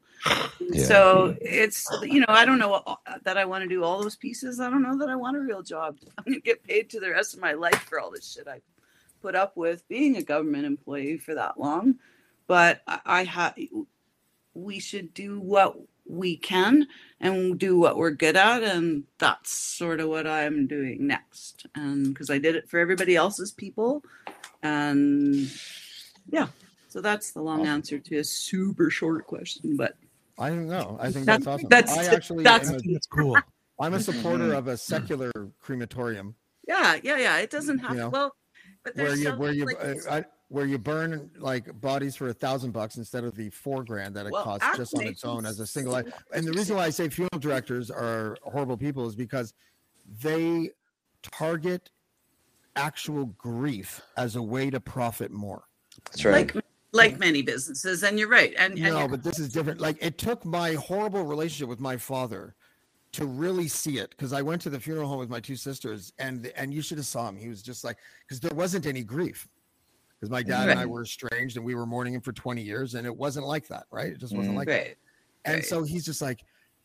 so 0.73 1.35
it's 1.41 1.87
you 2.03 2.19
know 2.19 2.25
I 2.27 2.45
don't 2.45 2.59
know 2.59 2.73
uh, 2.73 2.95
that 3.23 3.37
I 3.37 3.45
want 3.45 3.63
to 3.63 3.67
do 3.67 3.83
all 3.83 4.01
those 4.01 4.15
pieces. 4.15 4.59
I 4.59 4.69
don't 4.69 4.81
know 4.81 4.97
that 4.97 5.09
I 5.09 5.15
want 5.15 5.37
a 5.37 5.39
real 5.39 5.61
job. 5.61 5.97
I'm 6.17 6.23
gonna 6.25 6.39
get 6.39 6.63
paid 6.63 6.89
to 6.91 6.99
the 6.99 7.11
rest 7.11 7.33
of 7.33 7.39
my 7.39 7.53
life 7.53 7.85
for 7.87 7.99
all 7.99 8.11
this 8.11 8.31
shit 8.33 8.47
I 8.47 8.61
put 9.21 9.35
up 9.35 9.55
with 9.55 9.87
being 9.87 10.17
a 10.17 10.23
government 10.23 10.65
employee 10.65 11.17
for 11.17 11.35
that 11.35 11.59
long. 11.59 11.95
But 12.47 12.81
I, 12.87 12.99
I 13.05 13.23
have 13.25 13.55
we 14.53 14.79
should 14.79 15.13
do 15.13 15.39
what 15.39 15.77
we 16.09 16.37
can 16.37 16.87
and 17.19 17.59
do 17.59 17.77
what 17.77 17.97
we're 17.97 18.11
good 18.11 18.37
at 18.37 18.63
and 18.63 19.03
that's 19.17 19.51
sort 19.51 19.99
of 19.99 20.09
what 20.09 20.25
I'm 20.25 20.65
doing 20.67 21.05
next. 21.05 21.65
And 21.75 22.13
because 22.13 22.29
I 22.29 22.37
did 22.37 22.55
it 22.55 22.69
for 22.69 22.79
everybody 22.79 23.15
else's 23.15 23.51
people 23.51 24.03
and 24.63 25.51
yeah. 26.29 26.47
So 26.89 27.01
that's 27.01 27.31
the 27.31 27.41
long 27.41 27.67
answer 27.67 27.99
to 27.99 28.17
a 28.17 28.23
super 28.23 28.89
short 28.89 29.27
question, 29.27 29.75
but 29.75 29.97
I 30.39 30.49
don't 30.49 30.67
know. 30.67 30.97
I 30.99 31.11
think 31.11 31.25
That's- 31.25 31.45
that's, 31.45 31.47
awesome. 31.47 31.69
that's- 31.69 31.97
I 31.97 32.13
actually 32.15 32.43
that's- 32.43 32.69
a, 32.71 32.77
that's 32.91 33.07
cool. 33.07 33.37
I'm 33.79 33.93
a 33.93 33.99
supporter 33.99 34.53
of 34.53 34.67
a 34.67 34.77
secular 34.77 35.31
crematorium 35.59 36.35
Yeah, 36.67 36.97
yeah, 37.03 37.17
yeah. 37.17 37.37
It 37.37 37.51
doesn't 37.51 37.79
have 37.79 37.91
You 37.91 37.97
know, 37.97 38.09
well, 38.09 38.35
but 38.83 38.95
where 38.95 39.07
there's 39.07 39.19
you 39.19 39.25
some, 39.25 39.39
where 39.39 39.53
you 39.53 39.65
like, 39.65 39.77
uh, 39.83 39.93
I, 40.09 40.25
where 40.49 40.65
you 40.65 40.77
burn 40.77 41.29
like 41.37 41.79
bodies 41.81 42.15
for 42.15 42.29
a 42.29 42.33
thousand 42.33 42.71
bucks 42.71 42.97
instead 42.97 43.23
of 43.23 43.35
the 43.35 43.49
four 43.49 43.83
grand 43.83 44.15
that 44.15 44.25
it 44.25 44.31
Well, 44.31 44.43
costs 44.43 44.77
just 44.77 44.95
on 44.97 45.05
its 45.05 45.25
own 45.25 45.45
as 45.45 45.59
a 45.59 45.67
single. 45.67 45.93
life. 45.93 46.05
And 46.33 46.47
the 46.47 46.53
reason 46.53 46.77
why 46.77 46.85
I 46.85 46.89
say 46.89 47.09
funeral 47.09 47.39
directors 47.39 47.91
are 47.91 48.37
horrible 48.43 48.77
people 48.77 49.05
is 49.07 49.15
because 49.15 49.53
they 50.21 50.71
target 51.21 51.89
actual 52.77 53.25
grief 53.37 54.01
as 54.15 54.35
a 54.35 54.41
way 54.41 54.69
to 54.69 54.79
profit 54.79 55.31
more. 55.31 55.63
That's 56.05 56.23
right. 56.23 56.53
like 56.55 56.63
like 56.93 57.19
many 57.19 57.41
businesses, 57.41 58.03
and 58.03 58.17
you're 58.17 58.29
right. 58.29 58.53
And, 58.57 58.77
and 58.79 58.93
no, 58.93 59.07
but 59.07 59.21
this 59.21 59.39
is 59.39 59.49
different. 59.49 59.81
Like 59.81 59.97
it 59.99 60.17
took 60.17 60.45
my 60.45 60.73
horrible 60.73 61.23
relationship 61.23 61.67
with 61.67 61.81
my 61.81 61.97
father 61.97 62.55
to 63.11 63.25
really 63.25 63.67
see 63.67 63.97
it 63.97 64.11
because 64.11 64.31
I 64.31 64.41
went 64.41 64.61
to 64.61 64.69
the 64.69 64.79
funeral 64.79 65.07
home 65.07 65.19
with 65.19 65.29
my 65.29 65.41
two 65.41 65.57
sisters, 65.57 66.13
and 66.19 66.51
and 66.55 66.73
you 66.73 66.81
should 66.81 66.97
have 66.97 67.05
saw 67.05 67.27
him. 67.27 67.35
He 67.35 67.49
was 67.49 67.61
just 67.61 67.83
like 67.83 67.97
because 68.25 68.39
there 68.39 68.55
wasn't 68.55 68.85
any 68.85 69.03
grief 69.03 69.47
because 70.19 70.29
my 70.31 70.41
dad 70.43 70.69
and 70.69 70.79
I 70.79 70.85
were 70.85 71.03
estranged 71.03 71.57
and 71.57 71.65
we 71.65 71.75
were 71.75 71.85
mourning 71.85 72.13
him 72.13 72.21
for 72.21 72.31
twenty 72.33 72.61
years, 72.61 72.95
and 72.95 73.05
it 73.05 73.15
wasn't 73.15 73.45
like 73.45 73.67
that, 73.67 73.85
right? 73.91 74.07
It 74.11 74.17
just 74.19 74.35
wasn't 74.35 74.55
Mm. 74.55 74.57
like 74.59 74.67
Right, 74.69 74.97
that. 75.45 75.49
And 75.51 75.55
right. 75.57 75.65
so 75.65 75.83
he's 75.83 76.03
just 76.05 76.21
like, 76.21 76.43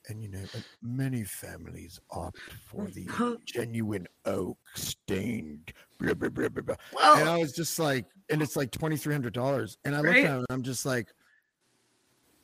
and 0.08 0.22
you 0.22 0.28
know, 0.28 0.44
many 0.82 1.24
families 1.24 2.00
opt 2.10 2.38
for 2.66 2.86
the 2.88 3.06
genuine 3.44 4.06
oak 4.26 4.58
stained. 4.74 5.72
Blah, 5.98 6.14
blah, 6.14 6.28
blah, 6.28 6.48
blah, 6.48 6.62
blah. 6.62 6.74
Well- 6.92 7.18
and 7.18 7.28
I 7.28 7.38
was 7.38 7.52
just 7.52 7.78
like, 7.78 8.06
and 8.30 8.42
it's 8.42 8.56
like 8.56 8.70
twenty 8.70 8.96
three 8.96 9.14
hundred 9.14 9.32
dollars, 9.32 9.78
and 9.84 9.94
I 9.94 9.98
looked 10.00 10.08
Right. 10.10 10.24
at 10.24 10.30
him 10.30 10.36
and 10.38 10.46
I'm 10.50 10.62
just 10.62 10.84
like, 10.84 11.08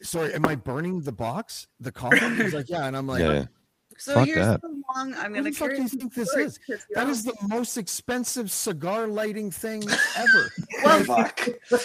sorry, 0.03 0.33
am 0.35 0.47
I 0.47 0.55
burning 0.55 1.01
the 1.03 1.13
box, 1.13 1.67
the 1.81 1.93
coffin? 1.93 2.37
He's 2.37 2.55
like, 2.55 2.69
yeah, 2.69 2.87
and 2.87 2.97
I'm 2.97 3.07
like, 3.07 3.21
Yeah. 3.21 3.47
So 3.99 4.15
Fuck 4.15 4.27
here's 4.27 4.47
that. 4.47 4.63
the 4.63 4.69
long. 4.95 5.15
I'm 5.15 5.33
going 5.33 5.45
the 5.45 5.51
to 5.51 5.57
fuck 5.57 5.71
do 5.71 5.83
you 5.83 5.89
think 5.89 6.15
this 6.15 6.35
is? 6.35 6.59
That 6.95 7.09
is 7.09 7.25
the 7.25 7.35
most 7.49 7.77
expensive 7.77 8.51
cigar 8.51 9.07
lighting 9.09 9.51
thing 9.51 9.83
ever. 10.17 10.53
Well, 10.85 11.05
Like, 11.05 11.61
so 11.67 11.77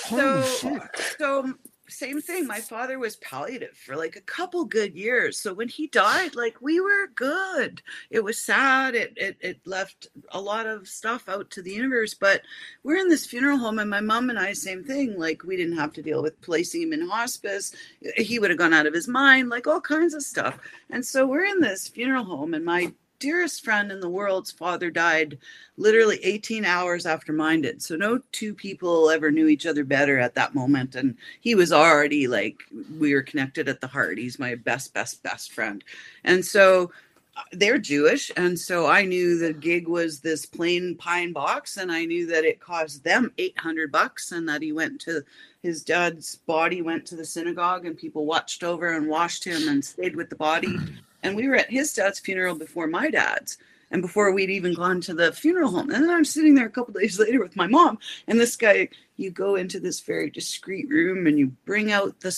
Holy 0.41 0.47
shit. 0.47 0.81
so 1.19 1.53
same 1.89 2.21
thing. 2.21 2.47
My 2.47 2.61
father 2.61 2.97
was 2.97 3.17
palliative 3.17 3.75
for 3.77 3.95
like 3.95 4.15
a 4.15 4.21
couple 4.21 4.63
good 4.65 4.95
years. 4.95 5.39
So 5.39 5.53
when 5.53 5.67
he 5.67 5.87
died, 5.87 6.35
like 6.35 6.61
we 6.61 6.79
were 6.79 7.07
good. 7.15 7.81
It 8.09 8.23
was 8.23 8.39
sad. 8.39 8.95
It 8.95 9.13
it 9.17 9.37
it 9.41 9.59
left 9.65 10.07
a 10.29 10.39
lot 10.39 10.65
of 10.65 10.87
stuff 10.87 11.27
out 11.27 11.49
to 11.51 11.61
the 11.61 11.71
universe. 11.71 12.13
But 12.13 12.41
we're 12.83 12.97
in 12.97 13.09
this 13.09 13.25
funeral 13.25 13.57
home, 13.57 13.79
and 13.79 13.89
my 13.89 14.01
mom 14.01 14.29
and 14.29 14.39
I, 14.39 14.53
same 14.53 14.83
thing. 14.83 15.19
Like 15.19 15.43
we 15.43 15.57
didn't 15.57 15.77
have 15.77 15.93
to 15.93 16.01
deal 16.01 16.21
with 16.21 16.41
placing 16.41 16.83
him 16.83 16.93
in 16.93 17.07
hospice. 17.07 17.73
He 18.15 18.39
would 18.39 18.49
have 18.49 18.59
gone 18.59 18.73
out 18.73 18.85
of 18.85 18.93
his 18.93 19.07
mind, 19.07 19.49
like 19.49 19.67
all 19.67 19.81
kinds 19.81 20.13
of 20.13 20.23
stuff. 20.23 20.57
And 20.89 21.05
so 21.05 21.27
we're 21.27 21.45
in 21.45 21.59
this 21.59 21.87
funeral 21.87 22.23
home, 22.23 22.53
and 22.53 22.65
my 22.65 22.93
dearest 23.23 23.63
friend 23.63 23.89
in 23.89 24.01
the 24.01 24.09
world's 24.09 24.51
father 24.51 24.91
died 24.91 25.37
literally 25.77 26.19
18 26.23 26.65
hours 26.65 27.05
after 27.05 27.31
mine 27.31 27.61
did. 27.61 27.81
So 27.81 27.95
no 27.95 28.19
two 28.33 28.53
people 28.53 29.09
ever 29.09 29.31
knew 29.31 29.47
each 29.47 29.65
other 29.65 29.85
better 29.85 30.19
at 30.19 30.35
that 30.35 30.53
moment. 30.53 30.95
And 30.95 31.15
he 31.39 31.55
was 31.55 31.71
already 31.71 32.27
like, 32.27 32.57
we 32.99 33.13
were 33.13 33.21
connected 33.21 33.69
at 33.69 33.79
the 33.79 33.87
heart. 33.87 34.17
He's 34.17 34.39
my 34.39 34.55
best, 34.55 34.93
best, 34.93 35.23
best 35.23 35.53
friend. 35.53 35.85
And 36.25 36.45
so 36.45 36.91
uh, 37.37 37.43
they're 37.53 37.77
Jewish. 37.77 38.29
And 38.35 38.59
so 38.59 38.87
I 38.87 39.05
knew 39.05 39.37
the 39.37 39.53
gig 39.53 39.87
was 39.87 40.19
this 40.19 40.45
plain 40.45 40.97
pine 40.97 41.31
box. 41.31 41.77
And 41.77 41.93
I 41.93 42.03
knew 42.03 42.27
that 42.27 42.43
it 42.43 42.59
cost 42.59 43.05
them 43.05 43.31
800 43.37 43.89
bucks 43.89 44.33
and 44.33 44.49
that 44.49 44.61
he 44.61 44.73
went 44.73 44.99
to 45.01 45.23
his 45.61 45.81
dad's 45.81 46.35
body 46.35 46.81
went 46.81 47.05
to 47.05 47.15
the 47.15 47.23
synagogue 47.23 47.85
and 47.85 47.97
people 47.97 48.25
watched 48.25 48.65
over 48.65 48.97
and 48.97 49.07
washed 49.07 49.45
him 49.45 49.69
and 49.69 49.83
stayed 49.83 50.17
with 50.17 50.29
the 50.29 50.35
body. 50.35 50.77
And 51.23 51.35
we 51.35 51.47
were 51.47 51.55
at 51.55 51.71
his 51.71 51.93
dad's 51.93 52.19
funeral 52.19 52.55
before 52.55 52.87
my 52.87 53.09
dad's 53.09 53.57
and 53.93 54.01
before 54.01 54.33
we'd 54.33 54.49
even 54.49 54.73
gone 54.73 54.99
to 54.99 55.13
the 55.13 55.31
funeral 55.31 55.69
home. 55.69 55.91
And 55.91 56.03
then 56.03 56.09
I'm 56.09 56.25
sitting 56.25 56.55
there 56.55 56.65
a 56.65 56.71
couple 56.71 56.99
days 56.99 57.19
later 57.19 57.39
with 57.39 57.55
my 57.55 57.67
mom, 57.67 57.99
and 58.27 58.39
this 58.39 58.57
guy, 58.57 58.89
you 59.15 59.29
go 59.29 59.53
into 59.55 59.79
this 59.79 59.99
very 59.99 60.31
discreet 60.31 60.89
room 60.89 61.27
and 61.27 61.37
you 61.37 61.47
bring 61.65 61.91
out 61.91 62.19
the 62.21 62.31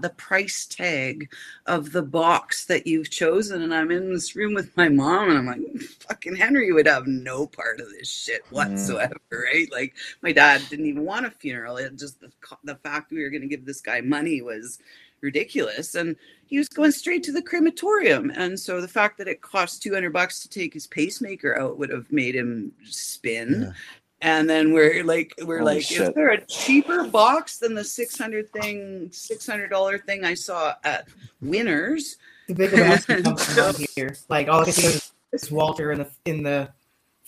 the 0.00 0.10
price 0.10 0.64
tag 0.64 1.28
of 1.66 1.90
the 1.90 2.02
box 2.02 2.66
that 2.66 2.86
you've 2.86 3.10
chosen. 3.10 3.62
And 3.62 3.74
I'm 3.74 3.90
in 3.90 4.12
this 4.14 4.36
room 4.36 4.54
with 4.54 4.74
my 4.76 4.88
mom, 4.88 5.28
and 5.28 5.38
I'm 5.38 5.46
like, 5.46 5.80
fucking 6.06 6.36
Henry 6.36 6.72
would 6.72 6.86
have 6.86 7.08
no 7.08 7.48
part 7.48 7.80
of 7.80 7.90
this 7.90 8.08
shit 8.08 8.44
mm. 8.46 8.52
whatsoever, 8.52 9.16
right? 9.32 9.70
Like 9.72 9.96
my 10.22 10.30
dad 10.30 10.62
didn't 10.70 10.86
even 10.86 11.04
want 11.04 11.26
a 11.26 11.32
funeral. 11.32 11.76
It 11.78 11.98
just 11.98 12.20
the, 12.20 12.30
the 12.62 12.76
fact 12.76 13.10
we 13.10 13.22
were 13.22 13.30
going 13.30 13.42
to 13.42 13.48
give 13.48 13.66
this 13.66 13.80
guy 13.80 14.00
money 14.00 14.40
was 14.40 14.78
ridiculous. 15.22 15.94
And 15.94 16.16
he 16.46 16.58
was 16.58 16.68
going 16.68 16.92
straight 16.92 17.22
to 17.24 17.32
the 17.32 17.42
crematorium. 17.42 18.30
And 18.34 18.58
so 18.58 18.80
the 18.80 18.88
fact 18.88 19.18
that 19.18 19.28
it 19.28 19.40
cost 19.40 19.82
200 19.82 20.12
bucks 20.12 20.40
to 20.40 20.48
take 20.48 20.74
his 20.74 20.86
pacemaker 20.86 21.58
out 21.58 21.78
would 21.78 21.90
have 21.90 22.10
made 22.10 22.34
him 22.34 22.72
spin. 22.84 23.74
And 24.22 24.50
then 24.50 24.72
we're 24.72 25.02
like 25.02 25.32
we're 25.44 25.60
Holy 25.60 25.76
like 25.76 25.90
is 25.90 26.12
there 26.14 26.30
a 26.30 26.44
cheaper 26.44 27.04
box 27.04 27.56
than 27.58 27.74
the 27.74 27.84
600 27.84 28.52
thing 28.52 29.08
600 29.10 29.70
dollar 29.70 29.96
thing 29.96 30.26
i 30.26 30.34
saw 30.34 30.74
at 30.84 31.08
winners? 31.40 32.18
The 32.48 32.54
big 32.54 32.74
announcement 32.74 33.24
comes 33.24 33.54
from 33.54 33.64
on 33.64 33.74
here. 33.96 34.14
Like 34.28 34.48
all 34.48 34.60
I 34.60 34.64
can 34.64 34.72
think 34.74 34.88
of 34.88 34.94
is- 34.96 35.12
is 35.32 35.50
Walter 35.50 35.92
in 35.92 36.00
the 36.00 36.10
in 36.24 36.42
the 36.42 36.68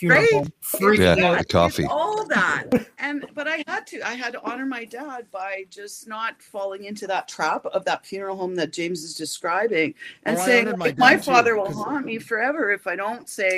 funeral 0.02 0.20
Right? 0.22 0.32
home 0.32 0.52
freaking 0.62 1.16
Yeah, 1.18 1.38
the 1.38 1.44
coffee. 1.44 1.84
all 1.88 2.26
that 2.26 2.64
and 2.98 3.24
but 3.34 3.46
i 3.46 3.62
had 3.66 3.86
to 3.88 4.00
i 4.06 4.14
had 4.14 4.32
to 4.32 4.42
honor 4.42 4.66
my 4.66 4.84
dad 4.84 5.26
by 5.30 5.64
just 5.70 6.08
not 6.08 6.42
falling 6.42 6.84
into 6.84 7.06
that 7.06 7.28
trap 7.28 7.64
of 7.66 7.84
that 7.84 8.04
funeral 8.04 8.36
home 8.36 8.54
that 8.56 8.72
james 8.72 9.04
is 9.04 9.14
describing 9.14 9.94
and 10.24 10.36
Oh, 10.36 10.40
I 10.40 10.44
saying 10.46 10.66
my 10.76 10.76
my, 10.76 10.90
dad, 11.14 11.16
too, 11.16 11.30
father 11.30 11.56
will 11.56 11.66
'cause- 11.66 11.76
haunt 11.76 12.04
me 12.06 12.18
forever 12.18 12.70
if 12.72 12.86
i 12.86 12.96
don't 12.96 13.28
say 13.28 13.56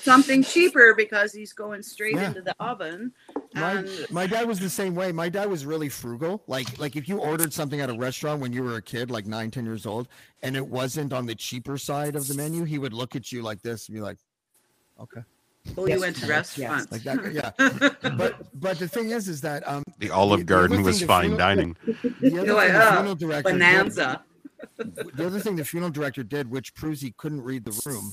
something 0.00 0.42
cheaper 0.44 0.94
because 0.94 1.32
he's 1.32 1.52
going 1.52 1.82
straight 1.82 2.14
Yeah. 2.16 2.28
into 2.28 2.42
the 2.42 2.54
oven 2.60 3.12
My, 3.54 3.84
my 4.10 4.26
dad 4.26 4.48
was 4.48 4.58
the 4.60 4.70
same 4.70 4.94
way. 4.94 5.12
My 5.12 5.28
dad 5.28 5.50
was 5.50 5.66
really 5.66 5.90
frugal. 5.90 6.42
Like 6.46 6.78
like 6.78 6.96
if 6.96 7.06
you 7.06 7.18
ordered 7.18 7.52
something 7.52 7.82
at 7.82 7.90
a 7.90 7.92
restaurant 7.94 8.40
when 8.40 8.50
you 8.50 8.62
were 8.62 8.76
a 8.76 8.82
kid, 8.82 9.10
like 9.10 9.26
nine, 9.26 9.50
ten 9.50 9.66
years 9.66 9.84
old, 9.84 10.08
and 10.42 10.56
it 10.56 10.66
wasn't 10.66 11.12
on 11.12 11.26
the 11.26 11.34
cheaper 11.34 11.76
side 11.76 12.16
of 12.16 12.26
the 12.28 12.32
menu, 12.34 12.64
he 12.64 12.78
would 12.78 12.94
look 12.94 13.14
at 13.14 13.30
you 13.30 13.42
like 13.42 13.60
this 13.60 13.88
and 13.88 13.94
be 13.94 14.00
like, 14.00 14.16
"Okay." 14.98 15.20
Oh, 15.76 15.86
you 15.86 16.00
went 16.00 16.16
to 16.16 16.26
Yes, 16.26 16.28
restaurants. 16.58 16.92
Like 16.92 17.02
that, 17.04 17.32
yeah. 17.32 17.50
but 18.16 18.36
but 18.60 18.78
the 18.78 18.88
thing 18.88 19.10
is, 19.10 19.28
is 19.28 19.40
that 19.42 19.66
um, 19.68 19.82
The 19.98 20.10
Olive 20.10 20.40
the 20.40 20.44
Garden 20.44 20.78
thing 20.78 20.84
was 20.84 21.00
the 21.00 21.06
fine 21.06 21.36
funeral- 21.36 21.38
dining. 21.38 21.76
The 22.20 22.38
other 22.38 22.46
No, 22.46 22.60
thing 22.60 22.72
the 22.72 22.90
funeral 22.92 23.14
director 23.14 23.52
did- 23.58 23.94
the 25.14 25.26
other 25.26 25.40
thing 25.40 25.56
the 25.56 25.64
funeral 25.64 25.90
director 25.90 26.22
did, 26.22 26.50
which 26.50 26.74
proves 26.74 27.00
he 27.00 27.12
couldn't 27.16 27.42
read 27.42 27.64
the 27.64 27.80
room, 27.86 28.12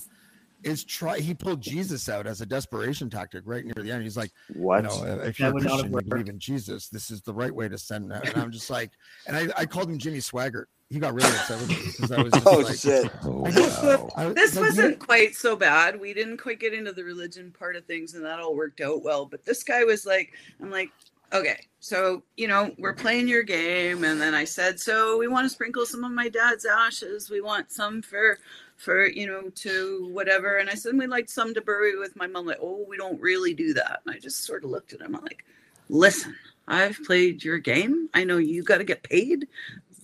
is 0.63 0.84
try. 0.84 1.19
He 1.19 1.34
pulled 1.34 1.61
Jesus 1.61 2.09
out 2.09 2.27
as 2.27 2.41
a 2.41 2.45
desperation 2.45 3.09
tactic 3.09 3.43
right 3.45 3.63
near 3.63 3.73
the 3.84 3.91
end. 3.91 4.03
He's 4.03 4.17
like, 4.17 4.31
What? 4.53 4.84
You 4.84 4.89
know, 4.89 5.21
if 5.23 5.39
you're 5.39 5.49
a 5.49 5.53
would 5.53 5.63
not 5.63 5.71
have 5.84 5.91
Christian, 5.91 5.93
you 6.05 6.09
believe 6.09 6.30
in 6.30 6.39
Jesus. 6.39 6.88
This 6.89 7.11
is 7.11 7.21
the 7.21 7.34
right 7.34 7.53
way 7.53 7.67
to 7.69 7.77
send 7.77 8.11
that. 8.11 8.27
And 8.27 8.38
I'm 8.38 8.51
just 8.51 8.69
like, 8.69 8.91
and 9.27 9.35
I, 9.38 9.47
I 9.57 9.65
called 9.65 9.89
him 9.89 9.97
Jimmy 9.97 10.19
Swaggart. 10.19 10.65
He 10.90 10.98
got 10.98 11.14
really 11.14 11.30
upset 11.30 11.60
with 11.60 11.70
me 11.70 11.78
because 11.86 12.11
I 12.11 12.22
was 12.24 12.34
just 12.34 12.48
Oh, 12.48 12.57
like, 12.57 12.78
shit. 12.78 13.06
I 13.06 13.20
oh, 13.24 13.52
just- 13.52 13.84
I- 14.18 14.34
this 14.34 14.56
like, 14.56 14.61
you- 14.61 14.61
wasn't 14.70 14.99
quite 14.99 15.36
so 15.36 15.56
bad. 15.56 15.99
We 15.99 16.14
didn't 16.14 16.38
quite 16.38 16.60
get 16.60 16.74
into 16.74 16.91
the 16.91 17.03
religion 17.03 17.52
part 17.57 17.76
of 17.76 17.86
things, 17.86 18.16
and 18.16 18.26
that 18.26 18.40
all 18.40 18.56
worked 18.56 18.82
out 18.82 19.03
well. 19.03 19.26
But 19.26 19.45
this 19.45 19.64
guy 19.64 19.84
was 19.84 20.06
like, 20.06 20.34
I'm 20.61 20.72
like, 20.72 20.90
okay, 21.32 21.68
so 21.80 22.24
you 22.38 22.48
know, 22.48 22.74
we're 22.80 22.94
playing 22.95 23.28
your 23.28 23.44
game, 23.44 24.03
and 24.03 24.20
then 24.20 24.34
I 24.34 24.45
said, 24.45 24.80
so 24.80 25.18
we 25.20 25.28
want 25.28 25.45
to 25.45 25.49
sprinkle 25.49 25.86
some 25.86 26.03
of 26.03 26.11
my 26.11 26.28
dad's 26.28 26.66
ashes. 26.66 27.30
We 27.30 27.41
want 27.41 27.72
some 27.72 28.02
for 28.02 28.40
for 28.78 29.06
you 29.07 29.28
know 29.28 29.49
to 29.57 30.10
whatever. 30.11 30.57
And 30.57 30.72
I 30.72 30.74
said 30.74 30.98
we'd 30.98 31.07
like 31.07 31.30
some 31.30 31.53
to 31.53 31.61
bury 31.61 31.99
with 31.99 32.16
my 32.16 32.26
mom. 32.26 32.48
Like, 32.48 32.57
oh, 32.61 32.84
we 32.90 32.98
don't 32.98 33.22
really 33.22 33.53
do 33.53 33.76
that. 33.76 33.99
And 34.07 34.16
I 34.16 34.18
just 34.18 34.44
sort 34.44 34.64
of 34.64 34.72
looked 34.72 34.94
at 34.94 35.02
him. 35.02 35.16
I'm 35.16 35.22
like, 35.22 35.45
listen, 35.90 36.36
I've 36.68 36.98
played 37.06 37.44
your 37.44 37.60
game. 37.60 38.10
I 38.16 38.24
know 38.24 38.38
you 38.38 38.64
got 38.64 38.78
to 38.80 38.84
get 38.84 39.03
paid, 39.03 39.48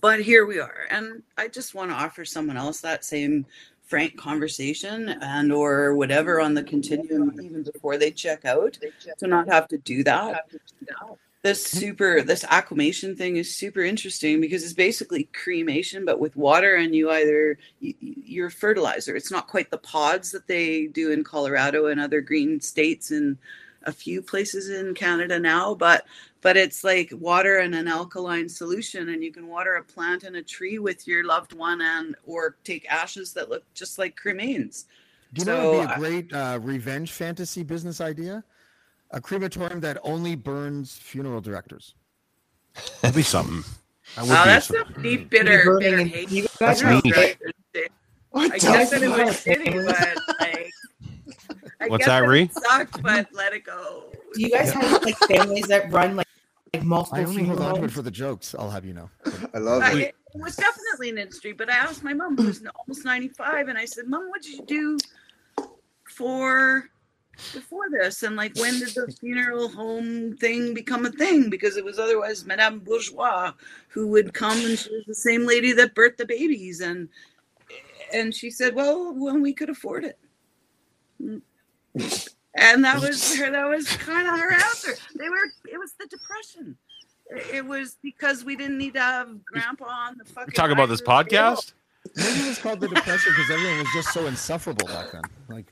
but 0.00 0.20
here 0.20 0.46
we 0.46 0.60
are. 0.60 0.86
And 0.90 1.22
I 1.36 1.48
just 1.48 1.74
want 1.74 1.90
to 1.90 1.96
offer 1.96 2.24
someone 2.24 2.56
else 2.56 2.80
that 2.80 3.04
same 3.04 3.46
frank 3.86 4.16
conversation 4.16 5.08
and 5.08 5.52
or 5.52 5.94
whatever 5.94 6.40
on 6.40 6.54
the 6.54 6.62
continuum 6.62 7.40
even 7.40 7.62
before 7.62 7.96
they 7.96 8.10
check 8.10 8.44
out 8.44 8.76
to 9.16 9.26
not 9.28 9.48
have 9.48 9.68
to 9.68 9.78
do 9.78 10.02
that 10.02 10.44
this 11.42 11.64
super 11.64 12.22
this 12.22 12.44
aquamation 12.48 13.14
thing 13.14 13.36
is 13.36 13.54
super 13.54 13.80
interesting 13.82 14.40
because 14.40 14.64
it's 14.64 14.72
basically 14.72 15.28
cremation 15.32 16.04
but 16.04 16.18
with 16.18 16.34
water 16.34 16.74
and 16.74 16.96
you 16.96 17.08
either 17.12 17.56
y- 17.80 17.94
y- 18.02 18.14
your 18.24 18.50
fertilizer 18.50 19.14
it's 19.14 19.30
not 19.30 19.46
quite 19.46 19.70
the 19.70 19.78
pods 19.78 20.32
that 20.32 20.48
they 20.48 20.88
do 20.88 21.12
in 21.12 21.22
colorado 21.22 21.86
and 21.86 22.00
other 22.00 22.20
green 22.20 22.60
states 22.60 23.12
and 23.12 23.38
a 23.84 23.92
few 23.92 24.20
places 24.20 24.68
in 24.68 24.92
canada 24.94 25.38
now 25.38 25.72
but 25.72 26.04
but 26.42 26.56
it's 26.56 26.84
like 26.84 27.10
water 27.12 27.58
and 27.58 27.74
an 27.74 27.88
alkaline 27.88 28.48
solution 28.48 29.08
and 29.10 29.22
you 29.24 29.32
can 29.32 29.48
water 29.48 29.76
a 29.76 29.82
plant 29.82 30.22
and 30.24 30.36
a 30.36 30.42
tree 30.42 30.78
with 30.78 31.06
your 31.08 31.24
loved 31.24 31.52
one 31.52 31.80
and 31.80 32.14
or 32.24 32.56
take 32.64 32.86
ashes 32.90 33.32
that 33.32 33.48
look 33.50 33.64
just 33.74 33.98
like 33.98 34.16
cremains 34.16 34.84
Do 35.32 35.40
you 35.40 35.46
know 35.46 35.72
So, 35.72 35.78
what 35.78 35.78
would 35.78 35.86
be 35.88 35.90
uh, 35.90 35.96
a 35.96 35.98
great 35.98 36.32
uh, 36.32 36.58
revenge 36.62 37.12
fantasy 37.12 37.62
business 37.62 38.00
idea? 38.00 38.44
A 39.12 39.20
crematorium 39.20 39.80
that 39.80 39.98
only 40.02 40.34
burns 40.36 40.94
funeral 40.98 41.40
directors. 41.40 41.94
That'd 43.00 43.16
be 43.16 43.22
something. 43.22 43.62
That 44.16 44.22
would 44.26 44.32
Oh, 44.32 44.42
be 44.44 44.48
that's 44.50 44.66
something. 44.66 44.96
a 44.98 45.02
deep, 45.02 45.30
bitter, 45.30 45.64
burning 45.64 45.90
bitter 45.90 46.04
hate. 46.04 46.30
you 46.30 46.46
That's 46.60 46.80
funeral 46.80 47.00
neat. 47.04 47.38
What 48.30 48.52
I 48.52 48.58
guess 48.58 48.90
that 48.90 49.02
it 49.02 49.08
was 49.08 49.44
shitty, 49.44 49.86
but 49.86 50.38
like, 50.40 50.70
I 51.80 51.88
What's 51.88 52.04
guess 52.04 52.08
that, 52.08 52.24
it 52.24 52.26
Ree? 52.26 52.50
Sucked, 52.52 53.02
but 53.02 53.28
let 53.32 53.52
it 53.52 53.64
go. 53.64 54.04
Do 54.34 54.40
you 54.40 54.50
guys 54.50 54.72
have 54.72 55.02
like 55.02 55.16
families 55.18 55.66
that 55.66 55.92
run 55.92 56.16
like 56.16 56.26
like 56.72 56.84
multiple? 56.84 57.18
I 57.18 57.22
multiple 57.22 57.40
only 57.40 57.56
hold 57.56 57.60
on 57.60 57.80
to 57.80 57.84
it 57.84 57.90
for 57.90 58.02
the 58.02 58.10
jokes. 58.10 58.54
I'll 58.58 58.70
have 58.70 58.84
you 58.84 58.94
know. 58.94 59.10
I 59.54 59.58
love 59.58 59.82
I, 59.82 59.92
it. 59.92 59.98
it 59.98 60.14
was 60.34 60.56
definitely 60.56 61.10
an 61.10 61.18
industry, 61.18 61.52
but 61.52 61.70
I 61.70 61.74
asked 61.74 62.02
my 62.02 62.14
mom, 62.14 62.36
who's 62.36 62.62
almost 62.78 63.04
95, 63.04 63.68
and 63.68 63.78
I 63.78 63.84
said, 63.84 64.06
Mom, 64.06 64.28
what 64.28 64.42
did 64.42 64.52
you 64.52 64.64
do 64.66 64.98
for 66.04 66.88
before 67.52 67.90
this? 67.90 68.22
And 68.22 68.36
like, 68.36 68.56
when 68.56 68.78
did 68.78 68.88
the 68.90 69.14
funeral 69.20 69.68
home 69.68 70.36
thing 70.36 70.74
become 70.74 71.06
a 71.06 71.10
thing? 71.10 71.50
Because 71.50 71.76
it 71.76 71.84
was 71.84 71.98
otherwise 71.98 72.44
Madame 72.46 72.80
Bourgeois 72.80 73.52
who 73.88 74.08
would 74.08 74.32
come, 74.32 74.58
and 74.64 74.78
she 74.78 74.90
was 74.90 75.04
the 75.06 75.14
same 75.14 75.46
lady 75.46 75.72
that 75.72 75.94
birthed 75.94 76.16
the 76.16 76.26
babies. 76.26 76.80
And 76.80 77.08
and 78.12 78.34
she 78.34 78.50
said, 78.50 78.74
Well, 78.74 79.12
when 79.14 79.42
we 79.42 79.52
could 79.52 79.70
afford 79.70 80.04
it. 80.04 80.18
Mm. 81.22 81.42
And 82.54 82.84
that 82.84 83.00
was 83.00 83.36
her. 83.36 83.50
That 83.50 83.68
was 83.68 83.86
kind 83.96 84.26
of 84.26 84.38
her 84.38 84.52
answer. 84.52 84.94
They 85.14 85.28
were. 85.28 85.44
It 85.70 85.78
was 85.78 85.92
the 86.00 86.06
depression. 86.06 86.76
It 87.52 87.64
was 87.64 87.96
because 88.02 88.44
we 88.44 88.56
didn't 88.56 88.78
need 88.78 88.94
to 88.94 89.00
have 89.00 89.44
Grandpa 89.44 89.84
on 89.84 90.16
the 90.18 90.24
fucking. 90.24 90.52
Talk 90.52 90.70
about 90.70 90.88
this 90.88 91.02
right 91.06 91.20
of 91.20 91.28
podcast. 91.28 91.72
Maybe 92.14 92.40
it 92.40 92.48
was 92.48 92.58
called 92.58 92.80
the 92.80 92.88
depression 92.88 93.32
because 93.36 93.50
everyone 93.50 93.78
was 93.78 93.88
just 93.92 94.12
so 94.12 94.26
insufferable 94.26 94.86
back 94.86 95.12
then. 95.12 95.22
Like, 95.48 95.66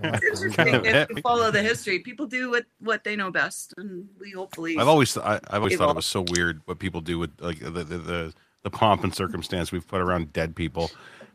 It's 0.00 0.42
interesting 0.42 0.84
if 0.84 1.10
you 1.10 1.22
follow 1.22 1.50
the 1.50 1.62
history. 1.62 2.00
People 2.00 2.26
do 2.26 2.50
what 2.50 2.64
what 2.80 3.04
they 3.04 3.16
know 3.16 3.30
best, 3.30 3.74
and 3.76 4.08
we 4.18 4.32
hopefully. 4.32 4.76
I've 4.78 4.88
always 4.88 5.16
I, 5.16 5.36
I've 5.48 5.62
always 5.62 5.76
thought 5.76 5.90
it 5.90 5.96
was 5.96 6.06
so 6.06 6.24
weird 6.30 6.62
what 6.64 6.78
people 6.78 7.00
do 7.00 7.18
with 7.18 7.30
like 7.40 7.60
the 7.60 7.70
the, 7.70 7.98
the, 7.98 8.34
the 8.62 8.70
pomp 8.70 9.04
and 9.04 9.14
circumstance 9.14 9.70
we've 9.72 9.86
put 9.86 10.00
around 10.00 10.32
dead 10.32 10.56
people. 10.56 10.90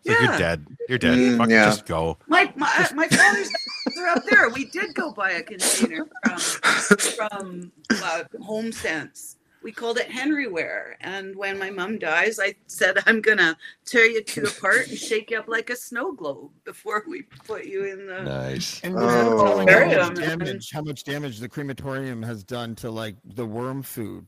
It's 0.05 0.07
like 0.19 0.29
you're 0.29 0.37
dead. 0.37 0.65
You're 0.87 0.97
dead. 0.97 1.17
Mm, 1.17 1.37
Fucking 1.37 1.51
yeah. 1.51 1.65
just 1.65 1.85
go. 1.85 2.17
My 2.27 2.51
my 2.55 2.89
my 2.95 3.07
father's 3.07 3.49
are 3.99 4.07
up 4.07 4.23
there. 4.29 4.49
We 4.49 4.65
did 4.65 4.93
go 4.95 5.11
buy 5.11 5.31
a 5.31 5.43
container 5.43 6.05
from 6.23 6.97
from 6.97 7.71
uh, 7.91 8.23
HomeSense. 8.41 9.35
We 9.61 9.73
called 9.73 9.97
it 9.97 10.07
Henryware. 10.07 10.93
And 11.01 11.35
when 11.35 11.59
my 11.59 11.69
mom 11.69 11.99
dies, 11.99 12.39
I 12.39 12.55
said 12.67 12.97
I'm 13.05 13.19
gonna 13.21 13.57
tear 13.85 14.05
you 14.05 14.23
two 14.23 14.43
apart 14.57 14.87
and 14.87 14.97
shake 14.97 15.31
you 15.31 15.39
up 15.39 15.49
like 15.49 15.69
a 15.69 15.75
snow 15.75 16.13
globe 16.13 16.51
before 16.63 17.03
we 17.07 17.23
put 17.45 17.65
you 17.65 17.83
in 17.83 18.07
the. 18.07 18.21
Nice. 18.23 18.79
And 18.81 18.93
without 18.95 19.33
Oh. 19.33 19.43
telling 19.65 19.67
how 19.67 20.07
much 20.09 20.15
damage, 20.17 20.71
how 20.71 20.81
much 20.81 21.03
damage 21.03 21.39
the 21.39 21.49
crematorium 21.49 22.23
has 22.23 22.43
done 22.45 22.73
to 22.75 22.89
like 22.89 23.15
the 23.25 23.45
worm 23.45 23.81
food 23.83 24.27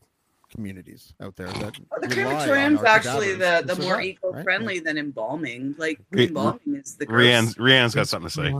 communities 0.54 1.14
out 1.20 1.36
there. 1.36 1.48
That 1.48 1.78
Well, 1.90 2.00
the 2.00 2.08
crematorium's 2.08 2.82
actually 2.84 3.34
the, 3.34 3.62
the 3.64 3.74
more 3.76 3.94
survive, 3.94 4.04
eco-friendly 4.04 4.80
than 4.80 4.98
embalming. 4.98 5.74
Like 5.78 6.00
Re- 6.10 6.28
embalming 6.28 6.76
is 6.76 6.94
the 6.96 7.06
gross. 7.06 7.26
Rianne's 7.26 7.54
Rianne's 7.56 7.94
got 7.94 8.08
something 8.08 8.28
to 8.28 8.34
say. 8.34 8.54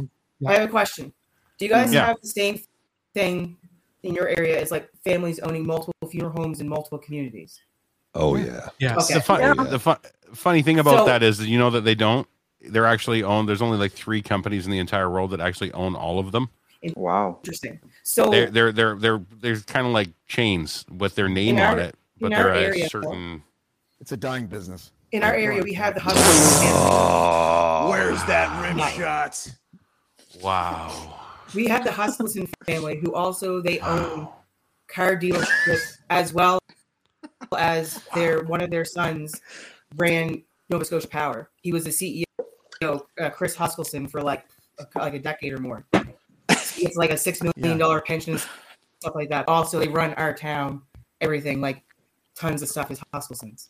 I 0.47 0.53
have 0.55 0.69
a 0.69 0.71
question. 0.71 1.13
Do 1.59 1.65
you 1.65 1.71
guys 1.71 1.93
Yeah. 1.93 2.07
have 2.07 2.21
the 2.21 2.29
same 2.29 2.61
thing 3.15 3.57
in 4.03 4.15
your 4.15 4.29
area 4.29 4.61
as 4.61 4.71
like 4.71 4.89
families 5.05 5.39
owning 5.41 5.67
multiple 5.67 6.09
funeral 6.11 6.33
homes 6.33 6.61
in 6.61 6.69
multiple 6.69 6.99
communities? 6.99 7.61
Oh 8.15 8.37
yeah. 8.37 8.69
Yes. 8.79 9.05
Okay. 9.11 9.15
The, 9.15 9.21
fun, 9.23 9.41
Yeah. 9.41 9.55
the 9.65 9.79
fun, 9.79 9.97
funny 10.35 10.63
thing 10.63 10.79
about 10.79 10.99
So- 11.01 11.07
that 11.07 11.23
is 11.23 11.39
that 11.39 11.47
you 11.49 11.59
know 11.59 11.71
that 11.71 11.83
they 11.83 11.95
don't. 11.95 12.27
They're 12.65 12.87
actually 12.87 13.23
owned. 13.25 13.49
There's 13.49 13.63
only 13.63 13.77
like 13.79 13.93
three 13.93 14.23
companies 14.23 14.67
in 14.67 14.71
the 14.73 14.79
entire 14.79 15.11
world 15.11 15.33
that 15.33 15.41
actually 15.41 15.73
own 15.73 15.97
all 15.97 16.19
of 16.21 16.31
them. 16.31 16.49
Wow. 16.97 17.37
Interesting. 17.41 17.79
So 18.03 18.31
They're 18.31 18.51
they're 18.51 18.73
they're 18.73 18.97
they're 18.97 19.21
they're 19.41 19.61
kind 19.61 19.87
of 19.87 19.93
like 19.93 20.09
chains 20.27 20.85
with 20.97 21.15
their 21.15 21.29
name 21.29 21.57
In 21.59 21.63
on 21.65 21.79
it, 21.79 21.95
but 22.21 22.31
they're 22.31 22.53
a 22.53 22.61
area, 22.61 22.89
certain. 22.89 23.43
It's 24.01 24.13
a 24.13 24.17
dying 24.17 24.47
business. 24.47 24.91
in 25.13 25.23
our 25.23 25.35
area, 25.35 25.63
we 25.63 25.73
have 25.75 25.95
the 25.95 26.01
hospital. 26.01 26.25
Oh. 26.75 27.89
Where's 27.91 28.23
that 28.25 28.63
rim 28.67 28.77
Nice. 28.79 28.97
shot? 28.97 29.49
Wow. 30.43 31.19
We 31.55 31.67
have 31.67 31.85
the 31.85 31.91
Huskilson 31.91 32.49
family, 32.67 32.99
who 32.99 33.15
also 33.15 33.61
they 33.61 33.79
own 33.81 34.29
car 34.89 35.17
dealerships 35.17 35.99
as 36.11 36.33
well 36.33 36.59
as 37.57 38.03
their 38.15 38.43
one 38.45 38.61
of 38.63 38.71
their 38.71 38.85
sons 38.85 39.41
ran 39.97 40.43
Nova 40.71 40.85
Scotia 40.85 41.09
Power. 41.09 41.51
He 41.63 41.73
was 41.73 41.85
the 41.85 41.91
CEO, 41.91 42.25
uh, 43.21 43.31
Chris 43.31 43.55
Huskilson, 43.55 44.11
for 44.11 44.23
like 44.23 44.47
a, 44.79 44.99
like 44.99 45.15
a 45.15 45.19
decade 45.19 45.53
or 45.53 45.59
more. 45.59 45.85
It's 46.83 46.97
like 46.97 47.11
a 47.11 47.17
six 47.17 47.41
million 47.43 47.79
dollar 47.79 48.01
pension, 48.01 48.39
stuff 48.39 49.15
like 49.15 49.29
that. 49.31 49.49
Also, 49.49 49.79
they 49.79 49.89
run 49.89 50.15
our 50.15 50.35
town, 50.35 50.83
everything 51.21 51.61
like 51.61 51.83
tons 52.35 52.63
of 52.63 52.69
stuff 52.69 52.91
is 52.91 53.01
Huskilson's. 53.13 53.69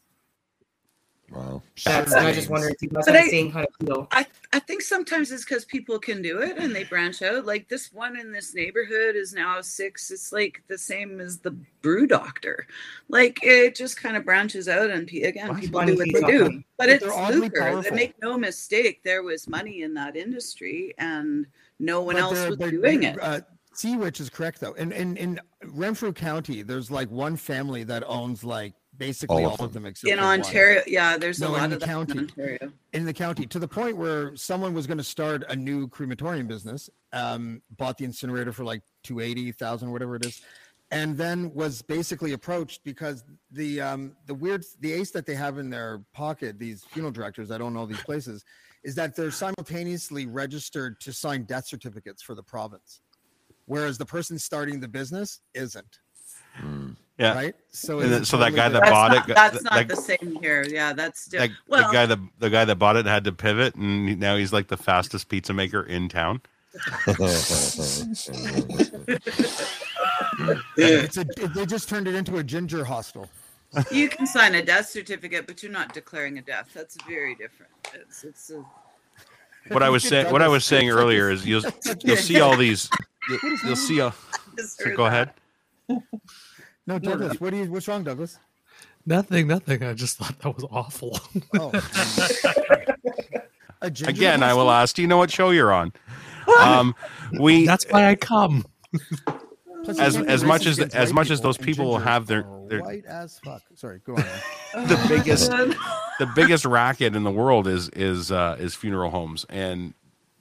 Wow. 1.31 1.63
That's, 1.87 2.13
and 2.13 2.27
I 2.27 2.33
just 2.33 2.51
wonder 2.51 2.69
if 2.69 2.83
you 2.83 2.89
guys 2.91 3.05
But 3.07 3.15
have 3.15 3.23
I- 3.23 3.25
the 3.25 3.31
same 3.31 3.53
kind 3.53 3.67
of 3.67 3.87
feel. 3.87 4.09
I, 4.13 4.27
I 4.53 4.59
think 4.59 4.83
sometimes 4.83 5.33
it's 5.33 5.47
because 5.47 5.65
people 5.65 5.99
can 5.99 6.21
do 6.21 6.43
it 6.43 6.59
and 6.59 6.77
they 6.77 6.85
branch 6.85 7.23
out. 7.23 7.47
Like 7.47 7.69
this 7.69 7.91
one 7.91 8.19
in 8.21 8.31
this 8.31 8.55
neighborhood 8.55 9.17
is 9.17 9.33
now 9.33 9.63
six. 9.63 10.11
It's 10.11 10.31
like 10.31 10.63
the 10.69 10.77
same 10.77 11.23
as 11.23 11.39
the 11.39 11.53
brew 11.81 12.07
doctor. 12.07 12.67
Like 13.09 13.39
it 13.43 13.75
just 13.75 13.97
kind 13.97 14.15
of 14.15 14.27
branches 14.27 14.69
out 14.69 14.91
and 14.91 15.09
pe- 15.09 15.23
again, 15.23 15.57
people 15.59 15.83
do 15.87 15.97
what 15.97 16.13
they 16.13 16.21
do. 16.21 16.45
But 16.51 16.63
But 16.77 16.89
it's 16.91 17.05
they're 17.07 17.31
lucre. 17.41 17.81
They 17.83 17.91
make 17.93 18.21
no 18.21 18.37
mistake. 18.37 19.01
There 19.03 19.23
was 19.23 19.49
money 19.49 19.83
in 19.83 19.95
that 19.95 20.17
industry 20.17 20.93
and 20.99 21.47
no 21.83 22.01
one 22.03 22.15
But 22.15 22.23
else 22.23 22.35
they're- 22.39 22.49
was 22.51 22.59
but, 22.59 22.71
doing 22.71 23.03
it. 23.03 23.19
Uh, 23.21 23.41
Sea 23.75 23.97
Witch 23.97 24.21
is 24.21 24.29
correct 24.31 24.61
though. 24.61 24.73
In 24.75 24.93
in 24.93 25.17
in 25.17 25.41
Renfrew 25.65 26.13
County, 26.13 26.63
there's 26.63 26.91
like 26.91 27.11
one 27.11 27.37
family 27.37 27.85
that 27.85 28.05
owns 28.07 28.45
like 28.45 28.75
basically 28.99 29.45
All 29.45 29.51
all 29.51 29.55
of 29.55 29.61
of 29.63 29.73
them 29.73 29.87
except 29.87 30.11
In 30.13 30.19
for 30.19 30.25
one. 30.27 30.41
Ontario, 30.41 30.83
yeah, 30.87 31.17
there's 31.17 31.41
a 31.41 31.45
No, 31.45 31.55
in 31.55 31.61
lot 31.63 31.71
the 31.71 31.77
of 31.77 31.81
that 31.81 31.87
county. 31.87 32.13
in 32.13 32.19
Ontario. 32.21 32.73
in 32.93 33.05
the 33.07 33.15
county 33.15 33.47
to 33.47 33.59
the 33.59 33.67
point 33.67 33.97
where 33.97 34.37
someone 34.37 34.75
was 34.75 34.87
going 34.87 34.99
to 34.99 35.05
start 35.05 35.43
a 35.49 35.57
new 35.57 35.89
crematorium 35.89 36.47
business 36.47 36.91
um 37.15 37.63
bought 37.79 37.97
the 37.97 38.05
incinerator 38.05 38.53
for 38.53 38.65
like 38.65 38.83
280,000 39.05 39.91
whatever 39.91 40.17
it 40.17 40.27
is 40.27 40.43
and 40.91 41.17
then 41.17 41.53
was 41.55 41.81
basically 41.81 42.33
approached 42.35 42.85
because 42.85 43.25
the 43.51 43.81
um, 43.81 44.15
the 44.27 44.35
weird 44.35 44.63
the 44.81 44.93
ace 44.93 45.11
that 45.13 45.25
they 45.25 45.35
have 45.35 45.57
in 45.59 45.71
their 45.71 46.03
pocket, 46.13 46.59
these 46.59 46.85
funeral 46.85 47.11
directors, 47.13 47.51
I 47.51 47.57
don't 47.57 47.73
know 47.73 47.87
these 47.87 48.03
places, 48.03 48.45
is 48.85 48.95
that 48.97 49.15
they're 49.17 49.31
simultaneously 49.31 50.27
registered 50.27 51.01
to 51.01 51.13
sign 51.13 51.45
death 51.45 51.67
certificates 51.67 52.23
for 52.23 52.35
the 52.35 52.43
province, 52.43 53.01
whereas 53.67 53.97
the 53.99 54.07
person 54.07 54.39
starting 54.39 54.81
the 54.81 54.89
business 54.89 55.41
isn't. 55.55 55.99
Hmm. 56.55 56.91
Yeah. 57.19 57.35
Right. 57.35 57.55
So 57.71 58.01
And 58.01 58.07
it's 58.07 58.11
then- 58.17 58.25
so 58.25 58.37
that 58.39 58.55
guy 58.55 58.69
that 58.69 58.81
different. 58.81 58.93
bought 58.93 59.11
That's 59.13 59.27
it. 59.27 59.29
not, 59.29 59.37
got- 59.37 59.53
that's 59.53 59.65
not 59.65 59.73
that- 59.75 59.89
the 59.89 59.97
same 59.97 60.39
here. 60.43 60.65
Yeah, 60.69 60.93
that's 60.93 61.27
That, 61.27 61.31
different. 61.31 61.53
Well, 61.69 61.87
the 61.89 61.93
guy 61.93 62.07
that 62.07 62.19
the 62.39 62.51
guy 62.51 62.65
that 62.65 62.77
bought 62.77 62.97
it 62.97 63.07
had 63.07 63.25
to 63.25 63.33
pivot, 63.33 63.75
and 63.77 64.19
now 64.19 64.37
he's 64.37 64.53
like 64.53 64.69
the 64.69 64.77
fastest 64.77 65.29
pizza 65.29 65.53
maker 65.53 65.83
in 65.83 66.09
town. 66.09 66.41
It's 70.77 71.17
a, 71.17 71.25
they 71.55 71.67
just 71.67 71.89
turned 71.89 72.09
it 72.09 72.15
into 72.15 72.37
a 72.39 72.43
ginger 72.45 72.85
hostel. 72.85 73.29
You 73.91 74.09
can 74.09 74.27
sign 74.27 74.55
a 74.55 74.63
death 74.63 74.89
certificate, 74.89 75.47
but 75.47 75.63
you're 75.63 75.73
not 75.73 75.95
declaring 75.95 76.39
a 76.39 76.43
death. 76.43 76.71
That's 76.75 76.97
very 77.09 77.35
different. 77.35 77.73
It's 77.95 78.25
it's 78.25 78.51
a, 78.51 78.65
What 79.73 79.83
I 79.83 79.91
was 79.91 80.03
saying, 80.03 80.31
what 80.31 80.43
I 80.43 80.49
was 80.49 80.65
saying 80.65 80.91
earlier 80.91 81.31
is 81.31 81.47
you'll 81.47 81.65
you'll 82.05 82.17
see 82.17 82.41
all 82.41 82.57
these. 82.57 82.91
You'll, 83.29 83.57
you'll 83.65 83.77
see 83.77 84.01
all. 84.01 84.15
So 84.59 84.95
go 84.97 85.07
ahead. 85.07 85.33
No, 86.85 86.99
Douglas, 86.99 87.41
what 87.41 87.51
do 87.51 87.59
you? 87.59 87.71
What's 87.71 87.87
wrong, 87.87 88.03
Douglas? 88.03 88.39
Nothing, 89.07 89.47
nothing. 89.47 89.85
I 89.85 89.95
just 89.95 90.19
thought 90.19 90.37
that 90.41 90.55
was 90.55 90.65
awful. 90.71 91.19
Oh. 91.57 91.71
Again, 93.83 94.43
I 94.43 94.53
will 94.55 94.71
ask. 94.71 94.97
Do 94.97 95.03
you 95.03 95.09
know 95.09 95.17
what 95.17 95.31
show 95.31 95.51
you're 95.51 95.73
on? 95.73 95.93
Um, 96.61 96.95
we. 97.39 97.67
That's 97.67 97.85
why 97.91 98.09
I 98.09 98.17
come. 98.17 98.65
Plus, 99.85 99.99
as 99.99 100.15
you 100.15 100.21
can't 100.21 100.29
be 100.29 100.33
as 100.33 100.45
much 100.45 100.67
as 100.67 100.79
as 100.79 101.09
white 101.09 101.15
much 101.15 101.31
as 101.31 101.41
those 101.41 101.59
people 101.59 101.87
will 101.87 101.99
have 101.99 102.27
their 102.27 102.45
their 102.69 102.81
white 102.81 103.05
as 103.05 103.39
fuck. 103.41 103.63
Sorry, 103.75 104.01
go 104.05 104.15
on. 104.17 104.25
the 104.87 105.05
biggest 105.09 105.51
the 106.19 106.31
biggest 106.35 106.65
racket 106.65 107.17
in 107.17 107.23
the 107.25 107.31
world 107.31 107.67
is 107.67 107.89
is 107.91 108.31
uh, 108.31 108.57
is 108.59 108.75
funeral 108.75 109.11
homes. 109.11 109.45
And 109.49 109.95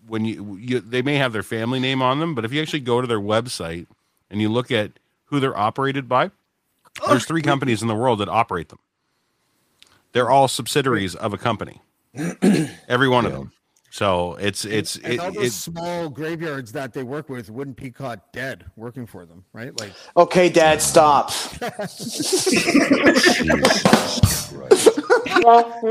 when 0.07 0.26
you, 0.26 0.57
you 0.59 0.80
they 0.80 1.01
may 1.01 1.15
have 1.15 1.34
their 1.34 1.43
family 1.43 1.80
name 1.80 2.01
on 2.01 2.19
them 2.19 2.34
but 2.35 2.43
if 2.43 2.51
you 2.51 2.61
actually 2.61 2.80
go 2.80 3.01
to 3.01 3.07
their 3.07 3.19
website 3.19 3.85
and 4.30 4.41
you 4.41 4.49
look 4.49 4.72
at 4.72 4.91
who 5.26 5.39
they're 5.39 5.57
operated 5.57 6.09
by 6.09 6.31
there's 7.07 7.26
three 7.26 7.41
companies 7.41 7.81
in 7.81 7.88
the 7.88 7.95
world 7.95 8.19
that 8.19 8.27
operate 8.27 8.69
them. 8.69 8.80
They're 10.11 10.30
all 10.30 10.47
subsidiaries 10.47 11.15
of 11.15 11.34
a 11.34 11.38
company. 11.38 11.81
Every 12.89 13.07
one 13.07 13.26
of 13.26 13.31
them 13.31 13.53
so 13.91 14.35
it's 14.35 14.63
it's 14.63 14.95
and 14.95 15.13
it, 15.13 15.19
all 15.19 15.31
those 15.34 15.47
it, 15.47 15.51
small 15.51 16.09
graveyards 16.09 16.72
that 16.72 16.93
they 16.93 17.03
work 17.03 17.27
with 17.27 17.49
wouldn't 17.49 17.76
be 17.76 17.91
caught 17.91 18.31
dead 18.31 18.63
working 18.77 19.05
for 19.05 19.26
them, 19.26 19.43
right? 19.51 19.77
Like, 19.80 19.91
Okay, 20.15 20.47
Dad, 20.49 20.81
stop. 20.81 21.31
well, 25.43 25.69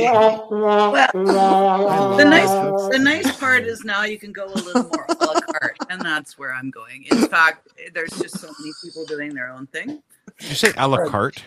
the 2.17 2.25
nice 2.25 2.49
the 2.91 2.99
nice 2.99 3.37
part 3.39 3.65
is 3.65 3.85
now 3.85 4.05
you 4.05 4.19
can 4.19 4.33
go 4.33 4.47
a 4.47 4.55
little 4.55 4.85
more 4.85 5.07
a 5.09 5.25
la 5.25 5.41
carte, 5.41 5.77
and 5.91 6.01
that's 6.01 6.39
where 6.39 6.53
I'm 6.55 6.71
going. 6.71 7.05
In 7.11 7.29
fact, 7.29 7.69
there's 7.93 8.11
just 8.13 8.39
so 8.39 8.49
many 8.59 8.73
people 8.83 9.05
doing 9.07 9.35
their 9.35 9.49
own 9.51 9.67
thing. 9.69 10.03
did 10.39 10.49
you 10.49 10.55
say 10.55 10.73
a 10.77 10.87
la 10.89 11.07
carte 11.07 11.43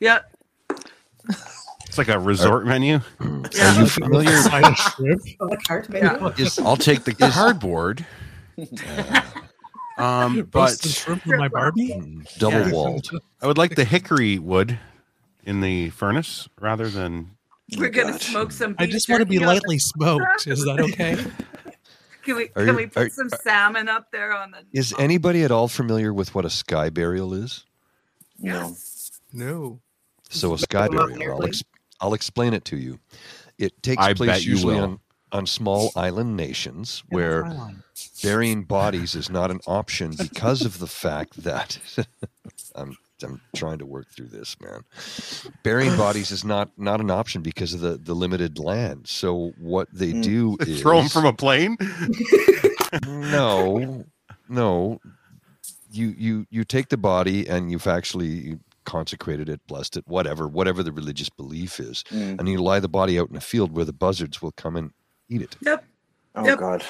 Yeah, 0.00 0.20
it's 1.94 1.98
like 2.08 2.08
a 2.08 2.18
resort 2.18 2.66
menu 2.66 2.98
Are 3.20 3.80
you 3.80 3.86
familiar? 3.86 4.36
Side 4.42 4.64
of 4.64 4.76
shrimp. 4.76 5.22
A 5.40 5.44
la 5.44 5.56
carte 5.64 5.88
menu. 5.90 6.32
Is, 6.38 6.58
I'll 6.58 6.76
take 6.76 7.04
the 7.04 7.14
cardboard 7.32 8.04
um 9.96 10.42
but 10.50 10.60
Roasted 10.70 10.90
shrimp 10.90 11.24
with 11.24 11.38
my 11.38 11.46
Barbie. 11.48 12.20
double 12.38 12.58
Yeah. 12.66 12.72
walled. 12.72 13.10
I 13.40 13.46
would 13.46 13.58
like 13.58 13.76
the 13.76 13.84
hickory 13.84 14.38
wood 14.40 14.76
in 15.44 15.60
the 15.60 15.90
furnace 15.90 16.48
rather 16.60 16.88
than 16.88 17.30
we're 17.78 17.90
gonna 17.90 18.18
smoke 18.18 18.50
some. 18.50 18.74
I 18.78 18.86
just 18.86 19.08
want 19.08 19.20
to 19.20 19.26
be 19.26 19.36
jerky 19.36 19.44
on 19.44 19.48
the- 19.48 19.54
lightly 19.54 19.78
smoked. 19.78 20.46
Is 20.48 20.64
that 20.64 20.80
okay? 20.80 21.16
Can 22.24 22.36
we 22.36 22.44
Are 22.56 22.64
can 22.64 22.68
you- 22.68 22.74
we 22.76 22.86
put 22.86 23.06
are- 23.06 23.10
some 23.10 23.28
salmon 23.28 23.88
up 23.88 24.10
there 24.10 24.32
on 24.36 24.50
the? 24.50 24.64
Is 24.72 24.94
anybody 24.98 25.44
at 25.44 25.50
all 25.52 25.68
familiar 25.68 26.12
with 26.12 26.34
what 26.34 26.44
a 26.44 26.50
sky 26.50 26.90
burial 26.90 27.32
is? 27.34 27.64
No. 28.38 28.74
No. 29.32 29.80
So 30.30 30.54
a 30.54 30.58
sky 30.58 30.88
burial, 30.88 31.34
I'll, 31.36 31.44
ex- 31.44 31.62
I'll 32.00 32.14
explain 32.14 32.54
it 32.54 32.64
to 32.66 32.76
you. 32.76 32.98
It 33.58 33.82
takes 33.82 34.02
I 34.02 34.14
place 34.14 34.44
usually 34.44 34.76
will. 34.76 34.84
on, 34.84 35.00
on 35.32 35.46
small 35.46 35.92
island 35.96 36.36
nations 36.36 37.02
where 37.08 37.50
burying 38.22 38.64
bodies 38.64 39.14
is 39.14 39.30
not 39.30 39.50
an 39.50 39.60
option 39.66 40.14
because 40.16 40.62
of 40.62 40.78
the 40.78 40.86
fact 40.86 41.42
that 41.44 41.78
I'm 42.74 42.96
I'm 43.22 43.40
trying 43.54 43.78
to 43.78 43.86
work 43.86 44.08
through 44.10 44.28
this, 44.28 44.56
man. 44.60 44.84
Burying 45.62 45.96
bodies 45.96 46.30
is 46.30 46.44
not 46.44 46.70
not 46.76 47.00
an 47.00 47.10
option 47.10 47.42
because 47.42 47.74
of 47.74 47.80
the 47.80 47.96
the 47.96 48.14
limited 48.14 48.58
land. 48.58 49.06
So 49.06 49.52
what 49.58 49.88
they 49.92 50.12
do 50.12 50.56
is 50.60 50.80
throw 50.80 51.00
them 51.00 51.08
from 51.08 51.26
a 51.26 51.32
plane. 51.32 51.76
no, 53.06 54.04
no. 54.48 55.00
You 55.90 56.14
you 56.18 56.46
you 56.50 56.64
take 56.64 56.88
the 56.88 56.96
body 56.96 57.48
and 57.48 57.70
you've 57.70 57.86
actually 57.86 58.58
consecrated 58.84 59.48
it, 59.48 59.60
blessed 59.66 59.96
it, 59.96 60.04
whatever, 60.06 60.46
whatever 60.48 60.82
the 60.82 60.92
religious 60.92 61.28
belief 61.30 61.80
is, 61.80 62.04
Mm. 62.10 62.38
and 62.38 62.48
you 62.48 62.58
lie 62.62 62.80
the 62.80 62.88
body 62.88 63.18
out 63.18 63.30
in 63.30 63.36
a 63.36 63.40
field 63.40 63.72
where 63.74 63.84
the 63.84 63.92
buzzards 63.92 64.40
will 64.42 64.52
come 64.52 64.76
and 64.76 64.90
eat 65.28 65.42
it. 65.42 65.56
Yep. 65.62 65.84
Oh 66.36 66.46
Yep. 66.46 66.58
God. 66.58 66.84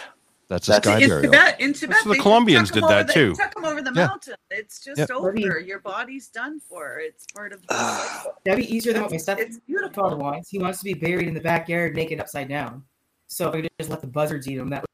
That's 0.49 0.69
a 0.69 0.73
That's- 0.73 0.85
sky 0.95 1.03
in 1.03 1.09
burial. 1.09 1.33
Tibet, 1.33 1.61
in 1.61 1.73
Tibet, 1.73 1.97
So 2.03 2.11
the 2.11 2.19
Colombians 2.19 2.71
did 2.71 2.83
that 2.85 2.91
over 2.93 3.05
the- 3.05 3.13
too. 3.13 3.35
Took 3.35 3.55
them 3.55 3.65
over 3.65 3.81
the 3.81 3.93
Yeah. 3.95 4.07
mountain. 4.07 4.35
It's 4.51 4.85
just 4.85 4.99
Yeah. 4.99 5.07
over. 5.17 5.59
Your 5.61 5.79
body's 5.81 6.29
done 6.29 6.61
for. 6.61 6.99
It's 6.99 7.25
part 7.35 7.53
of. 7.55 7.63
The 7.67 8.33
That'd 8.45 8.67
be 8.67 8.75
easier 8.75 8.93
than 8.93 9.03
what 9.03 9.11
my 9.11 9.15
It's 9.17 9.25
stepfather 9.25 9.61
beautiful. 9.67 10.17
wants. 10.19 10.51
He 10.51 10.59
wants 10.59 10.79
to 10.81 10.85
be 10.85 10.93
buried 10.95 11.29
in 11.29 11.35
the 11.35 11.41
backyard, 11.41 11.97
naked, 11.97 12.21
upside 12.21 12.49
down. 12.49 12.85
So 13.27 13.49
if 13.49 13.55
I 13.55 13.61
could 13.63 13.71
just 13.81 13.91
let 13.91 14.01
the 14.03 14.07
buzzards 14.07 14.47
eat 14.47 14.59
him, 14.59 14.69
that 14.69 14.85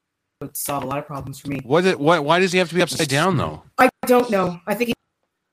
would 0.41 0.57
solve 0.57 0.85
a 0.85 0.87
lot 0.87 0.99
of 0.99 1.07
problems 1.07 1.41
for 1.41 1.49
me. 1.49 1.61
What? 1.65 1.85
It, 1.85 1.99
what? 1.99 2.25
Why 2.25 2.39
does 2.39 2.53
he 2.53 2.59
have 2.59 2.69
to 2.69 2.75
be 2.77 2.81
upside 2.83 3.09
down 3.09 3.37
though? 3.37 3.63
I 3.77 3.91
don't 4.07 4.31
know. 4.31 4.61
I 4.69 4.75
think 4.75 4.89
he 4.89 4.95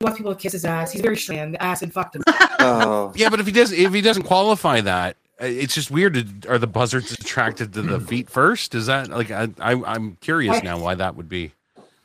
wants 0.00 0.16
people 0.18 0.32
to 0.34 0.40
kiss 0.40 0.52
his 0.52 0.64
ass. 0.64 0.92
He's 0.92 1.00
very 1.02 1.16
strand. 1.16 1.54
The 1.54 1.62
acid 1.62 1.92
fucked 1.92 2.16
him. 2.16 2.22
Oh. 2.60 3.12
Yeah, 3.14 3.28
but 3.30 3.38
if 3.38 3.46
he 3.46 3.52
does, 3.52 3.70
if 3.70 3.94
he 3.94 4.00
doesn't 4.00 4.24
qualify 4.24 4.80
that, 4.80 5.16
uh, 5.40 5.44
it's 5.46 5.74
just 5.76 5.92
weird. 5.92 6.44
Are 6.48 6.58
the 6.58 6.66
buzzards 6.66 7.12
attracted 7.12 7.72
to 7.74 7.82
the 7.82 8.00
feet 8.08 8.28
first? 8.28 8.74
Is 8.74 8.86
that 8.86 9.08
like 9.10 9.30
I, 9.30 9.48
I 9.60 9.72
I'm 9.84 10.16
curious 10.20 10.56
I- 10.56 10.60
now 10.62 10.78
why 10.80 10.96
that 10.96 11.14
would 11.14 11.28
be. 11.28 11.52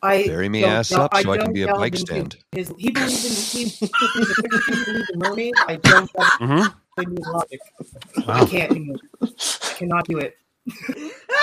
I 0.03 0.27
Bury 0.27 0.49
me 0.49 0.63
ass 0.63 0.91
know- 0.91 1.01
up 1.05 1.15
so 1.17 1.31
I 1.31 1.37
can 1.39 1.53
be 1.53 1.63
a 1.63 1.73
bike 1.73 1.95
stand. 1.95 2.37
His, 2.51 2.71
he 2.77 2.91
believes 2.91 3.55
in 3.55 3.61
he, 3.61 3.69
he 3.87 3.87
believes 4.43 5.09
in 5.09 5.19
mermaids. 5.19 5.59
I 5.67 5.75
don't 5.77 6.11
Mhm. 6.13 6.73
believe 6.95 7.17
his 7.17 7.27
logic. 7.27 7.59
Wow. 8.27 8.43
I 8.43 8.45
can't 8.45 8.73
do 8.75 8.93
it. 9.21 9.59
I 9.63 9.73
cannot 9.79 10.05
do 10.05 10.19
it. 10.19 10.37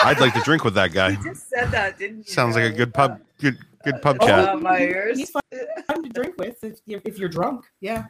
I'd 0.04 0.20
like 0.20 0.34
to 0.34 0.40
drink 0.42 0.62
with 0.64 0.74
that 0.74 0.92
guy. 0.92 1.10
You 1.10 1.24
just 1.24 1.48
said 1.50 1.72
that, 1.72 1.98
didn't 1.98 2.28
you? 2.28 2.32
Sounds 2.32 2.54
like 2.54 2.64
a 2.64 2.70
good 2.70 2.94
pub, 2.94 3.20
good 3.40 3.58
good 3.84 4.00
pub 4.02 4.18
Oh, 4.20 4.26
chat. 4.26 4.60
my 4.60 4.80
ears. 4.80 5.18
He's 5.18 5.30
fun 5.30 5.42
fun 5.86 6.02
to 6.02 6.08
drink 6.10 6.34
with 6.38 6.62
if 6.62 6.80
you're, 6.86 7.00
if 7.04 7.18
you're 7.18 7.28
drunk. 7.28 7.64
Yeah, 7.80 8.04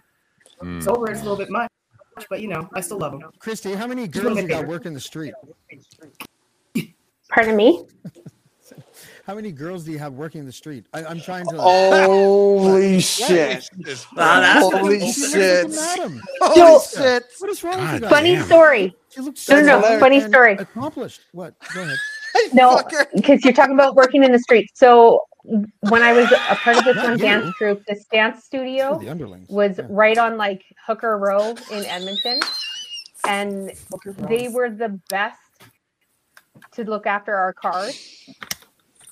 Mm. 0.63 0.83
sober 0.83 1.11
it's 1.11 1.21
a 1.21 1.23
little 1.23 1.39
bit 1.39 1.51
much, 1.51 1.71
but 2.29 2.41
you 2.43 2.49
know 2.49 2.69
I 2.75 2.81
still 2.81 2.99
love 2.99 3.15
him. 3.15 3.23
Christy, 3.39 3.75
how 3.75 3.87
many 3.87 4.07
girls 4.09 4.37
you 4.37 4.47
got 4.49 4.57
favorites. 4.61 4.69
working 4.71 4.95
the 4.95 5.01
street? 5.01 5.35
Pardon 7.31 7.57
me? 7.57 7.85
How 9.27 9.35
many 9.35 9.53
girls 9.53 9.85
do 9.85 9.93
you 9.93 9.99
have 9.99 10.15
working 10.15 10.45
the 10.47 10.53
street? 10.53 10.87
I, 10.95 11.05
I'm 11.05 11.21
trying 11.21 11.45
to. 11.51 11.57
Holy 11.57 13.01
shit. 13.01 13.69
Holy 14.17 15.13
shit. 15.13 15.73
Holy 16.41 16.81
shit. 16.81 17.25
What 17.39 17.51
is 17.51 17.63
wrong 17.65 17.81
with 17.81 17.95
you 17.95 18.01
guys? 18.01 18.11
Funny 18.11 18.35
damn. 18.37 18.45
story. 18.47 18.95
She 19.11 19.21
looks 19.21 19.49
No, 19.49 19.61
no, 19.61 19.81
no, 19.81 19.99
funny 20.01 20.21
story. 20.21 20.55
Accomplished. 20.55 21.21
What? 21.33 21.55
Go 21.75 21.83
ahead. 21.83 21.97
No, 22.53 22.81
because 23.15 23.45
you're 23.45 23.53
talking 23.53 23.75
about 23.75 23.97
working 23.97 24.23
in 24.23 24.31
the 24.31 24.39
street. 24.39 24.71
So 24.75 25.21
when 25.43 26.03
I 26.03 26.13
was 26.13 26.31
a 26.33 26.57
part 26.57 26.79
of 26.79 26.85
this 26.85 27.03
one 27.03 27.19
dance 27.19 27.51
group, 27.59 27.83
this 27.87 28.05
dance 28.13 28.45
studio 28.45 28.99
The 28.99 29.09
underlings. 29.09 29.49
was 29.51 29.79
Yeah. 29.79 29.87
right 29.89 30.19
on 30.19 30.37
like 30.37 30.63
Hooker 30.87 31.19
Row 31.19 31.55
in 31.71 31.85
Edmonton. 31.87 32.41
And 33.27 33.73
they 34.19 34.49
were 34.49 34.71
the 34.71 35.01
best 35.11 35.39
to 36.75 36.85
look 36.85 37.07
after 37.07 37.35
our 37.35 37.53
cars. 37.53 37.97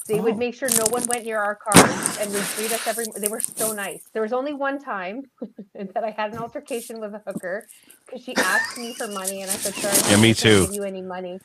They 0.09 0.20
would 0.20 0.34
Oh. 0.34 0.38
make 0.38 0.55
sure 0.55 0.70
no 0.70 0.86
one 0.86 1.06
went 1.06 1.24
near 1.24 1.38
our 1.40 1.56
cars 1.56 2.10
and 2.18 2.32
would 2.32 2.50
greet 2.50 2.72
us 2.72 2.86
every 2.86 3.06
they 3.16 3.28
were 3.28 3.40
so 3.40 3.72
nice. 3.72 4.05
There 4.14 4.22
was 4.22 4.32
only 4.32 4.55
one 4.55 4.78
time 4.78 5.22
that 5.74 6.05
I 6.05 6.10
had 6.10 6.32
an 6.32 6.38
altercation 6.38 7.00
with 7.00 7.14
a 7.14 7.22
hooker 7.26 7.68
because 8.06 8.24
she 8.24 8.38
asked 8.38 8.76
me 8.78 8.94
for 8.94 9.09
money 9.09 9.42
and 9.42 9.50
I 9.50 9.59
said, 9.59 9.76
sorry, 9.78 10.05
I'm 10.05 10.10
Yeah, 10.10 10.16
me 10.16 10.34
too. 10.34 10.60
give 10.60 10.72
you 10.72 10.84
any 10.84 11.02
money. 11.02 11.40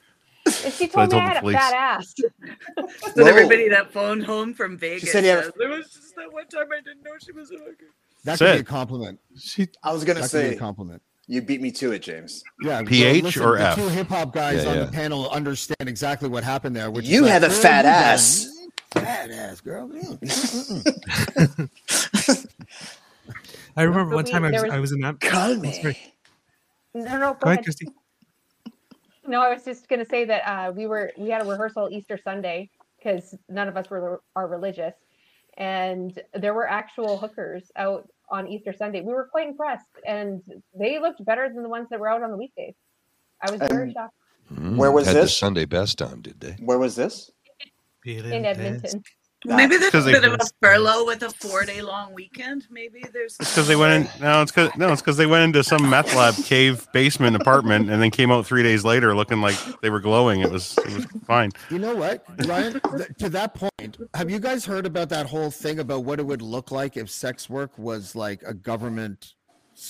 And 0.64 0.73
she 0.73 0.88
So 0.90 0.99
I 0.99 1.06
told 1.07 1.14
me 1.14 1.19
I 1.19 1.34
the 1.34 1.35
had 1.35 1.44
a 1.45 1.52
fat 1.52 1.73
ass. 1.73 2.14
So 3.15 3.26
everybody 3.26 3.69
that 3.69 3.91
phoned 3.94 4.23
home 4.26 4.53
from 4.53 4.77
Vegas 4.77 5.02
She 5.02 5.07
said 5.07 5.23
he 5.23 5.30
had 5.30 5.40
a- 5.40 5.44
says, 5.44 5.53
there 5.57 5.69
was 5.69 5.90
just 5.91 6.15
that 6.15 6.31
one 6.31 6.48
time 6.48 6.68
I 6.72 6.81
didn't 6.81 7.03
know 7.03 7.11
she 7.23 7.31
was 7.31 7.52
a 7.52 7.56
hooker. 7.56 7.85
That 8.23 8.38
That's 8.38 8.40
could 8.40 8.53
be 8.53 8.60
a 8.60 8.64
compliment. 8.64 9.19
She 9.38 9.68
I 9.84 9.91
was 9.94 10.03
gonna 10.03 10.22
That 10.22 10.26
be 10.26 10.30
say 10.30 10.56
a 10.56 10.57
compliment. 10.57 11.02
you 11.27 11.41
beat 11.41 11.61
me 11.61 11.72
to 11.72 11.91
it, 11.91 11.99
James. 11.99 12.44
Yeah. 12.64 12.77
well, 12.81 12.85
PH 12.85 13.23
listen, 13.23 13.44
or 13.44 13.57
the 13.57 13.68
F? 13.68 13.76
Two 13.76 13.88
hip 13.90 14.07
hop 14.07 14.34
guys 14.34 14.64
Yeah, 14.64 14.69
on 14.72 14.77
yeah. 14.77 14.85
the 14.85 14.91
panel 14.91 15.30
understand 15.30 15.88
exactly 15.90 16.30
what 16.30 16.44
happened 16.44 16.76
there. 16.76 16.90
Which 16.90 17.06
is 17.06 17.11
You 17.11 17.23
like, 17.23 17.31
had 17.31 17.44
a 17.44 17.49
fat 17.49 17.85
ass." 17.85 18.49
Fat 18.91 19.31
ass, 19.31 19.60
girl. 19.61 19.90
I 23.76 23.84
remember 23.84 24.15
one 24.15 24.26
time 24.26 24.45
I 24.45 24.52
was, 24.52 24.61
was- 24.64 24.72
I 24.72 24.80
was 24.80 24.91
in 24.91 24.99
that. 25.02 25.19
Call 25.19 25.56
That's 25.56 25.77
me. 25.84 25.85
right. 25.85 25.98
No, 26.94 27.03
no, 27.03 27.10
Go 27.10 27.18
go 27.18 27.26
ahead, 27.26 27.44
ahead. 27.45 27.64
Christy. 27.64 27.88
No, 29.25 29.41
I 29.41 29.53
was 29.53 29.63
just 29.63 29.87
gonna 29.87 30.05
say 30.05 30.25
that 30.25 30.41
uh, 30.45 30.71
we 30.71 30.87
were 30.87 31.11
we 31.17 31.29
had 31.29 31.41
a 31.41 31.45
rehearsal 31.45 31.89
Easter 31.91 32.17
Sunday 32.21 32.69
because 32.97 33.35
none 33.49 33.67
of 33.67 33.77
us 33.77 33.89
were 33.89 34.21
are 34.35 34.47
religious, 34.47 34.95
and 35.57 36.17
there 36.33 36.53
were 36.53 36.69
actual 36.69 37.17
hookers 37.17 37.71
out 37.75 38.07
on 38.29 38.47
Easter 38.47 38.73
Sunday. 38.73 39.01
We 39.01 39.13
were 39.13 39.27
quite 39.31 39.47
impressed, 39.47 39.85
and 40.05 40.41
they 40.77 40.99
looked 40.99 41.23
better 41.25 41.49
than 41.53 41.63
the 41.63 41.69
ones 41.69 41.87
that 41.89 41.99
were 41.99 42.09
out 42.09 42.23
on 42.23 42.31
the 42.31 42.37
weekdays. 42.37 42.75
I 43.41 43.51
was 43.51 43.59
very 43.59 43.83
And 43.83 43.93
shocked 43.93 44.13
Mm, 44.51 44.77
Where 44.77 44.91
was 44.91 45.07
had 45.07 45.15
the 45.15 45.21
this? 45.21 45.37
Sunday 45.37 45.65
best 45.65 45.97
time, 45.97 46.21
did 46.21 46.39
they? 46.39 46.51
Where 46.59 46.77
was 46.77 46.95
this? 46.95 47.31
in 48.05 48.45
Edmonton. 48.45 49.01
Maybe 49.45 49.78
there's 49.78 49.94
a 49.94 50.03
bit 50.03 50.24
of 50.24 50.34
a 50.34 50.45
furlough 50.61 51.06
with 51.06 51.24
a 51.24 51.30
four 51.30 51.65
day 51.65 51.82
long 51.82 52.14
weekend. 52.14 52.68
Maybe 52.70 53.03
there's. 53.11 53.38
It's 53.40 53.52
because 53.52 53.68
they 53.68 53.76
went 53.76 54.07
in. 54.07 54.22
No, 54.22 54.41
it's 54.41 54.52
because 54.52 54.76
no, 54.78 54.91
it's 54.91 55.02
because 55.02 55.18
they 55.18 55.26
went 55.26 55.44
into 55.44 55.64
some 55.64 55.90
meth 55.90 56.15
lab 56.15 56.36
cave 56.45 56.88
basement 56.94 57.36
apartment 57.36 57.90
and 57.90 58.02
then 58.02 58.11
came 58.11 58.32
out 58.32 58.45
three 58.45 58.64
days 58.64 58.84
later 58.86 59.15
looking 59.15 59.41
like 59.41 59.56
they 59.82 59.90
were 59.90 59.99
glowing. 59.99 60.41
It 60.41 60.49
was 60.49 60.78
it 60.78 60.94
was 60.94 61.07
fine. 61.26 61.52
You 61.70 61.80
know 61.80 61.95
what, 61.95 62.24
Ryan? 62.48 62.80
th- 62.98 63.10
to 63.20 63.30
that 63.30 63.53
point, 63.56 63.98
have 64.14 64.30
you 64.30 64.40
guys 64.40 64.65
heard 64.65 64.86
about 64.86 65.10
that 65.10 65.26
whole 65.26 65.52
thing 65.52 65.80
about 65.80 66.03
what 66.06 66.20
it 66.20 66.26
would 66.26 66.41
look 66.41 66.72
like 66.72 66.98
if 66.98 67.10
sex 67.10 67.49
work 67.49 67.78
was 67.78 68.15
like 68.15 68.41
a 68.45 68.53
government 68.53 69.34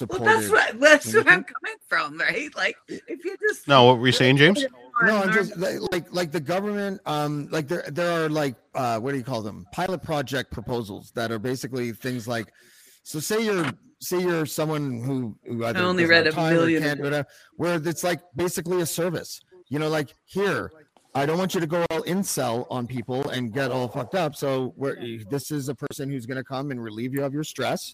Well, 0.10 0.20
that's 0.40 0.50
what 0.50 0.80
that's 0.80 1.14
where 1.14 1.24
I'm 1.28 1.44
coming 1.44 1.78
from, 1.88 2.20
right? 2.20 2.56
Like, 2.56 2.76
if 2.88 3.26
you 3.26 3.36
just 3.48 3.68
No, 3.68 3.86
what 3.86 4.00
were 4.00 4.08
you 4.08 4.14
saying, 4.14 4.38
James? 4.38 4.66
No, 5.02 5.18
I'm 5.18 5.34
just 5.34 5.58
like, 5.58 6.14
like 6.14 6.32
the 6.32 6.40
government. 6.40 7.02
Um, 7.06 7.48
like 7.52 7.68
there 7.68 7.84
there 7.92 8.26
are 8.26 8.30
like 8.30 8.56
uh, 8.76 9.00
what 9.00 9.12
do 9.12 9.18
you 9.18 9.24
call 9.24 9.42
them? 9.42 9.66
Pilot 9.72 10.04
project 10.04 10.52
proposals 10.52 11.12
that 11.12 11.32
are 11.32 11.40
basically 11.40 11.92
things 11.92 12.28
like. 12.28 12.54
So 13.04 13.20
say 13.20 13.44
you're 13.44 13.72
say 14.00 14.22
you're 14.22 14.46
someone 14.46 15.02
who 15.02 15.36
who 15.46 15.66
either 15.66 15.80
only 15.80 16.06
read 16.06 16.28
a 16.28 16.40
or 16.40 16.52
million 16.52 17.00
whatever, 17.00 17.28
where 17.58 17.76
it's 17.84 18.04
like 18.04 18.22
basically 18.36 18.82
a 18.82 18.86
service. 18.86 19.42
You 19.70 19.80
know, 19.80 19.90
like 19.90 20.14
here. 20.26 20.72
I 21.16 21.28
don't 21.28 21.38
want 21.38 21.54
you 21.54 21.60
to 21.60 21.68
go 21.68 21.86
all 21.92 22.02
incel 22.04 22.66
on 22.72 22.88
people 22.88 23.30
and 23.30 23.54
get 23.54 23.70
all 23.70 23.88
fucked 23.88 24.16
up. 24.16 24.36
So 24.36 24.74
we're, 24.76 24.96
this 25.30 25.52
is 25.52 25.70
a 25.70 25.76
person 25.76 26.10
who's 26.10 26.26
going 26.26 26.40
to 26.40 26.44
come 26.44 26.72
and 26.72 26.84
relieve 26.84 27.14
you 27.14 27.24
of 27.24 27.36
your 27.36 27.44
stress. 27.44 27.94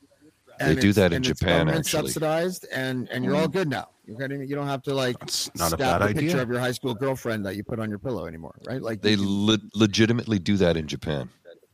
They 0.59 0.75
do 0.75 0.93
that 0.93 1.07
in 1.11 1.17
and 1.17 1.25
it's 1.27 1.39
Japan, 1.39 1.59
government 1.65 1.77
actually. 1.85 2.01
subsidized, 2.09 2.65
and 2.71 3.07
and 3.09 3.23
you're 3.23 3.35
all 3.35 3.47
good 3.47 3.69
now. 3.69 3.89
You're 4.05 4.17
getting, 4.17 4.41
you 4.47 4.55
don't 4.55 4.67
have 4.67 4.81
to 4.83 4.93
like 4.93 5.19
not 5.19 5.29
a 5.29 5.31
stab 5.31 5.77
bad 5.77 6.01
the 6.01 6.07
picture 6.07 6.29
idea. 6.31 6.41
of 6.41 6.49
your 6.49 6.59
high 6.59 6.71
school 6.71 6.93
girlfriend 6.95 7.45
that 7.45 7.55
you 7.55 7.63
put 7.63 7.79
on 7.79 7.89
your 7.89 7.99
pillow 7.99 8.25
anymore, 8.25 8.55
right? 8.65 8.81
Like 8.81 9.01
They 9.01 9.15
le- 9.17 9.59
legitimately 9.75 10.39
do 10.39 10.57
that 10.57 10.75
in 10.77 10.87
Japan. 10.87 11.29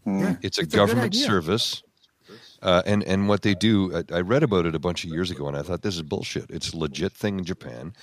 Yeah, 0.05 0.35
It's 0.41 0.57
a 0.59 0.63
it's 0.63 0.75
government 0.75 1.05
idea. 1.13 1.25
service. 1.25 1.81
Uh, 2.61 2.81
and 2.85 3.03
and 3.03 3.27
what 3.29 3.41
they 3.43 3.53
do, 3.53 3.95
I, 3.95 4.17
I 4.17 4.21
read 4.21 4.41
about 4.43 4.65
it 4.65 4.73
a 4.75 4.79
bunch 4.79 5.03
of 5.03 5.11
years 5.11 5.29
ago, 5.29 5.47
and 5.47 5.55
I 5.55 5.61
thought 5.61 5.81
this 5.83 5.95
is 5.95 6.01
bullshit. 6.01 6.49
It's 6.49 6.73
a 6.73 6.77
legit 6.77 7.13
thing 7.13 7.37
in 7.39 7.45
Japan. 7.45 7.93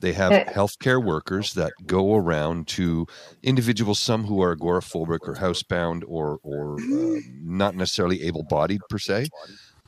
They 0.00 0.12
have 0.12 0.32
healthcare 0.48 1.02
workers 1.04 1.54
that 1.54 1.72
go 1.86 2.14
around 2.16 2.66
to 2.68 3.06
individuals, 3.42 3.98
some 3.98 4.24
who 4.24 4.40
are 4.42 4.54
agoraphobic 4.56 5.20
or 5.22 5.34
housebound 5.36 6.02
or 6.06 6.38
or 6.42 6.78
uh, 6.80 7.20
not 7.42 7.74
necessarily 7.76 8.22
able-bodied 8.22 8.80
per 8.88 8.98
se, 8.98 9.28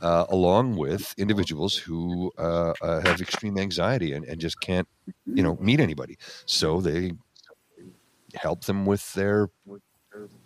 uh, 0.00 0.26
along 0.28 0.76
with 0.76 1.14
individuals 1.18 1.76
who 1.76 2.32
uh, 2.38 2.72
uh, 2.82 3.00
have 3.00 3.20
extreme 3.20 3.58
anxiety 3.58 4.12
and, 4.12 4.24
and 4.24 4.40
just 4.40 4.60
can't, 4.60 4.88
you 5.26 5.42
know, 5.42 5.56
meet 5.60 5.80
anybody. 5.80 6.18
So 6.46 6.80
they 6.80 7.12
help 8.34 8.64
them 8.64 8.86
with 8.86 9.12
their 9.14 9.48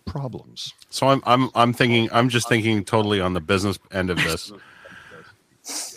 problems. 0.05 0.73
So 0.89 1.07
I'm 1.07 1.21
I'm 1.25 1.49
I'm 1.55 1.73
thinking 1.73 2.09
I'm 2.11 2.29
just 2.29 2.47
thinking 2.47 2.83
totally 2.83 3.19
on 3.19 3.33
the 3.33 3.41
business 3.41 3.79
end 3.91 4.09
of 4.09 4.17
this. 4.17 4.51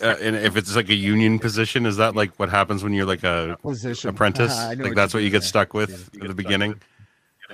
Uh, 0.01 0.15
and 0.19 0.35
if 0.35 0.57
it's 0.57 0.75
like 0.75 0.89
a 0.89 0.95
union 0.95 1.37
position, 1.37 1.85
is 1.85 1.95
that 1.97 2.15
like 2.15 2.33
what 2.39 2.49
happens 2.49 2.83
when 2.83 2.91
you're 2.91 3.05
like 3.05 3.23
a 3.23 3.55
Position. 3.61 4.09
apprentice? 4.09 4.57
I 4.57 4.73
know 4.73 4.85
like 4.85 4.91
what 4.91 4.95
that's 4.95 5.13
what 5.13 5.21
you 5.21 5.29
get 5.29 5.43
yeah. 5.43 5.47
stuck 5.47 5.75
with 5.75 6.09
at 6.19 6.27
the 6.27 6.33
beginning. 6.33 6.81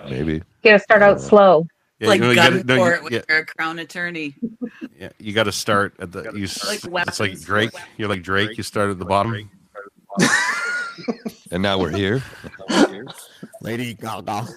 Maybe. 0.09 0.35
You 0.35 0.43
gotta 0.63 0.79
start 0.79 1.01
out 1.01 1.19
slow. 1.19 1.67
Yeah, 1.99 2.07
like 2.09 2.19
you, 2.19 2.23
know, 2.25 2.29
you 2.31 2.35
gun 2.35 2.51
gotta, 2.53 2.63
no, 2.65 2.77
court 2.77 2.97
you, 2.97 3.03
when 3.05 3.13
yeah, 3.13 3.21
you're 3.29 3.37
a 3.39 3.45
crown 3.45 3.79
attorney. 3.79 4.35
yeah, 4.99 5.09
you 5.17 5.31
got 5.33 5.43
to 5.43 5.51
start 5.53 5.93
at 5.99 6.11
the. 6.11 6.31
You, 6.35 6.43
s- 6.43 6.85
Like 6.85 7.07
it's 7.07 7.19
like. 7.21 7.39
Drake. 7.39 7.71
You're 7.97 8.09
like 8.09 8.21
Drake. 8.21 8.57
You 8.57 8.63
start 8.63 8.89
at 8.89 8.99
the 8.99 9.05
bottom. 9.05 9.49
And 11.51 11.61
now 11.61 11.77
we're 11.77 11.91
here. 11.91 12.23
Lady 13.61 13.93
Gaga. 13.93 14.47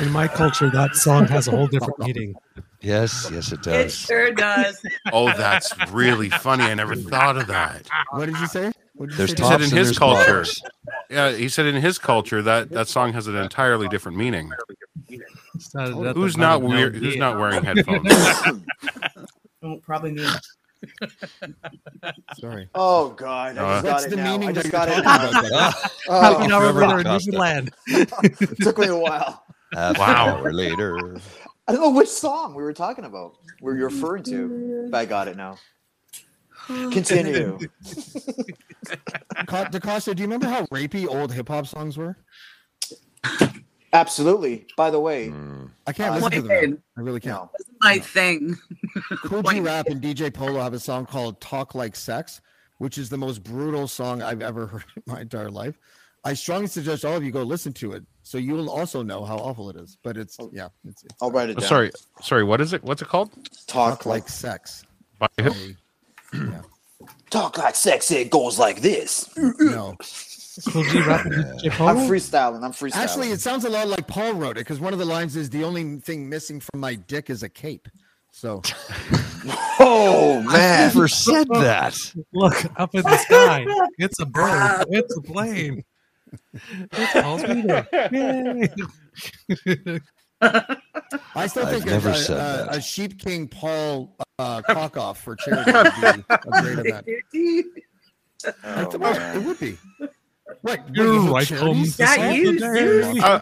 In 0.00 0.10
my 0.10 0.26
culture, 0.26 0.70
that 0.70 0.94
song 0.96 1.26
has 1.28 1.48
a 1.48 1.50
whole 1.50 1.66
different 1.66 1.98
meaning. 2.06 2.34
Yes, 2.80 3.28
yes, 3.32 3.52
it 3.52 3.62
does. 3.62 3.66
It 3.74 3.82
does. 3.84 3.94
sure 3.94 4.30
does. 4.32 4.82
Oh, 5.12 5.26
that's 5.36 5.72
really 5.90 6.30
funny. 6.30 6.64
I 6.64 6.74
never 6.74 6.96
thought 6.96 7.36
of 7.36 7.46
that. 7.46 7.86
What 8.10 8.26
did 8.26 8.38
you 8.38 8.46
say? 8.48 8.72
What 8.94 9.10
did 9.10 9.18
you 9.18 9.26
There's 9.26 9.30
say? 9.30 9.36
He 9.36 9.36
said 9.36 9.58
tops 9.58 9.72
in 9.72 9.78
and 9.78 9.86
his 9.86 9.98
culture. 9.98 10.44
Bottoms. 11.08 11.34
Yeah, 11.36 11.38
he 11.42 11.48
said 11.48 11.66
in 11.66 11.76
his 11.76 11.98
culture 11.98 12.42
that 12.42 12.70
that 12.70 12.88
song 12.88 13.12
has 13.12 13.26
an 13.26 13.36
entirely 13.36 13.88
different 13.88 14.18
meaning. 14.18 14.50
Not- 15.74 15.90
not 15.96 16.16
Who's 16.16 16.36
not 16.36 16.60
bottom, 16.60 16.68
no. 16.70 16.76
weird? 16.76 16.96
Who's 16.96 17.16
not 17.16 17.38
wearing 17.38 17.62
headphones? 17.64 18.12
Oh, 19.62 19.78
probably 19.82 20.12
me. 20.12 20.26
Sorry. 22.38 22.68
Oh 22.74 23.10
God, 23.10 23.56
I 23.58 23.62
Uh, 23.62 23.82
just 23.82 23.84
What's 23.86 24.04
got 24.04 24.10
the 24.10 24.16
it 24.16 24.22
now. 24.24 24.32
meaning 24.32 24.48
I 24.50 24.52
that 24.52 24.60
just 24.62 24.72
got 24.72 24.88
it 24.88 25.02
now. 25.50 25.72
Oh, 26.08 26.38
How 26.38 26.46
now 26.46 26.60
we're 26.60 27.00
in 27.00 27.06
DeCosta. 27.06 27.32
land. 27.34 27.70
it 27.88 28.58
took 28.62 28.78
me 28.78 28.86
a 28.88 28.96
while. 28.96 29.44
Half 29.74 29.98
Wow. 29.98 30.36
hour 30.38 30.52
later. 30.52 31.16
I 31.66 31.72
don't 31.72 31.80
know 31.80 31.90
which 31.90 32.08
song 32.08 32.54
we 32.54 32.62
were 32.62 32.72
talking 32.72 33.04
about. 33.04 33.32
Were 33.60 33.76
you 33.76 33.84
referring 33.84 34.22
to? 34.24 34.88
But 34.90 34.98
I 34.98 35.04
got 35.06 35.26
it 35.26 35.36
now. 35.36 35.58
Continue. 36.92 37.58
Ca- 39.46 39.66
DeCosta, 39.70 40.14
do 40.14 40.22
you 40.22 40.26
remember 40.26 40.48
how 40.48 40.66
rapey 40.66 41.06
old 41.06 41.32
hip 41.32 41.48
hop 41.48 41.66
songs 41.66 41.96
were? 41.96 42.16
Absolutely. 43.92 44.66
By 44.76 44.90
the 44.90 45.00
way, 45.00 45.28
Mm. 45.28 45.70
I 45.86 45.92
can't 45.92 46.12
Uh, 46.12 46.14
listen 46.16 46.30
to 46.32 46.48
them. 46.48 46.48
Wait. 46.72 46.78
I 46.96 47.00
really 47.00 47.20
can't. 47.20 47.34
no. 47.44 47.50
My 47.80 47.98
thing. 47.98 48.56
Kool 49.24 49.42
G 49.42 49.60
Rap 49.60 49.86
and 49.86 50.02
DJ 50.02 50.32
Polo 50.32 50.60
have 50.60 50.74
a 50.74 50.80
song 50.80 51.06
called 51.06 51.40
"Talk 51.40 51.74
Like 51.74 51.96
Sex," 51.96 52.40
which 52.78 52.98
is 52.98 53.08
the 53.08 53.16
most 53.16 53.42
brutal 53.42 53.86
song 53.88 54.22
I've 54.22 54.42
ever 54.42 54.66
heard 54.72 54.84
in 54.96 55.02
my 55.06 55.20
entire 55.20 55.50
life. 55.50 55.78
I 56.24 56.34
strongly 56.34 56.66
suggest 56.66 57.04
all 57.04 57.16
of 57.16 57.22
you 57.22 57.30
go 57.30 57.42
listen 57.44 57.72
to 57.74 57.92
it, 57.92 58.04
so 58.24 58.36
you'll 58.36 58.68
also 58.68 59.02
know 59.02 59.24
how 59.24 59.36
awful 59.36 59.70
it 59.70 59.76
is. 59.76 59.96
But 60.02 60.16
it's 60.16 60.36
yeah, 60.52 60.68
it's, 60.84 61.04
it's 61.04 61.14
I'll 61.22 61.30
write 61.30 61.48
it 61.50 61.56
Oh, 61.56 61.60
down. 61.60 61.68
sorry, 61.68 61.90
sorry. 62.20 62.42
What 62.44 62.60
is 62.60 62.72
it? 62.72 62.82
What's 62.82 63.00
it 63.00 63.08
called? 63.08 63.32
Talk, 63.66 64.00
talk 64.00 64.06
like 64.06 64.22
like 64.24 64.28
sex. 64.28 64.82
By 65.18 65.28
who? 65.40 65.52
Yeah. 66.36 66.62
talk 67.30 67.58
like 67.58 67.74
sex. 67.74 68.10
It 68.10 68.30
goes 68.30 68.58
like 68.58 68.80
this. 68.80 69.28
No, 69.36 69.96
Kool 70.70 70.84
G 70.84 71.00
Rap 71.02 71.24
and 71.26 71.34
DJ 71.60 71.80
I'm 71.80 72.08
freestyling. 72.08 72.62
I'm 72.64 72.72
freestyling. 72.72 72.96
actually, 72.96 73.30
it 73.30 73.40
sounds 73.40 73.64
a 73.64 73.68
lot 73.70 73.88
like 73.88 74.06
Paul 74.06 74.34
wrote 74.34 74.56
it 74.56 74.60
because 74.60 74.80
one 74.80 74.92
of 74.92 74.98
the 74.98 75.04
lines 75.04 75.36
is 75.36 75.50
the 75.50 75.64
only 75.64 75.96
thing 76.00 76.28
missing 76.28 76.60
from 76.60 76.80
my 76.80 76.94
dick 76.94 77.30
is 77.30 77.42
a 77.42 77.48
cape. 77.48 77.88
So 78.30 78.60
oh 79.80 80.42
man, 80.42 80.48
I 80.48 80.52
man. 80.52 80.80
never 80.94 81.08
said 81.08 81.48
that. 81.48 81.96
Look 82.32 82.64
up 82.78 82.94
in 82.94 83.02
the 83.02 83.16
sky. 83.18 83.64
It's 83.98 84.20
a 84.20 84.26
bird. 84.26 84.86
It's 84.90 85.16
a 85.16 85.22
plane. 85.22 85.84
It's 86.92 87.12
Paul's 87.12 87.42
meter. 87.46 87.86
Yay. 90.42 90.60
I 91.34 91.46
still 91.46 91.66
think 91.66 91.84
never 91.86 92.10
a, 92.10 92.14
said 92.14 92.68
a, 92.68 92.70
a 92.76 92.80
Sheep 92.80 93.18
King 93.18 93.46
Paul 93.48 94.16
uh, 94.38 94.62
cock 94.62 94.96
off 94.96 95.22
for 95.22 95.36
charity 95.36 95.72
would 95.72 95.92
be 96.16 96.24
a 96.28 96.62
great 96.62 96.78
event. 96.86 97.06
Oh, 98.64 98.84
th- 98.90 99.02
it 99.34 99.42
would 99.44 99.58
be. 99.58 99.76
What? 100.60 100.94
You're 100.94 101.20
right, 101.22 101.46
charities? 101.46 101.96
comes 101.96 102.36
you- 102.36 102.58
Saturday. 102.58 103.18
Uh, 103.20 103.40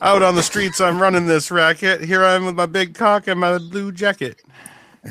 out 0.00 0.22
on 0.22 0.34
the 0.36 0.42
streets, 0.42 0.80
I'm 0.80 1.02
running 1.02 1.26
this 1.26 1.50
racket. 1.50 2.02
Here 2.02 2.24
I 2.24 2.34
am 2.36 2.46
with 2.46 2.54
my 2.54 2.66
big 2.66 2.94
cock 2.94 3.26
and 3.26 3.40
my 3.40 3.58
blue 3.58 3.92
jacket. 3.92 4.40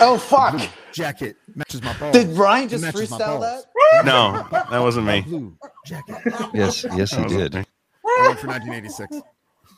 Oh 0.00 0.18
fuck! 0.18 0.60
jacket 0.92 1.36
matches 1.54 1.82
my 1.82 1.96
balls. 1.98 2.12
Did 2.12 2.28
Ryan 2.36 2.68
just 2.68 2.84
matches 2.84 3.10
my 3.10 3.18
freestyle 3.18 3.40
that? 3.40 4.04
No, 4.04 4.46
that 4.70 4.78
wasn't 4.80 5.06
me. 5.06 5.22
blue 5.22 5.56
jacket. 5.86 6.16
Yes, 6.52 6.84
yes, 6.94 7.12
he 7.14 7.24
did. 7.24 7.66
Me. 8.18 8.24
I 8.24 8.28
went 8.28 8.40
for 8.40 8.46
1986. 8.48 9.20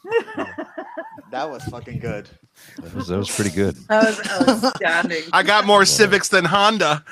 That 1.31 1.51
was 1.51 1.65
fucking 1.65 1.99
good. 1.99 2.29
That 2.79 2.95
was, 2.95 3.09
that 3.09 3.17
was 3.19 3.35
pretty 3.35 3.51
good. 3.51 3.75
That 3.89 4.05
was 4.47 4.65
outstanding. 4.65 5.23
I 5.33 5.43
got 5.43 5.67
more 5.67 5.85
Civics 5.85 6.29
than 6.29 6.45
Honda. 6.45 7.05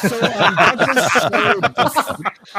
So 0.00 0.14
um, 0.22 0.54
Douglas 0.54 1.12
showed. 1.12 1.64
Uh, 1.64 1.90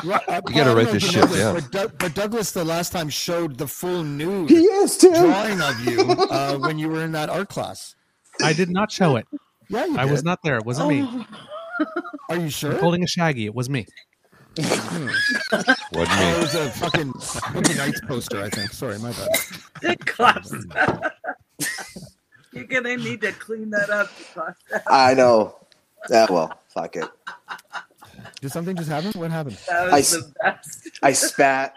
Paul, 0.01 0.19
I 0.27 0.41
gotta 0.53 0.75
write 0.75 0.91
this 0.91 1.05
if 1.05 1.15
you 1.15 1.21
know 1.21 1.27
shit 1.27 1.37
down. 1.37 1.55
But, 1.55 1.71
Doug- 1.71 1.97
but 1.99 2.13
Douglas, 2.15 2.51
the 2.51 2.65
last 2.65 2.91
time 2.91 3.07
showed 3.07 3.57
the 3.57 3.67
full 3.67 4.03
nude 4.03 4.49
He 4.49 4.63
is 4.65 4.97
too. 4.97 5.13
drawing 5.13 5.61
of 5.61 5.79
you 5.85 6.01
uh, 6.29 6.57
when 6.57 6.77
you 6.77 6.89
were 6.89 7.03
in 7.05 7.13
that 7.13 7.29
art 7.29 7.47
class. 7.47 7.95
I 8.43 8.51
did 8.51 8.69
not 8.69 8.91
show 8.91 9.15
it. 9.15 9.25
Yeah, 9.69 9.85
you 9.85 9.97
I 9.97 10.03
was 10.05 10.23
not 10.23 10.39
there. 10.43 10.57
It 10.57 10.65
wasn't 10.65 10.89
me. 10.89 10.99
Are 12.29 12.35
you 12.35 12.41
I'm 12.43 12.49
sure? 12.49 12.73
holding 12.77 13.03
a 13.03 13.07
shaggy. 13.07 13.45
It 13.45 13.55
was 13.55 13.69
me. 13.69 13.85
Wasn't 14.57 15.77
Oh, 15.93 16.35
it 16.37 16.39
was 16.41 16.55
a 16.55 16.69
fucking 16.71 17.13
Boogie 17.13 17.77
Nights 17.77 18.01
poster, 18.07 18.41
I 18.41 18.49
think. 18.49 18.71
Sorry, 18.71 18.97
my 18.99 19.11
bad. 19.11 19.29
Good 19.81 20.05
class. 20.05 20.51
You're 22.53 22.65
gonna 22.65 22.97
need 22.97 23.21
to 23.21 23.31
clean 23.33 23.69
that 23.71 23.89
up. 23.89 24.09
I 24.87 25.13
know. 25.13 25.55
Yeah, 26.09 26.25
well, 26.29 26.59
fuck 26.69 26.95
it. 26.95 27.05
Did 28.41 28.51
something 28.51 28.75
just 28.75 28.89
happen? 28.89 29.11
What 29.19 29.31
happened? 29.31 29.57
That 29.67 29.89
I 29.89 29.97
was 29.97 30.13
s- 30.15 30.23
the 30.23 30.33
best. 30.41 30.99
I 31.03 31.11
spat. 31.13 31.73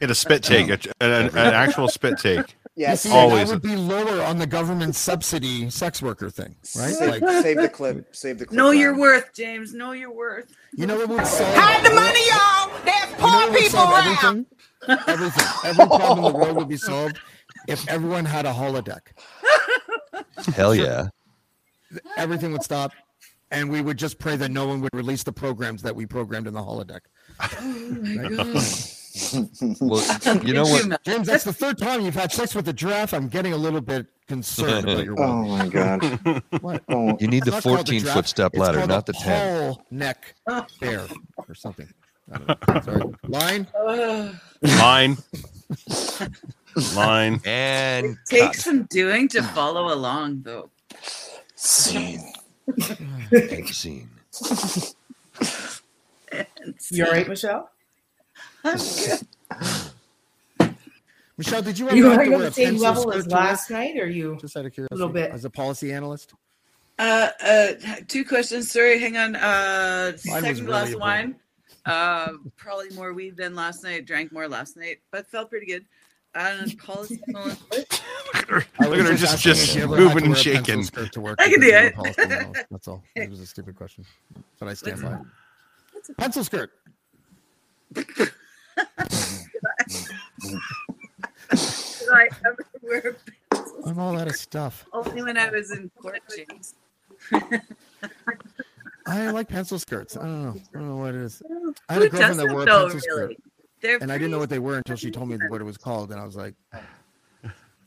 Hit 0.00 0.10
a 0.10 0.14
spit 0.14 0.42
take, 0.42 0.68
a, 0.68 0.78
an, 1.00 1.28
an 1.28 1.36
actual 1.36 1.88
spit 1.88 2.18
take. 2.18 2.56
You 2.90 2.96
see, 2.96 3.10
always. 3.10 3.48
that 3.48 3.54
would 3.54 3.62
be 3.62 3.76
lower 3.76 4.22
on 4.22 4.38
the 4.38 4.46
government 4.46 4.94
subsidy 4.96 5.70
sex 5.70 6.02
worker 6.02 6.28
thing, 6.30 6.56
right? 6.76 6.92
Save, 6.94 7.08
Like, 7.22 7.42
save 7.42 7.56
the 7.58 7.68
clip. 7.68 8.14
Save 8.14 8.38
the 8.38 8.46
clip. 8.46 8.56
Know 8.56 8.70
your 8.70 8.96
worth, 8.98 9.30
James. 9.34 9.72
Know 9.74 9.92
your 9.92 10.12
worth. 10.12 10.54
you 10.74 10.86
know 10.86 10.96
what 10.96 11.08
would 11.08 11.26
solve? 11.26 11.54
Hide 11.54 11.84
the 11.84 11.94
money, 11.94 12.20
y'all. 12.28 12.70
There's 12.84 13.10
You 13.10 13.16
know 13.18 13.46
poor 13.46 13.54
people 13.54 13.70
solve 13.70 13.90
around. 13.92 14.46
everything? 14.88 15.04
Everything. 15.06 15.46
Every 15.64 15.86
problem 15.86 16.18
in 16.26 16.32
the 16.32 16.38
world 16.38 16.56
would 16.56 16.68
be 16.68 16.76
solved 16.76 17.18
if 17.68 17.88
everyone 17.88 18.24
had 18.24 18.46
a 18.46 18.52
holodeck. 18.52 19.00
Hell 20.54 20.74
yeah. 20.74 21.08
Everything 22.16 22.52
would 22.52 22.62
stop, 22.64 22.92
and 23.50 23.70
we 23.70 23.80
would 23.82 23.96
just 23.98 24.18
pray 24.18 24.34
that 24.36 24.50
no 24.50 24.66
one 24.66 24.80
would 24.80 24.94
release 24.94 25.22
the 25.22 25.32
programs 25.32 25.82
that 25.82 25.94
we 25.94 26.06
programmed 26.06 26.46
in 26.46 26.54
the 26.54 26.60
holodeck. 26.62 27.00
Oh 27.40 28.92
Well, 29.80 30.02
you 30.42 30.54
know 30.54 30.62
what? 30.64 31.02
James? 31.04 31.26
That's 31.26 31.44
the 31.44 31.52
third 31.52 31.76
time 31.78 32.00
you've 32.00 32.14
had 32.14 32.32
sex 32.32 32.54
with 32.54 32.66
a 32.68 32.72
giraffe. 32.72 33.12
I'm 33.12 33.28
getting 33.28 33.52
a 33.52 33.56
little 33.56 33.80
bit 33.80 34.06
concerned 34.26 34.88
about 34.88 35.04
your. 35.04 35.20
Oh 35.20 35.44
my 35.44 35.68
god. 35.68 36.02
What? 36.62 36.82
Oh. 36.88 37.16
You 37.20 37.28
need 37.28 37.44
the 37.44 37.50
not 37.50 37.62
called 37.62 37.74
a 37.74 37.78
14 37.78 38.00
giraffe, 38.00 38.14
foot 38.16 38.28
step 38.28 38.56
ladder, 38.56 38.78
called 38.78 38.90
not 38.90 39.06
the 39.06 39.12
10. 39.12 39.74
Pole 39.74 39.82
neck 39.90 40.34
bear 40.80 41.06
or 41.48 41.54
something. 41.54 41.88
I 42.32 42.38
don't 42.38 42.68
know. 42.68 42.80
Sorry. 42.80 43.02
Line. 43.28 43.66
Line. 44.62 45.16
Line. 46.94 47.40
And 47.44 48.16
Takes 48.26 48.64
some 48.64 48.84
doing 48.84 49.28
to 49.28 49.42
follow 49.42 49.92
along, 49.92 50.42
though. 50.42 50.70
Scene. 51.54 52.32
Egg 53.32 53.68
scene. 53.68 54.08
You 56.90 57.04
all 57.04 57.12
right, 57.12 57.28
Michelle? 57.28 57.70
Michelle, 61.38 61.62
did 61.62 61.78
you 61.78 61.90
You 61.90 62.06
have 62.10 62.18
are 62.18 62.24
to 62.24 62.32
on 62.32 62.38
wear 62.40 62.50
the 62.50 62.52
same 62.52 62.76
level 62.76 63.12
as 63.12 63.26
last 63.26 63.70
night, 63.70 63.96
or 63.98 64.06
you 64.08 64.36
Just 64.40 64.56
out 64.56 64.64
of 64.66 64.72
curiosity, 64.72 64.94
little 64.94 65.12
bit. 65.12 65.30
as 65.30 65.44
a 65.44 65.50
policy 65.50 65.92
analyst. 65.92 66.34
Uh, 66.98 67.30
uh, 67.44 67.72
two 68.06 68.24
questions. 68.24 68.70
Sorry, 68.70 68.98
hang 69.00 69.16
on. 69.16 69.34
Uh, 69.34 70.12
Mine 70.26 70.42
second 70.42 70.66
glass 70.66 70.82
really 70.84 70.94
of 70.94 71.00
wine. 71.00 71.36
Uh, 71.84 72.32
probably 72.56 72.90
more 72.90 73.12
weed 73.12 73.36
than 73.36 73.54
last 73.56 73.82
night. 73.82 74.06
Drank 74.06 74.30
more 74.30 74.46
last 74.46 74.76
night, 74.76 74.98
but 75.10 75.26
felt 75.26 75.50
pretty 75.50 75.66
good. 75.66 75.84
And 76.34 76.78
policy 76.84 77.20
analyst. 77.28 77.62
Look 77.72 78.68
at 78.80 78.88
her 79.06 79.14
just, 79.16 79.42
just 79.42 79.70
if 79.70 79.76
you 79.76 79.82
ever 79.82 79.96
had 79.96 80.02
to 80.02 80.08
moving 80.08 80.24
and 80.24 80.32
wear 80.34 80.40
a 80.40 80.44
pencil 80.44 80.82
shaking. 80.84 81.10
to 81.10 81.20
work 81.20 81.40
I 81.40 81.48
can 81.50 81.60
do 81.60 81.70
it. 81.72 82.66
That's 82.70 82.86
all. 82.88 83.02
It 83.16 83.28
was 83.28 83.40
a 83.40 83.46
stupid 83.46 83.74
question, 83.76 84.04
but 84.60 84.68
I 84.68 84.74
stand 84.74 85.02
by 85.02 85.14
it. 85.14 86.16
Pencil 86.18 86.44
skirt. 86.44 86.70
Did 88.76 88.88
I 92.12 92.28
ever 92.46 92.66
wear 92.82 93.16
pencils? 93.50 93.86
I'm 93.86 93.98
all 93.98 94.18
out 94.18 94.28
of 94.28 94.36
stuff. 94.36 94.84
Only 94.92 95.22
when 95.22 95.36
I 95.36 95.50
was 95.50 95.70
in 95.70 95.90
court, 96.00 96.20
I 99.06 99.30
like 99.30 99.48
pencil 99.48 99.78
skirts. 99.78 100.16
I 100.16 100.22
don't 100.22 100.42
know. 100.42 100.54
I 100.74 100.78
don't 100.78 100.88
know 100.88 100.96
what 100.96 101.14
it 101.14 101.20
is. 101.22 101.42
I 101.88 101.94
had 101.94 102.02
Who 102.02 102.08
a 102.08 102.10
girlfriend 102.10 102.38
that 102.40 102.52
wore 102.52 102.62
a 102.62 102.66
though, 102.66 102.88
pencil 102.90 103.00
really? 103.16 103.34
skirt, 103.34 103.42
They're 103.80 103.98
and 103.98 104.12
I 104.12 104.18
didn't 104.18 104.30
know 104.30 104.38
what 104.38 104.50
they 104.50 104.58
were 104.58 104.76
until 104.76 104.96
she 104.96 105.10
told 105.10 105.28
me 105.28 105.38
what 105.48 105.60
it 105.60 105.64
was 105.64 105.76
called, 105.76 106.10
and 106.12 106.20
I 106.20 106.24
was 106.24 106.36
like, 106.36 106.54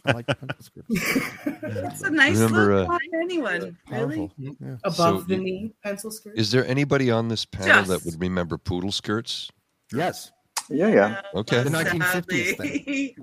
I 0.06 0.12
like 0.12 0.28
pencil 0.28 0.62
skirts. 0.62 1.20
It's 1.64 2.02
a 2.04 2.10
nice 2.12 2.38
Remember, 2.38 2.80
look 2.82 2.90
uh, 2.90 2.94
on 2.94 3.00
anyone. 3.24 3.78
Really? 3.90 4.18
Powerful. 4.18 4.32
Yeah. 4.38 4.52
above 4.84 5.22
So 5.22 5.22
the 5.22 5.36
you- 5.36 5.42
knee 5.42 5.74
pencil 5.84 6.12
skirt? 6.12 6.38
Is 6.38 6.52
there 6.52 6.66
anybody 6.68 7.10
on 7.12 7.28
this 7.30 7.46
panel 7.46 7.84
that 7.86 8.04
would 8.06 8.20
remember 8.22 8.58
poodle 8.58 8.92
skirts? 8.92 9.50
Yes. 9.94 10.32
Yeah, 10.70 10.88
yeah. 10.88 11.22
Okay. 11.34 11.64
The 11.64 11.70
1950s 11.70 12.58
thing. 12.58 13.16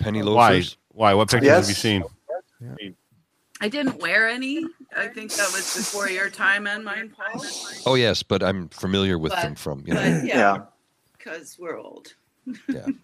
Penny 0.00 0.22
Why? 0.22 0.50
loafers? 0.52 0.76
Why? 0.88 1.10
Why? 1.10 1.14
What 1.14 1.30
pictures 1.30 1.48
have 1.50 1.64
you 1.64 1.68
Yes. 1.68 1.78
seen? 1.78 2.04
I 3.60 3.68
didn't 3.68 4.00
wear 4.00 4.28
any. 4.28 4.64
I 4.96 5.06
think 5.08 5.32
that 5.34 5.50
was 5.52 5.76
before 5.76 6.08
your 6.08 6.28
time 6.30 6.66
and 6.66 6.84
mine, 6.84 7.10
Paul. 7.16 7.44
Oh, 7.86 7.94
yes, 7.94 8.22
but 8.22 8.42
I'm 8.42 8.68
familiar 8.70 9.18
with 9.18 9.32
But- 9.32 9.42
them 9.42 9.54
from, 9.54 9.84
you 9.86 9.94
know. 9.94 10.00
But 10.00 10.26
yeah, 10.26 10.36
Yeah. 10.36 10.58
because 11.16 11.56
we're 11.58 11.78
old. 11.78 12.14
Yeah. 12.68 12.86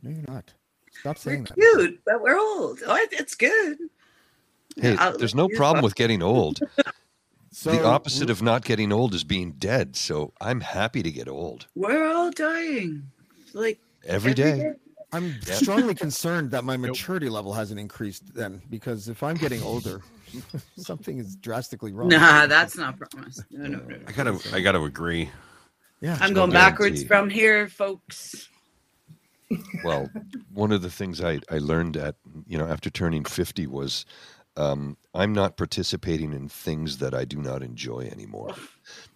No, 0.00 0.10
you're 0.10 0.22
not. 0.28 0.52
Stop 1.00 1.16
We're 1.16 1.20
saying 1.32 1.44
that. 1.44 1.54
cute, 1.54 2.00
but 2.06 2.22
we're 2.22 2.38
old. 2.38 2.78
Oh, 2.86 2.96
it's 3.10 3.34
good. 3.34 3.78
Hey, 4.76 4.96
I'll 4.96 5.18
there's 5.18 5.34
no 5.34 5.48
problem 5.48 5.78
talk. 5.78 5.84
with 5.84 5.96
getting 5.96 6.22
old. 6.22 6.60
So 7.58 7.72
the 7.72 7.84
opposite 7.84 8.30
of 8.30 8.40
not 8.40 8.64
getting 8.64 8.92
old 8.92 9.14
is 9.14 9.24
being 9.24 9.50
dead. 9.50 9.96
So 9.96 10.32
I'm 10.40 10.60
happy 10.60 11.02
to 11.02 11.10
get 11.10 11.26
old 11.26 11.66
We're 11.74 12.06
all 12.06 12.30
dying. 12.30 13.10
Like 13.52 13.80
every 14.06 14.32
day. 14.32 14.74
I'm 15.10 15.34
Yep. 15.44 15.56
strongly 15.56 15.94
concerned 15.96 16.52
that 16.52 16.62
my 16.62 16.76
maturity 16.86 17.28
level 17.28 17.52
hasn't 17.52 17.80
increased 17.80 18.32
then, 18.32 18.62
because 18.70 19.08
if 19.08 19.24
I'm 19.24 19.34
getting 19.34 19.60
older, 19.64 20.02
something 20.78 21.18
is 21.18 21.34
drastically 21.34 21.92
wrong. 21.92 22.10
Nah, 22.10 22.46
that's 22.46 22.76
not 22.76 22.96
promise. 22.96 23.42
No, 23.50 23.66
no, 23.66 23.78
no. 23.78 23.86
no. 23.88 23.98
I 24.06 24.12
gotta, 24.12 24.38
I 24.52 24.60
gotta 24.60 24.82
agree. 24.82 25.28
Yeah. 26.00 26.16
I'm 26.20 26.34
going 26.34 26.52
backwards 26.52 27.02
from 27.02 27.28
here, 27.28 27.66
folks. 27.66 28.48
Well, 29.82 30.08
one 30.52 30.70
of 30.70 30.82
the 30.82 30.90
things 30.90 31.24
I, 31.24 31.40
I 31.50 31.58
learned 31.58 31.96
at, 31.96 32.14
you 32.46 32.56
know, 32.56 32.68
after 32.68 32.88
turning 32.88 33.24
50 33.24 33.66
was 33.66 34.04
um, 34.58 34.96
I'm 35.14 35.32
not 35.32 35.56
participating 35.56 36.32
in 36.32 36.48
things 36.48 36.98
that 36.98 37.14
I 37.14 37.24
do 37.24 37.38
not 37.38 37.62
enjoy 37.62 38.08
anymore. 38.12 38.54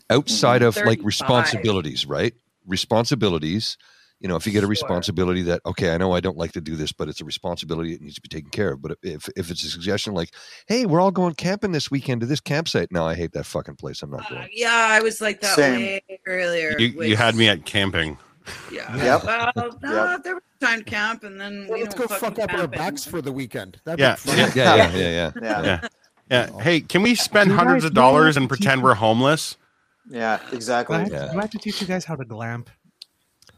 Outside 0.08 0.62
of 0.62 0.76
like 0.76 1.00
responsibilities, 1.02 2.06
right? 2.06 2.34
Responsibilities. 2.66 3.76
You 4.20 4.28
know, 4.28 4.36
if 4.36 4.46
you 4.46 4.52
get 4.52 4.58
a 4.58 4.62
Sure. 4.62 4.70
responsibility 4.70 5.42
that, 5.42 5.62
okay, 5.66 5.92
I 5.92 5.98
know 5.98 6.12
I 6.12 6.20
don't 6.20 6.36
like 6.36 6.52
to 6.52 6.60
do 6.60 6.76
this, 6.76 6.92
but 6.92 7.08
it's 7.08 7.20
a 7.20 7.24
responsibility, 7.24 7.94
it 7.94 8.00
needs 8.00 8.14
to 8.14 8.20
be 8.20 8.28
taken 8.28 8.50
care 8.50 8.72
of. 8.74 8.80
But 8.80 8.96
if, 9.02 9.28
if 9.36 9.50
it's 9.50 9.64
a 9.64 9.68
suggestion 9.68 10.14
like, 10.14 10.32
hey, 10.68 10.86
we're 10.86 11.00
all 11.00 11.10
going 11.10 11.34
camping 11.34 11.72
this 11.72 11.90
weekend 11.90 12.20
to 12.20 12.26
this 12.28 12.40
campsite, 12.40 12.92
no, 12.92 13.04
I 13.04 13.16
hate 13.16 13.32
that 13.32 13.46
fucking 13.46 13.76
place. 13.76 14.00
I'm 14.00 14.10
not 14.10 14.30
Uh, 14.30 14.34
going. 14.36 14.48
yeah, 14.52 14.70
I 14.90 15.00
was 15.00 15.20
like 15.20 15.40
that 15.40 15.56
Same. 15.56 15.80
way 15.80 16.02
earlier. 16.24 16.76
You, 16.78 17.02
you 17.02 17.16
had 17.16 17.34
me 17.34 17.48
at 17.48 17.64
camping. 17.64 18.16
Yeah. 18.70 18.96
Yep. 18.96 19.24
Well, 19.24 19.52
no, 19.82 20.18
there 20.18 20.34
was 20.34 20.42
time 20.60 20.78
to 20.80 20.84
camp, 20.84 21.24
and 21.24 21.40
then 21.40 21.66
Well, 21.68 21.78
we 21.78 21.84
let's 21.84 21.94
don't 21.94 22.08
go 22.08 22.14
fuck 22.16 22.38
up 22.38 22.52
our 22.54 22.66
backs 22.66 23.06
anymore. 23.06 23.20
for 23.20 23.22
the 23.22 23.32
weekend. 23.32 23.80
That'd 23.84 24.00
Yeah, 24.00 24.14
be 24.14 24.20
fun. 24.20 24.38
yeah, 24.38 24.50
Yeah, 24.54 24.74
yeah, 24.76 24.92
yeah, 24.96 25.08
yeah. 25.08 25.32
Yeah. 25.42 25.62
yeah, 25.62 25.88
yeah. 26.54 26.62
Hey, 26.62 26.80
can 26.80 27.02
we 27.02 27.14
spend 27.14 27.50
You 27.50 27.56
hundreds 27.56 27.84
of 27.84 27.94
dollars 27.94 28.36
and 28.36 28.48
pretend 28.48 28.80
teach 28.80 28.84
we're 28.84 28.94
homeless? 28.94 29.56
Yeah, 30.08 30.38
Do 30.38 30.44
I, 30.52 30.56
exactly. 30.56 30.98
have, 30.98 31.12
Yeah. 31.12 31.32
do 31.32 31.38
I 31.38 31.42
have 31.42 31.50
to 31.50 31.58
teach 31.58 31.80
you 31.80 31.86
guys 31.86 32.04
how 32.04 32.16
to 32.16 32.24
glamp? 32.24 32.70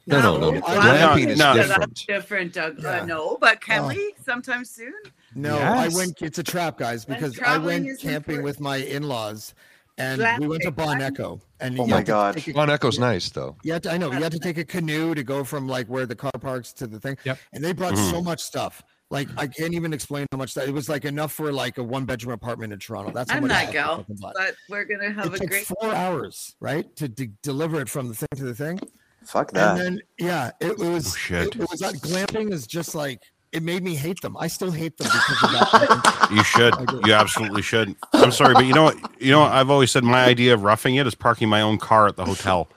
No, 0.07 0.21
no, 0.21 0.37
no. 0.39 0.51
No, 0.51 0.61
Glamping 0.61 1.29
is 1.29 1.39
no. 1.39 1.55
different. 1.55 1.81
That's 1.81 2.05
different, 2.05 2.53
Doug. 2.53 2.79
Yeah. 2.83 3.01
Uh, 3.01 3.07
no, 3.07 3.39
but 3.41 3.63
can 3.63 3.85
Oh. 3.85 3.89
we 3.89 4.15
sometime 4.23 4.63
soon? 4.65 4.93
No, 5.35 5.57
Yes. 5.57 5.95
I 5.95 5.97
went. 5.97 6.21
It's 6.21 6.39
a 6.39 6.43
trap, 6.43 6.77
guys, 6.77 7.07
because 7.07 7.39
I 7.41 7.57
went 7.57 7.87
camping 7.99 8.15
important. 8.37 8.45
with 8.45 8.61
my 8.61 8.77
in-laws, 8.77 9.55
and 9.97 10.21
Glamping. 10.21 10.39
we 10.41 10.47
went 10.49 10.63
to 10.65 10.71
Bon 10.71 11.01
Echo. 11.01 11.41
And 11.65 11.81
Oh 11.81 11.87
my 11.87 12.03
God. 12.03 12.35
take 12.35 12.49
a- 12.49 12.53
Bon 12.53 12.69
Echo's 12.69 12.99
nice, 12.99 13.31
though. 13.31 13.57
You 13.63 13.73
had 13.73 13.83
to, 13.85 13.93
I 13.93 13.97
know. 13.97 14.13
You 14.13 14.23
had 14.23 14.33
to 14.33 14.39
take 14.39 14.59
a 14.59 14.65
canoe 14.65 15.15
to 15.15 15.23
go 15.25 15.45
from 15.45 15.67
like 15.67 15.87
where 15.89 16.05
the 16.05 16.15
car 16.15 16.31
parks 16.41 16.73
to 16.75 16.87
the 16.87 17.01
thing. 17.01 17.17
Yep. 17.25 17.39
And 17.55 17.65
they 17.65 17.73
brought 17.73 17.95
Mhm. 17.95 18.11
so 18.11 18.21
much 18.23 18.41
stuff. 18.43 18.83
Like 19.11 19.29
I 19.37 19.47
can't 19.47 19.73
even 19.75 19.93
explain 19.93 20.27
how 20.33 20.39
much 20.39 20.55
that 20.55 20.69
it 20.69 20.73
was 20.73 20.89
like 20.89 21.05
enough 21.05 21.33
for 21.33 21.53
like 21.53 21.79
a 21.79 21.83
one 21.83 22.05
bedroom 22.05 22.33
apartment 22.35 22.73
in 22.73 22.79
Toronto. 22.79 23.13
That's 23.13 23.31
how 23.31 23.37
I'm 23.37 23.43
much 23.45 23.51
that 23.51 23.61
stuff 23.63 23.67
they 23.69 23.73
gal, 23.73 23.97
fucking 23.99 24.17
bought. 24.21 24.35
but 24.37 24.55
we're 24.69 24.85
gonna 24.85 25.13
have 25.13 25.27
It 25.27 25.35
a 25.35 25.39
took 25.39 25.49
great. 25.51 25.67
four 25.67 25.95
hours, 25.95 26.55
right, 26.61 26.95
to 26.97 27.09
de- 27.09 27.31
deliver 27.43 27.81
it 27.81 27.89
from 27.89 28.09
the 28.09 28.15
thing 28.15 28.29
to 28.37 28.45
the 28.45 28.55
thing. 28.55 28.81
Fuck 29.25 29.53
that. 29.53 29.77
And 29.79 29.81
then 29.81 30.01
yeah, 30.19 30.51
it, 30.61 30.79
was. 30.79 31.15
Oh, 31.15 31.17
shit. 31.17 31.47
It, 31.49 31.57
it 31.57 31.71
was 31.71 31.81
like 31.81 31.97
glamping 31.97 32.53
is 32.53 32.67
just 32.67 32.95
like 32.95 33.23
it 33.55 33.63
made 33.63 33.83
me 33.83 33.95
hate 33.95 34.21
them. 34.21 34.37
I 34.39 34.49
still 34.49 34.71
hate 34.71 34.97
them 34.99 35.07
because 35.07 35.43
of 35.45 35.51
that. 35.51 36.29
You 36.31 36.45
should. 36.45 36.75
You 37.07 37.13
absolutely 37.15 37.63
should. 37.63 37.95
I'm 38.13 38.33
sorry, 38.33 38.55
but 38.55 38.67
you 38.67 38.75
know 38.75 38.83
what? 38.85 38.97
You 39.21 39.31
know 39.33 39.41
what? 39.41 39.53
I've 39.53 39.71
always 39.71 39.91
said 39.91 40.05
my 40.05 40.25
idea 40.25 40.55
of 40.55 40.63
roughing 40.63 40.97
it 40.97 41.07
is 41.07 41.15
parking 41.15 41.49
my 41.49 41.61
own 41.61 41.79
car 41.79 42.07
at 42.09 42.17
the 42.17 42.25
hotel. 42.25 42.69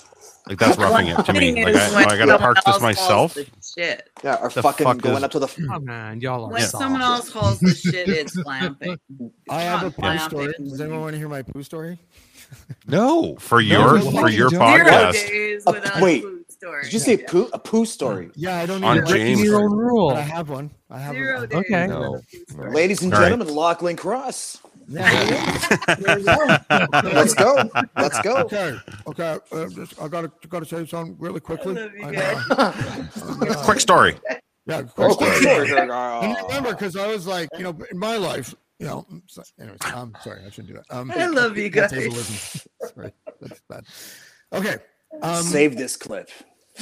Like 0.48 0.60
that's 0.60 0.78
roughing 0.78 1.08
it 1.08 1.26
to 1.26 1.34
me. 1.34 1.64
Like 1.66 1.76
I, 1.76 2.04
I 2.14 2.18
gotta 2.18 2.38
park 2.38 2.58
this 2.66 2.80
myself. 2.82 3.38
Shit. 3.78 4.10
Yeah, 4.24 4.36
or 4.42 4.50
The 4.50 4.62
fucking 4.62 4.86
fuck 4.86 4.98
going 5.02 5.18
is- 5.18 5.24
up 5.24 5.32
to 5.32 5.40
the. 5.40 5.48
Oh 5.74 5.80
man, 5.80 6.22
y'all 6.22 6.46
are 6.46 6.52
When 6.52 6.62
soft. 6.62 6.82
someone 6.82 7.02
else 7.02 7.30
hauls 7.30 7.60
the 7.60 7.74
shit, 7.76 8.08
it's 8.10 8.36
glamping. 8.38 8.98
I 9.50 9.62
have 9.62 9.82
a 9.82 9.86
Not 9.86 9.96
poo 9.96 10.02
glamping. 10.02 10.20
story. 10.30 10.54
Does 10.60 10.80
anyone 10.82 11.02
want 11.02 11.14
to 11.14 11.18
hear 11.18 11.30
my 11.30 11.42
poo 11.42 11.64
story? 11.64 12.00
No. 12.88 13.36
For 13.38 13.60
your 13.62 14.00
no, 14.00 14.12
for 14.12 14.30
your 14.30 14.50
podcast. 14.50 15.12
days 15.28 15.64
Uh, 15.68 16.00
wait, 16.02 16.24
food 16.24 16.37
story. 16.58 16.84
Did 16.84 16.94
you 16.94 17.00
say 17.00 17.18
poo? 17.18 17.50
A 17.54 17.60
poo 17.60 17.86
story? 17.86 18.30
Yeah, 18.36 18.58
I 18.58 18.66
don't 18.66 18.84
On 18.84 18.98
even 18.98 19.08
James. 19.10 19.42
your 19.44 19.60
own 19.62 19.72
rule. 19.76 20.10
But 20.10 20.18
I 20.18 20.22
have 20.22 20.50
one. 20.50 20.72
I 20.90 21.00
have 21.00 21.14
Zero 21.16 21.40
one. 21.42 21.54
Okay. 21.54 21.88
No. 21.88 22.22
without. 22.56 22.74
Ladies 22.74 23.02
and 23.04 23.14
All 23.14 23.20
right. 23.20 23.30
gentlemen, 23.30 23.54
Lachlan 23.56 23.96
Cross. 23.96 24.60
Yeah, 24.90 25.68
there 26.00 26.18
you 26.20 26.26
go. 26.26 26.58
Let's 27.04 27.34
go. 27.34 27.70
Let's 27.98 28.22
go. 28.22 28.38
Okay, 28.44 28.78
okay. 29.08 29.38
Uh, 29.52 29.68
just, 29.68 30.02
I 30.02 30.08
gotta 30.08 30.32
gotta 30.48 30.66
say 30.66 30.86
something 30.86 31.18
really 31.20 31.42
quickly. 31.42 31.78
I 31.78 31.82
love 31.84 31.94
you 31.94 32.06
I, 32.06 32.12
guys. 32.14 32.44
uh, 32.52 33.46
uh, 33.50 33.64
Quick 33.66 33.82
story. 33.82 34.16
Yeah, 34.66 34.84
quick 34.84 35.10
Oh, 35.10 35.14
story. 35.14 35.68
sure. 35.68 35.92
And 36.24 36.38
remember, 36.48 36.72
because 36.72 36.96
I 36.96 37.08
was 37.08 37.28
like, 37.28 37.50
you 37.58 37.64
know, 37.66 37.78
in 37.92 37.98
my 37.98 38.16
life, 38.16 38.56
you 38.80 38.86
know. 38.86 39.06
So, 39.28 39.44
anyways, 39.60 39.80
um, 39.94 40.14
sorry, 40.24 40.42
I 40.46 40.50
shouldn't 40.52 40.68
do 40.70 40.76
that. 40.76 40.86
Um, 40.98 41.12
I 41.12 41.26
love 41.28 41.58
you 41.58 41.68
guys. 41.70 41.92
ableism. 41.92 42.66
Sorry, 42.94 43.12
that's 43.42 43.62
bad. 43.70 43.84
Okay. 44.54 44.78
Um, 45.22 45.44
Save 45.44 45.78
this 45.78 45.96
clip. 45.98 46.30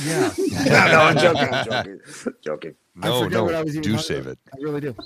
Yeah. 0.03 0.31
no, 0.37 0.63
no, 0.65 0.99
I'm 1.01 1.17
joking. 1.17 1.53
I'm 1.53 1.65
joking. 1.65 1.99
joking. 2.43 2.75
I 3.03 3.07
No, 3.07 3.19
what 3.21 3.33
I 3.33 3.35
no, 3.35 3.63
was 3.63 3.77
even 3.77 3.81
do 3.81 3.97
save 3.97 4.21
about. 4.27 4.31
it. 4.33 4.39
I 4.53 4.57
really 4.61 4.81
do. 4.81 4.95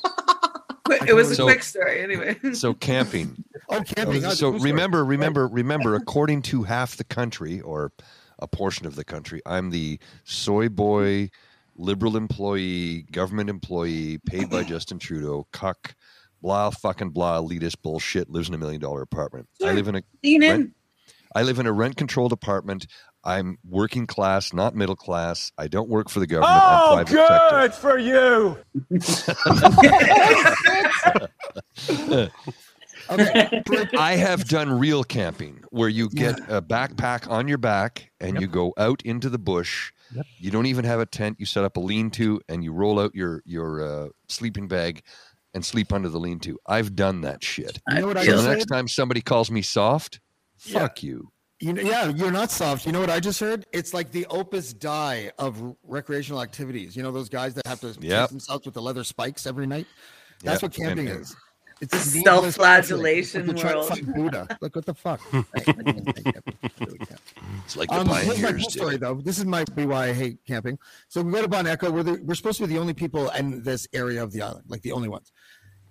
It 1.08 1.14
was 1.14 1.30
a 1.30 1.36
So- 1.36 1.44
quick 1.46 1.62
story 1.62 2.02
anyway. 2.02 2.36
So 2.54 2.74
camping. 2.74 3.44
Oh, 3.70 3.84
camping. 3.84 4.26
oh, 4.26 4.32
So 4.32 4.50
remember, 4.50 5.06
remember, 5.06 5.48
remember. 5.48 5.94
According 5.94 6.42
to 6.44 6.64
half 6.64 6.98
the 6.98 7.04
country 7.04 7.62
or 7.62 7.92
a 8.40 8.48
portion 8.48 8.88
of 8.88 8.96
the 8.96 9.04
country, 9.04 9.40
I'm 9.46 9.70
the 9.70 10.00
soy 10.24 10.68
boy, 10.68 11.30
liberal 11.76 12.18
employee, 12.18 13.04
government 13.12 13.52
employee, 13.52 14.18
paid 14.26 14.50
by 14.50 14.64
Justin 14.64 14.98
Trudeau, 14.98 15.46
cuck, 15.52 15.94
blah, 16.42 16.72
fucking 16.72 17.12
blah, 17.12 17.40
elitist 17.40 17.84
bullshit. 17.84 18.28
Lives 18.28 18.50
in 18.50 18.56
a 18.56 18.58
million 18.58 18.82
dollar 18.82 19.04
apartment. 19.04 19.48
I 19.64 19.74
live 19.74 19.88
in 19.90 19.98
a. 19.98 20.02
Lean 20.24 20.42
in. 20.42 20.50
rent- 20.50 20.74
I 21.36 21.44
live 21.44 21.60
in 21.60 21.68
a 21.68 21.72
rent 21.72 21.98
controlled 21.98 22.32
apartment. 22.34 22.88
I'm 23.24 23.58
working 23.68 24.08
class, 24.08 24.54
not 24.54 24.76
middle 24.76 24.96
class. 24.96 25.52
I 25.58 25.68
don't 25.68 25.90
work 25.90 26.10
for 26.10 26.20
the 26.20 26.28
government. 26.28 26.54
Oh, 26.56 26.98
I'm 26.98 27.06
private 27.06 27.28
sector. 27.28 27.60
good 27.60 27.74
for 27.74 27.98
you. 27.98 28.58
I 33.98 34.16
have 34.16 34.48
done 34.48 34.78
real 34.78 35.04
camping 35.04 35.64
where 35.72 35.90
you 35.90 36.10
get 36.10 36.40
a 36.48 36.62
backpack 36.62 37.30
on 37.30 37.48
your 37.48 37.58
back 37.58 38.12
and 38.20 38.40
you 38.40 38.48
go 38.48 38.74
out 38.78 39.02
into 39.04 39.30
the 39.30 39.40
bush. 39.40 39.92
You 40.38 40.52
don't 40.52 40.66
even 40.68 40.86
have 40.86 41.00
a 41.00 41.06
tent. 41.06 41.38
You 41.40 41.46
set 41.46 41.64
up 41.64 41.78
a 41.78 41.80
lean-to 41.80 42.42
and 42.48 42.64
you 42.64 42.72
roll 42.72 43.00
out 43.00 43.16
your 43.16 43.42
your 43.46 43.84
uh, 43.84 44.10
sleeping 44.28 44.68
bag 44.68 45.02
and 45.54 45.66
sleep 45.66 45.92
under 45.92 46.10
the 46.10 46.20
lean-to. 46.20 46.60
I've 46.68 46.96
done 46.96 47.22
that 47.22 47.44
shit. 47.44 47.80
You 47.90 48.02
know 48.02 48.08
what 48.08 48.18
so 48.18 48.24
just 48.24 48.44
the 48.44 48.50
next 48.50 48.66
time 48.66 48.88
somebody 48.88 49.22
calls 49.22 49.50
me 49.50 49.62
soft, 49.62 50.20
fuck 50.58 51.02
you. 51.04 51.32
You 51.62 51.74
know, 51.74 51.82
yeah, 51.82 52.08
you're 52.08 52.32
not 52.32 52.52
soft. 52.52 52.86
You 52.86 52.92
know 52.94 53.02
what 53.02 53.10
I 53.10 53.20
just 53.20 53.40
heard? 53.40 53.66
It's 53.74 53.94
like 53.94 54.12
the 54.12 54.26
Opus 54.28 54.72
Dei 54.74 55.30
of 55.38 55.76
recreational 55.84 56.42
activities. 56.42 56.96
You 56.96 57.04
know 57.04 57.12
those 57.12 57.28
guys 57.30 57.54
that 57.56 57.68
have 57.68 57.82
to 57.82 57.88
Yep. 57.88 57.98
yep. 58.02 58.30
themselves 58.30 58.66
with 58.66 58.74
the 58.76 58.82
leather 58.82 59.04
spikes 59.04 59.46
every 59.46 59.68
night. 59.68 59.86
That's 60.42 60.62
Yep. 60.62 60.72
what 60.72 60.74
camping 60.88 61.10
And- 61.10 61.20
is. 61.22 61.36
It's 61.82 61.94
this 61.94 62.14
needless 62.14 62.56
Self-flagellation 62.56 63.46
conflict. 63.46 63.64
Like 63.64 63.64
you're 63.64 63.72
trying 63.72 63.74
to 63.74 63.80
world. 63.80 63.88
find 63.88 64.32
Buddha. 64.48 64.58
Like 64.62 64.76
what 64.76 64.86
the 64.86 64.94
fuck? 64.94 65.22
It's 67.66 67.78
like 67.78 67.92
Um, 67.92 68.08
the 68.08 68.16
here's 68.16 68.28
my 68.28 68.34
pioneers 68.34 68.50
cool 68.52 68.58
did. 68.58 68.72
story 68.72 68.98
though. 68.98 69.16
This 69.16 69.38
is 69.38 69.46
my 69.46 69.64
be 69.76 69.86
why 69.86 70.08
I 70.10 70.14
hate 70.14 70.40
camping. 70.46 70.78
So 71.08 71.22
we 71.22 71.32
go 71.32 71.42
to 71.42 71.48
Bon 71.48 71.66
Echo. 71.68 71.90
We're 71.92 72.04
the, 72.04 72.22
we're 72.24 72.36
supposed 72.36 72.58
to 72.60 72.68
be 72.68 72.74
the 72.74 72.80
only 72.80 72.94
people 72.94 73.30
in 73.32 73.64
this 73.64 73.88
area 73.94 74.22
of 74.24 74.32
the 74.32 74.42
island, 74.42 74.66
like 74.68 74.82
the 74.82 74.92
only 74.92 75.08
ones. 75.10 75.32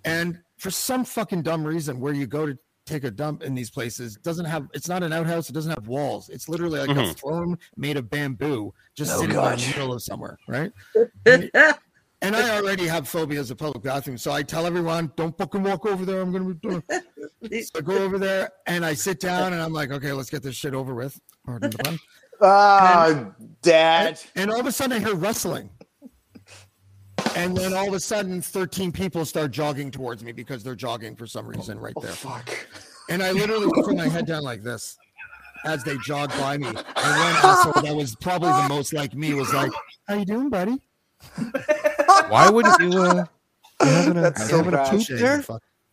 And 0.05 0.41
for 0.57 0.71
some 0.71 1.05
fucking 1.05 1.43
dumb 1.43 1.65
reason, 1.65 2.01
where 2.01 2.13
you 2.13 2.27
go 2.27 2.47
to 2.47 2.59
take 2.89 3.05
a 3.05 3.11
dump 3.11 3.43
in 3.43 3.55
these 3.55 3.71
places 3.71 4.17
doesn't 4.17 4.45
have. 4.47 4.67
It's 4.75 4.89
not 4.89 5.03
an 5.03 5.13
outhouse. 5.13 5.49
It 5.51 5.53
doesn't 5.53 5.71
have 5.73 5.87
walls. 5.87 6.29
It's 6.29 6.49
literally 6.49 6.81
like 6.81 6.91
a 6.91 6.95
Mhm. 6.95 7.17
throne 7.17 7.59
made 7.77 7.97
of 7.97 8.09
bamboo, 8.11 8.73
just 8.95 9.13
Oh, 9.13 9.21
sitting 9.21 9.37
in 9.37 9.43
the 9.43 9.67
middle 9.77 9.93
of 9.93 10.03
somewhere, 10.03 10.39
right? 10.49 10.73
And, 11.27 11.51
and 12.23 12.35
I 12.37 12.57
already 12.57 12.87
have 12.87 13.09
phobias 13.09 13.51
of 13.51 13.59
public 13.59 13.83
bathrooms, 13.85 14.23
so 14.23 14.33
I 14.33 14.43
tell 14.43 14.67
everyone, 14.67 15.13
"Don't 15.17 15.37
fucking 15.39 15.63
walk 15.63 15.87
over 15.87 16.05
there. 16.05 16.21
I'm 16.21 16.33
gonna 16.33 16.55
be 16.55 16.69
doing." 16.69 16.83
So 17.63 17.79
I 17.79 17.81
go 17.83 17.97
over 17.99 18.19
there 18.19 18.51
and 18.67 18.85
I 18.85 18.93
sit 18.95 19.21
down 19.21 19.53
and 19.53 19.63
I'm 19.63 19.73
like, 19.73 19.93
"Okay, 19.93 20.13
let's 20.13 20.29
get 20.29 20.43
this 20.43 20.57
shit 20.57 20.75
over 20.75 20.93
with." 20.95 21.21
Pardon 21.47 21.71
the 21.71 21.79
pun. 21.79 21.99
Ah, 22.41 23.33
Dad. 23.63 24.21
And 24.35 24.51
all 24.51 24.59
of 24.61 24.67
a 24.67 24.73
sudden, 24.73 24.97
I 24.97 25.05
hear 25.07 25.15
rustling. 25.15 25.71
And 27.39 27.57
then 27.57 27.73
all 27.73 27.89
of 27.89 27.95
a 27.95 28.01
sudden, 28.01 28.43
13 28.43 28.93
people 28.93 29.25
start 29.25 29.51
jogging 29.51 29.91
towards 29.91 30.25
me 30.25 30.33
because 30.33 30.63
they're 30.63 30.75
jogging 30.75 31.15
for 31.17 31.27
some 31.27 31.47
reason 31.47 31.79
right 31.79 31.95
there. 32.01 32.11
Oh, 32.11 32.15
fuck. 32.15 32.51
And 33.09 33.23
I 33.23 33.33
literally 33.33 33.71
put 33.75 33.95
my 33.95 34.09
head 34.09 34.27
down 34.27 34.43
like 34.43 34.63
this 34.63 34.99
as 35.65 35.83
they 35.85 35.97
jog 35.99 36.31
by 36.31 36.59
me. 36.59 36.67
And 36.67 36.77
one 36.77 36.85
asshole 36.97 37.83
that 37.83 37.95
was 37.95 38.17
probably 38.17 38.51
the 38.51 38.67
most 38.69 38.93
like 38.93 39.15
me 39.15 39.35
was 39.35 39.53
like, 39.55 39.73
How 40.07 40.15
you 40.15 40.25
doing, 40.25 40.51
buddy? 40.51 40.81
Why 42.29 42.51
wouldn't 42.51 42.81
you? 42.81 42.99
Uh, 43.01 43.25
you 43.81 43.87
having 43.87 44.19
a, 44.19 44.21
That's 44.23 44.41
you 44.43 44.47
so 44.49 44.57
having 44.59 44.75
a 44.75 44.85
poop 44.89 45.03
Shame, 45.03 45.19
there? 45.19 45.45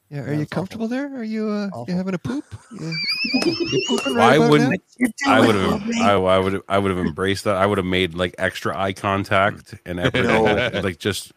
Fuck. 0.10 0.16
Yeah, 0.18 0.22
are 0.24 0.28
Yeah, 0.32 0.36
you 0.36 0.42
it's 0.42 0.52
awful. 0.52 0.62
comfortable 0.62 0.88
there? 0.88 1.16
Are 1.18 1.24
you 1.24 1.50
uh, 1.50 1.70
you 1.88 1.94
having 1.96 2.14
a 2.14 2.20
poop? 2.20 2.44
You, 2.72 2.94
you 3.46 3.98
right 4.16 4.40
I 4.40 4.50
wouldn't. 4.50 4.82
I 5.28 5.40
would 5.46 5.56
have. 5.56 5.90
I, 6.02 6.14
I 6.14 6.40
would. 6.40 6.62
I 6.70 6.78
would 6.78 6.92
have 6.96 7.00
embraced 7.06 7.44
that. 7.46 7.56
I 7.56 7.66
would 7.66 7.78
have 7.78 7.86
made 7.86 8.14
like 8.14 8.36
extra 8.38 8.78
eye 8.78 8.94
contact 8.94 9.76
and 9.86 10.00
everything. 10.02 10.28
No. 10.44 10.82
like 10.82 11.00
just, 11.00 11.32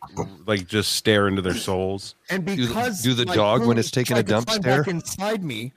like 0.47 0.67
just 0.67 0.93
stare 0.95 1.29
into 1.29 1.43
their 1.43 1.55
souls. 1.55 2.15
And 2.31 2.45
Do 2.45 2.55
the- 2.57 2.67
because 2.67 3.03
do 3.03 3.15
the 3.15 3.27
my 3.27 3.35
dog 3.35 3.67
when 3.67 3.79
it's 3.79 3.91
taking 3.91 4.17
a 4.19 4.23
dump 4.23 4.47
climb 4.49 4.61
stare? 4.63 4.83
inside 4.89 5.43
me, 5.45 5.73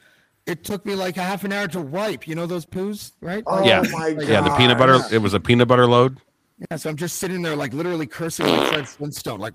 it 0.45 0.63
took 0.63 0.85
me 0.85 0.95
like 0.95 1.17
a 1.17 1.23
half 1.23 1.43
an 1.43 1.51
hour 1.53 1.67
to 1.69 1.79
wipe. 1.81 2.27
You 2.27 2.35
know 2.35 2.45
those 2.47 2.65
poos, 2.65 3.11
right? 3.21 3.43
Oh 3.47 3.63
yeah, 3.65 3.81
my 3.91 4.07
yeah. 4.19 4.41
The 4.41 4.53
peanut 4.57 4.77
butter. 4.77 4.99
It 5.11 5.19
was 5.19 5.33
a 5.33 5.39
peanut 5.39 5.67
butter 5.67 5.85
load. 5.87 6.17
Yeah, 6.69 6.77
so 6.77 6.89
I'm 6.91 6.95
just 6.97 7.17
sitting 7.17 7.41
there, 7.41 7.55
like 7.55 7.73
literally 7.73 8.05
cursing 8.05 8.45
like 8.47 8.67
Fred 8.69 8.87
Flintstone, 8.87 9.39
like. 9.39 9.53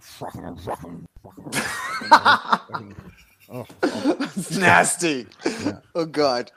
Oh, 3.50 3.66
It's 3.82 4.56
nasty. 4.58 5.26
Oh 5.94 6.04
God. 6.06 6.50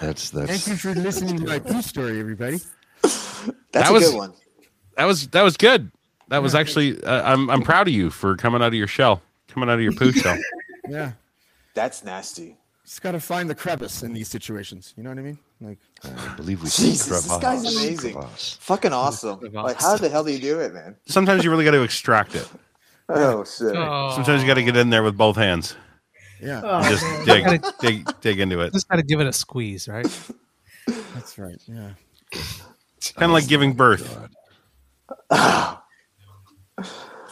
That's 0.00 0.30
that's. 0.30 0.50
Thank 0.50 0.66
you 0.66 0.76
for 0.76 0.94
listening 0.94 1.38
to 1.38 1.46
my 1.46 1.58
poo 1.58 1.82
story, 1.82 2.18
everybody. 2.20 2.58
That's 3.02 3.52
That 3.72 3.90
a 3.90 3.92
was- 3.92 4.10
good 4.10 4.16
one. 4.16 4.32
That 4.96 5.04
was 5.06 5.26
that 5.28 5.42
was 5.42 5.56
good. 5.56 5.90
That 6.28 6.38
was 6.42 6.54
actually. 6.54 7.02
Uh, 7.02 7.22
I'm 7.32 7.50
I'm 7.50 7.62
proud 7.62 7.88
of 7.88 7.94
you 7.94 8.10
for 8.10 8.36
coming 8.36 8.62
out 8.62 8.68
of 8.68 8.74
your 8.74 8.86
shell, 8.86 9.22
coming 9.48 9.68
out 9.68 9.74
of 9.74 9.80
your 9.82 9.92
poo 9.92 10.12
shell. 10.22 10.38
Yeah, 10.88 11.12
That's 11.74 12.04
nasty. 12.04 12.56
just 12.84 13.02
got 13.02 13.12
to 13.12 13.20
find 13.20 13.50
the 13.50 13.54
crevice 13.54 14.02
in 14.04 14.12
these 14.12 14.28
situations. 14.28 14.94
You 14.96 15.02
know 15.02 15.10
what 15.10 15.18
I 15.18 15.22
mean? 15.22 15.38
Like, 15.60 15.78
I 16.04 16.34
believe 16.36 16.60
we 16.62 16.66
Jesus, 16.68 17.06
see 17.06 17.12
this 17.30 17.36
guy's 17.38 17.62
amazing. 17.76 18.14
Crevasse. 18.14 18.56
Fucking 18.60 18.92
awesome. 18.92 19.40
Like, 19.52 19.80
how 19.80 19.96
the 19.96 20.08
hell 20.08 20.22
do 20.24 20.30
you 20.32 20.38
do 20.38 20.60
it, 20.60 20.72
man? 20.74 20.94
Sometimes 21.06 21.42
you 21.42 21.50
really 21.50 21.64
got 21.64 21.70
to 21.72 21.82
extract 21.82 22.34
it. 22.36 22.48
Oh 23.08 23.42
shit. 23.44 23.74
Sometimes 23.74 24.42
you 24.42 24.46
got 24.46 24.54
to 24.54 24.62
get 24.62 24.76
in 24.76 24.90
there 24.90 25.02
with 25.02 25.16
both 25.16 25.36
hands. 25.36 25.74
Yeah, 26.44 26.60
Oh, 26.62 26.76
and 26.78 26.86
just 26.86 27.02
man. 27.02 27.24
dig, 27.24 27.44
Gotta- 27.44 27.74
dig, 27.80 28.20
dig 28.20 28.40
into 28.40 28.60
it. 28.60 28.72
Just 28.72 28.88
got 28.88 28.96
to 28.96 29.02
give 29.02 29.20
it 29.20 29.26
a 29.26 29.32
squeeze, 29.32 29.88
right? 29.88 30.06
that's 31.14 31.38
right. 31.38 31.56
Yeah. 31.66 31.90
Kind 33.16 33.30
of 33.30 33.30
like 33.30 33.46
giving 33.48 33.70
oh, 33.70 33.74
birth. 33.74 34.28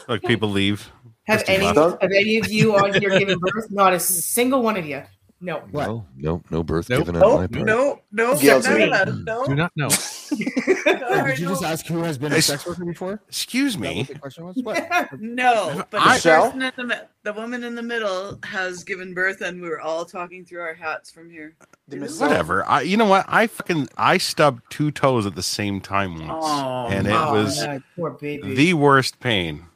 Like 0.08 0.22
people 0.22 0.50
leave. 0.50 0.90
Have 1.24 1.44
any 1.46 1.64
month. 1.72 2.00
have 2.00 2.10
any 2.10 2.38
of 2.38 2.50
you 2.50 2.76
on 2.76 2.92
here 2.92 3.16
given 3.18 3.38
birth? 3.38 3.70
Not 3.70 3.92
a 3.92 4.00
single 4.00 4.62
one 4.62 4.76
of 4.76 4.84
you. 4.84 5.02
No. 5.44 5.58
What? 5.72 5.86
No, 5.88 6.06
no, 6.16 6.42
no 6.50 6.62
birth 6.62 6.88
Nope. 6.88 7.00
given 7.06 7.16
on 7.16 7.20
my 7.22 7.40
Nope, 7.42 7.52
part. 7.52 7.66
no, 7.66 8.00
no, 8.12 8.38
Guilty. 8.38 8.68
no, 8.86 8.86
no, 9.04 9.04
no, 9.24 9.46
Do 9.46 9.54
not 9.56 9.72
know. 9.74 9.88
Did 10.30 11.38
you 11.40 11.48
just 11.48 11.64
ask 11.64 11.84
who 11.86 12.02
has 12.04 12.16
been 12.16 12.32
a 12.32 12.40
sex 12.40 12.64
worker 12.66 12.84
before? 12.84 13.20
Excuse 13.28 13.76
me. 13.76 14.04
the 14.04 14.18
question 14.20 14.44
was? 14.44 14.56
What? 14.62 14.88
No, 15.20 15.84
but 15.90 16.00
I- 16.00 16.18
the 16.18 16.28
person 16.30 16.62
in 16.62 16.88
the 16.88 17.06
the 17.24 17.32
woman 17.32 17.64
in 17.64 17.74
the 17.74 17.82
middle 17.82 18.38
has 18.44 18.82
given 18.84 19.14
birth, 19.14 19.40
and 19.42 19.60
we 19.60 19.68
were 19.68 19.80
all 19.80 20.04
talking 20.04 20.44
through 20.44 20.60
our 20.60 20.74
hats 20.74 21.10
from 21.10 21.28
here. 21.30 21.54
Whatever. 21.88 22.64
I. 22.68 22.82
You 22.82 22.96
know 22.96 23.04
what? 23.06 23.24
I 23.28 23.46
fucking 23.48 23.88
I 23.96 24.18
stubbed 24.18 24.62
two 24.70 24.90
toes 24.90 25.26
at 25.26 25.34
the 25.34 25.42
same 25.42 25.80
time 25.80 26.14
once, 26.26 26.44
Oh, 26.46 26.86
and 26.88 27.06
it 27.06 27.10
was 27.12 27.64
God, 27.64 27.82
poor 27.96 28.10
baby. 28.10 28.54
the 28.54 28.74
worst 28.74 29.18
pain. 29.20 29.66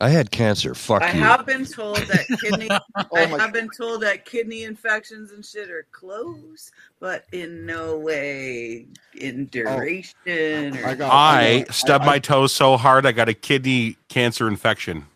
I 0.00 0.08
had 0.08 0.30
cancer. 0.32 0.74
Fuck 0.74 1.02
I 1.02 1.12
you. 1.12 1.20
have 1.20 1.46
been 1.46 1.64
told 1.64 1.98
that 1.98 2.26
kidney. 2.40 2.68
Oh 2.70 2.78
I 2.96 3.24
Oh 3.24 3.28
my- 3.28 3.38
have 3.38 3.52
been 3.52 3.68
told 3.76 4.02
that 4.02 4.24
kidney 4.24 4.64
infections 4.64 5.30
and 5.30 5.44
shit 5.44 5.70
are 5.70 5.86
close, 5.92 6.72
but 7.00 7.24
in 7.32 7.64
no 7.64 7.96
way 7.98 8.86
in 9.16 9.42
oh, 9.42 9.48
duration. 9.50 10.76
or 10.78 10.86
I 10.86 10.94
got. 10.94 11.12
I 11.12 11.60
got- 11.60 11.74
stubbed 11.74 12.04
I- 12.04 12.06
my 12.06 12.18
toes 12.18 12.52
so 12.52 12.76
hard 12.76 13.06
I 13.06 13.12
got 13.12 13.28
a 13.28 13.34
kidney 13.34 13.96
cancer 14.08 14.48
infection. 14.48 15.06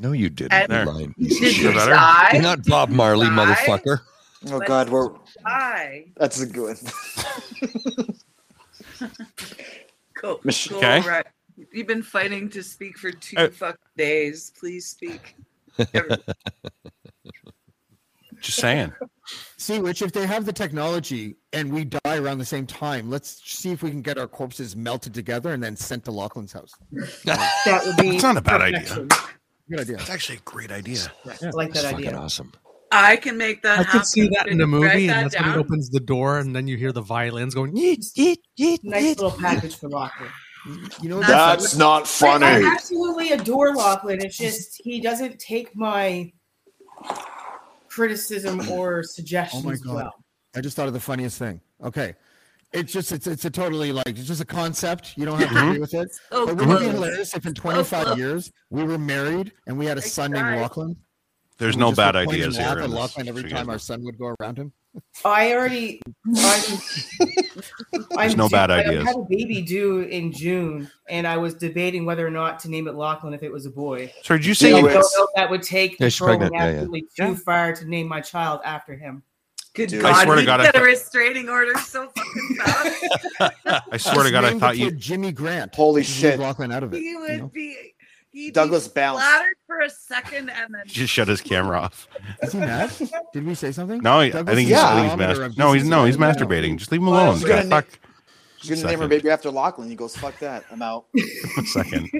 No, 0.00 0.12
you 0.12 0.28
didn't. 0.28 0.52
And- 0.52 0.70
you 0.70 0.76
There. 0.76 0.86
lying 0.86 1.14
Did 1.18 1.56
you 1.56 1.72
better? 1.72 1.90
die? 1.92 2.30
You're 2.34 2.42
not 2.42 2.64
Bob 2.66 2.90
Marley, 2.90 3.26
die? 3.26 3.32
motherfucker. 3.32 4.00
Oh 4.50 4.60
God, 4.60 4.88
we're 4.90 5.08
Die. 5.44 6.04
that's 6.16 6.40
a 6.40 6.46
good 6.46 6.76
one. 6.76 8.14
Go, 10.20 10.40
Mich- 10.44 10.68
go 10.68 10.76
Okay. 10.78 11.00
right. 11.02 11.26
You've 11.72 11.86
been 11.86 12.02
fighting 12.02 12.48
to 12.50 12.62
speak 12.62 12.98
for 12.98 13.10
two 13.10 13.36
Uh, 13.36 13.48
fucking 13.50 13.78
days. 13.96 14.52
Please 14.58 14.86
speak. 14.86 15.34
Just 18.40 18.58
saying. 18.58 18.92
See, 19.56 19.80
which 19.80 20.00
if 20.00 20.12
they 20.12 20.24
have 20.26 20.46
the 20.46 20.52
technology 20.52 21.36
and 21.52 21.72
we 21.72 21.84
die 21.84 22.16
around 22.18 22.38
the 22.38 22.44
same 22.44 22.66
time, 22.66 23.10
let's 23.10 23.42
see 23.44 23.72
if 23.72 23.82
we 23.82 23.90
can 23.90 24.00
get 24.00 24.16
our 24.16 24.28
corpses 24.28 24.76
melted 24.76 25.12
together 25.12 25.52
and 25.52 25.62
then 25.62 25.74
sent 25.76 26.04
to 26.04 26.12
Lachlan's 26.12 26.52
house. 26.52 26.70
that 27.24 27.82
would 27.84 27.96
be 27.96 28.10
It's 28.14 28.22
not 28.22 28.36
a 28.36 28.40
bad 28.40 28.62
idea. 28.62 29.06
Good 29.68 29.80
idea. 29.80 29.96
It's 29.96 30.08
actually 30.10 30.38
a 30.38 30.42
great 30.42 30.70
idea. 30.70 31.00
I 31.26 31.28
like 31.50 31.72
That's 31.72 31.82
that 31.82 31.90
fucking 31.92 32.06
idea. 32.08 32.16
awesome. 32.18 32.52
I 32.92 33.16
can 33.16 33.36
make 33.36 33.62
that 33.62 33.80
I 33.80 33.82
happen. 33.82 34.00
could 34.00 34.06
see 34.06 34.28
that 34.28 34.46
in 34.46 34.60
a 34.60 34.64
Can 34.64 34.72
you 34.72 34.82
write 34.82 34.94
movie, 34.94 35.06
that 35.08 35.16
and 35.16 35.24
that's 35.26 35.34
when 35.34 35.44
down? 35.44 35.52
he 35.54 35.58
opens 35.60 35.90
the 35.90 36.00
door, 36.00 36.38
and 36.38 36.56
then 36.56 36.66
you 36.68 36.76
hear 36.78 36.90
the 36.92 37.02
violins 37.02 37.54
going. 37.54 37.74
Yeet, 37.76 37.98
yeet, 38.16 38.36
yeet, 38.58 38.78
Nice 38.82 39.02
yeet. 39.04 39.16
little 39.20 39.30
package 39.32 39.76
for 39.76 39.90
Lachlan. 39.90 40.30
You 41.00 41.08
know, 41.08 41.20
That's 41.20 41.76
not 41.76 42.02
I, 42.02 42.06
funny. 42.06 42.46
I 42.46 42.70
absolutely 42.72 43.30
adore 43.32 43.74
Lachlan. 43.74 44.20
It's 44.22 44.36
just 44.36 44.80
he 44.84 45.00
doesn't 45.00 45.38
take 45.38 45.74
my 45.74 46.32
criticism 47.88 48.60
or 48.70 48.98
Oh 48.98 49.02
suggestions 49.02 49.64
my 49.64 49.76
god! 49.76 49.94
well. 49.94 50.14
I 50.56 50.60
just 50.60 50.76
thought 50.76 50.88
of 50.88 50.94
the 50.94 51.00
funniest 51.00 51.38
thing. 51.38 51.60
Okay, 51.82 52.14
it's 52.72 52.92
just 52.92 53.12
it's 53.12 53.26
it's 53.26 53.44
a 53.44 53.50
totally 53.50 53.92
like 53.92 54.08
it's 54.08 54.24
just 54.26 54.40
a 54.40 54.44
concept. 54.46 55.14
You 55.16 55.24
don't 55.26 55.38
have 55.38 55.48
to 55.48 55.54
Mhm. 55.54 55.68
agree 55.68 55.78
with 55.80 55.94
it. 55.94 56.08
So 56.30 56.46
but 56.46 56.56
wouldn't 56.56 56.82
it 56.82 56.84
be 56.86 56.90
hilarious 56.90 57.34
if 57.34 57.46
in 57.46 57.54
25 57.54 58.04
close. 58.06 58.18
years 58.18 58.52
we 58.70 58.84
were 58.84 58.98
married 58.98 59.52
and 59.66 59.78
we 59.78 59.86
had 59.86 59.98
a 59.98 60.02
son 60.02 60.32
named 60.32 60.44
tried. 60.44 60.60
Lachlan? 60.62 60.96
There's 61.58 61.76
no 61.76 61.92
bad 61.92 62.14
ideas 62.14 62.56
here. 62.56 62.66
at 62.68 62.78
in 62.78 62.90
Lachlan 62.92 63.26
every 63.28 63.42
so 63.42 63.46
you 63.48 63.52
guys 63.54 63.60
time 63.60 63.70
our 63.70 63.78
son 63.78 64.04
would 64.04 64.18
go 64.18 64.34
around 64.40 64.58
him. 64.58 64.72
I 65.24 65.52
already. 65.54 66.00
I'm, 66.36 66.78
There's 68.16 68.36
no 68.36 68.48
due- 68.48 68.52
bad 68.52 68.70
I 68.70 68.80
ideas. 68.80 69.06
have 69.06 69.16
a 69.16 69.24
baby 69.28 69.62
due 69.62 70.00
in 70.00 70.32
June, 70.32 70.90
and 71.08 71.26
I 71.26 71.36
was 71.36 71.54
debating 71.54 72.04
whether 72.04 72.26
or 72.26 72.30
not 72.30 72.58
to 72.60 72.70
name 72.70 72.88
it 72.88 72.94
Lachlan 72.94 73.34
if 73.34 73.42
it 73.42 73.50
was 73.52 73.66
a 73.66 73.70
boy. 73.70 74.12
Sorry, 74.22 74.38
did 74.40 74.46
you 74.46 74.52
I 74.52 74.54
say 74.54 74.70
don't 74.70 74.84
you- 74.84 74.94
know 74.94 75.28
that 75.36 75.50
would 75.50 75.62
take 75.62 75.98
Yeah, 75.98 76.08
she's 76.08 76.18
controlling 76.18 76.50
pregnant. 76.50 76.88
Yeah, 76.90 76.98
yeah. 77.20 77.26
too 77.28 77.36
far 77.36 77.72
to 77.74 77.84
name 77.84 78.06
my 78.08 78.20
child 78.20 78.60
after 78.64 78.96
him. 78.96 79.22
Good 79.74 79.94
I 79.94 80.00
God, 80.00 80.22
swear 80.24 80.34
to 80.36 80.40
you 80.42 80.46
God, 80.46 80.60
I 80.60 80.64
get 80.64 80.76
a 80.76 80.82
restraining 80.82 81.48
order 81.48 81.74
so 81.78 82.08
fucking 82.08 82.56
fast. 82.56 83.84
I 83.92 83.96
swear 83.96 84.24
to 84.24 84.30
God, 84.32 84.44
I 84.44 84.58
thought 84.58 84.74
the 84.74 84.80
you. 84.80 84.90
Jimmy 84.90 85.30
Grant. 85.30 85.74
Holy 85.74 86.02
Just 86.02 86.16
shit. 86.16 86.40
Lachlan 86.40 86.72
out 86.72 86.82
of 86.82 86.92
it. 86.94 86.98
he 86.98 87.10
you 87.10 87.38
know? 87.38 87.46
be. 87.48 87.76
He'd 88.32 88.52
Douglas 88.54 88.88
be 88.88 88.94
bounced. 89.00 89.22
flattered 89.24 89.54
for 89.66 89.80
a 89.80 89.90
second 89.90 90.50
and 90.50 90.74
then 90.74 90.82
Just 90.86 91.12
shut 91.12 91.28
his 91.28 91.40
camera 91.40 91.78
off. 91.80 92.06
Is 92.42 92.52
he 92.52 92.58
mad? 92.60 92.92
Did 93.32 93.46
we 93.46 93.54
say 93.54 93.72
something? 93.72 94.00
No, 94.02 94.14
I, 94.18 94.24
I 94.24 94.30
Douglas 94.30 94.56
think 94.56 94.68
is 94.70 94.74
he's, 94.74 94.82
a 94.82 94.86
I 94.86 94.94
think 94.94 95.06
he's 95.10 95.16
barometer 95.38 95.54
No, 95.58 95.72
he's 95.72 95.84
no, 95.84 96.04
he's 96.04 96.16
masturbating. 96.18 96.76
Just 96.76 96.92
leave 96.92 97.00
him 97.00 97.06
Well, 97.08 97.24
alone. 97.24 97.36
she's 97.38 97.48
gonna 97.48 97.62
Yeah, 97.64 97.68
fuck. 97.68 97.86
She's 98.60 98.82
gonna 98.82 98.90
name 98.92 99.00
her 99.00 99.06
baby 99.08 99.30
after 99.30 99.52
Lachlan. 99.52 99.88
He 99.88 99.94
goes, 99.94 100.16
"Fuck 100.16 100.36
that, 100.40 100.64
I'm 100.72 100.82
out." 100.82 101.04
A 101.58 101.62
second. 101.62 102.10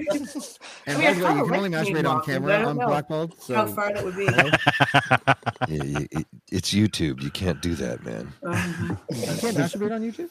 And 0.87 0.97
I 0.97 1.13
mean, 1.13 1.21
by 1.21 1.33
the 1.33 1.33
way, 1.33 1.35
you 1.37 1.45
can 1.45 1.53
only 1.55 1.69
masturbate 1.69 2.05
on 2.09 2.15
Lachlan, 2.17 2.41
but 2.43 2.51
I 2.51 2.55
camera 2.55 2.69
on 2.69 2.77
know 2.77 2.87
Blackballed. 2.87 3.41
So 3.41 3.55
How 3.55 3.67
far 3.67 3.91
that 3.93 4.03
would 4.05 4.15
be? 4.15 4.23
Yeah, 4.23 5.99
y- 5.99 6.07
y- 6.15 6.25
it's 6.49 6.73
YouTube. 6.73 7.21
You 7.21 7.29
can't 7.29 7.61
do 7.61 7.75
that, 7.75 8.05
man. 8.05 8.31
Um, 8.43 8.97
you 9.11 9.17
can't 9.37 9.57
masturbate 9.57 9.91
on 9.93 10.01
YouTube. 10.01 10.29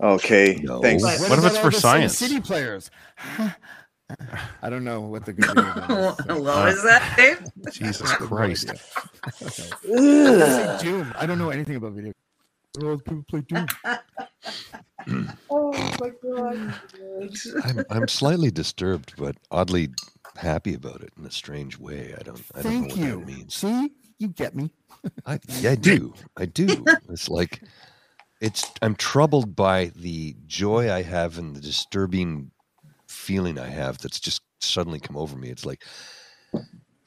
Okay, 0.00 0.60
No. 0.62 0.80
thanks. 0.80 1.02
What 1.02 1.20
What 1.30 1.38
if 1.40 1.44
it's 1.46 1.58
for 1.58 1.70
science? 1.72 2.16
City 2.16 2.40
players. 2.40 2.90
I 4.62 4.70
don't 4.70 4.84
know 4.84 5.00
what 5.02 5.24
the 5.26 5.32
good 5.32 5.46
video 5.54 5.64
is. 5.80 5.86
so- 5.86 6.16
Hello, 6.28 6.66
is 6.66 6.82
that 6.84 7.14
Dave? 7.16 7.72
Jesus 7.72 8.12
Christ. 8.14 8.70
I 8.70 10.78
Doom. 10.82 11.12
I 11.16 11.26
don't 11.26 11.38
know 11.38 11.50
anything 11.50 11.76
about 11.76 11.92
video. 11.92 12.12
Oh, 12.82 12.96
people 12.98 13.24
play 13.28 13.40
Doom. 13.42 13.66
oh 15.50 15.72
my 16.00 16.10
god! 16.22 16.74
I'm 17.64 17.84
I'm 17.90 18.08
slightly 18.08 18.50
disturbed, 18.50 19.14
but 19.16 19.36
oddly 19.50 19.90
happy 20.36 20.74
about 20.74 21.02
it 21.02 21.12
in 21.18 21.24
a 21.26 21.30
strange 21.30 21.78
way. 21.78 22.14
I 22.18 22.22
don't 22.22 22.42
I 22.54 22.62
don't 22.62 22.72
Thank 22.72 22.82
know 22.82 22.88
what 22.88 22.98
you. 22.98 23.18
that 23.20 23.26
means. 23.26 23.54
See, 23.56 23.90
you 24.18 24.28
get 24.28 24.54
me. 24.54 24.70
I, 25.26 25.38
yeah, 25.60 25.72
I 25.72 25.74
do. 25.76 26.14
I 26.36 26.46
do. 26.46 26.84
It's 27.10 27.28
like 27.28 27.62
it's 28.40 28.70
I'm 28.82 28.94
troubled 28.94 29.56
by 29.56 29.86
the 29.96 30.36
joy 30.46 30.92
I 30.92 31.02
have 31.02 31.38
and 31.38 31.56
the 31.56 31.60
disturbing 31.60 32.50
feeling 33.20 33.58
I 33.58 33.68
have 33.68 33.98
that's 33.98 34.20
just 34.20 34.40
suddenly 34.60 35.00
come 35.00 35.16
over 35.16 35.36
me. 35.36 35.50
It's 35.50 35.66
like 35.66 35.82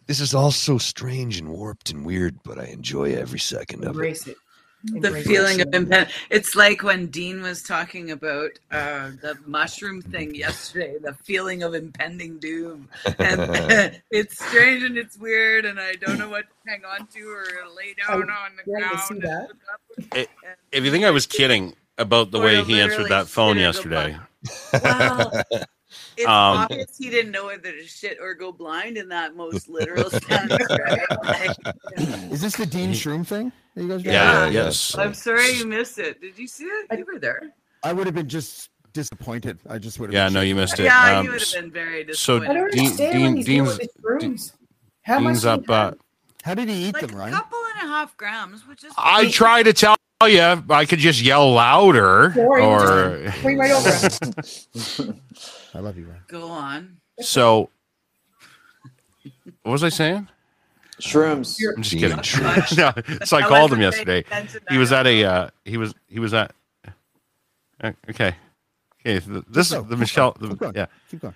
this 0.08 0.20
is 0.20 0.34
all 0.36 0.52
so 0.52 0.78
strange 0.78 1.38
and 1.40 1.50
warped 1.50 1.90
and 1.90 2.06
weird, 2.06 2.38
but 2.44 2.60
I 2.60 2.66
enjoy 2.66 3.14
every 3.16 3.40
second 3.40 3.84
of 3.84 3.90
it. 3.90 3.90
Embrace 3.92 4.28
it. 4.28 4.38
the 4.84 4.98
Embrace 4.98 5.26
feeling 5.26 5.60
it. 5.62 5.68
of 5.68 5.74
impend 5.74 6.10
it's 6.30 6.56
like 6.56 6.84
when 6.84 7.08
dean 7.08 7.42
was 7.42 7.64
talking 7.64 8.12
about 8.12 8.52
uh, 8.72 9.12
the 9.22 9.38
mushroom 9.46 10.02
thing 10.02 10.36
yesterday 10.36 10.96
the 11.02 11.14
feeling 11.24 11.64
of 11.64 11.74
impending 11.74 12.38
doom 12.40 12.90
and 13.20 13.40
it's 14.12 14.46
strange 14.46 14.84
and 14.84 14.98
it's 14.98 15.18
weird 15.18 15.64
and 15.64 15.80
i 15.80 15.94
don't 15.94 16.20
know 16.20 16.28
what 16.28 16.44
to 16.44 16.70
hang 16.70 16.84
on 16.84 17.08
to 17.08 17.22
or 17.30 17.46
lay 17.78 17.94
down 17.94 18.30
on 18.30 18.52
the 18.58 18.64
Yeah, 18.66 18.86
I 18.86 18.90
ground 18.90 19.02
see 19.08 19.14
and 19.16 19.24
that. 19.24 19.48
look 19.48 19.58
up. 19.74 20.28
If 20.74 20.84
you 20.84 20.92
think 20.92 21.06
I 21.06 21.12
was 21.12 21.28
kidding 21.28 21.76
about 21.98 22.32
the 22.32 22.40
way 22.40 22.62
he 22.64 22.82
answered 22.82 23.08
that 23.10 23.28
phone 23.28 23.56
sit 23.56 23.62
in 23.62 23.64
a 23.64 23.68
yesterday, 23.68 24.18
well 24.84 25.32
it's 26.18 26.28
Um, 26.28 26.58
obvious 26.58 26.98
he 26.98 27.10
didn't 27.10 27.32
know 27.32 27.46
whether 27.46 27.72
to 27.72 27.84
shit 27.88 28.18
or 28.22 28.34
go 28.34 28.52
blind 28.52 28.98
in 28.98 29.10
that 29.10 29.36
most 29.36 29.68
literal 29.70 30.10
sense 30.10 30.52
right 30.52 31.00
Like, 31.24 31.58
Is 32.32 32.42
this 32.42 32.56
the 32.56 32.66
Dean 32.66 32.92
Shroom 32.92 33.26
thing 33.26 33.52
that 33.76 33.84
you 33.84 33.90
guys? 33.90 34.04
yeah, 34.04 34.46
Yeah. 34.46 34.50
yes. 34.50 34.98
i'm 34.98 35.14
sorry 35.14 35.52
you 35.52 35.66
missed 35.66 35.98
it 36.00 36.22
did 36.22 36.38
you 36.38 36.48
see 36.48 36.66
it 36.66 36.98
you 37.00 37.06
were 37.12 37.20
there 37.20 37.54
I 37.84 37.92
would 37.94 38.06
have 38.08 38.16
been 38.16 38.30
just 38.30 38.70
disappointed. 38.94 39.58
I 39.68 39.78
just 39.80 40.00
would 40.00 40.10
have. 40.10 40.14
Yeah, 40.14 40.28
been 40.28 40.34
no, 40.36 40.42
you 40.42 40.56
missed 40.56 40.80
it. 40.80 40.84
yeah 40.84 41.18
Um, 41.18 41.26
you 41.26 41.32
would 41.32 41.42
have 41.42 41.52
been 41.52 41.72
very 41.72 42.06
so 42.14 42.40
disappointed 42.40 42.50
I 42.50 42.54
don't 42.54 42.72
Dean- 42.72 42.80
understand 42.86 43.14
Dean- 43.14 43.36
what 43.36 43.46
Dean's- 43.46 43.68
with 43.68 43.80
his 43.82 43.90
rooms. 44.04 44.54
How 45.02 45.20
much? 45.20 45.32
Dean's 45.34 45.42
do 45.42 45.48
you 45.48 45.54
up. 45.54 45.70
Uh, 45.70 45.92
How 46.44 46.54
did 46.54 46.70
he 46.70 46.76
eat 46.86 46.94
like 46.94 47.08
them, 47.08 47.18
Right, 47.18 47.30
a 47.34 47.36
couple 47.36 47.60
and 47.76 47.90
a 47.90 47.92
half 47.92 48.16
grams, 48.16 48.66
which 48.68 48.84
is 48.86 48.94
I 48.98 49.30
try 49.30 49.64
to 49.64 49.74
tell 49.74 49.98
you, 50.28 50.64
I 50.70 50.86
could 50.86 51.00
just 51.00 51.22
yell 51.22 51.52
louder, 51.52 52.32
Sorry, 52.36 52.62
or 52.62 53.24
just 53.26 53.42
bring 53.42 53.58
right 53.58 53.72
over. 53.72 55.14
I 55.74 55.80
love 55.80 55.98
you, 55.98 56.06
Ryan. 56.06 56.22
go 56.28 56.48
on. 56.50 56.98
so. 57.22 57.70
What 59.64 59.72
was 59.72 59.84
I 59.84 59.90
saying? 59.90 60.28
Shrooms. 61.02 61.58
I'm 61.76 61.82
just 61.84 61.96
kidding. 61.98 62.18
Shrooms. 62.20 62.78
no, 62.78 63.26
so 63.26 63.38
I 63.38 63.42
I 63.42 63.48
called 63.48 63.72
him 63.74 63.82
yesterday. 63.82 64.24
He 64.70 64.78
was 64.78 64.92
at 64.92 65.08
a. 65.08 65.24
Uh, 65.24 65.50
he 65.66 65.78
was. 65.78 65.94
He 66.08 66.20
was 66.20 66.34
at. 66.34 66.54
uh, 67.84 67.92
Okay. 68.10 68.36
Okay. 69.06 69.20
This 69.50 69.68
is 69.68 69.72
the 69.72 69.82
going, 69.82 70.00
Michelle. 70.00 70.32
Keep 70.34 70.50
the- 70.50 70.56
going. 70.56 70.74
yeah. 70.76 70.86
Keep 71.10 71.22
going. 71.22 71.36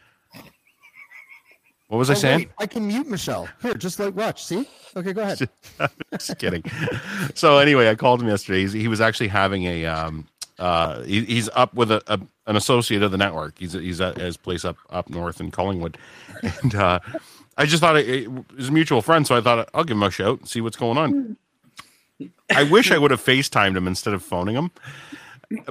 What 1.90 1.98
was 2.00 2.10
I 2.10 2.14
Oh, 2.14 2.18
saying? 2.18 2.40
wait, 2.40 2.50
I 2.60 2.66
can 2.68 2.86
mute 2.88 3.08
Michelle. 3.08 3.48
Here, 3.62 3.74
just 3.74 3.98
like 4.00 4.14
watch. 4.16 4.44
See? 4.44 4.68
Okay, 4.96 5.14
go 5.14 5.22
ahead. 5.22 5.50
just 6.12 6.38
kidding. 6.38 6.64
So 7.34 7.58
anyway, 7.60 7.90
I 7.90 7.96
called 7.96 8.22
him 8.22 8.28
yesterday. 8.28 8.62
He's, 8.62 8.74
he 8.74 8.88
was 8.90 9.00
actually 9.00 9.28
having 9.30 9.64
a. 9.64 9.86
Um, 9.86 10.28
uh, 10.60 11.04
he, 11.04 11.24
he's 11.26 11.50
up 11.54 11.74
with 11.74 11.92
a, 11.92 12.02
a 12.08 12.20
an 12.48 12.56
associate 12.56 13.04
of 13.04 13.12
the 13.12 13.18
network. 13.18 13.60
He's 13.60 13.74
he's 13.74 14.02
at 14.02 14.18
his 14.18 14.38
place 14.38 14.66
up 14.66 14.78
up 14.90 15.10
north 15.10 15.40
in 15.40 15.52
Collingwood, 15.52 15.98
and 16.62 16.76
uh, 16.76 17.00
I 17.58 17.66
just 17.66 17.82
thought 17.82 17.98
it, 17.98 18.08
it 18.08 18.56
was 18.56 18.70
a 18.70 18.72
mutual 18.72 19.02
friend, 19.02 19.26
so 19.26 19.36
I 19.36 19.42
thought 19.42 19.70
I'll 19.74 19.84
give 19.84 19.98
him 19.98 20.04
a 20.04 20.12
shout 20.12 20.40
and 20.40 20.48
see 20.50 20.62
what's 20.62 20.78
going 20.78 20.98
on. 20.98 21.38
I 22.50 22.64
wish 22.64 22.92
I 22.92 22.98
would 22.98 23.12
have 23.12 23.24
FaceTimed 23.24 23.78
him 23.78 23.88
instead 23.88 24.14
of 24.14 24.24
phoning 24.24 24.56
him, 24.56 24.72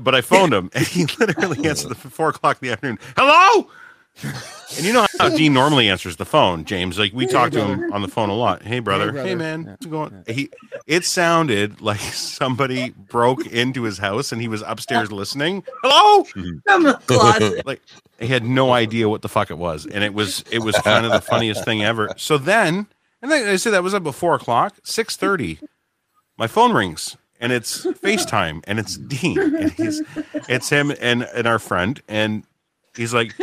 but 0.01 0.15
I 0.15 0.21
phoned 0.21 0.55
him, 0.55 0.71
and 0.75 0.87
he 0.87 1.07
literally 1.19 1.69
answered 1.69 1.89
the 1.89 1.95
four 1.95 2.29
o'clock 2.29 2.59
in 2.63 2.69
the 2.69 2.73
afternoon. 2.73 2.99
Hello. 3.17 3.69
And 4.23 4.85
you 4.85 4.93
know 4.93 5.07
how 5.19 5.29
Dean 5.29 5.53
normally 5.55 5.89
answers 5.89 6.17
the 6.17 6.25
phone, 6.25 6.65
James. 6.65 6.99
Like 6.99 7.13
we 7.13 7.27
talk 7.27 7.51
to 7.53 7.65
him 7.65 7.93
on 7.93 8.03
the 8.03 8.09
phone 8.09 8.29
a 8.29 8.35
lot. 8.35 8.63
Hey 8.63 8.79
brother, 8.81 9.07
hey, 9.07 9.13
brother. 9.13 9.37
man, 9.37 9.63
Yeah. 9.65 9.71
what's 9.71 9.87
going? 9.87 10.25
He, 10.27 10.51
it 10.87 11.05
sounded 11.05 11.81
like 11.81 12.01
somebody 12.01 12.91
broke 12.91 13.47
into 13.47 13.83
his 13.85 13.99
house 13.99 14.33
and 14.33 14.41
he 14.41 14.49
was 14.49 14.63
upstairs 14.63 15.13
listening. 15.13 15.65
Hello, 15.83 16.25
From 16.25 16.63
like 17.65 17.81
he 18.19 18.27
had 18.27 18.45
no 18.45 18.73
idea 18.73 19.09
what 19.09 19.23
the 19.23 19.29
fuck 19.29 19.51
it 19.51 19.59
was, 19.59 19.87
and 19.87 20.03
it 20.03 20.15
was 20.15 20.45
it 20.51 20.61
was 20.61 20.77
kind 20.79 21.07
of 21.07 21.13
the 21.13 21.21
funniest 21.21 21.65
thing 21.65 21.85
ever. 21.85 22.11
So 22.17 22.37
then, 22.39 22.87
and 23.23 23.31
then 23.31 23.49
I 23.49 23.57
said 23.57 23.71
that 23.73 23.83
was 23.83 23.95
up 23.95 24.07
at 24.07 24.15
four 24.15 24.35
o'clock, 24.35 24.75
six 24.83 25.17
thirty. 25.17 25.59
My 26.39 26.47
phone 26.47 26.73
rings 26.73 27.17
and 27.41 27.53
it's 27.53 27.85
FaceTime 27.87 28.63
and 28.67 28.79
it's 28.79 28.97
Dean 28.97 29.39
and 29.39 29.71
he's 29.73 30.03
it's 30.49 30.69
him 30.71 30.93
and 31.01 31.23
and 31.23 31.47
our 31.47 31.59
friend 31.59 32.01
and 32.09 32.45
he's 32.97 33.15
like, 33.15 33.35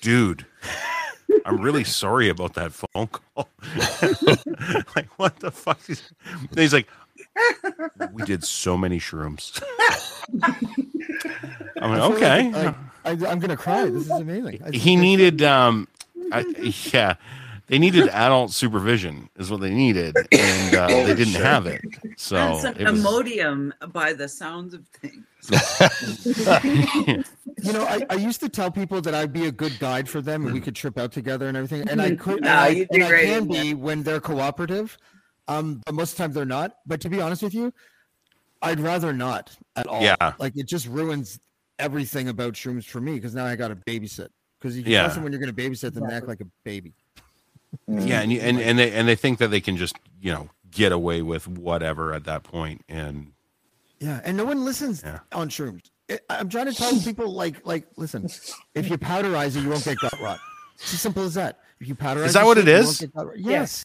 dude. 0.00 0.46
I'm 1.44 1.60
really 1.60 1.84
sorry 1.84 2.28
about 2.28 2.54
that 2.54 2.72
phone 2.72 3.06
call. 3.08 3.48
like, 4.96 5.08
what 5.18 5.38
the 5.40 5.50
fuck? 5.50 5.78
Is... 5.88 6.02
And 6.50 6.58
he's 6.58 6.72
like, 6.72 6.88
we 8.12 8.22
did 8.24 8.44
so 8.44 8.76
many 8.76 8.98
shrooms. 8.98 9.62
I'm 11.80 11.90
like, 11.90 12.12
okay. 12.12 12.50
Like, 12.50 12.74
I, 13.04 13.10
I, 13.10 13.30
I'm 13.30 13.38
gonna 13.38 13.56
cry. 13.56 13.86
This 13.86 14.04
is 14.04 14.10
amazing. 14.10 14.62
I- 14.64 14.70
he 14.76 14.96
needed, 14.96 15.42
um, 15.42 15.88
I, 16.32 16.40
yeah, 16.92 17.14
they 17.68 17.78
needed 17.78 18.08
adult 18.08 18.50
supervision, 18.50 19.28
is 19.38 19.50
what 19.50 19.60
they 19.60 19.72
needed, 19.72 20.16
and 20.32 20.74
uh, 20.74 20.86
they 20.88 21.14
didn't 21.14 21.34
have 21.34 21.66
it. 21.66 21.82
So 22.16 22.36
and 22.36 22.60
some 22.60 22.74
it 22.76 22.90
was, 22.90 23.04
Imodium 23.04 23.72
by 23.92 24.14
the 24.14 24.28
sounds 24.28 24.74
of 24.74 24.86
things. 24.88 25.24
You 27.62 27.72
know, 27.72 27.84
I, 27.84 28.02
I 28.10 28.14
used 28.14 28.40
to 28.40 28.48
tell 28.48 28.70
people 28.70 29.00
that 29.00 29.14
I'd 29.14 29.32
be 29.32 29.46
a 29.46 29.52
good 29.52 29.78
guide 29.78 30.08
for 30.08 30.20
them 30.20 30.44
and 30.44 30.54
we 30.54 30.60
could 30.60 30.76
trip 30.76 30.98
out 30.98 31.12
together 31.12 31.48
and 31.48 31.56
everything. 31.56 31.88
And 31.88 32.00
I 32.00 32.14
could, 32.14 32.38
and, 32.38 32.48
I, 32.48 32.86
and 32.90 33.02
I 33.04 33.24
can 33.24 33.48
be 33.48 33.74
when 33.74 34.02
they're 34.02 34.20
cooperative. 34.20 34.96
Um, 35.48 35.80
but 35.84 35.94
most 35.94 36.12
of 36.12 36.16
the 36.18 36.22
time 36.24 36.32
they're 36.32 36.44
not. 36.44 36.76
But 36.86 37.00
to 37.00 37.08
be 37.08 37.20
honest 37.20 37.42
with 37.42 37.54
you, 37.54 37.72
I'd 38.62 38.80
rather 38.80 39.12
not 39.12 39.56
at 39.76 39.86
all. 39.86 40.02
Yeah. 40.02 40.34
Like 40.38 40.56
it 40.56 40.66
just 40.66 40.86
ruins 40.86 41.40
everything 41.78 42.28
about 42.28 42.54
shrooms 42.54 42.84
for 42.84 43.00
me 43.00 43.14
because 43.14 43.34
now 43.34 43.46
I 43.46 43.56
got 43.56 43.68
to 43.68 43.76
babysit. 43.76 44.28
Because 44.60 44.76
you 44.76 44.82
can 44.82 44.92
Yeah. 44.92 45.06
tell 45.06 45.14
them 45.14 45.22
when 45.24 45.32
you're 45.32 45.40
going 45.40 45.54
to 45.54 45.62
babysit 45.70 45.94
them, 45.94 46.06
they 46.08 46.14
act 46.14 46.28
like 46.28 46.40
a 46.40 46.46
baby. 46.64 46.92
yeah, 47.86 48.20
and, 48.20 48.32
you- 48.32 48.40
and 48.40 48.58
and 48.60 48.78
they 48.78 48.90
and 48.92 49.06
they 49.06 49.14
think 49.14 49.38
that 49.38 49.48
they 49.48 49.60
can 49.60 49.76
just 49.76 49.94
you 50.20 50.32
know 50.32 50.48
get 50.70 50.90
away 50.90 51.20
with 51.22 51.46
whatever 51.46 52.12
at 52.14 52.24
that 52.24 52.42
point, 52.42 52.82
and 52.88 53.32
Yeah, 54.00 54.20
and 54.24 54.36
no 54.36 54.44
one 54.46 54.64
listens 54.64 55.04
on 55.32 55.48
shrooms. 55.50 55.90
I- 56.10 56.18
I'm 56.30 56.48
trying 56.48 56.66
to 56.66 56.74
tell 56.74 56.98
people 57.00 57.30
like 57.32 57.66
like 57.66 57.86
listen, 57.96 58.28
if 58.74 58.88
you 58.90 58.98
powderize 58.98 59.56
it, 59.56 59.62
you 59.62 59.70
won't 59.70 59.84
get 59.84 59.98
gut 59.98 60.14
rot. 60.20 60.38
It's 60.76 60.94
as 60.94 61.00
simple 61.00 61.22
as 61.24 61.34
that. 61.34 61.58
If 61.80 61.88
you 61.88 61.94
powderize, 61.94 62.26
Is 62.26 62.32
that 62.34 62.44
what 62.46 62.56
shit, 62.58 62.68
it 62.68 62.70
you 62.72 62.76
is? 62.78 62.86
won't 62.86 63.00
get 63.00 63.14
gut 63.14 63.26
rot. 63.26 63.38
Yes. 63.38 63.84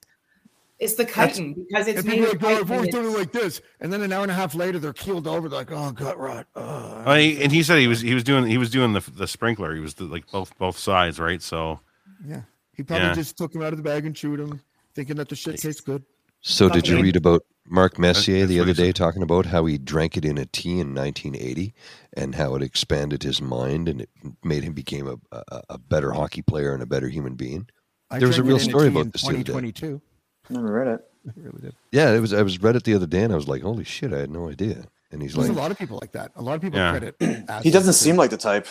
It's 0.80 0.96
the 0.96 1.04
That's- 1.06 1.38
chitin 1.38 1.54
because 1.54 1.88
it's 1.88 2.00
and 2.00 2.08
made 2.08 2.16
people 2.20 2.32
of 2.32 2.44
are 2.44 2.46
like, 2.46 2.46
"Oh, 2.46 2.48
I've 2.50 2.58
chitin. 2.62 2.76
always 2.76 2.90
done 2.94 3.06
it 3.06 3.18
like 3.18 3.32
this, 3.32 3.62
and 3.80 3.94
then 3.94 4.02
an 4.02 4.12
hour 4.12 4.24
and 4.24 4.32
a 4.32 4.36
half 4.36 4.54
later, 4.56 4.80
they're 4.80 4.92
keeled 4.92 5.28
over. 5.28 5.48
They're 5.48 5.60
like, 5.60 5.72
"Oh, 5.72 5.92
gut 5.92 6.18
rot." 6.18 6.48
Uh, 6.56 7.04
oh. 7.06 7.14
He- 7.16 7.42
and 7.42 7.52
he 7.52 7.64
said 7.64 7.80
he 7.80 7.88
was 7.88 8.02
he 8.02 8.14
was 8.14 8.24
doing 8.24 8.46
he 8.48 8.58
was 8.58 8.70
doing 8.70 8.94
the 8.94 9.00
the 9.12 9.28
sprinkler. 9.28 9.74
He 9.76 9.80
was 9.80 9.94
the, 9.94 10.06
like 10.06 10.30
both 10.32 10.58
both 10.58 10.78
sides, 10.78 11.20
right? 11.20 11.42
So 11.42 11.80
Yeah, 12.28 12.42
he 12.74 12.84
probably 12.84 13.08
Yeah. 13.08 13.14
just 13.14 13.38
took 13.38 13.54
him 13.54 13.62
out 13.62 13.72
of 13.74 13.78
the 13.78 13.84
bag 13.84 14.06
and 14.06 14.16
chewed 14.16 14.40
him, 14.40 14.62
thinking 14.96 15.16
that 15.18 15.30
the 15.30 15.36
shit 15.36 15.58
tastes 15.60 15.82
good. 15.82 16.04
So 16.42 16.68
did 16.70 16.88
you 16.88 17.02
read 17.02 17.16
about 17.16 17.46
Mark 17.66 17.98
Messier 17.98 18.40
that's 18.40 18.50
the 18.50 18.60
other 18.60 18.74
day 18.74 18.92
talking 18.92 19.22
about 19.24 19.46
how 19.48 19.66
he 19.66 19.78
drank 19.78 20.18
it 20.18 20.26
in 20.26 20.38
a 20.38 20.46
tea 20.46 20.80
in 20.80 20.94
1980 20.94 21.74
and 22.16 22.36
how 22.36 22.56
it 22.56 22.62
expanded 22.62 23.24
his 23.24 23.42
mind 23.42 23.88
and 23.88 24.02
it 24.02 24.10
made 24.44 24.64
him 24.64 24.74
became 24.74 25.08
a, 25.08 25.18
a, 25.32 25.62
a 25.70 25.78
better 25.78 26.12
hockey 26.12 26.42
player 26.42 26.74
and 26.74 26.84
a 26.84 26.86
better 26.86 27.08
human 27.08 27.36
being? 27.36 27.68
I 28.12 28.20
there 28.20 28.28
was 28.28 28.38
a 28.38 28.44
real 28.44 28.60
story 28.60 28.90
tea 28.90 28.96
in 28.96 28.98
about 29.02 29.14
this 29.14 29.22
the 29.22 29.28
other 29.30 29.38
day. 29.38 29.44
2022. 29.44 30.02
Never 30.50 30.72
read 30.72 30.88
it. 30.88 31.02
I 31.28 31.32
really 31.38 31.62
did. 31.62 31.76
Yeah, 31.92 32.12
it 32.12 32.20
was. 32.20 32.34
I 32.34 32.42
was 32.42 32.62
read 32.62 32.76
it 32.76 32.84
the 32.84 32.96
other 32.96 33.08
day 33.08 33.24
and 33.24 33.32
I 33.32 33.38
was 33.38 33.48
like, 33.48 33.62
"Holy 33.62 33.86
shit! 33.86 34.12
I 34.12 34.18
had 34.20 34.30
no 34.30 34.50
idea." 34.50 34.84
And 35.10 35.22
he's 35.22 35.36
There's 35.36 35.48
like, 35.48 35.58
a 35.58 35.62
lot 35.62 35.72
of 35.72 35.78
people 35.78 35.98
like 36.02 36.12
that. 36.12 36.32
A 36.36 36.42
lot 36.42 36.56
of 36.56 36.62
people 36.62 36.80
Yeah. 36.80 36.92
credit. 36.92 37.16
He 37.64 37.72
doesn't 37.72 37.94
seem 37.94 38.18
like 38.18 38.30
the 38.30 38.38
type. 38.38 38.68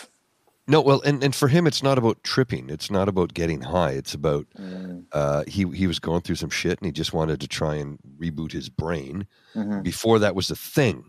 No, 0.65 0.79
well, 0.81 1.01
and, 1.01 1.21
and 1.23 1.35
for 1.35 1.49
him, 1.49 1.67
it's 1.67 1.83
not 1.83 1.97
about 1.97 2.23
tripping. 2.23 2.69
It's 2.69 2.89
not 2.89 3.09
about 3.09 3.33
getting 3.33 3.61
high. 3.61 3.91
It's 3.91 4.13
about 4.13 4.47
uh, 5.11 5.43
he 5.45 5.67
he 5.71 5.87
was 5.87 5.99
going 5.99 6.21
through 6.21 6.37
some 6.37 6.49
shit, 6.49 6.79
and 6.79 6.85
he 6.85 6.91
just 6.93 7.11
wanted 7.13 7.41
to 7.41 7.47
try 7.47 7.75
and 7.75 7.99
reboot 8.17 8.53
his 8.53 8.69
brain. 8.69 9.27
Mhm. 9.55 9.83
Before 9.83 10.19
that 10.19 10.35
was 10.35 10.49
a 10.49 10.55
thing, 10.55 11.05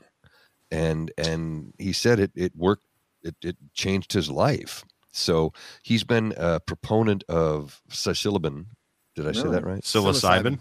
and 0.72 1.12
and 1.16 1.72
he 1.78 1.92
said 1.92 2.18
it 2.18 2.32
it 2.34 2.52
worked. 2.56 2.84
It 3.22 3.36
it 3.42 3.56
changed 3.74 4.12
his 4.12 4.28
life. 4.28 4.84
So 5.12 5.52
he's 5.84 6.02
been 6.02 6.34
a 6.36 6.58
proponent 6.58 7.22
of 7.28 7.80
psilocybin. 7.90 8.66
Did 9.14 9.28
I 9.28 9.32
say 9.32 9.48
that 9.50 9.64
right? 9.64 9.82
Psilocybin. 9.82 10.58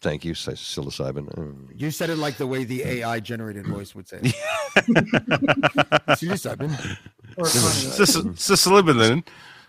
Thank 0.00 0.24
you, 0.24 0.34
psilocybin. 0.34 1.38
Um, 1.38 1.68
You 1.74 1.90
said 1.92 2.10
it 2.10 2.16
like 2.18 2.36
the 2.36 2.46
way 2.48 2.64
the 2.64 2.82
AI 2.82 3.20
generated 3.20 3.66
voice 3.66 3.94
would 3.94 4.08
say. 4.08 4.18
it. 4.22 4.34
Psilocybin. 6.18 6.96
Or 7.36 7.44
Psilocybin. 7.44 9.26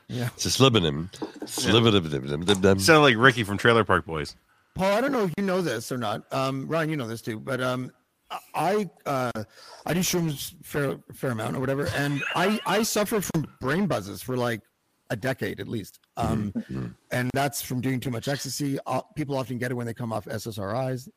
Yeah. 0.08 0.30
Psilocybin. 0.38 1.10
Psilocybin. 1.46 2.82
Sound 2.82 3.04
like 3.04 3.16
Ricky 3.18 3.44
from 3.44 3.58
Trailer 3.58 3.84
Park 3.84 4.06
Boys. 4.06 4.36
Paul, 4.76 4.92
I 4.94 5.02
don't 5.02 5.12
know 5.12 5.24
if 5.24 5.34
you 5.38 5.44
know 5.44 5.62
this 5.62 5.92
or 5.92 5.98
not. 5.98 6.24
Um, 6.34 6.68
Ryan, 6.68 6.90
you 6.90 6.98
know 6.98 7.08
this 7.08 7.22
too, 7.22 7.40
but 7.40 7.62
um, 7.62 7.92
I 8.54 8.90
uh, 9.06 9.32
I 9.86 9.94
do 9.94 10.02
shrooms 10.02 10.54
fair 10.64 10.98
fair 11.14 11.32
amount 11.32 11.56
or 11.56 11.60
whatever, 11.60 11.88
and 11.96 12.22
I 12.36 12.60
I 12.66 12.84
suffer 12.84 13.22
from 13.22 13.48
brain 13.62 13.88
buzzes 13.88 14.22
for 14.22 14.36
like 14.36 14.62
a 15.10 15.16
decade 15.16 15.60
at 15.60 15.68
least. 15.68 16.00
Um, 16.18 16.54
and 17.12 17.30
that's 17.34 17.62
from 17.62 17.80
doing 17.80 18.00
too 18.00 18.10
much 18.10 18.28
ecstasy. 18.28 18.80
Uh, 18.86 19.02
people 19.16 19.38
often 19.38 19.58
get 19.58 19.72
it 19.72 19.76
when 19.76 19.86
they 19.86 19.94
come 19.94 20.12
off 20.12 20.26
SSRIs, 20.26 21.08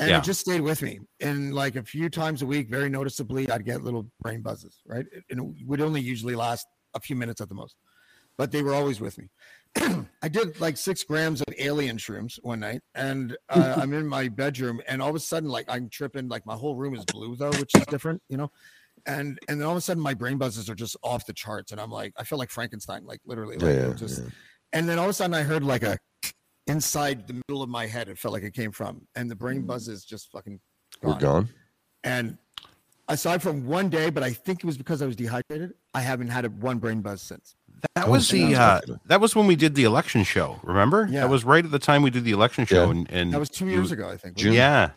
and 0.00 0.08
Yeah. 0.10 0.18
it 0.18 0.24
just 0.24 0.40
stayed 0.40 0.62
with 0.62 0.82
me. 0.82 0.98
And 1.20 1.54
like 1.54 1.76
a 1.76 1.84
few 1.84 2.08
times 2.08 2.42
a 2.42 2.46
week, 2.46 2.68
very 2.70 2.88
noticeably, 2.88 3.50
I'd 3.50 3.64
get 3.64 3.84
little 3.84 4.10
brain 4.20 4.40
buzzes. 4.42 4.80
Right, 4.86 5.06
and 5.30 5.54
it 5.58 5.66
would 5.66 5.80
only 5.80 6.00
usually 6.00 6.34
last 6.34 6.66
a 6.94 7.00
few 7.00 7.14
minutes 7.14 7.40
at 7.40 7.48
the 7.48 7.54
most, 7.54 7.76
but 8.36 8.50
they 8.50 8.62
were 8.62 8.74
always 8.74 9.00
with 9.00 9.16
me. 9.18 9.28
I 10.22 10.28
did 10.28 10.58
like 10.60 10.76
six 10.76 11.04
grams 11.04 11.40
of 11.42 11.54
alien 11.58 11.96
shrooms 11.96 12.38
one 12.42 12.60
night, 12.60 12.80
and 12.94 13.36
uh, 13.48 13.76
I'm 13.80 13.92
in 13.92 14.06
my 14.06 14.28
bedroom, 14.28 14.80
and 14.88 15.00
all 15.00 15.10
of 15.10 15.14
a 15.14 15.20
sudden, 15.20 15.48
like 15.48 15.66
I'm 15.68 15.88
tripping, 15.88 16.28
like 16.28 16.44
my 16.46 16.56
whole 16.56 16.74
room 16.74 16.94
is 16.94 17.04
blue 17.06 17.36
though, 17.36 17.52
which 17.52 17.76
is 17.76 17.86
different, 17.86 18.22
you 18.28 18.36
know. 18.36 18.50
And 19.06 19.38
and 19.48 19.60
then 19.60 19.66
all 19.66 19.72
of 19.72 19.78
a 19.78 19.80
sudden, 19.80 20.02
my 20.02 20.14
brain 20.14 20.38
buzzes 20.38 20.68
are 20.68 20.74
just 20.74 20.96
off 21.02 21.24
the 21.26 21.32
charts, 21.32 21.70
and 21.72 21.80
I'm 21.80 21.90
like, 21.90 22.12
I 22.18 22.24
feel 22.24 22.38
like 22.38 22.50
Frankenstein, 22.50 23.04
like 23.04 23.20
literally, 23.24 23.56
like 23.56 23.76
Yeah, 23.76 23.92
just. 23.94 24.22
yeah. 24.22 24.28
And 24.72 24.88
then 24.88 24.98
all 24.98 25.06
of 25.06 25.10
a 25.10 25.14
sudden, 25.14 25.34
I 25.34 25.42
heard 25.42 25.64
like 25.64 25.82
a 25.82 25.98
inside 26.70 27.26
the 27.26 27.34
middle 27.34 27.62
of 27.62 27.68
my 27.68 27.86
head. 27.86 28.08
It 28.08 28.18
felt 28.18 28.32
like 28.32 28.42
it 28.42 28.54
came 28.54 28.72
from, 28.72 29.02
and 29.14 29.30
the 29.30 29.36
brain 29.36 29.62
buzzes 29.62 30.04
just 30.04 30.30
fucking 30.30 30.60
We're 31.02 31.18
gone. 31.18 31.48
and 32.04 32.38
aside 33.08 33.42
from 33.42 33.66
one 33.66 33.88
day, 33.88 34.10
but 34.10 34.22
I 34.22 34.32
think 34.32 34.60
it 34.60 34.64
was 34.66 34.78
because 34.78 35.02
I 35.02 35.06
was 35.06 35.16
dehydrated. 35.16 35.74
I 35.94 36.00
haven't 36.00 36.28
had 36.28 36.44
a 36.44 36.48
one 36.48 36.78
brain 36.78 37.00
buzz 37.00 37.22
since. 37.22 37.54
That 37.94 38.08
was 38.08 38.28
the 38.28 38.54
uh, 38.54 38.80
that 39.06 39.20
was 39.20 39.34
when 39.34 39.46
we 39.46 39.56
did 39.56 39.74
the 39.74 39.84
election 39.84 40.22
show. 40.22 40.60
Remember? 40.62 41.08
Yeah. 41.10 41.20
That 41.20 41.30
was 41.30 41.44
right 41.44 41.64
at 41.64 41.70
the 41.70 41.78
time 41.78 42.02
we 42.02 42.10
did 42.10 42.24
the 42.24 42.32
election 42.32 42.66
show, 42.66 42.84
Yeah. 42.84 42.90
and, 42.90 43.10
and 43.10 43.32
That 43.32 43.40
was 43.40 43.48
two 43.48 43.66
you- 43.66 43.72
years 43.72 43.90
ago, 43.90 44.08
I 44.08 44.16
think. 44.18 44.36
wasn't? 44.36 44.54
Yeah. 44.54 44.90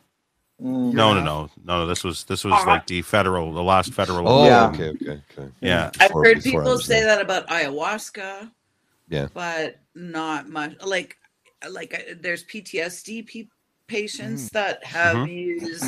Mm. 0.62 0.94
No, 0.94 1.14
no, 1.14 1.22
no, 1.24 1.50
no. 1.64 1.88
This 1.88 2.04
was 2.04 2.26
this 2.26 2.44
was 2.44 2.54
like 2.68 2.86
the 2.88 3.02
federal, 3.02 3.52
the 3.54 3.64
last 3.64 3.94
federal. 3.94 4.28
Oh, 4.28 4.46
Yeah. 4.46 4.68
okay, 4.68 4.90
okay, 4.90 5.22
okay. 5.38 5.50
Yeah. 5.62 5.90
I've 6.00 6.10
Before- 6.10 6.26
heard 6.26 6.44
before 6.44 6.62
people 6.62 6.78
say 6.78 7.00
there. 7.00 7.16
that 7.16 7.22
about 7.22 7.48
ayahuasca, 7.48 8.52
Yeah. 9.10 9.28
but 9.34 9.80
not 9.96 10.50
much. 10.50 10.76
Like, 10.86 11.18
like 11.70 11.94
I- 11.94 12.14
there's 12.20 12.44
PTSD 12.44 13.24
pe- 13.28 13.48
patients 13.88 14.50
that 14.52 14.84
have 14.86 15.16
Mhm. 15.18 15.32
used 15.34 15.84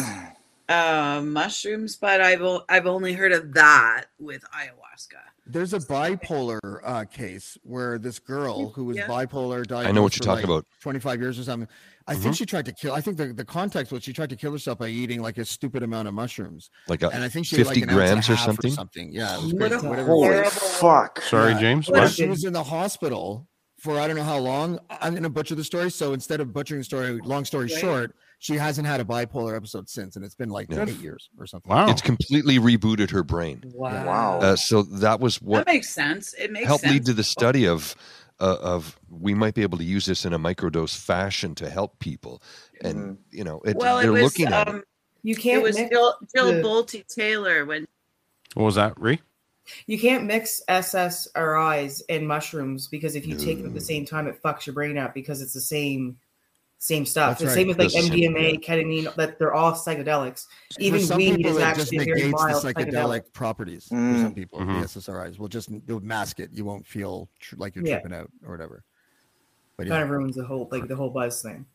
uh, 0.67 1.21
mushrooms, 1.23 1.95
but 1.95 2.21
I've 2.21 2.41
o- 2.41 2.63
I've 2.67 2.87
only 2.87 3.13
heard 3.13 3.31
of 3.31 3.53
that 3.53 4.05
with 4.19 4.43
ayahuasca. 4.51 5.21
There's 5.45 5.73
a 5.73 5.79
bipolar 5.79 6.79
uh, 6.83 7.05
case 7.05 7.55
where 7.61 7.99
this 7.99 8.17
girl 8.17 8.69
who 8.71 8.85
was 8.85 8.97
Yeah. 8.97 9.05
bipolar 9.07 9.63
died. 9.65 9.85
I 9.85 9.91
know 9.91 10.01
what 10.01 10.17
you're 10.17 10.25
talking 10.25 10.45
about. 10.45 10.65
25 10.81 11.21
years 11.21 11.37
or 11.37 11.43
something. 11.43 11.69
I 12.07 12.15
Mhm. 12.15 12.23
think 12.23 12.35
she 12.35 12.45
tried 12.47 12.65
to 12.65 12.71
kill. 12.71 12.93
I 12.93 13.01
think 13.01 13.17
the, 13.17 13.27
the 13.33 13.45
context 13.45 13.91
was 13.91 14.03
she 14.03 14.11
tried 14.13 14.29
to 14.31 14.35
kill 14.35 14.51
herself 14.53 14.79
by 14.79 14.87
eating 14.87 15.21
like 15.21 15.37
a 15.37 15.45
stupid 15.45 15.83
amount 15.83 16.07
of 16.07 16.15
mushrooms. 16.15 16.71
Like 16.87 17.03
a 17.03 17.09
and 17.09 17.23
I 17.23 17.29
think 17.29 17.45
she 17.45 17.57
50 17.57 17.81
like 17.81 17.83
an 17.83 17.89
ounce 17.91 17.91
and 17.91 18.01
a 18.01 18.11
grams 18.13 18.29
or 18.29 18.35
half 18.35 18.45
something? 18.47 18.71
something. 18.71 19.11
Yeah, 19.13 19.37
it 19.37 19.43
was 19.43 19.53
What 19.53 19.71
a 19.71 19.77
Whatever. 19.87 20.05
Holy 20.05 20.43
fuck. 20.49 21.21
Sorry, 21.21 21.51
Yeah. 21.51 21.59
James. 21.59 21.85
But 21.87 21.95
What? 21.99 22.11
she 22.11 22.25
was 22.27 22.43
in 22.43 22.53
the 22.53 22.63
hospital 22.63 23.47
for 23.85 23.97
I 23.99 24.07
don't 24.07 24.17
know 24.17 24.23
how 24.23 24.37
long. 24.37 24.79
I'm 24.89 25.13
going 25.13 25.23
to 25.23 25.29
butcher 25.29 25.55
the 25.55 25.63
story. 25.63 25.89
So 25.89 26.11
instead 26.13 26.41
of 26.41 26.51
butchering 26.51 26.81
the 26.81 26.83
story, 26.85 27.19
long 27.23 27.45
story 27.45 27.67
Right. 27.67 27.79
short, 27.79 28.15
she 28.39 28.55
hasn't 28.55 28.85
had 28.85 28.99
a 28.99 29.05
bipolar 29.05 29.55
episode 29.55 29.87
since, 29.87 30.17
and 30.17 30.25
it's 30.25 30.35
been 30.35 30.49
like 30.49 30.67
Yeah. 30.69 30.83
eight 30.83 30.99
years 30.99 31.29
or 31.39 31.47
something. 31.47 31.69
Wow. 31.71 31.87
It's 31.89 32.01
completely 32.01 32.59
rebooted 32.59 33.09
her 33.11 33.23
brain. 33.23 33.63
Wow. 33.73 34.05
Wow. 34.05 34.39
Uh, 34.39 34.55
so 34.57 34.81
that 34.83 35.21
was 35.21 35.41
what 35.41 35.65
that 35.65 35.71
makes 35.73 35.89
sense. 35.89 36.33
It 36.33 36.51
makes 36.51 36.67
helped 36.67 36.81
sense. 36.83 36.93
lead 36.93 37.05
to 37.05 37.13
the 37.13 37.23
study 37.23 37.65
of 37.65 37.95
uh, 38.41 38.57
of 38.61 38.99
we 39.09 39.33
might 39.33 39.53
be 39.53 39.61
able 39.61 39.77
to 39.77 39.85
use 39.85 40.05
this 40.05 40.25
in 40.25 40.33
a 40.33 40.39
microdose 40.39 40.97
fashion 40.97 41.55
to 41.55 41.69
help 41.69 41.99
people, 41.99 42.43
and 42.81 43.17
you 43.31 43.45
know 43.45 43.61
it, 43.63 43.77
well, 43.77 44.01
they're 44.01 44.11
was 44.11 44.23
looking 44.23 44.47
at 44.47 44.67
um, 44.67 44.77
it. 44.79 44.83
You 45.23 45.35
can't 45.37 45.61
It 45.61 45.63
was 45.63 45.77
Jill, 45.77 46.15
Jill 46.35 46.47
the- 46.53 46.61
Bolte 46.61 47.07
Taylor 47.07 47.65
when 47.65 47.87
What 48.55 48.65
was 48.65 48.75
that, 48.75 48.99
Ree? 48.99 49.21
You 49.87 49.99
can't 49.99 50.25
mix 50.25 50.61
SSRIs 50.69 52.01
and 52.09 52.27
mushrooms 52.27 52.87
because 52.87 53.15
if 53.15 53.25
you 53.25 53.35
take 53.37 53.57
them 53.57 53.67
at 53.67 53.73
the 53.73 53.81
same 53.81 54.05
time, 54.05 54.27
it 54.27 54.41
fucks 54.41 54.65
your 54.65 54.73
brain 54.73 54.97
up 54.97 55.13
because 55.13 55.41
it's 55.41 55.53
the 55.53 55.61
same 55.61 56.17
same 56.77 57.05
stuff. 57.05 57.39
That's 57.39 57.41
the 57.41 57.47
right. 57.47 57.53
same 57.55 57.67
with 57.69 57.79
like 57.79 57.91
That's 57.91 58.09
the 58.09 58.21
same, 58.21 58.35
MDMA, 58.35 58.63
ketamine, 58.63 59.15
that 59.15 59.39
they're 59.39 59.53
all 59.53 59.71
psychedelics. 59.71 60.45
Even 60.77 60.99
for 60.99 61.05
some 61.07 61.17
weed 61.17 61.37
people, 61.37 61.51
is 61.53 61.57
it 61.57 61.59
just 61.61 61.79
actually 61.79 61.97
a 61.97 62.03
very 62.03 62.21
negates 62.23 62.31
mild 62.43 62.61
the 62.63 62.73
psychedelic. 62.73 62.91
psychedelic 62.91 63.33
properties. 63.33 63.87
For 63.87 63.95
Mm. 63.95 64.21
some 64.21 64.33
people, 64.35 64.59
Mhm. 64.59 64.81
the 64.81 64.87
SSRIs 64.87 65.39
will 65.39 65.47
just 65.47 65.69
they'll 65.87 66.01
mask 66.01 66.39
it. 66.39 66.51
You 66.53 66.63
won't 66.65 66.85
feel 66.85 67.27
tr- 67.39 67.55
like 67.57 67.75
you're 67.75 67.85
Yeah. 67.87 67.99
tripping 68.01 68.15
out 68.15 68.29
or 68.45 68.51
whatever. 68.51 68.83
But 69.77 69.87
Kind 69.87 70.03
of 70.03 70.09
ruins 70.09 70.35
the 70.35 70.43
whole 70.45 70.67
like 70.71 70.87
the 70.87 70.95
whole 70.95 71.09
buzz 71.09 71.41
thing. 71.41 71.65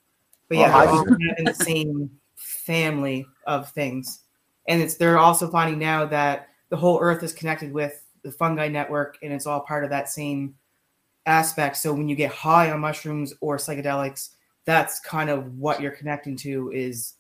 But 0.49 0.59
yeah, 0.59 0.77
I 0.77 0.85
they're 0.85 0.94
all 0.94 1.05
just- 1.05 1.19
kind 1.19 1.31
of 1.33 1.39
in 1.39 1.44
the 1.47 1.55
same 1.55 2.10
family 2.36 3.27
of 3.47 3.70
things. 3.73 4.20
And 4.69 4.81
it's 4.81 4.94
they're 4.94 5.19
also 5.19 5.51
finding 5.51 5.78
now 5.81 6.05
that 6.07 6.50
the 6.70 6.76
whole 6.76 6.99
earth 7.00 7.23
is 7.23 7.32
connected 7.32 7.73
with 7.73 8.02
the 8.23 8.32
fungi 8.32 8.68
network 8.68 9.18
and 9.23 9.32
it's 9.32 9.47
all 9.47 9.60
part 9.60 9.84
of 9.84 9.90
that 9.90 10.08
same 10.08 10.55
aspect. 11.26 11.76
So 11.76 11.92
when 11.92 12.08
you 12.08 12.16
get 12.16 12.31
high 12.32 12.70
on 12.70 12.81
mushrooms 12.81 13.34
or 13.40 13.57
psychedelics, 13.58 14.31
that's 14.66 15.00
kind 15.00 15.31
of 15.31 15.55
what 15.58 15.81
you're 15.81 15.90
connecting 15.90 16.36
to 16.39 16.70
is 16.73 17.15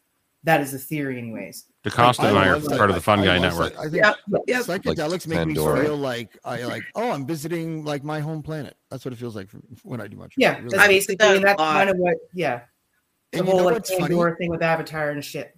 that 0.44 0.60
is 0.60 0.72
the 0.72 0.78
theory 0.78 1.18
anyways. 1.18 1.66
DeCosta 1.84 2.28
and 2.28 2.38
I 2.38 2.48
are 2.48 2.52
love 2.54 2.64
that. 2.64 2.76
part 2.78 2.90
of 2.90 2.96
the 2.96 3.02
Fun 3.02 3.20
I 3.20 3.24
Guy 3.26 3.38
love 3.38 3.42
Network. 3.52 3.72
that. 3.74 3.78
I 3.80 3.82
think 3.84 3.94
Yep, 4.04 4.42
yep. 4.46 4.62
psychedelics 4.62 5.26
make 5.26 5.38
Pandora. 5.38 5.78
me 5.80 5.84
feel 5.86 5.96
like 5.96 6.38
I 6.44 6.62
like 6.64 6.82
oh 6.94 7.10
I'm 7.10 7.26
visiting 7.26 7.84
like 7.84 8.04
my 8.04 8.20
home 8.20 8.42
planet. 8.42 8.76
That's 8.90 9.04
what 9.04 9.12
it 9.12 9.16
feels 9.16 9.34
like 9.36 9.48
for, 9.48 9.58
when 9.82 10.00
I 10.00 10.06
do 10.06 10.16
mushrooms. 10.16 10.34
Yeah, 10.36 10.56
really 10.58 10.68
that's 10.76 10.82
is. 10.84 10.88
basically 11.06 11.36
and 11.36 11.44
that's 11.44 11.60
kind 11.60 11.90
of 11.90 11.96
what 11.96 12.16
yeah. 12.34 12.60
The 13.32 13.38
And 13.38 13.46
you 13.46 13.52
whole 13.52 13.60
know 13.60 13.66
like 13.66 13.74
what's 13.74 13.90
funny? 13.90 14.02
Pandora 14.02 14.36
thing 14.36 14.50
with 14.50 14.62
Avatar 14.62 15.10
and 15.10 15.24
shit. 15.24 15.56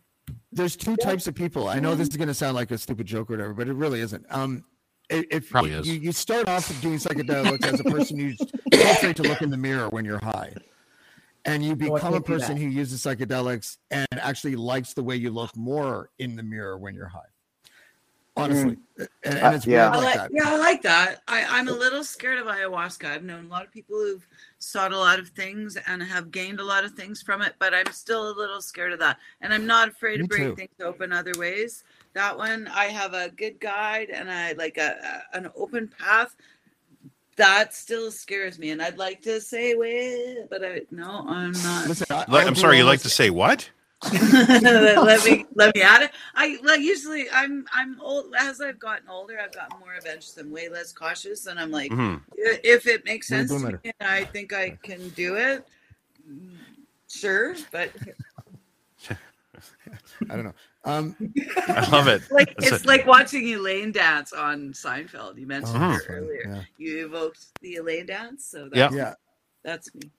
There's 0.53 0.77
two 0.77 0.97
types 0.97 1.27
of 1.27 1.35
people. 1.35 1.69
I 1.69 1.81
know 1.81 1.95
this 1.95 2.09
is 2.09 2.17
going 2.17 2.29
to 2.29 2.35
sound 2.35 2.55
like 2.55 2.71
a 2.71 2.79
stupid 2.79 3.07
joke 3.07 3.31
or 3.31 3.35
whatever, 3.35 3.55
but 3.55 3.69
it 3.69 3.73
really 3.73 4.01
isn't. 4.01 4.25
Um, 4.31 4.65
if 5.09 5.51
Probably 5.51 5.73
you, 5.73 5.79
is. 5.79 5.89
you, 5.89 5.95
you 5.95 6.13
start 6.13 6.49
off 6.49 6.69
doing 6.81 6.97
psychedelics 6.97 7.65
as 7.65 7.81
a 7.81 7.85
person 7.85 8.19
who's 8.19 8.39
too 8.39 8.47
afraid 8.73 9.17
to 9.17 9.23
look 9.23 9.43
in 9.43 9.51
the 9.51 9.57
mirror 9.57 9.89
when 9.89 10.05
you're 10.05 10.23
high, 10.23 10.55
and 11.45 11.65
you 11.65 11.73
Oh, 11.73 11.95
I 11.95 11.95
become 11.95 12.15
a 12.15 12.21
person 12.21 12.57
who 12.57 12.67
uses 12.67 13.03
psychedelics 13.03 13.79
and 13.91 14.07
actually 14.13 14.57
likes 14.57 14.95
the 14.95 15.03
way 15.03 15.17
you 15.17 15.31
look 15.31 15.55
more 15.57 16.11
in 16.19 16.37
the 16.37 16.43
mirror 16.43 16.79
when 16.79 16.95
you're 16.95 17.09
high. 17.09 17.21
Honestly, 18.35 18.79
and, 19.25 19.39
and 19.39 19.55
it's 19.55 19.67
yeah. 19.67 19.91
weird 19.91 19.93
I 19.93 19.97
like 19.97 20.05
like, 20.05 20.15
that. 20.15 20.31
yeah, 20.33 20.51
I 20.51 20.57
like 20.57 20.83
that. 20.83 21.23
I, 21.29 21.45
I'm 21.51 21.69
a 21.69 21.73
little 21.73 22.03
scared 22.03 22.39
of 22.39 22.47
ayahuasca. 22.47 23.05
I've 23.05 23.25
known 23.25 23.45
a 23.45 23.49
lot 23.49 23.65
of 23.65 23.71
people 23.71 23.97
who've 23.97 24.27
sought 24.63 24.93
a 24.93 24.99
lot 24.99 25.19
of 25.19 25.29
things 25.31 25.77
and 25.87 26.03
have 26.03 26.31
gained 26.31 26.61
a 26.61 26.65
lot 26.65 26.85
of 26.85 26.93
things 26.93 27.21
from 27.21 27.43
it, 27.43 27.55
but 27.59 27.75
I'm 27.75 27.91
still 27.93 28.31
a 28.31 28.39
little 28.39 28.63
scared 28.63 28.93
of 28.93 28.99
that. 29.01 29.19
And 29.41 29.53
I'm 29.53 29.67
not 29.67 29.89
afraid 29.89 30.21
Me 30.21 30.27
to 30.27 30.29
break 30.29 30.43
too. 30.43 30.55
things 30.57 30.71
open 30.81 31.13
other 31.13 31.33
ways. 31.37 31.85
That 32.15 32.37
one, 32.37 32.69
I 32.69 32.85
have 32.85 33.15
a 33.15 33.31
good 33.31 33.59
guide 33.61 34.11
and 34.11 34.31
I 34.31 34.53
like 34.53 34.79
a, 34.79 35.23
a 35.33 35.37
an 35.37 35.51
open 35.57 35.89
path. 35.99 36.35
that 37.37 37.75
still 37.75 38.11
scares 38.11 38.59
me, 38.59 38.71
and 38.71 38.83
I'd 38.83 38.99
like 38.99 39.23
to 39.23 39.41
say 39.41 39.75
wait, 39.75 40.45
but 40.51 40.65
I 40.65 40.83
no, 40.91 41.25
I'm 41.27 41.53
not. 41.53 41.89
Listen, 41.89 42.07
I, 42.11 42.25
I'm 42.29 42.55
sorry. 42.55 42.77
You 42.79 42.85
like 42.85 43.01
to 43.01 43.09
say 43.09 43.31
what? 43.31 43.69
Let 44.11 45.25
me 45.25 45.45
let 45.55 45.75
me 45.75 45.83
add 45.83 46.03
it. 46.03 46.11
I 46.35 46.59
like 46.65 46.81
usually 46.81 47.31
I'm 47.31 47.65
I'm 47.73 48.01
old 48.01 48.35
as 48.39 48.61
I've 48.61 48.79
gotten 48.79 49.09
older. 49.09 49.39
I've 49.39 49.53
gotten 49.55 49.79
more 49.79 49.95
adventurous 49.95 50.37
and 50.39 50.51
way 50.53 50.69
less 50.69 50.93
cautious, 50.93 51.47
and 51.47 51.59
I'm 51.61 51.71
like, 51.71 51.91
Mhm. 51.93 52.21
if 52.37 52.87
it 52.87 53.05
makes 53.05 53.31
You're 53.31 53.47
sense 53.47 53.63
to 53.63 53.69
me, 53.73 53.79
and 54.01 54.09
I 54.09 54.25
think 54.25 54.53
I 54.53 54.71
can 54.83 55.09
do 55.11 55.37
it. 55.37 55.67
Sure, 57.09 57.55
but 57.71 57.91
I 59.11 60.35
don't 60.37 60.45
know. 60.45 60.55
Um, 60.85 61.15
I 61.69 61.89
love 61.91 62.09
it. 62.09 62.23
like 62.31 62.57
That's 62.57 62.73
it's 62.73 62.83
it. 62.85 62.89
like 62.89 63.07
watching 63.07 63.47
Elaine 63.49 63.93
dance 63.93 64.33
on 64.33 64.73
Seinfeld. 64.73 65.39
You 65.39 65.47
mentioned 65.47 65.77
Oh, 65.77 65.91
her 65.93 66.03
earlier. 66.09 66.43
yeah. 66.47 66.63
You 66.79 67.07
evoked 67.07 67.47
the 67.61 67.77
Elaine 67.77 68.07
dance, 68.07 68.47
so 68.47 68.69
Yeah. 68.73 68.91
Yeah. 68.93 69.15
that's 69.63 69.95
me. 69.95 70.11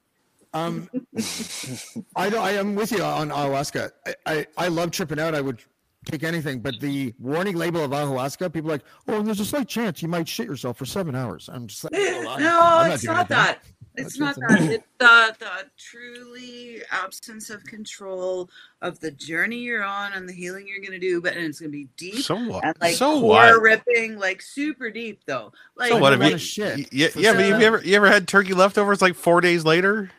Um, 0.53 0.90
I. 2.15 2.27
I 2.30 2.51
am 2.51 2.75
with 2.75 2.91
you 2.91 3.03
on 3.03 3.30
ayahuasca. 3.30 3.91
I, 4.06 4.15
I, 4.25 4.48
I 4.57 4.67
love 4.67 4.91
tripping 4.91 5.19
out. 5.19 5.33
I 5.35 5.41
would 5.41 5.64
take 6.06 6.23
anything, 6.23 6.59
but 6.59 6.80
the 6.80 7.14
warning 7.19 7.56
label 7.56 7.83
of 7.83 7.91
ayahuasca, 7.91 8.51
people 8.53 8.69
are 8.72 8.75
like, 8.75 8.83
oh, 9.07 9.22
there's 9.22 9.40
a 9.40 9.45
slight 9.45 9.67
chance 9.67 10.01
you 10.01 10.07
might 10.09 10.27
shit 10.27 10.48
yourself 10.48 10.77
for 10.77 10.85
seven 10.85 11.15
hours. 11.15 11.49
I'm 11.51 11.65
just 11.67 11.83
like, 11.85 11.93
well, 11.93 12.27
I'm- 12.30 12.41
no, 12.43 12.93
it's 12.93 13.03
doing 13.03 13.15
not 13.15 13.25
it 13.25 13.30
that. 13.30 13.64
It's 13.95 14.17
not 14.19 14.35
that. 14.35 14.59
It's 14.59 14.83
the 14.98 15.35
the 15.40 15.49
truly 15.77 16.82
absence 16.91 17.51
of 17.51 17.64
control 17.64 18.49
of 18.82 18.99
the 18.99 19.11
journey 19.11 19.57
you're 19.59 19.83
on 19.83 20.14
and 20.14 20.27
the 20.27 20.33
healing 20.33 20.67
you're 20.67 20.83
gonna 20.83 20.98
do, 20.99 21.22
but 21.22 21.35
and 21.35 21.45
it's 21.45 21.59
gonna 21.59 21.69
be 21.69 21.88
deep 21.95 22.15
So 22.15 22.35
what? 22.35 22.64
and 22.65 22.75
like 22.82 22.95
So 22.95 23.19
core 23.19 23.30
what? 23.30 23.61
ripping, 23.61 24.17
like 24.17 24.41
super 24.41 24.90
deep 24.90 25.22
though. 25.27 25.53
Like 25.75 25.91
so 25.91 25.98
what? 25.99 26.11
I 26.14 26.17
Have 26.23 26.32
you, 26.32 26.38
shit 26.40 26.77
y- 26.80 26.85
yeah, 26.91 27.07
for 27.09 27.19
yeah, 27.19 27.33
but 27.33 27.45
have 27.45 27.61
you 27.61 27.67
ever 27.67 27.82
you 27.85 27.95
ever 27.95 28.07
had 28.07 28.27
turkey 28.27 28.53
leftovers 28.56 28.99
like 29.01 29.14
four 29.15 29.41
days 29.41 29.64
later? 29.64 30.09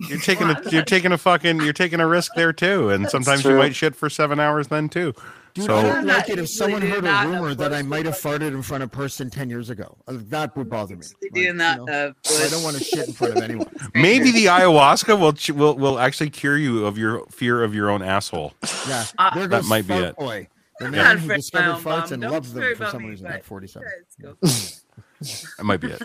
You're 0.00 0.18
taking 0.18 0.48
a 0.50 0.60
you're 0.70 0.84
taking 0.84 1.12
a 1.12 1.18
fucking 1.18 1.60
you're 1.60 1.72
taking 1.72 2.00
a 2.00 2.06
risk 2.06 2.32
there 2.34 2.52
too, 2.52 2.90
and 2.90 3.08
sometimes 3.08 3.44
you 3.44 3.56
might 3.56 3.74
shit 3.74 3.94
for 3.94 4.10
seven 4.10 4.40
hours 4.40 4.68
then 4.68 4.88
too. 4.88 5.14
Dude, 5.54 5.66
so 5.66 5.76
I 5.76 5.82
would 5.82 5.92
I'm 5.92 6.06
like 6.06 6.30
it 6.30 6.38
if 6.38 6.48
someone 6.48 6.80
heard 6.80 7.04
a 7.04 7.28
rumor 7.28 7.54
that 7.54 7.74
I 7.74 7.82
might 7.82 8.06
have 8.06 8.14
farted 8.14 8.48
in 8.48 8.62
front 8.62 8.82
of 8.82 8.88
a 8.88 8.90
person 8.96 9.28
10 9.28 9.50
years 9.50 9.68
ago. 9.68 9.98
Uh, 10.08 10.14
That 10.16 10.56
would 10.56 10.70
bother 10.70 10.96
me. 10.96 11.02
Usually 11.20 11.44
doing 11.44 11.58
that. 11.58 11.78
you 11.78 11.84
know, 11.84 11.92
uh, 11.92 12.12
I 12.42 12.48
don't 12.48 12.62
want 12.62 12.78
to 12.78 12.82
shit 12.82 13.06
in 13.06 13.12
front 13.12 13.36
of 13.36 13.42
anyone. 13.42 13.68
maybe 13.94 14.30
the 14.30 14.46
ayahuasca 14.46 15.20
will 15.20 15.54
will 15.54 15.76
will 15.76 15.98
actually 15.98 16.30
cure 16.30 16.56
you 16.56 16.86
of 16.86 16.96
your 16.96 17.26
fear 17.26 17.62
of 17.62 17.74
your 17.74 17.90
own 17.90 18.00
asshole. 18.02 18.54
Yeah, 18.88 19.04
Ah, 19.18 19.32
there 19.34 19.46
That 19.46 19.64
might 19.66 19.86
be 19.86 19.92
it. 19.94 20.16
Boy, 20.16 20.48
the 20.80 20.90
man 20.90 20.92
not 20.92 21.18
who 21.18 21.24
afraid 21.24 21.24
of 21.24 21.28
my 21.28 21.36
discovered 21.36 21.72
farts 21.82 21.84
mom. 22.04 22.12
and 22.14 22.22
Don't 22.22 22.32
loves 22.32 22.54
them 22.54 22.74
for 22.74 22.86
some 22.86 23.02
me, 23.02 23.08
reason 23.10 23.26
at 23.26 23.44
47. 23.44 23.88
Let's. 24.22 24.78
That 25.58 25.64
might 25.64 25.80
be 25.80 25.88
it. 25.88 26.02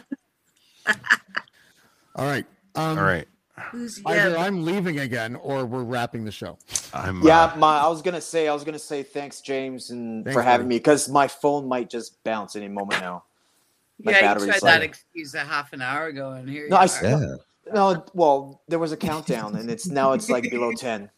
All 2.15 2.25
right. 2.25 2.45
Um, 2.75 2.97
All 2.99 3.03
right, 3.05 3.27
Who's 3.71 3.99
Either 4.05 4.31
yeah? 4.31 4.37
I'm 4.43 4.63
leaving 4.63 4.99
again 4.99 5.35
or 5.35 5.65
we're 5.65 5.83
wrapping 5.83 6.23
the 6.25 6.31
show. 6.31 6.57
I'm 6.93 7.23
Yeah, 7.23 7.45
uh, 7.45 7.55
my 7.57 7.79
I 7.79 7.87
was 7.87 8.01
gonna 8.01 8.21
say 8.21 8.47
I 8.47 8.53
was 8.53 8.63
gonna 8.63 8.77
say 8.77 9.01
thanks, 9.03 9.41
James, 9.41 9.89
and 9.89 10.23
Thanks, 10.23 10.35
for 10.35 10.41
having 10.43 10.67
buddy. 10.67 10.75
me 10.75 10.79
because 10.79 11.09
my 11.09 11.27
phone 11.27 11.67
might 11.67 11.89
just 11.89 12.23
bounce 12.23 12.55
any 12.55 12.67
moment 12.67 13.01
now. 13.01 13.23
My 14.03 14.11
yeah, 14.11 14.33
you 14.33 14.39
tried 14.45 14.47
like- 14.47 14.61
that 14.61 14.83
excuse 14.83 15.33
a 15.33 15.39
half 15.39 15.73
an 15.73 15.81
hour 15.81 16.05
ago, 16.07 16.31
and 16.33 16.47
here 16.47 16.67
No, 16.69 16.75
you 16.75 16.79
I 16.79 16.81
are. 16.81 17.33
s- 17.33 17.39
No, 17.73 18.05
well, 18.13 18.61
there 18.67 18.79
was 18.79 18.91
a 18.91 18.97
countdown, 18.97 19.55
and 19.55 19.69
it's 19.71 19.87
now 19.87 20.11
it's 20.13 20.29
like 20.29 20.43
below 20.51 20.71
ten. 20.73 21.09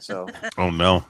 So 0.00 0.26
oh 0.58 0.70
no. 0.70 1.04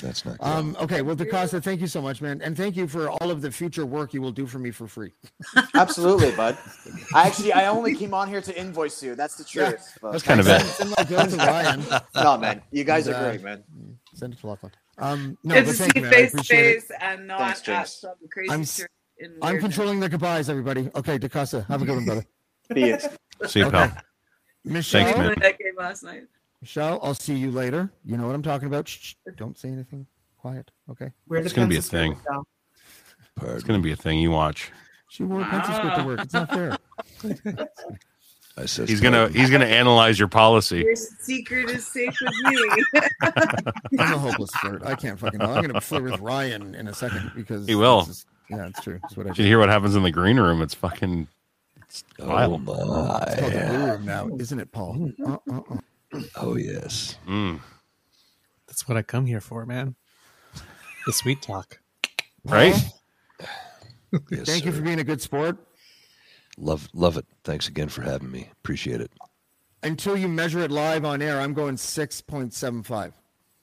That's 0.00 0.24
not 0.24 0.38
good. 0.38 0.44
Um, 0.46 0.76
okay, 0.80 1.02
well, 1.02 1.14
DeCosta, 1.14 1.62
thank 1.62 1.80
you 1.80 1.86
so 1.86 2.02
much, 2.02 2.20
man. 2.20 2.40
And 2.42 2.56
thank 2.56 2.74
you 2.76 2.88
for 2.88 3.08
all 3.08 3.30
of 3.30 3.40
the 3.40 3.50
future 3.52 3.86
work 3.86 4.12
you 4.12 4.20
will 4.20 4.32
do 4.32 4.46
for 4.46 4.58
me 4.58 4.70
for 4.72 4.88
free. 4.88 5.12
absolutely, 5.74 6.32
bud. 6.32 6.58
I 7.14 7.26
actually 7.28 7.52
I 7.52 7.66
only 7.68 7.94
came 7.94 8.12
on 8.14 8.28
here 8.28 8.40
to 8.40 8.58
invoice 8.58 9.00
you. 9.02 9.14
That's 9.14 9.36
the 9.36 9.44
truth. 9.44 9.96
but- 10.02 10.12
That's 10.12 10.24
kind 10.24 10.40
of 10.40 10.48
it. 10.48 10.60
Send 10.62 10.90
my 10.96 11.04
bill 11.04 11.26
to 11.26 11.36
Ryan. 11.36 11.84
no, 12.16 12.36
man, 12.38 12.62
you 12.72 12.82
guys 12.84 13.06
And, 13.06 13.16
are 13.16 13.18
uh, 13.20 13.28
great, 13.30 13.42
man. 13.42 13.62
Send 14.14 14.32
it 14.34 14.40
to 14.40 14.46
Lachlan. 14.48 14.72
Um, 14.98 15.38
no, 15.44 15.54
Good 15.54 15.66
but 15.66 15.70
to 15.72 15.76
thank 15.78 15.92
see 15.94 15.98
you, 16.00 16.02
man. 16.04 16.12
Face 16.12 16.30
to 16.32 16.36
appreciate 16.38 16.66
it. 16.76 16.80
face 16.82 16.90
and 17.00 17.26
not 17.26 17.38
Thanks, 17.38 17.60
at 17.60 17.64
James. 17.64 17.90
some 17.92 18.14
crazy 18.30 18.50
I'm 18.52 18.64
in 19.18 19.38
I'm 19.40 19.58
controlling 19.60 20.00
the 20.00 20.08
goodbyes, 20.08 20.48
everybody. 20.50 20.90
Okay, 20.96 21.18
DeCosta, 21.18 21.64
have 21.66 21.80
a 21.80 21.84
good 21.84 21.94
one, 21.94 22.04
brother. 22.04 22.24
Be 22.74 22.90
it. 22.90 23.02
See 23.46 23.60
you, 23.60 23.66
Okay. 23.66 23.76
pal. 23.88 23.96
Michelle, 24.64 25.04
Thanks, 25.04 25.18
man. 25.18 25.34
That 25.40 25.58
game 25.58 25.72
last 25.78 26.02
night. 26.02 26.24
Michelle, 26.62 27.00
I'll 27.02 27.14
see 27.14 27.34
you 27.34 27.50
later. 27.50 27.90
You 28.04 28.16
know 28.16 28.26
what 28.26 28.34
I'm 28.34 28.42
talking 28.42 28.68
about. 28.68 28.88
Shh, 28.88 28.98
shh, 29.00 29.14
don't 29.36 29.58
say 29.58 29.68
anything. 29.68 30.06
Quiet. 30.38 30.70
Okay. 30.90 31.10
Where 31.26 31.40
It's 31.40 31.52
gonna 31.52 31.66
be 31.68 31.76
a 31.76 31.82
thing. 31.82 32.16
skirt. 32.16 33.54
It's 33.54 33.64
gonna 33.64 33.80
be 33.80 33.92
a 33.92 33.96
thing. 33.96 34.18
You 34.20 34.30
watch. 34.30 34.70
She 35.08 35.24
wore 35.24 35.42
a 35.42 35.44
pencil 35.44 35.74
skirt 35.74 35.96
to 35.96 36.04
work. 36.04 36.20
It's 36.20 36.32
not 36.32 36.48
fair. 36.50 36.78
I 38.56 38.66
said 38.66 38.88
He's 38.88 39.00
gonna 39.00 39.28
he's 39.28 39.50
gonna 39.50 39.64
analyze 39.64 40.18
your 40.18 40.28
policy. 40.28 40.78
Your 40.80 40.94
secret 40.96 41.70
is 41.70 41.86
safe 41.86 42.14
with 42.20 42.32
me. 42.44 43.00
I'm 43.98 44.12
a 44.14 44.18
hopeless 44.18 44.50
flirt. 44.56 44.82
I 44.84 44.94
can't 44.94 45.18
fucking 45.18 45.38
know. 45.40 45.46
I'm 45.52 45.62
gonna 45.62 45.80
flirt 45.80 46.04
with 46.04 46.20
Ryan 46.20 46.74
in 46.74 46.86
a 46.88 46.94
second 46.94 47.32
because 47.34 47.66
He 47.66 47.74
will. 47.74 48.00
this 48.00 48.08
is- 48.08 48.26
yeah, 48.50 48.66
it's 48.66 48.80
true. 48.82 48.98
That's 49.00 49.16
what 49.16 49.26
I 49.26 49.30
Did 49.30 49.36
do. 49.36 49.42
hear 49.44 49.58
what 49.58 49.70
happens 49.70 49.96
in 49.96 50.02
the 50.02 50.10
green 50.10 50.38
room? 50.38 50.60
It's 50.60 50.74
fucking 50.74 51.26
it's 51.80 52.04
Oh 52.20 52.28
wild. 52.28 52.60
It's 52.60 52.66
called 53.40 53.52
the 53.52 53.66
blue 53.70 53.86
room 53.86 54.04
now, 54.04 54.28
isn't 54.38 54.58
it, 54.60 54.70
Paul? 54.72 55.10
Uh, 55.24 55.36
uh, 55.50 55.60
uh. 55.70 55.76
Oh 56.36 56.56
yes. 56.56 57.16
Mm, 57.26 57.60
That's 58.66 58.86
what 58.88 58.96
I 58.96 59.02
come 59.02 59.26
here 59.26 59.40
for, 59.40 59.64
man. 59.66 59.94
The 61.06 61.12
sweet 61.12 61.42
talk. 61.42 61.80
right? 62.44 62.74
yes 64.30 64.46
Thank 64.46 64.64
you 64.64 64.72
for 64.72 64.82
being 64.82 65.00
a 65.00 65.04
good 65.04 65.20
sport. 65.20 65.56
Love 66.58 66.88
love 66.92 67.16
it. 67.16 67.24
Thanks 67.44 67.68
again 67.68 67.88
for 67.88 68.02
having 68.02 68.30
me. 68.30 68.48
Appreciate 68.52 69.00
it. 69.00 69.10
Until 69.82 70.16
you 70.16 70.28
measure 70.28 70.60
it 70.60 70.70
live 70.70 71.04
on 71.04 71.22
air, 71.22 71.40
I'm 71.40 71.54
going 71.54 71.76
six 71.76 72.20
point 72.20 72.52
seven 72.54 72.82
five. 72.82 73.14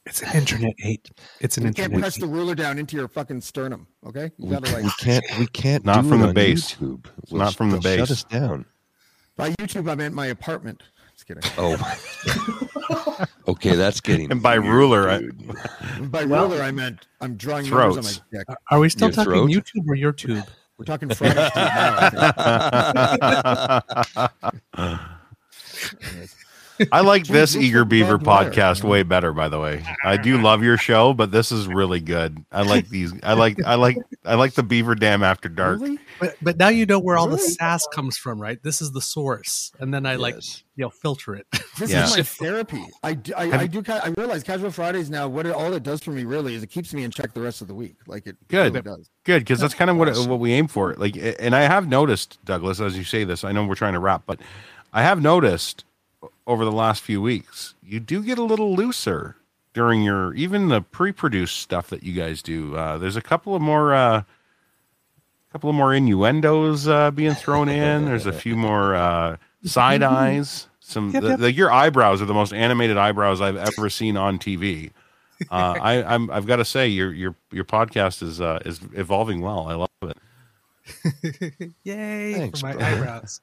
It's 0.05 0.21
an 0.23 0.35
internet 0.35 0.73
eight. 0.83 1.07
It's 1.39 1.57
an 1.57 1.67
You 1.67 1.73
can't 1.73 1.93
press 1.93 2.17
eight. 2.17 2.21
the 2.21 2.27
ruler 2.27 2.55
down 2.55 2.79
into 2.79 2.97
your 2.97 3.07
fucking 3.07 3.41
sternum. 3.41 3.85
Okay, 4.05 4.31
you 4.37 4.45
We, 4.47 4.49
gotta 4.51 4.71
like 4.73 4.83
we 4.83 4.91
can't 4.99 5.23
we 5.37 5.45
can't 5.47 5.85
Not 5.85 6.01
do 6.03 6.09
from 6.09 6.19
it 6.19 6.21
the 6.23 6.27
on 6.29 6.33
base. 6.33 6.73
YouTube. 6.73 7.05
Not 7.31 7.53
from 7.55 7.69
the 7.69 7.77
they'll 7.79 7.97
Shut 8.07 8.11
us 8.11 8.23
down. 8.23 8.65
by 9.37 9.51
YouTube. 9.51 9.89
I 9.89 9.93
meant 9.95 10.15
my 10.15 10.25
apartment. 10.27 10.81
Just 11.29 11.55
kidding. 11.55 11.67
Oh. 12.91 13.25
okay, 13.49 13.75
that's 13.75 14.01
getting. 14.01 14.31
And 14.31 14.41
by 14.41 14.57
weird, 14.57 14.73
ruler, 14.73 15.09
I- 15.09 15.21
By 16.01 16.25
Well- 16.25 16.49
ruler, 16.49 16.63
I 16.63 16.71
meant 16.71 17.05
I'm 17.21 17.35
drawing 17.35 17.69
numbers 17.69 17.97
on 17.97 18.03
Throats. 18.03 18.21
my 18.31 18.37
dick. 18.39 18.47
Are 18.71 18.79
we 18.79 18.89
still 18.89 19.09
Your 19.09 19.15
talking 19.15 19.31
throat? 19.33 19.49
YouTube 19.51 19.87
or 19.87 19.95
your 19.95 20.11
tube? 20.11 20.43
We're 20.77 20.85
talking 20.85 21.09
Friday 21.09 21.49
Street 21.49 21.65
now. 24.75 25.09
I 26.79 26.83
think. 26.83 26.89
Anyways. 26.89 26.89
I 26.91 26.99
like 27.01 27.27
this 27.27 27.55
Eager 27.55 27.85
Beaver 27.85 28.17
podcast 28.19 28.83
way 28.83 29.03
better, 29.03 29.33
by 29.33 29.49
the 29.49 29.59
way. 29.59 29.83
I 30.03 30.17
do 30.17 30.41
love 30.41 30.63
your 30.63 30.77
show, 30.77 31.13
but 31.13 31.31
this 31.31 31.51
is 31.51 31.67
really 31.67 31.99
good. 31.99 32.43
I 32.51 32.61
like 32.63 32.89
these. 32.89 33.13
I 33.23 33.33
like. 33.33 33.63
I 33.65 33.75
like. 33.75 33.97
I 34.25 34.35
like 34.35 34.53
the 34.53 34.63
Beaver 34.63 34.95
Dam 34.95 35.23
After 35.23 35.49
Dark. 35.49 35.81
Really? 35.81 35.99
But 36.19 36.35
but 36.41 36.57
now 36.57 36.69
you 36.69 36.85
know 36.85 36.99
where 36.99 37.17
all 37.17 37.27
the 37.27 37.37
sass 37.37 37.85
comes 37.93 38.17
from, 38.17 38.41
right? 38.41 38.61
This 38.63 38.81
is 38.81 38.91
the 38.91 39.01
source, 39.01 39.71
and 39.79 39.93
then 39.93 40.05
I 40.05 40.15
like 40.15 40.35
you 40.75 40.83
know 40.85 40.89
filter 40.89 41.35
it. 41.35 41.45
This 41.79 41.91
Yeah. 41.91 42.03
is 42.03 42.17
my 42.17 42.23
therapy. 42.23 42.83
I, 43.03 43.13
do- 43.13 43.33
I, 43.37 43.59
I 43.59 43.67
do. 43.67 43.81
I 43.87 44.09
realize 44.17 44.43
Casual 44.43 44.69
Fridays 44.69 45.09
now. 45.09 45.29
What 45.29 45.45
it, 45.45 45.53
all 45.55 45.71
it 45.73 45.81
does 45.81 46.01
for 46.03 46.11
me 46.11 46.25
really 46.25 46.53
is 46.55 46.61
it 46.61 46.67
keeps 46.67 46.93
me 46.93 47.05
in 47.05 47.11
check 47.11 47.33
the 47.33 47.39
rest 47.39 47.61
of 47.61 47.69
the 47.69 47.73
week. 47.73 47.95
Like 48.05 48.27
it 48.27 48.35
Good. 48.49 48.73
really 48.73 48.81
does. 48.81 49.09
Good, 49.23 49.39
because 49.39 49.59
that's 49.59 49.73
kind 49.73 49.89
of 49.89 49.95
what 49.95 50.09
what 50.27 50.41
we 50.41 50.51
aim 50.51 50.67
for. 50.67 50.93
Like, 50.95 51.15
and 51.39 51.55
I 51.55 51.61
have 51.61 51.87
noticed, 51.87 52.37
Douglas, 52.43 52.81
as 52.81 52.97
you 52.97 53.05
say 53.05 53.23
this, 53.23 53.45
I 53.45 53.53
know 53.53 53.65
we're 53.65 53.75
trying 53.75 53.93
to 53.93 53.99
wrap, 53.99 54.23
but 54.25 54.41
I 54.91 55.03
have 55.03 55.21
noticed 55.21 55.85
over 56.49 56.65
the 56.65 56.71
last 56.71 57.01
few 57.01 57.21
weeks, 57.21 57.75
you 57.83 57.99
do 57.99 58.23
get 58.23 58.37
a 58.37 58.43
little 58.43 58.73
looser 58.75 59.35
during 59.73 60.01
your 60.03 60.33
even 60.33 60.67
the 60.67 60.81
pre-produced 60.81 61.57
stuff 61.57 61.87
that 61.89 62.03
you 62.03 62.11
guys 62.13 62.41
do. 62.41 62.75
Uh, 62.75 62.97
there's 62.97 63.15
a 63.15 63.21
couple 63.21 63.55
of 63.55 63.61
more, 63.61 63.93
uh, 63.93 64.23
couple 65.51 65.69
of 65.69 65.75
more 65.75 65.93
innuendos 65.93 66.87
uh, 66.87 67.11
being 67.11 67.35
thrown 67.35 67.69
in. 67.69 68.05
There's 68.05 68.25
a 68.25 68.33
few 68.33 68.55
more 68.55 68.95
uh, 68.95 69.37
side 69.63 70.01
eyes. 70.21 70.67
Some 70.79 71.11
Yep, 71.11 71.21
the, 71.21 71.29
yep. 71.29 71.39
the- 71.39 71.51
your 71.53 71.71
eyebrows 71.71 72.21
are 72.21 72.25
the 72.25 72.33
most 72.33 72.51
animated 72.51 72.97
eyebrows 72.97 73.41
I've 73.41 73.57
ever 73.57 73.89
seen 73.91 74.17
on 74.17 74.39
TV. 74.39 74.91
Uh, 75.51 75.75
I, 75.81 76.03
I'm 76.03 76.31
I've 76.31 76.47
got 76.47 76.55
to 76.57 76.65
say 76.65 76.87
your 76.87 77.13
your 77.13 77.35
your 77.51 77.63
podcast 77.63 78.23
is 78.23 78.41
uh, 78.41 78.59
is 78.65 78.81
evolving 78.93 79.41
well. 79.41 79.67
I 79.67 79.75
love 79.75 79.89
it. 80.01 81.71
Yay 81.83 82.33
Thanks, 82.33 82.59
for 82.61 82.65
my 82.65 82.73
bro. 82.73 82.83
eyebrows. 82.85 83.41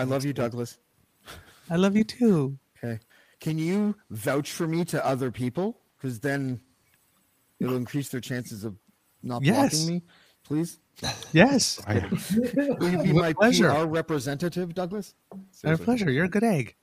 I 0.00 0.04
love 0.04 0.24
you, 0.24 0.32
Douglas. 0.32 0.78
I 1.68 1.76
love 1.76 1.94
you 1.94 2.04
too. 2.04 2.58
Okay. 2.82 2.98
Can 3.38 3.58
you 3.58 3.94
vouch 4.10 4.50
for 4.52 4.66
me 4.66 4.84
to 4.86 5.04
other 5.06 5.30
people? 5.30 5.78
Because 5.96 6.20
then 6.20 6.60
it'll 7.60 7.76
increase 7.76 8.08
their 8.08 8.20
chances 8.22 8.64
of 8.64 8.76
not 9.22 9.42
Yes. 9.44 9.74
blocking 9.74 9.94
me. 9.96 10.02
Please. 10.42 10.78
Yes, 11.32 11.80
Will 11.88 12.90
you 12.90 13.02
be 13.02 13.12
my 13.12 13.32
pleasure. 13.34 13.70
PR 13.70 13.84
representative, 13.84 14.74
Douglas? 14.74 15.14
my 15.32 15.38
Seriously. 15.50 15.84
pleasure. 15.84 16.10
You're 16.10 16.24
a 16.24 16.28
good 16.28 16.44
egg. 16.44 16.76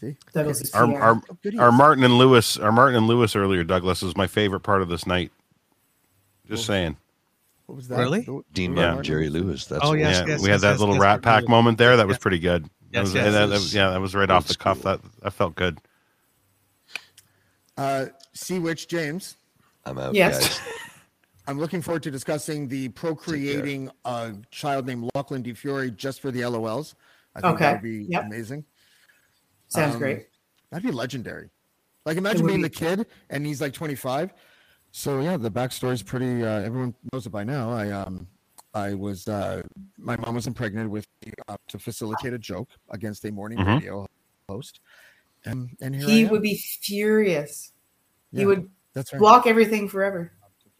See? 0.00 0.16
Douglas 0.34 0.60
is 0.60 0.74
Our 0.74 0.94
our, 1.00 1.22
good 1.42 1.54
he 1.54 1.58
our. 1.58 1.72
Martin 1.72 2.04
and 2.04 2.14
Lewis 2.18 2.56
our 2.58 2.72
Martin 2.72 2.96
and 2.96 3.06
Lewis 3.06 3.34
earlier, 3.34 3.64
Douglas, 3.64 4.02
is 4.02 4.16
my 4.16 4.26
favorite 4.26 4.60
part 4.60 4.82
of 4.82 4.88
this 4.88 5.06
night. 5.06 5.32
Just 6.48 6.66
saying. 6.66 6.96
What 7.66 7.76
was 7.76 7.88
that? 7.88 7.98
Really? 7.98 8.20
Dean 8.52 8.70
the 8.72 8.76
Martin, 8.76 8.94
Martin? 8.96 9.04
Jerry 9.04 9.28
Lewis. 9.30 9.64
That's 9.66 9.84
Oh, 9.84 9.94
yes, 9.94 10.18
yeah, 10.20 10.26
yes, 10.34 10.42
we 10.42 10.50
had 10.50 10.60
that 10.60 10.72
yes, 10.72 10.80
little 10.80 10.94
yes, 10.96 11.02
Rat 11.02 11.22
Pack 11.22 11.42
yes. 11.42 11.48
moment 11.48 11.78
there. 11.78 11.96
That 11.96 12.06
was 12.06 12.18
pretty 12.18 12.38
good. 12.38 12.68
That 12.92 13.00
was, 13.02 13.14
yes, 13.14 13.24
that- 13.32 13.46
that 13.46 13.48
was- 13.48 13.74
yeah, 13.74 13.90
that 13.90 14.00
was 14.00 14.14
right 14.14 14.28
off 14.30 14.46
the 14.46 14.54
cuff. 14.54 14.82
That 14.82 15.00
that 15.22 15.30
felt 15.32 15.54
good. 15.54 15.78
Uh, 17.76 18.06
Sea 18.34 18.58
Witch 18.58 18.86
James. 18.88 19.36
I'm 19.84 19.98
out, 19.98 20.14
Yes. 20.14 20.40
guys. 20.58 20.60
I'm 21.46 21.58
looking 21.58 21.82
forward 21.82 22.02
to 22.04 22.10
discussing 22.10 22.68
the 22.68 22.88
procreating 22.90 23.90
a 24.04 24.34
child 24.50 24.86
named 24.86 25.10
Lachlan 25.14 25.42
DeFiore 25.42 25.94
just 25.94 26.20
for 26.20 26.30
the 26.30 26.40
LOLs. 26.40 26.94
I 27.34 27.40
think 27.40 27.54
Okay. 27.56 27.64
that 27.64 27.72
would 27.74 27.82
be 27.82 28.04
Yep. 28.08 28.24
amazing. 28.26 28.64
Sounds 29.68 29.94
Um, 29.94 29.98
great. 30.00 30.28
That'd 30.70 30.86
be 30.86 30.92
legendary. 30.92 31.50
Like 32.06 32.16
imagine 32.16 32.46
being 32.46 32.58
be. 32.62 32.68
the 32.68 32.70
kid 32.70 33.06
and 33.28 33.44
he's 33.44 33.60
like 33.60 33.72
25. 33.74 34.32
So 34.96 35.20
yeah, 35.20 35.36
the 35.36 35.50
backstory 35.50 35.94
is 35.94 36.04
pretty. 36.04 36.44
Uh, 36.44 36.60
everyone 36.60 36.94
knows 37.12 37.26
it 37.26 37.30
by 37.30 37.42
now. 37.42 37.68
I 37.68 37.90
um, 37.90 38.28
I 38.74 38.94
was 38.94 39.26
uh, 39.26 39.60
my 39.98 40.16
mom 40.18 40.36
was 40.36 40.46
impregnated 40.46 40.88
with 40.88 41.04
me 41.26 41.32
uh, 41.48 41.56
to 41.66 41.80
facilitate 41.80 42.32
a 42.32 42.38
joke 42.38 42.68
against 42.90 43.24
a 43.24 43.32
morning 43.32 43.58
Mhm. 43.58 43.74
radio 43.74 44.06
host, 44.48 44.78
and 45.46 45.70
and 45.82 45.96
here 45.96 46.06
I 46.06 46.10
He 46.12 46.22
am. 46.22 46.30
would 46.30 46.42
be 46.42 46.54
furious. 46.80 47.72
He 48.32 48.46
would 48.46 48.70
that's 48.92 49.12
right. 49.12 49.18
block 49.18 49.48
everything 49.48 49.88
forever. 49.88 50.30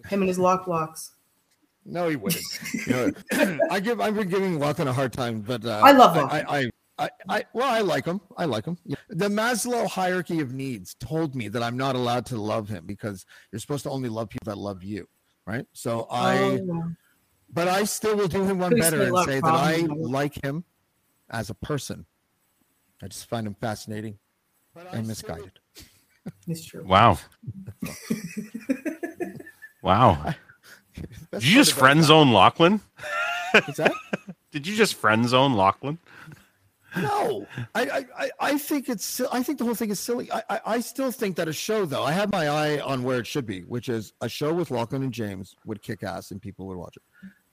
Him 0.06 0.22
and 0.22 0.28
his 0.28 0.38
lock 0.38 0.66
blocks. 0.66 1.14
No, 1.84 2.08
he 2.08 2.14
wouldn't. 2.14 2.44
You 2.86 2.92
know, 2.92 3.58
I 3.70 3.80
give 3.80 4.00
I've 4.00 4.14
been 4.14 4.28
giving 4.28 4.60
Lachlan 4.60 4.86
a 4.86 4.92
hard 4.92 5.12
time, 5.12 5.40
but 5.40 5.64
uh, 5.64 5.80
I 5.84 5.90
love 5.90 6.16
I, 6.16 6.22
Lachlan. 6.22 6.46
I, 6.46 6.58
I, 6.60 6.70
I, 6.98 7.10
I 7.28 7.44
well, 7.52 7.68
I 7.68 7.80
like 7.80 8.04
him. 8.04 8.20
I 8.36 8.44
like 8.44 8.66
him. 8.66 8.78
Yeah. 8.84 8.96
The 9.08 9.28
Maslow 9.28 9.86
hierarchy 9.88 10.40
of 10.40 10.52
needs 10.52 10.94
told 10.94 11.34
me 11.34 11.48
that 11.48 11.62
I'm 11.62 11.76
not 11.76 11.96
allowed 11.96 12.26
to 12.26 12.36
love 12.36 12.68
him 12.68 12.86
because 12.86 13.26
you're 13.50 13.58
supposed 13.58 13.82
to 13.84 13.90
only 13.90 14.08
love 14.08 14.28
people 14.28 14.52
that 14.52 14.58
love 14.58 14.84
you, 14.84 15.08
right? 15.46 15.66
So 15.72 16.06
I, 16.10 16.60
Oh. 16.62 16.90
but 17.52 17.66
I 17.66 17.84
still 17.84 18.16
will 18.16 18.28
do 18.28 18.44
him 18.44 18.58
one 18.60 18.78
better 18.78 19.02
and 19.02 19.18
say 19.24 19.40
that 19.40 19.44
I 19.52 19.78
problems 19.78 19.98
with 20.00 20.08
it. 20.08 20.12
like 20.12 20.44
him 20.44 20.64
as 21.30 21.50
a 21.50 21.54
person. 21.54 22.06
I 23.02 23.08
just 23.08 23.28
find 23.28 23.46
him 23.46 23.54
fascinating 23.60 24.18
and 24.92 25.06
misguided. 25.06 25.58
It's 26.46 26.64
true. 26.64 26.84
Wow. 26.88 27.18
wow. 29.82 30.34
Did 31.32 31.44
you 31.44 31.54
just 31.54 31.72
friend 31.72 32.02
zone 32.04 32.32
Lachlan? 32.32 32.80
What's 33.52 33.78
that? 33.78 33.92
Did 34.52 34.66
you 34.66 34.76
just 34.76 34.94
friend 34.94 35.28
zone 35.28 35.54
Lachlan? 35.54 35.98
No, 36.96 37.46
I, 37.74 37.82
I, 37.82 38.04
I- 38.18 38.30
I 38.40 38.58
think 38.58 38.88
it's. 38.88 39.20
I 39.32 39.42
think 39.42 39.58
the 39.58 39.64
whole 39.64 39.74
thing 39.74 39.90
is 39.90 39.98
silly. 40.00 40.30
I, 40.30 40.42
I, 40.48 40.60
I 40.66 40.80
still 40.80 41.10
think 41.10 41.36
that 41.36 41.48
a 41.48 41.52
show, 41.52 41.84
though, 41.86 42.02
I 42.02 42.12
have 42.12 42.30
my 42.30 42.48
eye 42.48 42.80
on 42.80 43.02
where 43.02 43.18
it 43.18 43.26
should 43.26 43.46
be, 43.46 43.60
which 43.62 43.88
is 43.88 44.12
a 44.20 44.28
show 44.28 44.52
with 44.52 44.70
Lachlan 44.70 45.02
and 45.02 45.12
James 45.12 45.56
would 45.64 45.82
kick 45.82 46.02
ass 46.02 46.30
and 46.30 46.40
people 46.40 46.66
would 46.66 46.76
watch 46.76 46.96
it, 46.96 47.02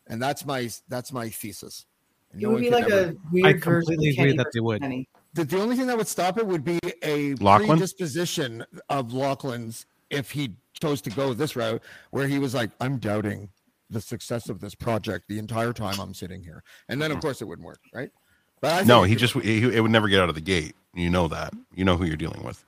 and 0.07 0.21
that's 0.21 0.45
my 0.45 0.69
that's 0.89 1.11
my 1.11 1.29
thesis. 1.29 1.85
And 2.31 2.41
It 2.41 2.45
no 2.45 2.51
would 2.53 2.61
be 2.61 2.69
like 2.69 2.85
ever- 2.85 3.09
a 3.09 3.15
weird 3.31 3.45
version 3.55 3.55
of 3.55 3.61
completely 3.61 4.09
agree 4.09 4.15
Kenny 4.15 4.37
that 4.37 4.47
they 4.53 4.59
would. 4.59 4.81
Kenny. 4.81 5.09
The, 5.33 5.45
the 5.45 5.61
only 5.61 5.75
thing 5.75 5.87
that 5.87 5.97
would 5.97 6.07
stop 6.07 6.37
it 6.37 6.45
would 6.45 6.63
be 6.63 6.79
a 7.03 7.35
Lachlan? 7.35 7.69
predisposition 7.69 8.65
of 8.89 9.13
Lachlan's 9.13 9.85
if 10.09 10.29
he 10.31 10.55
chose 10.81 11.01
to 11.01 11.09
go 11.09 11.33
this 11.33 11.55
route, 11.55 11.81
where 12.11 12.27
he 12.27 12.37
was 12.37 12.53
like, 12.53 12.71
"I'm 12.79 12.97
doubting 12.97 13.49
the 13.89 14.01
success 14.01 14.49
of 14.49 14.59
this 14.59 14.75
project 14.75 15.25
the 15.27 15.39
entire 15.39 15.73
time 15.73 15.99
I'm 15.99 16.13
sitting 16.13 16.43
here," 16.43 16.63
and 16.89 17.01
then 17.01 17.11
of 17.11 17.17
mm-hmm. 17.17 17.27
course 17.27 17.41
it 17.41 17.45
wouldn't 17.45 17.65
work, 17.65 17.79
right? 17.93 18.09
But 18.61 18.73
I 18.73 18.83
No, 18.83 19.03
he 19.03 19.15
just 19.15 19.33
he, 19.35 19.63
it 19.63 19.81
would 19.81 19.91
never 19.91 20.07
get 20.07 20.21
out 20.21 20.29
of 20.29 20.35
the 20.35 20.41
gate. 20.41 20.75
You 20.93 21.09
know 21.09 21.27
that. 21.27 21.53
You 21.73 21.83
know 21.85 21.97
who 21.97 22.05
you're 22.05 22.15
dealing 22.17 22.43
with. 22.43 22.63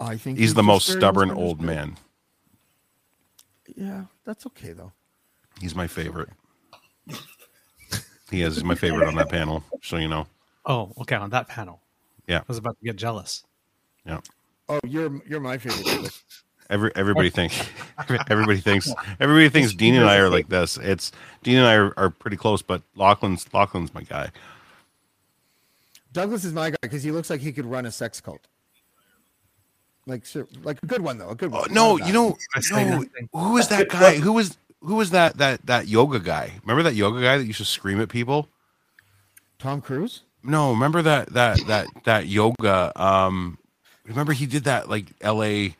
I 0.00 0.16
think 0.16 0.38
He's 0.38 0.50
he's 0.50 0.54
the 0.54 0.62
most 0.62 0.88
stubborn 0.88 1.30
old 1.30 1.60
misunderstood. 1.60 1.88
man. 1.88 1.96
Yeah, 3.76 4.04
that's 4.24 4.46
okay 4.46 4.72
though. 4.72 4.92
He's 5.60 5.74
my 5.74 5.86
favorite. 5.86 6.28
He 8.30 8.40
is 8.42 8.64
my 8.64 8.74
favorite 8.74 9.06
on 9.08 9.14
that 9.16 9.28
panel, 9.28 9.62
so 9.82 9.96
you 9.98 10.08
know. 10.08 10.26
Oh, 10.64 10.92
okay. 11.02 11.16
On 11.16 11.28
that 11.30 11.48
panel, 11.48 11.80
Yeah, 12.26 12.38
I 12.38 12.44
was 12.48 12.56
about 12.58 12.78
to 12.78 12.84
get 12.84 12.96
jealous. 12.96 13.44
yeah. 14.06 14.20
Oh, 14.68 14.80
you're 14.86 15.20
you're 15.28 15.40
my 15.40 15.58
favorite. 15.58 16.10
Douglas. 16.72 16.92
Every 16.92 16.92
everybody 16.96 17.30
thinks 17.30 17.68
everybody 18.30 18.60
thinks 18.60 18.92
everybody 19.20 19.48
thinks 19.48 19.74
Dean 19.74 19.94
and 19.94 20.04
I 20.04 20.16
are 20.16 20.28
like 20.28 20.48
this. 20.48 20.78
It's 20.78 21.12
Dean 21.42 21.58
and 21.58 21.66
I 21.66 21.74
are, 21.74 21.94
are 21.96 22.10
pretty 22.10 22.36
close, 22.36 22.62
but 22.62 22.82
Lachlan's 22.96 23.46
Lachlan's 23.52 23.92
my 23.94 24.02
guy. 24.02 24.30
Douglas 26.12 26.44
is 26.44 26.52
my 26.52 26.70
guy 26.70 26.76
because 26.82 27.02
he 27.02 27.10
looks 27.10 27.30
like 27.30 27.40
he 27.40 27.52
could 27.52 27.66
run 27.66 27.86
a 27.86 27.90
sex 27.90 28.20
cult. 28.20 28.46
Like, 30.06 30.26
ser- 30.26 30.48
like 30.62 30.82
a 30.82 30.86
good 30.86 31.00
one 31.00 31.18
though. 31.18 31.30
A 31.30 31.34
good 31.34 31.52
one. 31.52 31.62
Oh, 31.70 31.72
no, 31.72 31.96
you 31.96 32.12
know, 32.12 32.30
one. 32.30 32.38
I 32.54 32.60
say 32.60 32.84
no, 32.84 32.98
nothing. 32.98 33.28
who 33.32 33.52
was 33.52 33.68
that 33.68 33.88
guy? 33.90 34.16
Who 34.16 34.32
was 34.32 34.56
who 34.80 34.96
was 34.96 35.10
that 35.10 35.38
that 35.38 35.64
that 35.66 35.88
yoga 35.88 36.18
guy? 36.18 36.52
Remember 36.62 36.82
that 36.82 36.94
yoga 36.94 37.20
guy 37.20 37.38
that 37.38 37.44
used 37.44 37.58
to 37.58 37.64
scream 37.64 38.00
at 38.00 38.08
people? 38.08 38.48
Tom 39.58 39.80
Cruise. 39.80 40.22
No, 40.42 40.70
remember 40.72 41.02
that 41.02 41.32
that 41.34 41.64
that 41.66 41.86
that 42.04 42.26
yoga. 42.26 42.92
Um, 43.00 43.58
remember 44.04 44.32
he 44.32 44.46
did 44.46 44.64
that 44.64 44.88
like 44.88 45.06
L.A. 45.20 45.76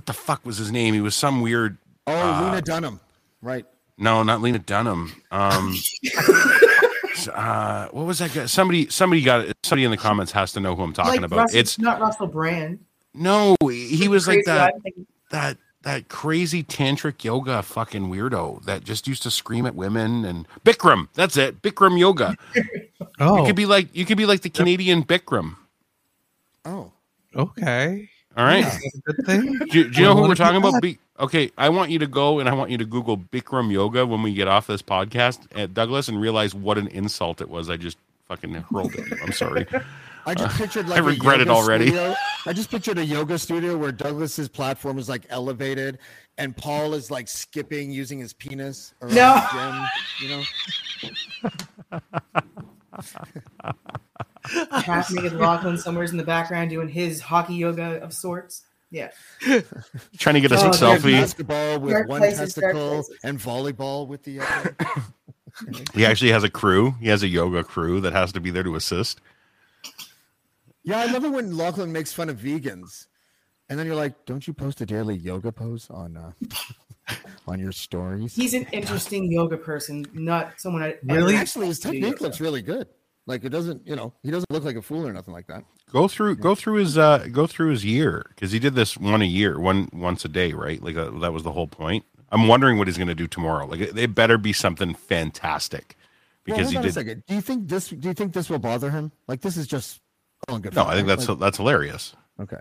What 0.00 0.06
the 0.06 0.14
fuck 0.14 0.46
was 0.46 0.56
his 0.56 0.72
name? 0.72 0.94
He 0.94 1.02
was 1.02 1.14
some 1.14 1.42
weird. 1.42 1.76
Oh, 2.06 2.14
uh, 2.14 2.44
Lena 2.46 2.62
Dunham. 2.62 3.00
Right. 3.42 3.66
No, 3.98 4.22
not 4.22 4.40
Lena 4.40 4.58
Dunham. 4.58 5.12
Um, 5.30 5.76
uh, 7.34 7.88
what 7.88 8.06
was 8.06 8.20
that 8.20 8.32
guy? 8.32 8.46
Somebody, 8.46 8.88
somebody 8.88 9.20
got 9.20 9.42
it. 9.42 9.58
Somebody 9.62 9.84
in 9.84 9.90
the 9.90 9.98
comments 9.98 10.32
has 10.32 10.54
to 10.54 10.60
know 10.60 10.74
who 10.74 10.84
I'm 10.84 10.94
talking 10.94 11.20
like 11.20 11.26
about. 11.30 11.36
Russell, 11.40 11.58
It's 11.60 11.78
not 11.78 12.00
Russell 12.00 12.28
Brand. 12.28 12.78
no, 13.12 13.56
he 13.60 14.08
was 14.08 14.26
like 14.26 14.46
that. 14.46 14.72
That 15.32 15.58
that 15.82 16.08
crazy 16.08 16.64
tantric 16.64 17.22
yoga 17.22 17.62
fucking 17.62 18.08
weirdo 18.08 18.64
that 18.64 18.84
just 18.84 19.06
used 19.06 19.22
to 19.24 19.30
scream 19.30 19.66
at 19.66 19.74
women 19.74 20.24
and 20.24 20.48
Bikram. 20.64 21.08
That's 21.12 21.36
it, 21.36 21.60
Bikram 21.60 21.98
yoga. 21.98 22.38
Oh, 23.18 23.36
You 23.40 23.44
could 23.44 23.56
be 23.56 23.66
like 23.66 23.94
you 23.94 24.06
could 24.06 24.16
be 24.16 24.24
like 24.24 24.40
the 24.40 24.48
Canadian 24.48 25.04
Bikram. 25.04 25.56
Oh. 26.64 26.92
okay. 27.36 28.08
All 28.36 28.44
right. 28.44 28.64
Is 28.64 29.00
good 29.04 29.26
thing? 29.26 29.58
Do, 29.70 29.90
do 29.90 30.00
you 30.00 30.04
know 30.06 30.14
who 30.14 30.22
we're 30.28 30.34
talking 30.36 30.56
about? 30.56 30.80
Be- 30.80 30.98
okay, 31.18 31.50
I 31.58 31.68
want 31.68 31.90
you 31.90 31.98
to 31.98 32.06
go 32.06 32.38
and 32.38 32.48
I 32.48 32.54
want 32.54 32.70
you 32.70 32.78
to 32.78 32.84
Google 32.84 33.18
Bikram 33.18 33.72
yoga 33.72 34.06
when 34.06 34.22
we 34.22 34.32
get 34.32 34.46
off 34.48 34.66
this 34.68 34.82
podcast 34.82 35.40
at 35.58 35.74
Douglas 35.74 36.08
and 36.08 36.20
realize 36.20 36.54
what 36.54 36.78
an 36.78 36.86
insult 36.88 37.40
it 37.40 37.48
was. 37.50 37.68
I 37.68 37.76
just 37.76 37.98
fucking 38.28 38.54
hurled 38.54 38.94
at 38.94 39.06
you. 39.08 39.16
I'm 39.22 39.32
sorry. 39.32 39.66
I 40.26 40.34
just 40.34 40.54
Uh, 40.54 40.58
pictured 40.58 40.86
I 40.86 40.88
like 40.90 40.98
a 41.00 41.02
regret 41.02 41.40
it 41.40 41.48
yoga 41.48 41.58
already. 41.58 41.86
studio- 41.88 42.14
I 42.46 42.52
just 42.52 42.70
pictured 42.70 42.98
a 42.98 43.04
yoga 43.04 43.38
studio 43.38 43.76
where 43.76 43.90
Douglas's 43.90 44.48
platform 44.48 44.98
is 44.98 45.08
like 45.08 45.24
elevated, 45.30 45.98
and 46.38 46.56
Paul 46.56 46.94
is 46.94 47.10
like 47.10 47.26
skipping 47.26 47.90
using 47.90 48.18
his 48.20 48.32
penis 48.34 48.94
around 49.02 49.14
No. 49.14 49.40
the 49.52 49.88
gym. 50.20 50.40
You 51.90 51.90
know. 51.92 52.00
Half 54.44 55.10
naked 55.12 55.34
Lachlan 55.34 55.78
somewhere's 55.78 56.10
in 56.10 56.16
the 56.16 56.24
background 56.24 56.70
doing 56.70 56.88
his 56.88 57.20
hockey 57.20 57.54
yoga 57.54 58.02
of 58.02 58.12
sorts. 58.12 58.64
Yeah. 58.90 59.10
Trying 60.18 60.34
to 60.34 60.40
get 60.40 60.50
us 60.50 60.62
Oh, 60.62 60.68
a 60.70 60.96
selfie. 60.96 61.12
Basketball 61.12 61.78
with 61.78 61.92
Dark 61.92 62.08
one 62.08 62.20
places, 62.20 62.54
testicle 62.54 63.04
and 63.22 63.38
volleyball 63.38 64.06
with 64.06 64.22
the 64.24 64.40
other. 64.40 64.76
He 65.94 66.06
actually 66.06 66.30
has 66.30 66.44
a 66.44 66.48
crew. 66.48 66.94
He 67.00 67.08
has 67.08 67.22
a 67.22 67.28
yoga 67.28 67.64
crew 67.64 68.00
that 68.02 68.12
has 68.12 68.32
to 68.32 68.40
be 68.40 68.50
there 68.50 68.62
to 68.62 68.76
assist. 68.76 69.20
Yeah, 70.84 70.98
I 71.00 71.06
love 71.06 71.24
it 71.24 71.30
when 71.30 71.56
Lachlan 71.56 71.92
makes 71.92 72.12
fun 72.12 72.28
of 72.30 72.38
vegans, 72.38 73.06
and 73.68 73.78
then 73.78 73.84
you're 73.84 73.96
like, 73.96 74.24
"Don't 74.24 74.46
you 74.46 74.54
post 74.54 74.80
a 74.80 74.86
daily 74.86 75.16
yoga 75.16 75.52
pose 75.52 75.90
on 75.90 76.16
uh, 76.16 76.32
on 77.46 77.58
your 77.58 77.72
stories?" 77.72 78.34
He's 78.34 78.54
an 78.54 78.64
interesting 78.72 79.30
yoga 79.30 79.58
person, 79.58 80.06
not 80.14 80.58
someone 80.58 80.82
I 80.82 80.94
Really? 81.02 81.34
Actually, 81.36 81.66
his 81.66 81.80
technique 81.80 82.20
looks 82.20 82.40
really 82.40 82.62
good. 82.62 82.86
Like 83.26 83.44
it 83.44 83.50
doesn't, 83.50 83.86
you 83.86 83.94
know, 83.94 84.12
he 84.22 84.30
doesn't 84.30 84.50
look 84.50 84.64
like 84.64 84.76
a 84.76 84.82
fool 84.82 85.06
or 85.06 85.12
nothing 85.12 85.32
like 85.34 85.46
that. 85.46 85.64
Go 85.92 86.08
through 86.08 86.36
go 86.36 86.54
through 86.54 86.74
his 86.76 86.96
uh 86.98 87.26
go 87.30 87.46
through 87.46 87.70
his 87.70 87.84
year 87.84 88.26
because 88.30 88.50
he 88.52 88.58
did 88.58 88.74
this 88.74 88.96
one 88.96 89.22
a 89.22 89.26
year, 89.26 89.58
one 89.60 89.88
once 89.92 90.24
a 90.24 90.28
day, 90.28 90.52
right? 90.52 90.82
Like 90.82 90.96
uh, 90.96 91.10
that 91.20 91.32
was 91.32 91.42
the 91.42 91.52
whole 91.52 91.66
point. 91.68 92.04
I'm 92.32 92.48
wondering 92.48 92.78
what 92.78 92.86
he's 92.86 92.96
going 92.96 93.08
to 93.08 93.14
do 93.14 93.26
tomorrow. 93.26 93.66
Like 93.66 93.80
it, 93.80 93.98
it 93.98 94.14
better 94.14 94.38
be 94.38 94.52
something 94.52 94.94
fantastic 94.94 95.96
Well, 96.46 96.56
because 96.56 96.72
hold 96.72 96.84
he 96.84 96.88
did. 96.88 96.90
a 96.90 96.92
second. 96.92 97.22
Do 97.26 97.34
you 97.34 97.40
think 97.40 97.68
this? 97.68 97.88
Do 97.88 98.08
you 98.08 98.14
think 98.14 98.32
this 98.32 98.48
will 98.48 98.58
bother 98.60 98.90
him? 98.90 99.12
Like 99.28 99.40
this 99.42 99.56
is 99.56 99.66
just 99.66 100.00
in 100.48 100.60
good. 100.60 100.74
No, 100.74 100.84
fun, 100.84 100.92
I 100.92 100.96
think 100.96 101.08
right? 101.08 101.16
that's 101.18 101.28
Like- 101.28 101.38
that's 101.38 101.56
hilarious. 101.58 102.14
Okay. 102.40 102.58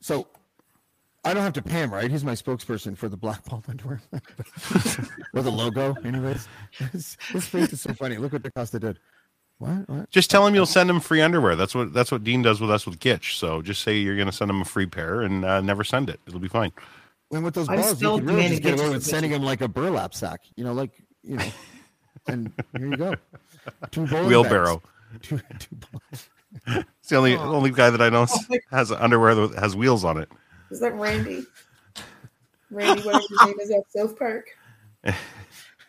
So 0.00 0.28
I 1.24 1.34
don't 1.34 1.42
have 1.42 1.54
to 1.54 1.62
pay 1.62 1.80
him, 1.82 1.92
right? 1.92 2.10
He's 2.10 2.22
my 2.24 2.34
spokesperson 2.34 2.96
for 2.96 3.08
the 3.08 3.16
Black 3.16 3.44
Ball 3.44 3.62
underwear. 3.68 4.00
or 5.34 5.42
the 5.42 5.50
logo, 5.50 5.94
anyways. 6.04 6.46
His, 6.92 7.16
his 7.32 7.46
face 7.46 7.72
is 7.72 7.80
so 7.80 7.92
funny. 7.94 8.16
Look 8.16 8.32
what 8.32 8.42
DeCosta 8.42 8.78
did. 8.78 8.98
What? 9.58 9.88
what? 9.88 10.10
Just 10.10 10.30
tell 10.30 10.46
him 10.46 10.54
you'll 10.54 10.66
send 10.66 10.90
him 10.90 11.00
free 11.00 11.22
underwear. 11.22 11.56
That's 11.56 11.74
what 11.74 11.92
that's 11.92 12.12
what 12.12 12.22
Dean 12.24 12.42
does 12.42 12.60
with 12.60 12.70
us 12.70 12.86
with 12.86 13.00
Gitch. 13.00 13.36
So 13.38 13.62
just 13.62 13.82
say 13.82 13.96
you're 13.96 14.16
going 14.16 14.26
to 14.26 14.32
send 14.32 14.50
him 14.50 14.60
a 14.60 14.64
free 14.64 14.86
pair 14.86 15.22
and 15.22 15.44
uh, 15.44 15.60
never 15.62 15.82
send 15.82 16.10
it. 16.10 16.20
It'll 16.26 16.40
be 16.40 16.48
fine. 16.48 16.72
And 17.32 17.42
with 17.42 17.54
those 17.54 17.68
I'm 17.68 17.80
balls, 17.80 18.00
you 18.00 18.18
can 18.18 18.26
really 18.26 18.48
just 18.48 18.62
get 18.62 18.78
away 18.78 18.90
with 18.90 19.04
sending 19.04 19.32
him 19.32 19.42
like 19.42 19.62
a 19.62 19.68
burlap 19.68 20.14
sack. 20.14 20.40
You 20.56 20.64
know, 20.64 20.72
like 20.72 20.92
you 21.22 21.36
know. 21.36 21.46
And 22.28 22.52
here 22.76 22.88
you 22.88 22.96
go. 22.96 23.14
Two 23.92 24.04
bowling 24.08 24.26
Wheelbarrow. 24.26 24.82
Two, 25.22 25.38
two 25.60 25.76
balls. 25.76 26.28
It's 27.00 27.10
the 27.10 27.16
only 27.16 27.36
only 27.36 27.70
guy 27.70 27.90
that 27.90 28.00
I 28.02 28.08
know 28.08 28.22
s- 28.22 28.46
has 28.70 28.90
underwear 28.90 29.34
that 29.36 29.54
has 29.60 29.76
wheels 29.76 30.04
on 30.04 30.18
it. 30.18 30.28
Is 30.70 30.80
that 30.80 30.94
Randy? 30.94 31.44
Randy, 32.70 33.02
whatever 33.02 33.24
his 33.28 33.38
name 33.44 33.60
is 33.60 33.70
at 33.70 33.90
South 33.92 34.18
Park. 34.18 34.48
The 35.04 35.14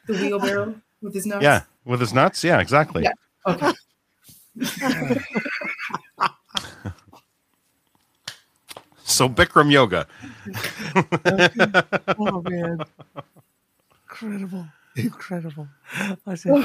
wheelbarrow 0.07 0.75
with 1.01 1.15
his 1.15 1.25
nuts. 1.25 1.41
Yeah, 1.41 1.63
with 1.85 2.01
his 2.01 2.13
nuts. 2.13 2.43
Yeah, 2.43 2.59
exactly. 2.59 3.01
Yeah. 3.03 3.13
Okay. 3.47 3.73
So 9.07 9.27
Bikram 9.27 9.71
yoga. 9.71 10.05
oh 12.19 12.41
man, 12.47 12.79
incredible, 14.03 14.67
incredible. 14.95 15.67
I 16.27 16.35
said, 16.35 16.63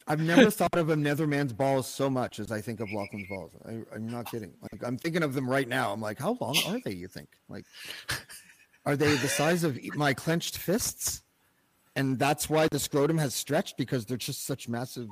I've 0.08 0.20
never 0.20 0.52
thought 0.52 0.76
of 0.76 0.90
another 0.90 1.28
man's 1.28 1.54
balls 1.54 1.88
so 1.88 2.10
much 2.10 2.40
as 2.40 2.52
I 2.52 2.60
think 2.60 2.82
of 2.82 2.92
Lachlan's 2.92 3.30
balls. 3.30 3.52
I, 3.66 3.84
I'm 3.96 4.10
not 4.10 4.30
kidding. 4.30 4.56
Like 4.62 4.84
I'm 4.86 4.98
thinking 4.98 5.24
of 5.24 5.36
them 5.36 5.50
right 5.50 5.70
now. 5.70 5.94
I'm 5.94 6.02
like, 6.02 6.20
how 6.20 6.36
long 6.42 6.58
are 6.68 6.80
they? 6.84 6.94
You 6.94 7.08
think? 7.08 7.30
Like, 7.48 7.66
are 8.86 8.98
they 8.98 9.16
the 9.16 9.30
size 9.30 9.64
of 9.64 9.80
my 9.96 10.14
clenched 10.14 10.58
fists? 10.58 11.23
And 11.96 12.18
that's 12.18 12.50
why 12.50 12.68
the 12.72 12.80
scrotum 12.80 13.18
has 13.20 13.36
stretched 13.36 13.78
because 13.78 14.06
they're 14.06 14.18
just 14.18 14.46
such 14.46 14.68
massive. 14.68 15.08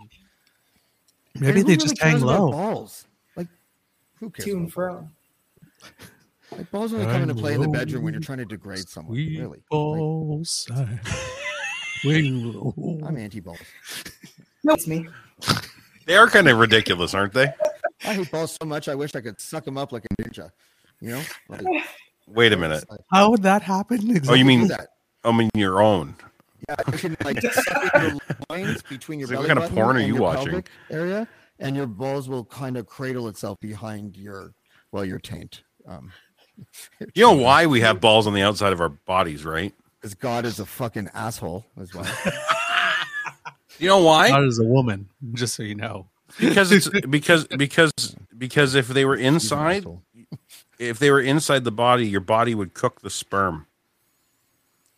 Maybe 1.40 1.62
they 1.62 1.74
who 1.74 1.78
just 1.78 2.02
hang 2.02 2.22
low. 2.22 2.52
Balls, 2.52 3.08
like 3.36 3.48
who 4.20 4.30
cares? 4.30 4.46
To 4.46 4.52
and 4.52 4.62
about 4.62 4.74
fro. 4.74 5.08
Like 6.58 6.72
balls 6.72 6.94
only 6.94 7.06
come 7.06 7.22
into 7.22 7.36
play 7.36 7.54
in 7.54 7.62
the 7.62 7.68
bedroom 7.68 8.04
when 8.04 8.14
you're 8.14 8.22
trying 8.22 8.40
to 8.40 8.46
degrade 8.46 8.90
someone. 8.90 9.16
Really, 9.16 9.62
balls. 9.70 10.68
Wing 12.04 12.52
low. 12.52 13.00
I'm 13.06 13.16
anti-balls. 13.16 13.60
No, 14.64 14.74
it's 14.74 14.88
me. 14.88 15.08
They 16.08 16.18
are 16.18 16.28
kind 16.28 16.50
of 16.50 16.58
ridiculous, 16.58 17.14
aren't 17.14 17.34
they? 17.34 17.54
I 18.04 18.16
hate 18.16 18.32
balls 18.32 18.58
so 18.60 18.68
much. 18.68 18.90
I 18.90 18.96
wish 18.96 19.16
I 19.16 19.22
could 19.22 19.40
suck 19.40 19.64
them 19.64 19.78
up 19.78 19.92
like 19.92 20.06
a 20.06 20.22
ninja. 20.22 20.50
You 21.00 21.12
know? 21.12 21.22
Like, 21.48 21.62
Wait 22.28 22.54
a 22.54 22.58
minute. 22.58 22.84
How 23.12 23.30
would 23.30 23.44
that 23.44 23.62
happen? 23.62 24.20
Oh, 24.28 24.34
you 24.34 24.46
mean? 24.46 24.68
that. 24.68 24.90
I 25.24 25.32
mean 25.32 25.50
your 25.56 25.82
own. 25.82 26.16
Yeah, 26.70 26.76
you 26.92 26.98
can 26.98 27.18
like 27.24 27.42
suck 27.52 27.94
your 28.02 28.18
loins 28.50 28.82
between 28.84 29.20
your 29.20 29.26
It's 29.32 29.38
like, 29.38 29.48
belly 29.48 29.48
what 29.48 29.48
kind 29.48 29.60
of 29.60 29.76
porn 29.76 29.98
are 29.98 30.00
you 30.00 30.16
watching? 30.16 30.64
area, 30.90 31.28
and 31.60 31.76
your 31.76 31.88
balls 31.88 32.30
will 32.30 32.46
kind 32.46 32.78
of 32.78 32.86
cradle 32.88 33.28
itself 33.28 33.60
behind 33.60 34.16
your 34.18 34.54
well, 34.92 35.06
your 35.06 35.20
taint. 35.20 35.64
Um, 35.88 36.12
You 37.16 37.24
know 37.24 37.34
why 37.34 37.66
we 37.66 37.82
have 37.82 38.00
balls 38.00 38.28
on 38.28 38.34
the 38.34 38.42
outside 38.44 38.72
of 38.74 38.80
our 38.82 38.90
bodies, 38.90 39.44
right? 39.44 39.74
because 40.00 40.14
God 40.16 40.46
is 40.46 40.60
a 40.60 40.66
fucking 40.66 41.10
asshole 41.14 41.66
as 41.80 41.94
well. 41.94 42.06
You 43.80 43.88
know 43.88 43.98
why? 44.04 44.30
Not 44.30 44.44
as 44.44 44.60
a 44.60 44.64
woman, 44.64 45.10
just 45.34 45.56
so 45.56 45.64
you 45.64 45.74
know. 45.74 46.08
because 46.40 46.72
it's 46.72 46.88
because 47.08 47.48
because 47.48 47.92
because 48.38 48.76
if 48.76 48.88
they 48.90 49.06
were 49.06 49.16
inside 49.16 49.86
if 50.78 51.00
they 51.00 51.10
were 51.10 51.20
inside 51.20 51.64
the 51.64 51.72
body 51.72 52.08
your 52.08 52.22
body 52.22 52.54
would 52.54 52.76
cook 52.76 53.02
the 53.02 53.10
sperm 53.10 53.66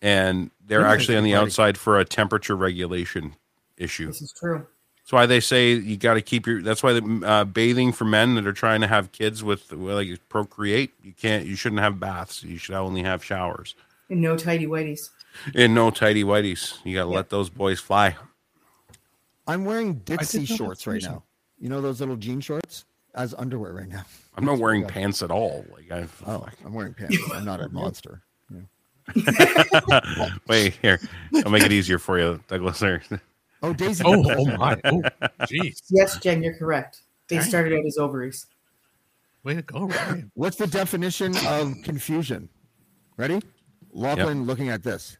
and 0.01 0.51
they're 0.65 0.85
actually 0.85 1.17
on 1.17 1.23
the 1.23 1.33
Body. 1.33 1.45
outside 1.45 1.77
for 1.77 1.99
a 1.99 2.05
temperature 2.05 2.55
regulation 2.55 3.35
issue 3.77 4.07
This 4.07 4.21
is 4.21 4.33
true. 4.37 4.65
that's 4.97 5.11
why 5.11 5.25
they 5.25 5.39
say 5.39 5.73
you 5.73 5.97
got 5.97 6.13
to 6.15 6.21
keep 6.21 6.45
your 6.47 6.61
that's 6.61 6.81
why 6.83 6.93
the 6.93 7.21
uh, 7.25 7.43
bathing 7.43 7.91
for 7.91 8.05
men 8.05 8.35
that 8.35 8.45
are 8.47 8.53
trying 8.53 8.81
to 8.81 8.87
have 8.87 9.11
kids 9.11 9.43
with 9.43 9.71
well, 9.73 9.95
like 9.95 10.29
procreate 10.29 10.93
you 11.01 11.13
can't 11.13 11.45
you 11.45 11.55
shouldn't 11.55 11.81
have 11.81 11.99
baths 11.99 12.43
you 12.43 12.57
should 12.57 12.75
only 12.75 13.03
have 13.03 13.23
showers 13.23 13.75
And 14.09 14.21
no 14.21 14.37
tidy 14.37 14.67
whities. 14.67 15.09
and 15.55 15.73
no 15.73 15.89
tidy 15.91 16.23
whities 16.23 16.77
you 16.85 16.95
got 16.95 17.03
to 17.05 17.09
let 17.09 17.29
those 17.29 17.49
boys 17.49 17.79
fly 17.79 18.15
I'm 19.47 19.65
wearing 19.65 19.95
Dixie 19.95 20.45
shorts 20.45 20.87
right 20.87 21.01
now. 21.01 21.23
You 21.59 21.67
know 21.69 21.81
those 21.81 21.99
little 21.99 22.15
jean 22.15 22.39
shorts 22.39 22.85
as 23.15 23.33
underwear 23.35 23.73
right 23.73 23.87
now. 23.89 24.03
i'm 24.37 24.45
not 24.45 24.57
wearing 24.59 24.85
pants 24.87 25.21
at 25.21 25.29
all 25.31 25.65
like 25.73 25.91
i 25.91 26.07
Oh, 26.25 26.45
I'm 26.65 26.73
wearing 26.73 26.93
pants. 26.93 27.17
I'm 27.33 27.45
not 27.45 27.59
a 27.61 27.69
monster. 27.81 28.21
Wait 30.47 30.73
here, 30.81 30.99
I'll 31.43 31.51
make 31.51 31.63
it 31.63 31.71
easier 31.71 31.99
for 31.99 32.19
you, 32.19 32.39
Douglas. 32.47 32.79
There. 32.79 33.01
Oh, 33.61 33.73
Daisy. 33.73 34.03
Oh, 34.05 34.23
oh 34.25 34.45
my. 34.57 34.79
Oh, 34.85 35.01
jeez. 35.41 35.81
Yes, 35.89 36.17
Jen, 36.19 36.43
you're 36.43 36.57
correct. 36.57 37.01
They 37.27 37.37
Dang. 37.37 37.45
started 37.45 37.73
out 37.73 37.85
as 37.85 37.97
ovaries. 37.97 38.45
Way 39.43 39.55
to 39.55 39.61
go, 39.61 39.87
Ryan. 39.87 40.31
What's 40.35 40.57
the 40.57 40.67
definition 40.67 41.35
of 41.47 41.73
confusion? 41.83 42.49
Ready? 43.17 43.41
Lachlan 43.91 44.45
looking 44.45 44.69
at 44.69 44.83
this. 44.83 45.17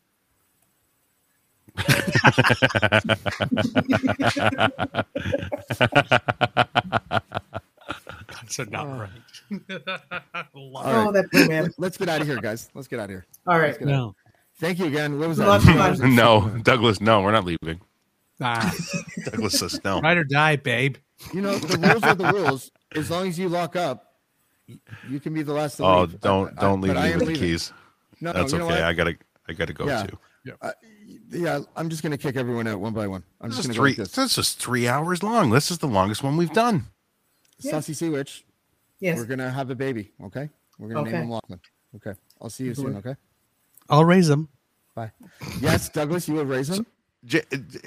So 8.49 8.63
not 8.65 8.85
right. 8.99 9.09
All 10.53 10.72
Oh, 10.75 11.05
right. 11.05 11.13
that 11.13 11.30
poor 11.31 11.47
man. 11.47 11.73
Let's 11.77 11.97
get 11.97 12.09
out 12.09 12.22
of 12.22 12.27
here, 12.27 12.39
guys. 12.41 12.69
Let's 12.73 12.88
get 12.88 12.99
out 12.99 13.05
of 13.05 13.09
here. 13.11 13.25
All 13.47 13.57
right. 13.59 13.72
Let's 13.72 13.81
out. 13.83 13.88
No. 13.88 14.15
Thank 14.59 14.80
you 14.80 14.85
again. 14.85 15.19
What 15.19 15.30
was 15.30 15.38
that? 15.39 15.47
love 15.47 15.65
you, 15.65 16.07
no, 16.07 16.49
Douglas. 16.63 17.01
No, 17.01 17.22
we're 17.22 17.31
not 17.31 17.43
leaving. 17.45 17.81
Ah, 18.41 18.73
Douglas 19.25 19.59
says 19.59 19.80
no. 19.83 19.99
ride 20.01 20.17
or 20.17 20.23
die, 20.23 20.55
babe. 20.57 20.97
You 21.33 21.41
know, 21.41 21.55
the 21.57 21.77
rules 21.77 22.03
are 22.03 22.15
the 22.15 22.31
rules. 22.31 22.72
As 22.95 23.09
long 23.09 23.27
as 23.27 23.38
you 23.39 23.49
lock 23.49 23.75
up, 23.75 24.13
you 25.09 25.19
can 25.19 25.33
be 25.33 25.41
the 25.43 25.53
last 25.53 25.77
to 25.77 25.83
Oh, 25.85 26.01
leave. 26.01 26.19
don't 26.22 26.57
I- 26.57 26.61
don't 26.61 26.81
but 26.81 26.88
leave 26.89 26.95
me 26.97 27.09
with 27.11 27.19
the 27.19 27.25
leaving. 27.25 27.41
keys. 27.41 27.73
No, 28.22 28.31
That's 28.33 28.51
you 28.53 28.59
know 28.59 28.65
okay. 28.65 28.75
what? 28.75 28.83
I 28.83 28.93
gotta 28.93 29.15
I 29.49 29.53
gotta 29.53 29.73
go 29.73 29.85
Yeah. 29.85 30.03
too. 30.03 30.17
Uh, 30.61 30.72
yeah, 31.30 31.59
I'm 31.75 31.89
just 31.89 32.03
gonna 32.03 32.17
kick 32.17 32.35
everyone 32.35 32.67
out 32.67 32.80
one 32.80 32.93
by 32.93 33.07
one. 33.07 33.23
I'm 33.41 33.49
This 33.49 33.57
just 33.57 33.67
gonna 33.69 33.75
three. 33.77 33.95
go 33.95 34.03
like 34.03 34.09
this. 34.11 34.15
This 34.15 34.38
is 34.38 34.53
three 34.53 34.88
hours 34.88 35.23
long. 35.23 35.49
This 35.49 35.72
is 35.72 35.80
the 35.80 35.88
longest 35.88 36.22
one 36.23 36.38
we've 36.38 36.53
done. 36.53 36.88
Saucy 37.69 37.93
Sea 37.93 38.09
Witch. 38.09 38.45
Yes. 39.00 39.17
We're 39.17 39.25
gonna 39.25 39.50
have 39.51 39.69
a 39.69 39.75
baby. 39.75 40.11
Okay. 40.25 40.50
We're 40.80 40.90
gonna 40.90 41.09
name 41.09 41.24
him 41.24 41.30
Lachlan. 41.30 41.59
Okay. 41.95 42.14
I'll 42.42 42.50
see 42.50 42.66
you 42.66 42.74
soon. 42.75 42.95
Okay. 42.98 43.16
I'll 43.90 44.06
raise 44.06 44.27
them. 44.27 44.50
Bye. 44.95 45.11
Yes, 45.59 45.90
Douglas, 45.90 46.27
you 46.27 46.35
will 46.35 46.45
raise 46.45 46.69
him. 46.69 46.85
J- 47.25 47.42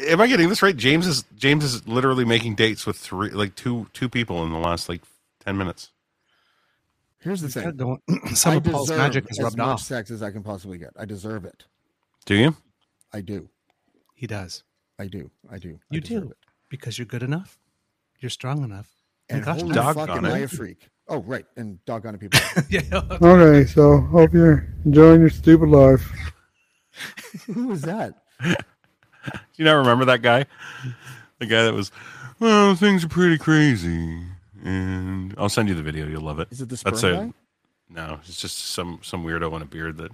am 0.08 0.20
I 0.20 0.26
getting 0.26 0.48
this 0.48 0.62
right? 0.62 0.76
James 0.76 1.06
is 1.06 1.24
James 1.36 1.62
is 1.64 1.86
literally 1.86 2.24
making 2.24 2.54
dates 2.54 2.86
with 2.86 2.96
three, 2.96 3.30
like 3.30 3.54
two 3.54 3.86
two 3.92 4.08
people 4.08 4.42
in 4.44 4.50
the 4.52 4.58
last 4.58 4.88
like 4.88 5.02
ten 5.44 5.56
minutes. 5.56 5.90
Here's 7.20 7.40
the 7.40 7.48
thing. 7.48 7.64
got 7.64 7.76
going- 8.08 8.34
some 8.34 8.52
I 8.52 8.56
of 8.56 8.64
Paul's 8.64 8.88
deserve 8.88 8.98
magic 8.98 9.28
has 9.28 9.38
as 9.38 9.44
rubbed 9.44 9.58
much 9.58 9.66
off. 9.66 9.80
sex 9.82 10.10
as 10.10 10.22
I 10.22 10.30
can 10.30 10.42
possibly 10.42 10.78
get. 10.78 10.90
I 10.98 11.04
deserve 11.04 11.44
it. 11.44 11.64
Do 12.24 12.34
you? 12.34 12.56
I 13.12 13.20
do. 13.20 13.48
He 14.14 14.26
does. 14.26 14.62
I 14.98 15.06
do. 15.06 15.30
I 15.50 15.58
do. 15.58 15.78
You 15.90 16.00
deserve 16.00 16.22
do 16.24 16.30
it. 16.30 16.36
because 16.68 16.98
you're 16.98 17.06
good 17.06 17.22
enough. 17.22 17.58
You're 18.20 18.30
strong 18.30 18.64
enough. 18.64 18.88
And 19.28 19.44
gosh, 19.44 19.60
holy 19.60 19.74
doggone 19.74 20.06
fuck, 20.06 20.16
am. 20.16 20.24
I 20.26 20.38
a 20.38 20.48
freak? 20.48 20.88
Oh, 21.08 21.18
right. 21.18 21.44
And 21.56 21.84
doggone 21.84 22.14
it, 22.14 22.20
people. 22.20 22.40
yeah. 22.68 22.82
Okay, 22.92 23.66
so 23.66 24.00
hope 24.00 24.32
you're 24.32 24.66
enjoying 24.84 25.20
your 25.20 25.30
stupid 25.30 25.68
life. 25.68 26.10
Who 27.46 27.68
was 27.68 27.82
that? 27.82 28.14
Do 28.42 28.54
you 29.56 29.64
not 29.64 29.74
remember 29.74 30.04
that 30.06 30.22
guy? 30.22 30.46
The 31.38 31.46
guy 31.46 31.64
that 31.64 31.74
was, 31.74 31.90
well, 32.38 32.74
things 32.76 33.04
are 33.04 33.08
pretty 33.08 33.38
crazy, 33.38 34.20
and 34.64 35.34
I'll 35.36 35.48
send 35.48 35.68
you 35.68 35.74
the 35.74 35.82
video. 35.82 36.06
You'll 36.06 36.22
love 36.22 36.38
it. 36.38 36.48
Is 36.50 36.60
it 36.60 36.68
the 36.68 36.80
That's 36.84 37.00
sperm 37.00 37.30
a 37.30 37.34
no. 37.88 38.18
It's 38.26 38.40
just 38.40 38.58
some 38.58 39.00
some 39.02 39.24
weirdo 39.24 39.54
in 39.56 39.62
a 39.62 39.66
beard 39.66 39.98
that. 39.98 40.10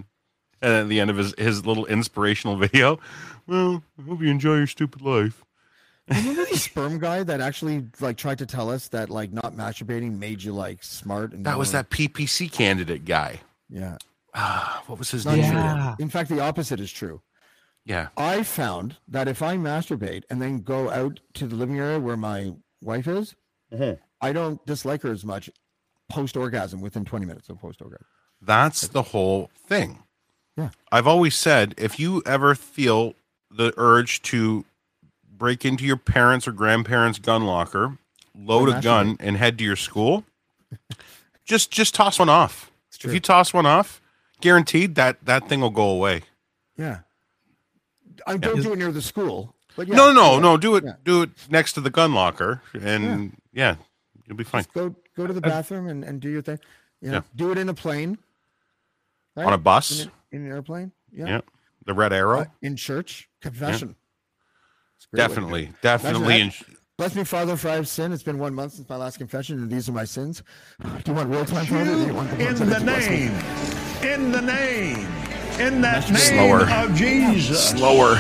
And 0.61 0.73
at 0.73 0.89
the 0.89 1.01
end 1.01 1.11
of 1.11 1.17
his 1.17 1.35
his 1.37 1.67
little 1.67 1.87
inspirational 1.87 2.57
video, 2.57 2.99
well, 3.47 3.83
I 3.99 4.03
hope 4.09 4.21
you 4.21 4.29
enjoy 4.29 4.57
your 4.57 4.67
stupid 4.67 5.03
life. 5.03 5.43
Remember 6.09 6.45
the 6.51 6.57
sperm 6.59 6.99
guy 6.99 7.23
that 7.23 7.41
actually 7.41 7.87
like 8.01 8.17
tried 8.17 8.39
to 8.39 8.47
tell 8.47 8.71
us 8.71 8.89
that 8.89 9.09
like 9.09 9.33
not 9.33 9.55
masturbating 9.55 10.19
made 10.19 10.43
you 10.43 10.53
like 10.53 10.83
smart 10.83 11.33
and 11.33 11.47
That 11.47 11.59
was 11.59 11.73
know- 11.73 11.79
that 11.79 11.91
PPC 11.91 12.51
candidate 12.51 13.05
guy. 13.05 13.41
Yeah. 13.71 13.97
Ah, 14.35 14.83
what 14.87 14.99
was 14.99 15.11
his 15.11 15.25
Not 15.25 15.37
name? 15.37 15.53
true. 15.53 15.95
In 16.05 16.09
fact, 16.11 16.29
the 16.29 16.41
opposite 16.41 16.81
is 16.81 16.91
true. 16.91 17.21
Yeah. 17.85 18.09
I 18.17 18.43
found 18.43 18.97
that 19.09 19.29
if 19.29 19.43
I 19.43 19.57
masturbate 19.57 20.23
and 20.31 20.41
then 20.41 20.61
go 20.61 20.91
out 20.91 21.21
to 21.35 21.47
the 21.47 21.55
living 21.57 21.79
area 21.79 21.99
where 22.01 22.17
my 22.17 22.53
wife 22.81 23.07
is, 23.09 23.35
I 24.21 24.33
don't 24.33 24.65
dislike 24.67 25.03
her 25.03 25.11
as 25.13 25.25
much 25.25 25.51
post 26.09 26.37
orgasm 26.37 26.81
within 26.81 27.05
20 27.05 27.27
minutes 27.27 27.49
of 27.49 27.59
post 27.61 27.81
orgasm. 27.83 28.07
That's 28.41 28.89
the 28.89 29.03
whole 29.03 29.51
thing. 29.67 30.03
Yeah. 30.57 30.71
I've 30.91 31.07
always 31.07 31.35
said 31.35 31.75
if 31.79 31.99
you 31.99 32.23
ever 32.27 32.55
feel 32.55 33.15
the 33.51 33.73
urge 33.77 34.21
to 34.23 34.65
break 35.43 35.65
into 35.65 35.85
your 35.85 35.97
parents' 35.97 36.47
or 36.47 36.53
grandparents' 36.53 37.19
gun 37.19 37.45
locker, 37.45 37.99
load 38.33 38.69
Or 38.69 38.77
a 38.77 38.81
gun, 38.81 39.17
and 39.19 39.37
head 39.37 39.59
to 39.59 39.65
your 39.65 39.75
school, 39.75 40.23
just 41.45 41.73
just 41.73 41.97
toss 41.97 42.21
one 42.21 42.29
off. 42.29 42.71
If 43.03 43.13
you 43.13 43.19
toss 43.19 43.53
one 43.53 43.67
off, 43.67 44.01
guaranteed 44.41 44.95
that 44.95 45.17
that 45.25 45.49
thing 45.49 45.61
will 45.61 45.71
go 45.71 45.89
away. 45.89 46.23
Yeah. 46.79 46.99
I 48.25 48.37
don't 48.37 48.63
do 48.63 48.73
it 48.73 48.79
near 48.79 48.93
the 48.93 49.03
school. 49.03 49.57
But 49.75 49.89
yeah, 49.89 49.97
no, 49.97 50.13
no, 50.13 50.35
yeah, 50.35 50.39
no. 50.39 50.57
Do 50.57 50.77
it. 50.77 50.85
yeah. 50.85 50.93
Do 51.03 51.23
it 51.23 51.31
next 51.51 51.73
to 51.73 51.81
the 51.81 51.91
gun 51.91 52.15
locker, 52.15 52.63
and 52.81 53.37
yeah, 53.53 53.75
you'll 54.29 54.37
be 54.37 54.45
fine. 54.45 54.63
Just 54.63 54.75
go 54.75 54.95
go 55.17 55.27
to 55.27 55.33
the 55.33 55.41
bathroom 55.41 55.89
and, 55.89 56.05
and 56.05 56.21
do 56.21 56.29
your 56.29 56.43
thing. 56.43 56.61
Yeah. 57.01 57.13
Yeah. 57.15 57.21
Do 57.35 57.51
it 57.51 57.59
in 57.59 57.69
a 57.69 57.75
plane. 57.75 58.17
On 59.37 59.53
a 59.53 59.59
bus? 59.59 60.03
In, 60.03 60.09
a- 60.09 60.37
in 60.37 60.47
an 60.47 60.53
airplane. 60.53 60.93
Yeah. 61.11 61.27
Yeah. 61.27 61.41
The 61.85 61.95
red 61.95 62.13
arrow. 62.13 62.43
Uh, 62.43 62.45
in 62.61 62.77
church. 62.77 63.29
Confession. 63.41 63.97
It's 65.13 65.37
a 65.37 65.41
great 65.41 65.47
way 65.51 65.63
to 65.63 65.63
do 65.63 65.63
Definitely, 65.63 65.63
it. 65.65 65.83
definitely. 65.83 66.41
Imagine. 66.43 66.67
Bless 66.99 67.15
me, 67.17 67.25
Father, 67.25 67.57
for 67.57 67.69
I 67.69 67.75
have 67.75 67.89
sinned. 67.89 68.13
It's 68.15 68.23
been 68.23 68.39
one 68.39 68.55
month 68.55 68.75
since 68.75 68.89
my 68.89 68.97
last 68.97 69.19
confession, 69.19 69.59
and 69.59 69.71
these 69.71 69.89
are 69.89 69.93
my 69.93 70.05
sins. 70.05 70.43
Do 70.83 70.89
you 71.07 71.15
want 71.15 71.31
real 71.31 71.45
time, 71.45 71.67
Father? 71.67 71.85
Do 71.85 72.07
you 72.07 72.15
want 72.15 72.31
the 72.31 72.49
In 72.49 72.55
the 72.55 72.65
that 72.67 72.83
I 72.83 72.85
bless 72.85 73.09
me? 73.09 73.17
name, 73.17 74.13
in 74.13 74.33
the 74.33 74.43
name, 74.43 74.99
in 75.59 75.81
that 75.81 76.09
name 76.09 76.17
Slower. 76.19 76.69
of 76.71 76.95
Jesus. 76.95 77.71
Slower. 77.71 78.15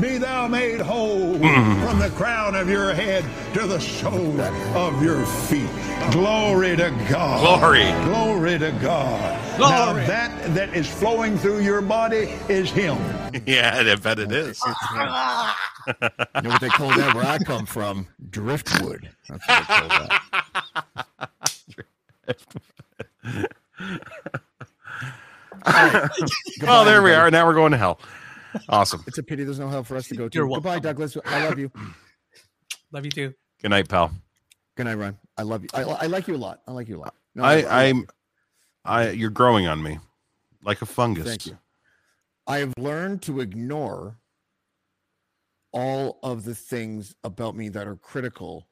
Be 0.00 0.18
thou 0.18 0.46
made 0.46 0.80
whole 0.80 1.34
Mm. 1.36 1.88
from 1.88 1.98
the 1.98 2.10
crown 2.10 2.54
of 2.54 2.68
your 2.68 2.92
head 2.92 3.24
to 3.54 3.66
the 3.66 3.80
sole 3.80 4.38
of 4.74 5.02
your 5.02 5.24
feet. 5.24 5.70
Glory 6.12 6.76
to 6.76 6.90
God. 7.08 7.40
Glory. 7.40 7.90
Glory 8.04 8.58
to 8.58 8.72
God. 8.72 9.56
Glory. 9.56 9.70
Now 9.72 9.92
that 10.06 10.54
that 10.54 10.74
is 10.76 10.86
flowing 10.86 11.38
through 11.38 11.60
your 11.60 11.80
body 11.80 12.28
is 12.48 12.70
Him. 12.70 12.98
Yeah, 13.46 13.74
I 13.90 13.94
bet 13.96 14.18
it 14.18 14.32
is. 14.32 14.62
You 15.86 16.42
know 16.42 16.50
what 16.50 16.60
they 16.60 16.68
call 16.68 16.88
that 16.88 17.14
where 17.14 17.24
I 17.24 17.38
come 17.38 17.64
from? 17.64 18.08
Driftwood. 18.30 19.08
That's 19.28 19.46
what 19.48 19.58
they 19.58 19.64
call 19.64 19.88
that. 19.88 20.20
oh, 26.66 26.84
there 26.84 27.02
we 27.02 27.12
are. 27.12 27.30
Now 27.30 27.46
we're 27.46 27.54
going 27.54 27.72
to 27.72 27.78
hell. 27.78 27.98
Awesome. 28.68 29.04
It's 29.06 29.18
a 29.18 29.22
pity 29.22 29.44
there's 29.44 29.58
no 29.58 29.68
hell 29.68 29.84
for 29.84 29.96
us 29.96 30.08
to 30.08 30.16
go 30.16 30.28
to. 30.28 30.38
You're 30.38 30.48
Goodbye, 30.48 30.78
Douglas. 30.78 31.16
I 31.24 31.48
love 31.48 31.58
you. 31.58 31.70
Love 32.92 33.04
you 33.04 33.10
too. 33.10 33.34
Good 33.60 33.70
night, 33.70 33.88
pal. 33.88 34.12
Good 34.76 34.84
night, 34.84 34.94
Ron. 34.94 35.18
I 35.36 35.42
love 35.42 35.62
you. 35.64 35.68
I, 35.74 35.82
I 35.82 36.06
like 36.06 36.28
you 36.28 36.36
a 36.36 36.38
lot. 36.38 36.60
I 36.68 36.70
like 36.70 36.88
you 36.88 36.96
a 36.96 37.00
lot. 37.00 37.14
No, 37.34 37.42
I, 37.42 37.56
love 37.56 37.72
I'm, 37.72 37.96
you. 37.96 38.06
I, 38.84 39.10
you're 39.10 39.30
growing 39.30 39.66
on 39.66 39.82
me, 39.82 39.98
like 40.62 40.82
a 40.82 40.86
fungus. 40.86 41.26
Thank 41.26 41.46
you. 41.46 41.58
I 42.46 42.58
have 42.58 42.72
learned 42.78 43.22
to 43.22 43.40
ignore 43.40 44.18
all 45.72 46.18
of 46.22 46.44
the 46.44 46.54
things 46.54 47.16
about 47.24 47.56
me 47.56 47.68
that 47.70 47.88
are 47.88 47.96
critical 47.96 48.68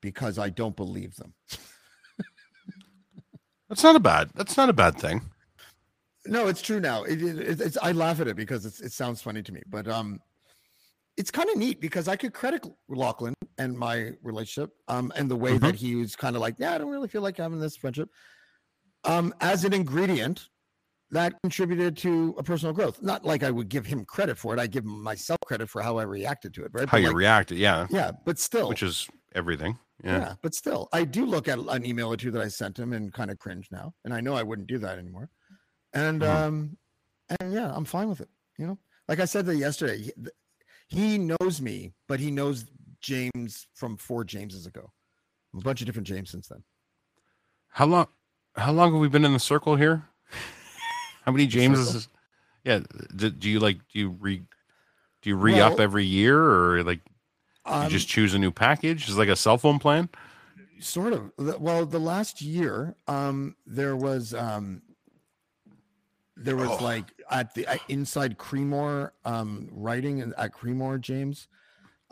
because 0.00 0.38
I 0.38 0.48
don't 0.48 0.76
believe 0.76 1.16
them. 1.16 1.34
That's 3.68 3.82
not 3.82 3.96
a 3.96 4.00
bad. 4.00 4.30
That's 4.34 4.56
not 4.56 4.68
a 4.68 4.72
bad 4.72 4.96
thing. 4.96 5.22
No, 6.30 6.46
it's 6.46 6.62
true 6.62 6.80
now. 6.80 7.02
It, 7.04 7.20
it, 7.22 7.60
it's 7.60 7.76
I 7.82 7.92
laugh 7.92 8.20
at 8.20 8.28
it 8.28 8.36
because 8.36 8.64
it's, 8.64 8.80
it 8.80 8.92
sounds 8.92 9.20
funny 9.20 9.42
to 9.42 9.52
me, 9.52 9.60
but 9.68 9.86
um, 9.88 10.20
it's 11.16 11.30
kind 11.30 11.50
of 11.50 11.56
neat 11.56 11.80
because 11.80 12.06
I 12.08 12.16
could 12.16 12.32
credit 12.32 12.64
Lachlan 12.88 13.34
and 13.58 13.76
my 13.76 14.12
relationship, 14.22 14.70
um, 14.88 15.12
and 15.16 15.30
the 15.30 15.36
way 15.36 15.58
that 15.58 15.74
he 15.74 15.96
was 15.96 16.16
kind 16.16 16.36
of 16.36 16.40
like, 16.42 16.54
yeah, 16.58 16.74
I 16.74 16.78
don't 16.78 16.88
really 16.90 17.08
feel 17.08 17.20
like 17.22 17.36
having 17.36 17.58
this 17.58 17.76
friendship, 17.76 18.08
um, 19.04 19.34
as 19.40 19.64
an 19.64 19.72
ingredient 19.72 20.48
that 21.10 21.34
contributed 21.42 21.96
to 21.96 22.36
a 22.38 22.42
personal 22.44 22.72
growth. 22.72 23.02
Not 23.02 23.24
like 23.24 23.42
I 23.42 23.50
would 23.50 23.68
give 23.68 23.84
him 23.84 24.04
credit 24.04 24.38
for 24.38 24.54
it. 24.54 24.60
I 24.60 24.68
give 24.68 24.84
myself 24.84 25.38
credit 25.44 25.68
for 25.68 25.82
how 25.82 25.98
I 25.98 26.04
reacted 26.04 26.54
to 26.54 26.64
it. 26.64 26.70
Right? 26.72 26.88
How 26.88 26.92
But 26.92 27.00
you 27.02 27.08
like- 27.08 27.16
reacted, 27.16 27.58
yeah. 27.58 27.88
Yeah, 27.90 28.12
but 28.24 28.38
still, 28.38 28.68
Which 28.68 28.84
is 28.84 29.08
everything. 29.34 29.76
yeah. 30.04 30.18
Yeah. 30.18 30.34
but 30.40 30.54
still, 30.54 30.88
I 30.92 31.02
do 31.04 31.26
look 31.26 31.48
at 31.48 31.58
an 31.58 31.84
email 31.84 32.12
or 32.12 32.16
two 32.16 32.30
that 32.30 32.40
I 32.40 32.46
sent 32.46 32.78
him 32.78 32.92
and 32.92 33.12
kind 33.12 33.30
of 33.32 33.40
cringe 33.40 33.66
now, 33.72 33.92
and 34.04 34.14
I 34.14 34.20
know 34.20 34.34
I 34.36 34.44
wouldn't 34.44 34.68
do 34.68 34.78
that 34.78 34.98
anymore. 34.98 35.28
And 35.92 36.22
Mhm. 36.22 36.28
um, 36.28 36.76
and 37.40 37.52
yeah, 37.52 37.72
I'm 37.74 37.84
fine 37.84 38.08
with 38.08 38.20
it. 38.20 38.28
You 38.58 38.66
know, 38.66 38.78
like 39.08 39.20
I 39.20 39.24
said 39.24 39.46
that 39.46 39.56
yesterday, 39.56 39.98
he, 40.02 40.12
he 40.88 41.18
knows 41.18 41.60
me, 41.60 41.92
but 42.08 42.20
he 42.20 42.30
knows 42.30 42.64
James 43.00 43.66
from 43.74 43.96
four 43.96 44.24
Jameses 44.24 44.66
ago, 44.66 44.92
a 45.54 45.60
bunch 45.60 45.80
of 45.80 45.86
different 45.86 46.06
James 46.06 46.30
since 46.30 46.48
then. 46.48 46.62
How 47.68 47.86
long? 47.86 48.06
How 48.56 48.72
long 48.72 48.92
have 48.92 49.00
we 49.00 49.08
been 49.08 49.24
in 49.24 49.32
the 49.32 49.38
circle 49.40 49.76
here? 49.76 50.04
How 51.24 51.32
many 51.32 51.46
Jameses? 51.46 52.08
yeah. 52.64 52.80
Do, 53.14 53.30
do 53.30 53.48
you 53.48 53.60
like? 53.60 53.78
Do 53.92 53.98
you 53.98 54.10
re? 54.10 54.42
Do 55.22 55.30
you 55.30 55.36
re 55.36 55.60
up 55.60 55.74
Well, 55.74 55.82
every 55.82 56.04
year, 56.04 56.38
or 56.38 56.82
like? 56.82 57.00
You 57.66 57.72
Um, 57.72 57.88
just 57.88 58.08
choose 58.08 58.34
a 58.34 58.38
new 58.38 58.50
package? 58.50 59.06
It's 59.08 59.16
like 59.18 59.28
a 59.28 59.36
cell 59.36 59.58
phone 59.58 59.78
plan? 59.78 60.08
sort 60.80 61.12
of 61.12 61.30
well 61.60 61.84
the 61.84 61.98
last 61.98 62.40
year 62.40 62.96
um 63.06 63.54
there 63.66 63.94
was 63.94 64.32
um 64.32 64.80
there 66.42 66.56
was 66.56 66.70
Oh. 66.70 66.82
like 66.82 67.12
at 67.30 67.54
the 67.54 67.66
at 67.66 67.80
inside 67.88 68.38
creemore 68.38 69.10
um 69.24 69.68
writing 69.70 70.18
in- 70.18 70.34
at 70.38 70.52
creemore 70.54 71.00
james 71.00 71.48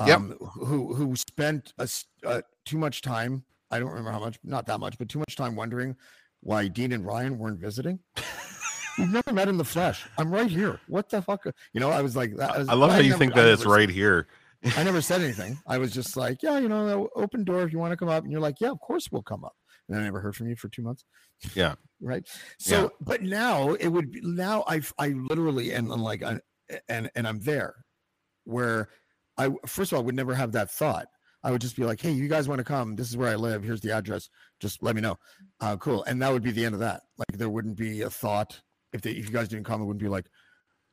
Yep. 0.07 0.17
um 0.17 0.31
who 0.41 0.95
who 0.95 1.17
spent 1.17 1.73
a, 1.79 1.89
uh, 2.25 2.43
too 2.65 2.79
much 2.79 3.03
time 3.03 3.45
i 3.71 3.79
don't 3.79 3.89
remember 3.89 4.13
how 4.13 4.21
much 4.21 4.39
not 4.45 4.67
that 4.67 4.79
much 4.81 4.97
but 4.99 5.09
too 5.09 5.19
much 5.19 5.35
time 5.35 5.57
wondering 5.57 5.97
why 6.41 6.69
dean 6.69 6.93
and 6.93 7.05
ryan 7.05 7.37
weren't 7.39 7.59
visiting 7.59 7.99
we've 8.99 9.11
never 9.11 9.33
met 9.33 9.49
in 9.49 9.57
the 9.57 9.65
flesh 9.65 10.07
i'm 10.19 10.31
right 10.31 10.51
here 10.51 10.79
what 10.89 11.09
the 11.09 11.21
fuck 11.23 11.45
you 11.73 11.81
know 11.81 11.91
i 11.91 12.01
was 12.03 12.15
like 12.15 12.37
that 12.37 12.59
was, 12.59 12.69
I 12.69 12.75
love 12.75 12.93
how 12.93 12.99
you 12.99 13.11
never- 13.11 13.19
think 13.19 13.35
that 13.35 13.47
it's 13.49 13.67
right 13.67 13.89
here. 13.91 14.29
I 14.77 14.83
never 14.83 15.01
said 15.01 15.21
anything. 15.23 15.57
I 15.69 15.79
was 15.79 15.93
just 15.93 16.17
like, 16.17 16.43
yeah, 16.43 16.59
you 16.59 16.69
know, 16.69 17.09
open 17.15 17.45
door 17.45 17.63
if 17.63 17.73
you 17.73 17.79
want 17.79 17.93
to 17.93 17.97
come 17.97 18.09
up. 18.09 18.25
And 18.25 18.33
you're 18.33 18.41
like, 18.41 18.57
yeah, 18.61 18.71
of 18.73 18.81
course 18.81 19.07
we'll 19.13 19.23
come 19.23 19.45
up. 19.45 19.55
And 19.89 19.99
I 19.99 20.03
never 20.03 20.21
heard 20.21 20.37
from 20.37 20.49
you 20.49 20.57
for 20.57 20.69
two 20.69 20.83
months. 20.83 21.05
Yeah. 21.55 21.75
Right. 22.01 22.25
So, 22.61 22.83
Yeah. 22.83 22.89
but 23.01 23.23
now 23.23 23.71
it 23.75 23.89
would 23.89 24.13
be 24.13 24.21
now 24.23 24.63
I 24.69 24.83
I 25.01 25.09
literally 25.09 25.73
and 25.73 25.91
I'm 25.93 26.01
like 26.01 26.23
I, 26.23 26.39
and 26.89 27.11
and 27.17 27.27
I'm 27.27 27.41
there 27.41 27.75
where 28.45 28.89
I 29.37 29.51
first 29.67 29.91
of 29.91 29.99
all 29.99 30.05
would 30.05 30.15
never 30.15 30.33
have 30.35 30.53
that 30.53 30.71
thought. 30.71 31.07
I 31.43 31.51
would 31.51 31.61
just 31.61 31.75
be 31.75 31.85
like, 31.85 32.01
hey, 32.01 32.13
you 32.13 32.29
guys 32.29 32.49
want 32.49 32.59
to 32.59 32.65
come? 32.65 32.95
This 32.95 33.09
is 33.09 33.17
where 33.17 33.29
I 33.31 33.35
live. 33.35 33.63
Here's 33.65 33.81
the 33.81 33.91
address. 33.93 34.29
Just 34.61 34.81
let 34.83 34.95
me 34.95 35.01
know. 35.01 35.17
Uh, 35.61 35.77
cool. 35.77 36.05
And 36.05 36.21
that 36.23 36.33
would 36.33 36.43
be 36.45 36.51
the 36.53 36.65
end 36.65 36.75
of 36.75 36.81
that. 36.81 37.03
Like 37.17 37.37
there 37.39 37.49
wouldn't 37.49 37.77
be 37.77 38.03
a 38.03 38.11
thought 38.11 38.61
if 38.93 39.01
they, 39.03 39.11
if 39.13 39.27
you 39.27 39.33
guys 39.33 39.49
didn't 39.49 39.65
come, 39.67 39.81
it 39.81 39.85
wouldn't 39.85 40.03
be 40.03 40.09
like, 40.09 40.27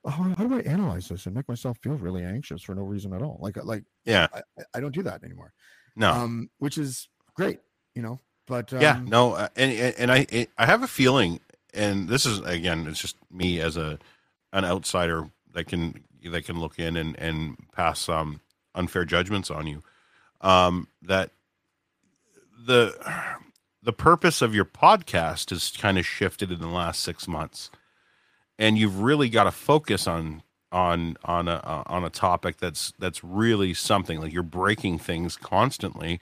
oh, 0.05 0.09
how 0.09 0.47
do 0.47 0.55
I 0.55 0.61
analyze 0.61 1.07
this 1.07 1.25
and 1.27 1.35
make 1.35 1.47
myself 1.47 1.77
feel 1.83 1.93
really 1.97 2.23
anxious 2.23 2.61
for 2.63 2.73
no 2.75 2.81
reason 2.83 3.13
at 3.13 3.21
all? 3.21 3.37
Like 3.41 3.57
like 3.63 3.83
Yeah. 4.05 4.27
I, 4.33 4.39
I- 4.59 4.63
I 4.75 4.79
don't 4.79 4.93
do 4.93 5.03
that 5.03 5.23
anymore. 5.23 5.53
No. 5.95 6.11
Um, 6.11 6.49
which 6.57 6.77
is 6.79 7.09
great, 7.35 7.59
you 7.95 8.01
know. 8.01 8.19
But 8.47 8.73
um, 8.73 8.81
yeah 8.81 9.01
no 9.03 9.33
uh, 9.33 9.47
and 9.55 9.71
and 9.97 10.11
i 10.11 10.47
i 10.57 10.65
have 10.65 10.83
a 10.83 10.87
feeling 10.87 11.39
and 11.73 12.07
this 12.07 12.25
is 12.25 12.39
again 12.41 12.85
it's 12.87 12.99
just 12.99 13.17
me 13.31 13.59
as 13.59 13.77
a 13.77 13.99
an 14.53 14.65
outsider 14.65 15.29
that 15.53 15.67
can 15.67 16.03
that 16.23 16.45
can 16.45 16.59
look 16.59 16.79
in 16.79 16.95
and 16.95 17.17
and 17.19 17.57
pass 17.71 18.09
um 18.09 18.41
unfair 18.73 19.05
judgments 19.05 19.51
on 19.51 19.67
you. 19.67 19.83
Um 20.41 20.87
that 21.01 21.31
the 22.65 22.95
the 23.83 23.93
purpose 23.93 24.41
of 24.41 24.55
your 24.55 24.65
podcast 24.65 25.51
has 25.51 25.71
kind 25.71 25.97
of 25.97 26.05
shifted 26.05 26.51
in 26.51 26.59
the 26.59 26.67
last 26.67 27.03
six 27.03 27.27
months 27.27 27.69
and 28.57 28.77
you've 28.77 29.01
really 29.01 29.29
got 29.29 29.43
to 29.43 29.51
focus 29.51 30.07
on 30.07 30.41
on 30.71 31.15
on 31.23 31.47
a 31.47 31.55
uh, 31.55 31.83
on 31.85 32.03
a 32.03 32.09
topic 32.09 32.57
that's 32.57 32.91
that's 32.97 33.23
really 33.23 33.73
something 33.73 34.19
like 34.19 34.33
you're 34.33 34.43
breaking 34.43 34.97
things 34.97 35.35
constantly. 35.37 36.19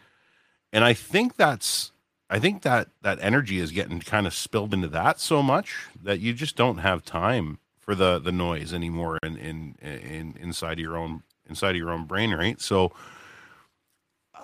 And 0.71 0.83
i 0.83 0.93
think 0.93 1.35
that's 1.35 1.92
i 2.33 2.39
think 2.39 2.63
that 2.63 2.89
that 3.01 3.19
energy 3.21 3.59
is 3.59 3.71
getting 3.71 3.99
kind 3.99 4.27
of 4.27 4.33
spilled 4.33 4.73
into 4.73 4.87
that 4.87 5.19
so 5.19 5.41
much 5.43 5.85
that 6.01 6.19
you 6.19 6.33
just 6.33 6.55
don't 6.55 6.79
have 6.79 7.05
time 7.05 7.59
for 7.79 7.95
the 7.95 8.17
the 8.19 8.31
noise 8.31 8.73
anymore 8.73 9.19
in 9.23 9.37
in, 9.37 9.75
in 9.81 10.35
inside 10.39 10.79
your 10.79 10.97
own 10.97 11.21
inside 11.47 11.71
of 11.71 11.75
your 11.75 11.91
own 11.91 12.05
brain 12.05 12.33
right? 12.33 12.59
So 12.59 12.91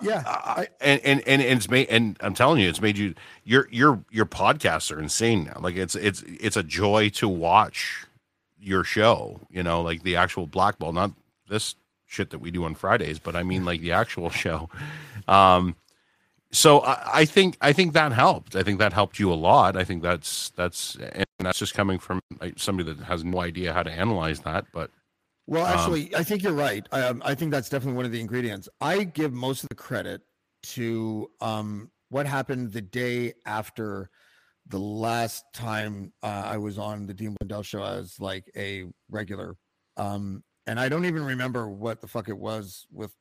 yeah 0.02 0.24
I, 0.26 0.68
and, 0.80 1.02
and 1.04 1.22
and 1.28 1.42
it's 1.42 1.70
made 1.70 1.88
and 1.90 2.16
i'm 2.22 2.34
telling 2.34 2.62
you 2.62 2.70
it's 2.70 2.80
made 2.80 2.98
you 2.98 3.16
your 3.44 3.68
your 3.70 4.02
your 4.10 4.26
podcasts 4.26 4.96
are 4.96 5.00
insane 5.00 5.44
now. 5.44 5.58
Like 5.60 5.76
it's 5.76 5.96
it's 5.96 6.24
it's 6.24 6.56
a 6.56 6.64
joy 6.64 7.10
to 7.16 7.28
watch 7.28 8.06
your 8.62 8.84
show 8.84 9.42
you 9.50 9.64
know 9.64 9.82
like 9.82 10.04
the 10.04 10.16
actual 10.16 10.48
black 10.48 10.80
ball 10.80 10.94
not 10.94 11.12
this 11.50 11.76
shit 12.06 12.30
that 12.30 12.40
we 12.40 12.50
do 12.52 12.64
on 12.64 12.76
fridays 12.76 13.20
but 13.20 13.36
i 13.36 13.44
mean 13.44 13.66
like 13.66 13.82
the 13.82 13.92
actual 13.92 14.30
show. 14.44 14.70
Um 15.28 15.76
so 16.52 16.80
I, 16.82 17.22
I 17.22 17.26
think 17.26 17.58
i 17.62 17.72
think 17.72 17.94
that 17.94 18.12
helped 18.12 18.56
i 18.56 18.64
think 18.64 18.80
that 18.80 18.94
helped 18.94 19.20
you 19.20 19.32
a 19.32 19.36
lot 19.36 19.78
i 19.78 19.84
think 19.84 20.02
that's 20.02 20.52
that's 20.56 20.96
and 20.96 21.26
that's 21.40 21.60
just 21.60 21.74
coming 21.74 22.00
from 22.00 22.20
somebody 22.58 22.92
that 22.94 23.04
has 23.06 23.24
no 23.24 23.42
idea 23.42 23.74
how 23.74 23.84
to 23.84 23.92
analyze 23.92 24.40
that 24.42 24.66
but 24.74 24.92
Well, 25.48 25.66
um, 25.66 25.74
actually, 25.74 26.16
I 26.16 26.24
think 26.24 26.44
you're 26.44 26.54
right. 26.54 26.86
Um, 26.92 27.24
I 27.26 27.34
think 27.34 27.52
that's 27.52 27.70
definitely 27.70 27.98
one 27.98 28.06
of 28.06 28.12
the 28.12 28.20
ingredients. 28.20 28.70
I 28.82 29.04
give 29.04 29.34
most 29.34 29.64
of 29.64 29.70
the 29.70 29.76
credit 29.76 30.22
to 30.76 31.32
um, 31.42 31.90
what 32.10 32.28
happened 32.28 32.72
the 32.72 32.82
day 32.84 33.34
after 33.48 34.12
the 34.68 34.78
last 34.80 35.46
time 35.54 36.14
uh, 36.22 36.44
I 36.46 36.58
was 36.58 36.78
on 36.78 37.08
the 37.08 37.16
Dean 37.16 37.36
Blundell 37.40 37.64
show 37.64 37.84
as 37.84 38.20
like 38.20 38.46
a 38.56 38.86
regular. 39.10 39.56
Um, 39.98 40.44
and 40.68 40.80
I 40.80 40.88
don't 40.88 41.06
even 41.06 41.24
remember 41.24 41.68
what 41.68 42.00
the 42.00 42.08
fuck 42.08 42.30
it 42.30 42.38
was 42.38 42.86
with 42.92 43.12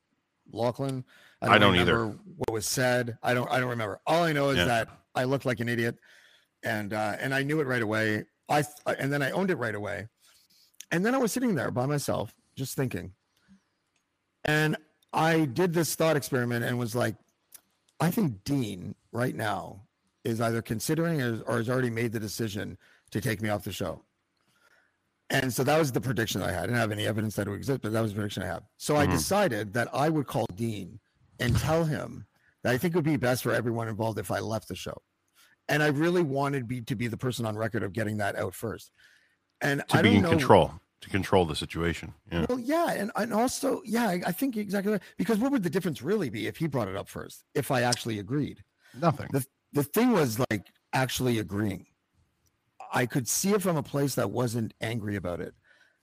Lachlan. 0.52 1.04
I 1.42 1.58
don't 1.58 1.76
either. 1.76 1.98
remember 1.98 2.18
What 2.36 2.52
was 2.52 2.66
said? 2.66 3.16
I 3.22 3.34
don't. 3.34 3.50
I 3.50 3.60
don't 3.60 3.68
remember. 3.70 4.00
All 4.06 4.24
I 4.24 4.32
know 4.32 4.50
is 4.50 4.56
Yeah. 4.58 4.64
that 4.64 4.88
I 5.14 5.24
looked 5.24 5.44
like 5.46 5.60
an 5.60 5.68
idiot, 5.68 5.96
and 6.62 6.92
uh, 6.92 7.16
and 7.20 7.34
I 7.34 7.42
knew 7.42 7.60
it 7.60 7.66
right 7.66 7.82
away. 7.82 8.24
I 8.48 8.64
and 8.98 9.12
then 9.12 9.22
I 9.22 9.30
owned 9.30 9.50
it 9.50 9.56
right 9.56 9.74
away. 9.74 10.08
And 10.90 11.04
then 11.04 11.14
I 11.14 11.18
was 11.18 11.32
sitting 11.32 11.54
there 11.54 11.70
by 11.70 11.84
myself, 11.86 12.34
just 12.56 12.74
thinking. 12.74 13.12
And 14.44 14.76
I 15.12 15.44
did 15.44 15.74
this 15.74 15.94
thought 15.94 16.16
experiment 16.16 16.64
and 16.64 16.78
was 16.78 16.94
like, 16.94 17.14
I 18.00 18.10
think 18.10 18.42
Dean 18.44 18.94
right 19.12 19.34
now 19.34 19.82
is 20.24 20.40
either 20.40 20.62
considering 20.62 21.20
or, 21.20 21.40
or 21.46 21.56
has 21.58 21.68
already 21.68 21.90
made 21.90 22.12
the 22.12 22.20
decision 22.20 22.78
to 23.10 23.20
take 23.20 23.42
me 23.42 23.48
off 23.50 23.64
the 23.64 23.72
show. 23.72 24.02
And 25.30 25.52
so 25.52 25.62
that 25.64 25.78
was 25.78 25.92
the 25.92 26.00
prediction 26.00 26.42
I 26.42 26.50
had. 26.50 26.64
I 26.64 26.66
didn't 26.66 26.76
have 26.78 26.92
any 26.92 27.06
evidence 27.06 27.36
that 27.36 27.46
it 27.46 27.50
would 27.50 27.56
exist, 27.58 27.80
but 27.82 27.92
that 27.92 28.00
was 28.00 28.12
the 28.12 28.16
prediction 28.16 28.42
I 28.42 28.46
had. 28.46 28.62
So 28.78 28.96
I 28.96 29.06
Mhm. 29.06 29.10
decided 29.10 29.72
that 29.74 29.88
I 29.94 30.08
would 30.08 30.26
call 30.26 30.46
Dean 30.54 30.98
and 31.38 31.56
tell 31.58 31.84
him 31.84 32.26
that 32.62 32.72
I 32.72 32.78
think 32.78 32.94
it 32.94 32.96
would 32.98 33.04
be 33.04 33.16
best 33.16 33.42
for 33.42 33.52
everyone 33.52 33.88
involved 33.88 34.18
if 34.18 34.30
I 34.30 34.38
left 34.40 34.68
the 34.68 34.74
show. 34.74 34.96
And 35.68 35.82
I 35.82 35.88
really 35.88 36.22
wanted 36.22 36.66
be, 36.66 36.80
to 36.80 36.96
be 36.96 37.08
the 37.08 37.18
person 37.18 37.44
on 37.44 37.56
record 37.56 37.82
of 37.82 37.92
getting 37.92 38.16
that 38.18 38.36
out 38.36 38.54
first 38.54 38.90
And 39.60 39.82
to 39.88 39.98
I 39.98 40.02
be 40.02 40.08
don't 40.08 40.16
in 40.16 40.22
know- 40.22 40.30
control, 40.30 40.80
to 41.02 41.10
control 41.10 41.44
the 41.44 41.54
situation. 41.56 42.14
Yeah. 42.32 42.46
Well, 42.48 42.58
yeah, 42.58 42.92
and, 42.92 43.10
and 43.14 43.34
also, 43.34 43.82
yeah, 43.84 44.08
I, 44.08 44.22
I 44.26 44.32
think 44.32 44.56
exactly 44.56 44.92
right. 44.92 45.02
Because 45.18 45.38
what 45.38 45.52
would 45.52 45.62
the 45.62 45.70
difference 45.70 46.00
really 46.00 46.30
be 46.30 46.46
if 46.46 46.56
he 46.56 46.66
brought 46.68 46.88
it 46.88 46.96
up 46.96 47.08
first? 47.08 47.44
If 47.54 47.70
I 47.70 47.82
actually 47.82 48.18
agreed, 48.18 48.64
Nothing. 48.94 49.28
the 49.32 49.44
the 49.74 49.84
thing 49.84 50.12
was 50.12 50.38
like 50.50 50.66
actually 50.94 51.38
agreeing. 51.38 51.86
I 52.92 53.06
could 53.06 53.28
see 53.28 53.52
it 53.52 53.62
from 53.62 53.76
a 53.76 53.82
place 53.82 54.14
that 54.14 54.30
wasn't 54.30 54.74
angry 54.80 55.16
about 55.16 55.40
it. 55.40 55.54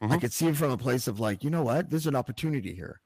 I 0.02 0.08
Mhm. 0.08 0.22
could 0.22 0.34
see 0.34 0.48
it 0.48 0.58
from 0.58 0.72
a 0.72 0.78
place 0.78 1.08
of 1.08 1.20
like, 1.20 1.44
you 1.44 1.50
know 1.50 1.64
what, 1.64 1.90
there's 1.90 2.08
an 2.08 2.16
opportunity 2.16 2.76
here. 2.76 3.02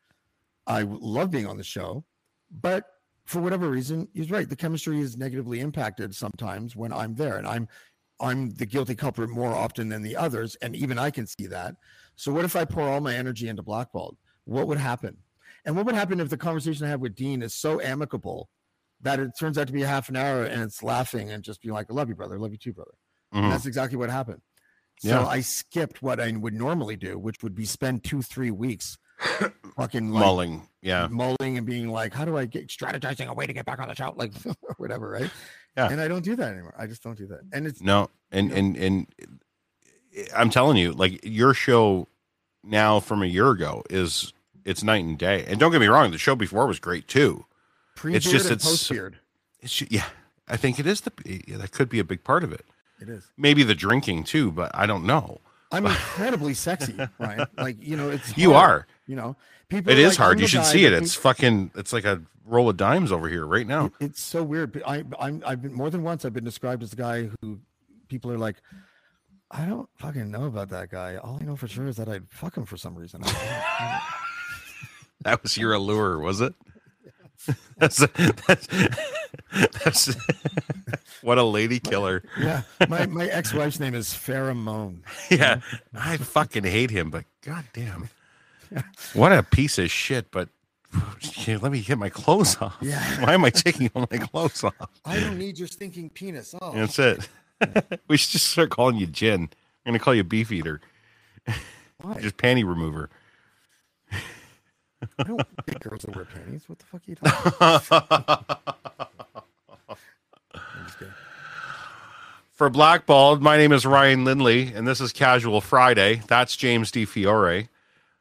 I 0.68 0.82
love 0.84 1.32
being 1.32 1.48
on 1.48 1.58
the 1.58 1.64
show, 1.64 2.06
but 2.52 2.86
for 3.26 3.42
whatever 3.42 3.70
reason, 3.70 4.08
he's 4.14 4.32
right. 4.32 4.50
The 4.50 4.56
chemistry 4.56 5.00
is 5.00 5.18
negatively 5.18 5.60
impacted 5.60 6.16
sometimes 6.16 6.76
when 6.76 6.92
I'm 6.92 7.16
there, 7.16 7.38
and 7.38 7.48
I'm 7.48 7.68
I'm 8.22 8.50
the 8.50 8.66
guilty 8.66 8.96
culprit 8.96 9.30
more 9.30 9.54
often 9.54 9.88
than 9.88 10.02
the 10.02 10.18
others, 10.18 10.56
and 10.56 10.76
even 10.76 11.00
I 11.00 11.10
can 11.10 11.26
see 11.26 11.48
that. 11.48 11.78
So 12.18 12.34
what 12.34 12.44
if 12.44 12.54
I 12.54 12.66
pour 12.66 12.84
all 12.84 13.00
my 13.00 13.16
energy 13.16 13.48
into 13.48 13.64
Blackballed? 13.64 14.18
What 14.44 14.68
would 14.68 14.78
happen? 14.78 15.24
And 15.64 15.74
what 15.78 15.86
would 15.86 15.96
happen 15.96 16.20
if 16.20 16.28
the 16.30 16.36
conversation 16.36 16.86
I 16.86 16.90
have 16.90 17.00
with 17.00 17.16
Dean 17.16 17.42
is 17.42 17.54
so 17.54 17.80
amicable 17.80 18.50
that 19.00 19.22
it 19.22 19.32
turns 19.40 19.58
out 19.58 19.68
to 19.68 19.74
be 19.74 19.84
a 19.84 19.88
half 19.88 20.10
an 20.10 20.18
hour 20.18 20.44
and 20.44 20.62
it's 20.62 20.84
laughing 20.84 21.32
and 21.32 21.44
just 21.46 21.62
being 21.62 21.74
like, 21.74 21.88
I 21.90 21.94
love 21.94 22.10
you, 22.10 22.16
brother. 22.16 22.36
I 22.36 22.40
love 22.40 22.52
you 22.52 22.58
too, 22.58 22.74
brother. 22.74 22.92
Mhm. 23.34 23.50
That's 23.52 23.66
exactly 23.66 23.98
what 23.98 24.10
happened. 24.10 24.42
So 25.00 25.10
Yeah. 25.10 25.26
I 25.26 25.42
skipped 25.42 26.02
what 26.02 26.20
I 26.20 26.32
would 26.32 26.54
normally 26.54 26.96
do, 26.96 27.18
which 27.18 27.42
would 27.44 27.56
be 27.56 27.66
spend 27.66 28.04
two, 28.04 28.22
three 28.22 28.52
weeks 28.52 28.98
fucking 29.78 30.12
like, 30.12 30.22
Mulling, 30.24 30.68
yeah. 30.82 31.08
mulling 31.10 31.58
and 31.58 31.66
being 31.66 31.90
like, 31.90 32.14
how 32.14 32.26
do 32.26 32.38
I 32.38 32.46
get 32.46 32.68
strategizing 32.70 33.28
a 33.28 33.34
way 33.34 33.46
to 33.48 33.54
get 33.54 33.66
back 33.66 33.80
on 33.80 33.88
the 33.88 33.96
show? 33.96 34.14
Like 34.16 34.34
whatever, 34.78 35.10
right? 35.10 35.30
Yeah. 35.78 35.90
And 35.90 36.02
I 36.02 36.08
don't 36.08 36.24
do 36.24 36.36
that 36.36 36.52
anymore. 36.54 36.74
I 36.78 36.88
just 36.88 37.04
don't 37.04 37.18
do 37.18 37.28
that. 37.28 37.42
And 37.54 37.66
it's 37.68 37.82
No, 37.82 38.10
and 38.32 38.52
and 38.52 38.76
and 38.76 39.08
I'm 40.36 40.50
telling 40.50 40.78
you, 40.78 40.92
like 40.92 41.20
your 41.24 41.54
show 41.54 42.08
now 42.64 43.00
from 43.00 43.22
a 43.22 43.26
year 43.28 43.50
ago 43.52 43.84
is 43.90 44.34
it's 44.66 44.84
night 44.84 45.04
and 45.06 45.18
day. 45.18 45.46
And 45.48 45.60
don't 45.60 45.72
get 45.72 45.80
me 45.80 45.88
wrong, 45.88 46.12
the 46.12 46.18
show 46.18 46.36
before 46.36 46.68
was 46.68 46.80
great 46.80 47.08
too. 47.08 47.46
pre-beard 47.96 48.18
it's 48.24 48.32
just 48.32 48.46
and 48.48 48.56
it's 48.56 48.66
post-beard. 48.66 49.18
it's 49.62 49.74
ju- 49.76 49.88
yeah. 49.90 50.06
I 50.48 50.58
think 50.58 50.80
it 50.80 50.88
is 50.88 51.02
the 51.02 51.12
yeah, 51.48 51.58
that 51.58 51.72
could 51.72 51.90
be 51.90 52.00
a 52.00 52.04
big 52.04 52.24
part 52.24 52.44
of 52.44 52.52
it. 52.52 52.66
It 53.02 53.10
is. 53.10 53.24
Maybe 53.38 53.64
the 53.64 53.76
drinking 53.76 54.26
too, 54.26 54.52
but 54.52 54.72
I 54.74 54.86
don't 54.86 55.06
know. 55.06 55.40
I'm 55.72 55.86
incredibly 55.86 56.54
sexy, 56.56 56.96
Ryan. 57.20 57.46
Like, 57.58 57.78
you 57.80 57.96
know, 57.96 58.10
it's 58.10 58.36
You 58.38 58.54
hard, 58.54 58.72
are. 58.82 58.88
You 59.08 59.16
know, 59.16 59.36
people 59.70 59.92
It 59.92 60.00
is 60.00 60.14
like, 60.14 60.18
hard. 60.18 60.38
Oh 60.38 60.42
you 60.42 60.48
should 60.48 60.66
see 60.66 60.86
it. 60.86 60.94
It's 60.94 61.14
fucking. 61.16 61.72
It's 61.76 61.94
like 61.94 62.06
a 62.06 62.22
roll 62.46 62.70
of 62.70 62.78
dimes 62.78 63.12
over 63.12 63.30
here 63.30 63.46
right 63.46 63.68
now. 63.68 63.92
It's 64.00 64.20
so 64.22 64.44
weird. 64.44 64.72
but 64.72 64.88
I, 64.88 65.04
I'm, 65.20 65.44
I've 65.46 65.62
been 65.62 65.74
more 65.74 65.90
than 65.92 66.02
once. 66.02 66.26
I've 66.26 66.34
been 66.34 66.44
described 66.44 66.82
as 66.82 66.90
the 66.90 66.96
guy 66.96 67.30
who 67.42 67.60
people 68.08 68.32
are 68.32 68.38
like, 68.40 68.56
I 69.52 69.66
don't 69.66 69.88
fucking 69.98 70.32
know 70.32 70.46
about 70.46 70.70
that 70.70 70.90
guy. 70.90 71.18
All 71.18 71.38
I 71.40 71.46
know 71.46 71.56
for 71.56 71.68
sure 71.68 71.88
is 71.88 71.98
that 71.98 72.10
I'd 72.10 72.28
fuck 72.30 72.58
him 72.58 72.66
for 72.66 72.78
some 72.78 72.96
reason. 72.96 73.22
That 75.22 75.44
was 75.44 75.58
your 75.58 75.74
allure, 75.74 76.18
was 76.20 76.40
it? 76.40 76.54
That's 77.78 77.98
that's, 78.48 78.68
that's 79.84 80.16
what 81.22 81.38
a 81.38 81.44
lady 81.44 81.80
killer. 81.80 82.24
yeah, 82.40 82.64
my 82.90 83.06
my 83.06 83.28
ex 83.28 83.54
wife's 83.54 83.80
name 83.80 83.96
is 83.96 84.10
Pheromone. 84.10 85.00
Yeah, 85.32 85.62
I 85.96 86.18
fucking 86.18 86.66
hate 86.66 86.92
him, 86.92 87.10
but 87.10 87.24
goddamn, 87.42 88.10
what 89.14 89.32
a 89.32 89.44
piece 89.44 89.78
of 89.80 89.90
shit. 89.90 90.32
But 90.32 90.50
let 91.48 91.72
me 91.72 91.82
get 91.82 91.98
my 91.98 92.10
clothes 92.10 92.58
off. 92.62 92.76
Yeah. 92.82 93.02
why 93.24 93.34
am 93.34 93.46
I 93.46 93.50
taking 93.52 93.90
all 93.96 94.06
my 94.12 94.18
clothes 94.18 94.64
off? 94.64 94.90
I 95.06 95.20
don't 95.20 95.38
need 95.38 95.58
your 95.58 95.68
stinking 95.70 96.10
penis. 96.10 96.54
Oh, 96.62 96.74
That's 96.74 97.00
it. 97.00 97.30
we 98.10 98.18
should 98.18 98.32
just 98.32 98.50
start 98.50 98.70
calling 98.70 98.98
you 98.98 99.08
Jen. 99.08 99.50
I'm 99.86 99.94
gonna 99.94 100.00
call 100.00 100.14
you 100.14 100.24
Beef 100.26 100.52
Eater. 100.52 100.82
Why? 102.02 102.20
Just 102.20 102.38
panty 102.38 102.68
remover. 102.68 103.10
I 105.18 105.24
don't 105.24 105.48
think 105.66 105.80
girls 105.82 106.02
that 106.02 106.16
wear 106.16 106.26
panties. 106.26 106.64
What 106.68 106.80
the 106.80 106.86
fuck 106.86 107.02
are 107.02 107.10
you 107.10 107.16
talking 107.16 107.54
about? 107.56 108.66
I'm 110.54 110.86
just 110.86 111.00
kidding. 111.00 111.14
For 112.52 112.70
Blackballed, 112.70 113.42
my 113.42 113.58
name 113.58 113.72
is 113.72 113.86
Ryan 113.86 114.26
Lindley, 114.26 114.74
and 114.74 114.86
this 114.88 115.00
is 115.00 115.14
Casual 115.14 115.62
Friday. 115.62 116.22
That's 116.28 116.58
James 116.58 116.92
Di 116.92 117.06
Fiore. 117.06 117.70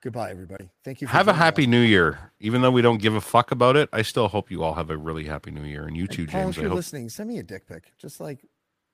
Goodbye, 0.00 0.30
everybody. 0.30 0.68
Thank 0.84 1.00
you. 1.00 1.08
For 1.08 1.12
Have 1.12 1.26
a 1.26 1.32
happy 1.32 1.64
us. 1.64 1.68
new 1.68 1.80
year. 1.80 2.30
Even 2.38 2.62
though 2.62 2.70
we 2.70 2.82
don't 2.82 2.98
give 3.02 3.14
a 3.16 3.20
fuck 3.20 3.50
about 3.50 3.74
it, 3.76 3.88
I 3.92 4.02
still 4.02 4.28
hope 4.28 4.48
you 4.48 4.62
all 4.62 4.74
have 4.74 4.90
a 4.90 4.96
really 4.96 5.24
happy 5.24 5.50
new 5.50 5.64
year. 5.64 5.84
And 5.88 5.96
you 5.96 6.06
too, 6.06 6.26
Paul, 6.26 6.42
James. 6.42 6.56
if 6.56 6.62
you're 6.62 6.70
hope. 6.70 6.76
listening, 6.76 7.08
send 7.08 7.28
me 7.28 7.38
a 7.38 7.42
dick 7.42 7.66
pic. 7.66 7.92
Just 7.98 8.20
like 8.20 8.38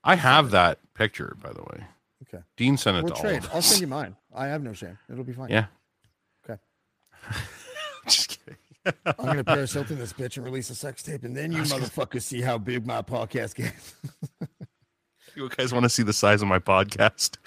I 0.02 0.14
have 0.16 0.50
that 0.52 0.78
picture, 0.94 1.36
by 1.42 1.52
the 1.52 1.60
way. 1.62 1.84
Okay. 2.22 2.42
Dean 2.56 2.78
sent 2.78 2.96
it 2.96 3.04
we'll 3.04 3.12
to 3.12 3.20
trade. 3.20 3.40
all 3.42 3.48
of 3.48 3.54
I'll 3.56 3.62
send 3.62 3.82
you 3.82 3.86
mine. 3.86 4.16
I 4.34 4.46
have 4.46 4.62
no 4.62 4.72
shame. 4.72 4.98
It'll 5.10 5.24
be 5.24 5.34
fine. 5.34 5.50
Yeah. 5.50 5.66
Okay. 6.48 6.58
Just 8.08 8.38
kidding. 8.38 8.58
I'm 9.06 9.26
gonna 9.26 9.44
Paris 9.44 9.72
Hilton 9.72 9.98
this 9.98 10.12
bitch 10.12 10.36
and 10.36 10.44
release 10.44 10.68
a 10.70 10.74
sex 10.74 11.02
tape, 11.02 11.24
and 11.24 11.36
then 11.36 11.52
you 11.52 11.62
motherfuckers 11.62 12.22
see 12.22 12.42
how 12.42 12.58
big 12.58 12.86
my 12.86 13.02
podcast 13.02 13.54
gets. 13.54 13.94
You 15.36 15.48
guys 15.48 15.72
want 15.72 15.82
to 15.82 15.88
see 15.88 16.04
the 16.04 16.12
size 16.12 16.42
of 16.42 16.48
my 16.48 16.60
podcast? 16.60 17.38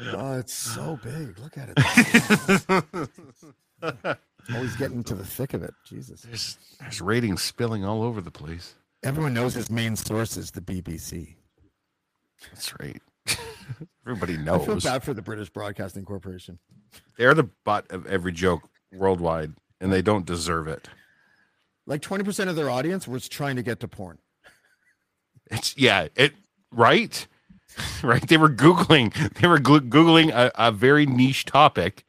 oh, 0.00 0.38
it's 0.38 0.52
so 0.52 0.98
big. 1.00 1.38
Look 1.38 1.56
at 1.56 1.70
it. 3.82 4.18
Always 4.52 4.74
getting 4.74 5.04
to 5.04 5.14
the 5.14 5.24
thick 5.24 5.54
of 5.54 5.62
it. 5.62 5.72
Jesus. 5.84 6.22
There's, 6.22 6.58
there's 6.80 7.00
ratings 7.00 7.40
spilling 7.42 7.84
all 7.84 8.02
over 8.02 8.20
the 8.20 8.32
place. 8.32 8.74
Everyone 9.04 9.32
knows 9.32 9.54
his 9.54 9.70
main 9.70 9.94
source 9.94 10.36
is 10.36 10.50
the 10.50 10.60
BBC. 10.60 11.36
That's 12.48 12.78
right. 12.80 13.00
Everybody 14.06 14.36
knows. 14.36 14.62
I 14.62 14.66
feel 14.66 14.80
bad 14.80 15.02
for 15.02 15.14
the 15.14 15.22
British 15.22 15.50
Broadcasting 15.50 16.04
Corporation. 16.04 16.58
They're 17.18 17.34
the 17.34 17.50
butt 17.64 17.90
of 17.90 18.06
every 18.06 18.32
joke 18.32 18.68
worldwide, 18.92 19.54
and 19.80 19.92
they 19.92 20.02
don't 20.02 20.26
deserve 20.26 20.68
it. 20.68 20.88
Like 21.86 22.02
20% 22.02 22.48
of 22.48 22.56
their 22.56 22.70
audience 22.70 23.06
was 23.06 23.28
trying 23.28 23.56
to 23.56 23.62
get 23.62 23.80
to 23.80 23.88
porn. 23.88 24.18
It's 25.50 25.76
yeah, 25.76 26.08
it 26.16 26.34
right, 26.72 27.26
right. 28.02 28.26
They 28.26 28.36
were 28.36 28.48
googling, 28.48 29.12
they 29.34 29.46
were 29.46 29.58
googling 29.58 30.30
a, 30.30 30.50
a 30.56 30.72
very 30.72 31.06
niche 31.06 31.44
topic, 31.44 32.04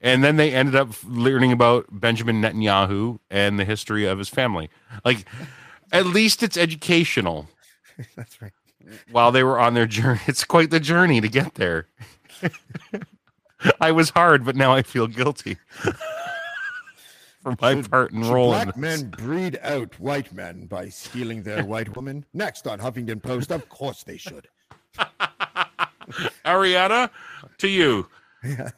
and 0.00 0.22
then 0.22 0.36
they 0.36 0.52
ended 0.52 0.74
up 0.74 0.90
learning 1.04 1.52
about 1.52 1.86
Benjamin 1.90 2.42
Netanyahu 2.42 3.18
and 3.30 3.58
the 3.58 3.64
history 3.64 4.04
of 4.04 4.18
his 4.18 4.28
family. 4.28 4.68
Like, 5.04 5.24
at 5.90 6.06
least 6.06 6.42
it's 6.42 6.58
educational. 6.58 7.48
That's 8.16 8.42
right. 8.42 8.52
While 9.10 9.32
they 9.32 9.42
were 9.42 9.58
on 9.58 9.74
their 9.74 9.86
journey, 9.86 10.20
it's 10.26 10.44
quite 10.44 10.70
the 10.70 10.80
journey 10.80 11.20
to 11.20 11.28
get 11.28 11.54
there. 11.54 11.88
I 13.80 13.92
was 13.92 14.10
hard, 14.10 14.44
but 14.44 14.56
now 14.56 14.72
I 14.72 14.82
feel 14.82 15.06
guilty 15.06 15.56
for 17.42 17.56
my 17.60 17.80
part 17.82 18.12
in 18.12 18.22
Should 18.22 18.32
rolling. 18.32 18.64
Black 18.64 18.76
men 18.76 19.10
breed 19.10 19.58
out 19.62 19.98
white 19.98 20.32
men 20.32 20.66
by 20.66 20.88
stealing 20.88 21.42
their 21.42 21.64
white 21.64 21.96
woman. 21.96 22.26
Next 22.34 22.66
on 22.66 22.78
Huffington 22.78 23.22
Post, 23.22 23.50
of 23.50 23.68
course 23.68 24.02
they 24.02 24.18
should. 24.18 24.48
Arianna, 26.44 27.10
to 27.58 27.68
you. 27.68 28.06
Yeah. 28.44 28.70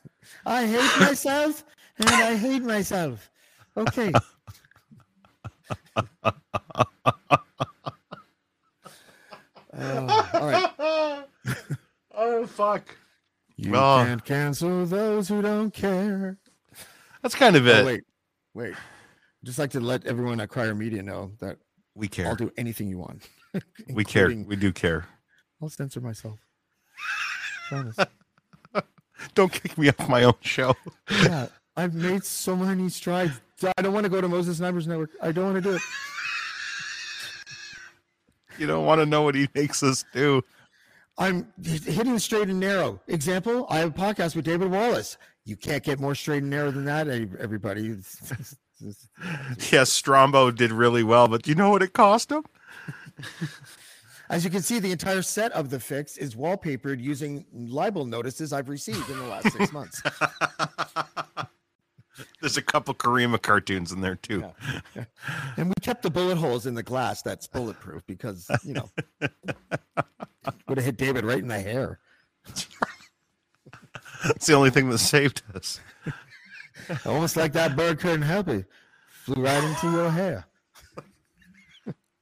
I 0.45 0.67
hate 0.67 1.01
myself 1.01 1.65
and 1.99 2.09
I 2.09 2.37
hate 2.37 2.63
myself. 2.63 3.31
Okay. 3.77 4.13
Oh, 9.79 10.31
all 10.35 10.47
right. 10.49 11.25
oh 12.15 12.47
fuck. 12.47 12.97
You 13.57 13.73
Well- 13.73 14.05
can't 14.05 14.25
cancel 14.25 14.87
those 14.87 15.29
who 15.29 15.43
don't 15.43 15.73
care. 15.73 16.39
That's 17.23 17.35
kind 17.35 17.57
of 17.57 17.67
Oh, 17.67 17.71
it. 17.71 17.85
wait, 17.87 18.05
wait. 18.55 18.75
Just 19.45 19.59
like 19.59 19.71
to 19.73 19.81
let 19.81 20.07
everyone 20.07 20.41
at 20.41 20.49
Crier 20.49 20.75
Media 20.75 21.03
know 21.03 21.33
that 21.41 21.59
We 21.95 22.09
care. 22.09 22.27
I'll 22.29 22.37
do 22.37 22.53
anything 22.57 22.89
you 22.89 22.99
want. 22.99 23.29
We 23.95 24.05
care. 24.05 24.29
We 24.29 24.55
do 24.57 24.71
care. 24.73 25.07
I'll 25.63 25.71
censor 25.71 26.01
myself. 26.03 26.39
Promise. 27.69 27.97
Don't 29.35 29.51
kick 29.51 29.79
me 29.79 29.89
off 29.89 30.09
my 30.11 30.25
own 30.25 30.35
show. 30.43 30.75
yeah, 31.11 31.47
I've 31.75 31.95
made 31.95 32.23
so 32.25 32.55
many 32.55 32.91
strides. 32.91 33.41
I 33.79 33.81
don't 33.83 33.95
want 33.95 34.05
to 34.05 34.11
go 34.11 34.21
to 34.21 34.29
Moses 34.29 34.61
Znaimer's 34.61 34.87
Network. 34.87 35.11
I 35.23 35.33
don't 35.33 35.53
want 35.53 35.65
to 35.65 35.71
do 35.71 35.77
it. 35.77 35.83
You 38.61 38.67
don't 38.67 38.87
want 38.87 39.01
to 39.01 39.07
know 39.07 39.23
what 39.23 39.35
he 39.35 39.49
makes 39.55 39.83
us 39.83 40.05
do. 40.13 40.43
I'm 41.19 41.53
hitting 41.63 42.19
straight 42.19 42.49
and 42.49 42.61
narrow. 42.61 43.01
Example: 43.07 43.67
I 43.69 43.79
have 43.79 43.91
a 43.91 43.99
podcast 43.99 44.37
with 44.37 44.45
David 44.45 44.71
Wallace. 44.71 45.19
You 45.45 45.57
can't 45.57 45.83
get 45.83 46.01
more 46.01 46.15
straight 46.15 46.43
and 46.43 46.51
narrow 46.51 46.71
than 46.71 46.85
that, 46.87 47.09
everybody. 47.09 47.97
Yes, 49.73 49.91
Strombo 49.99 50.55
did 50.55 50.71
really 50.71 51.03
well, 51.03 51.29
but 51.29 51.47
you 51.47 51.55
know 51.55 51.71
what 51.71 51.83
it 51.83 51.95
cost 51.95 52.31
him? 52.31 52.45
As 54.29 54.45
you 54.45 54.51
can 54.51 54.61
see, 54.61 54.81
the 54.81 54.93
entire 54.93 55.23
set 55.23 55.53
of 55.53 55.71
the 55.71 55.79
fix 55.79 56.17
is 56.17 56.35
wallpapered 56.35 57.01
using 57.01 57.47
libel 57.55 58.05
notices 58.05 58.53
I've 58.53 58.69
received 58.69 59.09
in 59.09 59.19
the 59.19 59.25
last 59.25 59.53
six 59.53 59.73
months. 59.73 60.03
There's 62.41 62.57
a 62.57 62.63
couple 62.63 62.95
Karima 62.95 63.41
cartoons 63.41 63.93
in 63.93 64.01
there 64.01 64.17
too. 64.17 64.45
And 65.57 65.69
we 65.69 65.75
kept 65.81 66.03
the 66.03 66.11
bullet 66.11 66.37
holes 66.39 66.67
in 66.67 66.75
the 66.75 66.83
glass 66.83 67.23
that's 67.23 67.47
bulletproof 67.47 68.05
because, 68.07 68.49
you 68.65 68.75
know, 68.75 68.91
would 69.21 69.31
would 70.69 70.79
have 70.79 70.85
hit 70.85 70.97
David 70.97 71.25
right 71.25 71.39
in 71.39 71.49
the 71.49 71.61
hair. 71.61 71.99
It's 74.25 74.47
the 74.47 74.55
only 74.55 74.71
thing 74.71 74.91
that 74.91 74.99
saved 74.99 75.43
us. 75.55 75.81
Almost 77.07 77.37
like 77.37 77.53
that 77.53 77.77
bird 77.77 77.99
couldn't 77.99 78.23
help 78.23 78.49
it. 78.49 78.67
Flew 79.09 79.43
right 79.43 79.63
into 79.63 79.91
your 79.91 80.11
hair. 80.11 80.47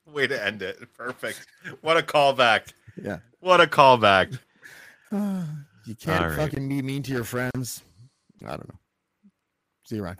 Way 0.06 0.26
to 0.26 0.44
end 0.44 0.62
it. 0.62 0.78
Perfect. 0.94 1.46
What 1.80 1.96
a 1.96 2.02
callback. 2.02 2.72
Yeah. 3.00 3.18
What 3.40 3.60
a 3.60 3.66
callback. 3.66 4.38
You 5.86 5.94
can't 5.94 6.24
right. 6.24 6.36
fucking 6.36 6.66
be 6.66 6.80
mean 6.80 7.02
to 7.02 7.12
your 7.12 7.24
friends. 7.24 7.82
I 8.42 8.52
don't 8.52 8.66
know. 8.70 8.78
See 9.86 9.96
you, 9.96 10.02
Ryan. 10.02 10.16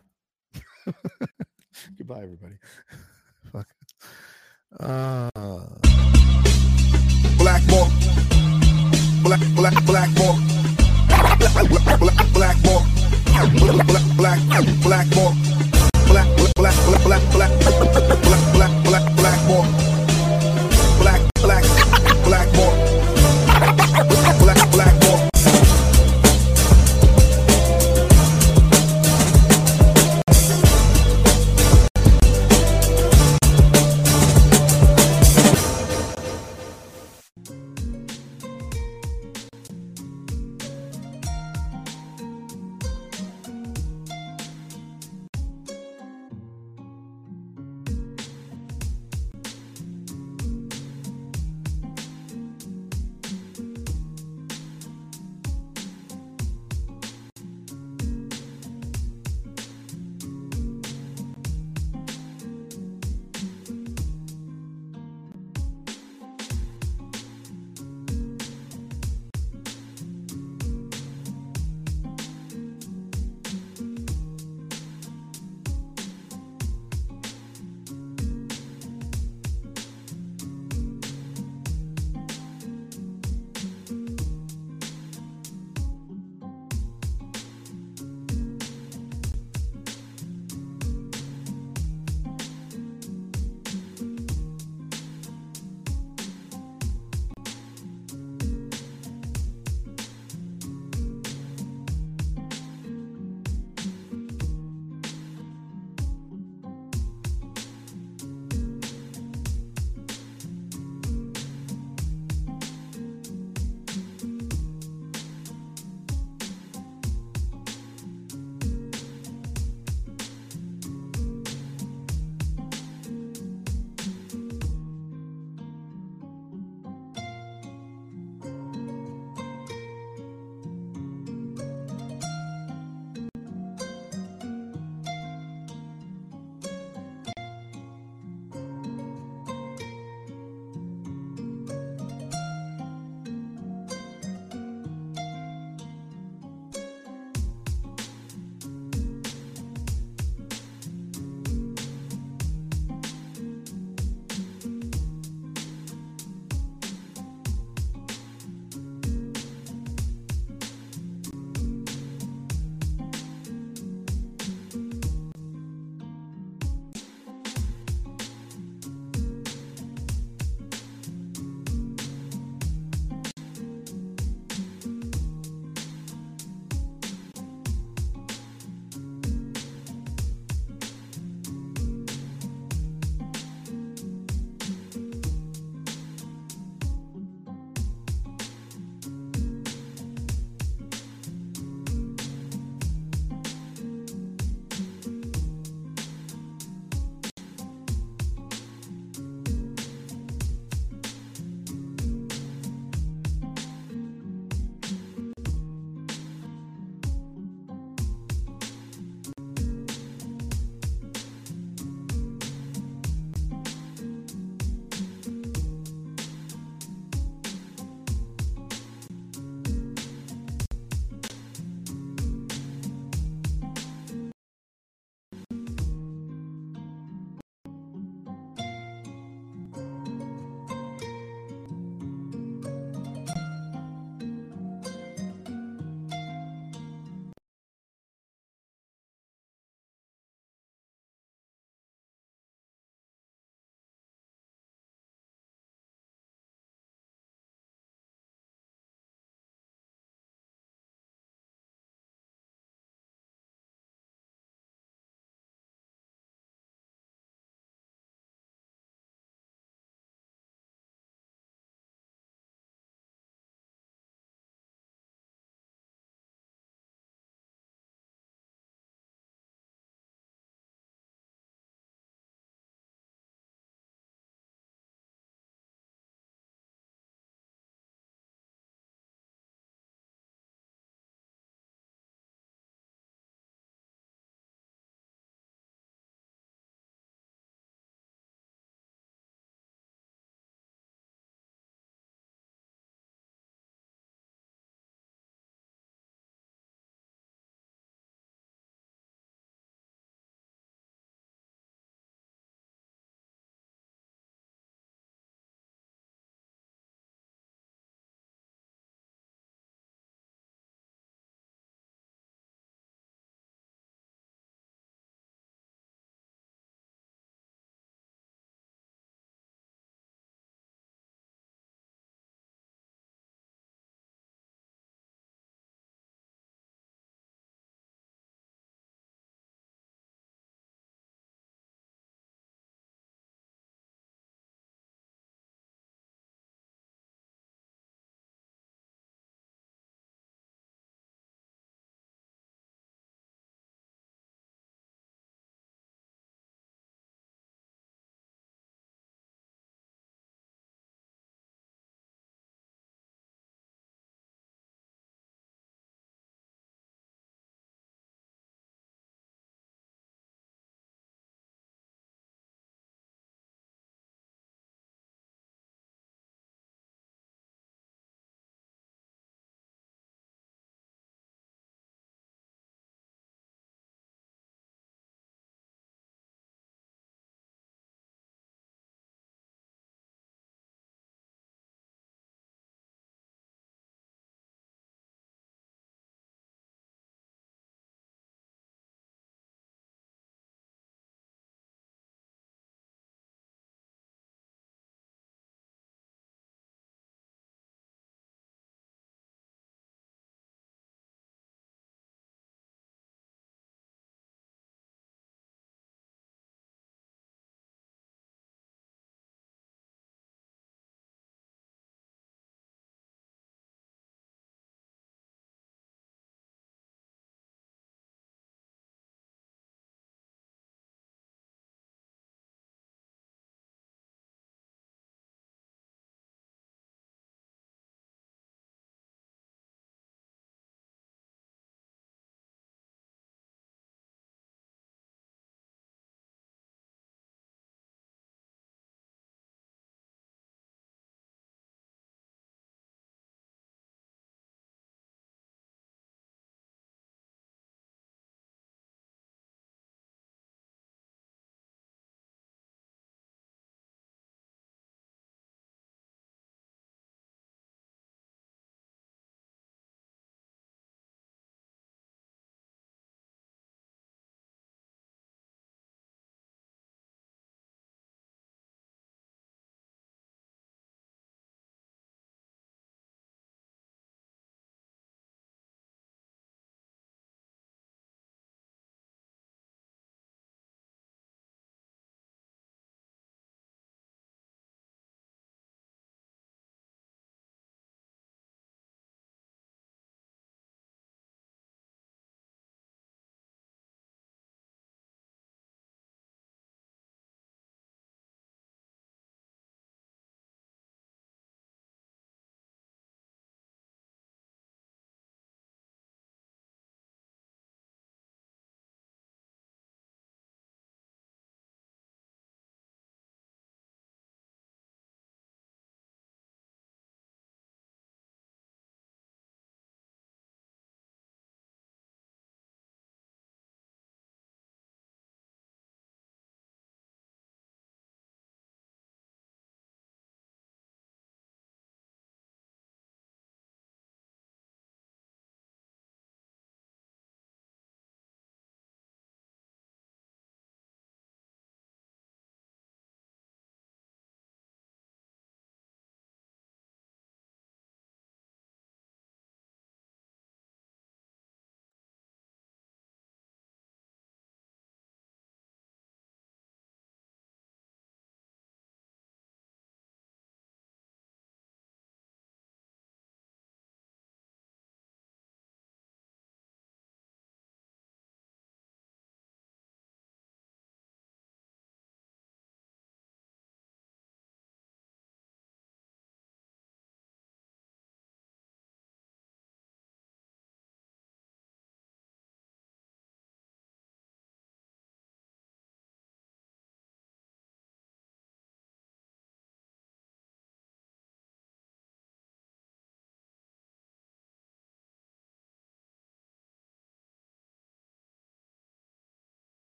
Goodbye, 1.96 2.22
everybody. 2.22 2.56
Fuck. 3.52 3.66
Uh, 4.78 5.30
Blackmore. 7.38 7.88
Black, 9.22 9.40
black, 9.56 9.74
Blackmore. 9.86 10.36
Black, 11.08 11.38
black, 11.38 11.98
black, 11.98 12.32
Blackmore. 12.34 12.82
Black, 13.24 13.86
black, 13.86 14.06
black, 14.16 14.40
Blackmore. 14.82 15.32
Black, 16.08 16.28
black, 16.56 16.76
black, 17.04 17.22
black, 17.32 17.52
black, 17.60 17.80
black, 17.80 18.44
black, 18.52 18.84
black, 18.84 19.16
Blackmore. 19.16 19.64
Black, 21.00 21.22
black, 21.40 21.64
black 22.22 22.24
Blackmore. 22.24 22.74
Black, 24.40 24.60
black, 24.72 24.93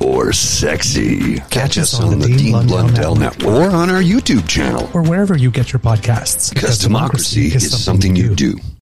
or 0.00 0.32
sexy. 0.32 1.40
Catch 1.50 1.78
us 1.78 1.98
on, 1.98 2.14
on 2.14 2.18
the, 2.18 2.28
the 2.28 2.36
Dean 2.36 2.52
Blundell, 2.52 2.68
Blundell 2.68 3.14
Network. 3.14 3.40
Network 3.40 3.72
or 3.72 3.76
on 3.76 3.90
our 3.90 4.02
YouTube 4.02 4.48
channel 4.48 4.90
or 4.94 5.02
wherever 5.02 5.36
you 5.36 5.50
get 5.50 5.72
your 5.72 5.80
podcasts. 5.80 6.50
Because, 6.50 6.62
because 6.62 6.78
democracy, 6.78 7.48
democracy, 7.48 7.56
is 7.56 7.82
something, 7.82 8.14
something 8.14 8.16
you 8.16 8.34
do. 8.34 8.54
do. 8.54 8.69